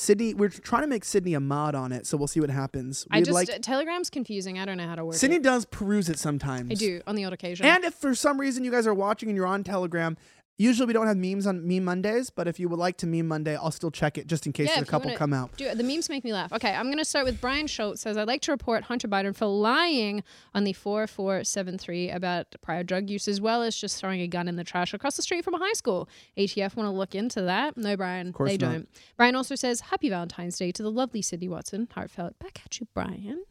Sydney, 0.00 0.32
we're 0.32 0.48
trying 0.48 0.82
to 0.82 0.86
make 0.86 1.04
Sydney 1.04 1.34
a 1.34 1.40
mod 1.40 1.74
on 1.74 1.90
it, 1.90 2.06
so 2.06 2.16
we'll 2.16 2.28
see 2.28 2.38
what 2.38 2.50
happens. 2.50 3.04
I 3.10 3.16
We'd 3.16 3.24
just 3.24 3.34
like 3.34 3.50
uh, 3.50 3.58
Telegram's 3.58 4.10
confusing. 4.10 4.56
I 4.56 4.64
don't 4.64 4.76
know 4.76 4.86
how 4.86 4.94
to 4.94 5.04
work 5.04 5.16
Sydney 5.16 5.38
it. 5.38 5.42
does 5.42 5.64
peruse 5.64 6.08
it 6.08 6.20
sometimes. 6.20 6.70
I 6.70 6.74
do 6.74 7.00
on 7.08 7.16
the 7.16 7.24
odd 7.24 7.32
occasion. 7.32 7.66
And 7.66 7.82
if 7.82 7.94
for 7.94 8.14
some 8.14 8.40
reason 8.40 8.62
you 8.62 8.70
guys 8.70 8.86
are 8.86 8.94
watching 8.94 9.28
and 9.28 9.34
you're 9.34 9.44
on 9.44 9.64
Telegram, 9.64 10.16
usually 10.58 10.86
we 10.86 10.92
don't 10.92 11.06
have 11.06 11.16
memes 11.16 11.46
on 11.46 11.66
Meme 11.66 11.84
Mondays, 11.84 12.30
but 12.30 12.46
if 12.46 12.60
you 12.60 12.68
would 12.68 12.78
like 12.78 12.98
to 12.98 13.06
Meme 13.06 13.26
Monday, 13.26 13.56
I'll 13.56 13.70
still 13.70 13.90
check 13.90 14.18
it 14.18 14.26
just 14.26 14.46
in 14.46 14.52
case 14.52 14.68
yeah, 14.68 14.80
a 14.80 14.84
couple 14.84 15.14
come 15.14 15.32
out. 15.32 15.56
Do. 15.56 15.74
The 15.74 15.82
memes 15.82 16.10
make 16.10 16.24
me 16.24 16.32
laugh. 16.32 16.52
Okay, 16.52 16.74
I'm 16.74 16.90
gonna 16.90 17.04
start 17.04 17.24
with 17.24 17.40
Brian 17.40 17.66
Schultz 17.66 18.02
says 18.02 18.16
I'd 18.16 18.28
like 18.28 18.42
to 18.42 18.50
report 18.50 18.84
Hunter 18.84 19.08
Biden 19.08 19.34
for 19.34 19.46
lying 19.46 20.22
on 20.54 20.64
the 20.64 20.72
4473 20.72 22.10
about 22.10 22.54
prior 22.60 22.82
drug 22.82 23.08
use 23.08 23.28
as 23.28 23.40
well 23.40 23.62
as 23.62 23.76
just 23.76 23.98
throwing 23.98 24.20
a 24.20 24.28
gun 24.28 24.48
in 24.48 24.56
the 24.56 24.64
trash 24.64 24.92
across 24.92 25.16
the 25.16 25.22
street 25.22 25.44
from 25.44 25.54
a 25.54 25.58
high 25.58 25.72
school. 25.72 26.08
ATF 26.36 26.76
want 26.76 26.88
to 26.88 26.90
look 26.90 27.14
into 27.14 27.42
that? 27.42 27.76
No, 27.76 27.96
Brian, 27.96 28.32
course 28.32 28.50
they 28.50 28.56
not. 28.58 28.72
don't. 28.72 28.88
Brian 29.16 29.36
also 29.36 29.54
says 29.54 29.80
Happy 29.80 30.08
Valentine's 30.08 30.58
Day 30.58 30.72
to 30.72 30.82
the 30.82 30.90
lovely 30.90 31.22
Sydney 31.22 31.48
Watson. 31.48 31.88
Heartfelt. 31.92 32.38
Back 32.38 32.60
at 32.64 32.80
you, 32.80 32.88
Brian. 32.94 33.44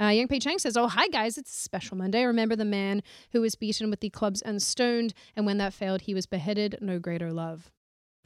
Uh, 0.00 0.06
Young 0.08 0.26
Pei 0.28 0.38
Chang 0.40 0.58
says, 0.58 0.76
Oh, 0.76 0.88
hi 0.88 1.08
guys, 1.08 1.38
it's 1.38 1.56
a 1.56 1.60
special 1.60 1.96
Monday. 1.96 2.24
Remember 2.24 2.56
the 2.56 2.64
man 2.64 3.02
who 3.32 3.40
was 3.40 3.54
beaten 3.54 3.90
with 3.90 4.00
the 4.00 4.10
clubs 4.10 4.42
and 4.42 4.60
stoned, 4.60 5.14
and 5.36 5.46
when 5.46 5.58
that 5.58 5.72
failed, 5.72 6.02
he 6.02 6.14
was 6.14 6.26
beheaded. 6.26 6.78
No 6.80 6.98
greater 6.98 7.32
love. 7.32 7.70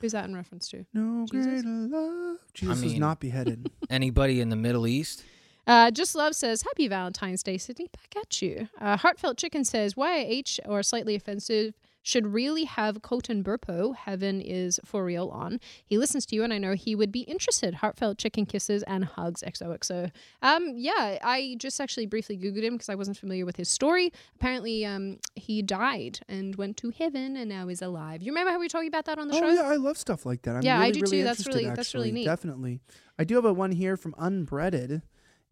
Who's 0.01 0.13
that 0.13 0.25
in 0.27 0.35
reference 0.35 0.69
to? 0.69 0.87
No 0.95 1.27
Jesus? 1.31 1.63
greater 1.63 1.69
love. 1.69 2.39
Jesus 2.55 2.83
was 2.83 2.93
mean- 2.93 3.01
not 3.01 3.21
beheaded. 3.21 3.71
Anybody 3.91 4.41
in 4.41 4.49
the 4.49 4.57
Middle 4.57 4.87
East? 4.87 5.25
Uh, 5.67 5.91
Just 5.91 6.15
Love 6.15 6.35
says, 6.35 6.63
Happy 6.63 6.89
Valentine's 6.89 7.43
Day, 7.43 7.59
Sydney. 7.59 7.89
Back 7.93 8.23
at 8.23 8.41
you. 8.41 8.69
Uh, 8.81 8.97
Heartfelt 8.97 9.37
Chicken 9.37 9.65
says, 9.67 9.95
YH, 9.97 10.61
or 10.65 10.83
slightly 10.83 11.15
offensive, 11.15 11.75
should 12.09 12.33
really 12.33 12.65
have 12.65 13.03
Colton 13.03 13.45
Burpo, 13.45 13.95
Heaven 13.95 14.41
is 14.41 14.81
for 14.83 15.05
real 15.05 15.29
on. 15.29 15.61
He 15.85 15.99
listens 15.99 16.25
to 16.27 16.35
you, 16.35 16.43
and 16.43 16.55
I 16.55 16.59
know 16.59 16.73
he 16.73 16.95
would 16.95 17.13
be 17.13 17.21
interested. 17.21 17.75
Heartfelt 17.75 18.17
Chicken 18.17 18.47
Kisses 18.47 18.83
and 18.85 19.05
Hugs, 19.05 19.43
XOXO. 19.43 20.11
Um, 20.41 20.73
yeah, 20.75 21.19
I 21.23 21.57
just 21.59 21.79
actually 21.83 22.07
briefly 22.07 22.39
Googled 22.39 22.63
him 22.63 22.73
because 22.73 22.89
I 22.89 22.95
wasn't 22.95 23.19
familiar 23.19 23.45
with 23.45 23.57
his 23.57 23.69
story. 23.69 24.11
Apparently, 24.37 24.87
um, 24.87 25.19
he 25.35 25.61
died 25.61 26.21
and 26.31 26.57
went 26.57 26.79
to 26.79 26.89
heaven 26.89 27.37
and 27.37 27.51
now 27.51 27.69
is 27.69 27.83
alive. 27.83 28.23
You 28.23 28.33
remember 28.33 28.53
how 28.53 28.59
we 28.59 28.65
were 28.65 28.71
talking 28.71 28.89
about 28.89 29.05
that 29.05 29.19
on 29.19 29.29
the 29.29 29.35
oh 29.35 29.41
show? 29.41 29.49
yeah, 29.49 29.69
I 29.69 29.77
love 29.77 29.99
stuff 29.99 30.25
like 30.25 30.41
that. 30.43 30.57
I'm 30.57 30.63
Yeah, 30.63 30.81
I 30.81 30.91
do 30.91 31.01
really 31.01 31.19
too. 31.19 31.25
That's 31.25 31.47
really- 31.47 31.67
that's 31.67 31.95
really 31.95 32.11
neat. 32.11 32.25
Definitely. 32.25 32.81
I 33.19 33.25
do 33.25 33.35
have 33.35 33.45
a 33.45 33.53
one 33.53 33.73
here 33.73 33.99
from 33.99 34.15
Unbreaded 34.17 35.03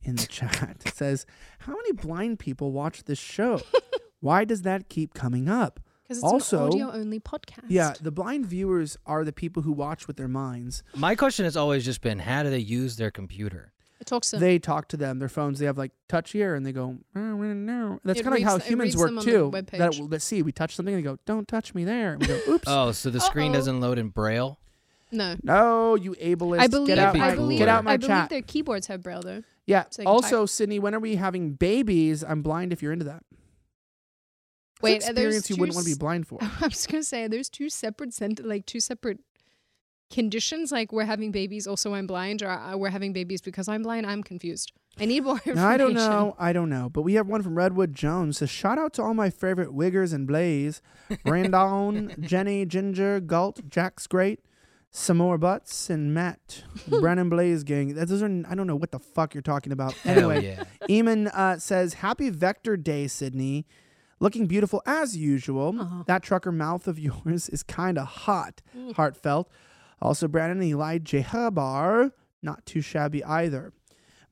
in 0.02 0.16
the 0.16 0.26
chat. 0.26 0.78
It 0.86 0.94
says, 0.96 1.26
How 1.58 1.74
many 1.74 1.92
blind 1.92 2.38
people 2.38 2.72
watch 2.72 3.04
this 3.04 3.18
show? 3.18 3.60
Why 4.20 4.46
does 4.46 4.62
that 4.62 4.88
keep 4.88 5.12
coming 5.12 5.50
up? 5.50 5.80
Because 6.06 6.18
it's 6.18 6.24
Also- 6.24 6.58
an 6.66 6.66
audio 6.68 6.92
only 6.92 7.18
podcast. 7.20 7.64
Yeah, 7.68 7.94
the 8.00 8.10
blind 8.12 8.46
viewers 8.46 8.96
are 9.06 9.24
the 9.24 9.32
people 9.32 9.62
who 9.64 9.72
watch 9.72 10.06
with 10.06 10.16
their 10.16 10.28
minds. 10.28 10.82
My 10.94 11.14
question 11.16 11.44
has 11.44 11.56
always 11.56 11.84
just 11.84 12.00
been 12.00 12.20
how 12.20 12.42
do 12.44 12.50
they 12.50 12.58
use 12.58 12.96
their 12.96 13.10
computer? 13.10 13.72
It 13.98 14.06
talks 14.06 14.28
to 14.30 14.36
them. 14.36 14.40
They 14.42 14.58
talk 14.58 14.88
to 14.88 14.96
them, 14.96 15.18
their 15.18 15.28
phones. 15.28 15.58
They 15.58 15.64
have 15.66 15.78
like 15.78 15.90
touch 16.06 16.30
here, 16.32 16.54
and 16.54 16.64
they 16.66 16.70
go. 16.72 16.98
"Oh, 17.16 17.34
we. 17.36 17.48
That's 18.04 18.20
It 18.20 18.22
kind 18.22 18.26
of 18.28 18.32
reads 18.34 18.44
how 18.44 18.56
it 18.56 18.62
humans 18.64 18.88
reads 18.88 18.96
work 18.98 19.08
on 19.08 19.14
the 19.16 19.22
too. 19.22 19.50
webpage. 19.50 19.78
That 19.78 19.98
let's 20.10 20.24
see, 20.24 20.42
we 20.42 20.52
touch 20.52 20.76
something, 20.76 20.94
and 20.94 21.02
they 21.02 21.08
go, 21.08 21.18
"Don't 21.24 21.48
touch 21.48 21.74
me 21.74 21.82
there." 21.84 22.12
And 22.12 22.20
we 22.20 22.26
go, 22.28 22.40
"Oops." 22.48 22.64
Oh, 22.68 22.92
so 22.92 23.08
the 23.10 23.20
screen 23.20 23.52
Uh-oh. 23.52 23.56
doesn't 23.58 23.80
load 23.80 23.98
in 23.98 24.10
Braille? 24.10 24.58
no. 25.10 25.34
No, 25.42 25.94
you 25.94 26.12
ableist. 26.20 26.60
I 26.60 26.66
believe, 26.66 26.88
get 26.88 26.98
out 26.98 27.14
That'd 27.14 27.20
my 27.20 27.28
I 27.30 27.34
believe, 27.36 27.58
get 27.58 27.68
out 27.68 27.84
my 27.84 27.92
I 27.92 27.96
believe 27.96 28.08
chat. 28.10 28.28
their 28.30 28.42
keyboards 28.42 28.86
have 28.88 29.02
braille 29.02 29.22
though. 29.22 29.42
Yeah. 29.64 29.84
so 29.90 30.02
you 30.02 30.06
can 30.06 30.12
Also, 30.14 30.44
Sydney, 30.46 30.78
when 30.78 30.94
are 30.94 31.00
we 31.00 31.16
having 31.16 31.52
babies? 31.52 32.22
I'm 32.22 32.42
blind. 32.42 32.72
If 32.74 32.82
you're 32.82 32.92
into 32.92 33.06
that. 33.06 33.22
What's 34.80 34.92
Wait, 34.92 35.02
an 35.04 35.10
are 35.10 35.14
those 35.14 35.36
experience 35.36 35.50
you 35.50 35.56
wouldn't 35.56 35.74
want 35.74 35.86
to 35.86 35.94
be 35.94 35.98
blind 35.98 36.26
for. 36.28 36.38
I 36.60 36.66
was 36.66 36.86
gonna 36.86 37.02
say 37.02 37.28
there's 37.28 37.48
two 37.48 37.70
separate 37.70 38.12
cent- 38.12 38.44
like 38.44 38.66
two 38.66 38.80
separate 38.80 39.20
conditions. 40.10 40.70
Like 40.70 40.92
we're 40.92 41.04
having 41.04 41.32
babies, 41.32 41.66
also 41.66 41.94
I'm 41.94 42.06
blind, 42.06 42.42
or 42.42 42.50
uh, 42.50 42.76
we're 42.76 42.90
having 42.90 43.12
babies 43.12 43.40
because 43.40 43.68
I'm 43.68 43.82
blind. 43.82 44.06
I'm 44.06 44.22
confused. 44.22 44.72
I 44.98 45.04
need 45.04 45.24
more 45.24 45.34
information. 45.34 45.56
Now, 45.62 45.68
I 45.68 45.76
don't 45.76 45.94
know. 45.94 46.36
I 46.38 46.52
don't 46.52 46.70
know. 46.70 46.88
But 46.88 47.02
we 47.02 47.14
have 47.14 47.26
one 47.26 47.42
from 47.42 47.54
Redwood 47.54 47.94
Jones. 47.94 48.38
Says, 48.38 48.50
shout 48.50 48.78
out 48.78 48.92
to 48.94 49.02
all 49.02 49.14
my 49.14 49.30
favorite 49.30 49.70
Wiggers 49.70 50.12
and 50.12 50.26
Blaze. 50.26 50.80
Brandon, 51.24 52.14
Jenny, 52.20 52.64
Ginger, 52.64 53.20
Galt, 53.20 53.68
Jack's 53.68 54.06
Great, 54.06 54.40
some 54.90 55.18
more 55.18 55.36
Butts, 55.38 55.90
and 55.90 56.14
Matt. 56.14 56.64
Brennan 56.88 57.28
Blaze 57.28 57.62
gang. 57.62 57.94
That 57.94 58.08
those 58.08 58.22
are 58.22 58.42
I 58.48 58.54
don't 58.54 58.66
know 58.66 58.76
what 58.76 58.90
the 58.90 58.98
fuck 58.98 59.34
you're 59.34 59.42
talking 59.42 59.72
about. 59.72 59.94
Anyway, 60.04 60.44
yeah. 60.44 60.64
Eamon 60.88 61.30
uh, 61.34 61.58
says, 61.58 61.94
Happy 61.94 62.30
Vector 62.30 62.76
Day, 62.76 63.06
Sydney. 63.06 63.66
Looking 64.18 64.46
beautiful 64.46 64.82
as 64.86 65.16
usual. 65.16 65.74
Uh-huh. 65.78 66.04
That 66.06 66.22
trucker 66.22 66.52
mouth 66.52 66.86
of 66.86 66.98
yours 66.98 67.48
is 67.48 67.62
kind 67.62 67.98
of 67.98 68.06
hot. 68.06 68.62
Heartfelt. 68.94 69.50
Also, 70.00 70.28
Brandon 70.28 70.58
and 70.58 70.68
Eli 70.68 70.98
Jehabar. 70.98 72.12
Not 72.42 72.64
too 72.66 72.80
shabby 72.80 73.24
either. 73.24 73.72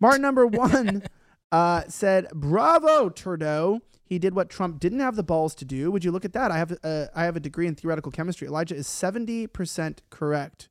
Martin 0.00 0.22
number 0.22 0.46
one 0.46 1.02
uh, 1.50 1.82
said, 1.88 2.28
Bravo, 2.34 3.08
Turdo. 3.08 3.80
He 4.04 4.18
did 4.18 4.34
what 4.34 4.50
Trump 4.50 4.80
didn't 4.80 5.00
have 5.00 5.16
the 5.16 5.22
balls 5.22 5.54
to 5.56 5.64
do. 5.64 5.90
Would 5.90 6.04
you 6.04 6.12
look 6.12 6.26
at 6.26 6.34
that? 6.34 6.50
I 6.50 6.58
have 6.58 6.76
uh, 6.84 7.06
I 7.14 7.24
have 7.24 7.36
a 7.36 7.40
degree 7.40 7.66
in 7.66 7.74
theoretical 7.74 8.12
chemistry. 8.12 8.46
Elijah 8.46 8.74
is 8.74 8.86
70% 8.86 9.98
correct. 10.10 10.68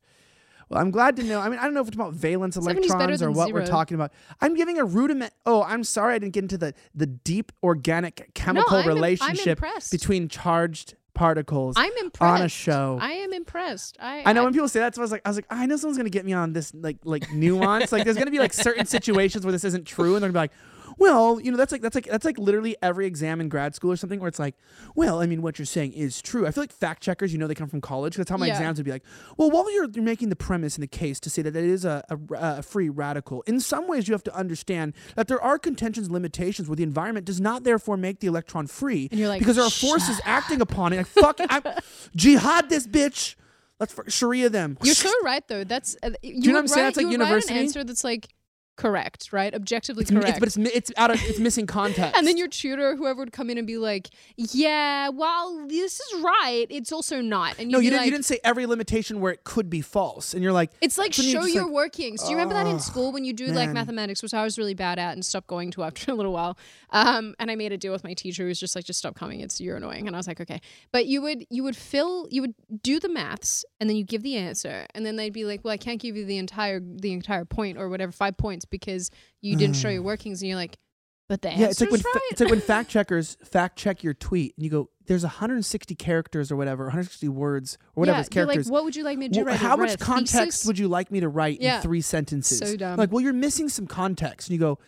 Well, 0.68 0.80
I'm 0.80 0.90
glad 0.90 1.16
to 1.16 1.22
know. 1.22 1.40
I 1.40 1.48
mean, 1.48 1.58
I 1.58 1.64
don't 1.64 1.74
know 1.74 1.80
if 1.80 1.88
it's 1.88 1.94
about 1.96 2.14
valence 2.14 2.56
electrons 2.56 3.22
or 3.22 3.30
what 3.30 3.52
we're 3.52 3.66
talking 3.66 3.94
about. 3.94 4.12
I'm 4.40 4.54
giving 4.54 4.78
a 4.78 4.84
rudiment. 4.84 5.32
Oh, 5.46 5.62
I'm 5.62 5.84
sorry 5.84 6.14
I 6.14 6.18
didn't 6.18 6.34
get 6.34 6.44
into 6.44 6.58
the 6.58 6.74
the 6.94 7.06
deep 7.06 7.52
organic 7.62 8.32
chemical 8.34 8.76
I'm 8.78 8.84
im- 8.84 8.88
I'm 8.90 8.94
relationship 8.94 9.60
between 9.90 10.28
charged 10.28 10.94
particles 11.14 11.76
I'm 11.78 11.92
impressed 12.02 12.40
on 12.40 12.42
a 12.42 12.48
show. 12.48 12.98
I 13.00 13.12
am 13.12 13.32
impressed. 13.32 13.96
I 14.00 14.22
I 14.26 14.32
know 14.32 14.44
when 14.44 14.52
people 14.52 14.68
say 14.68 14.80
that, 14.80 14.94
so 14.94 15.00
I 15.00 15.04
was 15.04 15.12
like, 15.12 15.22
I 15.24 15.28
was 15.28 15.36
like, 15.36 15.46
ah, 15.50 15.60
I 15.60 15.66
know 15.66 15.76
someone's 15.76 15.96
gonna 15.96 16.10
get 16.10 16.24
me 16.24 16.32
on 16.32 16.52
this 16.52 16.72
like 16.74 16.98
like 17.04 17.30
nuance. 17.32 17.92
like, 17.92 18.04
there's 18.04 18.16
gonna 18.16 18.30
be 18.32 18.40
like 18.40 18.52
certain 18.52 18.86
situations 18.96 19.44
where 19.44 19.52
this 19.52 19.64
isn't 19.64 19.86
true, 19.86 20.14
and 20.16 20.22
they're 20.22 20.30
gonna 20.32 20.48
be 20.48 20.50
like, 20.50 20.52
well, 20.98 21.40
you 21.40 21.50
know, 21.50 21.56
that's 21.56 21.72
like 21.72 21.80
that's 21.82 21.94
like 21.94 22.06
that's 22.06 22.24
like 22.24 22.38
literally 22.38 22.76
every 22.82 23.06
exam 23.06 23.40
in 23.40 23.48
grad 23.48 23.74
school 23.74 23.92
or 23.92 23.96
something 23.96 24.20
where 24.20 24.28
it's 24.28 24.38
like, 24.38 24.54
well, 24.94 25.20
I 25.20 25.26
mean, 25.26 25.42
what 25.42 25.58
you're 25.58 25.66
saying 25.66 25.92
is 25.92 26.20
true. 26.22 26.46
I 26.46 26.50
feel 26.50 26.62
like 26.62 26.72
fact 26.72 27.02
checkers, 27.02 27.32
you 27.32 27.38
know, 27.38 27.46
they 27.46 27.54
come 27.54 27.68
from 27.68 27.80
college. 27.80 28.16
That's 28.16 28.30
how 28.30 28.36
my 28.36 28.46
Yeah. 28.46 28.54
exams 28.54 28.78
would 28.78 28.84
be 28.84 28.90
like. 28.92 29.04
Well, 29.36 29.50
while 29.50 29.70
you're, 29.72 29.88
you're 29.90 30.04
making 30.04 30.28
the 30.28 30.36
premise 30.36 30.76
in 30.76 30.80
the 30.80 30.86
case 30.86 31.18
to 31.20 31.30
say 31.30 31.42
that 31.42 31.54
it 31.56 31.64
is 31.64 31.84
a, 31.84 32.04
a, 32.10 32.18
a 32.58 32.62
free 32.62 32.88
radical, 32.88 33.42
in 33.42 33.60
some 33.60 33.88
ways 33.88 34.06
you 34.08 34.12
have 34.14 34.24
to 34.24 34.34
understand 34.34 34.94
that 35.16 35.28
there 35.28 35.40
are 35.42 35.58
contentions, 35.58 36.10
limitations 36.10 36.68
where 36.68 36.76
the 36.76 36.82
environment 36.82 37.26
does 37.26 37.40
not 37.40 37.64
therefore 37.64 37.96
make 37.96 38.20
the 38.20 38.26
electron 38.26 38.66
free, 38.66 39.08
And 39.10 39.18
you're 39.20 39.28
like, 39.28 39.40
because 39.40 39.56
there 39.56 39.64
are 39.64 39.70
forces 39.70 40.20
acting 40.24 40.60
upon 40.60 40.92
it. 40.92 40.98
Like, 40.98 41.06
fuck, 41.06 41.40
I'm, 41.48 41.62
jihad 42.16 42.68
this 42.68 42.86
bitch. 42.86 43.34
Let's 43.80 43.94
Sharia 44.14 44.48
them. 44.50 44.78
You're 44.82 44.94
so 44.94 45.10
right 45.24 45.46
though. 45.48 45.64
That's 45.64 45.96
uh, 46.02 46.10
you, 46.22 46.52
know 46.52 46.52
what 46.54 46.58
I'm 46.60 46.68
saying? 46.68 46.84
write- 46.84 46.94
That's 46.94 46.96
like 46.96 47.12
you 47.12 47.18
would 47.18 47.20
write 47.28 47.50
an 47.50 47.56
answer 47.56 47.84
that's 47.84 48.04
like 48.04 48.28
correct, 48.76 49.32
right? 49.32 49.54
Objectively 49.54 50.02
It's, 50.02 50.10
correct. 50.10 50.28
it's, 50.28 50.38
but 50.38 50.48
it's 50.48 50.56
it's 50.56 50.92
out 50.96 51.10
of 51.10 51.22
it's 51.24 51.38
missing 51.38 51.66
context. 51.66 52.14
and 52.16 52.26
then 52.26 52.36
your 52.36 52.48
tutor, 52.48 52.96
whoever 52.96 53.20
would 53.20 53.32
come 53.32 53.50
in 53.50 53.58
and 53.58 53.66
be 53.66 53.78
like, 53.78 54.10
"Yeah, 54.36 55.08
well, 55.08 55.66
this 55.66 56.00
is 56.00 56.22
right. 56.22 56.66
It's 56.70 56.92
also 56.92 57.20
not." 57.20 57.58
And 57.58 57.70
no, 57.70 57.78
you 57.78 57.90
didn't. 57.90 57.98
like, 58.00 58.06
you 58.06 58.12
didn't 58.12 58.24
say 58.24 58.38
every 58.44 58.66
limitation 58.66 59.20
where 59.20 59.32
it 59.32 59.44
could 59.44 59.70
be 59.70 59.80
false, 59.80 60.34
and 60.34 60.42
you're 60.42 60.52
like, 60.52 60.70
It's 60.80 60.98
like 60.98 61.14
so 61.14 61.22
then 61.22 61.30
you're 61.30 61.42
show 61.42 61.46
your 61.46 61.64
like, 61.64 61.72
workings. 61.72 62.22
Do 62.22 62.30
you 62.30 62.36
remember 62.36 62.54
that 62.54 62.66
in 62.66 62.76
"Oh, 62.76 62.78
school 62.78 63.12
when 63.12 63.24
you 63.24 63.32
do 63.32 63.46
like 63.46 63.70
mathematics, 63.70 64.22
which 64.22 64.34
I 64.34 64.42
was 64.42 64.58
really 64.58 64.74
bad 64.74 64.98
at 64.98 65.12
and 65.12 65.24
stopped 65.24 65.46
going 65.46 65.70
to 65.72 65.84
after 65.84 66.10
a 66.12 66.14
little 66.14 66.32
while? 66.32 66.56
Um, 66.90 67.34
and 67.38 67.50
I 67.50 67.56
made 67.56 67.72
a 67.72 67.76
deal 67.76 67.92
with 67.92 68.04
my 68.04 68.14
teacher 68.14 68.44
who 68.44 68.48
was 68.48 68.60
just 68.60 68.76
like, 68.76 68.84
just 68.84 68.98
stop 68.98 69.14
coming. 69.14 69.40
It's 69.40 69.60
you're 69.60 69.76
annoying. 69.76 70.06
And 70.06 70.14
I 70.14 70.18
was 70.18 70.26
like, 70.28 70.40
okay. 70.40 70.60
But 70.92 71.06
you 71.06 71.22
would 71.22 71.46
you 71.50 71.62
would 71.64 71.76
fill 71.76 72.28
you 72.30 72.40
would 72.42 72.54
do 72.82 73.00
the 73.00 73.08
maths 73.08 73.64
and 73.80 73.88
then 73.88 73.96
you 73.96 74.04
give 74.04 74.22
the 74.22 74.36
answer 74.36 74.86
and 74.94 75.04
then 75.04 75.16
they'd 75.16 75.32
be 75.32 75.44
like, 75.44 75.64
well, 75.64 75.72
I 75.72 75.76
can't 75.76 76.00
give 76.00 76.16
you 76.16 76.24
the 76.24 76.38
entire 76.38 76.80
the 76.80 77.12
entire 77.12 77.44
point 77.44 77.78
or 77.78 77.88
whatever 77.88 78.12
five 78.12 78.36
points 78.36 78.63
because 78.64 79.10
you 79.40 79.56
didn't 79.56 79.76
show 79.76 79.88
your 79.88 80.02
workings. 80.02 80.42
And 80.42 80.48
you're 80.48 80.56
like, 80.58 80.76
but 81.28 81.40
the 81.42 81.48
Yeah, 81.48 81.68
it's 81.68 81.80
like 81.80 81.90
when 81.90 82.00
answer's 82.00 82.12
fa- 82.12 82.18
right. 82.18 82.28
it's 82.32 82.40
like 82.42 82.50
when 82.50 82.60
fact 82.72 82.90
checkers 82.90 83.36
fact 83.44 83.78
check 83.78 84.02
your 84.02 84.12
tweet, 84.12 84.54
and 84.56 84.64
you 84.64 84.70
go, 84.70 84.90
"There's 85.06 85.22
160 85.22 85.94
characters 85.94 86.52
or 86.52 86.56
whatever, 86.56 86.84
160 86.84 87.28
words 87.28 87.78
or 87.96 88.02
whatever 88.02 88.18
yeah, 88.18 88.24
characters." 88.24 88.66
like, 88.66 88.72
what 88.72 88.84
would 88.84 88.94
you 88.94 89.04
like 89.04 89.16
me 89.16 89.28
to 89.28 89.32
do? 89.34 89.40
Well, 89.40 89.46
write 89.54 89.60
how 89.60 89.76
much 89.76 89.98
context 89.98 90.34
thesis? 90.34 90.66
would 90.66 90.78
you 90.78 90.86
like 90.88 91.10
me 91.10 91.20
to 91.20 91.28
write 91.28 91.62
Yeah. 91.62 91.76
in 91.76 91.82
three 91.82 92.02
sentences? 92.02 92.58
So 92.58 92.76
dumb. 92.76 92.98
Like, 92.98 93.10
well, 93.10 93.22
you're 93.22 93.32
missing 93.32 93.70
some 93.70 93.86
context, 93.86 94.48
and 94.48 94.54
you 94.54 94.60
go, 94.60 94.78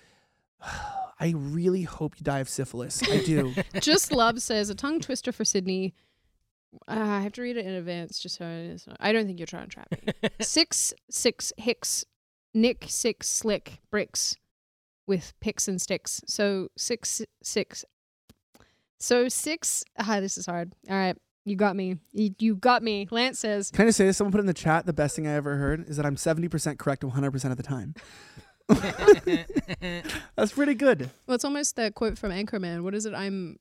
"I 1.19 1.33
really 1.35 1.83
hope 1.85 2.19
you 2.19 2.25
die 2.25 2.41
of 2.41 2.51
syphilis." 2.51 3.03
I 3.03 3.23
do. 3.25 3.55
Just 3.81 4.13
Love 4.13 4.43
says 4.43 4.69
a 4.69 4.75
tongue 4.75 5.01
twister 5.01 5.33
for 5.33 5.45
Sydney. 5.45 5.95
Uh, 6.87 7.01
I 7.01 7.21
have 7.23 7.33
to 7.33 7.43
read 7.43 7.57
it 7.57 7.65
in 7.65 7.73
advance 7.73 8.19
just 8.19 8.37
so 8.37 8.45
is. 8.45 8.87
I 9.01 9.13
don't 9.13 9.25
think 9.27 9.39
you're 9.39 9.47
trying 9.47 9.69
to 9.69 9.71
trap 9.71 9.89
me. 9.91 10.29
six 10.41 10.93
six 11.09 11.51
hicks, 11.57 12.05
Nick 12.57 12.87
six 12.89 13.29
slick 13.29 13.81
bricks, 13.91 14.37
with 15.07 15.35
picks 15.41 15.69
and 15.69 15.81
sticks. 15.81 16.23
So 16.27 16.69
six 16.77 17.23
six. 17.43 17.85
So 18.99 19.29
six. 19.29 19.85
Ah, 19.99 20.21
this 20.21 20.39
is 20.39 20.47
hard. 20.47 20.73
All 20.89 20.97
right, 20.97 21.17
you 21.45 21.55
got 21.55 21.77
me. 21.77 21.99
You, 22.13 22.35
you 22.39 22.57
got 22.57 22.83
me. 22.83 23.07
Lance 23.11 23.39
says. 23.39 23.71
Can 23.71 23.85
I 23.85 23.89
just 23.89 23.99
say 23.99 24.07
this? 24.07 24.17
Someone 24.17 24.33
put 24.33 24.41
in 24.41 24.47
the 24.47 24.55
chat 24.55 24.87
the 24.87 24.93
best 24.93 25.15
thing 25.15 25.27
I 25.27 25.35
ever 25.35 25.57
heard 25.57 25.89
is 25.89 25.97
that 25.97 26.07
I'm 26.07 26.17
70% 26.17 26.79
correct 26.79 27.03
100% 27.03 27.51
of 27.51 27.57
the 27.57 27.63
time. 27.63 27.95
That's 30.37 30.53
pretty 30.53 30.75
good. 30.75 31.11
Well, 31.27 31.37
it's 31.37 31.45
almost 31.45 31.77
that 31.77 31.95
quote 31.95 32.19
from 32.19 32.33
Anchorman. 32.33 32.83
What 32.83 32.95
is 32.95 33.07
it? 33.07 33.15
I'm, 33.15 33.19
I'm 33.25 33.59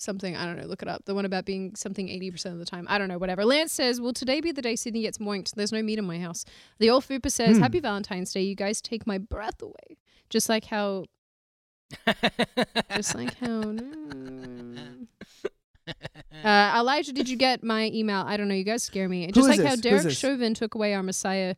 something. 0.00 0.36
I 0.36 0.44
don't 0.46 0.56
know. 0.58 0.66
Look 0.66 0.82
it 0.82 0.88
up. 0.88 1.04
The 1.04 1.14
one 1.14 1.24
about 1.24 1.44
being 1.44 1.74
something 1.76 2.08
eighty 2.08 2.30
percent 2.30 2.52
of 2.54 2.58
the 2.58 2.64
time. 2.66 2.86
I 2.88 2.98
don't 2.98 3.08
know. 3.08 3.18
Whatever. 3.18 3.44
Lance 3.44 3.72
says, 3.72 4.00
"Will 4.00 4.12
today 4.12 4.40
be 4.40 4.52
the 4.52 4.62
day 4.62 4.76
Sydney 4.76 5.02
gets 5.02 5.18
moinked? 5.18 5.54
There's 5.54 5.72
no 5.72 5.82
meat 5.82 5.98
in 5.98 6.04
my 6.04 6.18
house." 6.18 6.44
The 6.78 6.90
old 6.90 7.04
Fupa 7.04 7.30
says, 7.30 7.56
Hmm. 7.56 7.62
"Happy 7.62 7.80
Valentine's 7.80 8.32
Day. 8.32 8.42
You 8.42 8.54
guys 8.54 8.80
take 8.80 9.06
my 9.06 9.18
breath 9.18 9.60
away, 9.62 9.98
just 10.28 10.48
like 10.48 10.64
how, 10.66 11.04
just 12.96 13.14
like 13.14 13.34
how." 13.38 13.62
mm. 13.62 15.06
Uh, 16.44 16.72
Elijah, 16.78 17.12
did 17.12 17.28
you 17.28 17.36
get 17.36 17.62
my 17.64 17.90
email? 17.92 18.24
I 18.26 18.36
don't 18.36 18.48
know. 18.48 18.54
You 18.54 18.64
guys 18.64 18.82
scare 18.82 19.08
me. 19.08 19.26
Just 19.32 19.48
like 19.48 19.58
how 19.58 19.64
this? 19.64 19.74
Is 19.74 19.80
Derek? 19.80 20.10
Chauvin 20.10 20.54
took 20.54 20.74
away 20.74 20.94
our 20.94 21.02
Messiah, 21.02 21.56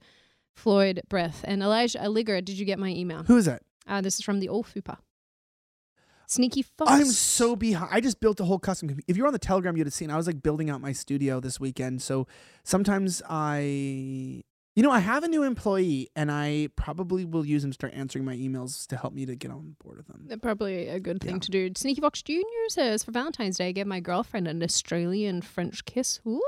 Floyd 0.54 1.02
breath, 1.08 1.44
and 1.46 1.62
Elijah 1.62 1.98
Alliger, 1.98 2.42
did 2.42 2.58
you 2.58 2.64
get 2.64 2.78
my 2.78 2.88
email? 2.88 3.22
Who 3.24 3.36
is 3.36 3.44
that? 3.44 3.62
Uh, 3.86 4.00
this 4.00 4.18
is 4.18 4.24
from 4.24 4.40
the 4.40 4.48
old 4.48 4.66
Fupa. 4.66 4.98
Sneaky 6.26 6.62
Fox. 6.62 6.90
I'm 6.90 7.04
so 7.06 7.56
behind. 7.56 7.90
I 7.92 8.00
just 8.00 8.20
built 8.20 8.40
a 8.40 8.44
whole 8.44 8.58
custom. 8.58 8.98
If 9.06 9.16
you 9.16 9.22
were 9.22 9.26
on 9.26 9.32
the 9.32 9.38
Telegram, 9.38 9.76
you'd 9.76 9.86
have 9.86 9.94
seen. 9.94 10.10
I 10.10 10.16
was 10.16 10.26
like 10.26 10.42
building 10.42 10.70
out 10.70 10.80
my 10.80 10.92
studio 10.92 11.40
this 11.40 11.60
weekend. 11.60 12.00
So 12.02 12.26
sometimes 12.64 13.20
I, 13.28 13.60
you 14.74 14.82
know, 14.82 14.90
I 14.90 15.00
have 15.00 15.22
a 15.24 15.28
new 15.28 15.42
employee, 15.42 16.08
and 16.16 16.32
I 16.32 16.68
probably 16.76 17.24
will 17.26 17.44
use 17.44 17.62
him 17.64 17.70
to 17.70 17.74
start 17.74 17.92
answering 17.94 18.24
my 18.24 18.34
emails 18.34 18.86
to 18.86 18.96
help 18.96 19.12
me 19.12 19.26
to 19.26 19.36
get 19.36 19.50
on 19.50 19.76
board 19.84 19.98
with 19.98 20.06
them. 20.06 20.40
Probably 20.40 20.88
a 20.88 20.98
good 20.98 21.20
thing 21.20 21.34
Yeah. 21.34 21.40
to 21.40 21.50
do. 21.50 21.70
Sneaky 21.76 22.00
Fox 22.00 22.22
Jr. 22.22 22.40
says 22.68 23.04
for 23.04 23.10
Valentine's 23.12 23.58
Day, 23.58 23.68
I 23.68 23.72
gave 23.72 23.86
my 23.86 24.00
girlfriend 24.00 24.48
an 24.48 24.62
Australian 24.62 25.42
French 25.42 25.84
kiss. 25.84 26.20
Ooh, 26.26 26.40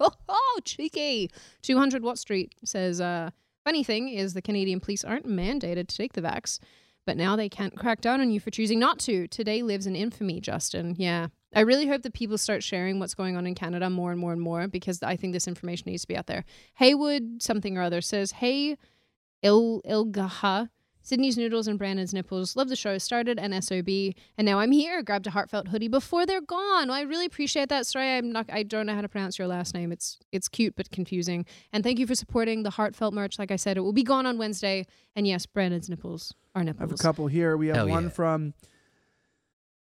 oh, 0.00 0.10
oh, 0.28 0.58
cheeky. 0.64 1.30
200 1.62 2.02
Watt 2.02 2.18
Street 2.18 2.54
says, 2.64 3.00
uh, 3.00 3.30
funny 3.64 3.84
thing 3.84 4.08
is 4.08 4.34
the 4.34 4.42
Canadian 4.42 4.80
police 4.80 5.04
aren't 5.04 5.26
mandated 5.28 5.86
to 5.88 5.96
take 5.96 6.14
the 6.14 6.22
vax, 6.22 6.58
but 7.08 7.16
now 7.16 7.36
they 7.36 7.48
can't 7.48 7.74
crack 7.74 8.02
down 8.02 8.20
on 8.20 8.30
you 8.30 8.38
for 8.38 8.50
choosing 8.50 8.78
not 8.78 8.98
to. 8.98 9.26
Today 9.28 9.62
lives 9.62 9.86
in 9.86 9.96
infamy, 9.96 10.42
Justin. 10.42 10.94
Yeah. 10.98 11.28
I 11.54 11.60
really 11.60 11.86
hope 11.86 12.02
that 12.02 12.12
people 12.12 12.36
start 12.36 12.62
sharing 12.62 12.98
what's 12.98 13.14
going 13.14 13.34
on 13.34 13.46
in 13.46 13.54
Canada 13.54 13.88
more 13.88 14.10
and 14.12 14.20
more 14.20 14.32
and 14.34 14.42
more 14.42 14.68
because 14.68 15.02
I 15.02 15.16
think 15.16 15.32
this 15.32 15.48
information 15.48 15.84
needs 15.90 16.02
to 16.02 16.08
be 16.08 16.18
out 16.18 16.26
there. 16.26 16.44
Haywood 16.74 17.40
something 17.42 17.78
or 17.78 17.80
other 17.80 18.02
says, 18.02 18.32
Hey, 18.32 18.76
Il 19.42 19.80
Ilgaha. 19.88 20.68
Sydney's 21.02 21.38
Noodles 21.38 21.66
and 21.66 21.78
Brandon's 21.78 22.12
Nipples. 22.12 22.56
Love 22.56 22.68
the 22.68 22.76
show. 22.76 22.98
Started 22.98 23.38
an 23.38 23.60
SOB, 23.62 23.88
and 24.36 24.44
now 24.44 24.58
I'm 24.58 24.72
here. 24.72 25.02
Grabbed 25.02 25.26
a 25.26 25.30
heartfelt 25.30 25.68
hoodie 25.68 25.88
before 25.88 26.26
they're 26.26 26.40
gone. 26.40 26.88
Well, 26.88 26.96
I 26.96 27.02
really 27.02 27.26
appreciate 27.26 27.68
that. 27.68 27.86
Sorry, 27.86 28.16
I'm 28.16 28.32
not. 28.32 28.46
I 28.52 28.62
don't 28.62 28.86
know 28.86 28.94
how 28.94 29.00
to 29.00 29.08
pronounce 29.08 29.38
your 29.38 29.48
last 29.48 29.74
name. 29.74 29.92
It's 29.92 30.18
it's 30.32 30.48
cute 30.48 30.74
but 30.76 30.90
confusing. 30.90 31.46
And 31.72 31.82
thank 31.82 31.98
you 31.98 32.06
for 32.06 32.14
supporting 32.14 32.62
the 32.62 32.70
heartfelt 32.70 33.14
merch. 33.14 33.38
Like 33.38 33.50
I 33.50 33.56
said, 33.56 33.76
it 33.76 33.80
will 33.80 33.92
be 33.92 34.02
gone 34.02 34.26
on 34.26 34.38
Wednesday. 34.38 34.86
And 35.16 35.26
yes, 35.26 35.46
Brandon's 35.46 35.88
nipples 35.88 36.34
are 36.54 36.64
nipples. 36.64 36.80
I 36.80 36.84
have 36.84 36.92
a 36.92 37.02
couple 37.02 37.26
here. 37.28 37.56
We 37.56 37.68
have 37.68 37.76
Hell 37.76 37.88
one 37.88 38.04
yeah. 38.04 38.10
from 38.10 38.54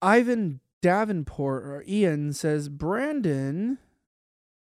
Ivan 0.02 0.60
Davenport 0.80 1.64
or 1.64 1.84
Ian 1.88 2.32
says 2.32 2.68
Brandon 2.68 3.78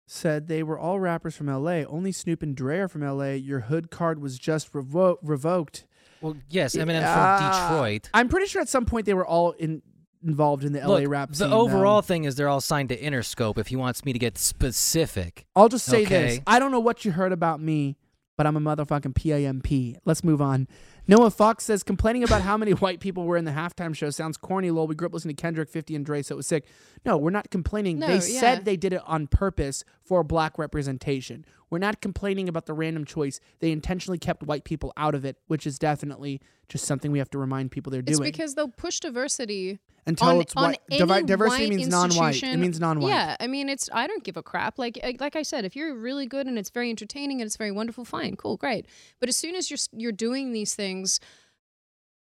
said 0.07 0.47
they 0.47 0.63
were 0.63 0.79
all 0.79 1.01
rappers 1.01 1.35
from 1.35 1.47
LA. 1.47 1.83
Only 1.89 2.13
Snoop 2.13 2.43
and 2.43 2.55
Dre 2.55 2.79
are 2.79 2.89
from 2.89 3.03
LA. 3.03 3.31
Your 3.31 3.61
hood 3.61 3.91
card 3.91 4.21
was 4.21 4.39
just 4.39 4.73
revo- 4.73 5.17
revoked. 5.23 5.87
Well, 6.25 6.37
yes, 6.49 6.75
Eminem's 6.75 7.03
Yeah. 7.03 7.39
from 7.39 7.45
uh, 7.45 7.69
Detroit. 7.69 8.11
I'm 8.15 8.29
pretty 8.29 8.47
sure 8.47 8.63
at 8.63 8.69
some 8.69 8.87
point 8.87 9.05
they 9.07 9.15
were 9.15 9.27
all 9.27 9.53
in, 9.53 9.83
involved 10.27 10.65
in 10.65 10.73
the 10.73 10.81
LA 10.81 11.01
Look, 11.01 11.09
rap 11.09 11.33
the 11.33 11.51
overall 11.51 12.01
though. 12.01 12.07
thing 12.07 12.25
is 12.25 12.35
they're 12.35 12.49
all 12.49 12.63
signed 12.63 12.89
to 12.89 12.99
Interscope. 12.99 13.59
If 13.59 13.67
he 13.67 13.77
wants 13.77 14.05
me 14.05 14.13
to 14.15 14.19
get 14.19 14.39
specific, 14.39 15.45
I'll 15.55 15.69
just 15.69 15.85
say 15.85 16.05
this. 16.05 16.41
I 16.47 16.59
don't 16.59 16.73
know 16.73 16.81
what 16.81 17.05
you 17.05 17.13
heard 17.13 17.33
about 17.33 17.61
me, 17.61 17.97
but 18.37 18.47
I'm 18.47 18.57
a 18.57 18.61
motherfucking 18.61 19.15
PAMP. 19.15 19.99
Let's 20.07 20.25
move 20.25 20.41
on. 20.41 20.67
Noah 21.07 21.31
Fox 21.31 21.65
says 21.65 21.83
complaining 21.83 22.25
about 22.25 22.41
how 22.41 22.57
many 22.57 22.73
white 22.85 22.99
people 23.01 23.25
were 23.25 23.37
in 23.37 23.45
the 23.45 23.51
halftime 23.51 23.95
show 23.95 24.09
sounds 24.09 24.39
corny. 24.39 24.71
Lol, 24.71 24.87
we 24.87 24.95
grew 24.95 25.07
up 25.07 25.13
listening 25.13 25.37
to 25.37 25.43
Kendrick, 25.43 25.69
50, 25.69 25.95
and 25.95 26.07
Dre, 26.07 26.23
so 26.23 26.35
it 26.35 26.37
was 26.37 26.47
sick. 26.47 26.65
No, 27.05 27.19
we're 27.19 27.29
not 27.31 27.51
complaining. 27.51 27.99
No, 27.99 28.07
they 28.07 28.15
yeah. 28.15 28.41
said 28.41 28.65
they 28.65 28.77
did 28.79 28.95
it 28.95 29.03
on 29.07 29.27
purpose 29.27 29.85
for 30.03 30.25
black 30.25 30.57
representation. 30.59 31.45
We're 31.71 31.79
not 31.79 32.01
complaining 32.01 32.49
about 32.49 32.67
the 32.67 32.75
random 32.75 33.05
choice. 33.05 33.41
They 33.61 33.73
intentionally 33.73 34.19
kept 34.19 34.43
white 34.43 34.65
people 34.65 34.93
out 34.97 35.15
of 35.15 35.25
it, 35.25 35.37
which 35.49 35.67
is 35.67 35.79
definitely 35.79 36.41
just 36.69 36.85
something 36.85 37.11
we 37.13 37.19
have 37.19 37.31
to 37.31 37.39
remind 37.39 37.71
people 37.71 37.91
they're 37.91 38.03
doing. 38.03 38.21
It's 38.23 38.37
because 38.37 38.55
they'll 38.55 38.69
push 38.69 39.01
diversity 39.01 39.79
Until 40.07 40.29
on, 40.29 40.41
it's 40.41 40.55
white. 40.55 40.79
Divi- 40.89 41.23
diversity 41.25 41.65
white 41.65 41.77
means 41.77 41.89
non-white. 41.89 42.43
It 42.43 42.57
means 42.59 42.79
non-white. 42.81 43.09
Yeah, 43.09 43.37
I 43.41 43.47
mean, 43.47 43.69
it's 43.69 43.89
I 43.93 44.07
don't 44.07 44.23
give 44.25 44.37
a 44.37 44.43
crap. 44.43 44.79
Like 44.79 44.99
like- 45.03 45.21
like 45.21 45.37
I 45.37 45.43
said, 45.43 45.65
if 45.65 45.75
you're 45.77 45.95
really 45.95 46.27
good 46.27 46.47
and 46.47 46.59
it's 46.59 46.71
very 46.71 46.91
entertaining 46.91 47.41
and 47.41 47.47
it's 47.47 47.57
very 47.57 47.73
wonderful, 47.73 48.05
fine, 48.05 48.37
cool, 48.37 48.57
great. 48.57 48.87
But 49.21 49.29
as 49.29 49.37
soon 49.37 49.55
as 49.55 49.71
you're 49.71 49.79
you're 49.93 50.13
doing 50.13 50.53
these 50.53 50.75
things 50.75 51.21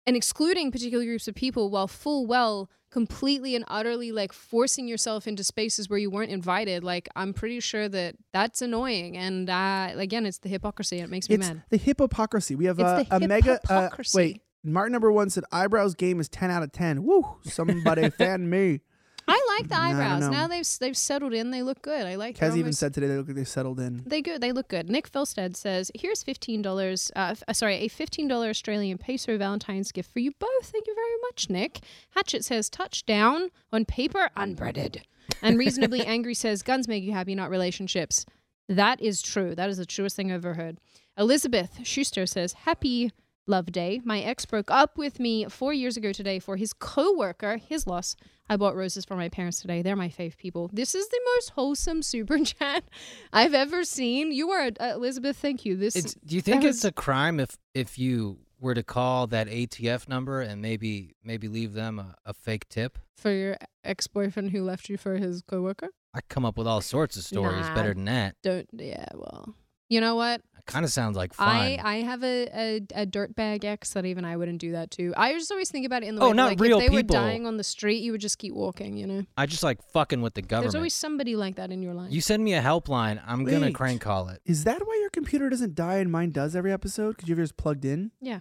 and 0.06 0.16
excluding 0.16 0.70
particular 0.72 1.04
groups 1.04 1.28
of 1.28 1.34
people 1.34 1.70
while 1.70 1.86
full 1.88 2.26
well 2.26 2.70
completely 2.92 3.56
and 3.56 3.64
utterly 3.68 4.12
like 4.12 4.32
forcing 4.32 4.86
yourself 4.86 5.26
into 5.26 5.42
spaces 5.42 5.88
where 5.88 5.98
you 5.98 6.10
weren't 6.10 6.30
invited 6.30 6.84
like 6.84 7.08
i'm 7.16 7.32
pretty 7.32 7.58
sure 7.58 7.88
that 7.88 8.14
that's 8.32 8.60
annoying 8.60 9.16
and 9.16 9.48
uh 9.48 9.88
again 9.96 10.26
it's 10.26 10.38
the 10.38 10.48
hypocrisy 10.48 11.00
it 11.00 11.08
makes 11.08 11.28
me 11.28 11.36
It's 11.36 11.48
mad 11.48 11.62
the 11.70 11.78
hypocrisy. 11.78 12.54
We 12.54 12.66
have 12.66 12.78
uh, 12.78 13.02
the 13.02 13.16
a 13.16 13.20
mega. 13.20 13.58
Uh, 13.68 13.84
hypocrisy. 13.84 14.16
wait, 14.16 14.42
Martin 14.62 14.92
number 14.92 15.10
one 15.10 15.30
said 15.30 15.44
eyebrows 15.50 15.94
game 15.94 16.20
is 16.20 16.28
ten 16.28 16.50
out 16.50 16.62
of 16.62 16.72
ten. 16.72 17.02
Woo! 17.02 17.38
Somebody 17.44 18.10
fan 18.18 18.48
me. 18.48 18.80
I 19.28 19.56
like 19.58 19.68
the 19.68 19.76
eyebrows 19.78 20.28
now 20.28 20.46
they've 20.46 20.66
they've 20.80 20.96
settled 20.96 21.32
in 21.32 21.50
they 21.50 21.62
look 21.62 21.82
good 21.82 22.06
i 22.06 22.14
like 22.14 22.38
they're 22.38 22.56
even 22.56 22.72
said 22.72 22.92
today 22.94 23.06
they 23.06 23.16
look 23.16 23.26
like 23.28 23.36
they've 23.36 23.48
settled 23.48 23.80
in. 23.80 24.02
They 24.06 24.22
good. 24.22 24.40
They 24.40 24.52
look 24.52 24.68
good. 24.68 24.88
Nick 24.90 25.10
Filstead 25.10 25.56
says, 25.56 25.90
"Here's 25.94 26.22
fifteen 26.22 26.62
dollars. 26.62 27.10
Uh, 27.16 27.28
f- 27.32 27.42
uh, 27.48 27.52
sorry, 27.52 27.76
a 27.76 27.88
fifteen 27.88 28.28
dollar 28.28 28.48
Australian 28.48 28.98
peso 28.98 29.36
Valentine's 29.38 29.92
gift 29.92 30.12
for 30.12 30.18
you 30.18 30.32
both. 30.38 30.66
Thank 30.66 30.86
you 30.86 30.94
very 30.94 31.16
much, 31.22 31.48
Nick." 31.50 31.80
Hatchet 32.10 32.44
says, 32.44 32.68
"Touchdown 32.68 33.50
on 33.72 33.84
paper, 33.84 34.30
unbreaded." 34.36 35.02
And 35.40 35.58
reasonably 35.58 36.04
angry 36.06 36.34
says, 36.34 36.62
"Guns 36.62 36.88
make 36.88 37.02
you 37.04 37.12
happy, 37.12 37.34
not 37.34 37.50
relationships." 37.50 38.26
That 38.68 39.00
is 39.00 39.22
true. 39.22 39.54
That 39.54 39.70
is 39.70 39.76
the 39.76 39.86
truest 39.86 40.16
thing 40.16 40.30
I've 40.32 40.44
ever 40.44 40.54
heard. 40.54 40.78
Elizabeth 41.16 41.80
Schuster 41.84 42.26
says, 42.26 42.52
"Happy 42.52 43.12
love 43.46 43.72
day. 43.72 44.00
My 44.04 44.20
ex 44.20 44.46
broke 44.46 44.70
up 44.70 44.96
with 44.96 45.18
me 45.20 45.46
four 45.46 45.72
years 45.72 45.96
ago 45.96 46.12
today 46.12 46.38
for 46.38 46.56
his 46.56 46.72
coworker. 46.72 47.56
His 47.56 47.86
loss. 47.86 48.16
I 48.48 48.56
bought 48.56 48.76
roses 48.76 49.04
for 49.04 49.16
my 49.16 49.28
parents 49.28 49.60
today. 49.60 49.82
They're 49.82 49.96
my 49.96 50.08
fave 50.08 50.36
people. 50.36 50.68
This 50.72 50.94
is 50.94 51.08
the 51.08 51.20
most 51.36 51.50
wholesome 51.50 52.02
super 52.02 52.38
chat 52.44 52.84
I've 53.32 53.54
ever 53.54 53.84
seen. 53.84 54.32
You 54.32 54.50
are 54.50 54.70
uh, 54.78 54.92
Elizabeth. 54.94 55.36
Thank 55.36 55.64
you. 55.64 55.76
This 55.76 55.96
it's, 55.96 56.14
do 56.14 56.34
you 56.36 56.42
think 56.42 56.62
that 56.62 56.68
it's 56.68 56.84
a 56.84 56.92
crime 56.92 57.40
if 57.40 57.56
if 57.74 57.98
you 57.98 58.38
were 58.60 58.74
to 58.74 58.82
call 58.82 59.26
that 59.28 59.48
ATF 59.48 60.08
number 60.08 60.40
and 60.40 60.60
maybe 60.62 61.14
maybe 61.24 61.48
leave 61.48 61.72
them 61.72 61.98
a, 61.98 62.14
a 62.24 62.34
fake 62.34 62.68
tip? 62.68 62.98
for 63.16 63.30
your 63.30 63.56
ex 63.84 64.08
boyfriend 64.08 64.50
who 64.50 64.64
left 64.64 64.88
you 64.88 64.96
for 64.96 65.16
his 65.16 65.42
coworker. 65.42 65.88
I 66.12 66.20
come 66.28 66.44
up 66.44 66.58
with 66.58 66.66
all 66.66 66.80
sorts 66.80 67.16
of 67.16 67.22
stories 67.22 67.66
Nah. 67.68 67.74
better 67.74 67.94
than 67.94 68.04
that. 68.06 68.34
Don't. 68.42 68.68
Yeah. 68.72 69.06
Well, 69.14 69.54
you 69.88 70.00
know 70.00 70.16
what? 70.16 70.42
It 70.66 70.70
kind 70.70 70.84
of 70.84 70.92
sounds 70.92 71.16
like 71.16 71.34
fun. 71.34 71.48
I 71.48 71.78
I 71.82 71.94
have 72.02 72.22
a, 72.22 72.48
a 72.54 73.02
a 73.02 73.06
dirtbag 73.06 73.64
ex 73.64 73.90
that 73.94 74.04
even 74.06 74.24
I 74.24 74.36
wouldn't 74.36 74.60
do 74.60 74.72
that 74.72 74.90
to. 74.92 75.12
I 75.16 75.32
just 75.32 75.50
always 75.50 75.70
think 75.70 75.86
about 75.86 76.02
it 76.04 76.06
in 76.08 76.14
the 76.14 76.22
Oh, 76.22 76.26
way 76.26 76.30
that, 76.32 76.36
not 76.36 76.48
like 76.50 76.60
real 76.60 76.78
if 76.78 76.88
they 76.88 76.94
were 76.96 77.02
dying 77.02 77.46
on 77.46 77.56
the 77.56 77.64
street, 77.64 78.02
you 78.02 78.12
would 78.12 78.20
just 78.20 78.38
keep 78.38 78.54
walking. 78.54 78.96
You 78.96 79.06
know. 79.08 79.24
I 79.36 79.46
just 79.46 79.62
like 79.64 79.82
fucking 79.92 80.20
with 80.22 80.34
the 80.34 80.42
government. 80.42 80.66
There's 80.72 80.76
always 80.76 80.94
somebody 80.94 81.34
like 81.34 81.56
that 81.56 81.72
in 81.72 81.82
your 81.82 81.94
life. 81.94 82.12
you 82.12 82.20
send 82.20 82.44
me 82.44 82.54
a 82.54 82.62
helpline, 82.62 83.20
I'm 83.26 83.44
gonna 83.44 83.66
Wait. 83.66 83.74
crank 83.74 84.00
call 84.02 84.28
it. 84.28 84.40
Is 84.44 84.64
that 84.64 84.80
why 84.86 84.98
your 85.00 85.10
computer 85.10 85.50
doesn't 85.50 85.74
die 85.74 85.96
and 85.96 86.12
mine 86.12 86.30
does 86.30 86.54
every 86.54 86.72
episode? 86.72 87.16
Because 87.16 87.28
you 87.28 87.32
have 87.32 87.38
yours 87.38 87.52
plugged 87.52 87.84
in? 87.84 88.12
yeah. 88.20 88.40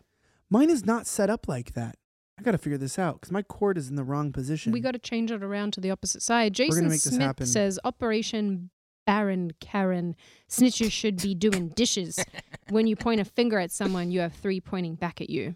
Mine 0.49 0.69
is 0.69 0.85
not 0.85 1.07
set 1.07 1.29
up 1.29 1.47
like 1.47 1.73
that. 1.75 1.95
I 2.37 2.43
got 2.43 2.51
to 2.51 2.57
figure 2.57 2.77
this 2.77 2.99
out 2.99 3.15
because 3.21 3.31
my 3.31 3.41
cord 3.41 3.77
is 3.77 3.87
in 3.89 3.95
the 3.95 4.03
wrong 4.03 4.31
position. 4.33 4.71
We 4.73 4.79
got 4.81 4.91
to 4.91 4.99
change 4.99 5.31
it 5.31 5.41
around 5.43 5.71
to 5.73 5.79
the 5.81 5.91
opposite 5.91 6.21
side. 6.21 6.53
gonna 6.55 6.67
Jason 6.69 6.83
make 6.85 6.91
this 7.01 7.13
Smith 7.13 7.21
happen. 7.21 7.45
says 7.45 7.79
Operation 7.83 8.69
Baron 9.11 9.51
Karen 9.59 10.15
snitches 10.47 10.89
should 10.89 11.21
be 11.21 11.35
doing 11.35 11.67
dishes. 11.67 12.17
when 12.69 12.87
you 12.87 12.95
point 12.95 13.19
a 13.19 13.25
finger 13.25 13.59
at 13.59 13.69
someone, 13.69 14.09
you 14.09 14.21
have 14.21 14.31
three 14.31 14.61
pointing 14.61 14.95
back 14.95 15.19
at 15.19 15.29
you. 15.29 15.55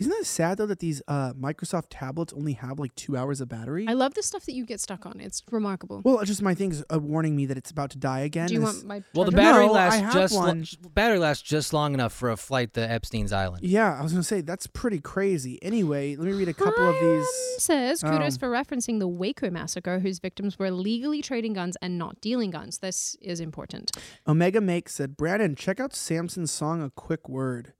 Isn't 0.00 0.10
that 0.10 0.26
sad 0.26 0.58
though 0.58 0.66
that 0.66 0.80
these 0.80 1.02
uh, 1.06 1.32
Microsoft 1.34 1.84
tablets 1.88 2.32
only 2.32 2.54
have 2.54 2.80
like 2.80 2.92
two 2.96 3.16
hours 3.16 3.40
of 3.40 3.48
battery? 3.48 3.86
I 3.88 3.92
love 3.92 4.14
the 4.14 4.24
stuff 4.24 4.44
that 4.46 4.52
you 4.54 4.66
get 4.66 4.80
stuck 4.80 5.06
on. 5.06 5.20
It's 5.20 5.40
remarkable. 5.52 6.02
well, 6.04 6.22
just 6.24 6.42
my 6.42 6.52
thing's 6.54 6.82
uh, 6.92 6.98
warning 6.98 7.36
me 7.36 7.46
that 7.46 7.56
it's 7.56 7.70
about 7.70 7.90
to 7.90 7.98
die 7.98 8.20
again. 8.20 8.48
Do 8.48 8.54
you 8.54 8.60
want 8.62 8.84
my 8.84 9.02
Well, 9.14 9.24
the 9.24 9.30
charger? 9.30 9.36
battery 9.36 9.66
No, 9.66 9.72
I 9.72 9.76
lasts 9.76 10.00
have 10.00 10.12
just 10.12 10.34
lo- 10.34 10.90
battery 10.94 11.18
lasts 11.20 11.42
just 11.44 11.72
long 11.72 11.94
enough 11.94 12.12
for 12.12 12.30
a 12.30 12.36
flight 12.36 12.74
to 12.74 12.80
Epstein's 12.80 13.32
Island. 13.32 13.64
Yeah, 13.64 13.96
I 13.96 14.02
was 14.02 14.10
gonna 14.12 14.24
say 14.24 14.40
that's 14.40 14.66
pretty 14.66 14.98
crazy. 15.00 15.62
Anyway, 15.62 16.16
let 16.16 16.26
me 16.26 16.32
read 16.32 16.48
a 16.48 16.54
couple 16.54 16.88
of 16.88 16.96
Hiram 16.96 17.20
these. 17.20 17.62
says 17.62 18.02
kudos 18.02 18.36
Oh. 18.36 18.38
for 18.40 18.50
referencing 18.50 18.98
the 18.98 19.06
Waco 19.08 19.48
massacre, 19.50 20.00
whose 20.00 20.18
victims 20.18 20.58
were 20.58 20.72
legally 20.72 21.22
trading 21.22 21.52
guns 21.52 21.76
and 21.80 21.96
not 21.98 22.20
dealing 22.20 22.50
guns. 22.50 22.78
This 22.78 23.16
is 23.22 23.38
important. 23.38 23.92
Omega 24.26 24.60
Make 24.60 24.88
said, 24.88 25.16
Brandon, 25.16 25.54
check 25.54 25.78
out 25.78 25.94
Samson's 25.94 26.50
song 26.50 26.82
A 26.82 26.90
Quick 26.90 27.28
Word. 27.28 27.74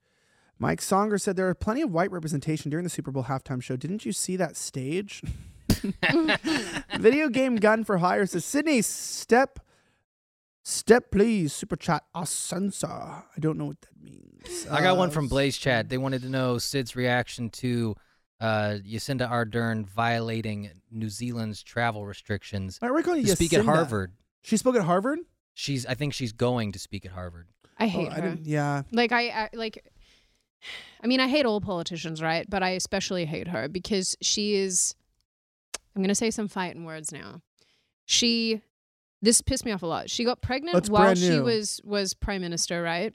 Mike 0.59 0.79
Songer 0.81 1.19
said 1.19 1.35
there 1.35 1.49
are 1.49 1.53
plenty 1.55 1.81
of 1.81 1.91
white 1.91 2.11
representation 2.11 2.71
during 2.71 2.83
the 2.83 2.89
Super 2.89 3.11
Bowl 3.11 3.23
halftime 3.25 3.61
show. 3.61 3.75
Didn't 3.75 4.05
you 4.05 4.11
see 4.13 4.35
that 4.37 4.55
stage? 4.55 5.21
Video 6.99 7.29
game 7.29 7.57
gun 7.57 7.83
for 7.83 7.97
hire 7.97 8.25
says 8.25 8.45
Sydney, 8.45 8.81
step 8.81 9.59
step 10.63 11.11
please. 11.11 11.53
Super 11.53 11.75
chat 11.75 12.03
Asensa. 12.15 13.23
I 13.25 13.39
don't 13.39 13.57
know 13.57 13.65
what 13.65 13.81
that 13.81 14.01
means. 14.01 14.67
I 14.71 14.81
got 14.81 14.97
one 14.97 15.09
Uh, 15.09 15.11
from 15.13 15.27
Blaze 15.27 15.57
Chat. 15.57 15.89
They 15.89 15.97
wanted 15.97 16.21
to 16.23 16.29
know 16.29 16.57
Sid's 16.57 16.95
reaction 16.95 17.49
to 17.51 17.95
uh, 18.39 18.77
Jacinda 18.85 19.29
Ardern 19.29 19.85
violating 19.85 20.69
New 20.91 21.09
Zealand's 21.09 21.63
travel 21.63 22.05
restrictions 22.05 22.77
Why 22.79 22.89
are 22.89 22.93
we 22.93 23.01
calling 23.03 23.23
to 23.23 23.29
you 23.29 23.35
speak 23.35 23.53
at 23.53 23.65
Harvard. 23.65 24.11
She 24.41 24.57
spoke 24.57 24.75
at 24.75 24.83
Harvard? 24.83 25.19
She's, 25.53 25.85
I 25.85 25.93
think 25.95 26.13
she's 26.13 26.33
going 26.33 26.73
to 26.73 26.79
speak 26.79 27.05
at 27.05 27.11
Harvard. 27.11 27.47
I 27.79 27.85
Oh, 27.85 27.87
hate 27.87 28.09
I 28.11 28.15
her. 28.15 28.21
didn't, 28.21 28.45
yeah. 28.45 28.83
Like 28.91 29.11
I, 29.11 29.29
I 29.29 29.49
like 29.53 29.83
I 31.03 31.07
mean 31.07 31.19
I 31.19 31.27
hate 31.27 31.45
all 31.45 31.61
politicians, 31.61 32.21
right? 32.21 32.49
But 32.49 32.63
I 32.63 32.69
especially 32.71 33.25
hate 33.25 33.47
her 33.49 33.67
because 33.67 34.15
she 34.21 34.55
is 34.55 34.95
I'm 35.95 36.01
going 36.01 36.09
to 36.09 36.15
say 36.15 36.29
some 36.31 36.47
fighting 36.49 36.83
words 36.85 37.11
now. 37.11 37.41
She 38.05 38.61
this 39.21 39.41
pissed 39.41 39.65
me 39.65 39.71
off 39.71 39.81
a 39.81 39.87
lot. 39.87 40.09
She 40.09 40.23
got 40.25 40.41
pregnant 40.41 40.73
That's 40.75 40.89
while 40.89 41.15
she 41.15 41.39
was 41.39 41.81
was 41.83 42.13
prime 42.13 42.41
minister, 42.41 42.81
right? 42.81 43.13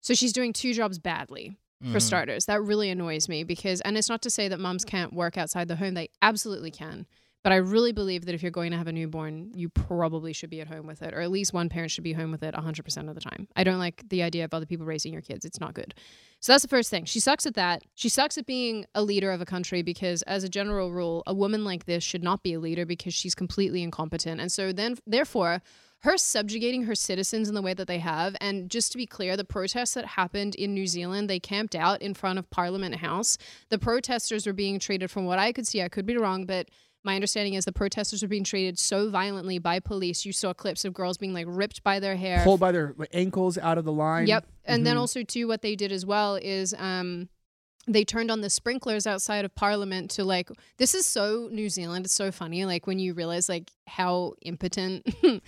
So 0.00 0.14
she's 0.14 0.32
doing 0.32 0.52
two 0.52 0.74
jobs 0.74 0.98
badly. 0.98 1.58
for 1.92 1.98
Mhm. 1.98 2.02
starters. 2.02 2.46
That 2.46 2.62
really 2.62 2.88
annoys 2.88 3.28
me 3.28 3.44
because, 3.44 3.82
and 3.82 3.98
it's 3.98 4.08
not 4.08 4.22
to 4.22 4.30
say 4.30 4.48
that 4.48 4.58
moms 4.58 4.86
can't 4.86 5.12
work 5.12 5.36
outside 5.36 5.68
the 5.68 5.76
home, 5.76 5.92
they 5.92 6.08
absolutely 6.22 6.70
can. 6.70 7.04
But 7.44 7.52
I 7.52 7.56
really 7.56 7.92
believe 7.92 8.24
that 8.24 8.34
if 8.34 8.42
you're 8.42 8.50
going 8.50 8.72
to 8.72 8.78
have 8.78 8.86
a 8.86 8.92
newborn, 8.92 9.52
you 9.54 9.68
probably 9.68 10.32
should 10.32 10.48
be 10.48 10.62
at 10.62 10.66
home 10.66 10.86
with 10.86 11.02
it, 11.02 11.12
or 11.12 11.20
at 11.20 11.30
least 11.30 11.52
one 11.52 11.68
parent 11.68 11.90
should 11.90 12.02
be 12.02 12.14
home 12.14 12.30
with 12.30 12.42
it 12.42 12.54
100% 12.54 13.08
of 13.08 13.14
the 13.14 13.20
time. 13.20 13.46
I 13.54 13.64
don't 13.64 13.78
like 13.78 14.02
the 14.08 14.22
idea 14.22 14.46
of 14.46 14.54
other 14.54 14.64
people 14.64 14.86
raising 14.86 15.12
your 15.12 15.20
kids. 15.20 15.44
It's 15.44 15.60
not 15.60 15.74
good. 15.74 15.94
So 16.40 16.52
that's 16.52 16.62
the 16.62 16.68
first 16.68 16.88
thing. 16.88 17.04
She 17.04 17.20
sucks 17.20 17.44
at 17.44 17.54
that. 17.54 17.82
She 17.94 18.08
sucks 18.08 18.38
at 18.38 18.46
being 18.46 18.86
a 18.94 19.02
leader 19.02 19.30
of 19.30 19.42
a 19.42 19.44
country 19.44 19.82
because, 19.82 20.22
as 20.22 20.42
a 20.42 20.48
general 20.48 20.90
rule, 20.90 21.22
a 21.26 21.34
woman 21.34 21.64
like 21.64 21.84
this 21.84 22.02
should 22.02 22.22
not 22.22 22.42
be 22.42 22.54
a 22.54 22.60
leader 22.60 22.86
because 22.86 23.12
she's 23.12 23.34
completely 23.34 23.82
incompetent. 23.82 24.40
And 24.40 24.50
so 24.50 24.72
then, 24.72 24.96
therefore, 25.06 25.62
her 26.00 26.16
subjugating 26.16 26.84
her 26.84 26.94
citizens 26.94 27.48
in 27.48 27.54
the 27.54 27.62
way 27.62 27.74
that 27.74 27.88
they 27.88 27.98
have. 27.98 28.36
And 28.40 28.70
just 28.70 28.90
to 28.92 28.98
be 28.98 29.06
clear, 29.06 29.36
the 29.36 29.44
protests 29.44 29.94
that 29.94 30.04
happened 30.04 30.54
in 30.54 30.72
New 30.72 30.86
Zealand, 30.86 31.28
they 31.28 31.40
camped 31.40 31.74
out 31.74 32.00
in 32.00 32.14
front 32.14 32.38
of 32.38 32.48
Parliament 32.50 32.96
House. 32.96 33.36
The 33.68 33.78
protesters 33.78 34.46
were 34.46 34.52
being 34.54 34.78
treated, 34.78 35.10
from 35.10 35.26
what 35.26 35.38
I 35.38 35.52
could 35.52 35.66
see, 35.66 35.82
I 35.82 35.88
could 35.88 36.06
be 36.06 36.16
wrong, 36.16 36.46
but 36.46 36.68
my 37.04 37.14
understanding 37.14 37.54
is 37.54 37.64
the 37.66 37.72
protesters 37.72 38.22
were 38.22 38.28
being 38.28 38.44
treated 38.44 38.78
so 38.78 39.10
violently 39.10 39.58
by 39.58 39.78
police. 39.78 40.24
You 40.24 40.32
saw 40.32 40.54
clips 40.54 40.84
of 40.84 40.94
girls 40.94 41.18
being 41.18 41.34
like 41.34 41.46
ripped 41.48 41.84
by 41.84 42.00
their 42.00 42.16
hair. 42.16 42.42
Pulled 42.44 42.60
by 42.60 42.72
their 42.72 42.94
ankles 43.12 43.58
out 43.58 43.76
of 43.78 43.84
the 43.84 43.92
line. 43.92 44.26
Yep. 44.26 44.46
And 44.64 44.86
then 44.86 44.96
Mhm. 44.96 45.00
also 45.00 45.22
too, 45.22 45.46
what 45.46 45.60
they 45.62 45.76
did 45.76 45.92
as 45.92 46.06
well 46.06 46.36
is 46.36 46.74
um, 46.78 47.28
they 47.86 48.04
turned 48.04 48.30
on 48.30 48.40
the 48.40 48.48
sprinklers 48.48 49.06
outside 49.06 49.44
of 49.44 49.54
Parliament 49.54 50.10
to 50.12 50.24
like. 50.24 50.48
This 50.78 50.94
is 50.94 51.04
so 51.04 51.50
New 51.52 51.68
Zealand. 51.68 52.06
It's 52.06 52.14
so 52.14 52.32
funny. 52.32 52.64
Like 52.64 52.86
when 52.86 52.98
you 52.98 53.12
realize 53.12 53.48
like 53.50 53.70
how 53.86 54.32
impotent 54.40 55.06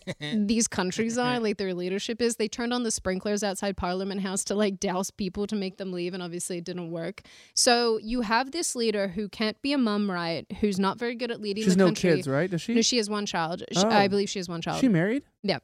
these 0.34 0.68
countries 0.68 1.18
are, 1.18 1.38
like 1.46 1.56
their 1.58 1.74
leadership 1.74 2.20
is. 2.22 2.36
They 2.36 2.48
turned 2.48 2.72
on 2.72 2.82
the 2.82 2.90
sprinklers 2.90 3.42
outside 3.42 3.76
Parliament 3.76 4.20
House 4.22 4.44
to 4.44 4.54
like 4.54 4.78
douse 4.80 5.10
people 5.10 5.46
to 5.46 5.56
make 5.56 5.76
them 5.76 5.92
leave, 5.92 6.14
and 6.14 6.22
obviously 6.22 6.58
it 6.58 6.64
didn't 6.64 6.90
work. 6.90 7.22
So 7.54 7.98
you 8.02 8.22
have 8.22 8.52
this 8.52 8.74
leader 8.76 9.08
who 9.08 9.28
can't 9.28 9.60
be 9.62 9.72
a 9.72 9.78
mum 9.78 10.10
right, 10.10 10.46
who's 10.60 10.78
not 10.78 10.98
very 10.98 11.14
good 11.14 11.30
at 11.30 11.40
leading 11.40 11.64
She's 11.64 11.74
the 11.74 11.78
no 11.78 11.86
country. 11.86 12.14
kids, 12.16 12.28
right? 12.28 12.50
Does 12.50 12.60
she? 12.62 12.74
No, 12.74 12.82
she 12.82 12.96
has 12.98 13.08
one 13.10 13.26
child. 13.26 13.62
Sh 13.72 13.78
Oh. 13.82 13.88
I 13.88 14.08
believe 14.08 14.28
she 14.30 14.38
has 14.38 14.48
one 14.48 14.62
child. 14.62 14.80
she 14.80 14.88
married? 14.88 15.22
yeah. 15.42 15.58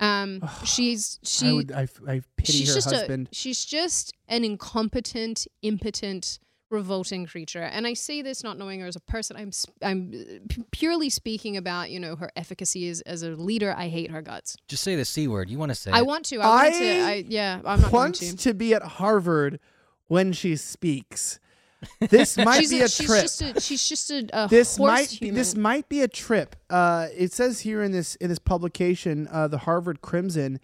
Um, 0.00 0.42
she's 0.64 1.20
she. 1.22 1.48
I 1.48 1.52
would. 1.52 1.72
I, 1.72 1.88
I 2.08 2.22
pity 2.36 2.52
she's 2.52 2.68
her 2.68 2.74
just 2.74 2.90
husband. 2.90 3.28
a 3.30 3.34
she's 3.34 3.64
just 3.64 4.12
an 4.28 4.44
incompetent, 4.44 5.46
impotent, 5.62 6.40
revolting 6.74 7.26
creature. 7.26 7.62
And 7.62 7.86
I 7.86 7.94
say 7.94 8.20
this 8.22 8.42
not 8.44 8.58
knowing 8.58 8.80
her 8.80 8.86
as 8.86 8.96
a 8.96 9.00
person. 9.00 9.36
I'm 9.36 9.48
s- 9.48 9.66
I'm 9.82 10.12
uh, 10.14 10.38
p- 10.48 10.64
purely 10.70 11.08
speaking 11.08 11.56
about 11.56 11.90
you 11.90 11.98
know 12.00 12.16
her 12.16 12.30
efficacy 12.36 12.88
as 12.88 13.00
as 13.02 13.22
a 13.22 13.30
leader. 13.30 13.74
I 13.76 13.88
hate 13.88 14.10
her 14.10 14.20
guts. 14.20 14.56
Just 14.68 14.82
say 14.82 14.96
the 14.96 15.04
c 15.04 15.28
word. 15.28 15.48
You 15.48 15.58
want 15.58 15.70
to 15.70 15.74
say? 15.74 15.90
I 15.90 16.00
it. 16.00 16.06
want 16.06 16.26
to. 16.26 16.40
I, 16.40 16.46
want 16.46 16.74
to. 16.74 16.84
I 16.84 17.10
I 17.10 17.24
yeah. 17.26 17.60
I'm 17.64 17.80
not 17.80 17.90
going 17.90 18.12
to. 18.12 18.36
to 18.36 18.54
be 18.54 18.74
at 18.74 18.82
Harvard 18.82 19.60
when 20.08 20.32
she 20.32 20.56
speaks. 20.56 21.40
This 22.00 22.36
might 22.48 22.60
she's 22.60 22.70
be 22.70 22.80
a, 22.80 22.88
she's 22.88 23.06
trip. 23.06 23.22
Just 23.22 23.42
a, 23.42 23.60
she's 23.60 23.88
just 23.88 24.10
a, 24.10 24.28
a 24.32 24.48
this 24.48 24.76
horse 24.76 24.90
might 24.90 25.10
be, 25.10 25.26
human. 25.26 25.34
this 25.34 25.54
might 25.54 25.88
be 25.88 26.00
a 26.02 26.08
trip. 26.08 26.56
Uh, 26.70 27.08
it 27.16 27.32
says 27.32 27.60
here 27.60 27.82
in 27.82 27.92
this 27.92 28.16
in 28.16 28.28
this 28.28 28.38
publication, 28.38 29.28
uh, 29.30 29.48
the 29.48 29.58
Harvard 29.58 30.00
Crimson, 30.00 30.60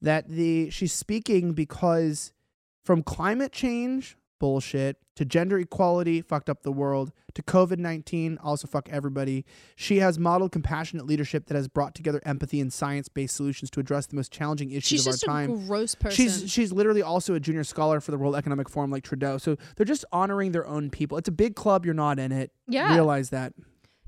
that 0.00 0.28
the 0.28 0.70
she's 0.70 0.92
speaking 0.92 1.52
because 1.52 2.32
from 2.84 3.02
climate 3.02 3.52
change 3.52 4.16
bullshit 4.42 4.96
to 5.14 5.24
gender 5.24 5.56
equality 5.56 6.20
fucked 6.20 6.50
up 6.50 6.64
the 6.64 6.72
world 6.72 7.12
to 7.34 7.42
COVID 7.44 7.78
nineteen 7.78 8.38
also 8.42 8.66
fuck 8.66 8.88
everybody. 8.90 9.44
She 9.76 9.98
has 9.98 10.18
modeled 10.18 10.50
compassionate 10.50 11.06
leadership 11.06 11.46
that 11.46 11.54
has 11.54 11.68
brought 11.68 11.94
together 11.94 12.20
empathy 12.26 12.60
and 12.60 12.72
science 12.72 13.08
based 13.08 13.36
solutions 13.36 13.70
to 13.70 13.78
address 13.78 14.06
the 14.06 14.16
most 14.16 14.32
challenging 14.32 14.72
issues 14.72 14.84
she's 14.84 15.06
of 15.06 15.12
just 15.12 15.28
our 15.28 15.44
a 15.44 15.46
time. 15.46 15.66
gross 15.68 15.94
person. 15.94 16.16
She's 16.16 16.50
she's 16.50 16.72
literally 16.72 17.02
also 17.02 17.34
a 17.34 17.40
junior 17.40 17.62
scholar 17.62 18.00
for 18.00 18.10
the 18.10 18.18
World 18.18 18.34
Economic 18.34 18.68
Forum, 18.68 18.90
like 18.90 19.04
Trudeau. 19.04 19.38
So 19.38 19.56
they're 19.76 19.86
just 19.86 20.04
honoring 20.10 20.50
their 20.50 20.66
own 20.66 20.90
people. 20.90 21.16
It's 21.18 21.28
a 21.28 21.32
big 21.32 21.54
club. 21.54 21.84
You're 21.84 21.94
not 21.94 22.18
in 22.18 22.32
it. 22.32 22.50
Yeah. 22.66 22.92
Realize 22.92 23.30
that. 23.30 23.52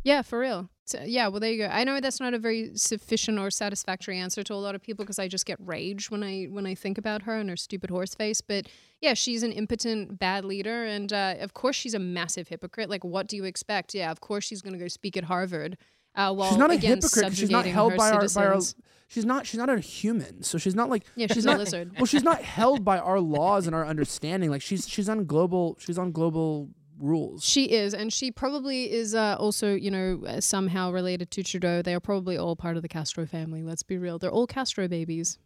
Yeah, 0.05 0.23
for 0.23 0.39
real. 0.39 0.69
So, 0.87 1.03
yeah, 1.03 1.29
well, 1.29 1.41
there 1.41 1.51
you 1.51 1.67
go. 1.67 1.71
I 1.73 1.83
know 1.83 1.99
that's 1.99 2.21
not 2.21 2.35
a 2.35 2.39
very 2.39 2.73
sufficient 2.75 3.39
or 3.39 3.51
satisfactory 3.51 4.19
answer 4.19 4.43
to 4.43 4.53
a 4.53 4.57
lot 4.57 4.75
of 4.75 4.83
people 4.83 5.03
because 5.05 5.19
I 5.19 5.29
just 5.29 5.47
get 5.47 5.57
rage 5.59 6.11
when 6.11 6.23
I 6.23 6.45
when 6.45 6.67
I 6.67 6.75
think 6.75 6.99
about 6.99 7.23
her 7.23 7.39
and 7.39 7.49
her 7.49 7.57
stupid 7.57 7.89
horse 7.89 8.15
face. 8.15 8.43
But 8.43 8.69
yeah, 9.01 9.15
she's 9.15 9.43
an 9.43 9.51
impotent, 9.51 10.19
bad 10.19 10.45
leader, 10.45 10.85
and 10.85 11.11
uh, 11.11 11.37
of 11.41 11.55
course 11.55 11.75
she's 11.75 11.95
a 11.95 11.99
massive 11.99 12.49
hypocrite. 12.49 12.91
Like, 12.91 13.03
what 13.03 13.29
do 13.29 13.37
you 13.37 13.45
expect? 13.45 13.95
Yeah, 13.95 14.11
of 14.11 14.21
course 14.21 14.45
she's 14.45 14.61
going 14.61 14.75
to 14.75 14.79
go 14.79 14.89
speak 14.89 15.17
at 15.17 15.25
Harvard. 15.25 15.79
Uh, 16.15 16.33
while 16.33 16.51
she's 16.51 16.59
not 16.59 16.71
a 16.71 16.77
hypocrite. 16.77 17.35
She's 17.35 17.51
not 17.51 17.65
held 17.65 17.97
by 17.97 18.11
our, 18.11 18.29
by 18.29 18.47
our. 18.47 18.61
She's 19.09 19.25
not. 19.25 19.47
She's 19.47 19.59
not 19.59 19.71
a 19.71 19.81
human. 19.81 20.43
So 20.43 20.59
she's 20.59 20.75
not 20.75 20.91
like. 20.91 21.05
Yeah, 21.17 21.29
she's 21.33 21.47
a 21.47 21.49
not, 21.49 21.59
lizard. 21.59 21.93
Well, 21.97 22.07
she's 22.07 22.23
not 22.23 22.43
held 22.43 22.85
by 22.85 22.99
our 22.99 23.21
laws 23.21 23.67
and 23.67 23.75
our 23.75 23.87
understanding. 23.87 24.51
Like 24.51 24.63
she's 24.63 24.87
she's 24.87 25.09
on 25.09 25.25
global. 25.25 25.79
She's 25.81 25.99
on 25.99 26.13
global 26.13 26.69
rules. 27.05 27.45
She 27.45 27.71
is, 27.73 27.95
and 27.95 28.13
she 28.13 28.31
probably 28.31 28.91
is 28.93 29.15
uh, 29.15 29.37
also, 29.39 29.75
you 29.75 29.91
know, 29.91 30.23
uh, 30.27 30.41
somehow 30.41 30.91
related 30.91 31.31
to 31.33 31.43
Trudeau. 31.43 31.83
They 31.83 31.95
are 31.95 32.01
probably 32.01 32.37
all 32.37 32.57
part 32.57 32.77
of 32.77 32.83
the 32.83 32.89
Castro 32.89 33.27
family. 33.27 33.63
Let's 33.63 33.83
be 33.83 33.99
real; 33.99 34.19
they're 34.19 34.33
all 34.33 34.47
Castro 34.47 34.89
babies. 34.89 35.39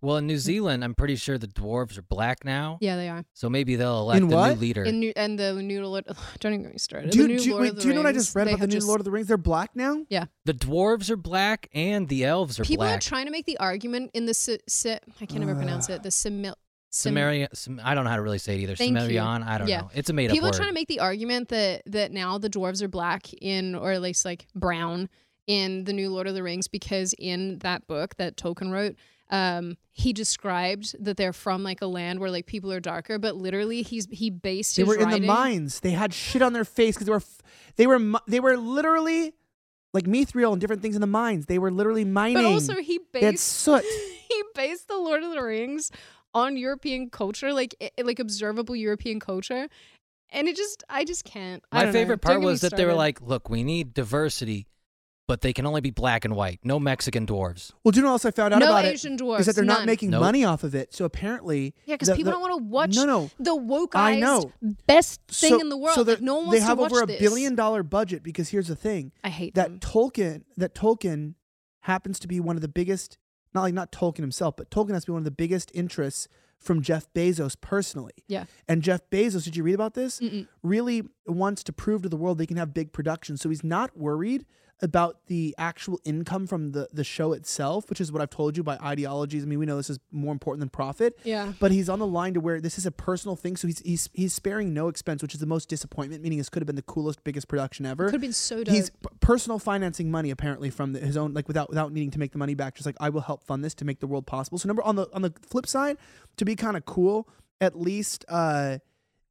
Well, 0.00 0.18
in 0.18 0.26
New 0.26 0.36
Zealand, 0.36 0.84
I'm 0.84 0.94
pretty 0.94 1.16
sure 1.16 1.38
the 1.38 1.46
dwarves 1.46 1.96
are 1.96 2.02
black 2.02 2.44
now. 2.44 2.76
Yeah, 2.82 2.96
they 2.96 3.08
are. 3.08 3.24
So 3.32 3.48
maybe 3.48 3.76
they'll 3.76 4.00
elect 4.00 4.18
In 4.22 4.30
a 4.30 4.48
new 4.54 4.60
leader. 4.60 4.84
In 4.84 5.00
new, 5.00 5.12
and 5.16 5.38
the 5.38 5.54
new 5.54 5.86
Lord, 5.86 6.04
don't 6.40 6.52
even 6.52 6.62
get 6.64 6.72
me 6.72 6.78
started. 6.78 7.10
Do, 7.10 7.22
the 7.22 7.28
you- 7.30 7.36
new 7.36 7.42
do, 7.42 7.50
Lord 7.52 7.62
wait, 7.62 7.68
of 7.70 7.76
the 7.76 7.82
do 7.82 7.88
you 7.88 7.94
know 7.94 8.00
what 8.00 8.08
I 8.08 8.12
just 8.12 8.34
read 8.34 8.48
about 8.48 8.60
the 8.60 8.66
new 8.66 8.72
just- 8.74 8.86
Lord 8.86 9.00
of 9.00 9.04
the 9.06 9.10
Rings? 9.10 9.28
They're 9.28 9.38
black 9.38 9.70
now. 9.74 10.04
Yeah, 10.10 10.26
the 10.44 10.52
dwarves 10.52 11.08
are 11.10 11.16
black 11.16 11.68
and 11.72 12.06
the 12.08 12.24
elves 12.24 12.60
are 12.60 12.64
people 12.64 12.84
black. 12.84 13.00
People 13.00 13.06
are 13.06 13.08
trying 13.08 13.24
to 13.26 13.32
make 13.32 13.46
the 13.46 13.56
argument 13.58 14.10
in 14.12 14.26
the 14.26 14.34
si- 14.34 14.58
si- 14.68 14.98
I 15.22 15.26
can't 15.26 15.42
ever 15.42 15.54
pronounce 15.54 15.88
it. 15.88 16.02
The 16.02 16.10
simil. 16.10 16.54
Sim- 16.94 17.10
Sumerian, 17.12 17.48
Sum- 17.54 17.80
I 17.82 17.94
don't 17.94 18.04
know 18.04 18.10
how 18.10 18.16
to 18.16 18.22
really 18.22 18.38
say 18.38 18.54
it 18.56 18.60
either. 18.60 18.76
Thank 18.76 18.90
you. 19.10 19.20
I 19.20 19.58
don't 19.58 19.68
Yeah. 19.68 19.82
know. 19.82 19.90
It's 19.94 20.10
a 20.10 20.12
made 20.12 20.30
up 20.30 20.34
People 20.34 20.48
are 20.48 20.52
word. 20.52 20.56
trying 20.56 20.68
to 20.68 20.74
make 20.74 20.88
the 20.88 21.00
argument 21.00 21.48
that 21.48 21.82
that 21.86 22.12
now 22.12 22.38
the 22.38 22.48
dwarves 22.50 22.82
are 22.82 22.88
black 22.88 23.32
in, 23.34 23.74
or 23.74 23.92
at 23.92 24.00
least 24.02 24.24
like 24.24 24.46
brown 24.54 25.08
in 25.46 25.84
the 25.84 25.92
new 25.92 26.10
Lord 26.10 26.26
of 26.26 26.34
the 26.34 26.42
Rings 26.42 26.68
because 26.68 27.14
in 27.18 27.58
that 27.58 27.86
book 27.86 28.16
that 28.16 28.36
Tolkien 28.36 28.70
wrote, 28.72 28.96
um, 29.30 29.76
he 29.92 30.12
described 30.12 30.94
that 31.04 31.16
they're 31.16 31.32
from 31.32 31.62
like 31.62 31.82
a 31.82 31.86
land 31.86 32.20
where 32.20 32.30
like 32.30 32.46
people 32.46 32.70
are 32.72 32.80
darker, 32.80 33.18
but 33.18 33.36
literally 33.36 33.82
he's 33.82 34.06
he 34.10 34.30
based 34.30 34.76
They 34.76 34.82
his 34.82 34.88
were 34.88 34.96
in 34.96 35.10
the 35.10 35.20
mines. 35.20 35.80
They 35.80 35.90
had 35.90 36.14
shit 36.14 36.42
on 36.42 36.52
their 36.52 36.64
face 36.64 36.94
because 36.94 37.06
they 37.06 37.10
were 37.12 37.16
f- 37.16 37.42
they 37.76 37.86
were 37.86 37.98
mi- 37.98 38.18
they 38.28 38.40
were 38.40 38.56
literally 38.56 39.32
like 39.92 40.04
mithril 40.04 40.52
and 40.52 40.60
different 40.60 40.82
things 40.82 40.94
in 40.94 41.00
the 41.00 41.06
mines. 41.06 41.46
They 41.46 41.58
were 41.58 41.70
literally 41.70 42.04
mining. 42.04 42.36
But 42.36 42.44
also 42.46 42.76
he 42.76 43.00
based 43.12 43.44
soot. 43.44 43.84
he 44.28 44.42
based 44.54 44.88
the 44.88 44.96
Lord 44.98 45.22
of 45.22 45.30
the 45.32 45.42
Rings 45.42 45.90
on 46.34 46.56
European 46.56 47.10
culture, 47.10 47.52
like 47.52 47.74
i- 47.80 47.90
like 48.02 48.18
observable 48.18 48.74
European 48.76 49.20
culture, 49.20 49.68
and 50.30 50.48
it 50.48 50.56
just 50.56 50.82
I 50.88 51.04
just 51.04 51.24
can't. 51.24 51.62
I 51.70 51.76
My 51.78 51.84
don't 51.84 51.92
know. 51.94 52.00
favorite 52.00 52.18
part 52.18 52.40
was 52.40 52.60
that 52.62 52.76
they 52.76 52.84
were 52.86 52.94
like, 52.94 53.20
"Look, 53.20 53.48
we 53.48 53.62
need 53.62 53.94
diversity, 53.94 54.66
but 55.28 55.40
they 55.42 55.52
can 55.52 55.64
only 55.64 55.80
be 55.80 55.90
black 55.90 56.24
and 56.24 56.34
white. 56.34 56.58
No 56.64 56.80
Mexican 56.80 57.24
dwarves." 57.26 57.70
Well, 57.84 57.92
do 57.92 57.98
you 57.98 58.02
know 58.02 58.08
what 58.08 58.14
else 58.14 58.24
I 58.24 58.30
found 58.32 58.52
out 58.52 58.58
No 58.60 58.66
about 58.66 58.84
Asian 58.84 59.14
it? 59.14 59.20
dwarves, 59.20 59.40
Is 59.40 59.46
that 59.46 59.54
they're 59.54 59.64
not 59.64 59.86
making 59.86 60.10
Nope. 60.10 60.20
money 60.22 60.44
off 60.44 60.64
of 60.64 60.74
it. 60.74 60.92
So 60.92 61.04
apparently, 61.04 61.72
yeah, 61.86 61.94
because 61.94 62.08
people 62.10 62.24
the- 62.24 62.30
don't 62.32 62.40
want 62.40 62.58
to 62.60 62.64
watch 62.64 62.96
No, 62.96 63.04
no. 63.04 63.30
the 63.38 63.54
woke 63.54 63.94
I 63.94 64.18
know. 64.18 64.50
best 64.86 65.20
thing 65.28 65.50
so, 65.50 65.60
in 65.60 65.68
the 65.68 65.76
world. 65.76 65.94
So 65.94 66.00
like, 66.02 66.18
that 66.18 66.22
no 66.22 66.34
one 66.36 66.44
they 66.46 66.48
wants 66.58 66.64
have 66.66 66.78
to 66.78 66.82
watch 66.82 66.92
over 66.92 67.02
a 67.04 67.06
this. 67.06 67.20
billion 67.20 67.54
dollar 67.54 67.82
budget 67.84 68.22
because 68.24 68.48
here's 68.48 68.68
the 68.68 68.76
thing 68.76 69.12
I 69.22 69.28
hate 69.30 69.54
that 69.54 69.68
them. 69.68 69.78
Tolkien 69.80 70.42
that 70.56 70.74
Tolkien 70.74 71.34
happens 71.82 72.18
to 72.18 72.26
be 72.26 72.40
one 72.40 72.56
of 72.56 72.62
the 72.62 72.68
biggest 72.68 73.18
not 73.54 73.62
like 73.62 73.74
not 73.74 73.92
Tolkien 73.92 74.20
himself, 74.20 74.56
but 74.56 74.70
Tolkien 74.70 74.92
has 74.92 75.04
to 75.04 75.10
be 75.10 75.12
one 75.12 75.20
of 75.20 75.24
the 75.24 75.30
biggest 75.30 75.70
interests 75.74 76.28
from 76.58 76.82
Jeff 76.82 77.12
Bezos 77.12 77.60
personally. 77.60 78.14
Yeah. 78.26 78.44
And 78.68 78.82
Jeff 78.82 79.00
Bezos, 79.10 79.44
did 79.44 79.56
you 79.56 79.62
read 79.62 79.74
about 79.74 79.94
this? 79.94 80.20
Mm-mm. 80.20 80.48
Really 80.62 81.02
wants 81.26 81.62
to 81.64 81.72
prove 81.72 82.02
to 82.02 82.08
the 82.08 82.16
world 82.16 82.38
they 82.38 82.46
can 82.46 82.56
have 82.56 82.72
big 82.72 82.92
production. 82.92 83.36
So 83.36 83.50
he's 83.50 83.64
not 83.64 83.96
worried 83.96 84.46
about 84.80 85.26
the 85.26 85.54
actual 85.56 85.98
income 86.04 86.46
from 86.46 86.72
the, 86.72 86.88
the 86.92 87.04
show 87.04 87.32
itself, 87.32 87.88
which 87.88 88.00
is 88.00 88.10
what 88.12 88.20
I've 88.20 88.30
told 88.30 88.56
you 88.56 88.62
by 88.62 88.76
ideologies. 88.76 89.42
I 89.42 89.46
mean, 89.46 89.58
we 89.58 89.66
know 89.66 89.76
this 89.76 89.88
is 89.88 89.98
more 90.10 90.32
important 90.32 90.60
than 90.60 90.68
profit. 90.68 91.18
Yeah. 91.24 91.52
But 91.60 91.70
he's 91.72 91.88
on 91.88 92.00
the 92.00 92.06
line 92.06 92.34
to 92.34 92.40
where 92.40 92.60
this 92.60 92.76
is 92.76 92.84
a 92.84 92.90
personal 92.90 93.36
thing. 93.36 93.56
So 93.56 93.66
he's 93.68 93.78
he's 93.80 94.10
he's 94.12 94.34
sparing 94.34 94.74
no 94.74 94.88
expense, 94.88 95.22
which 95.22 95.32
is 95.32 95.40
the 95.40 95.46
most 95.46 95.68
disappointment, 95.68 96.22
meaning 96.22 96.38
this 96.38 96.48
could 96.48 96.60
have 96.60 96.66
been 96.66 96.76
the 96.76 96.82
coolest, 96.82 97.22
biggest 97.24 97.48
production 97.48 97.86
ever. 97.86 98.06
Could 98.06 98.14
have 98.14 98.20
been 98.20 98.32
so 98.32 98.64
dope. 98.64 98.74
He's 98.74 98.90
p- 98.90 98.96
personal 99.20 99.58
financing 99.58 100.10
money 100.10 100.30
apparently 100.30 100.70
from 100.70 100.92
the, 100.92 100.98
his 101.00 101.16
own 101.16 101.32
like 101.34 101.46
without 101.48 101.68
without 101.68 101.92
needing 101.92 102.10
to 102.10 102.18
make 102.18 102.32
the 102.32 102.38
money 102.38 102.54
back 102.54 102.74
just 102.74 102.84
like 102.86 102.96
I 103.00 103.08
will 103.10 103.20
help 103.22 103.44
fund 103.44 103.64
this 103.64 103.74
to 103.76 103.84
make 103.84 104.00
the 104.00 104.06
world 104.06 104.26
possible. 104.26 104.58
So 104.58 104.66
number 104.66 104.82
on 104.82 104.96
the 104.96 105.08
on 105.14 105.22
the 105.22 105.32
flip 105.48 105.66
side 105.66 105.96
to 106.36 106.44
be 106.44 106.56
kind 106.56 106.76
of 106.76 106.84
cool 106.84 107.28
at 107.60 107.78
least 107.80 108.24
uh 108.28 108.78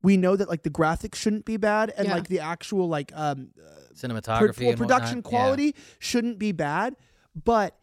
we 0.01 0.17
know 0.17 0.35
that 0.35 0.49
like 0.49 0.63
the 0.63 0.69
graphics 0.69 1.15
shouldn't 1.15 1.45
be 1.45 1.57
bad 1.57 1.93
and 1.97 2.07
Yeah. 2.07 2.15
like 2.15 2.27
the 2.27 2.39
actual 2.39 2.87
like 2.89 3.11
um 3.15 3.49
Cinematography 3.93 4.55
pro- 4.57 4.69
and 4.69 4.77
production 4.77 5.17
whatnot. 5.19 5.31
Yeah. 5.33 5.37
quality 5.39 5.75
shouldn't 5.99 6.39
be 6.39 6.51
bad, 6.51 6.95
but 7.43 7.75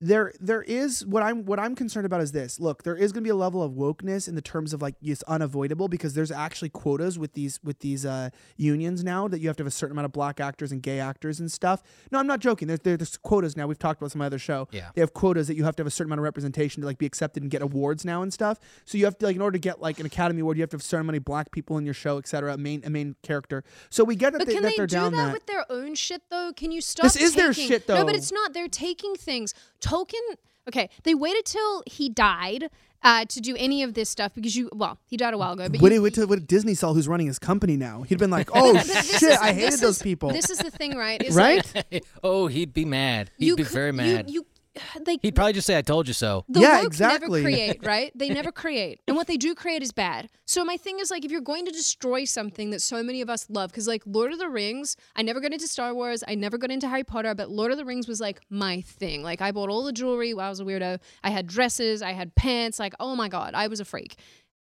there 0.00 0.32
there 0.40 0.60
is 0.62 1.06
what 1.06 1.22
I'm 1.22 1.46
what 1.46 1.58
I'm 1.58 1.74
concerned 1.74 2.04
about 2.04 2.20
is 2.20 2.32
this. 2.32 2.60
Look, 2.60 2.82
there 2.82 2.96
is 2.96 3.12
going 3.12 3.22
to 3.22 3.26
be 3.26 3.30
a 3.30 3.34
level 3.36 3.62
of 3.62 3.72
wokeness 3.72 4.28
in 4.28 4.34
the 4.34 4.42
terms 4.42 4.74
of 4.74 4.82
like 4.82 4.94
it's 5.00 5.22
unavoidable 5.22 5.88
because 5.88 6.12
there's 6.12 6.30
actually 6.30 6.68
quotas 6.68 7.18
with 7.18 7.32
these 7.32 7.58
with 7.64 7.78
these 7.78 8.04
uh, 8.04 8.28
unions 8.58 9.02
now 9.02 9.26
that 9.26 9.40
you 9.40 9.48
have 9.48 9.56
to 9.56 9.62
have 9.62 9.66
a 9.68 9.70
certain 9.70 9.92
amount 9.92 10.04
of 10.04 10.12
black 10.12 10.38
actors 10.38 10.70
and 10.70 10.82
gay 10.82 11.00
actors 11.00 11.40
and 11.40 11.50
stuff. 11.50 11.82
No, 12.12 12.18
I'm 12.18 12.26
not 12.26 12.40
joking. 12.40 12.68
There's 12.68 12.80
there's 12.80 13.16
quotas 13.16 13.56
now. 13.56 13.66
We've 13.66 13.78
talked 13.78 14.00
about 14.02 14.12
some 14.12 14.20
other 14.20 14.38
show. 14.38 14.68
Yeah. 14.70 14.90
They 14.94 15.00
have 15.00 15.14
quotas 15.14 15.48
that 15.48 15.54
you 15.56 15.64
have 15.64 15.76
to 15.76 15.80
have 15.80 15.86
a 15.86 15.90
certain 15.90 16.10
amount 16.10 16.20
of 16.20 16.24
representation 16.24 16.82
to 16.82 16.86
like 16.86 16.98
be 16.98 17.06
accepted 17.06 17.42
and 17.42 17.50
get 17.50 17.62
awards 17.62 18.04
now 18.04 18.20
and 18.20 18.30
stuff. 18.32 18.58
So 18.84 18.98
you 18.98 19.06
have 19.06 19.16
to 19.18 19.26
like 19.26 19.36
in 19.36 19.40
order 19.42 19.56
to 19.56 19.60
get 19.62 19.80
like 19.80 19.98
an 19.98 20.04
Academy 20.04 20.42
Award, 20.42 20.58
you 20.58 20.62
have 20.62 20.70
to 20.70 20.74
have 20.74 20.82
a 20.82 20.84
certain 20.84 21.06
many 21.06 21.20
black 21.20 21.50
people 21.52 21.78
in 21.78 21.86
your 21.86 21.94
show, 21.94 22.18
et 22.18 22.28
cetera, 22.28 22.52
a 22.52 22.58
main 22.58 22.82
a 22.84 22.90
main 22.90 23.16
character. 23.22 23.64
So 23.88 24.04
we 24.04 24.14
get 24.14 24.32
that, 24.34 24.40
But 24.40 24.48
they, 24.48 24.52
can 24.54 24.62
that 24.62 24.70
they 24.72 24.76
they're 24.76 24.86
do 24.86 24.96
down 24.96 25.12
that, 25.12 25.26
that. 25.26 25.32
with 25.32 25.46
their 25.46 25.64
own 25.72 25.94
shit 25.94 26.20
though? 26.28 26.52
Can 26.54 26.70
you 26.70 26.82
stop? 26.82 27.04
This 27.04 27.16
is 27.16 27.34
their 27.34 27.54
taking- 27.54 27.68
shit, 27.68 27.88
No, 27.88 28.04
but 28.04 28.14
it's 28.14 28.30
not. 28.30 28.52
They're 28.52 28.68
taking 28.68 29.14
things. 29.14 29.54
Tolkien. 29.86 30.36
Okay, 30.68 30.90
they 31.04 31.14
waited 31.14 31.44
till 31.44 31.82
he 31.86 32.08
died 32.08 32.70
uh, 33.04 33.24
to 33.26 33.40
do 33.40 33.54
any 33.56 33.84
of 33.84 33.94
this 33.94 34.10
stuff 34.10 34.34
because 34.34 34.56
you. 34.56 34.68
Well, 34.74 34.98
he 35.06 35.16
died 35.16 35.32
a 35.32 35.38
while 35.38 35.52
ago. 35.52 35.68
But 35.68 35.80
Wait, 35.80 35.92
you, 35.92 36.02
wait 36.02 36.14
till 36.14 36.26
what 36.26 36.44
Disney 36.48 36.74
saw 36.74 36.92
who's 36.92 37.06
running 37.06 37.28
his 37.28 37.38
company 37.38 37.76
now. 37.76 38.02
He'd 38.02 38.18
been 38.18 38.30
like, 38.30 38.48
"Oh 38.54 38.76
shit, 38.78 39.22
is- 39.22 39.38
I 39.38 39.52
this 39.52 39.62
hated 39.64 39.80
those 39.80 39.96
is- 39.98 40.02
people." 40.02 40.30
This 40.30 40.50
is 40.50 40.58
the 40.58 40.70
thing, 40.72 40.96
right? 40.96 41.22
Is 41.22 41.36
right? 41.36 41.64
Like, 41.92 42.04
oh, 42.24 42.48
he'd 42.48 42.72
be 42.72 42.84
mad. 42.84 43.30
He'd 43.38 43.54
be 43.56 43.62
could- 43.62 43.72
very 43.72 43.86
you- 43.90 43.92
mad. 43.92 44.28
You, 44.30 44.46
like 45.06 45.20
He'd 45.22 45.34
probably 45.34 45.52
just 45.52 45.66
say, 45.66 45.76
"I 45.76 45.82
told 45.82 46.08
you 46.08 46.14
so." 46.14 46.44
the 46.48 46.60
Yeah, 46.60 46.78
woke 46.78 46.86
exactly. 46.86 47.42
never 47.42 47.56
create, 47.56 47.78
right? 47.86 48.12
They 48.14 48.28
never 48.28 48.52
create. 48.52 49.00
And 49.06 49.16
what 49.16 49.26
they 49.26 49.36
do 49.36 49.54
create 49.54 49.82
is 49.82 49.92
bad. 49.92 50.28
So 50.46 50.64
my 50.64 50.76
thing 50.76 50.98
is 51.00 51.10
like 51.10 51.24
if 51.24 51.30
you're 51.30 51.40
going 51.40 51.64
to 51.66 51.72
destroy 51.72 52.24
something 52.24 52.70
that 52.70 52.80
so 52.80 53.02
many 53.02 53.20
of 53.20 53.30
us 53.30 53.46
love, 53.48 53.70
because 53.70 53.88
like 53.88 54.02
Lord 54.06 54.32
of 54.32 54.38
the 54.38 54.48
Rings, 54.48 54.96
I 55.14 55.22
never 55.22 55.40
got 55.40 55.52
into 55.52 55.66
Star 55.68 55.94
Wars, 55.94 56.22
I 56.26 56.34
never 56.34 56.58
got 56.58 56.70
into 56.70 56.88
Harry 56.88 57.04
Potter, 57.04 57.34
but 57.34 57.50
Lord 57.50 57.72
of 57.72 57.78
the 57.78 57.84
Rings 57.84 58.08
was 58.08 58.20
like 58.20 58.40
my 58.50 58.80
thing. 58.80 59.22
Like 59.22 59.40
I 59.40 59.52
bought 59.52 59.70
all 59.70 59.84
the 59.84 59.92
jewelry, 59.92 60.32
I 60.32 60.48
was 60.48 60.60
a 60.60 60.64
weirdo. 60.64 61.00
I 61.24 61.30
had 61.30 61.46
dresses, 61.46 62.02
I 62.02 62.12
had 62.12 62.34
pants, 62.34 62.78
like, 62.78 62.94
oh 63.00 63.16
my 63.16 63.28
god, 63.28 63.54
I 63.54 63.68
was 63.68 63.80
a 63.80 63.84
freak. 63.84 64.16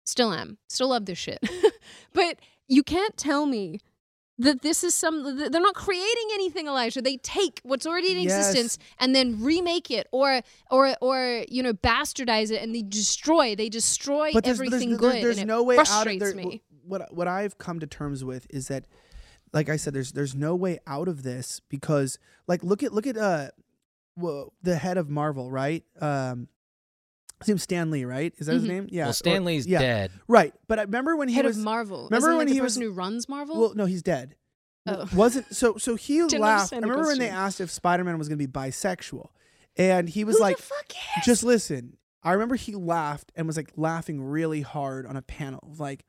Still 0.06 0.34
am. 0.34 0.58
Still 0.70 0.90
love 0.90 1.06
this 1.06 1.18
shit. 1.18 1.40
but 2.14 2.40
you 2.68 2.84
can't 2.84 3.16
tell 3.18 3.46
me 3.46 3.80
that 4.44 4.62
this 4.62 4.84
is 4.84 4.94
some 4.94 5.38
they're 5.38 5.62
not 5.62 5.76
creating 5.76 6.30
anything 6.34 6.68
elijah 6.68 7.02
they 7.02 7.18
take 7.18 7.60
what's 7.64 7.86
already 7.86 8.12
in 8.12 8.20
Yes. 8.20 8.50
existence 8.50 8.78
and 9.00 9.16
then 9.16 9.42
remake 9.42 9.90
it 9.92 10.08
or 10.12 10.42
or 10.70 10.96
or 11.02 11.44
you 11.50 11.62
know 11.64 11.74
bastardize 11.74 12.52
it 12.52 12.62
and 12.62 12.74
they 12.76 12.82
destroy 12.82 13.56
they 13.56 13.70
destroy 13.70 14.32
but 14.34 14.44
there's, 14.44 14.58
everything 14.60 14.90
there's, 14.90 15.00
good 15.02 15.16
there's, 15.24 15.36
there's 15.38 15.46
no 15.48 15.64
way 15.64 15.76
out 15.78 15.82
of 15.82 15.88
frustrates 15.88 16.26
there. 16.26 16.36
me 16.36 16.62
What 16.86 17.14
what 17.14 17.28
I've 17.28 17.58
come 17.58 17.80
to 17.80 17.88
terms 17.88 18.24
with 18.24 18.48
is 18.50 18.68
that, 18.68 18.86
like 19.54 19.70
I 19.70 19.78
said, 19.78 19.94
there's 19.94 20.12
there's 20.14 20.36
no 20.36 20.56
way 20.56 20.80
out 20.88 21.08
of 21.08 21.24
this 21.24 21.62
because 21.70 22.18
like 22.48 22.64
look 22.64 22.82
at 22.84 22.92
look 22.94 23.06
at 23.08 23.18
uh, 23.18 23.50
well, 24.18 24.54
the 24.62 24.76
head 24.78 24.98
of 24.98 25.10
Marvel, 25.10 25.52
right? 25.52 25.84
Um, 26.02 26.48
his 27.42 27.48
name's 27.50 27.64
Stan 27.64 27.92
Lee, 27.92 28.06
right? 28.06 28.34
Is 28.38 28.48
that 28.48 28.54
his 28.54 28.64
Mhm. 28.64 28.68
name? 28.68 28.88
Yeah. 28.90 29.04
well, 29.04 29.10
or- 29.12 29.14
Stan 29.14 29.46
Lee's 29.46 29.68
yeah. 29.68 29.80
dead. 29.80 30.12
Right, 30.28 30.54
but 30.68 30.80
I 30.80 30.84
remember 30.84 31.16
when 31.16 31.28
he 31.28 31.36
head 31.36 31.46
was 31.46 31.58
of 31.58 31.64
marvel 31.64 32.06
remember 32.06 32.18
Isn't 32.18 32.30
it 32.32 32.38
when 32.38 32.48
like 32.48 32.54
he 32.54 32.60
the 32.60 32.64
was- 32.64 32.74
person 32.74 32.82
who 32.84 32.92
runs 32.92 33.28
marvel 33.30 33.60
Well, 33.60 33.74
no, 33.76 33.86
he's 33.86 34.02
dead. 34.04 34.36
Oh. 34.88 35.08
Wasn't 35.16 35.54
so 35.56 35.78
so 35.78 35.96
he 35.96 36.18
Didn't 36.20 36.40
laughed. 36.40 36.74
I 36.74 36.78
understand 36.78 36.84
the 36.84 36.88
remember 36.88 37.08
when 37.08 37.20
they 37.20 37.26
question. 37.28 37.44
asked 37.46 37.62
if 37.62 37.70
Spider-Man 37.70 38.18
was 38.18 38.28
going 38.30 38.40
to 38.40 38.48
be 38.48 38.52
bisexual. 38.52 39.28
And 39.78 40.10
he 40.10 40.24
was 40.24 40.38
Who 40.38 40.42
like 40.42 40.58
the 40.58 40.64
fuck 40.64 40.88
cares? 40.88 41.26
just 41.26 41.44
listen. 41.44 41.98
I 42.24 42.32
remember 42.34 42.56
he 42.56 42.74
laughed 42.76 43.32
and 43.36 43.46
was 43.48 43.58
like 43.58 43.72
laughing 43.78 44.22
really 44.24 44.62
hard 44.62 45.06
on 45.06 45.16
a 45.16 45.22
panel 45.22 45.60
of 45.72 45.80
like 45.80 46.04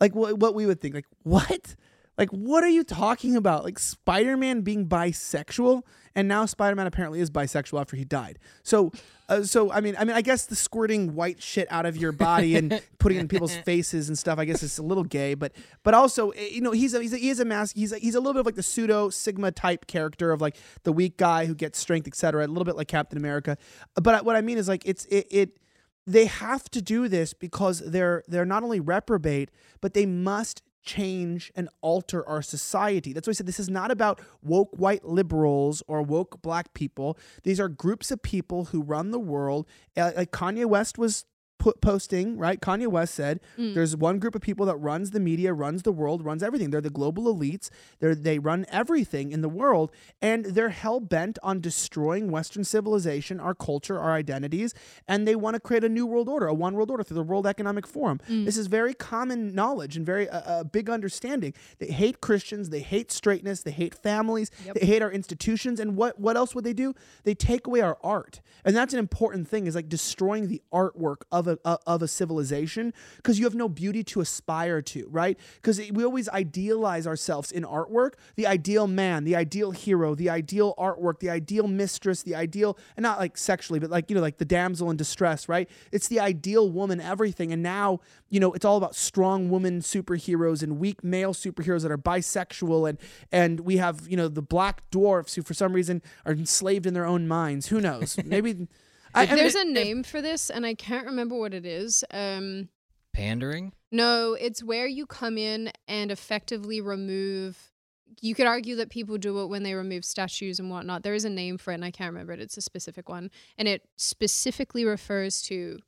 like 0.00 0.14
what 0.14 0.38
what 0.38 0.54
we 0.54 0.66
would 0.66 0.80
think 0.80 0.94
like 0.94 1.06
what? 1.22 1.74
Like 2.18 2.28
what 2.30 2.62
are 2.64 2.68
you 2.68 2.84
talking 2.84 3.34
about? 3.36 3.64
Like 3.64 3.78
Spider-Man 3.78 4.60
being 4.60 4.86
bisexual 4.86 5.82
and 6.14 6.28
now 6.28 6.46
Spider-Man 6.46 6.86
apparently 6.86 7.20
is 7.20 7.30
bisexual 7.30 7.80
after 7.80 7.96
he 7.96 8.04
died. 8.04 8.38
So 8.62 8.92
uh, 9.28 9.44
so 9.44 9.70
I 9.70 9.80
mean 9.80 9.94
I 9.98 10.04
mean 10.04 10.16
I 10.16 10.22
guess 10.22 10.46
the 10.46 10.56
squirting 10.56 11.14
white 11.14 11.40
shit 11.40 11.70
out 11.70 11.86
of 11.86 11.96
your 11.96 12.10
body 12.10 12.56
and 12.56 12.82
putting 12.98 13.18
it 13.18 13.20
in 13.20 13.28
people's 13.28 13.54
faces 13.54 14.08
and 14.08 14.18
stuff 14.18 14.38
I 14.38 14.44
guess 14.44 14.62
it's 14.62 14.78
a 14.78 14.82
little 14.82 15.04
gay 15.04 15.34
but 15.34 15.52
but 15.84 15.94
also 15.94 16.30
eh, 16.30 16.48
you 16.50 16.60
know 16.60 16.72
he's 16.72 16.94
a, 16.94 17.00
he's 17.00 17.12
a, 17.12 17.16
he 17.16 17.30
is 17.30 17.38
a 17.38 17.44
mask 17.44 17.76
he's 17.76 17.92
a, 17.92 17.98
he's 17.98 18.16
a 18.16 18.18
little 18.18 18.32
bit 18.32 18.40
of 18.40 18.46
like 18.46 18.56
the 18.56 18.62
pseudo 18.62 19.08
sigma 19.08 19.52
type 19.52 19.86
character 19.86 20.32
of 20.32 20.40
like 20.40 20.56
the 20.82 20.92
weak 20.92 21.16
guy 21.16 21.46
who 21.46 21.54
gets 21.54 21.78
strength 21.78 22.08
etc 22.08 22.44
a 22.44 22.48
little 22.48 22.64
bit 22.64 22.76
like 22.76 22.88
Captain 22.88 23.16
America 23.16 23.56
but 23.94 24.24
what 24.24 24.34
I 24.34 24.40
mean 24.40 24.58
is 24.58 24.68
like 24.68 24.82
it's 24.84 25.04
it, 25.06 25.28
it 25.30 25.58
they 26.06 26.26
have 26.26 26.68
to 26.70 26.82
do 26.82 27.06
this 27.06 27.32
because 27.32 27.78
they're 27.78 28.24
they're 28.26 28.44
not 28.44 28.64
only 28.64 28.80
reprobate 28.80 29.50
but 29.80 29.94
they 29.94 30.06
must 30.06 30.62
change 30.82 31.52
and 31.54 31.68
alter 31.80 32.26
our 32.28 32.42
society. 32.42 33.12
That's 33.12 33.26
why 33.26 33.32
I 33.32 33.34
said 33.34 33.46
this 33.46 33.60
is 33.60 33.70
not 33.70 33.90
about 33.90 34.20
woke 34.42 34.70
white 34.76 35.04
liberals 35.04 35.82
or 35.86 36.02
woke 36.02 36.42
black 36.42 36.74
people. 36.74 37.18
These 37.42 37.60
are 37.60 37.68
groups 37.68 38.10
of 38.10 38.22
people 38.22 38.66
who 38.66 38.82
run 38.82 39.10
the 39.10 39.18
world. 39.18 39.66
Uh, 39.96 40.12
like 40.16 40.30
Kanye 40.30 40.66
West 40.66 40.98
was 40.98 41.24
posting, 41.60 42.36
right? 42.38 42.60
Kanye 42.60 42.88
West 42.88 43.14
said 43.14 43.40
there's 43.56 43.96
one 43.96 44.18
group 44.18 44.34
of 44.34 44.40
people 44.40 44.66
that 44.66 44.76
runs 44.76 45.10
the 45.10 45.20
media, 45.20 45.52
runs 45.52 45.82
the 45.82 45.92
world, 45.92 46.24
runs 46.24 46.42
everything. 46.42 46.70
They're 46.70 46.80
the 46.80 46.90
global 46.90 47.24
elites. 47.34 47.70
They're 48.00 48.14
they 48.14 48.38
run 48.38 48.66
everything 48.70 49.32
in 49.32 49.40
the 49.42 49.48
world 49.48 49.92
and 50.20 50.44
they're 50.46 50.70
hell 50.70 51.00
bent 51.00 51.38
on 51.42 51.60
destroying 51.60 52.30
western 52.30 52.64
civilization, 52.64 53.38
our 53.40 53.54
culture, 53.54 53.98
our 53.98 54.12
identities, 54.12 54.74
and 55.06 55.26
they 55.28 55.36
want 55.36 55.54
to 55.54 55.60
create 55.60 55.84
a 55.84 55.88
new 55.88 56.06
world 56.06 56.28
order, 56.28 56.46
a 56.46 56.54
one 56.54 56.74
world 56.74 56.90
order 56.90 57.02
through 57.04 57.16
the 57.16 57.22
World 57.22 57.46
Economic 57.46 57.86
Forum. 57.86 58.18
This 58.28 58.56
is 58.56 58.66
very 58.66 58.94
common 58.94 59.54
knowledge 59.54 59.96
and 59.96 60.04
very 60.06 60.28
uh, 60.28 60.40
uh, 60.40 60.64
big 60.64 60.88
understanding. 60.90 61.52
They 61.78 61.86
hate 61.88 62.20
Christians, 62.20 62.70
they 62.70 62.80
hate 62.80 63.12
straightness, 63.12 63.62
they 63.62 63.70
hate 63.70 63.94
families, 63.94 64.50
they 64.74 64.86
hate 64.86 65.02
our 65.02 65.12
institutions 65.12 65.78
and 65.80 65.96
what 65.96 66.18
what 66.18 66.36
else 66.36 66.54
would 66.54 66.64
they 66.64 66.72
do? 66.72 66.94
They 67.24 67.34
take 67.34 67.66
away 67.66 67.80
our 67.80 67.98
art. 68.02 68.40
And 68.64 68.74
that's 68.76 68.92
an 68.92 68.98
important 68.98 69.48
thing 69.48 69.66
is 69.66 69.74
like 69.74 69.88
destroying 69.88 70.48
the 70.48 70.62
artwork 70.72 71.22
of 71.30 71.46
a 71.64 71.78
of 71.86 72.02
a 72.02 72.08
civilization 72.08 72.92
because 73.16 73.38
you 73.38 73.44
have 73.44 73.54
no 73.54 73.68
beauty 73.68 74.02
to 74.04 74.20
aspire 74.20 74.80
to, 74.82 75.06
right? 75.10 75.38
Because 75.56 75.78
we 75.90 76.04
always 76.04 76.28
idealize 76.28 77.06
ourselves 77.06 77.52
in 77.52 77.64
artwork, 77.64 78.14
the 78.36 78.46
ideal 78.46 78.86
man, 78.86 79.24
the 79.24 79.36
ideal 79.36 79.70
hero, 79.72 80.14
the 80.14 80.30
ideal 80.30 80.74
artwork, 80.78 81.18
the 81.20 81.30
ideal 81.30 81.66
mistress, 81.66 82.22
the 82.22 82.34
ideal 82.34 82.78
and 82.96 83.02
not 83.02 83.18
like 83.18 83.36
sexually, 83.36 83.78
but 83.78 83.90
like 83.90 84.10
you 84.10 84.16
know 84.16 84.22
like 84.22 84.38
the 84.38 84.44
damsel 84.44 84.90
in 84.90 84.96
distress, 84.96 85.48
right? 85.48 85.68
It's 85.92 86.08
the 86.08 86.20
ideal 86.20 86.70
woman 86.70 87.00
everything. 87.00 87.52
And 87.52 87.62
now, 87.62 88.00
you 88.28 88.40
know, 88.40 88.52
it's 88.52 88.64
all 88.64 88.76
about 88.76 88.94
strong 88.94 89.50
woman 89.50 89.80
superheroes 89.80 90.62
and 90.62 90.78
weak 90.78 91.02
male 91.02 91.34
superheroes 91.34 91.82
that 91.82 91.90
are 91.90 91.98
bisexual 91.98 92.88
and 92.88 92.98
and 93.32 93.60
we 93.60 93.76
have, 93.78 94.08
you 94.08 94.16
know, 94.16 94.28
the 94.28 94.42
black 94.42 94.88
dwarfs 94.90 95.34
who 95.34 95.42
for 95.42 95.54
some 95.54 95.72
reason 95.72 96.02
are 96.24 96.32
enslaved 96.32 96.86
in 96.86 96.94
their 96.94 97.06
own 97.06 97.28
minds. 97.28 97.68
Who 97.68 97.80
knows? 97.80 98.18
Maybe 98.24 98.68
I, 99.14 99.22
I 99.22 99.26
mean, 99.26 99.36
There's 99.36 99.54
it- 99.54 99.66
a 99.66 99.70
name 99.70 100.02
for 100.02 100.20
this, 100.22 100.50
and 100.50 100.64
I 100.64 100.74
can't 100.74 101.06
remember 101.06 101.38
what 101.38 101.54
it 101.54 101.66
is. 101.66 102.04
Um, 102.12 102.68
Pandering. 103.12 103.72
no, 103.90 104.34
it's 104.34 104.62
where 104.62 104.86
you 104.86 105.04
come 105.06 105.36
in 105.36 105.72
and 105.88 106.10
effectively 106.12 106.80
remove. 106.80 107.72
You 108.20 108.34
could 108.34 108.46
argue 108.46 108.76
that 108.76 108.90
people 108.90 109.18
do 109.18 109.40
it 109.42 109.46
when 109.46 109.62
they 109.62 109.74
remove 109.74 110.04
statues 110.04 110.58
and 110.60 110.70
whatnot. 110.70 111.02
There 111.02 111.14
is 111.14 111.24
a 111.24 111.30
name 111.30 111.58
for 111.58 111.70
it, 111.72 111.74
and 111.74 111.84
I 111.84 111.90
can't 111.90 112.12
remember 112.12 112.32
it. 112.32 112.40
It's 112.40 112.56
a 112.56 112.60
specific 112.60 113.08
one, 113.08 113.30
and 113.58 113.66
it 113.66 113.88
specifically 113.96 114.84
refers 114.84 115.42
to 115.42 115.78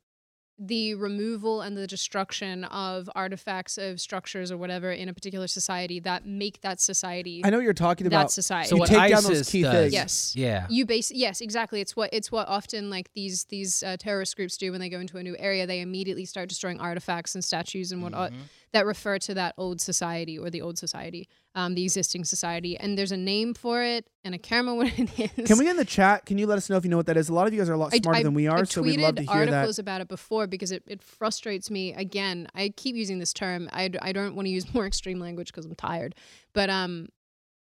the 0.59 0.93
removal 0.95 1.61
and 1.61 1.75
the 1.75 1.87
destruction 1.87 2.63
of 2.65 3.09
artifacts 3.15 3.77
of 3.77 3.99
structures 3.99 4.51
or 4.51 4.57
whatever 4.57 4.91
in 4.91 5.09
a 5.09 5.13
particular 5.13 5.47
society 5.47 5.99
that 5.99 6.25
make 6.25 6.61
that 6.61 6.79
society 6.79 7.41
I 7.43 7.49
know 7.49 7.57
what 7.57 7.63
you're 7.63 7.73
talking 7.73 8.05
about 8.05 8.23
that 8.23 8.31
society. 8.31 8.69
So 8.69 8.75
You 8.75 8.79
what 8.81 8.89
take 8.89 8.97
down 8.97 9.17
ISIS 9.17 9.29
those 9.29 9.49
key 9.49 9.63
does, 9.63 9.73
things. 9.73 9.93
Yes. 9.93 10.35
Yeah. 10.35 10.67
You 10.69 10.85
base 10.85 11.11
yes, 11.11 11.41
exactly. 11.41 11.81
It's 11.81 11.95
what 11.95 12.11
it's 12.13 12.31
what 12.31 12.47
often 12.47 12.89
like 12.89 13.11
these 13.13 13.45
these 13.45 13.81
uh, 13.83 13.97
terrorist 13.97 14.35
groups 14.35 14.57
do 14.57 14.71
when 14.71 14.79
they 14.79 14.89
go 14.89 14.99
into 14.99 15.17
a 15.17 15.23
new 15.23 15.35
area. 15.39 15.65
They 15.65 15.81
immediately 15.81 16.25
start 16.25 16.49
destroying 16.49 16.79
artifacts 16.79 17.35
and 17.35 17.43
statues 17.43 17.91
and 17.91 18.01
whatnot 18.01 18.31
Mm-hmm. 18.31 18.41
That 18.73 18.85
refer 18.85 19.17
to 19.19 19.33
that 19.35 19.53
old 19.57 19.79
society 19.79 20.37
or 20.37 20.49
the 20.49 20.61
old 20.61 20.77
society, 20.77 21.29
um, 21.55 21.75
the 21.75 21.83
existing 21.83 22.25
society. 22.25 22.75
And 22.77 22.97
there's 22.97 23.11
a 23.11 23.17
name 23.17 23.53
for 23.53 23.81
it, 23.83 24.09
and 24.23 24.33
I 24.35 24.39
can't 24.39 24.65
remember 24.67 24.83
what 24.85 24.99
it 24.99 25.37
is. 25.37 25.47
Can 25.47 25.57
we 25.57 25.69
in 25.69 25.77
the 25.77 25.85
chat? 25.85 26.25
Can 26.25 26.37
you 26.37 26.47
let 26.47 26.57
us 26.57 26.69
know 26.69 26.77
if 26.77 26.83
you 26.83 26.89
know 26.89 26.97
what 26.97 27.05
that 27.05 27.15
is? 27.17 27.29
A 27.29 27.33
lot 27.33 27.47
of 27.47 27.53
you 27.53 27.59
guys 27.59 27.69
are 27.69 27.73
a 27.73 27.77
lot 27.77 27.93
smarter 27.93 28.19
I- 28.19 28.23
than 28.23 28.33
we 28.33 28.47
are, 28.47 28.59
I 28.59 28.63
so 28.63 28.81
we'd 28.81 28.99
love 28.99 29.15
to 29.15 29.21
tweeted 29.23 29.31
hear 29.31 29.45
that. 29.45 29.53
articles 29.53 29.79
about 29.79 30.01
it 30.01 30.07
before 30.07 30.47
because 30.47 30.71
it, 30.71 30.83
it 30.87 31.01
frustrates 31.01 31.69
me. 31.71 31.93
Again, 31.93 32.47
I 32.55 32.69
keep 32.75 32.95
using 32.95 33.19
this 33.19 33.31
term. 33.31 33.69
I, 33.71 33.89
I 34.01 34.11
don't 34.11 34.35
want 34.35 34.47
to 34.47 34.51
use 34.51 34.73
more 34.73 34.85
extreme 34.85 35.19
language 35.19 35.47
because 35.47 35.65
I'm 35.65 35.75
tired. 35.75 36.15
But 36.53 36.69
um, 36.69 37.09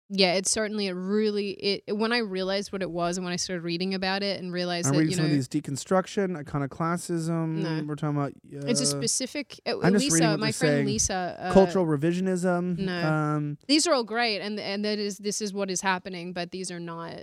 yeah, 0.09 0.33
it's 0.33 0.51
certainly 0.51 0.87
a 0.87 0.93
really 0.95 1.51
it. 1.51 1.95
When 1.97 2.11
I 2.11 2.19
realized 2.19 2.71
what 2.71 2.81
it 2.81 2.91
was 2.91 3.17
and 3.17 3.23
when 3.25 3.33
I 3.33 3.37
started 3.37 3.63
reading 3.63 3.93
about 3.95 4.21
it 4.23 4.39
and 4.39 4.53
realized 4.53 4.87
I'm 4.87 4.93
that 4.93 4.99
reading 4.99 5.11
you 5.11 5.15
some 5.17 5.25
know 5.25 5.31
of 5.31 5.35
these 5.35 5.47
deconstruction, 5.47 6.37
iconoclasm. 6.37 7.63
No. 7.63 7.83
We're 7.87 7.95
talking 7.95 8.15
about. 8.17 8.31
Uh, 8.31 8.67
it's 8.67 8.81
a 8.81 8.85
specific. 8.85 9.59
Uh, 9.65 9.79
I'm 9.81 9.93
just 9.93 10.11
reading 10.11 10.27
Lisa, 10.27 10.29
what 10.31 10.39
my 10.39 10.45
they're 10.47 10.53
friend 10.53 10.73
saying. 10.77 10.85
Lisa, 10.85 11.37
uh, 11.39 11.53
cultural 11.53 11.85
revisionism. 11.85 12.77
no. 12.77 13.07
Um, 13.07 13.57
These 13.67 13.87
are 13.87 13.93
all 13.93 14.03
great, 14.03 14.39
and 14.41 14.59
and 14.59 14.85
that 14.85 14.99
is 14.99 15.17
this 15.17 15.41
is 15.41 15.53
what 15.53 15.69
is 15.71 15.81
happening, 15.81 16.33
but 16.33 16.51
these 16.51 16.71
are 16.71 16.79
not. 16.79 17.21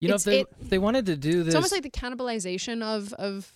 You 0.00 0.08
know, 0.08 0.16
if 0.16 0.24
they 0.24 0.40
it- 0.40 0.48
if 0.60 0.70
they 0.70 0.78
wanted 0.78 1.06
to 1.06 1.16
do 1.16 1.38
this, 1.38 1.48
It's 1.48 1.54
almost 1.54 1.72
like 1.72 1.82
the 1.82 1.90
cannibalization 1.90 2.82
of 2.82 3.12
of, 3.14 3.52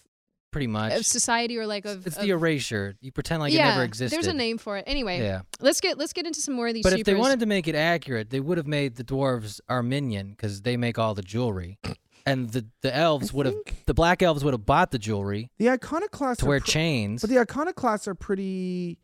pretty 0.58 0.66
much. 0.66 0.92
of 0.92 1.06
society 1.06 1.56
or 1.58 1.66
like 1.66 1.84
of. 1.84 2.06
it's 2.06 2.16
of- 2.16 2.22
the 2.22 2.30
erasure. 2.30 2.96
You 3.00 3.12
pretend 3.12 3.40
like 3.40 3.52
yeah, 3.52 3.66
it 3.68 3.70
never 3.70 3.84
existed. 3.84 4.16
There's 4.16 4.26
a 4.26 4.32
name 4.32 4.58
for 4.58 4.76
it. 4.76 4.84
Anyway, 4.86 5.20
Yeah. 5.20 5.42
let's 5.60 5.80
get 5.80 5.98
let's 5.98 6.12
get 6.12 6.26
into 6.26 6.40
some 6.40 6.54
more 6.54 6.68
of 6.68 6.74
these. 6.74 6.82
But 6.82 6.92
if 6.92 7.04
they 7.04 7.14
wanted 7.14 7.40
to 7.40 7.46
make 7.46 7.68
it 7.68 7.74
accurate, 7.74 8.30
they 8.30 8.40
would 8.40 8.58
have 8.58 8.66
made 8.66 8.96
the 8.96 9.04
dwarves 9.04 9.60
Armenian 9.70 10.30
because 10.30 10.62
they 10.62 10.76
make 10.76 10.98
all 10.98 11.14
the 11.14 11.22
jewelry, 11.22 11.78
and 12.26 12.50
the 12.50 12.66
the 12.82 12.94
elves 12.94 13.32
would 13.32 13.46
have 13.46 13.54
the 13.86 13.94
black 13.94 14.22
elves 14.22 14.44
would 14.44 14.54
have 14.54 14.66
bought 14.66 14.90
the 14.90 14.98
jewelry 14.98 15.50
the 15.58 15.70
iconoclasts 15.70 16.38
to 16.40 16.46
wear 16.46 16.60
pr- 16.60 16.66
chains. 16.66 17.20
but 17.22 17.30
the 17.30 17.38
iconoclasts 17.38 18.06
are 18.08 18.14
pretty 18.14 18.98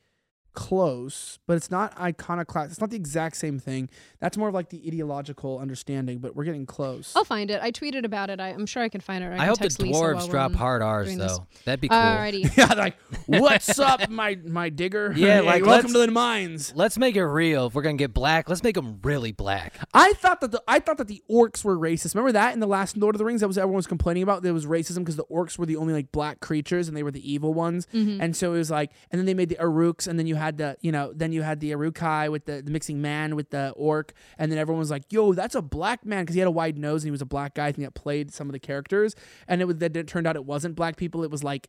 close, 0.54 1.38
but 1.46 1.56
it's 1.56 1.70
not 1.70 1.98
iconoclast. 2.00 2.70
It's 2.70 2.80
not 2.80 2.90
the 2.90 2.96
exact 2.96 3.36
same 3.36 3.58
thing. 3.58 3.88
That's 4.20 4.36
more 4.36 4.48
of 4.48 4.54
like 4.54 4.70
the 4.70 4.82
ideological 4.86 5.58
understanding, 5.58 6.18
but 6.18 6.34
we're 6.34 6.44
getting 6.44 6.66
close. 6.66 7.12
I'll 7.16 7.24
find 7.24 7.50
it. 7.50 7.60
I 7.62 7.72
tweeted 7.72 8.04
about 8.04 8.30
it. 8.30 8.40
I, 8.40 8.48
I'm 8.48 8.66
sure 8.66 8.82
I 8.82 8.88
can 8.88 9.00
find 9.00 9.22
it. 9.22 9.28
I, 9.28 9.42
I 9.42 9.46
hope 9.46 9.58
the 9.58 9.64
text 9.64 9.82
Lisa 9.82 10.00
while 10.00 10.14
dwarves 10.14 10.30
drop 10.30 10.52
hard 10.52 10.82
R's 10.82 11.06
doing 11.06 11.18
this. 11.18 11.36
though. 11.38 11.46
That'd 11.64 11.80
be 11.80 11.88
cool. 11.88 11.98
Alrighty. 11.98 12.56
yeah, 12.56 12.72
like 12.74 12.96
what's 13.26 13.78
up, 13.78 14.08
my 14.08 14.38
my 14.44 14.68
digger? 14.70 15.12
Yeah, 15.16 15.34
Hey, 15.34 15.40
like, 15.40 15.66
welcome 15.66 15.92
to 15.92 15.98
the 15.98 16.10
mines. 16.10 16.72
Let's 16.74 16.96
make 16.96 17.16
it 17.16 17.24
real. 17.24 17.66
If 17.66 17.74
we're 17.74 17.82
gonna 17.82 17.96
get 17.96 18.14
black, 18.14 18.48
let's 18.48 18.62
make 18.62 18.76
them 18.76 19.00
really 19.02 19.32
black. 19.32 19.74
I 19.92 20.12
thought 20.14 20.40
that 20.40 20.52
the 20.52 20.62
I 20.68 20.78
thought 20.78 20.98
that 20.98 21.08
the 21.08 21.22
orcs 21.30 21.64
were 21.64 21.76
racist. 21.76 22.14
Remember 22.14 22.32
that 22.32 22.54
in 22.54 22.60
the 22.60 22.66
last 22.66 22.96
Lord 22.96 23.14
of 23.14 23.18
the 23.18 23.24
Rings, 23.24 23.40
that 23.40 23.48
was 23.48 23.58
everyone 23.58 23.76
was 23.76 23.86
complaining 23.86 24.22
about. 24.22 24.42
There 24.42 24.54
was 24.54 24.66
racism 24.66 24.98
because 24.98 25.16
the 25.16 25.24
orcs 25.24 25.58
were 25.58 25.66
the 25.66 25.76
only 25.76 25.92
like 25.92 26.12
black 26.12 26.40
creatures 26.40 26.88
and 26.88 26.96
they 26.96 27.02
were 27.02 27.10
the 27.10 27.30
evil 27.30 27.52
ones. 27.52 27.86
Mm-hmm. 27.92 28.20
And 28.20 28.36
so 28.36 28.54
it 28.54 28.58
was 28.58 28.70
like, 28.70 28.92
and 29.10 29.18
then 29.18 29.26
they 29.26 29.34
made 29.34 29.48
the 29.48 29.56
Aruks, 29.56 30.06
and 30.06 30.18
then 30.18 30.26
you 30.26 30.34
had 30.34 30.43
the 30.52 30.76
you 30.80 30.92
know 30.92 31.12
then 31.14 31.32
you 31.32 31.42
had 31.42 31.60
the 31.60 31.68
Uruk-hai 31.68 32.28
with 32.28 32.44
the, 32.46 32.62
the 32.62 32.70
mixing 32.70 33.00
man 33.02 33.36
with 33.36 33.50
the 33.50 33.70
orc, 33.76 34.12
and 34.38 34.50
then 34.50 34.58
everyone 34.58 34.78
was 34.78 34.90
like, 34.90 35.04
yo, 35.10 35.32
that's 35.32 35.54
a 35.54 35.62
black 35.62 36.04
man 36.04 36.22
because 36.24 36.34
he 36.34 36.40
had 36.40 36.48
a 36.48 36.52
wide 36.52 36.78
nose 36.78 37.02
and 37.02 37.08
he 37.08 37.12
was 37.12 37.22
a 37.22 37.26
black 37.26 37.54
guy. 37.54 37.66
I 37.66 37.72
think 37.72 37.86
that 37.86 37.94
played 37.94 38.32
some 38.32 38.48
of 38.48 38.52
the 38.52 38.58
characters, 38.58 39.14
and 39.48 39.60
it 39.60 39.64
was 39.64 39.76
that 39.78 39.96
it 39.96 40.08
turned 40.08 40.26
out 40.26 40.36
it 40.36 40.44
wasn't 40.44 40.74
black 40.76 40.96
people. 40.96 41.22
It 41.24 41.30
was 41.30 41.44
like 41.44 41.68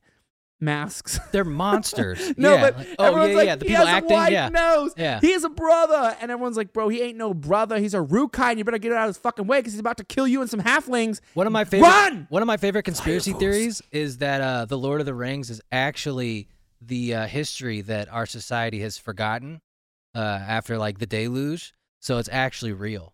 masks. 0.59 1.19
They're 1.31 1.43
monsters. 1.43 2.33
No, 2.37 2.55
yeah. 2.55 2.61
but 2.61 2.77
like- 2.77 2.87
oh 2.99 3.05
everyone's 3.05 3.31
yeah, 3.31 3.37
like, 3.37 3.45
yeah. 3.47 3.55
The 3.55 3.65
he 3.65 3.69
people 3.69 3.85
has 3.85 3.95
acting, 3.95 4.11
a 4.11 4.15
white 4.15 4.31
yeah. 4.31 4.49
nose. 4.49 4.93
Yeah. 4.97 5.19
He 5.19 5.31
is 5.31 5.43
a 5.43 5.49
brother, 5.49 6.17
and 6.21 6.31
everyone's 6.31 6.57
like, 6.57 6.73
bro, 6.73 6.89
he 6.89 7.01
ain't 7.01 7.17
no 7.17 7.33
brother. 7.33 7.79
He's 7.79 7.93
a 7.93 7.99
Rukai, 7.99 8.49
and 8.49 8.57
you 8.57 8.65
better 8.65 8.77
get 8.77 8.91
out 8.91 9.03
of 9.03 9.07
his 9.09 9.17
fucking 9.17 9.47
way 9.47 9.59
because 9.59 9.73
he's 9.73 9.79
about 9.79 9.97
to 9.97 10.03
kill 10.03 10.27
you 10.27 10.41
and 10.41 10.49
some 10.49 10.61
halflings. 10.61 11.21
One 11.33 11.47
of 11.47 11.53
my 11.53 11.63
favorite 11.63 11.87
Run! 11.87 12.27
one 12.29 12.41
of 12.41 12.47
my 12.47 12.57
favorite 12.57 12.83
conspiracy 12.83 13.31
Fireballs. 13.31 13.53
theories 13.53 13.81
is 13.91 14.17
that 14.17 14.41
uh, 14.41 14.65
the 14.65 14.77
Lord 14.77 14.99
of 14.99 15.05
the 15.05 15.13
Rings 15.13 15.49
is 15.49 15.61
actually 15.71 16.47
the 16.81 17.13
uh, 17.15 17.27
history 17.27 17.81
that 17.81 18.07
our 18.11 18.25
society 18.25 18.79
has 18.81 18.97
forgotten 18.97 19.61
uh, 20.13 20.19
after 20.19 20.77
like 20.77 20.99
the 20.99 21.05
deluge, 21.05 21.73
so 21.99 22.17
it's 22.17 22.29
actually 22.31 22.73
real. 22.73 23.13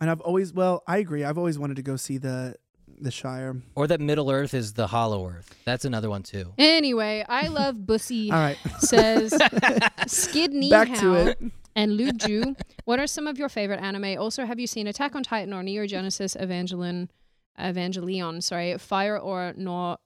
And 0.00 0.10
I've 0.10 0.20
always, 0.20 0.52
well, 0.52 0.82
I 0.86 0.98
agree. 0.98 1.24
I've 1.24 1.38
always 1.38 1.58
wanted 1.58 1.76
to 1.76 1.82
go 1.82 1.96
see 1.96 2.18
the 2.18 2.56
the 2.98 3.10
Shire. 3.10 3.60
Or 3.74 3.86
that 3.86 4.00
Middle 4.00 4.30
Earth 4.30 4.54
is 4.54 4.72
the 4.72 4.86
Hollow 4.86 5.28
Earth. 5.28 5.54
That's 5.66 5.84
another 5.84 6.08
one 6.08 6.22
too. 6.22 6.52
Anyway, 6.56 7.24
I 7.28 7.48
love 7.60 7.84
Bussy. 7.86 8.30
All 8.30 8.38
right, 8.38 8.58
says 8.78 9.34
Skid 10.06 10.52
Ni 10.52 10.70
back 10.70 10.92
to 11.00 11.14
it. 11.14 11.38
and 11.74 11.98
Luju. 11.98 12.58
What 12.84 12.98
are 13.00 13.06
some 13.06 13.26
of 13.26 13.38
your 13.38 13.48
favorite 13.50 13.80
anime? 13.80 14.18
Also, 14.18 14.46
have 14.46 14.58
you 14.58 14.66
seen 14.66 14.86
Attack 14.86 15.14
on 15.14 15.22
Titan 15.22 15.52
or 15.52 15.62
Neon 15.62 15.88
Genesis 15.88 16.34
Evangelion? 16.36 17.08
Evangelion, 17.58 18.42
sorry, 18.42 18.76
Fire 18.78 19.18
or 19.18 19.54
Nor. 19.56 19.98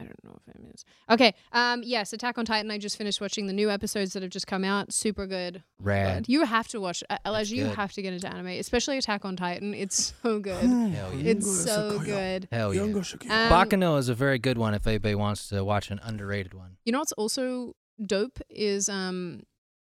I 0.00 0.04
don't 0.04 0.24
know 0.24 0.36
if 0.36 0.54
it 0.54 0.62
means. 0.62 0.84
Okay. 1.10 1.34
Um. 1.52 1.82
Yes, 1.84 2.12
Attack 2.12 2.38
on 2.38 2.44
Titan. 2.44 2.70
I 2.70 2.78
just 2.78 2.96
finished 2.96 3.20
watching 3.20 3.46
the 3.46 3.52
new 3.52 3.70
episodes 3.70 4.12
that 4.12 4.22
have 4.22 4.30
just 4.30 4.46
come 4.46 4.64
out. 4.64 4.92
Super 4.92 5.26
good. 5.26 5.62
Rad. 5.80 6.24
Good. 6.26 6.32
You 6.32 6.44
have 6.44 6.68
to 6.68 6.80
watch. 6.80 7.02
Uh, 7.10 7.18
Elijah, 7.26 7.56
you 7.56 7.64
good. 7.64 7.76
have 7.76 7.92
to 7.92 8.02
get 8.02 8.12
into 8.12 8.28
anime, 8.28 8.46
especially 8.48 8.98
Attack 8.98 9.24
on 9.24 9.36
Titan. 9.36 9.74
It's 9.74 10.14
so 10.22 10.38
good. 10.38 10.62
Hell 10.64 11.14
yeah. 11.14 11.30
it's 11.30 11.64
so 11.64 11.98
good. 11.98 12.48
Hell 12.52 12.72
yeah. 12.74 12.82
Um, 12.82 12.92
Baccano 12.92 13.98
is 13.98 14.08
a 14.08 14.14
very 14.14 14.38
good 14.38 14.58
one 14.58 14.74
if 14.74 14.86
anybody 14.86 15.14
wants 15.14 15.48
to 15.48 15.64
watch 15.64 15.90
an 15.90 16.00
underrated 16.02 16.54
one. 16.54 16.76
You 16.84 16.92
know 16.92 17.00
what's 17.00 17.12
also 17.12 17.74
dope 18.04 18.38
is 18.48 18.88
um, 18.88 19.42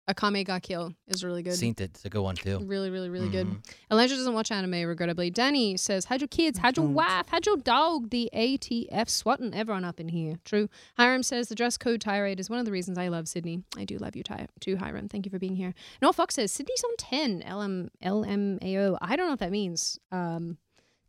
Akame 0.10 0.44
ga 0.44 0.60
Kill 0.60 0.94
is 1.07 1.23
really 1.23 1.44
good. 1.44 1.53
Seen 1.53 1.72
it. 1.77 1.81
It's 1.81 2.03
a 2.03 2.10
good 2.10 2.22
one 2.23 2.36
too. 2.36 2.60
Really, 2.65 2.90
really, 2.90 3.10
really 3.10 3.27
Mhm. 3.30 3.31
good. 3.31 3.48
Elijah 3.91 4.15
doesn't 4.15 4.34
watch 4.34 4.52
anime, 4.52 4.84
regrettably. 4.88 5.30
Danny 5.30 5.77
says, 5.77 6.06
How'd 6.06 6.19
your 6.22 6.27
kids? 6.27 6.57
How'd 6.60 6.77
your 6.77 6.88
don't. 6.88 6.95
wife? 6.95 7.27
How'd 7.27 7.45
your 7.45 7.57
dog? 7.57 8.10
The 8.10 8.30
ATF 8.34 9.07
swatting 9.10 9.53
everyone 9.53 9.86
up 9.86 9.99
in 9.99 10.10
here. 10.10 10.40
True. 10.45 10.68
Hiram 10.98 11.22
says, 11.23 11.48
The 11.49 11.56
dress 11.56 11.77
code 11.77 12.02
tirade 12.02 12.40
is 12.40 12.49
one 12.49 12.57
of 12.60 12.65
the 12.65 12.72
reasons 12.72 12.98
I 12.98 13.07
love 13.10 13.27
Sydney. 13.27 13.64
I 13.77 13.86
do 13.86 13.98
love 13.99 14.15
you, 14.15 14.23
Ty- 14.23 14.48
too, 14.60 14.77
Hiram. 14.77 15.07
Thank 15.10 15.26
you 15.26 15.30
for 15.30 15.40
being 15.40 15.56
here. 15.56 15.73
Noel 16.02 16.14
Fox 16.14 16.36
says, 16.36 16.52
Sydney's 16.52 16.84
on 16.84 16.95
10. 16.98 17.44
LM, 17.48 17.90
LMAO. 18.03 18.98
I 19.02 19.15
don't 19.15 19.27
know 19.27 19.34
what 19.34 19.40
that 19.40 19.52
means. 19.52 19.99
Um, 20.11 20.57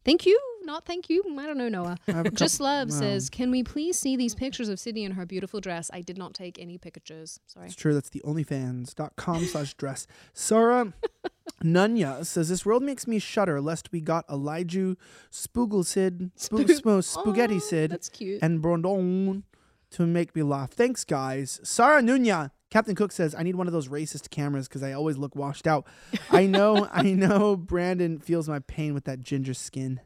thank 0.05 0.27
you. 0.27 0.39
Not 0.62 0.85
thank 0.85 1.09
you. 1.11 1.23
I 1.39 1.47
don't 1.47 1.59
know, 1.59 1.69
Noah. 1.69 1.97
I 2.07 2.12
have 2.12 2.27
a 2.27 2.31
Just 2.31 2.61
Love 2.61 2.93
says, 2.93 3.28
Can 3.31 3.51
we 3.51 3.62
please 3.62 3.99
see 3.99 4.16
these 4.16 4.35
pictures 4.35 4.69
of 4.69 4.78
Sydney 4.78 5.05
in 5.05 5.12
her 5.12 5.27
beautiful 5.27 5.61
dress? 5.61 5.91
I 5.93 6.01
did 6.01 6.16
not 6.19 6.35
take 6.35 6.59
any 6.59 6.78
pictures. 6.78 7.41
Sorry. 7.47 7.66
It's 7.66 7.74
true. 7.74 7.95
That's 7.95 8.11
the 8.11 8.20
onlyfans.com 8.24 9.47
slash 9.47 9.74
dress. 9.74 10.07
Sarah 10.32 10.93
Nunya 11.65 12.24
says, 12.24 12.49
This 12.49 12.65
world 12.65 12.82
makes 12.82 13.07
me 13.07 13.19
shudder 13.19 13.61
lest 13.61 13.91
we 13.93 14.01
got 14.01 14.24
Elijah 14.31 14.97
Spoogle 15.32 15.85
Sid, 15.85 16.31
Spoog- 16.37 16.81
Smo- 16.81 17.03
Spaghetti 17.23 17.57
Oh, 17.57 17.59
Sid, 17.61 17.91
That's 17.91 18.09
cute. 18.09 18.41
and 18.43 18.62
Brondon 18.62 19.45
to 19.93 20.07
make 20.07 20.37
me 20.37 20.43
laugh. 20.43 20.70
Thanks, 20.70 21.05
guys. 21.05 21.61
Sarah 21.65 22.01
Nunya. 22.03 22.51
Captain 22.70 22.95
Cook 22.95 23.11
says, 23.11 23.35
I 23.37 23.43
need 23.43 23.57
one 23.57 23.66
of 23.66 23.73
those 23.73 23.89
racist 23.89 24.31
cameras 24.31 24.69
because 24.69 24.85
I 24.85 24.93
always 24.93 25.16
look 25.16 25.35
washed 25.35 25.66
out. 25.66 25.89
I 26.31 26.47
know, 26.47 26.87
I 26.93 27.03
know 27.15 27.57
Brandon 27.57 28.20
feels 28.20 28.49
my 28.49 28.61
pain 28.61 28.95
with 28.95 29.03
that 29.07 29.23
ginger 29.23 29.55
skin. 29.55 30.01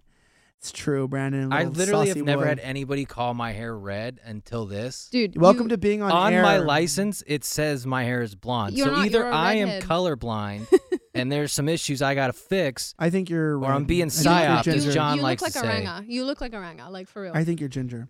It's 0.64 0.72
true, 0.72 1.06
Brandon. 1.06 1.52
I 1.52 1.64
literally 1.64 2.08
have 2.08 2.16
never 2.16 2.44
boy. 2.44 2.48
had 2.48 2.58
anybody 2.58 3.04
call 3.04 3.34
my 3.34 3.52
hair 3.52 3.76
red 3.76 4.18
until 4.24 4.64
this. 4.64 5.10
Dude, 5.12 5.38
Welcome 5.38 5.64
you- 5.64 5.68
to 5.68 5.76
being 5.76 6.00
on, 6.00 6.10
On 6.10 6.32
air. 6.32 6.42
my 6.42 6.56
license, 6.56 7.22
it 7.26 7.44
says 7.44 7.86
my 7.86 8.04
hair 8.04 8.22
is 8.22 8.34
blonde. 8.34 8.74
You're 8.74 8.86
so 8.86 8.92
not, 8.92 9.04
either 9.04 9.18
you're 9.18 9.28
a 9.28 9.36
I 9.36 9.54
am 9.56 9.82
colorblind 9.82 10.66
and 11.14 11.30
there's 11.30 11.52
some 11.52 11.68
issues 11.68 12.00
I 12.00 12.14
gotta 12.14 12.32
fix. 12.32 12.94
I 12.98 13.10
think 13.10 13.28
you're. 13.28 13.58
Or 13.58 13.66
I'm 13.66 13.84
being 13.84 14.06
I 14.06 14.62
think 14.62 14.64
you're 14.64 14.74
as. 14.88 14.94
John 14.94 15.18
you 15.18 15.22
likes 15.22 15.42
look 15.42 15.52
to 15.52 15.58
like 15.58 15.66
a 15.66 15.68
say. 15.68 15.84
ranga. 15.84 16.10
You 16.10 16.24
look 16.24 16.40
like 16.40 16.54
a 16.54 16.60
ranga, 16.60 16.88
like 16.88 17.08
for 17.08 17.20
real. 17.20 17.32
I 17.34 17.44
think 17.44 17.60
you're 17.60 17.68
ginger. 17.68 18.08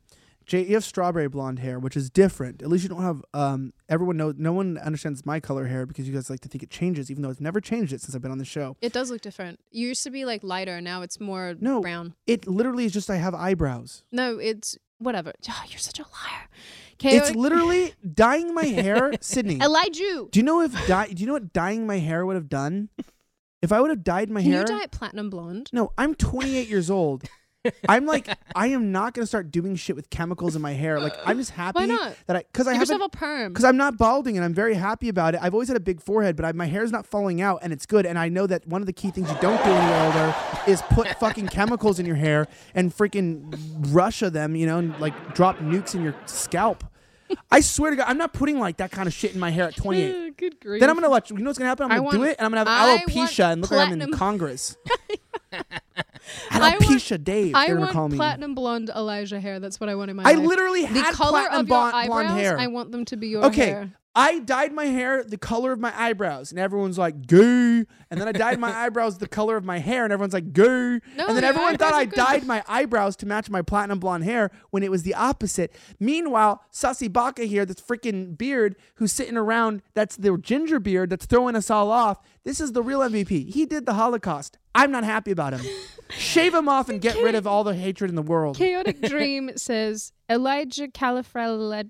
You 0.48 0.74
have 0.74 0.84
strawberry 0.84 1.28
blonde 1.28 1.58
hair, 1.58 1.78
which 1.78 1.96
is 1.96 2.10
different. 2.10 2.62
At 2.62 2.68
least 2.68 2.82
you 2.84 2.88
don't 2.90 3.02
have. 3.02 3.22
Um, 3.32 3.72
everyone 3.88 4.16
knows. 4.16 4.34
No 4.36 4.52
one 4.52 4.78
understands 4.78 5.24
my 5.24 5.40
color 5.40 5.66
hair 5.66 5.86
because 5.86 6.06
you 6.06 6.14
guys 6.14 6.28
like 6.30 6.40
to 6.40 6.48
think 6.48 6.62
it 6.62 6.70
changes, 6.70 7.10
even 7.10 7.22
though 7.22 7.30
it's 7.30 7.40
never 7.40 7.60
changed 7.60 7.92
it 7.92 8.00
since 8.00 8.14
I've 8.14 8.22
been 8.22 8.30
on 8.30 8.38
the 8.38 8.44
show. 8.44 8.76
it 8.80 8.92
does 8.92 9.10
look 9.10 9.20
different. 9.22 9.58
You 9.70 9.88
used 9.88 10.02
to 10.04 10.10
be 10.10 10.24
like 10.24 10.42
lighter, 10.44 10.80
now 10.80 11.02
it's 11.02 11.18
more 11.20 11.54
No. 11.60 11.80
brown. 11.80 12.14
It 12.26 12.46
literally 12.46 12.84
is 12.84 12.92
just 12.92 13.08
I 13.10 13.16
have 13.16 13.34
eyebrows. 13.34 14.04
No, 14.12 14.38
it's 14.38 14.76
whatever. 14.98 15.32
Oh, 15.48 15.62
you're 15.68 15.78
such 15.78 15.98
a 15.98 16.02
liar. 16.02 16.48
It's 17.00 17.34
literally 17.34 17.92
dyeing 18.14 18.54
my 18.54 18.64
hair, 18.64 19.12
Sydney. 19.20 19.60
Elijah. 19.60 20.26
Do 20.30 20.38
you 20.38 20.42
know 20.42 20.60
if 20.62 20.72
dye? 20.86 21.08
Do 21.08 21.20
you 21.20 21.26
know 21.26 21.32
what 21.34 21.52
dyeing 21.52 21.86
my 21.86 21.98
hair 21.98 22.24
would 22.24 22.36
have 22.36 22.48
done? 22.48 22.88
If 23.62 23.72
I 23.72 23.80
would 23.80 23.90
have 23.90 24.04
dyed 24.04 24.30
my 24.30 24.42
Can 24.42 24.52
hair. 24.52 24.60
you 24.60 24.66
dye 24.66 24.82
it 24.84 24.90
platinum 24.90 25.28
blonde? 25.30 25.70
no, 25.72 25.92
I'm 25.98 26.14
28 26.14 26.68
years 26.68 26.90
old. 26.90 27.24
I'm 27.88 28.06
like, 28.06 28.28
I 28.54 28.68
am 28.68 28.92
not 28.92 29.14
gonna 29.14 29.26
start 29.26 29.50
doing 29.50 29.76
shit 29.76 29.96
with 29.96 30.10
chemicals 30.10 30.54
in 30.56 30.62
my 30.62 30.72
hair. 30.72 31.00
Like, 31.00 31.14
I'm 31.26 31.38
just 31.38 31.50
happy 31.52 31.80
Why 31.80 31.86
not? 31.86 32.14
that 32.26 32.36
I, 32.36 32.38
because 32.40 32.66
I 32.66 32.72
Give 32.78 32.88
haven't 32.88 33.02
a 33.02 33.08
perm. 33.08 33.52
because 33.52 33.64
I'm 33.64 33.76
not 33.76 33.96
balding 33.98 34.36
and 34.36 34.44
I'm 34.44 34.54
very 34.54 34.74
happy 34.74 35.08
about 35.08 35.34
it. 35.34 35.40
I've 35.42 35.54
always 35.54 35.68
had 35.68 35.76
a 35.76 35.80
big 35.80 36.00
forehead, 36.00 36.36
but 36.36 36.44
I, 36.44 36.52
my 36.52 36.66
hair's 36.66 36.92
not 36.92 37.06
falling 37.06 37.40
out 37.40 37.60
and 37.62 37.72
it's 37.72 37.86
good. 37.86 38.06
And 38.06 38.18
I 38.18 38.28
know 38.28 38.46
that 38.46 38.66
one 38.66 38.82
of 38.82 38.86
the 38.86 38.92
key 38.92 39.10
things 39.10 39.30
you 39.30 39.36
don't 39.40 39.62
do 39.64 39.70
when 39.70 39.88
you're 39.88 40.00
older 40.06 40.34
is 40.66 40.82
put 40.90 41.08
fucking 41.20 41.48
chemicals 41.48 41.98
in 41.98 42.06
your 42.06 42.16
hair 42.16 42.46
and 42.74 42.94
freaking 42.94 43.54
Russia 43.94 44.30
them, 44.30 44.54
you 44.56 44.66
know, 44.66 44.78
and 44.78 44.98
like 45.00 45.34
drop 45.34 45.58
nukes 45.58 45.94
in 45.94 46.02
your 46.02 46.14
scalp. 46.26 46.84
I 47.50 47.60
swear 47.60 47.90
to 47.90 47.96
God, 47.96 48.04
I'm 48.06 48.18
not 48.18 48.32
putting 48.34 48.58
like 48.60 48.76
that 48.76 48.90
kind 48.90 49.06
of 49.08 49.14
shit 49.14 49.32
in 49.34 49.40
my 49.40 49.50
hair 49.50 49.66
at 49.68 49.76
28. 49.76 50.36
Good 50.36 50.60
grief. 50.60 50.80
then 50.80 50.90
I'm 50.90 50.96
gonna 50.96 51.08
watch. 51.08 51.30
You 51.30 51.38
know 51.38 51.46
what's 51.48 51.58
gonna 51.58 51.68
happen? 51.68 51.86
I'm 51.86 51.92
I 51.92 51.96
gonna 51.98 52.10
do 52.10 52.18
want- 52.18 52.30
it, 52.32 52.36
and 52.38 52.44
I'm 52.46 52.52
gonna 52.52 52.68
I 52.70 52.90
have 52.90 53.00
want 53.00 53.10
alopecia 53.30 53.52
and 53.52 53.62
look 53.62 53.70
like 53.70 53.86
I'm 53.86 53.92
in 53.94 53.98
platinum- 54.00 54.18
Congress. 54.18 54.76
I 56.50 56.58
want- 56.60 56.80
alopecia 56.82 57.22
Dave. 57.22 57.54
I 57.54 57.66
they're 57.66 57.78
want 57.78 57.92
call 57.92 58.08
me. 58.08 58.16
platinum 58.16 58.54
blonde 58.54 58.90
Elijah 58.94 59.40
hair. 59.40 59.60
That's 59.60 59.78
what 59.80 59.88
I 59.88 59.94
want 59.94 60.10
in 60.10 60.16
my 60.16 60.24
I 60.24 60.32
life. 60.34 60.46
literally 60.46 60.82
the 60.86 61.00
had 61.00 61.14
color 61.14 61.30
platinum 61.40 61.60
of 61.60 61.68
your 61.68 61.76
blonde, 61.76 61.94
eyebrows. 61.96 62.24
blonde 62.26 62.40
hair. 62.40 62.58
I 62.58 62.66
want 62.68 62.92
them 62.92 63.04
to 63.06 63.16
be 63.16 63.28
your 63.28 63.44
Okay, 63.46 63.66
hair. 63.66 63.92
I 64.16 64.38
dyed 64.38 64.72
my 64.72 64.86
hair 64.86 65.24
the 65.24 65.36
color 65.36 65.72
of 65.72 65.80
my 65.80 65.92
eyebrows, 66.00 66.52
and 66.52 66.60
everyone's 66.60 66.98
like 66.98 67.26
goo. 67.26 67.84
And 68.10 68.20
then 68.20 68.28
I 68.28 68.32
dyed 68.32 68.60
my 68.60 68.72
eyebrows 68.84 69.18
the 69.18 69.26
color 69.26 69.56
of 69.56 69.64
my 69.64 69.78
hair, 69.78 70.04
and 70.04 70.12
everyone's 70.12 70.34
like 70.34 70.52
goo. 70.52 71.00
No, 71.16 71.26
and 71.26 71.36
then 71.36 71.42
everyone 71.42 71.76
thought 71.76 71.94
I 71.94 72.04
dyed 72.04 72.46
my 72.46 72.62
eyebrows 72.68 73.16
to 73.16 73.26
match 73.26 73.50
my 73.50 73.60
platinum 73.62 73.98
blonde 73.98 74.24
hair 74.24 74.52
when 74.70 74.84
it 74.84 74.90
was 74.90 75.02
the 75.02 75.14
opposite. 75.14 75.74
Meanwhile, 75.98 76.62
Sussy 76.72 77.12
Baka 77.12 77.44
here, 77.44 77.66
this 77.66 77.76
freaking 77.76 78.38
beard, 78.38 78.76
who's 78.96 79.12
sitting 79.12 79.36
around, 79.36 79.82
that's 79.94 80.16
the 80.16 80.38
ginger 80.38 80.78
beard 80.78 81.10
that's 81.10 81.26
throwing 81.26 81.56
us 81.56 81.68
all 81.68 81.90
off. 81.90 82.20
This 82.44 82.60
is 82.60 82.72
the 82.72 82.82
real 82.82 83.00
MVP. 83.00 83.52
He 83.52 83.66
did 83.66 83.84
the 83.84 83.94
Holocaust. 83.94 84.58
I'm 84.74 84.92
not 84.92 85.02
happy 85.02 85.32
about 85.32 85.54
him. 85.54 85.66
Shave 86.10 86.54
him 86.54 86.68
off 86.68 86.88
and 86.88 87.00
get 87.00 87.16
rid 87.16 87.34
of 87.34 87.46
all 87.46 87.64
the 87.64 87.74
hatred 87.74 88.10
in 88.10 88.16
the 88.16 88.22
world. 88.22 88.56
Chaotic 88.56 89.00
Dream 89.08 89.50
says 89.56 90.12
Elijah 90.28 90.86
califragil 90.88 91.88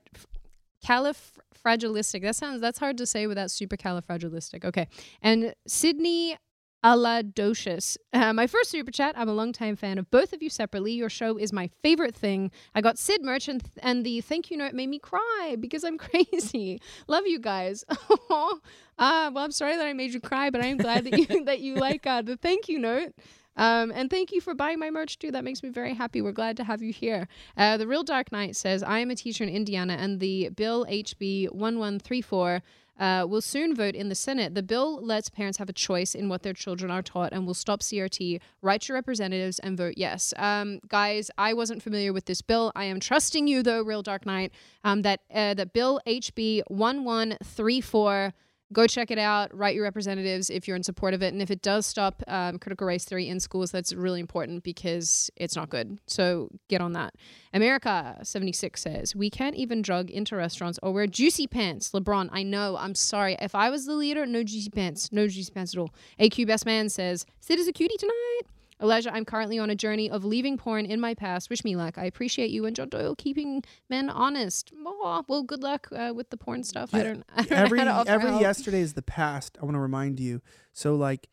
califragilistic. 1.65 2.23
That 2.23 2.37
sounds 2.37 2.61
that's 2.61 2.79
hard 2.79 2.99
to 2.99 3.07
say 3.07 3.27
without 3.27 3.49
supercalifragilistic. 3.49 4.65
Okay. 4.65 4.89
And 5.23 5.55
Sydney 5.67 6.37
Aladocious. 6.85 7.97
Uh, 8.13 8.35
my 8.35 8.47
first 8.47 8.71
super 8.71 8.91
chat. 8.91 9.15
I'm 9.17 9.29
a 9.29 9.33
longtime 9.33 9.75
fan 9.75 9.97
of 9.97 10.11
both 10.11 10.35
of 10.35 10.43
you 10.43 10.51
separately. 10.51 10.93
Your 10.93 11.09
show 11.09 11.39
is 11.39 11.51
my 11.51 11.71
favorite 11.83 12.15
thing. 12.15 12.51
I 12.75 12.83
got 12.83 12.99
Sid 12.99 13.23
merch 13.23 13.49
and, 13.49 13.63
and 13.79 14.05
the 14.05 14.21
thank 14.21 14.51
you 14.51 14.59
note 14.59 14.75
made 14.75 14.91
me 14.91 14.99
cry 14.99 15.57
because 15.59 15.83
I'm 15.83 15.97
crazy. 16.11 16.83
Love 17.09 17.27
you 17.27 17.39
guys. 17.39 17.87
uh, 17.91 18.09
well, 18.29 19.39
I'm 19.39 19.51
sorry 19.51 19.77
that 19.79 19.87
I 19.87 19.95
made 19.95 20.13
you 20.13 20.21
cry, 20.21 20.51
but 20.51 20.63
I 20.63 20.67
am 20.67 20.77
glad 20.77 21.05
that 21.05 21.19
you 21.19 21.45
that 21.47 21.61
you 21.61 21.77
like 21.77 22.07
uh, 22.07 22.21
the 22.21 22.37
thank 22.37 22.69
you 22.69 22.79
note. 22.79 23.15
Um, 23.57 23.93
and 23.95 24.11
thank 24.11 24.33
you 24.33 24.41
for 24.41 24.55
buying 24.55 24.79
my 24.79 24.91
merch 24.91 25.19
too. 25.19 25.31
That 25.31 25.45
makes 25.45 25.63
me 25.63 25.69
very 25.69 25.95
happy. 25.95 26.21
We're 26.21 26.33
glad 26.33 26.57
to 26.59 26.65
have 26.65 26.83
you 26.83 26.93
here. 26.93 27.29
Uh, 27.57 27.77
the 27.77 27.87
Real 27.87 28.03
Dark 28.03 28.33
Knight 28.33 28.57
says, 28.57 28.83
I 28.83 28.99
am 28.99 29.11
a 29.11 29.15
teacher 29.15 29.45
in 29.45 29.51
Indiana, 29.51 29.95
and 29.95 30.21
the 30.21 30.51
Bill 30.51 30.87
HB 30.87 31.53
1134 31.53 32.63
uh, 32.99 33.27
will 33.29 33.41
soon 33.41 33.75
vote 33.75 33.95
in 33.95 34.09
the 34.09 34.15
Senate. 34.15 34.55
The 34.55 34.63
bill 34.63 35.05
lets 35.05 35.29
parents 35.29 35.59
have 35.59 35.69
a 35.69 35.73
choice 35.73 36.15
in 36.15 36.29
what 36.29 36.43
their 36.43 36.53
children 36.53 36.91
are 36.91 37.03
taught 37.03 37.33
and 37.33 37.47
will 37.47 37.55
stop 37.55 37.81
CRT. 37.81 38.41
Write 38.63 38.89
your 38.89 38.95
representatives 38.95 39.59
and 39.59 39.77
vote 39.77 39.95
yes. 39.97 40.33
Um, 40.37 40.81
guys, 40.89 41.31
I 41.37 41.55
wasn't 41.55 41.83
familiar 41.83 42.13
with 42.13 42.27
this 42.27 42.43
bill. 42.43 42.73
I 42.75 42.85
am 42.85 43.01
trusting 43.01 43.47
you, 43.47 43.63
though, 43.63 43.83
Real 43.83 44.03
Dark 44.03 44.27
Knight, 44.27 44.53
um, 44.85 45.03
that, 45.03 45.21
uh, 45.33 45.55
that 45.55 45.73
Bill 45.73 46.01
HB 46.07 46.63
1134 46.69 48.33
go 48.73 48.87
check 48.87 49.11
it 49.11 49.19
out 49.19 49.55
write 49.55 49.75
your 49.75 49.85
representatives 49.85 50.51
if 50.51 50.67
you're 50.67 50.77
in 50.77 50.83
support 50.83 51.15
of 51.15 51.23
it 51.23 51.33
and 51.33 51.43
if 51.43 51.51
it 51.51 51.63
does 51.63 51.87
stop 51.87 52.23
um, 52.29 52.59
critical 52.59 52.87
race 52.87 53.05
theory 53.05 53.29
in 53.29 53.39
schools 53.41 53.71
that's 53.71 53.93
really 53.93 54.21
important 54.21 54.63
because 54.63 55.31
it's 55.37 55.57
not 55.57 55.71
good. 55.71 55.99
So 56.07 56.49
get 56.69 56.81
on 56.81 56.93
that. 56.93 57.15
America 57.53 58.19
76 58.23 58.81
says 58.81 59.15
we 59.15 59.31
can't 59.31 59.57
even 59.57 59.83
drug 59.83 60.11
into 60.11 60.37
restaurants 60.37 60.79
or 60.83 60.93
wear 60.93 61.07
juicy 61.07 61.47
pants. 61.47 61.91
Lebron 61.91 62.29
i 62.33 62.43
know 62.43 62.77
i'm 62.79 62.95
sorry. 62.95 63.37
If 63.41 63.55
i 63.55 63.71
was 63.71 63.87
the 63.87 63.95
leader 63.95 64.27
no 64.27 64.43
juicy 64.43 64.71
pants 64.71 65.13
no 65.13 65.29
juicy 65.29 65.53
pants 65.53 65.75
at 65.75 65.81
all. 65.81 65.95
Aq 66.19 66.47
best 66.47 66.67
man 66.67 66.89
says 66.89 67.27
sid 67.41 67.59
is 67.59 67.69
a 67.69 67.73
cutie 67.73 67.97
tonight 67.99 68.43
Elijah, 68.81 69.15
I'm 69.15 69.25
currently 69.25 69.59
on 69.59 69.71
a 69.71 69.75
journey 69.75 70.11
of 70.11 70.25
leaving 70.25 70.59
porn 70.59 70.87
in 70.87 71.01
my 71.01 71.15
past. 71.15 71.51
Wish 71.51 71.65
me 71.65 71.77
luck. 71.77 71.97
I 71.97 72.05
appreciate 72.05 72.51
you 72.51 72.67
and 72.67 72.75
John 72.75 72.89
Doyle 72.89 73.15
keeping 73.17 73.63
men 73.89 74.11
honest. 74.11 74.73
Oh, 74.85 75.25
well, 75.29 75.43
good 75.43 75.63
luck 75.63 75.89
uh, 75.93 76.13
with 76.15 76.31
the 76.31 76.37
porn 76.37 76.65
stuff. 76.65 76.95
I 76.95 77.03
don't. 77.03 77.25
I 77.37 77.43
don't 77.43 77.53
every 77.53 77.79
know 77.79 77.85
how 77.85 77.91
to 77.93 78.01
offer 78.01 78.11
every 78.11 78.31
help. 78.31 78.43
yesterday 78.43 78.81
is 78.81 78.95
the 78.95 79.03
past. 79.03 79.57
I 79.61 79.65
want 79.65 79.75
to 79.75 79.81
remind 79.81 80.19
you. 80.21 80.43
So 80.73 80.95
like, 80.97 81.29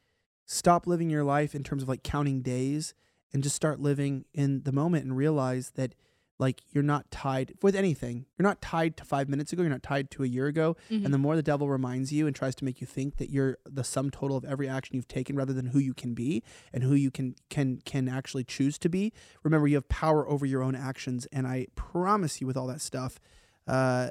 stop 0.46 0.88
living 0.88 1.10
your 1.10 1.24
life 1.24 1.56
in 1.56 1.64
terms 1.64 1.84
of 1.84 1.90
like 1.90 2.04
counting 2.04 2.42
days, 2.42 2.94
and 3.34 3.44
just 3.44 3.56
start 3.56 3.80
living 3.80 4.26
in 4.34 4.64
the 4.64 4.72
moment 4.72 5.06
and 5.06 5.16
realize 5.16 5.72
that 5.76 5.96
like 6.42 6.64
you're 6.72 6.84
not 6.84 7.10
tied 7.12 7.54
with 7.62 7.76
anything. 7.76 8.26
You're 8.36 8.48
not 8.48 8.62
tied 8.62 8.98
to 8.98 9.06
five 9.06 9.30
minutes 9.30 9.54
ago. 9.54 9.62
You're 9.62 9.70
not 9.72 9.84
tied 9.84 10.10
to 10.12 10.24
a 10.24 10.28
year 10.28 10.48
ago. 10.48 10.76
Mhm. 10.90 11.06
And 11.06 11.14
the 11.14 11.20
more 11.20 11.36
the 11.36 11.44
devil 11.44 11.70
reminds 11.70 12.12
you 12.12 12.26
and 12.26 12.36
tries 12.36 12.56
to 12.56 12.66
make 12.66 12.82
you 12.82 12.88
think 12.88 13.18
that 13.18 13.30
you're 13.30 13.60
the 13.64 13.84
sum 13.84 14.10
total 14.10 14.36
of 14.36 14.44
every 14.44 14.68
action 14.68 14.96
you've 14.96 15.08
taken, 15.08 15.36
rather 15.36 15.54
than 15.54 15.68
who 15.68 15.78
you 15.78 15.94
can 15.94 16.16
be 16.16 16.42
and 16.74 16.84
who 16.84 16.96
you 16.96 17.12
can 17.12 17.36
can 17.52 17.78
can 17.86 18.10
actually 18.10 18.44
choose 18.44 18.80
to 18.80 18.90
be. 18.90 19.14
Remember, 19.44 19.68
you 19.68 19.76
have 19.76 19.88
power 19.88 20.28
over 20.28 20.46
your 20.46 20.64
own 20.64 20.76
actions, 20.76 21.28
and 21.32 21.46
I 21.46 21.68
promise 21.76 22.42
you, 22.42 22.48
with 22.48 22.58
all 22.58 22.68
that 22.68 22.82
stuff, 22.82 23.20
uh, 23.68 24.10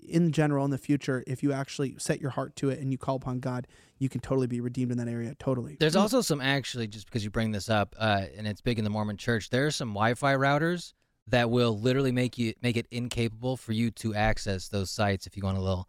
in 0.00 0.32
general, 0.32 0.64
in 0.64 0.72
the 0.72 0.78
future, 0.78 1.22
if 1.28 1.44
you 1.44 1.52
actually 1.52 1.94
set 1.98 2.20
your 2.20 2.30
heart 2.30 2.56
to 2.56 2.70
it 2.70 2.80
and 2.80 2.90
you 2.90 2.98
call 2.98 3.14
upon 3.14 3.38
God, 3.38 3.68
you 4.00 4.08
can 4.08 4.20
totally 4.20 4.48
be 4.48 4.60
redeemed 4.60 4.90
in 4.90 4.98
that 4.98 5.06
area. 5.06 5.36
Totally. 5.38 5.76
There's 5.78 5.94
also 5.94 6.22
some 6.22 6.40
actually, 6.40 6.88
just 6.88 7.06
because 7.06 7.22
you 7.22 7.30
bring 7.30 7.52
this 7.52 7.70
up, 7.70 7.94
uh, 7.98 8.24
and 8.36 8.48
it's 8.48 8.60
big 8.60 8.78
in 8.78 8.84
the 8.84 8.90
Mormon 8.90 9.16
Church. 9.16 9.50
There 9.50 9.64
are 9.64 9.70
some 9.70 9.90
Wi-Fi 9.90 10.34
routers 10.34 10.94
that 11.28 11.50
will 11.50 11.78
literally 11.78 12.12
make 12.12 12.38
you 12.38 12.54
make 12.62 12.76
it 12.76 12.86
incapable 12.90 13.56
for 13.56 13.72
you 13.72 13.90
to 13.90 14.14
access 14.14 14.68
those 14.68 14.90
sites 14.90 15.26
if 15.26 15.36
you 15.36 15.42
want 15.42 15.58
a 15.58 15.60
little 15.60 15.88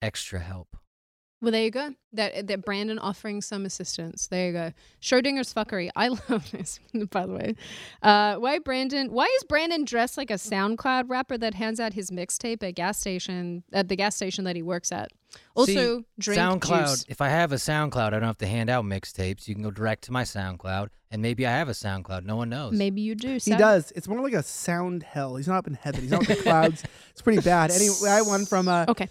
extra 0.00 0.40
help. 0.40 0.76
Well, 1.42 1.50
there 1.50 1.64
you 1.64 1.72
go. 1.72 1.92
That 2.12 2.46
that 2.46 2.64
Brandon 2.64 3.00
offering 3.00 3.42
some 3.42 3.66
assistance. 3.66 4.28
There 4.28 4.46
you 4.46 4.52
go. 4.52 4.72
Schrodinger's 5.02 5.52
fuckery. 5.52 5.90
I 5.96 6.08
love 6.08 6.48
this, 6.52 6.78
by 7.10 7.26
the 7.26 7.32
way. 7.32 7.56
Uh, 8.00 8.36
why 8.36 8.60
Brandon? 8.60 9.10
Why 9.12 9.24
is 9.38 9.42
Brandon 9.44 9.84
dressed 9.84 10.16
like 10.16 10.30
a 10.30 10.34
SoundCloud 10.34 11.10
rapper 11.10 11.36
that 11.36 11.54
hands 11.54 11.80
out 11.80 11.94
his 11.94 12.12
mixtape 12.12 12.62
at 12.62 12.76
gas 12.76 13.00
station 13.00 13.64
at 13.72 13.88
the 13.88 13.96
gas 13.96 14.14
station 14.14 14.44
that 14.44 14.54
he 14.54 14.62
works 14.62 14.92
at? 14.92 15.10
Also, 15.56 15.72
See, 15.98 16.04
drink 16.18 16.38
SoundCloud. 16.40 16.90
juice. 16.90 17.04
If 17.08 17.20
I 17.20 17.28
have 17.28 17.50
a 17.50 17.56
SoundCloud, 17.56 18.08
I 18.08 18.10
don't 18.10 18.22
have 18.22 18.38
to 18.38 18.46
hand 18.46 18.70
out 18.70 18.84
mixtapes. 18.84 19.48
You 19.48 19.54
can 19.54 19.64
go 19.64 19.70
direct 19.72 20.04
to 20.04 20.12
my 20.12 20.22
SoundCloud, 20.22 20.88
and 21.10 21.20
maybe 21.22 21.44
I 21.44 21.50
have 21.50 21.68
a 21.68 21.72
SoundCloud. 21.72 22.24
No 22.24 22.36
one 22.36 22.50
knows. 22.50 22.74
Maybe 22.74 23.00
you 23.00 23.16
do. 23.16 23.38
He 23.42 23.56
does. 23.56 23.92
It's 23.96 24.06
more 24.06 24.20
like 24.20 24.34
a 24.34 24.44
sound 24.44 25.02
hell. 25.02 25.34
He's 25.36 25.48
not 25.48 25.56
up 25.56 25.66
in 25.66 25.74
heaven. 25.74 26.02
He's 26.02 26.10
not 26.12 26.28
in 26.28 26.36
the 26.36 26.42
clouds. 26.42 26.84
It's 27.10 27.22
pretty 27.22 27.40
bad. 27.42 27.72
Anyway, 27.72 27.94
I 28.08 28.16
had 28.16 28.26
one 28.26 28.46
from 28.46 28.68
uh, 28.68 28.84
Okay. 28.88 29.08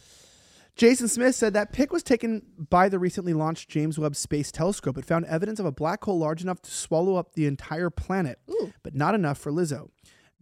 Jason 0.82 1.08
Smith 1.08 1.36
said 1.36 1.54
that 1.54 1.72
pic 1.72 1.94
was 1.94 2.02
taken 2.02 2.42
by 2.58 2.90
the 2.90 2.98
recently 2.98 3.34
launched 3.34 3.70
James 3.70 4.00
Webb 4.00 4.16
Space 4.16 4.52
Telescope. 4.52 4.98
It 4.98 5.06
found 5.06 5.26
evidence 5.26 5.60
of 5.60 5.66
a 5.68 5.72
black 5.72 6.04
hole 6.04 6.18
large 6.18 6.42
enough 6.42 6.60
to 6.64 6.72
swallow 6.72 7.18
up 7.18 7.34
the 7.36 7.46
entire 7.46 7.92
planet, 7.92 8.40
Ooh. 8.50 8.74
but 8.82 8.96
not 8.96 9.14
enough 9.14 9.38
for 9.38 9.52
Lizzo. 9.52 9.92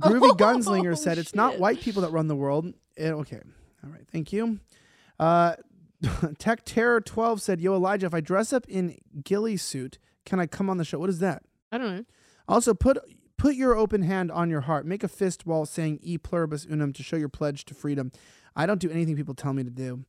Groovy 0.02 0.22
Oh, 0.32 0.36
Gunslinger 0.36 0.98
said 0.98 1.18
it's 1.18 1.36
not 1.36 1.60
white 1.60 1.82
people 1.82 2.02
that 2.03 2.11
run 2.11 2.30
the 2.30 2.38
world. 2.38 2.74
Eh, 2.95 3.11
okay. 3.11 3.41
All 3.84 3.90
right. 3.90 4.07
Thank 4.14 4.32
you. 4.32 4.61
Uh, 5.20 5.57
Tech 6.38 6.61
Terror 6.64 7.02
12 7.02 7.41
said, 7.41 7.60
Yo, 7.60 7.74
Elijah, 7.74 8.06
if 8.06 8.14
I 8.14 8.22
dress 8.22 8.53
up 8.53 8.66
in 8.70 8.98
ghillie 9.22 9.57
suit, 9.57 9.99
can 10.26 10.40
I 10.40 10.45
come 10.45 10.70
on 10.70 10.78
the 10.78 10.86
show? 10.86 10.99
What 10.99 11.10
is 11.10 11.20
that? 11.20 11.44
I 11.70 11.78
don't 11.78 11.98
know. 11.98 12.06
Also, 12.48 12.74
put 12.74 12.98
put 13.38 13.56
your 13.56 13.76
open 13.76 14.03
hand 14.03 14.32
on 14.32 14.49
your 14.49 14.61
heart. 14.61 14.86
Make 14.86 15.03
a 15.03 15.10
fist 15.10 15.45
while 15.45 15.66
saying 15.66 15.99
"E 16.02 16.18
pluribus 16.18 16.66
unum" 16.66 16.94
to 16.94 17.03
show 17.03 17.18
your 17.18 17.28
pledge 17.28 17.66
to 17.66 17.74
freedom. 17.74 18.14
I 18.56 18.66
don't 18.66 18.80
do 18.80 18.90
anything 18.90 19.16
people 19.16 19.36
tell 19.36 19.53
me 19.53 19.64
to 19.64 19.70
do. 19.70 20.06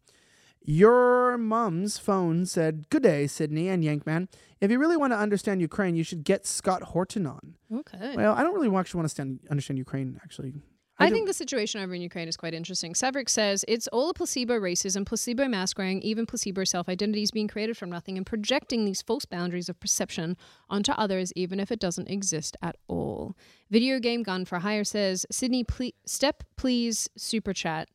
Your 0.70 1.36
mom's 1.36 1.98
phone 1.98 2.46
said, 2.46 2.88
"Good 2.90 3.02
day, 3.02 3.26
Sydney 3.26 3.68
and 3.68 3.82
Yankman. 3.82 4.28
If 4.60 4.70
you 4.70 4.78
really 4.78 4.96
want 4.96 5.12
to 5.12 5.16
understand 5.16 5.60
Ukraine, 5.60 5.96
you 5.96 6.04
should 6.04 6.22
get 6.22 6.46
Scott 6.46 6.84
Horton 6.84 7.26
on." 7.26 7.56
Okay. 7.74 8.14
Well, 8.14 8.34
I 8.34 8.44
don't 8.44 8.54
really 8.54 8.72
actually 8.76 8.98
want 8.98 9.06
to 9.06 9.08
stand, 9.08 9.40
understand 9.50 9.78
Ukraine. 9.78 10.20
Actually, 10.22 10.54
I 10.98 11.08
do- 11.08 11.14
think 11.14 11.26
the 11.26 11.32
situation 11.32 11.80
over 11.80 11.92
in 11.92 12.02
Ukraine 12.02 12.28
is 12.28 12.36
quite 12.36 12.54
interesting. 12.54 12.92
Severick 12.92 13.28
says 13.28 13.64
it's 13.66 13.88
all 13.88 14.10
a 14.10 14.14
placebo 14.14 14.60
racism, 14.60 15.04
placebo 15.04 15.48
mask 15.48 15.76
wearing, 15.76 16.02
even 16.02 16.24
placebo 16.24 16.62
self 16.62 16.88
identities 16.88 17.32
being 17.32 17.48
created 17.48 17.76
from 17.76 17.90
nothing 17.90 18.16
and 18.16 18.24
projecting 18.24 18.84
these 18.84 19.02
false 19.02 19.24
boundaries 19.24 19.68
of 19.68 19.80
perception 19.80 20.36
onto 20.68 20.92
others, 20.92 21.32
even 21.34 21.58
if 21.58 21.72
it 21.72 21.80
doesn't 21.80 22.08
exist 22.08 22.56
at 22.62 22.76
all. 22.86 23.36
Video 23.70 23.98
game 23.98 24.22
gun 24.22 24.44
for 24.44 24.60
hire 24.60 24.84
says 24.84 25.26
Sydney, 25.32 25.64
ple- 25.64 25.90
step 26.06 26.44
please 26.56 27.10
super 27.16 27.52
chat 27.52 27.88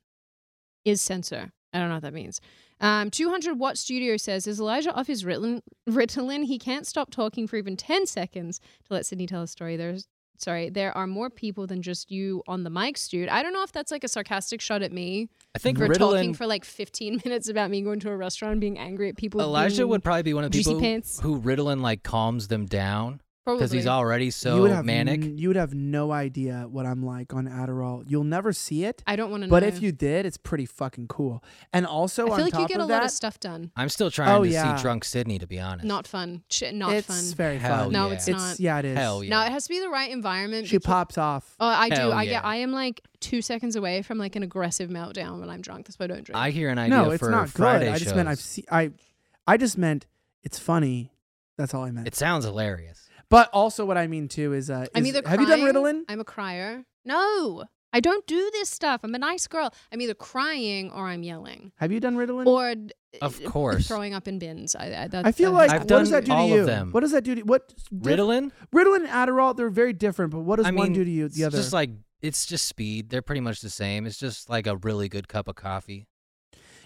is 0.84 1.02
censor. 1.02 1.54
I 1.72 1.80
don't 1.80 1.90
know 1.90 1.96
what 1.96 2.04
that 2.04 2.14
means. 2.14 2.40
Um, 2.82 3.10
200 3.10 3.58
Watt 3.58 3.78
Studio 3.78 4.18
says, 4.18 4.48
Is 4.48 4.60
Elijah 4.60 4.94
off 4.94 5.08
his 5.08 5.24
Ritalin? 5.24 5.62
Ritalin? 5.90 6.46
He 6.46 6.60
can't 6.60 6.86
stop 6.86 7.10
talking 7.12 7.48
for 7.48 7.56
even 7.58 7.78
10 7.78 8.06
seconds 8.06 8.60
to 8.88 8.94
let 8.94 9.06
Sydney 9.06 9.28
tell 9.28 9.44
a 9.44 9.48
story. 9.48 9.78
There's 9.78 10.08
sorry, 10.38 10.70
there 10.70 10.96
are 10.98 11.08
more 11.08 11.30
people 11.30 11.66
than 11.68 11.82
just 11.82 12.12
you 12.12 12.44
on 12.48 12.64
the 12.64 12.70
mics, 12.70 13.10
dude. 13.10 13.30
I 13.30 13.42
don't 13.42 13.54
know 13.54 13.64
if 13.64 13.72
that's 13.72 13.92
like 13.92 14.04
a 14.04 14.08
sarcastic 14.08 14.62
shot 14.62 14.82
at 14.82 14.92
me 14.92 15.30
I 15.56 15.60
think 15.60 15.78
for 15.78 15.88
talking 15.88 16.34
Ritalin. 16.34 16.36
for 16.36 16.46
like 16.46 16.66
15 16.66 17.22
minutes 17.26 17.50
about 17.50 17.70
me 17.72 17.82
going 17.82 18.00
to 18.02 18.10
a 18.10 18.18
restaurant 18.18 18.54
and 18.54 18.62
being 18.62 18.78
angry 18.78 19.10
at 19.10 19.18
people. 19.18 19.42
Elijah 19.42 19.88
would 19.88 20.04
probably 20.04 20.24
be 20.24 20.34
one 20.34 20.44
of 20.44 20.52
the 20.52 20.58
people 20.58 20.74
who, 20.74 20.82
pants. 20.82 21.20
who 21.22 21.40
Ritalin 21.40 21.82
like 21.82 22.04
calms 22.04 22.48
them 22.48 22.66
down 22.66 23.22
because 23.46 23.72
he's 23.72 23.88
already 23.88 24.32
so 24.32 24.56
you 24.56 24.62
would 24.64 24.72
have 24.72 24.86
manic. 24.86 25.24
n- 25.24 25.38
you 25.38 25.50
would 25.50 25.56
have 25.56 25.74
no 25.74 26.12
idea 26.12 26.66
what 26.70 26.86
I'm 26.86 27.04
like 27.06 27.34
on 27.34 27.48
Adderall. 27.48 28.04
You'll 28.08 28.24
never 28.24 28.52
see 28.54 28.86
it, 28.86 29.04
I 29.06 29.16
don't 29.16 29.30
want 29.30 29.44
to 29.44 29.48
know. 29.48 29.52
but 29.52 29.64
if 29.64 29.82
you 29.82 29.92
did, 29.92 30.26
it's 30.26 30.38
pretty 30.38 30.66
fucking 30.66 31.08
cool. 31.08 31.44
And 31.72 31.86
also, 31.86 32.28
I 32.28 32.32
on 32.32 32.36
feel 32.38 32.46
like 32.46 32.54
top 32.54 32.62
you 32.62 32.68
get 32.68 32.80
a 32.80 32.84
of 32.84 32.90
lot 32.90 33.00
that, 33.02 33.06
of 33.06 33.12
stuff 33.12 33.40
done. 33.40 33.72
I'm 33.76 33.90
still 33.90 34.08
oh, 34.08 34.10
trying 34.10 34.30
Oh, 34.40 34.44
to 34.44 34.50
yeah. 34.50 34.76
see 34.76 34.82
drunk 34.82 35.06
Sydney, 35.06 35.38
to 35.40 35.48
be 35.48 35.60
honest. 35.60 35.86
Not 35.86 36.08
fun. 36.08 36.44
Ch- 36.50 36.72
not 36.74 36.94
it's 36.94 37.08
fun. 37.08 37.36
very 37.36 37.58
Hell 37.58 37.84
fun. 37.86 37.92
No, 37.92 38.08
yeah. 38.08 38.14
it's 38.14 38.28
It's 38.28 38.38
not. 38.38 38.60
yeah, 38.60 38.80
it 38.80 38.86
is. 38.86 38.98
Hell 38.98 39.24
yeah. 39.24 39.30
No, 39.30 39.42
it 39.46 39.52
has 39.52 39.64
to 39.64 39.70
be 39.70 39.80
the 39.80 39.90
right 39.90 40.10
environment. 40.12 40.68
She 40.68 40.78
because- 40.78 40.88
pops 40.88 41.18
off. 41.18 41.56
Oh, 41.60 41.68
I 41.68 41.90
do. 41.90 41.96
Hell 41.96 42.14
I 42.14 42.26
get. 42.26 42.44
I 42.46 42.58
am 42.58 42.72
like 42.72 43.02
two 43.20 43.42
seconds 43.42 43.76
away 43.76 44.02
from 44.02 44.18
like 44.18 44.36
an 44.36 44.44
aggressive 44.44 44.90
meltdown 44.90 45.40
when 45.40 45.50
I'm 45.50 45.62
drunk. 45.62 45.88
That's 45.88 45.98
why 46.00 46.06
I 46.06 46.08
don't 46.08 46.24
drink. 46.24 46.38
I 46.38 46.50
hear 46.52 46.70
an 46.70 46.78
idea 46.78 46.98
no, 46.98 47.10
it's 47.12 47.24
not 47.24 47.50
Friday 47.50 47.86
good. 47.86 47.94
I 47.94 47.98
just 47.98 48.16
meant 48.16 48.28
I've 48.28 48.38
shows. 48.38 48.46
seen. 48.46 48.66
I, 48.72 48.92
I 49.48 49.58
just 49.58 49.78
meant 49.78 50.06
it's 50.44 50.58
funny. 50.60 51.12
That's 51.58 51.74
all 51.74 51.84
I 51.84 51.92
meant. 51.92 52.08
It 52.08 52.16
sounds 52.16 52.46
hilarious. 52.46 53.05
But 53.30 53.50
also, 53.54 53.86
what 53.86 53.98
I 53.98 54.08
mean 54.08 54.28
too 54.28 54.54
is, 54.54 54.70
uh, 54.70 54.86
I'm 54.96 55.04
is- 55.04 55.10
either 55.16 55.28
have 55.28 55.40
you 55.40 55.48
done 55.48 55.60
crying- 55.62 55.76
Ritalin? 55.76 56.02
I'm 56.10 56.20
a 56.20 56.24
crier. 56.26 56.86
No, 57.06 57.66
I 57.94 58.00
don't 58.00 58.26
do 58.28 58.50
this 58.52 58.70
stuff. 58.70 59.02
I'm 59.04 59.16
a 59.16 59.20
nice 59.20 59.48
girl. 59.48 59.74
I'm 59.92 60.02
either 60.02 60.14
crying 60.14 60.92
or 60.92 61.08
I'm 61.08 61.24
yelling 61.24 61.72
Have 61.78 61.92
you 61.92 62.00
done 62.00 62.16
Ritalin? 62.18 62.46
or 62.46 62.76
d- 62.76 62.92
Of 63.22 63.40
uh, 63.46 63.50
course. 63.50 63.88
throwing 63.88 64.14
up 64.14 64.28
in 64.28 64.38
bins. 64.40 64.76
I, 64.76 65.04
I, 65.04 65.08
that, 65.08 65.26
I 65.26 65.32
feel 65.32 65.52
that 65.52 65.58
like 65.58 65.72
I've 65.72 65.82
what 65.82 65.88
done 65.88 66.00
does 66.02 66.10
that 66.10 66.26
do 66.26 66.32
to 66.34 66.44
you? 66.46 66.60
of 66.62 66.66
them. 66.66 66.92
What 66.92 67.02
does 67.02 67.12
that 67.12 67.24
do 67.24 67.36
to 67.36 67.42
what? 67.44 67.70
diff- 67.70 67.90
Ritalin? 68.18 68.52
Ritalin 68.74 69.08
and 69.08 69.08
Adderall, 69.08 69.56
they're 69.56 69.70
very 69.70 69.94
different. 69.94 70.32
But 70.32 70.40
what 70.42 70.58
does 70.58 70.66
I 70.66 70.72
one 70.72 70.88
mean, 70.88 70.94
do 70.94 71.06
to 71.06 71.10
you? 71.12 71.26
it's 71.26 71.36
The 71.36 71.46
other? 71.46 71.58
just 71.58 71.72
like 71.74 71.92
it's 72.22 72.46
just 72.46 72.66
speed. 72.68 73.10
They're 73.12 73.22
pretty 73.22 73.42
much 73.42 73.62
the 73.62 73.70
same. 73.70 74.06
It's 74.06 74.18
just 74.20 74.50
like 74.50 74.68
a 74.68 74.76
really 74.78 75.08
good 75.08 75.28
cup 75.28 75.48
of 75.48 75.56
coffee. 75.56 76.08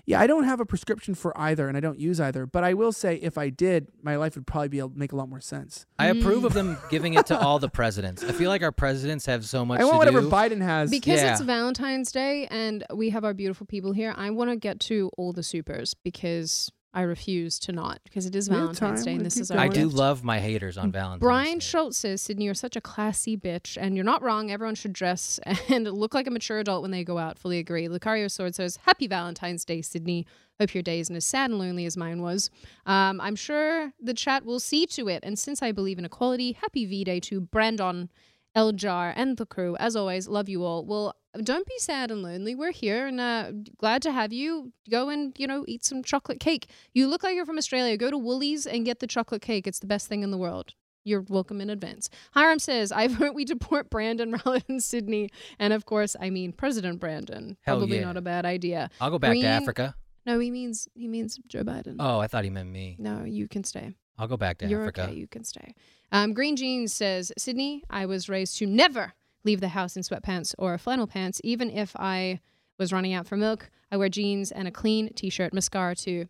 Yeah, 0.05 0.19
I 0.19 0.27
don't 0.27 0.43
have 0.45 0.59
a 0.59 0.65
prescription 0.65 1.15
for 1.15 1.37
either, 1.39 1.67
and 1.67 1.75
I 1.77 1.79
don't 1.79 1.99
use 1.99 2.19
either. 2.19 2.45
But 2.45 2.63
I 2.63 2.73
will 2.73 2.91
say, 2.91 3.15
if 3.15 3.37
I 3.37 3.49
did, 3.49 3.87
my 4.01 4.15
life 4.15 4.35
would 4.35 4.47
probably 4.47 4.69
be 4.69 4.79
able 4.79 4.93
make 4.95 5.11
a 5.11 5.15
lot 5.15 5.29
more 5.29 5.41
sense. 5.41 5.85
I 5.97 6.07
approve 6.07 6.43
Mm. 6.43 6.45
of 6.47 6.53
them 6.53 6.77
giving 6.89 7.13
it 7.15 7.25
to 7.27 7.39
all 7.39 7.59
the 7.59 7.69
presidents. 7.79 8.23
I 8.23 8.31
feel 8.31 8.49
like 8.49 8.63
our 8.63 8.71
presidents 8.71 9.25
have 9.27 9.45
so 9.45 9.65
much 9.65 9.79
I 9.79 9.83
want 9.83 9.93
to 9.93 9.97
whatever 9.99 10.21
do. 10.21 10.29
Biden 10.29 10.61
has. 10.61 10.89
because 10.89 11.21
Yeah. 11.21 11.31
it's 11.33 11.41
Valentine's 11.41 12.11
Day 12.11 12.47
and 12.49 12.83
we 12.93 13.09
have 13.11 13.23
our 13.23 13.33
beautiful 13.33 13.65
people 13.67 13.91
here. 13.93 14.13
I 14.17 14.29
want 14.31 14.49
to 14.49 14.55
get 14.55 14.79
to 14.81 15.11
all 15.17 15.33
the 15.33 15.43
supers 15.43 15.93
because 15.93 16.71
I 16.93 17.01
refuse 17.01 17.59
to 17.59 17.71
not 17.71 17.99
because 18.03 18.25
it 18.25 18.35
is 18.35 18.49
We 18.49 18.55
Valentine's. 18.55 19.05
Day 19.05 19.13
and 19.13 19.25
this 19.25 19.37
is 19.37 19.51
our 19.51 19.59
I 19.59 19.67
do 19.67 19.83
gift. 19.85 19.95
love 19.95 20.23
my 20.23 20.39
haters 20.39 20.77
on 20.77 20.91
Valentine's 20.91 21.19
Brian 21.19 21.59
Day. 21.59 21.65
Schultz 21.65 21.97
says, 21.97 22.21
Sydney, 22.21 22.45
you're 22.45 22.55
such 22.55 22.75
a 22.75 22.81
classy 22.81 23.37
bitch, 23.37 23.77
and 23.79 23.95
you're 23.95 24.05
not 24.05 24.23
wrong. 24.23 24.49
Everyone 24.49 24.73
should 24.75 24.93
dress 24.93 25.39
and 25.69 25.85
look 25.85 26.13
like 26.15 26.25
a 26.25 26.31
mature 26.31 26.59
adult 26.59 26.81
when 26.81 26.91
they 26.91 27.03
go 27.03 27.17
out. 27.19 27.37
Fully 27.37 27.59
agree. 27.59 27.87
Lucario 27.87 28.29
Sword 28.29 28.55
says, 28.55 28.79
Happy 28.85 29.07
Valentine's 29.07 29.63
Day, 29.65 29.81
Sydney. 29.81 30.25
Hope 30.59 30.73
your 30.73 30.83
day 30.83 30.99
isn't 30.99 31.15
as 31.15 31.23
sad 31.25 31.51
and 31.51 31.59
lonely 31.59 31.85
as 31.85 31.95
mine 31.95 32.21
was. 32.21 32.49
Um, 32.85 33.21
I'm 33.21 33.35
sure 33.35 33.93
the 34.01 34.13
chat 34.13 34.43
will 34.43 34.59
see 34.59 34.85
to 34.87 35.07
it. 35.07 35.23
And 35.23 35.39
since 35.39 35.61
I 35.61 35.71
believe 35.71 35.97
in 35.99 36.05
equality, 36.05 36.53
happy 36.53 36.85
V 36.85 37.03
Day 37.05 37.19
to 37.21 37.39
Brandon, 37.39 38.09
Eljar, 38.55 39.13
and 39.15 39.37
the 39.37 39.45
crew. 39.45 39.75
As 39.77 39.95
always, 39.95 40.27
love 40.27 40.49
you 40.49 40.63
all. 40.63 40.85
Well, 40.85 41.15
don't 41.43 41.67
be 41.67 41.77
sad 41.77 42.11
and 42.11 42.23
lonely. 42.23 42.55
We're 42.55 42.71
here 42.71 43.05
and 43.07 43.19
uh, 43.19 43.51
glad 43.77 44.01
to 44.03 44.11
have 44.11 44.33
you. 44.33 44.73
Go 44.89 45.09
and, 45.09 45.33
you 45.37 45.45
know, 45.47 45.63
eat 45.67 45.85
some 45.85 46.03
chocolate 46.03 46.39
cake. 46.39 46.67
You 46.93 47.07
look 47.07 47.23
like 47.23 47.35
you're 47.35 47.45
from 47.45 47.57
Australia. 47.57 47.95
Go 47.97 48.09
to 48.09 48.17
Woolies 48.17 48.65
and 48.65 48.85
get 48.85 48.99
the 48.99 49.07
chocolate 49.07 49.41
cake. 49.41 49.67
It's 49.67 49.79
the 49.79 49.87
best 49.87 50.07
thing 50.07 50.23
in 50.23 50.31
the 50.31 50.37
world. 50.37 50.73
You're 51.05 51.21
welcome 51.29 51.61
in 51.61 51.69
advance. 51.69 52.09
Hiram 52.33 52.59
says, 52.59 52.91
I 52.91 53.07
vote 53.07 53.35
we 53.35 53.45
deport 53.45 53.89
Brandon 53.89 54.31
rather 54.45 54.59
than 54.67 54.79
Sydney. 54.79 55.29
And 55.59 55.71
of 55.71 55.85
course, 55.85 56.15
I 56.19 56.29
mean 56.29 56.51
President 56.51 56.99
Brandon. 56.99 57.57
Hell 57.61 57.77
Probably 57.77 57.99
yeah. 57.99 58.05
not 58.05 58.17
a 58.17 58.21
bad 58.21 58.45
idea. 58.45 58.89
I'll 58.99 59.11
go 59.11 59.19
back 59.19 59.31
Green- 59.31 59.43
to 59.43 59.47
Africa. 59.49 59.95
No, 60.25 60.37
he 60.37 60.51
means 60.51 60.87
he 60.93 61.07
means 61.07 61.39
Joe 61.47 61.63
Biden. 61.63 61.95
Oh, 61.97 62.19
I 62.19 62.27
thought 62.27 62.43
he 62.43 62.49
meant 62.49 62.69
me. 62.69 62.97
No, 62.99 63.23
you 63.23 63.47
can 63.47 63.63
stay. 63.63 63.95
I'll 64.19 64.27
go 64.27 64.37
back 64.37 64.57
to 64.59 64.67
You're 64.67 64.81
Africa. 64.81 65.03
okay. 65.05 65.13
You 65.15 65.27
can 65.27 65.43
stay. 65.43 65.73
Um, 66.11 66.33
Green 66.33 66.55
Jeans 66.55 66.93
says, 66.93 67.31
Sydney, 67.37 67.83
I 67.89 68.05
was 68.05 68.29
raised 68.29 68.57
to 68.57 68.65
never 68.67 69.13
leave 69.45 69.61
the 69.61 69.69
house 69.69 69.95
in 69.95 70.03
sweatpants 70.03 70.53
or 70.59 70.77
flannel 70.77 71.07
pants, 71.07 71.39
even 71.43 71.71
if 71.71 71.95
I 71.95 72.41
was 72.77 72.91
running 72.93 73.13
out 73.13 73.25
for 73.27 73.37
milk. 73.37 73.69
I 73.91 73.97
wear 73.97 74.09
jeans 74.09 74.51
and 74.51 74.67
a 74.67 74.71
clean 74.71 75.11
t-shirt, 75.13 75.53
mascara 75.53 75.95
too. 75.95 76.27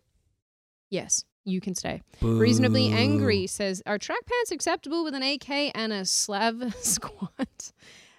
Yes, 0.88 1.24
you 1.44 1.60
can 1.60 1.74
stay. 1.74 2.02
Reasonably 2.20 2.88
angry 2.88 3.46
says, 3.46 3.82
are 3.86 3.98
track 3.98 4.20
pants 4.26 4.50
acceptable 4.52 5.02
with 5.04 5.14
an 5.14 5.22
AK 5.22 5.50
and 5.74 5.92
a 5.92 6.04
Slav 6.04 6.74
squat? 6.80 7.72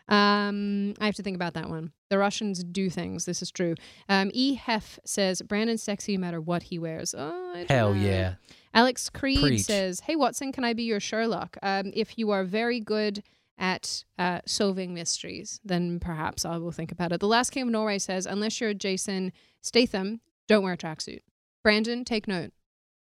Um, 0.09 0.93
I 0.99 1.05
have 1.05 1.15
to 1.15 1.23
think 1.23 1.35
about 1.35 1.53
that 1.53 1.69
one. 1.69 1.91
The 2.09 2.17
Russians 2.17 2.63
do 2.63 2.89
things. 2.89 3.25
This 3.25 3.41
is 3.41 3.51
true. 3.51 3.75
Um, 4.09 4.29
E 4.33 4.55
Hef 4.55 4.99
says 5.05 5.41
Brandon's 5.41 5.81
sexy 5.83 6.17
no 6.17 6.21
matter 6.21 6.41
what 6.41 6.63
he 6.63 6.77
wears. 6.79 7.15
Oh, 7.17 7.63
Hell 7.69 7.93
know. 7.93 8.01
yeah. 8.01 8.33
Alex 8.73 9.09
Creed 9.09 9.39
Preach. 9.41 9.61
says, 9.63 10.01
"Hey 10.01 10.15
Watson, 10.15 10.51
can 10.51 10.63
I 10.63 10.73
be 10.73 10.83
your 10.83 10.99
Sherlock? 10.99 11.57
Um, 11.61 11.91
if 11.93 12.17
you 12.17 12.31
are 12.31 12.43
very 12.43 12.79
good 12.79 13.23
at 13.57 14.03
uh, 14.17 14.39
solving 14.45 14.93
mysteries, 14.93 15.59
then 15.63 15.99
perhaps 15.99 16.45
I 16.45 16.57
will 16.57 16.71
think 16.71 16.91
about 16.91 17.11
it. 17.11 17.19
The 17.19 17.27
Last 17.27 17.51
King 17.51 17.63
of 17.63 17.69
Norway 17.69 17.99
says, 17.99 18.25
unless 18.25 18.59
you're 18.59 18.73
Jason 18.73 19.31
Statham, 19.61 20.19
don't 20.47 20.63
wear 20.63 20.73
a 20.73 20.77
tracksuit. 20.77 21.19
Brandon, 21.63 22.03
take 22.03 22.27
note. 22.27 22.53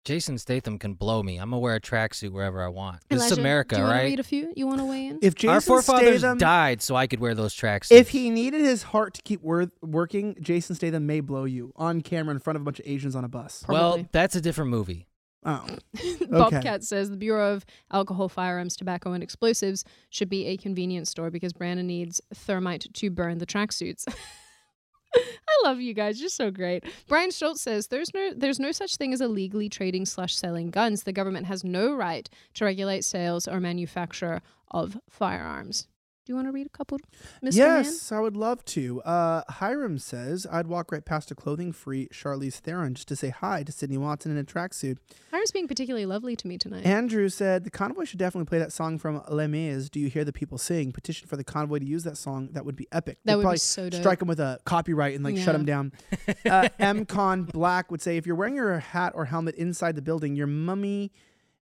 Jason 0.03 0.39
Statham 0.39 0.79
can 0.79 0.95
blow 0.95 1.21
me. 1.21 1.37
I'm 1.37 1.51
gonna 1.51 1.59
wear 1.59 1.75
a 1.75 1.79
tracksuit 1.79 2.31
wherever 2.31 2.63
I 2.63 2.69
want. 2.69 3.01
This 3.07 3.23
is 3.31 3.37
America, 3.37 3.75
do 3.75 3.81
you 3.81 3.87
wanna 3.87 3.97
right? 3.99 4.05
read 4.05 4.19
a 4.19 4.23
few? 4.23 4.51
You 4.55 4.65
want 4.65 4.79
to 4.79 4.85
weigh 4.85 5.05
in? 5.07 5.19
If 5.21 5.35
Jason 5.35 5.53
Our 5.53 5.61
forefathers 5.61 6.21
Statham, 6.21 6.39
died 6.39 6.81
so 6.81 6.95
I 6.95 7.05
could 7.05 7.19
wear 7.19 7.35
those 7.35 7.53
tracksuits. 7.53 7.91
if 7.91 8.09
he 8.09 8.31
needed 8.31 8.61
his 8.61 8.81
heart 8.81 9.13
to 9.13 9.21
keep 9.21 9.43
wor- 9.43 9.69
working, 9.83 10.35
Jason 10.41 10.75
Statham 10.75 11.05
may 11.05 11.19
blow 11.19 11.43
you 11.43 11.71
on 11.75 12.01
camera 12.01 12.33
in 12.33 12.39
front 12.39 12.55
of 12.55 12.63
a 12.63 12.65
bunch 12.65 12.79
of 12.79 12.87
Asians 12.87 13.15
on 13.15 13.23
a 13.23 13.27
bus. 13.29 13.63
well, 13.67 14.03
that's 14.11 14.35
a 14.35 14.41
different 14.41 14.71
movie. 14.71 15.05
Oh, 15.43 15.65
Bobcat 16.29 16.83
says 16.83 17.09
the 17.09 17.17
Bureau 17.17 17.53
of 17.53 17.65
Alcohol, 17.91 18.29
Firearms, 18.29 18.75
Tobacco, 18.75 19.13
and 19.13 19.23
Explosives 19.23 19.83
should 20.09 20.29
be 20.29 20.45
a 20.47 20.57
convenience 20.57 21.09
store 21.09 21.31
because 21.31 21.53
Brandon 21.53 21.87
needs 21.87 22.21
thermite 22.33 22.87
to 22.93 23.09
burn 23.09 23.39
the 23.39 23.45
tracksuits. 23.45 24.05
I 25.15 25.67
love 25.67 25.81
you 25.81 25.93
guys. 25.93 26.19
You're 26.21 26.29
so 26.29 26.51
great. 26.51 26.85
Brian 27.07 27.31
Schultz 27.31 27.61
says 27.61 27.87
there's 27.87 28.13
no 28.13 28.33
there's 28.33 28.59
no 28.59 28.71
such 28.71 28.95
thing 28.95 29.13
as 29.13 29.19
illegally 29.19 29.67
trading 29.67 30.05
slash 30.05 30.35
selling 30.35 30.69
guns. 30.69 31.03
The 31.03 31.11
government 31.11 31.47
has 31.47 31.63
no 31.63 31.93
right 31.93 32.29
to 32.53 32.65
regulate 32.65 33.03
sales 33.03 33.47
or 33.47 33.59
manufacture 33.59 34.41
of 34.69 34.97
firearms. 35.09 35.87
Do 36.23 36.31
you 36.31 36.35
want 36.35 36.47
to 36.49 36.51
read 36.51 36.67
a 36.67 36.69
couple, 36.69 36.99
Mr. 36.99 37.41
Man? 37.41 37.53
yes, 37.53 38.11
I 38.11 38.19
would 38.19 38.37
love 38.37 38.63
to. 38.65 39.01
Uh, 39.01 39.41
Hiram 39.49 39.97
says 39.97 40.45
I'd 40.51 40.67
walk 40.67 40.91
right 40.91 41.03
past 41.03 41.31
a 41.31 41.35
clothing-free 41.35 42.09
Charlize 42.13 42.59
Theron 42.59 42.93
just 42.93 43.07
to 43.07 43.15
say 43.15 43.29
hi 43.29 43.63
to 43.63 43.71
Sydney 43.71 43.97
Watson 43.97 44.31
in 44.31 44.37
a 44.37 44.43
tracksuit. 44.43 44.97
Hiram's 45.31 45.51
being 45.51 45.67
particularly 45.67 46.05
lovely 46.05 46.35
to 46.35 46.47
me 46.47 46.59
tonight. 46.59 46.85
Andrew 46.85 47.27
said 47.27 47.63
the 47.63 47.71
convoy 47.71 48.05
should 48.05 48.19
definitely 48.19 48.45
play 48.45 48.59
that 48.59 48.71
song 48.71 48.99
from 48.99 49.23
Les 49.29 49.47
Mis. 49.47 49.89
Do 49.89 49.99
you 49.99 50.09
hear 50.09 50.23
the 50.23 50.31
people 50.31 50.59
sing? 50.59 50.91
Petition 50.91 51.27
for 51.27 51.37
the 51.37 51.43
convoy 51.43 51.79
to 51.79 51.85
use 51.85 52.03
that 52.03 52.17
song. 52.17 52.49
That 52.51 52.65
would 52.65 52.75
be 52.75 52.87
epic. 52.91 53.17
That 53.25 53.37
They'd 53.37 53.43
would 53.43 53.53
be 53.53 53.57
so 53.57 53.89
dope. 53.89 54.01
Strike 54.01 54.19
them 54.19 54.27
with 54.27 54.39
a 54.39 54.59
copyright 54.63 55.15
and 55.15 55.23
like 55.23 55.37
shut 55.37 55.53
them 55.53 55.65
down. 55.65 55.91
Uh, 56.45 56.67
MCon 56.79 57.51
Black 57.51 57.91
would 57.91 58.01
say 58.01 58.17
if 58.17 58.25
you're 58.25 58.35
wearing 58.35 58.55
your 58.55 58.79
hat 58.79 59.13
or 59.15 59.25
helmet 59.25 59.55
inside 59.55 59.95
the 59.95 60.01
building, 60.01 60.35
your 60.35 60.47
mummy 60.47 61.11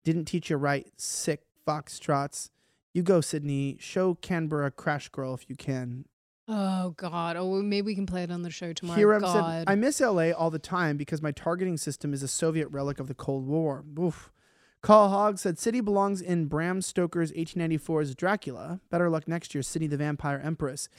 didn't 0.03 0.25
teach 0.25 0.49
you 0.49 0.57
right. 0.57 0.87
Sick 0.97 1.41
foxtrots. 1.67 2.49
You 2.93 3.03
go, 3.03 3.21
Sydney. 3.21 3.77
Show 3.79 4.15
Canberra 4.15 4.71
Crash 4.71 5.09
Girl 5.09 5.33
if 5.33 5.49
you 5.49 5.55
can. 5.55 6.05
oh 6.47 6.91
God. 6.97 7.35
Oh, 7.37 7.61
maybe 7.61 7.87
we 7.87 7.95
can 7.95 8.05
play 8.05 8.23
it 8.23 8.31
on 8.31 8.41
the 8.43 8.49
show 8.51 8.73
tomorrow. 8.73 8.97
Hiram 8.97 9.21
God. 9.21 9.61
said, 9.65 9.71
I 9.71 9.75
miss 9.75 9.99
LA 9.99 10.29
all 10.31 10.51
the 10.51 10.59
time 10.59 10.97
because 10.97 11.21
my 11.21 11.31
targeting 11.31 11.77
system 11.77 12.13
is 12.13 12.21
a 12.23 12.27
Soviet 12.27 12.67
relic 12.69 12.99
of 12.99 13.07
the 13.07 13.15
Cold 13.15 13.47
War. 13.47 13.83
Oof. 13.99 14.29
Carl 14.81 15.07
Hogg 15.07 15.39
said, 15.39 15.57
City 15.57 15.79
belongs 15.79 16.21
in 16.21 16.47
Bram 16.47 16.81
Stoker's 16.81 17.31
1894's 17.31 18.15
Dracula. 18.15 18.81
Better 18.91 19.09
luck 19.09 19.29
next 19.29 19.55
year, 19.55 19.61
City 19.61 19.87
the 19.87 19.95
Vampire 19.95 20.41
Empress. 20.43 20.89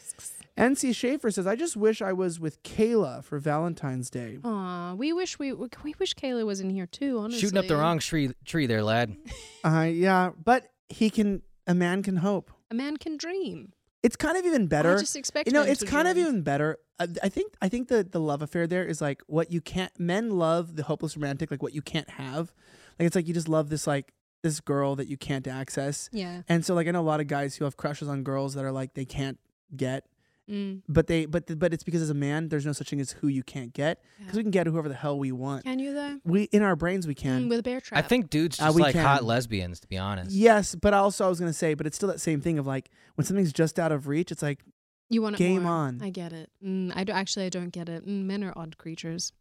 NC 0.57 0.95
Schaefer 0.97 1.31
says, 1.31 1.47
I 1.47 1.55
just 1.55 1.77
wish 1.77 2.01
I 2.01 2.15
was 2.15 2.41
with 2.41 2.63
Kayla 2.63 3.23
for 3.23 3.39
Valentine's 3.39 4.09
Day. 4.09 4.39
Aw, 4.43 4.95
we 4.95 5.13
wish 5.13 5.39
we 5.39 5.53
we 5.53 5.95
wish 5.99 6.15
Kayla 6.15 6.47
was 6.47 6.61
in 6.61 6.71
here 6.71 6.87
too. 6.87 7.19
Honestly, 7.19 7.41
Shooting 7.43 7.59
up 7.59 7.67
the 7.67 7.77
wrong 7.77 7.99
tree, 7.99 8.31
tree 8.47 8.67
there, 8.67 8.83
lad. 8.83 9.15
Uh, 9.63 9.83
yeah, 9.93 10.31
but 10.43 10.65
he 10.89 11.11
can, 11.11 11.43
a 11.67 11.75
man 11.75 12.03
can 12.03 12.17
hope. 12.17 12.51
A 12.71 12.75
man 12.75 12.97
can 12.97 13.17
dream. 13.17 13.73
It's 14.03 14.17
kind 14.17 14.37
of 14.37 14.45
even 14.45 14.67
better. 14.67 14.97
I 14.97 15.01
just 15.01 15.17
expect 15.17 15.47
you 15.47 15.53
know, 15.55 15.63
it's 15.63 15.83
kind 15.83 16.07
of 16.07 16.19
even 16.19 16.43
better. 16.43 16.79
Uh, 16.99 17.07
I, 17.23 17.27
I 17.27 17.29
think 17.31 17.55
I 17.63 17.69
think 17.69 17.89
the 17.89 18.05
the 18.05 18.21
love 18.21 18.43
affair 18.43 18.67
there 18.67 18.85
is 18.85 19.01
like 19.01 19.23
what 19.27 19.51
you 19.51 19.61
can't. 19.61 19.99
Men 19.99 20.31
love 20.31 20.77
the 20.77 20.83
hopeless 20.83 21.17
romantic, 21.17 21.51
like 21.51 21.63
what 21.63 21.75
you 21.75 21.81
can't 21.83 22.11
have. 22.11 22.53
Like 22.99 23.07
it's 23.07 23.17
like 23.17 23.27
you 23.27 23.33
just 23.35 23.49
love 23.49 23.71
this 23.71 23.87
like 23.87 24.13
this 24.43 24.61
girl 24.61 24.95
that 24.97 25.09
you 25.09 25.17
can't 25.17 25.49
access. 25.49 26.11
Yeah. 26.13 26.43
And 26.49 26.65
so 26.65 26.75
like 26.75 26.87
I 26.87 26.91
know 26.91 27.01
a 27.01 27.03
lot 27.03 27.21
of 27.21 27.29
guys 27.29 27.57
who 27.57 27.65
have 27.65 27.79
crushes 27.79 28.09
on 28.09 28.23
girls 28.25 28.53
that 28.55 28.65
are 28.65 28.73
like 28.73 28.93
they 28.93 29.07
can't 29.07 29.39
get, 29.75 30.05
Mm. 30.51 30.83
but 30.89 31.07
they 31.07 31.25
but 31.25 31.47
the, 31.47 31.57
but 31.57 31.73
it's 31.73 31.83
because 31.85 32.03
as 32.03 32.11
a 32.11 32.15
man 32.15 32.49
there's 32.51 32.67
no 32.67 32.73
such 32.73 32.91
thing 32.91 33.01
as 33.01 33.13
who 33.13 33.29
you 33.29 33.43
can't 33.43 33.73
get 33.73 34.03
because 34.19 34.35
Yeah. 34.35 34.37
we 34.39 34.43
can 34.43 34.51
get 34.51 34.67
whoever 34.67 34.89
the 34.91 34.95
hell 34.95 35.19
we 35.19 35.33
want. 35.33 35.65
Can 35.65 35.79
you 35.79 35.95
though? 35.95 36.19
We 36.25 36.43
in 36.45 36.63
our 36.63 36.77
brains 36.77 37.07
we 37.07 37.15
can. 37.15 37.45
Mm, 37.45 37.49
with 37.49 37.61
a 37.61 37.63
bear 37.63 37.81
trap. 37.81 38.05
I 38.05 38.07
think 38.07 38.29
dudes 38.29 38.61
Uh, 38.61 38.65
just 38.67 38.77
we 38.77 38.83
like 38.83 38.95
hot 38.95 39.25
lesbians, 39.25 39.81
to 39.81 39.89
be 39.89 39.97
honest. 39.97 40.33
Yes, 40.33 40.75
but 40.75 40.93
also 40.93 41.25
I 41.25 41.29
was 41.29 41.41
gonna 41.41 41.53
say, 41.55 41.73
but 41.73 41.87
it's 41.87 41.97
still 41.97 42.09
that 42.11 42.21
same 42.21 42.41
thing 42.43 42.59
of 42.59 42.67
like 42.67 42.91
when 43.15 43.25
something's 43.25 43.53
just 43.55 43.79
out 43.79 43.91
of 43.93 44.07
reach, 44.07 44.31
it's 44.31 44.43
like 44.43 44.61
you 45.09 45.23
want 45.23 45.37
it 45.37 45.39
game 45.39 45.63
more. 45.63 45.73
on. 45.73 46.01
I 46.03 46.11
get 46.11 46.33
it. 46.33 46.51
Mm, 46.63 46.93
I 46.95 47.05
do, 47.05 47.13
actually 47.13 47.47
I 47.47 47.49
don't 47.51 47.71
get 47.73 47.89
it. 47.89 48.07
Mm, 48.07 48.25
men 48.25 48.45
are 48.45 48.53
odd 48.57 48.77
creatures. 48.77 49.33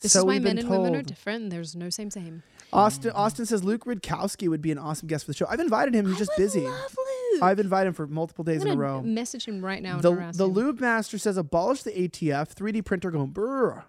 This 0.00 0.12
so 0.12 0.20
is 0.20 0.24
why 0.24 0.38
men 0.38 0.58
and 0.58 0.68
women 0.68 0.94
are 0.94 1.02
different. 1.02 1.50
There's 1.50 1.74
no 1.74 1.90
same 1.90 2.10
same. 2.10 2.42
Austin 2.72 3.12
Austin 3.12 3.46
says 3.46 3.64
Luke 3.64 3.84
Rudkowski 3.84 4.48
would 4.48 4.60
be 4.60 4.72
an 4.72 4.78
awesome 4.78 5.08
guest 5.08 5.24
for 5.24 5.30
the 5.32 5.36
show. 5.36 5.46
I've 5.48 5.60
invited 5.60 5.94
him. 5.94 6.06
He's 6.06 6.16
I 6.16 6.18
just 6.18 6.30
would 6.36 6.42
busy. 6.44 6.60
Love 6.60 6.96
Luke. 7.32 7.42
I've 7.42 7.58
invited 7.58 7.88
him 7.88 7.94
for 7.94 8.06
multiple 8.06 8.44
days 8.44 8.62
in 8.64 8.70
a 8.72 8.76
row. 8.76 9.02
Message 9.02 9.46
him 9.46 9.64
right 9.64 9.82
now. 9.82 10.00
The 10.00 10.32
the 10.34 10.46
lube 10.46 10.80
master 10.80 11.18
says 11.18 11.36
abolish 11.36 11.82
the 11.82 11.92
ATF 11.92 12.54
3D 12.54 12.84
printer 12.84 13.10
going 13.10 13.30
brr. 13.30 13.84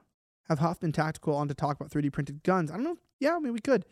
Have 0.49 0.59
Hoffman 0.59 0.93
Tactical 0.93 1.35
on 1.35 1.47
to 1.49 1.53
talk 1.53 1.75
about 1.75 1.91
3D 1.91 2.11
printed 2.11 2.43
guns. 2.43 2.71
I 2.71 2.75
don't 2.75 2.83
know. 2.83 2.97
Yeah, 3.19 3.35
I 3.35 3.39
mean 3.39 3.53
we 3.53 3.59
could. 3.59 3.85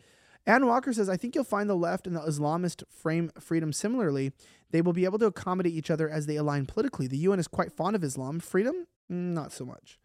Ann 0.46 0.66
Walker 0.66 0.92
says 0.92 1.08
I 1.08 1.16
think 1.16 1.34
you'll 1.34 1.44
find 1.44 1.68
the 1.68 1.74
left 1.74 2.06
and 2.06 2.16
the 2.16 2.20
Islamist 2.20 2.82
frame 2.88 3.30
freedom 3.38 3.72
similarly. 3.72 4.32
They 4.70 4.80
will 4.80 4.92
be 4.92 5.04
able 5.04 5.18
to 5.18 5.26
accommodate 5.26 5.72
each 5.72 5.90
other 5.90 6.08
as 6.08 6.26
they 6.26 6.36
align 6.36 6.66
politically. 6.66 7.06
The 7.06 7.18
UN 7.18 7.38
is 7.38 7.48
quite 7.48 7.72
fond 7.72 7.94
of 7.96 8.02
Islam. 8.04 8.40
Freedom, 8.40 8.86
Mm, 9.10 9.32
not 9.32 9.52
so 9.52 9.64
much. 9.64 9.98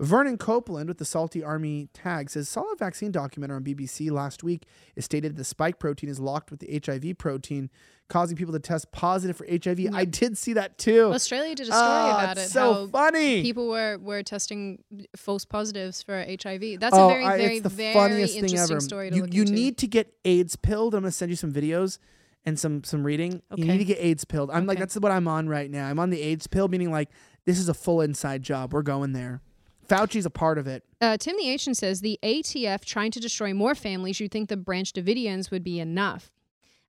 Vernon 0.00 0.36
Copeland 0.36 0.88
with 0.88 0.98
the 0.98 1.04
Salty 1.04 1.42
Army 1.42 1.88
tag 1.94 2.28
says 2.28 2.48
solid 2.48 2.78
vaccine 2.78 3.12
documentary 3.12 3.56
on 3.56 3.64
BBC 3.64 4.10
last 4.10 4.42
week. 4.42 4.64
It 4.96 5.02
stated 5.04 5.36
the 5.36 5.44
spike 5.44 5.78
protein 5.78 6.10
is 6.10 6.18
locked 6.18 6.50
with 6.50 6.58
the 6.60 6.80
HIV 6.84 7.16
protein, 7.16 7.70
causing 8.08 8.36
people 8.36 8.52
to 8.54 8.58
test 8.58 8.90
positive 8.90 9.36
for 9.36 9.46
HIV. 9.46 9.94
I 9.94 10.04
did 10.04 10.36
see 10.36 10.52
that 10.54 10.78
too. 10.78 11.12
Australia 11.12 11.54
did 11.54 11.68
a 11.68 11.72
story 11.72 11.80
Ah, 11.80 12.22
about 12.24 12.38
it. 12.38 12.48
so 12.48 12.88
funny. 12.88 13.42
People 13.42 13.68
were 13.68 13.98
were 13.98 14.22
testing 14.24 14.82
false 15.16 15.44
positives 15.44 16.02
for 16.02 16.18
HIV. 16.28 16.80
That's 16.80 16.96
oh, 16.96 17.06
a 17.06 17.12
very 17.12 17.24
I- 17.24 17.38
very 17.38 17.60
very 17.60 17.94
funniest 17.94 18.34
thing 18.34 18.44
interesting 18.44 18.74
ever. 18.74 18.80
story 18.80 19.10
to 19.10 19.16
you 19.16 19.22
look 19.22 19.32
you 19.34 19.42
into. 19.42 19.52
need 19.54 19.78
to 19.78 19.86
get 19.86 20.12
AIDS 20.24 20.56
pilled. 20.56 20.94
I'm 20.96 21.02
gonna 21.02 21.12
send 21.12 21.30
you 21.30 21.36
some 21.36 21.52
videos 21.52 21.98
and 22.44 22.58
some 22.58 22.82
some 22.82 23.04
reading. 23.04 23.42
Okay. 23.52 23.62
You 23.62 23.68
need 23.68 23.78
to 23.78 23.84
get 23.84 23.98
AIDS 24.00 24.24
pilled. 24.24 24.50
I'm 24.50 24.66
like 24.66 24.80
that's 24.80 24.96
what 24.96 25.12
I'm 25.12 25.28
on 25.28 25.48
right 25.48 25.70
now. 25.70 25.88
I'm 25.88 26.00
on 26.00 26.10
the 26.10 26.20
AIDS 26.20 26.48
pill, 26.48 26.66
meaning 26.66 26.90
like 26.90 27.10
this 27.44 27.60
is 27.60 27.68
a 27.68 27.74
full 27.74 28.00
inside 28.00 28.42
job. 28.42 28.72
We're 28.72 28.82
going 28.82 29.12
there. 29.12 29.40
Fauci's 29.88 30.26
a 30.26 30.30
part 30.30 30.58
of 30.58 30.66
it. 30.66 30.84
Uh, 31.00 31.16
Tim 31.16 31.36
the 31.36 31.48
Ancient 31.48 31.76
says 31.76 32.00
the 32.00 32.18
ATF 32.22 32.84
trying 32.84 33.10
to 33.12 33.20
destroy 33.20 33.52
more 33.52 33.74
families. 33.74 34.20
You'd 34.20 34.32
think 34.32 34.48
the 34.48 34.56
Branch 34.56 34.92
Davidians 34.92 35.50
would 35.50 35.64
be 35.64 35.80
enough. 35.80 36.30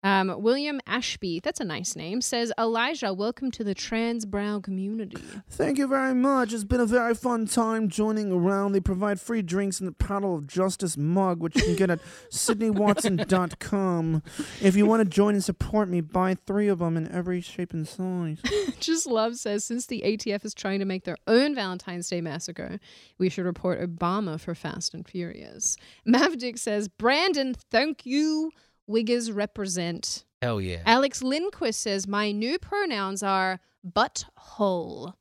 Um, 0.06 0.36
William 0.38 0.80
Ashby, 0.86 1.40
that's 1.40 1.60
a 1.60 1.64
nice 1.64 1.96
name, 1.96 2.22
says 2.22 2.54
Elijah, 2.60 3.12
welcome 3.12 3.50
to 3.50 3.64
the 3.64 3.74
trans 3.74 4.24
brown 4.24 4.62
community. 4.62 5.18
Thank 5.50 5.80
you 5.80 5.88
very 5.88 6.14
much. 6.14 6.54
It's 6.54 6.64
been 6.64 6.80
a 6.80 6.86
very 6.86 7.16
fun 7.16 7.48
time 7.48 7.90
joining 7.90 8.32
around. 8.32 8.74
They 8.74 8.80
provide 8.80 9.20
free 9.20 9.42
drinks 9.42 9.80
in 9.80 9.88
the 9.88 9.92
Paddle 9.92 10.36
of 10.36 10.46
Justice 10.46 10.96
mug, 10.96 11.42
which 11.42 11.56
you 11.56 11.64
can 11.64 11.76
get 11.76 11.90
at 11.90 12.02
sydneywatson.com. 12.32 14.22
If 14.62 14.76
you 14.76 14.86
want 14.86 15.02
to 15.02 15.10
join 15.10 15.34
and 15.34 15.44
support 15.44 15.90
me, 15.90 16.02
buy 16.02 16.36
three 16.46 16.68
of 16.68 16.78
them 16.78 16.98
in 16.98 17.12
every 17.12 17.42
shape 17.42 17.74
and 17.74 17.88
size. 17.88 18.38
Just 18.80 19.08
Love 19.08 19.38
says 19.38 19.66
since 19.66 19.88
the 19.88 20.04
ATF 20.06 20.46
is 20.46 20.54
trying 20.54 20.78
to 20.78 20.86
make 20.86 21.06
their 21.06 21.18
own 21.26 21.56
Valentine's 21.56 22.08
Day 22.10 22.22
massacre, 22.22 22.80
we 23.18 23.28
should 23.28 23.46
report 23.46 23.82
Obama 23.82 24.40
for 24.40 24.54
Fast 24.54 24.94
and 24.94 25.08
Furious. 25.08 25.78
Mavdick 26.08 26.60
says 26.60 26.88
Brandon, 26.90 27.56
thank 27.72 28.06
you. 28.06 28.52
Wiggers 28.90 29.36
represent. 29.36 30.26
Hell 30.42 30.62
yeah. 30.62 30.82
Alex 30.86 31.24
Lindquist 31.24 31.82
says 31.82 32.08
my 32.08 32.32
new 32.32 32.60
pronouns 32.60 33.24
are 33.24 33.60
butthole. 33.88 35.14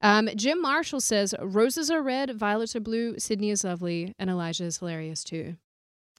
Um, 0.00 0.28
Jim 0.34 0.60
Marshall 0.60 1.00
says 1.00 1.34
roses 1.40 1.90
are 1.90 2.02
red, 2.02 2.36
violets 2.36 2.74
are 2.74 2.80
blue, 2.80 3.18
Sydney 3.18 3.50
is 3.50 3.64
lovely, 3.64 4.14
and 4.18 4.28
Elijah 4.28 4.64
is 4.64 4.78
hilarious 4.78 5.22
too. 5.22 5.56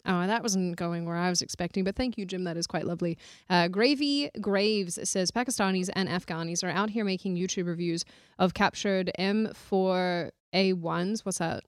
Oh, 0.05 0.27
that 0.27 0.43
wasn't 0.43 0.75
going 0.75 1.05
where 1.05 1.15
I 1.15 1.29
was 1.29 1.41
expecting, 1.41 1.85
but 1.85 1.95
thank 1.95 2.17
you, 2.17 2.25
Jim. 2.25 2.43
That 2.43 2.57
is 2.57 2.67
quite 2.67 2.85
lovely. 2.85 3.17
Uh, 3.49 3.69
Gravy 3.69 4.29
Graves 4.41 4.99
says 5.09 5.31
Pakistanis 5.31 5.89
and 5.93 6.09
Afghanis 6.09 6.63
are 6.63 6.69
out 6.69 6.89
here 6.89 7.05
making 7.05 7.37
YouTube 7.37 7.67
reviews 7.67 8.03
of 8.37 8.53
captured 8.53 9.11
M4A1s. 9.17 11.25
What's 11.25 11.37
that? 11.37 11.63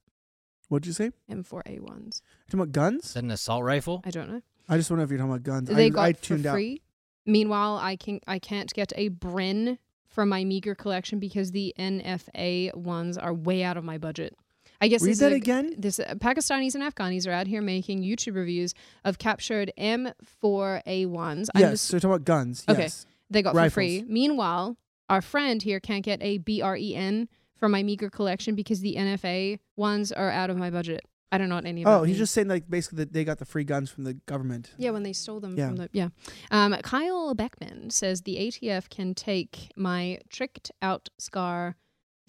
What'd 0.68 0.86
you 0.86 0.92
say? 0.92 1.12
M4A1s. 1.30 2.20
Talking 2.46 2.60
about 2.60 2.72
guns? 2.72 3.06
Is 3.06 3.14
that 3.14 3.24
an 3.24 3.30
assault 3.30 3.64
rifle? 3.64 4.02
I 4.04 4.10
don't 4.10 4.30
know. 4.30 4.42
I 4.68 4.76
just 4.76 4.90
wonder 4.90 5.04
if 5.04 5.10
you're 5.10 5.18
talking 5.18 5.30
about 5.32 5.42
guns. 5.44 5.68
They 5.68 5.86
I, 5.86 5.88
got 5.90 6.02
I 6.04 6.12
for 6.14 6.22
tuned 6.24 6.46
out. 6.46 6.54
free. 6.54 6.82
Meanwhile, 7.24 7.78
I 7.82 7.96
can 7.96 8.20
I 8.26 8.38
can't 8.38 8.72
get 8.72 8.92
a 8.96 9.10
Bren 9.10 9.78
from 10.06 10.28
my 10.28 10.44
meager 10.44 10.74
collection 10.74 11.18
because 11.18 11.50
the 11.52 11.74
NFA 11.78 12.74
ones 12.74 13.18
are 13.18 13.34
way 13.34 13.62
out 13.62 13.76
of 13.76 13.84
my 13.84 13.98
budget. 13.98 14.34
I 14.80 14.88
guess 14.88 15.02
Read 15.02 15.16
that 15.18 15.32
a- 15.32 15.36
again? 15.36 15.74
This 15.78 15.98
uh, 15.98 16.14
Pakistanis 16.18 16.74
and 16.74 16.84
Afghanis 16.84 17.26
are 17.26 17.32
out 17.32 17.46
here 17.46 17.62
making 17.62 18.02
YouTube 18.02 18.34
reviews 18.34 18.74
of 19.04 19.18
captured 19.18 19.72
M4A1s. 19.78 21.48
I'm 21.54 21.60
Yes, 21.60 21.70
just- 21.72 21.84
so 21.84 21.94
you're 21.96 22.00
talking 22.00 22.12
about 22.14 22.24
guns. 22.24 22.64
Okay. 22.68 22.82
Yes. 22.82 23.06
they 23.30 23.42
got 23.42 23.54
for 23.54 23.70
free. 23.70 24.04
Meanwhile, 24.06 24.76
our 25.08 25.22
friend 25.22 25.62
here 25.62 25.80
can't 25.80 26.04
get 26.04 26.20
a 26.22 26.38
BREN 26.38 27.28
from 27.54 27.72
my 27.72 27.82
meager 27.82 28.10
collection 28.10 28.54
because 28.54 28.80
the 28.80 28.96
NFA 28.96 29.58
ones 29.76 30.12
are 30.12 30.30
out 30.30 30.50
of 30.50 30.56
my 30.56 30.70
budget. 30.70 31.04
I 31.32 31.38
don't 31.38 31.48
know 31.48 31.56
what 31.56 31.64
any 31.66 31.82
of 31.84 31.88
Oh, 31.88 32.02
he's 32.02 32.10
means. 32.14 32.18
just 32.18 32.34
saying 32.34 32.48
like 32.48 32.70
basically 32.70 32.98
that 32.98 33.12
they 33.12 33.24
got 33.24 33.38
the 33.38 33.44
free 33.44 33.64
guns 33.64 33.90
from 33.90 34.04
the 34.04 34.14
government. 34.14 34.70
Yeah, 34.78 34.90
when 34.90 35.02
they 35.02 35.12
stole 35.12 35.40
them 35.40 35.56
Yeah. 35.58 35.66
from 35.68 35.76
the 35.76 35.88
yeah. 35.92 36.08
Um, 36.50 36.74
Kyle 36.82 37.34
Beckman 37.34 37.90
says 37.90 38.22
the 38.22 38.36
ATF 38.36 38.88
can 38.88 39.14
take 39.14 39.70
my 39.76 40.18
tricked 40.30 40.70
out 40.80 41.08
Scar 41.18 41.76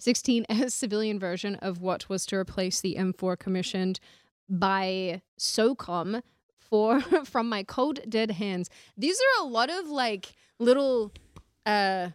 16S 0.00 0.70
civilian 0.72 1.18
version 1.18 1.54
of 1.56 1.80
what 1.80 2.08
was 2.08 2.26
to 2.26 2.36
replace 2.36 2.80
the 2.80 2.96
M4 2.98 3.38
commissioned 3.38 4.00
by 4.48 5.22
SOCOM 5.38 6.22
for 6.58 7.00
from 7.24 7.48
my 7.48 7.62
cold 7.62 8.00
dead 8.08 8.32
hands. 8.32 8.68
These 8.96 9.18
are 9.20 9.44
a 9.44 9.46
lot 9.48 9.70
of 9.70 9.88
like 9.88 10.34
little 10.58 11.12
uh 11.66 12.10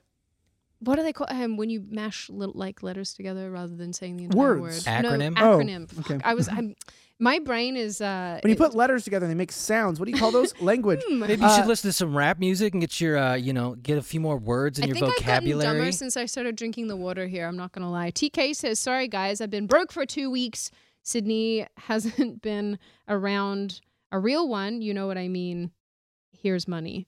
what 0.83 0.95
do 0.97 1.03
they 1.03 1.13
call 1.13 1.27
um, 1.29 1.57
when 1.57 1.69
you 1.69 1.83
mash 1.89 2.29
little 2.29 2.53
like 2.57 2.83
letters 2.83 3.13
together 3.13 3.49
rather 3.51 3.75
than 3.75 3.93
saying 3.93 4.17
the 4.17 4.25
entire 4.25 4.59
Words. 4.59 4.85
word? 4.85 4.93
Acronym? 4.93 5.35
No, 5.35 5.53
Oh, 5.53 5.57
acronym. 5.59 5.89
Fuck, 5.89 6.11
okay. 6.11 6.21
I 6.23 6.33
was 6.33 6.47
I'm 6.57 6.75
my 7.19 7.39
brain 7.39 7.77
is 7.77 8.01
uh 8.01 8.39
When 8.43 8.49
you 8.49 8.55
it- 8.55 8.57
put 8.57 8.75
letters 8.75 9.03
together 9.03 9.25
and 9.25 9.31
they 9.31 9.37
make 9.37 9.51
sounds, 9.51 9.99
what 9.99 10.05
do 10.07 10.11
you 10.11 10.17
call 10.17 10.31
those? 10.31 10.53
Language. 10.61 11.01
Hmm. 11.07 11.19
Maybe 11.19 11.41
you 11.41 11.47
Uh, 11.47 11.55
should 11.57 11.67
listen 11.67 11.89
to 11.89 11.93
some 11.93 12.15
rap 12.17 12.39
music 12.39 12.73
and 12.73 12.81
get 12.81 12.99
your, 12.99 13.17
uh, 13.17 13.35
you 13.35 13.53
know, 13.53 13.75
get 13.75 13.97
a 13.97 14.01
few 14.01 14.19
more 14.19 14.37
words 14.37 14.77
in 14.79 14.85
I 14.85 14.87
your 14.87 14.95
think 14.95 15.05
I've 15.05 15.09
gotten 15.11 15.25
vocabulary. 15.27 15.77
dumber 15.77 15.91
since 15.91 16.17
I 16.17 16.25
started 16.25 16.55
drinking 16.55 16.87
the 16.87 16.95
water 16.97 17.27
here. 17.27 17.47
I'm 17.47 17.55
not 17.57 17.71
gonna 17.71 17.91
lie. 17.91 18.11
TK 18.11 18.53
says, 18.55 18.79
"Sorry 18.79 19.07
guys, 19.07 19.39
I've 19.41 19.49
been 19.51 19.67
broke 19.67 19.91
for 19.93 20.05
two 20.05 20.29
weeks. 20.29 20.69
Sydney 21.03 21.67
hasn't 21.77 22.41
been 22.49 22.79
around 23.07 23.79
a 24.11 24.19
real 24.19 24.47
one. 24.49 24.81
You 24.81 24.93
know 24.93 25.07
what 25.07 25.17
I 25.17 25.27
mean. 25.27 25.71
Here's 26.31 26.67
money. 26.67 27.07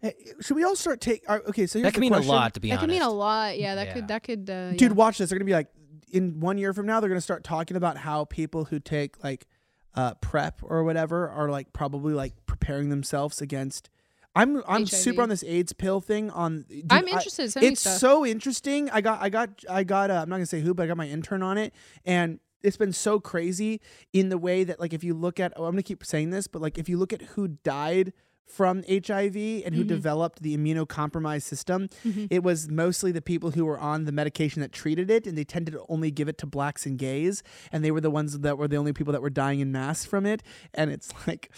Hey, 0.00 0.14
should 0.40 0.56
we 0.56 0.64
all 0.64 0.76
start 0.76 1.00
take? 1.00 1.22
uh, 1.28 1.38
okay, 1.48 1.66
so 1.66 1.78
here's 1.78 1.84
that 1.84 1.94
could 1.94 2.02
the 2.02 2.10
mean 2.10 2.12
a 2.14 2.20
lot, 2.20 2.54
to 2.54 2.60
be 2.60 2.68
that 2.68 2.74
honest. 2.74 2.82
could 2.82 2.90
mean 2.92 3.02
a 3.02 3.10
lot. 3.10 3.58
Yeah, 3.58 3.74
that 3.76 3.86
Yeah. 3.88 3.92
could 3.94 4.08
that 4.08 4.22
could. 4.22 4.50
Uh, 4.50 4.70
Dude, 4.72 4.80
yeah. 4.82 4.88
watch 4.90 5.18
this. 5.18 5.30
They're 5.30 5.38
gonna 5.38 5.46
be 5.46 5.52
like, 5.52 5.68
in 6.12 6.40
one 6.40 6.58
year 6.58 6.72
from 6.72 6.86
now, 6.86 7.00
they're 7.00 7.08
gonna 7.08 7.20
start 7.20 7.44
talking 7.44 7.76
about 7.76 7.96
how 7.98 8.24
people 8.26 8.66
who 8.66 8.78
take 8.78 9.22
like 9.24 9.46
uh, 9.94 10.14
prep 10.20 10.60
or 10.62 10.84
whatever 10.84 11.28
are 11.30 11.48
like 11.50 11.72
probably 11.72 12.12
like 12.12 12.34
preparing 12.46 12.90
themselves 12.90 13.40
against. 13.40 13.88
I'm 14.34 14.58
I'm 14.68 14.82
HIV. 14.82 14.90
super 14.90 15.22
on 15.22 15.30
this 15.30 15.42
AIDS 15.44 15.72
pill 15.72 16.02
thing. 16.02 16.30
On 16.30 16.66
dude, 16.68 16.84
I'm 16.90 17.06
I- 17.06 17.08
interested. 17.12 17.50
Send 17.52 17.64
me 17.64 17.72
it's 17.72 17.80
stuff. 17.80 17.96
so 17.98 18.26
interesting. 18.26 18.90
I 18.90 19.00
got 19.00 19.22
I 19.22 19.30
got 19.30 19.64
I 19.70 19.82
got. 19.82 20.10
Uh, 20.10 20.20
I'm 20.22 20.28
not 20.28 20.36
gonna 20.36 20.44
say 20.46 20.60
who, 20.60 20.74
but 20.74 20.82
I 20.82 20.86
got 20.88 20.98
my 20.98 21.08
intern 21.08 21.42
on 21.42 21.56
it, 21.56 21.72
and 22.04 22.38
it's 22.62 22.76
been 22.76 22.92
so 22.92 23.18
crazy 23.18 23.80
in 24.12 24.28
the 24.28 24.36
way 24.36 24.62
that 24.64 24.78
like 24.78 24.92
if 24.92 25.02
you 25.02 25.14
look 25.14 25.40
at 25.40 25.54
oh, 25.56 25.64
I'm 25.64 25.72
gonna 25.72 25.82
keep 25.82 26.04
saying 26.04 26.30
this, 26.30 26.46
but 26.48 26.60
like 26.60 26.76
if 26.76 26.86
you 26.88 26.98
look 26.98 27.14
at 27.14 27.22
who 27.22 27.48
died 27.48 28.12
from 28.46 28.82
HIV 28.88 29.36
and 29.64 29.74
who 29.74 29.84
Mhm. 29.84 29.88
developed 29.88 30.42
the 30.42 30.56
immunocompromised 30.56 31.42
system, 31.42 31.88
Mhm. 32.04 32.28
it 32.30 32.42
was 32.42 32.68
mostly 32.70 33.10
the 33.12 33.20
people 33.20 33.50
who 33.50 33.64
were 33.64 33.78
on 33.78 34.04
the 34.04 34.12
medication 34.12 34.62
that 34.62 34.72
treated 34.72 35.10
it, 35.10 35.26
and 35.26 35.36
they 35.36 35.44
tended 35.44 35.74
to 35.74 35.84
only 35.88 36.10
give 36.10 36.28
it 36.28 36.38
to 36.38 36.46
blacks 36.46 36.86
and 36.86 36.98
gays, 36.98 37.42
and 37.72 37.84
they 37.84 37.90
were 37.90 38.00
the 38.00 38.10
ones 38.10 38.38
that 38.38 38.56
were 38.56 38.68
the 38.68 38.76
only 38.76 38.92
people 38.92 39.12
that 39.12 39.20
were 39.22 39.30
dying 39.30 39.60
in 39.60 39.72
mass 39.72 40.04
from 40.04 40.24
it. 40.24 40.42
And 40.72 40.90
it's 40.90 41.12
like, 41.26 41.50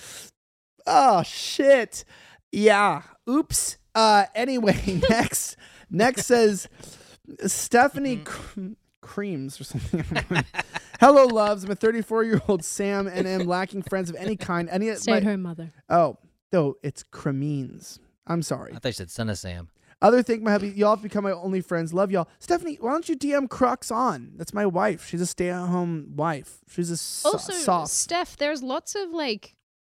oh 0.86 1.22
shit, 1.22 2.04
yeah, 2.52 3.02
oops. 3.28 3.76
Uh, 3.94 4.24
anyway, 4.34 5.00
next, 5.10 5.56
next 5.90 6.24
says 6.26 6.68
Stephanie 7.46 8.18
Cr- 8.24 8.68
Creams 9.02 9.60
or 9.60 9.64
something. 9.64 10.04
Hello, 11.00 11.26
loves. 11.26 11.64
I'm 11.64 11.70
a 11.70 11.74
34 11.76 12.24
year 12.24 12.40
old 12.48 12.64
Sam 12.64 13.06
and 13.06 13.26
am 13.26 13.46
lacking 13.46 13.82
friends 13.82 14.10
of 14.10 14.16
any 14.16 14.36
kind. 14.36 14.68
Any 14.70 14.94
Stay 14.96 15.12
my- 15.12 15.16
at 15.18 15.24
home, 15.24 15.42
mother. 15.42 15.70
Oh, 15.88 16.18
no, 16.52 16.74
it's 16.82 17.02
Cremines. 17.04 17.98
I'm 18.26 18.42
sorry. 18.42 18.72
I 18.74 18.78
thought 18.78 18.88
you 18.88 18.92
said 18.92 19.10
son 19.10 19.30
of 19.30 19.38
Sam. 19.38 19.68
Other 20.00 20.22
thing, 20.22 20.44
my 20.44 20.52
hubby, 20.52 20.68
y'all 20.70 20.94
have 20.94 21.02
become 21.02 21.24
my 21.24 21.32
only 21.32 21.60
friends. 21.60 21.92
Love 21.92 22.12
y'all. 22.12 22.28
Stephanie, 22.38 22.76
why 22.80 22.92
don't 22.92 23.08
you 23.08 23.16
DM 23.16 23.48
Crux 23.50 23.90
on? 23.90 24.32
That's 24.36 24.54
my 24.54 24.64
wife. 24.64 25.06
She's 25.08 25.20
a 25.20 25.26
stay 25.26 25.48
at 25.50 25.66
home 25.66 26.12
wife. 26.14 26.58
She's 26.68 26.90
a 26.90 26.96
so- 26.96 27.32
Also, 27.32 27.52
soft. 27.52 27.90
Steph, 27.92 28.36
there's 28.36 28.62
lots 28.62 28.94
of 28.94 29.10
like 29.10 29.56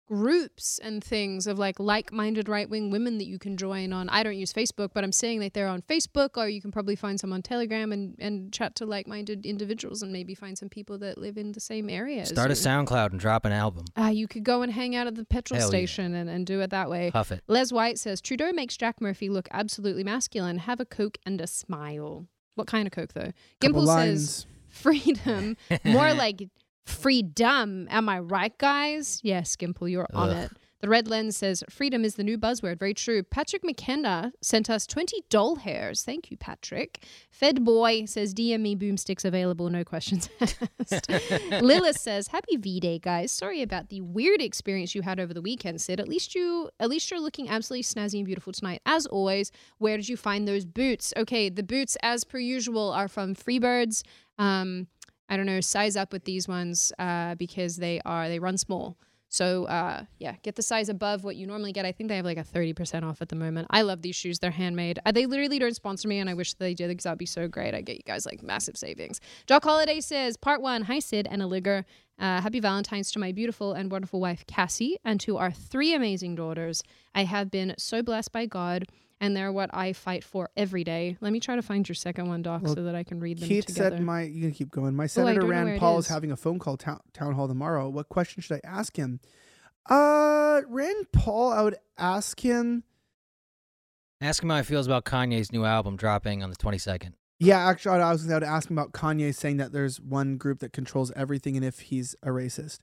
groups 0.10 0.80
and 0.84 1.04
things 1.04 1.46
of 1.46 1.60
like 1.60 1.80
like-minded 1.80 2.50
right-wing 2.50 2.90
women 2.90 3.20
that 3.20 3.28
you 3.28 3.38
can 3.38 3.56
join 3.56 3.94
on. 3.94 4.10
I 4.10 4.24
don't 4.24 4.36
use 4.36 4.52
Facebook, 4.52 4.90
but 4.94 5.04
I'm 5.04 5.12
saying 5.12 5.40
that 5.42 5.54
they're 5.54 5.68
on 5.68 5.84
Facebook, 5.84 6.32
or 6.36 6.50
you 6.50 6.62
can 6.62 6.72
probably 6.72 6.96
find 6.96 7.20
some 7.20 7.32
on 7.32 7.42
Telegram 7.42 7.92
and 7.92 8.16
and 8.20 8.52
chat 8.52 8.76
to 8.78 8.86
like-minded 8.86 9.46
individuals, 9.46 10.02
and 10.02 10.12
maybe 10.12 10.34
find 10.34 10.58
some 10.58 10.70
people 10.70 10.98
that 11.00 11.18
live 11.18 11.38
in 11.38 11.52
the 11.52 11.60
same 11.60 11.90
area. 11.90 12.26
Start 12.26 12.52
a. 12.52 12.56
SoundCloud 12.60 13.12
and 13.12 13.20
drop 13.20 13.46
an 13.46 13.52
album. 13.52 13.86
Ah, 13.96 14.10
you 14.10 14.28
could 14.28 14.44
go 14.44 14.62
and 14.64 14.74
hang 14.74 14.96
out 14.96 15.08
at 15.08 15.16
the 15.16 15.24
petrol 15.24 15.60
Hell 15.60 15.68
yeah. 15.68 15.72
station 15.72 16.14
and, 16.14 16.30
and 16.30 16.46
do 16.46 16.60
it 16.62 16.72
that 16.72 16.90
way. 16.90 17.10
Huff 17.12 17.32
it. 17.32 17.44
Les 17.48 17.72
White 17.72 17.98
says 17.98 18.20
Trudeau 18.20 18.52
makes 18.52 18.76
Jack 18.76 19.00
Murphy 19.00 19.30
look 19.30 19.48
absolutely 19.52 20.04
masculine. 20.04 20.58
Have 20.58 20.80
a 20.80 20.86
coke 20.86 21.18
and 21.26 21.40
a 21.40 21.48
smile. 21.48 22.28
What 22.56 22.68
kind 22.68 22.88
of 22.88 22.92
coke 22.92 23.14
though? 23.14 23.32
Gimple 23.62 23.88
says 23.88 24.46
freedom, 24.68 25.56
more 25.86 26.14
like 26.14 26.50
freedom. 26.86 27.88
Am 27.90 28.10
I 28.10 28.20
right, 28.20 28.58
guys? 28.58 29.20
Yes, 29.24 29.56
Gimple, 29.56 29.90
you're 29.92 30.08
on 30.14 30.30
Ugh. 30.30 30.38
it. 30.46 30.52
The 30.82 30.88
red 30.88 31.10
lens 31.10 31.36
says 31.36 31.62
freedom 31.70 32.06
is 32.06 32.16
the 32.16 32.24
new 32.24 32.38
buzzword. 32.38 32.80
Very 32.80 32.94
true. 32.94 33.22
Patrick 33.22 33.66
McKenna 33.66 34.32
sent 34.42 34.70
us 34.70 34.88
20 34.88 35.24
doll 35.30 35.58
hairs. 35.58 36.04
Thank 36.04 36.32
you, 36.32 36.38
Patrick. 36.38 37.04
Fed 37.30 37.66
Boy 37.66 38.06
says 38.06 38.34
DM 38.34 38.62
me 38.62 38.76
boomsticks 38.78 39.26
available, 39.26 39.70
no 39.70 39.84
questions 39.84 40.30
asked. 40.40 41.10
Lilith 41.62 42.00
says 42.00 42.28
happy 42.30 42.56
V 42.56 42.80
Day, 42.80 42.98
guys. 42.98 43.30
Sorry 43.30 43.62
about 43.62 43.90
the 43.90 44.00
weird 44.00 44.42
experience 44.42 44.96
you 44.96 45.02
had 45.02 45.20
over 45.20 45.34
the 45.34 45.42
weekend, 45.42 45.82
Sid. 45.82 46.00
At 46.00 46.08
least 46.08 46.34
you 46.34 46.70
at 46.80 46.90
least 46.90 47.12
you're 47.12 47.20
looking 47.20 47.50
absolutely 47.50 47.84
snazzy 47.84 48.20
and 48.20 48.26
beautiful 48.26 48.54
tonight. 48.54 48.82
As 48.86 49.06
always, 49.06 49.52
where 49.80 49.98
did 49.98 50.08
you 50.08 50.16
find 50.16 50.48
those 50.48 50.64
boots? 50.64 51.14
Okay, 51.18 51.50
the 51.50 51.64
boots, 51.64 51.98
as 52.02 52.24
per 52.24 52.40
usual, 52.40 52.90
are 52.92 53.10
from 53.10 53.36
Freebirds. 53.36 54.04
Um, 54.38 54.88
I 55.30 55.38
don't 55.38 55.46
know, 55.46 55.62
size 55.62 55.96
up 55.96 56.12
with 56.12 56.26
these 56.26 56.48
ones 56.48 56.92
uh, 57.00 57.36
because 57.36 57.78
they 57.78 58.02
are 58.06 58.28
they 58.28 58.40
run 58.40 58.58
small. 58.58 58.98
So 59.30 59.66
uh, 59.66 60.06
yeah, 60.18 60.36
get 60.42 60.56
the 60.56 60.64
size 60.64 60.90
above 60.90 61.24
what 61.24 61.36
you 61.36 61.46
normally 61.46 61.72
get. 61.72 61.86
I 61.86 61.92
think 61.92 62.10
they 62.10 62.16
have 62.16 62.26
like 62.26 62.40
a 62.40 62.44
thirty 62.44 62.74
percent 62.74 63.06
off 63.06 63.22
at 63.22 63.30
the 63.30 63.36
moment. 63.36 63.68
I 63.70 63.84
love 63.84 64.02
these 64.02 64.16
shoes; 64.16 64.40
they're 64.40 64.50
handmade. 64.50 65.00
Uh, 65.06 65.12
they 65.12 65.28
literally 65.28 65.60
don't 65.60 65.76
sponsor 65.76 66.08
me, 66.08 66.18
and 66.18 66.30
I 66.30 66.34
wish 66.34 66.56
they 66.56 66.74
did 66.74 66.88
because 66.88 67.04
that'd 67.04 67.20
be 67.20 67.28
so 67.28 67.48
great. 67.48 67.76
I 67.76 67.82
get 67.82 67.98
you 67.98 68.04
guys 68.06 68.26
like 68.26 68.42
massive 68.42 68.76
savings. 68.76 69.22
Jock 69.46 69.64
Holiday 69.64 70.02
says, 70.02 70.36
Part 70.36 70.62
One: 70.62 70.82
Hi 70.84 70.98
Sid 70.98 71.28
and 71.30 71.44
Aliger. 71.44 71.86
Uh, 72.18 72.42
happy 72.42 72.60
Valentine's 72.60 73.12
to 73.12 73.20
my 73.20 73.32
beautiful 73.32 73.74
and 73.74 73.92
wonderful 73.92 74.20
wife 74.20 74.46
Cassie 74.48 74.98
and 75.06 75.20
to 75.22 75.38
our 75.38 75.52
three 75.52 75.94
amazing 75.94 76.36
daughters. 76.36 76.84
I 77.16 77.24
have 77.24 77.50
been 77.52 77.76
so 77.78 78.02
blessed 78.02 78.32
by 78.32 78.48
God, 78.48 78.86
and 79.22 79.36
they're 79.36 79.52
what 79.52 79.70
I 79.74 79.94
fight 79.94 80.24
for 80.24 80.50
every 80.56 80.84
day. 80.84 81.18
Let 81.22 81.34
me 81.34 81.40
try 81.40 81.56
to 81.56 81.62
find 81.62 81.88
your 81.88 81.96
second 81.96 82.28
one, 82.30 82.42
Doc, 82.42 82.62
Well, 82.64 82.76
so 82.76 82.84
that 82.84 82.96
I 82.96 83.04
can 83.04 83.20
read 83.20 83.40
them 83.40 83.50
Keith 83.50 83.66
together. 83.66 83.98
said, 83.98 84.04
"My 84.04 84.24
you 84.24 84.42
can 84.42 84.52
keep 84.52 84.72
going. 84.72 84.96
My 84.96 85.06
Oh, 85.06 85.08
senator 85.08 85.42
don't 85.42 85.50
know 85.50 85.56
where 85.56 85.66
Rand 85.66 85.80
Paul 85.80 86.00
is. 86.00 86.06
is. 86.06 86.12
having 86.12 86.32
a 86.32 86.38
phone 86.38 86.60
call 86.60 86.78
town, 86.78 87.00
town 87.14 87.34
hall 87.34 87.48
tomorrow. 87.48 87.90
What 87.90 88.10
question 88.10 88.42
should 88.42 88.62
I 88.64 88.68
ask 88.68 88.96
him? 88.98 89.20
Uh, 89.90 90.62
Rand 90.68 91.08
Paul. 91.12 91.52
I 91.52 91.62
would 91.62 91.76
ask 91.98 92.40
him. 92.40 92.84
Ask 94.22 94.44
him 94.44 94.50
how 94.50 94.58
he 94.58 94.64
feels 94.64 94.86
about 94.86 95.06
Kanye's 95.06 95.52
new 95.52 95.64
album 95.64 95.96
dropping 95.96 96.44
on 96.44 96.50
the 96.50 96.56
22nd. 96.58 97.14
Yeah, 97.40 97.66
actually, 97.70 98.02
I 98.02 98.12
was 98.12 98.26
going 98.26 98.42
to 98.42 98.48
ask 98.48 98.70
him 98.70 98.78
about 98.78 98.92
Kanye 98.92 99.34
saying 99.34 99.58
that 99.58 99.72
there's 99.72 100.02
one 100.02 100.36
group 100.36 100.60
that 100.60 100.74
controls 100.74 101.10
everything, 101.16 101.56
and 101.56 101.64
if 101.64 101.80
he's 101.80 102.14
a 102.22 102.28
racist, 102.30 102.80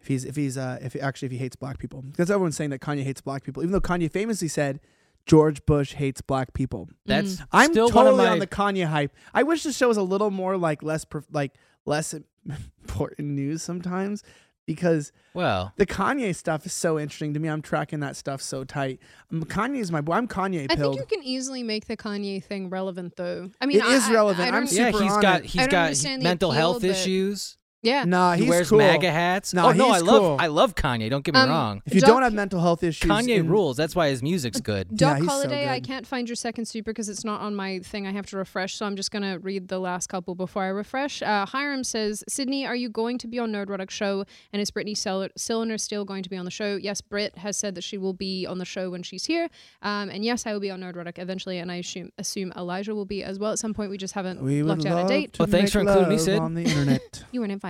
if 0.00 0.08
he's 0.08 0.24
if 0.24 0.34
he's 0.34 0.58
uh 0.58 0.78
if 0.82 0.96
actually 0.96 1.26
if 1.26 1.32
he 1.32 1.38
hates 1.38 1.54
black 1.54 1.78
people, 1.78 2.02
because 2.02 2.28
everyone's 2.28 2.56
saying 2.56 2.70
that 2.70 2.80
Kanye 2.80 3.04
hates 3.04 3.20
black 3.20 3.44
people, 3.44 3.62
even 3.62 3.72
though 3.72 3.80
Kanye 3.80 4.10
famously 4.10 4.48
said 4.48 4.80
George 5.26 5.64
Bush 5.66 5.92
hates 5.94 6.20
black 6.20 6.52
people. 6.54 6.88
That's 7.06 7.36
Mm. 7.36 7.46
I'm 7.52 7.70
still 7.72 7.88
totally 7.90 8.24
my. 8.24 8.30
on 8.30 8.38
the 8.40 8.46
Kanye 8.46 8.86
hype. 8.86 9.12
I 9.34 9.42
wish 9.42 9.62
the 9.62 9.72
show 9.72 9.88
was 9.88 9.96
a 9.96 10.02
little 10.02 10.30
more 10.30 10.56
like 10.56 10.82
less 10.82 11.04
prof- 11.04 11.26
like 11.30 11.54
less 11.86 12.14
important 12.82 13.28
news 13.28 13.62
sometimes 13.62 14.22
because 14.66 15.12
well, 15.34 15.72
the 15.76 15.86
Kanye 15.86 16.34
stuff 16.34 16.64
is 16.66 16.72
so 16.72 16.98
interesting 16.98 17.34
to 17.34 17.40
me. 17.40 17.48
I'm 17.48 17.62
tracking 17.62 18.00
that 18.00 18.16
stuff 18.16 18.40
so 18.42 18.64
tight. 18.64 19.00
Um, 19.32 19.44
is 19.74 19.90
my 19.92 20.00
boy. 20.00 20.12
I'm 20.14 20.28
Kanye 20.28 20.66
I 20.70 20.74
pilled. 20.76 20.96
think 20.96 21.10
you 21.10 21.16
can 21.18 21.24
easily 21.26 21.62
make 21.62 21.86
the 21.86 21.96
Kanye 21.96 22.42
thing 22.42 22.68
relevant, 22.70 23.14
though. 23.16 23.50
I 23.60 23.66
mean, 23.66 23.78
It 23.78 23.84
I- 23.84 23.94
is 23.94 24.08
relevant. 24.10 24.52
I 24.52 24.56
I'm 24.56 24.64
don't- 24.66 24.72
yeah, 24.72 24.90
super 24.90 25.02
he's 25.04 25.12
on 25.12 25.20
got 25.22 25.40
it. 25.40 25.46
he's 25.46 25.60
I 25.62 25.64
don't 25.64 25.70
got 25.70 25.84
understand 25.86 26.22
the 26.22 26.24
mental 26.24 26.50
appeal, 26.50 26.58
health 26.60 26.80
but- 26.82 26.90
issues. 26.90 27.56
Yeah. 27.82 28.04
nah, 28.04 28.32
he 28.34 28.42
he's 28.42 28.50
wears 28.50 28.68
cool. 28.68 28.78
MAGA 28.78 29.10
hats. 29.10 29.54
Nah, 29.54 29.68
oh 29.68 29.72
no, 29.72 29.86
he's 29.92 29.94
I 29.96 29.98
love 30.04 30.20
cool. 30.22 30.36
I 30.38 30.46
love 30.48 30.74
Kanye. 30.74 31.08
Don't 31.08 31.24
get 31.24 31.34
me 31.34 31.40
Um, 31.40 31.48
wrong. 31.48 31.82
If 31.86 31.94
you 31.94 32.00
Doc- 32.02 32.08
don't 32.10 32.22
have 32.22 32.34
mental 32.34 32.60
health 32.60 32.82
issues, 32.82 33.10
Kanye 33.10 33.36
in- 33.38 33.48
rules. 33.48 33.76
That's 33.76 33.96
why 33.96 34.10
his 34.10 34.22
music's 34.22 34.60
good. 34.60 34.94
Doc 34.94 35.16
he's 35.16 35.26
so 35.26 35.30
Holiday, 35.32 35.68
I 35.68 35.80
can't 35.80 36.06
find 36.06 36.28
your 36.28 36.36
second 36.36 36.66
super 36.66 36.90
because 36.90 37.08
it's 37.08 37.24
not 37.24 37.40
on 37.40 37.54
my 37.54 37.78
thing. 37.78 38.06
I 38.06 38.12
have 38.12 38.26
to 38.26 38.36
refresh, 38.36 38.74
so 38.74 38.84
I'm 38.84 38.96
just 38.96 39.10
gonna 39.10 39.38
read 39.38 39.68
the 39.68 39.78
last 39.78 40.08
couple 40.08 40.34
before 40.34 40.62
I 40.62 40.68
refresh. 40.68 41.22
Uh, 41.22 41.46
Hiram 41.46 41.82
says, 41.82 42.22
"Sydney, 42.28 42.66
are 42.66 42.76
you 42.76 42.90
going 42.90 43.16
to 43.18 43.26
be 43.26 43.38
on 43.38 43.50
Nerdrotic 43.50 43.88
show? 43.90 44.24
And 44.52 44.60
is 44.60 44.70
Brittany 44.70 44.94
Sil- 44.94 45.32
Sellner 45.38 45.80
still 45.80 46.04
going 46.04 46.22
to 46.22 46.28
be 46.28 46.36
on 46.36 46.44
the 46.44 46.50
show? 46.50 46.76
Yes, 46.76 47.00
Britt 47.00 47.38
has 47.38 47.56
said 47.56 47.74
that 47.76 47.82
she 47.84 47.96
will 47.96 48.12
be 48.12 48.44
on 48.46 48.58
the 48.58 48.66
show 48.66 48.90
when 48.90 49.02
she's 49.02 49.24
here. 49.24 49.48
Um, 49.80 50.10
and 50.10 50.22
yes, 50.22 50.46
I 50.46 50.52
will 50.52 50.60
be 50.60 50.70
on 50.70 50.80
Nerdrotic 50.80 51.18
eventually, 51.18 51.56
and 51.58 51.72
I 51.72 51.76
assume 51.76 52.10
assume 52.18 52.52
Elijah 52.58 52.94
will 52.94 53.06
be 53.06 53.22
as 53.24 53.38
well 53.38 53.52
at 53.52 53.58
some 53.58 53.72
point. 53.72 53.90
We 53.90 53.96
just 53.96 54.12
haven't 54.12 54.42
We 54.42 54.62
locked 54.62 54.84
out 54.84 55.06
a 55.06 55.08
date. 55.08 55.32
to 55.34 55.42
Well, 55.42 55.48
thanks 55.50 55.72
for 55.72 55.80
including 55.80 56.10
me, 56.10 56.18
Sid. 56.18 56.38
On 56.38 56.52
the 56.52 56.62
internet. 56.64 57.24
You 57.32 57.40
weren't 57.40 57.52
invited. 57.52 57.69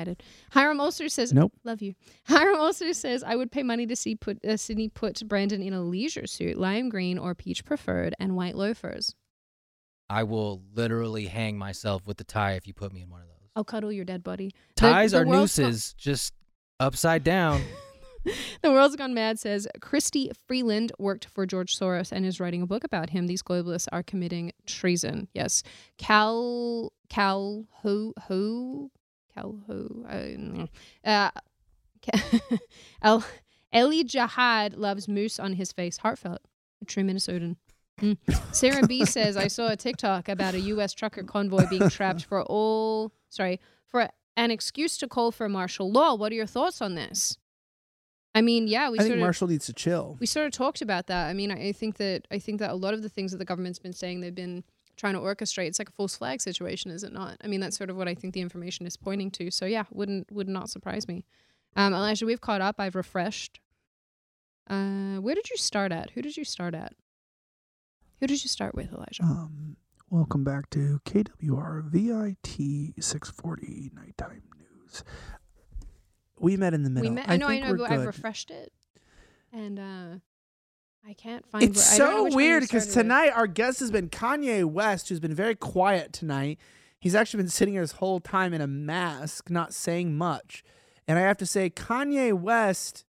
Hiram 0.52 0.80
also 0.80 1.08
says, 1.08 1.32
Nope. 1.32 1.52
Love 1.64 1.82
you. 1.82 1.94
Hiram 2.24 2.58
also 2.58 2.92
says, 2.92 3.22
I 3.22 3.36
would 3.36 3.50
pay 3.50 3.62
money 3.62 3.86
to 3.86 3.96
see 3.96 4.14
put 4.14 4.44
uh, 4.44 4.56
Sydney 4.56 4.88
put 4.88 5.26
Brandon 5.26 5.62
in 5.62 5.72
a 5.72 5.82
leisure 5.82 6.26
suit, 6.26 6.58
lime 6.58 6.88
green 6.88 7.18
or 7.18 7.34
peach 7.34 7.64
preferred, 7.64 8.14
and 8.18 8.36
white 8.36 8.56
loafers. 8.56 9.14
I 10.08 10.24
will 10.24 10.62
literally 10.74 11.26
hang 11.26 11.56
myself 11.56 12.06
with 12.06 12.16
the 12.16 12.24
tie 12.24 12.52
if 12.52 12.66
you 12.66 12.74
put 12.74 12.92
me 12.92 13.02
in 13.02 13.10
one 13.10 13.20
of 13.20 13.28
those. 13.28 13.36
I'll 13.54 13.64
cuddle 13.64 13.92
your 13.92 14.04
dead 14.04 14.22
body. 14.24 14.52
Ties 14.76 15.12
the 15.12 15.18
are 15.20 15.26
world's 15.26 15.56
gone- 15.56 15.66
nooses, 15.66 15.94
just 15.94 16.34
upside 16.78 17.24
down. 17.24 17.62
the 18.62 18.70
World's 18.70 18.96
Gone 18.96 19.14
Mad 19.14 19.38
says 19.38 19.66
Chrystia 19.80 20.32
Freeland 20.46 20.92
worked 20.98 21.26
for 21.26 21.46
George 21.46 21.76
Soros 21.78 22.12
and 22.12 22.26
is 22.26 22.40
writing 22.40 22.62
a 22.62 22.66
book 22.66 22.84
about 22.84 23.10
him. 23.10 23.26
These 23.26 23.42
globalists 23.42 23.88
are 23.92 24.02
committing 24.02 24.52
treason. 24.66 25.28
Yes. 25.34 25.62
Cal 25.98 26.92
Cal 27.08 27.66
Ho 27.82 28.12
Ho 28.28 28.90
Cal 29.40 29.58
Ho 29.66 30.04
I 30.08 30.14
don't 30.14 30.54
know. 30.54 30.68
uh 31.04 31.30
El 33.02 33.24
Eli 33.74 34.02
Jahad 34.04 34.76
loves 34.76 35.06
moose 35.06 35.38
on 35.38 35.52
his 35.54 35.72
face. 35.72 35.98
Heartfelt. 35.98 36.40
A 36.82 36.84
true 36.84 37.04
Minnesotan. 37.04 37.56
Mm. 38.00 38.16
Sarah 38.54 38.86
B 38.86 39.04
says 39.16 39.36
I 39.36 39.48
saw 39.48 39.68
a 39.68 39.76
TikTok 39.76 40.28
about 40.28 40.54
a 40.54 40.60
U.S. 40.60 40.92
trucker 40.92 41.22
convoy 41.22 41.66
being 41.68 41.88
trapped 41.90 42.24
for 42.24 42.42
all 42.42 43.12
sorry 43.28 43.60
for 43.86 44.08
an 44.36 44.50
excuse 44.50 44.96
to 44.98 45.08
call 45.08 45.30
for 45.30 45.48
martial 45.48 45.90
law. 45.90 46.14
What 46.14 46.32
are 46.32 46.36
your 46.36 46.46
thoughts 46.46 46.80
on 46.80 46.94
this? 46.94 47.36
I 48.34 48.42
mean, 48.42 48.68
yeah, 48.68 48.90
we 48.90 48.98
I 48.98 49.02
think 49.02 49.14
of 49.14 49.20
Marshall 49.20 49.48
needs 49.48 49.66
to 49.66 49.72
chill. 49.72 50.16
we 50.20 50.26
sort 50.26 50.46
of 50.46 50.52
talked 50.52 50.82
about 50.82 51.08
that. 51.08 51.28
I 51.28 51.32
mean, 51.32 51.50
I, 51.50 51.68
I 51.68 51.72
think 51.72 51.96
that 51.96 52.26
I 52.30 52.38
think 52.38 52.60
that 52.60 52.70
a 52.70 52.74
lot 52.74 52.94
of 52.94 53.02
the 53.02 53.08
things 53.08 53.32
that 53.32 53.38
the 53.38 53.44
government's 53.44 53.80
been 53.80 53.92
saying 53.92 54.20
they've 54.20 54.34
been 54.34 54.64
trying 55.00 55.14
to 55.14 55.20
orchestrate. 55.20 55.66
It's 55.66 55.78
like 55.78 55.88
a 55.88 55.92
false 55.92 56.16
flag 56.16 56.42
situation, 56.42 56.90
is 56.90 57.02
it 57.02 57.12
not? 57.12 57.38
I 57.42 57.46
mean, 57.46 57.60
that's 57.60 57.76
sort 57.76 57.90
of 57.90 57.96
what 57.96 58.06
I 58.06 58.14
think 58.14 58.34
the 58.34 58.42
information 58.42 58.86
is 58.86 58.96
pointing 58.96 59.30
to. 59.32 59.50
So 59.50 59.64
yeah, 59.64 59.84
wouldn't 59.90 60.30
would 60.30 60.48
not 60.48 60.68
surprise 60.68 61.08
me. 61.08 61.24
Um, 61.74 61.94
Elijah, 61.94 62.26
we've 62.26 62.40
caught 62.40 62.60
up. 62.60 62.76
I've 62.78 62.94
refreshed. 62.94 63.60
Uh, 64.68 65.16
where 65.16 65.34
did 65.34 65.48
you 65.50 65.56
start 65.56 65.90
at? 65.90 66.10
Who 66.10 66.22
did 66.22 66.36
you 66.36 66.44
start 66.44 66.74
at? 66.74 66.92
Who 68.20 68.26
did 68.26 68.44
you 68.44 68.48
start 68.48 68.74
with, 68.74 68.92
Elijah? 68.92 69.22
Um, 69.22 69.76
welcome 70.10 70.44
back 70.44 70.68
to 70.70 71.00
KWR 71.06 71.84
VIT 71.84 73.02
640 73.02 73.92
Nighttime 73.94 74.42
News. 74.58 75.02
We 76.38 76.56
met 76.56 76.74
in 76.74 76.82
the 76.82 76.90
middle. 76.90 77.08
we 77.08 77.14
met. 77.14 77.24
I, 77.28 77.36
know. 77.38 77.48
I 77.48 77.60
know. 77.60 77.74
But 77.74 77.90
I've 77.90 78.06
refreshed 78.06 78.50
it, 78.50 78.72
and 79.52 79.78
uh, 79.78 80.18
I 81.06 81.14
can't 81.14 81.46
find. 81.50 81.64
It's 81.64 81.78
where, 81.78 81.94
I 81.94 81.98
don't 81.98 82.10
know 82.10 82.16
so 82.16 82.24
which 82.24 82.34
one 82.34 82.42
you 82.42 82.48
weird 82.48 82.60
because 82.62 82.82
started 82.84 82.98
with. 82.98 83.04
tonight 83.04 83.30
our 83.30 83.46
guest 83.46 83.80
has 83.80 83.90
been 83.90 84.08
Kanye 84.08 84.64
West, 84.64 85.08
who's 85.08 85.20
been 85.20 85.34
very 85.34 85.54
quiet 85.54 86.12
tonight. 86.12 86.58
He's 87.00 87.14
actually 87.14 87.38
been 87.44 87.50
sitting 87.50 87.74
here 87.74 87.82
this 87.82 87.92
whole 87.92 88.20
time 88.20 88.52
in 88.52 88.60
a 88.60 88.66
mask, 88.66 89.48
not 89.50 89.72
saying 89.72 90.16
much. 90.16 90.62
And 91.08 91.18
I 91.18 91.22
have 91.22 91.38
to 91.38 91.46
say, 91.46 91.70
Kanye 91.70 92.32
West, 92.32 93.04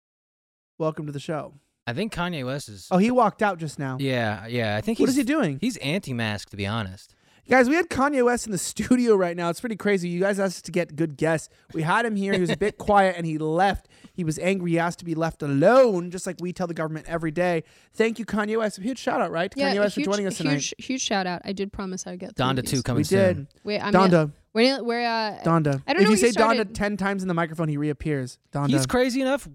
welcome 0.78 1.06
to 1.08 1.12
the 1.12 1.20
show. 1.20 1.56
I 1.88 1.94
think 1.94 2.14
Kanye 2.14 2.46
West 2.46 2.70
is. 2.70 2.88
Oh, 2.92 3.00
he 3.00 3.10
walked 3.10 3.42
out 3.42 3.58
just 3.58 3.80
now. 3.80 3.98
yeah, 4.00 4.46
yeah. 4.46 4.76
I 4.78 4.82
think 4.82 5.00
What 5.00 5.08
he's 5.10 5.18
is 5.18 5.18
he 5.18 5.24
doing? 5.24 5.58
He's 5.60 5.76
anti-mask, 5.78 6.52
to 6.52 6.58
be 6.58 6.68
honest. 6.68 7.16
Guys, 7.50 7.68
we 7.68 7.76
had 7.76 7.90
Kanye 7.90 8.24
West 8.24 8.46
in 8.46 8.52
the 8.52 8.58
studio 8.74 9.16
right 9.16 9.36
now. 9.36 9.50
It's 9.50 9.60
pretty 9.60 9.76
crazy. 9.76 10.08
You 10.08 10.20
guys 10.20 10.40
asked 10.40 10.58
us 10.58 10.62
to 10.64 10.72
get 10.72 10.96
good 10.96 11.18
guests. 11.18 11.50
We 11.74 11.82
had 11.82 12.06
him 12.06 12.16
here. 12.16 12.34
He 12.34 12.40
was 12.42 12.52
a 12.52 12.58
bit 12.58 12.78
quiet 12.78 13.16
and 13.18 13.26
he 13.26 13.38
left. 13.40 13.88
He 14.14 14.24
was 14.24 14.38
angry. 14.38 14.72
He 14.72 14.80
asked 14.80 15.00
to 15.00 15.06
be 15.06 15.16
left 15.16 15.42
alone, 15.42 16.12
just 16.12 16.28
like 16.28 16.36
we 16.40 16.54
tell 16.54 16.68
the 16.68 16.74
government 16.76 17.08
every 17.10 17.32
day. 17.32 17.64
Thank 17.94 18.20
you, 18.20 18.26
Kanye 18.26 18.58
West. 18.58 18.78
A 18.78 18.82
huge 18.82 19.00
shout 19.00 19.20
out, 19.20 19.32
right? 19.32 19.50
To 19.52 19.60
Yeah, 19.60 19.74
Kanye 19.74 19.80
West 19.80 19.96
huge, 19.96 20.06
for 20.06 20.12
joining 20.12 20.28
us 20.28 20.38
tonight. 20.38 20.52
Huge, 20.54 20.74
huge 20.78 21.02
shout 21.02 21.26
out. 21.26 21.42
I 21.44 21.54
did 21.54 21.74
promise 21.74 22.06
I'd 22.06 22.20
get. 22.20 22.36
through 22.36 22.46
Donda 22.46 22.62
these. 22.62 22.70
two 22.72 22.84
coming 22.84 23.00
we 23.00 23.04
soon. 23.06 23.36
did. 23.36 23.48
Wait, 23.64 23.80
I'm 23.80 23.94
Donda. 23.94 24.32
We're 24.54 24.84
we're 24.84 25.06
uh, 25.06 25.40
Donda. 25.44 25.82
I 25.88 25.94
don't 25.94 26.02
if 26.04 26.08
know 26.08 26.14
If 26.14 26.22
you 26.22 26.28
say 26.28 26.32
started- 26.32 26.70
Donda 26.70 26.74
10 26.76 26.98
times 26.98 27.22
in 27.24 27.28
the 27.28 27.34
microphone, 27.34 27.68
he 27.68 27.78
reappears. 27.78 28.38
Donda. 28.52 28.70
He's 28.70 28.86
crazy 28.86 29.22
enough. 29.22 29.48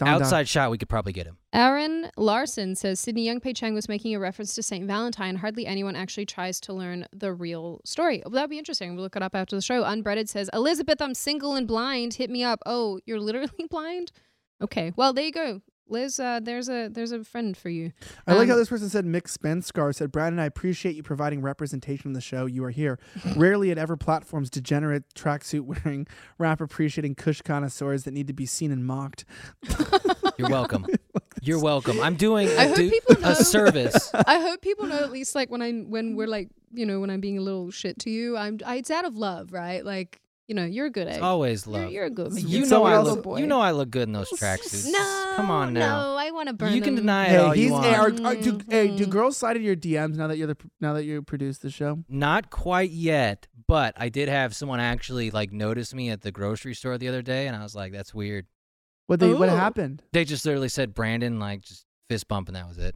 Donda. 0.00 0.08
Outside 0.22 0.48
shot, 0.48 0.70
we 0.70 0.78
could 0.78 0.88
probably 0.88 1.12
get 1.12 1.26
him. 1.26 1.36
Aaron 1.52 2.10
Larson 2.16 2.76
says 2.76 3.00
Sydney 3.00 3.24
Young 3.24 3.40
Pei 3.40 3.52
Chang 3.52 3.74
was 3.74 3.88
making 3.88 4.14
a 4.14 4.20
reference 4.20 4.54
to 4.54 4.62
Saint 4.62 4.86
Valentine. 4.86 5.36
Hardly 5.36 5.66
anyone 5.66 5.96
actually 5.96 6.26
tries 6.26 6.60
to 6.60 6.72
learn 6.72 7.06
the 7.12 7.32
real 7.32 7.80
story. 7.84 8.22
Well, 8.24 8.32
that'd 8.32 8.50
be 8.50 8.58
interesting. 8.58 8.94
We'll 8.94 9.02
look 9.02 9.16
it 9.16 9.22
up 9.22 9.34
after 9.34 9.56
the 9.56 9.62
show. 9.62 9.82
Unbreaded 9.84 10.28
says 10.28 10.48
Elizabeth, 10.52 11.02
I'm 11.02 11.14
single 11.14 11.54
and 11.56 11.66
blind. 11.66 12.14
Hit 12.14 12.30
me 12.30 12.44
up. 12.44 12.60
Oh, 12.66 13.00
you're 13.04 13.18
literally 13.20 13.50
blind. 13.70 14.12
Okay. 14.62 14.92
Well, 14.94 15.12
there 15.12 15.24
you 15.24 15.32
go, 15.32 15.60
Liz. 15.88 16.20
Uh, 16.20 16.38
there's 16.40 16.68
a 16.68 16.86
there's 16.88 17.10
a 17.10 17.24
friend 17.24 17.56
for 17.56 17.68
you. 17.68 17.92
I 18.28 18.34
like 18.34 18.42
Um, 18.44 18.50
how 18.50 18.56
this 18.56 18.68
person 18.68 18.88
said 18.88 19.04
Mick 19.04 19.22
Spenskar 19.22 19.92
said, 19.92 20.12
Brandon, 20.12 20.38
I 20.38 20.44
appreciate 20.44 20.94
you 20.94 21.02
providing 21.02 21.42
representation 21.42 22.10
on 22.10 22.12
the 22.12 22.20
show. 22.20 22.46
You 22.46 22.62
are 22.64 22.70
here. 22.70 23.00
Rarely 23.36 23.72
at 23.72 23.78
ever 23.78 23.96
platforms 23.96 24.50
degenerate 24.50 25.02
tracksuit 25.14 25.62
wearing 25.62 26.06
rap 26.38 26.60
appreciating 26.60 27.16
Kush 27.16 27.40
connoisseurs 27.42 28.04
that 28.04 28.12
need 28.12 28.28
to 28.28 28.34
be 28.34 28.46
seen 28.46 28.70
and 28.70 28.86
mocked. 28.86 29.24
You're 30.38 30.48
welcome. 30.48 30.86
You're 31.42 31.60
welcome. 31.60 32.00
I'm 32.00 32.14
doing 32.16 32.48
I 32.48 32.64
a, 32.64 32.68
hope 32.68 32.76
du- 32.76 32.90
people 32.90 33.20
know- 33.20 33.28
a 33.30 33.34
service. 33.34 34.10
I 34.26 34.40
hope 34.40 34.60
people 34.60 34.86
know 34.86 34.98
at 34.98 35.10
least 35.10 35.34
like 35.34 35.50
when 35.50 35.62
I'm 35.62 35.90
when 35.90 36.16
we're 36.16 36.26
like 36.28 36.48
you 36.72 36.86
know 36.86 37.00
when 37.00 37.10
I'm 37.10 37.20
being 37.20 37.38
a 37.38 37.40
little 37.42 37.70
shit 37.70 37.98
to 38.00 38.10
you. 38.10 38.36
I'm 38.36 38.58
I, 38.64 38.76
it's 38.76 38.90
out 38.90 39.04
of 39.04 39.16
love, 39.16 39.52
right? 39.52 39.84
Like 39.84 40.20
you 40.48 40.54
know 40.54 40.64
you're 40.64 40.86
a 40.86 40.90
good 40.90 41.06
egg. 41.06 41.14
It's 41.14 41.22
always 41.22 41.64
You're, 41.66 41.80
love. 41.82 41.92
you're 41.92 42.04
a 42.06 42.10
good. 42.10 42.32
you 42.42 42.66
know 42.66 42.84
I 42.84 42.98
look. 42.98 43.22
boy. 43.22 43.38
You 43.38 43.46
know 43.46 43.60
I 43.60 43.70
look 43.70 43.90
good 43.90 44.08
in 44.08 44.12
those 44.12 44.30
tracksuits. 44.30 44.90
No, 44.90 45.32
come 45.36 45.50
on 45.50 45.72
now. 45.72 46.02
No, 46.12 46.16
I 46.16 46.30
want 46.32 46.48
to 46.48 46.52
burn 46.54 46.72
You 46.74 46.80
can 46.82 46.96
them. 46.96 47.04
deny 47.04 47.26
it 47.26 47.30
Hey, 47.30 47.36
all 47.36 47.50
he's 47.52 47.66
you 47.66 47.72
want. 47.72 47.86
hey, 47.86 47.94
are, 47.94 48.12
are, 48.24 48.34
do, 48.34 48.60
hey, 48.68 48.96
do 48.96 49.06
Mhm. 49.06 49.10
girls 49.10 49.36
slide 49.36 49.56
into 49.56 49.66
your 49.66 49.76
DMs 49.76 50.16
now 50.16 50.26
that 50.26 50.36
you're 50.38 50.48
the 50.48 50.56
now 50.80 50.92
that 50.94 51.04
you 51.04 51.22
produce 51.22 51.58
the 51.58 51.70
show? 51.70 52.02
Not 52.08 52.50
quite 52.50 52.90
yet, 52.90 53.46
but 53.68 53.94
I 53.96 54.08
did 54.08 54.28
have 54.28 54.54
someone 54.56 54.80
actually 54.80 55.30
like 55.30 55.52
notice 55.52 55.94
me 55.94 56.10
at 56.10 56.22
the 56.22 56.32
grocery 56.32 56.74
store 56.74 56.98
the 56.98 57.06
other 57.08 57.22
day, 57.22 57.46
and 57.46 57.54
I 57.54 57.62
was 57.62 57.74
like, 57.76 57.92
"That's 57.92 58.12
weird." 58.12 58.46
What 59.10 59.18
they 59.18 59.34
what 59.34 59.48
happened? 59.48 60.04
They 60.12 60.24
just 60.24 60.46
literally 60.46 60.68
said 60.68 60.94
Brandon, 60.94 61.40
like 61.40 61.62
just 61.62 61.84
fist 62.08 62.28
bump, 62.28 62.46
and 62.46 62.54
that 62.54 62.68
was 62.68 62.78
it. 62.78 62.94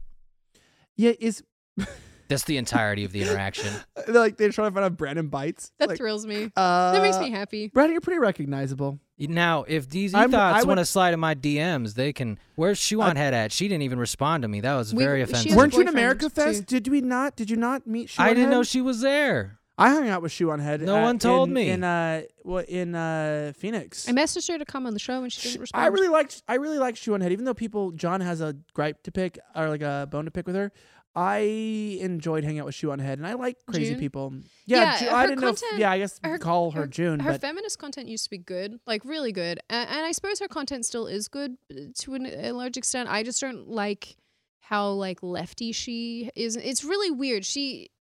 Yeah, 0.95 1.11
is 1.19 1.43
That's 2.29 2.45
the 2.45 2.55
entirety 2.55 3.03
of 3.03 3.11
the 3.11 3.21
interaction. 3.21 3.67
like 4.07 4.37
they're 4.37 4.49
trying 4.53 4.71
to 4.71 4.73
find 4.73 4.85
out 4.85 4.95
Brandon 4.95 5.27
bites. 5.27 5.73
That 5.77 5.89
like, 5.89 5.97
thrills 5.97 6.25
me. 6.25 6.53
uh, 6.55 6.93
that 6.93 7.01
makes 7.01 7.19
me 7.19 7.31
happy. 7.31 7.67
Brandon, 7.67 7.95
you're 7.95 7.99
pretty 8.01 8.21
recognizable. 8.21 8.97
Now, 9.19 9.65
if 9.67 9.89
these 9.89 10.13
I'm- 10.13 10.33
I 10.33 10.53
thoughts 10.53 10.65
want 10.65 10.77
to 10.77 10.85
slide 10.85 11.13
in 11.13 11.19
my 11.19 11.35
DMs, 11.35 11.95
they 11.95 12.13
can. 12.13 12.39
Where's 12.55 12.77
Shoe 12.77 13.01
on 13.01 13.17
Head 13.17 13.33
at? 13.33 13.51
She 13.51 13.67
didn't 13.67 13.83
even 13.83 13.99
respond 13.99 14.43
to 14.43 14.47
me. 14.47 14.61
That 14.61 14.75
was 14.75 14.93
We- 14.93 15.03
very 15.03 15.21
offensive. 15.21 15.53
Weren't 15.53 15.73
you 15.73 15.81
in 15.81 15.87
boyfriend, 15.87 15.89
America 15.89 16.29
Fest? 16.29 16.67
too. 16.69 16.79
Did 16.79 16.87
we 16.87 17.01
not? 17.01 17.35
Did 17.35 17.49
you 17.49 17.57
not 17.57 17.85
meet? 17.85 18.07
Shoe 18.07 18.23
I 18.23 18.33
didn't 18.33 18.51
know 18.51 18.63
she 18.63 18.79
was 18.79 19.01
there. 19.01 19.59
I 19.77 19.89
hung 19.89 20.07
out 20.07 20.21
with 20.21 20.31
Shoe 20.31 20.51
on 20.51 20.59
Head. 20.59 20.81
No 20.81 20.97
uh, 20.97 21.01
one 21.01 21.19
told 21.19 21.49
in- 21.49 21.53
me. 21.53 21.69
in 21.69 21.83
uh 21.83 22.21
what 22.43 22.69
in 22.69 22.95
uh 22.95 23.51
Phoenix. 23.57 24.07
I 24.07 24.13
messaged 24.13 24.47
her 24.49 24.57
to 24.57 24.65
come 24.65 24.85
on 24.87 24.93
the 24.93 24.99
show 24.99 25.21
and 25.23 25.31
she 25.31 25.49
didn't 25.49 25.61
respond. 25.61 25.83
I 25.83 25.87
really 25.87 26.07
liked 26.07 26.43
I 26.47 26.55
really 26.55 26.77
liked 26.79 26.97
Shoe 26.97 27.13
on 27.13 27.21
Head, 27.21 27.31
even 27.31 27.45
though 27.45 27.53
people 27.53 27.91
John 27.91 28.21
has 28.21 28.39
a 28.41 28.55
gripe 28.73 29.03
to 29.03 29.11
pick 29.11 29.37
or 29.55 29.69
like 29.69 29.81
a 29.81 30.07
bone 30.09 30.25
to 30.25 30.31
pick 30.31 30.47
with 30.47 30.55
her. 30.55 30.71
I 31.17 31.37
enjoyed 32.01 32.43
hanging 32.43 32.59
out 32.59 32.65
with 32.65 32.75
Shoe 32.75 32.91
on 32.91 32.99
Head, 32.99 33.19
and 33.19 33.25
I 33.27 33.35
like 33.35 33.55
crazy 33.67 33.91
June? 33.91 33.99
people. 33.99 34.33
Yeah, 34.65 34.79
Yeah, 34.81 34.99
Ju- 34.99 35.15
I 35.15 35.25
didn't 35.27 35.39
know. 35.41 35.49
If, 35.49 35.61
yeah, 35.77 35.89
I 35.91 35.97
guess 35.97 36.19
her- 36.21 36.37
call 36.37 36.71
her, 36.71 36.87
June, 36.87 37.21
Her 37.21 37.31
but 37.31 37.41
feminist 37.41 37.79
content 37.79 38.09
used 38.09 38.25
to 38.25 38.29
be 38.29 38.37
good, 38.37 38.81
like 38.85 39.05
really 39.05 39.31
good, 39.31 39.61
and, 39.69 39.89
and 39.89 40.05
I 40.05 40.11
suppose 40.11 40.39
her 40.39 40.49
content 40.49 40.85
still 40.85 41.07
is 41.07 41.29
good 41.29 41.55
uh, 41.71 41.75
to 41.99 42.15
an, 42.15 42.25
a 42.25 42.51
large 42.51 42.75
extent. 42.75 43.07
I 43.09 43.23
just 43.23 43.39
don't 43.39 43.69
like 43.69 44.17
how 44.59 44.89
like 44.89 45.23
lefty 45.23 45.71
she 45.71 46.31
is. 46.35 46.57
It's 46.57 46.83
really 46.83 47.11
weird. 47.11 47.45
She. 47.45 47.91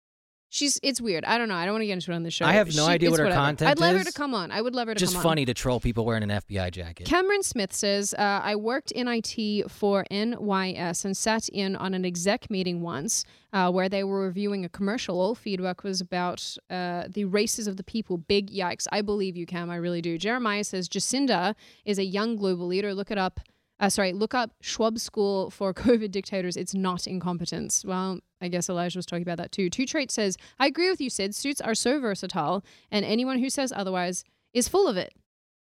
She's 0.54 0.78
it's 0.84 1.00
weird. 1.00 1.24
I 1.24 1.36
don't 1.36 1.48
know. 1.48 1.56
I 1.56 1.64
don't 1.64 1.74
want 1.74 1.82
to 1.82 1.86
get 1.86 1.94
into 1.94 2.12
it 2.12 2.14
on 2.14 2.22
the 2.22 2.30
show. 2.30 2.44
I 2.46 2.52
have 2.52 2.68
no 2.76 2.86
She- 2.86 2.92
idea 2.92 3.10
what 3.10 3.18
her 3.18 3.24
whatever. 3.24 3.40
content 3.40 3.70
I'd 3.72 3.80
love 3.80 3.94
her 3.94 4.02
is. 4.02 4.06
to 4.06 4.12
come 4.12 4.34
on. 4.34 4.52
I 4.52 4.62
would 4.62 4.72
love 4.72 4.86
her 4.86 4.94
to 4.94 5.00
Just 5.00 5.14
come 5.14 5.18
on. 5.18 5.22
Just 5.22 5.28
funny 5.30 5.44
to 5.46 5.54
troll 5.54 5.80
people 5.80 6.04
wearing 6.04 6.22
an 6.22 6.30
FBI 6.30 6.70
jacket. 6.70 7.08
Cameron 7.08 7.42
Smith 7.42 7.72
says, 7.72 8.14
uh, 8.14 8.40
I 8.44 8.54
worked 8.54 8.92
in 8.92 9.08
IT 9.08 9.68
for 9.68 10.04
NYS 10.12 11.04
and 11.04 11.16
sat 11.16 11.48
in 11.48 11.74
on 11.74 11.92
an 11.92 12.04
exec 12.04 12.50
meeting 12.50 12.82
once 12.82 13.24
uh, 13.52 13.70
where 13.72 13.88
they 13.88 14.04
were 14.04 14.20
reviewing 14.24 14.64
a 14.64 14.68
commercial. 14.68 15.20
All 15.20 15.34
feedback 15.34 15.82
was 15.82 16.00
about 16.00 16.56
uh, 16.70 17.04
the 17.08 17.24
races 17.24 17.66
of 17.66 17.76
the 17.76 17.84
people. 17.84 18.16
Big 18.16 18.48
yikes. 18.52 18.86
I 18.92 19.02
believe 19.02 19.36
you, 19.36 19.46
Cam. 19.46 19.70
I 19.70 19.76
really 19.76 20.02
do. 20.02 20.18
Jeremiah 20.18 20.62
says, 20.62 20.88
Jacinda 20.88 21.56
is 21.84 21.98
a 21.98 22.04
young 22.04 22.36
global 22.36 22.68
leader. 22.68 22.94
Look 22.94 23.10
it 23.10 23.18
up. 23.18 23.40
Uh, 23.80 23.88
sorry, 23.88 24.12
look 24.12 24.34
up 24.34 24.52
Schwab 24.60 24.98
School 24.98 25.50
for 25.50 25.74
COVID 25.74 26.10
dictators. 26.10 26.56
It's 26.56 26.74
not 26.74 27.06
incompetence. 27.06 27.84
Well, 27.84 28.20
I 28.40 28.48
guess 28.48 28.68
Elijah 28.68 28.98
was 28.98 29.06
talking 29.06 29.22
about 29.22 29.38
that 29.38 29.52
too. 29.52 29.70
Two 29.70 29.86
Trait 29.86 30.10
says, 30.10 30.36
I 30.58 30.66
agree 30.66 30.90
with 30.90 31.00
you, 31.00 31.10
Sid. 31.10 31.34
Suits 31.34 31.60
are 31.60 31.74
so 31.74 31.98
versatile, 32.00 32.64
and 32.90 33.04
anyone 33.04 33.38
who 33.38 33.50
says 33.50 33.72
otherwise 33.74 34.24
is 34.52 34.68
full 34.68 34.86
of 34.86 34.96
it. 34.96 35.12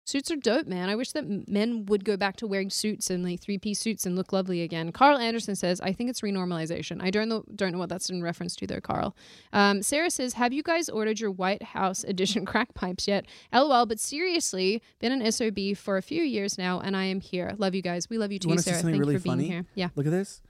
Suits 0.08 0.30
are 0.30 0.36
dope, 0.36 0.68
man. 0.68 0.88
I 0.88 0.96
wish 0.96 1.14
that 1.14 1.50
men 1.50 1.88
would 1.88 2.06
go 2.06 2.16
back 2.16 2.36
to 2.38 2.46
wearing 2.46 2.70
suits 2.70 3.10
and 3.10 3.24
like 3.24 3.40
three 3.40 3.58
piece 3.58 3.80
suits 3.80 4.06
and 4.06 4.16
look 4.16 4.32
lovely 4.32 4.62
again. 4.62 4.92
Carl 4.92 5.18
Anderson 5.18 5.56
says, 5.56 5.82
"I 5.82 5.94
think 5.94 6.12
it's 6.12 6.22
renormalization." 6.22 7.02
I 7.02 7.10
don't 7.10 7.28
know, 7.28 7.44
don't 7.56 7.72
know 7.72 7.80
what 7.80 7.90
that's 7.90 8.12
in 8.12 8.22
reference 8.22 8.56
to, 8.58 8.68
though. 8.68 8.80
Carl, 8.80 9.16
um, 9.52 9.82
Sarah 9.82 10.12
says, 10.12 10.34
"Have 10.34 10.54
you 10.54 10.62
guys 10.62 10.90
ordered 10.90 11.20
your 11.20 11.32
White 11.32 11.64
House 11.64 12.04
edition 12.04 12.46
crack 12.52 12.76
pipes 12.76 13.08
yet?" 13.08 13.26
LOL. 13.52 13.88
But 13.88 14.00
seriously, 14.00 14.84
been 15.00 15.12
an 15.12 15.32
sob 15.32 15.58
for 15.76 15.98
a 15.98 16.04
few 16.04 16.22
years 16.22 16.56
now, 16.56 16.80
and 16.80 16.96
I 16.96 17.06
am 17.06 17.20
here. 17.20 17.56
Love 17.58 17.74
you 17.74 17.82
guys. 17.82 18.08
We 18.08 18.20
love 18.20 18.32
you 18.32 18.36
You 18.36 18.40
too, 18.52 18.58
see 18.60 18.64
Sarah. 18.64 18.78
something 18.78 18.94
Thank 18.94 19.00
really 19.00 19.14
you 19.14 19.20
for 19.20 19.36
being 19.36 19.40
here. 19.40 19.66
Yeah. 19.74 19.90
look 19.96 20.06
at 20.06 20.12
this. 20.12 20.42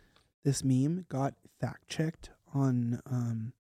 This 0.44 0.66
meme 0.66 1.06
got 1.08 1.34
fact 1.62 1.88
checked 1.88 2.30
on 2.54 3.00
um 3.10 3.54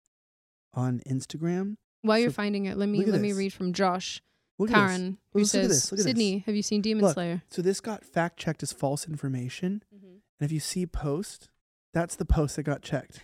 on 0.74 1.02
Instagram. 1.08 1.76
While 2.02 2.18
you're 2.18 2.30
finding 2.32 2.66
it, 2.66 2.76
let 2.76 2.88
me 2.88 3.04
let 3.04 3.20
me 3.20 3.32
read 3.32 3.52
from 3.52 3.72
Josh 3.72 4.20
Look 4.58 4.70
at 4.70 4.74
this. 4.74 4.96
Karen, 4.96 5.18
who 5.32 5.38
Let's 5.40 5.54
look 5.54 5.64
at 5.64 5.68
says, 5.70 5.82
this, 5.82 5.92
look 5.92 6.00
at 6.00 6.04
this. 6.04 6.10
"Sydney, 6.10 6.38
have 6.46 6.54
you 6.54 6.62
seen 6.62 6.80
Demon 6.80 7.04
Look. 7.04 7.14
Slayer?" 7.14 7.42
So 7.50 7.60
this 7.62 7.80
got 7.80 8.04
fact 8.04 8.36
checked 8.38 8.62
as 8.62 8.72
false 8.72 9.06
information, 9.08 9.82
Mm-hmm. 9.94 10.06
and 10.06 10.46
if 10.46 10.52
you 10.52 10.60
see 10.60 10.86
post, 10.86 11.48
that's 11.92 12.14
the 12.16 12.24
post 12.24 12.56
that 12.56 12.62
got 12.62 12.82
checked. 12.82 13.20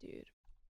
Dude, 0.00 0.24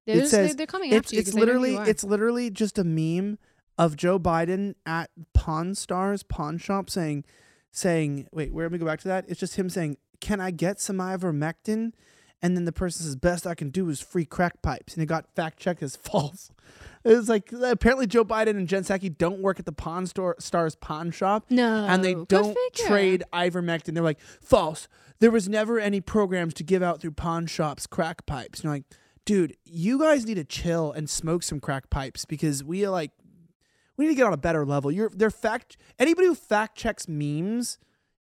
They're, 0.07 0.19
It 0.25 0.29
says 0.29 0.57
they're 0.57 0.67
coming 0.67 0.91
It's 0.93 1.07
after 1.07 1.15
you. 1.17 1.21
it's 1.21 1.31
'cause 1.31 1.35
they 1.35 1.41
know 1.41 1.53
who 1.53 1.59
literally 1.61 1.73
you 1.75 1.91
it's 1.91 2.05
literally 2.05 2.51
just 2.51 2.79
a 2.79 2.85
meme 2.85 3.39
of 3.77 3.97
Joe 3.97 4.19
Biden 4.19 4.75
at 4.87 5.11
Pawn 5.35 5.75
Stars 5.75 6.23
pawn 6.25 6.59
shop 6.59 6.91
saying, 6.91 7.25
saying, 7.71 8.27
wait, 8.33 8.53
where 8.53 8.65
let 8.65 8.73
me 8.73 8.79
go 8.79 8.87
back 8.87 9.01
to 9.01 9.09
that? 9.09 9.25
It's 9.29 9.39
just 9.39 9.55
him 9.57 9.71
saying, 9.71 9.99
"Can 10.21 10.41
I 10.41 10.51
get 10.51 10.81
some 10.81 10.97
ivermectin?" 10.99 11.93
And 12.43 12.57
then 12.57 12.65
the 12.65 12.73
person 12.73 13.05
says, 13.05 13.15
"Best 13.17 13.47
I 13.47 13.55
can 13.55 13.71
do 13.71 13.89
is 13.89 14.01
free 14.01 14.25
crack 14.25 14.63
pipes," 14.63 14.95
and 14.95 15.03
it 15.03 15.07
got 15.07 15.33
fact 15.35 15.59
checked 15.61 15.83
as 15.83 15.95
false. 15.97 16.51
It 17.09 17.17
was 17.17 17.29
like 17.29 17.51
apparently 17.53 18.07
Joe 18.07 18.25
Biden 18.25 18.51
and 18.51 18.69
Jen 18.69 18.83
Psaki 18.83 19.17
don't 19.17 19.41
work 19.41 19.59
at 19.59 19.65
the 19.65 19.73
Pawn 19.73 20.07
Store 20.07 20.37
Stars 20.39 20.75
pawn 20.75 21.11
shop, 21.11 21.47
No, 21.49 21.87
and 21.87 22.05
they 22.05 22.15
don't 22.15 22.57
trade 22.75 23.25
ivermectin. 23.33 23.95
They're 23.95 24.03
like 24.03 24.21
false. 24.21 24.89
There 25.19 25.31
was 25.31 25.49
never 25.49 25.81
any 25.81 26.01
programs 26.03 26.53
to 26.55 26.63
give 26.63 26.83
out 26.83 27.01
through 27.01 27.13
pawn 27.13 27.47
shops 27.47 27.87
crack 27.87 28.27
pipes. 28.27 28.61
And 28.61 28.65
you're 28.65 28.75
like, 28.75 28.85
dude, 29.25 29.57
you 29.65 29.99
guys 29.99 30.27
need 30.27 30.35
to 30.35 30.45
chill 30.45 30.93
and 30.93 31.09
smoke 31.09 31.43
some 31.43 31.61
crack 31.61 31.89
pipes 31.89 32.27
because 32.27 32.63
we 32.63 32.85
are 32.85 32.91
like, 32.91 33.11
we 33.97 34.05
need 34.05 34.13
to 34.13 34.17
get 34.17 34.27
on 34.27 34.35
a 34.35 34.37
better 34.39 34.67
level. 34.67 34.93
You're 34.93 35.09
they're 35.09 35.31
fact. 35.31 35.79
Anybody 35.99 36.29
who 36.29 36.35
fact 36.35 36.77
checks 36.77 37.09
memes 37.09 37.79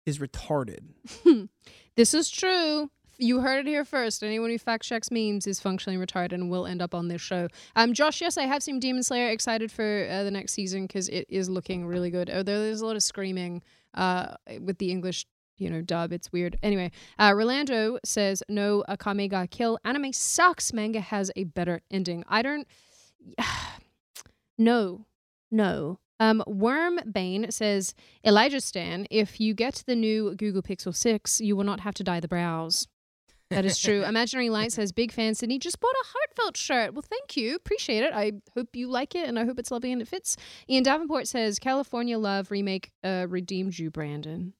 is 0.05 0.19
retarded. 0.19 0.81
This 1.95 2.13
is 2.13 2.29
true. 2.29 2.91
You 3.17 3.39
heard 3.39 3.65
it 3.65 3.69
here 3.69 3.85
first. 3.85 4.23
Anyone 4.23 4.49
who 4.49 4.57
fact 4.57 4.83
checks 4.83 5.09
memes 5.09 5.47
is 5.47 5.59
functionally 5.59 6.03
retarded 6.03 6.33
and 6.33 6.49
will 6.49 6.65
end 6.65 6.81
up 6.81 6.93
on 6.93 7.07
this 7.07 7.21
show. 7.21 7.47
Um, 7.75 7.93
Josh, 7.93 8.21
yes, 8.21 8.37
I 8.37 8.43
have 8.43 8.61
seen 8.61 8.79
Demon 8.79 9.03
Slayer. 9.03 9.29
Excited 9.29 9.71
for 9.71 10.07
uh, 10.09 10.23
the 10.23 10.31
next 10.31 10.53
season 10.53 10.85
because 10.85 11.07
it 11.09 11.25
is 11.29 11.49
looking 11.49 11.85
really 11.85 12.09
good. 12.09 12.29
Although 12.29 12.59
there's 12.59 12.81
a 12.81 12.85
lot 12.85 12.95
of 12.95 13.03
screaming 13.03 13.63
uh, 13.93 14.35
with 14.59 14.79
the 14.79 14.91
English, 14.91 15.25
you 15.57 15.69
know, 15.69 15.81
dub. 15.81 16.11
It's 16.11 16.31
weird. 16.31 16.57
Anyway, 16.61 16.91
uh, 17.17 17.33
Rolando 17.33 17.99
says 18.03 18.43
no. 18.49 18.83
Akame 18.89 19.29
ga 19.29 19.47
kill. 19.47 19.79
Anime 19.85 20.11
sucks. 20.11 20.73
Manga 20.73 20.99
has 20.99 21.31
a 21.35 21.45
better 21.45 21.81
ending. 21.89 22.25
I 22.27 22.41
don't. 22.41 22.67
no, 24.57 25.05
no. 25.51 25.99
Um, 26.19 26.43
Wormbane 26.47 27.51
says 27.51 27.93
Elijah 28.25 28.61
Stan. 28.61 29.05
If 29.09 29.39
you 29.39 29.53
get 29.53 29.83
the 29.85 29.95
new 29.95 30.35
Google 30.35 30.61
Pixel 30.61 30.95
Six, 30.95 31.39
you 31.39 31.55
will 31.55 31.65
not 31.65 31.81
have 31.81 31.93
to 31.95 32.03
dye 32.03 32.19
the 32.19 32.27
brows. 32.27 32.87
That 33.55 33.65
is 33.65 33.79
true. 33.79 34.03
Imaginary 34.03 34.49
Light 34.49 34.71
says, 34.71 34.91
Big 34.91 35.11
fan 35.11 35.35
Sydney 35.35 35.59
just 35.59 35.79
bought 35.79 35.93
a 35.93 36.05
heartfelt 36.07 36.57
shirt. 36.57 36.93
Well, 36.93 37.03
thank 37.07 37.37
you. 37.37 37.55
Appreciate 37.55 38.03
it. 38.03 38.13
I 38.13 38.33
hope 38.53 38.75
you 38.75 38.87
like 38.87 39.15
it 39.15 39.27
and 39.27 39.39
I 39.39 39.45
hope 39.45 39.59
it's 39.59 39.71
lovely 39.71 39.91
and 39.91 40.01
it 40.01 40.07
fits. 40.07 40.37
Ian 40.69 40.83
Davenport 40.83 41.27
says, 41.27 41.59
California 41.59 42.17
Love 42.17 42.51
remake 42.51 42.91
uh, 43.03 43.25
redeemed 43.29 43.77
you, 43.77 43.89
Brandon. 43.89 44.53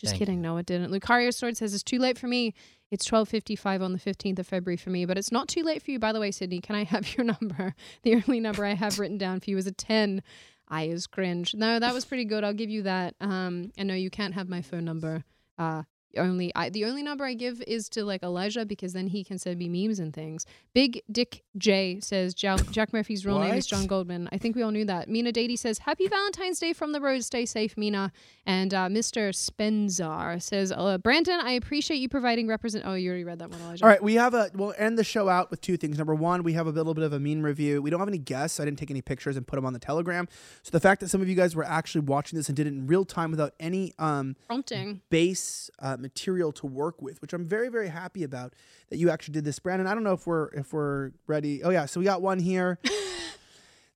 Just 0.00 0.12
Thank 0.12 0.20
kidding. 0.20 0.40
No, 0.40 0.56
it 0.58 0.66
didn't. 0.66 0.92
Lucario 0.92 1.34
Sword 1.34 1.56
says, 1.56 1.74
It's 1.74 1.82
too 1.82 1.98
late 1.98 2.18
for 2.18 2.28
me. 2.28 2.54
It's 2.90 3.08
12.55 3.08 3.82
on 3.82 3.92
the 3.92 3.98
15th 3.98 4.38
of 4.38 4.46
February 4.46 4.76
for 4.76 4.90
me, 4.90 5.04
but 5.04 5.18
it's 5.18 5.32
not 5.32 5.48
too 5.48 5.62
late 5.62 5.82
for 5.82 5.90
you. 5.90 5.98
By 5.98 6.12
the 6.12 6.20
way, 6.20 6.30
Sydney, 6.30 6.60
can 6.60 6.74
I 6.74 6.84
have 6.84 7.16
your 7.16 7.24
number? 7.40 7.74
The 8.02 8.14
only 8.14 8.40
number 8.40 8.64
I 8.64 8.74
have 8.74 8.98
written 8.98 9.18
down 9.18 9.40
for 9.40 9.50
you 9.50 9.58
is 9.58 9.66
a 9.66 9.72
10. 9.72 10.22
I 10.68 10.84
is 10.84 11.06
cringe. 11.06 11.54
No, 11.54 11.78
that 11.78 11.94
was 11.94 12.04
pretty 12.04 12.24
good. 12.24 12.44
I'll 12.44 12.52
give 12.52 12.70
you 12.70 12.82
that. 12.82 13.14
Um, 13.20 13.72
and 13.76 13.88
no, 13.88 13.94
you 13.94 14.10
can't 14.10 14.34
have 14.34 14.48
my 14.48 14.62
phone 14.62 14.84
number. 14.84 15.24
Uh, 15.58 15.82
only 16.16 16.52
I 16.54 16.70
the 16.70 16.84
only 16.84 17.02
number 17.02 17.24
I 17.24 17.34
give 17.34 17.62
is 17.66 17.88
to 17.90 18.04
like 18.04 18.22
Elijah 18.22 18.64
because 18.64 18.92
then 18.92 19.06
he 19.08 19.22
can 19.24 19.38
send 19.38 19.58
me 19.58 19.68
memes 19.68 19.98
and 19.98 20.12
things. 20.14 20.46
Big 20.74 21.02
Dick 21.10 21.42
J 21.56 22.00
says 22.00 22.34
Ja- 22.42 22.56
Jack 22.70 22.92
Murphy's 22.92 23.26
real 23.26 23.38
name 23.38 23.54
is 23.54 23.66
John 23.66 23.86
Goldman. 23.86 24.28
I 24.32 24.38
think 24.38 24.56
we 24.56 24.62
all 24.62 24.70
knew 24.70 24.84
that. 24.86 25.08
Mina 25.08 25.32
Dady 25.32 25.58
says 25.58 25.78
Happy 25.78 26.08
Valentine's 26.08 26.58
Day 26.58 26.72
from 26.72 26.92
the 26.92 27.00
road. 27.00 27.22
Stay 27.24 27.44
safe, 27.44 27.76
Mina. 27.76 28.12
And 28.46 28.72
uh, 28.72 28.88
Mr. 28.88 29.30
Spenzar 29.34 30.40
says 30.40 30.72
uh, 30.72 30.98
Brandon, 30.98 31.40
I 31.42 31.52
appreciate 31.52 31.98
you 31.98 32.08
providing 32.08 32.48
represent. 32.48 32.84
Oh, 32.86 32.94
you 32.94 33.08
already 33.08 33.24
read 33.24 33.38
that 33.40 33.50
one, 33.50 33.60
Elijah. 33.60 33.84
All 33.84 33.90
right, 33.90 34.02
we 34.02 34.14
have 34.14 34.34
a. 34.34 34.50
We'll 34.54 34.74
end 34.78 34.98
the 34.98 35.04
show 35.04 35.28
out 35.28 35.50
with 35.50 35.60
two 35.60 35.76
things. 35.76 35.98
Number 35.98 36.14
one, 36.14 36.42
we 36.42 36.54
have 36.54 36.66
a 36.66 36.70
little 36.70 36.94
bit 36.94 37.04
of 37.04 37.12
a 37.12 37.20
meme 37.20 37.42
review. 37.42 37.82
We 37.82 37.90
don't 37.90 38.00
have 38.00 38.08
any 38.08 38.18
guests. 38.18 38.56
So 38.56 38.62
I 38.62 38.66
didn't 38.66 38.78
take 38.78 38.90
any 38.90 39.02
pictures 39.02 39.36
and 39.36 39.46
put 39.46 39.56
them 39.56 39.66
on 39.66 39.72
the 39.72 39.78
Telegram. 39.78 40.26
So 40.62 40.70
the 40.70 40.80
fact 40.80 41.00
that 41.00 41.08
some 41.08 41.20
of 41.20 41.28
you 41.28 41.34
guys 41.34 41.54
were 41.54 41.64
actually 41.64 42.02
watching 42.02 42.36
this 42.38 42.48
and 42.48 42.56
did 42.56 42.66
it 42.66 42.70
in 42.72 42.86
real 42.86 43.04
time 43.04 43.30
without 43.30 43.52
any 43.60 43.92
um, 43.98 44.36
Prompting. 44.46 45.02
base 45.10 45.70
uh, 45.80 45.96
material 46.00 46.52
to 46.52 46.66
work 46.66 47.00
with, 47.02 47.20
which 47.22 47.32
I'm 47.32 47.46
very 47.46 47.68
very 47.68 47.88
happy 47.88 48.24
about 48.24 48.54
that 48.90 48.98
you 48.98 49.10
actually 49.10 49.32
did 49.32 49.44
this, 49.44 49.58
Brandon. 49.58 49.86
I 49.86 49.94
don't 49.94 50.04
know 50.04 50.12
if 50.12 50.26
we're 50.26 50.48
if 50.48 50.72
we're 50.72 51.12
ready. 51.26 51.62
Oh 51.62 51.70
yeah, 51.70 51.86
so 51.86 52.00
we 52.00 52.04
got 52.04 52.22
one 52.22 52.38
here. 52.38 52.78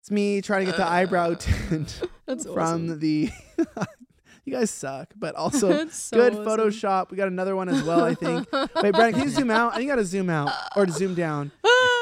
it's 0.00 0.10
me 0.10 0.40
trying 0.40 0.66
to 0.66 0.72
get 0.72 0.76
the 0.76 0.86
eyebrow 0.86 1.32
uh, 1.32 1.34
tint 1.36 2.02
from 2.26 2.58
awesome. 2.58 2.98
the. 2.98 3.30
you 4.44 4.52
guys 4.52 4.70
suck, 4.70 5.08
but 5.16 5.34
also 5.34 5.86
so 5.90 6.16
good 6.16 6.32
awesome. 6.32 6.44
Photoshop. 6.46 7.10
We 7.10 7.16
got 7.16 7.28
another 7.28 7.54
one 7.56 7.68
as 7.68 7.82
well. 7.82 8.02
I 8.04 8.14
think. 8.14 8.50
Wait, 8.52 8.92
Brandon, 8.92 9.12
can 9.12 9.22
you 9.22 9.28
zoom 9.28 9.50
out? 9.50 9.72
I 9.72 9.76
think 9.76 9.84
you 9.86 9.92
got 9.92 9.96
to 9.96 10.04
zoom 10.04 10.28
out 10.30 10.52
or 10.76 10.86
to 10.86 10.92
zoom 10.92 11.14
down. 11.14 11.52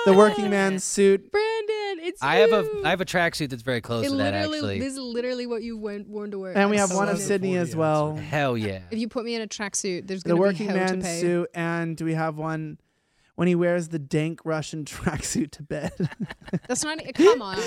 The 0.07 0.15
working 0.15 0.49
man's 0.57 0.83
suit. 0.83 1.31
Brandon, 1.31 2.05
it's 2.07 2.23
I 2.23 2.37
have 2.37 2.53
a 2.53 2.67
I 2.85 2.91
have 2.91 3.01
a 3.03 3.05
tracksuit 3.05 3.51
that's 3.51 3.62
very 3.62 3.81
close 3.83 4.07
It 4.07 4.11
to 4.11 4.17
that 4.17 4.33
actually. 4.33 4.81
this 4.81 4.95
is 4.95 4.99
literally 4.99 5.47
what 5.47 5.62
you 5.62 5.77
went, 5.77 6.09
worn 6.09 6.31
to 6.31 6.39
wear. 6.39 6.57
And 6.57 6.71
we 6.71 6.77
I 6.77 6.81
have 6.81 6.93
one 6.95 7.09
of. 7.09 7.19
Sydney 7.19 7.57
as 7.59 7.77
well. 7.77 8.17
Hell 8.17 8.57
yeah. 8.57 8.81
If 8.91 8.99
you 8.99 9.09
put 9.09 9.25
me 9.27 9.35
in 9.35 9.43
a 9.43 9.47
tracksuit, 9.47 10.07
there's 10.07 10.23
The 10.23 10.31
gonna 10.31 10.41
working 10.41 10.69
be 10.69 10.73
hell 10.73 10.87
to 10.89 10.93
man's 10.95 11.05
pay. 11.05 11.21
suit, 11.21 11.51
and 11.55 11.97
do 11.97 12.05
we 12.07 12.15
have 12.15 12.37
one 12.39 12.79
when 13.37 13.47
he 13.49 13.55
wears 13.55 13.89
the 13.89 13.99
dank 13.99 14.41
Russian 14.45 14.85
tracksuit 14.87 15.51
to 15.53 15.62
bed? 15.62 15.93
That's 16.67 16.83
not. 16.85 16.99
Come 17.15 17.43
on, 17.43 17.59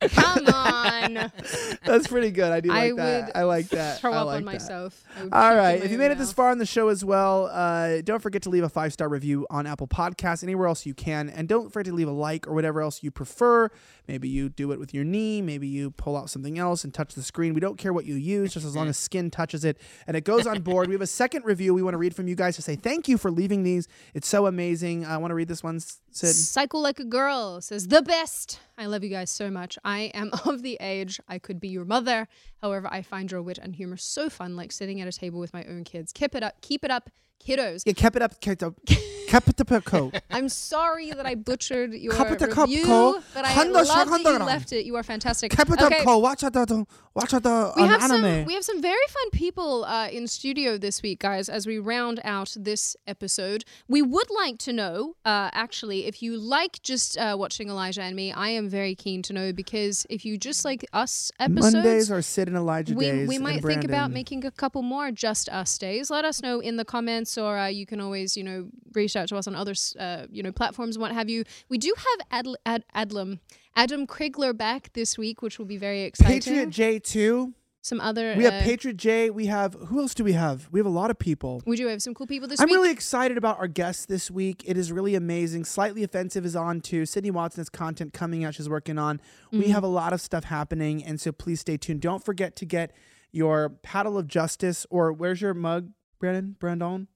come 0.00 0.46
on. 0.46 1.14
That's 1.84 2.06
pretty 2.08 2.30
good. 2.30 2.52
I 2.52 2.60
do 2.60 2.70
I 2.70 2.90
like 2.90 2.96
that. 2.96 3.26
would 3.26 3.36
I 3.36 3.42
like 3.44 3.68
that. 3.70 4.00
Throw 4.00 4.12
I 4.12 4.16
up 4.16 4.26
like 4.26 4.36
on 4.38 4.44
that. 4.44 4.52
myself. 4.52 5.04
I 5.32 5.48
All 5.50 5.56
right. 5.56 5.82
If 5.82 5.90
you 5.90 5.98
made 5.98 6.10
it 6.10 6.18
this 6.18 6.32
far 6.32 6.50
in 6.52 6.58
the 6.58 6.66
show 6.66 6.88
as 6.88 7.04
well, 7.04 7.46
uh, 7.52 8.00
don't 8.02 8.20
forget 8.20 8.42
to 8.42 8.50
leave 8.50 8.64
a 8.64 8.68
five 8.68 8.92
star 8.92 9.08
review 9.08 9.46
on 9.50 9.66
Apple 9.66 9.88
Podcasts, 9.88 10.42
anywhere 10.42 10.66
else 10.68 10.86
you 10.86 10.94
can. 10.94 11.28
And 11.28 11.48
don't 11.48 11.72
forget 11.72 11.90
to 11.90 11.94
leave 11.96 12.08
a 12.08 12.12
like 12.12 12.46
or 12.48 12.54
whatever 12.54 12.80
else 12.80 13.02
you 13.02 13.10
prefer. 13.10 13.68
Maybe 14.08 14.28
you 14.28 14.48
do 14.48 14.72
it 14.72 14.78
with 14.80 14.92
your 14.92 15.04
knee. 15.04 15.40
Maybe 15.42 15.68
you 15.68 15.90
pull 15.92 16.16
out 16.16 16.30
something 16.30 16.58
else 16.58 16.82
and 16.82 16.92
touch 16.92 17.14
the 17.14 17.22
screen. 17.22 17.54
We 17.54 17.60
don't 17.60 17.78
care 17.78 17.92
what 17.92 18.06
you 18.06 18.14
use, 18.16 18.52
just 18.54 18.66
as 18.66 18.74
long 18.74 18.88
as 18.88 18.98
skin 18.98 19.30
touches 19.30 19.64
it 19.64 19.78
and 20.06 20.16
it 20.16 20.24
goes 20.24 20.46
on 20.46 20.60
board. 20.62 20.88
We 20.88 20.94
have 20.94 21.00
a 21.02 21.06
second 21.06 21.44
review 21.44 21.74
we 21.74 21.82
want 21.82 21.94
to 21.94 21.98
read 21.98 22.14
from 22.16 22.26
you 22.26 22.34
guys 22.34 22.56
to 22.56 22.62
say 22.62 22.74
thank 22.76 23.06
you 23.08 23.18
for 23.18 23.30
leaving 23.30 23.62
these. 23.62 23.86
It's 24.14 24.26
so 24.26 24.46
amazing. 24.46 25.04
I 25.04 25.16
want 25.18 25.30
to 25.30 25.34
read 25.34 25.48
this 25.48 25.62
one, 25.62 25.78
Sid. 26.12 26.34
Cycle 26.34 26.82
like 26.82 26.98
a 26.98 27.04
girl 27.04 27.60
says 27.60 27.88
the 27.88 28.02
best. 28.02 28.60
I 28.76 28.86
love 28.86 29.04
you 29.04 29.10
guys 29.10 29.30
so 29.30 29.50
much. 29.50 29.78
I 29.84 30.10
am 30.14 30.30
of 30.44 30.62
the 30.62 30.76
age 30.80 31.20
I 31.28 31.38
could 31.38 31.60
be 31.60 31.68
your 31.68 31.84
mother. 31.84 32.28
However, 32.60 32.88
I 32.90 33.02
find 33.02 33.30
your 33.30 33.42
wit 33.42 33.58
and 33.58 33.74
humor 33.74 33.96
so 33.96 34.28
fun, 34.28 34.56
like 34.56 34.72
sitting 34.72 35.00
at 35.00 35.08
a 35.08 35.12
table 35.12 35.38
with 35.38 35.52
my 35.52 35.64
own 35.64 35.84
kids. 35.84 36.12
Keep 36.12 36.34
it 36.34 36.42
up, 36.42 36.60
keep 36.60 36.84
it 36.84 36.90
up, 36.90 37.10
kiddos. 37.44 37.82
Yeah, 37.86 37.92
keep 37.92 38.16
it 38.16 38.22
up. 38.22 38.40
Keep 38.40 38.52
it 38.52 38.62
up. 38.62 38.74
Keep 39.30 39.48
it 39.48 39.70
up. 39.70 39.84
coat. 39.84 40.14
I'm 40.30 40.48
sorry 40.48 41.10
that 41.12 41.26
I 41.26 41.34
butchered 41.34 41.94
your 41.94 42.12
Cup 42.12 42.30
it 42.30 42.42
a 42.42 42.48
cup, 42.48 42.68
review, 42.68 43.22
but 43.34 43.44
I 43.44 43.64
love 43.64 43.86
that 43.86 44.20
you 44.22 44.38
left 44.44 44.72
it. 44.72 44.84
You 44.84 44.96
are 44.96 45.02
fantastic. 45.02 45.52
Okay. 45.58 46.04
Watch 46.04 46.42
out 46.44 46.52
the 46.52 46.86
watch 47.14 47.34
out 47.34 47.42
the 47.42 47.72
we 47.76 47.82
have 47.82 48.02
anime. 48.02 48.22
some 48.22 48.44
we 48.44 48.54
have 48.54 48.64
some 48.64 48.80
very 48.80 48.96
fun 49.08 49.30
people 49.30 49.84
uh, 49.84 50.08
in 50.08 50.26
studio 50.26 50.78
this 50.78 51.02
week, 51.02 51.20
guys. 51.20 51.48
As 51.48 51.66
we 51.66 51.78
round 51.78 52.20
out 52.24 52.54
this 52.58 52.96
episode, 53.06 53.64
we 53.88 54.02
would 54.02 54.30
like 54.30 54.58
to 54.58 54.72
know, 54.72 55.16
uh, 55.24 55.50
actually, 55.52 56.06
if 56.06 56.22
you 56.22 56.36
like 56.38 56.82
just 56.82 57.16
uh, 57.18 57.36
watching 57.38 57.68
Elijah 57.68 58.02
and 58.02 58.16
me. 58.16 58.32
I 58.32 58.48
am 58.50 58.68
very 58.68 58.94
keen 58.94 59.22
to 59.22 59.32
know 59.32 59.52
because 59.52 60.06
if 60.08 60.24
you 60.24 60.38
just 60.38 60.64
like 60.64 60.84
us 60.92 61.30
episodes, 61.38 61.74
Mondays 61.74 62.10
are 62.10 62.22
Sid 62.22 62.48
and 62.48 62.56
Elijah 62.56 62.94
we, 62.94 63.04
days. 63.04 63.28
we 63.28 63.36
and 63.36 63.44
might 63.44 63.62
think 63.62 63.84
about 63.84 63.90
Brandon. 63.90 64.14
making 64.14 64.44
a 64.44 64.50
couple 64.50 64.82
more 64.82 65.10
just 65.10 65.48
us 65.50 65.76
days. 65.78 66.10
Let 66.10 66.24
us 66.24 66.42
know 66.42 66.60
in 66.60 66.76
the 66.76 66.84
comments, 66.84 67.36
or 67.36 67.58
uh, 67.58 67.66
you 67.66 67.86
can 67.86 68.00
always, 68.00 68.36
you 68.36 68.44
know, 68.44 68.68
reach 68.92 69.16
out 69.16 69.19
to 69.26 69.36
us 69.36 69.46
on 69.46 69.54
other, 69.54 69.74
uh, 69.98 70.26
you 70.30 70.42
know, 70.42 70.52
platforms 70.52 70.96
and 70.96 71.02
what 71.02 71.12
have 71.12 71.28
you. 71.28 71.44
We 71.68 71.78
do 71.78 71.92
have 71.96 72.44
Adl- 72.44 72.56
Ad- 72.66 72.84
Adlam, 72.94 73.38
Adam 73.76 74.06
Crigler 74.06 74.56
back 74.56 74.92
this 74.94 75.16
week, 75.18 75.42
which 75.42 75.58
will 75.58 75.66
be 75.66 75.76
very 75.76 76.02
exciting. 76.02 76.40
Patriot 76.40 76.70
J 76.70 76.98
two. 76.98 77.54
Some 77.82 77.98
other. 78.02 78.34
We 78.36 78.44
have 78.44 78.52
uh, 78.52 78.60
Patriot 78.62 78.98
J. 78.98 79.30
We 79.30 79.46
have 79.46 79.72
who 79.72 80.00
else 80.00 80.12
do 80.12 80.22
we 80.22 80.32
have? 80.34 80.68
We 80.70 80.78
have 80.78 80.86
a 80.86 80.90
lot 80.90 81.10
of 81.10 81.18
people. 81.18 81.62
We 81.64 81.76
do 81.76 81.86
have 81.86 82.02
some 82.02 82.12
cool 82.12 82.26
people 82.26 82.46
this 82.46 82.60
week 82.60 82.68
I'm 82.68 82.74
really 82.74 82.90
excited 82.90 83.38
about 83.38 83.58
our 83.58 83.68
guests 83.68 84.04
this 84.04 84.30
week. 84.30 84.62
It 84.66 84.76
is 84.76 84.92
really 84.92 85.14
amazing. 85.14 85.64
Slightly 85.64 86.04
offensive 86.04 86.44
is 86.44 86.54
on 86.54 86.82
too. 86.82 87.06
Sydney 87.06 87.30
Watson 87.30 87.60
has 87.60 87.70
content 87.70 88.12
coming 88.12 88.44
out. 88.44 88.54
She's 88.54 88.68
working 88.68 88.98
on. 88.98 89.18
We 89.50 89.60
Mm-hmm. 89.60 89.70
have 89.72 89.82
a 89.82 89.86
lot 89.88 90.12
of 90.12 90.20
stuff 90.20 90.44
happening, 90.44 91.02
and 91.02 91.18
so 91.18 91.32
please 91.32 91.60
stay 91.60 91.78
tuned. 91.78 92.02
Don't 92.02 92.22
forget 92.22 92.54
to 92.56 92.66
get 92.66 92.92
your 93.32 93.70
paddle 93.70 94.18
of 94.18 94.26
justice 94.26 94.84
or 94.90 95.10
where's 95.10 95.40
your 95.40 95.54
mug, 95.54 95.88
Brandon? 96.18 96.56
Brandon? 96.60 97.08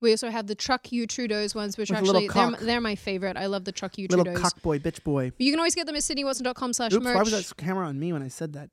We 0.00 0.10
also 0.10 0.28
have 0.28 0.46
the 0.46 0.54
Truck 0.54 0.92
You 0.92 1.06
Trudeau's 1.06 1.54
ones, 1.54 1.78
which 1.78 1.90
With 1.90 1.98
actually 1.98 2.28
they're, 2.28 2.50
they're 2.60 2.80
my 2.80 2.94
favorite. 2.94 3.36
I 3.36 3.46
love 3.46 3.64
the 3.64 3.72
Truck 3.72 3.96
You 3.98 4.08
Little 4.08 4.24
Trudeau's. 4.24 4.42
cock 4.42 4.62
boy, 4.62 4.78
bitch 4.78 5.02
boy. 5.02 5.32
You 5.38 5.52
can 5.52 5.58
always 5.58 5.74
get 5.74 5.86
them 5.86 5.96
at 5.96 6.02
sydneywatson.com 6.02 6.72
slash 6.72 6.92
Oops, 6.92 7.04
why 7.04 7.18
was 7.18 7.30
that 7.32 7.56
camera 7.56 7.86
on 7.86 7.98
me 7.98 8.12
when 8.12 8.22
I 8.22 8.28
said 8.28 8.52
that? 8.54 8.70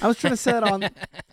I 0.00 0.06
was 0.06 0.18
trying 0.18 0.32
to 0.32 0.36
say 0.36 0.56
it 0.56 0.62
on. 0.62 0.82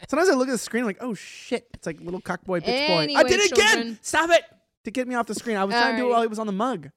Sometimes 0.10 0.30
I 0.30 0.34
look 0.34 0.48
at 0.48 0.52
the 0.52 0.58
screen 0.58 0.86
like, 0.86 0.98
oh 1.02 1.14
shit, 1.14 1.68
it's 1.74 1.86
like 1.86 2.00
little 2.02 2.22
cock 2.22 2.44
boy, 2.46 2.60
bitch 2.62 2.88
boy. 2.88 3.14
I 3.16 3.24
did 3.24 3.40
it 3.40 3.52
again. 3.52 4.00
Stop 4.02 4.32
it 4.32 4.44
to 4.86 4.92
get 4.92 5.08
me 5.08 5.16
off 5.16 5.28
the 5.28 5.36
screen. 5.36 5.58
I 5.58 5.64
was 5.66 5.76
trying 5.76 5.96
to 5.96 6.02
do 6.02 6.08
it 6.08 6.12
while 6.12 6.22
he 6.22 6.28
was 6.28 6.40
on 6.40 6.48
the 6.48 6.54
mug. 6.54 6.90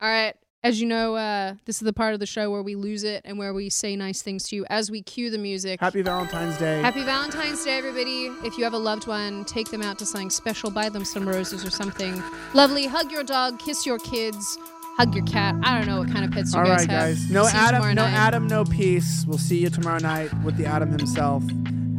All 0.00 0.08
right. 0.08 0.36
As 0.64 0.80
you 0.80 0.88
know, 0.88 1.14
uh, 1.14 1.54
this 1.66 1.76
is 1.76 1.82
the 1.82 1.92
part 1.92 2.14
of 2.14 2.20
the 2.20 2.26
show 2.26 2.50
where 2.50 2.64
we 2.64 2.74
lose 2.74 3.04
it 3.04 3.22
and 3.24 3.38
where 3.38 3.54
we 3.54 3.70
say 3.70 3.94
nice 3.94 4.22
things 4.22 4.42
to 4.48 4.56
you 4.56 4.66
as 4.68 4.90
we 4.90 5.02
cue 5.02 5.30
the 5.30 5.38
music. 5.38 5.78
Happy 5.78 6.02
Valentine's 6.02 6.58
Day. 6.58 6.80
Happy 6.82 7.04
Valentine's 7.04 7.64
Day, 7.64 7.78
everybody. 7.78 8.24
If 8.44 8.58
you 8.58 8.64
have 8.64 8.72
a 8.72 8.78
loved 8.78 9.06
one, 9.06 9.44
take 9.44 9.70
them 9.70 9.82
out 9.82 10.00
to 10.00 10.06
something 10.06 10.30
special. 10.30 10.72
Buy 10.72 10.88
them 10.88 11.04
some 11.04 11.28
roses 11.28 11.64
or 11.64 11.70
something 11.70 12.20
lovely. 12.54 12.86
Hug 12.88 13.12
your 13.12 13.22
dog, 13.22 13.60
kiss 13.60 13.86
your 13.86 14.00
kids, 14.00 14.58
hug 14.96 15.14
your 15.14 15.24
cat. 15.26 15.54
I 15.62 15.78
don't 15.78 15.86
know 15.86 16.00
what 16.00 16.10
kind 16.12 16.24
of 16.24 16.32
pets 16.32 16.52
you 16.52 16.58
All 16.58 16.66
guys 16.66 16.80
right, 16.80 16.90
have. 16.90 17.00
guys. 17.10 17.30
No 17.30 17.44
See 17.44 17.56
Adam, 17.56 17.82
no 17.82 18.02
night. 18.02 18.14
Adam, 18.14 18.48
no 18.48 18.64
peace. 18.64 19.24
We'll 19.28 19.38
see 19.38 19.58
you 19.58 19.70
tomorrow 19.70 20.00
night 20.00 20.34
with 20.42 20.56
the 20.56 20.66
Adam 20.66 20.90
himself. 20.90 21.44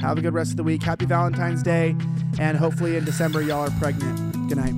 Have 0.02 0.18
a 0.18 0.22
good 0.22 0.34
rest 0.34 0.52
of 0.52 0.58
the 0.58 0.64
week. 0.64 0.84
Happy 0.84 1.06
Valentine's 1.06 1.64
Day, 1.64 1.96
and 2.38 2.58
hopefully 2.58 2.98
in 2.98 3.06
December 3.06 3.42
y'all 3.42 3.66
are 3.66 3.80
pregnant. 3.80 4.50
Good 4.50 4.58
night. 4.58 4.76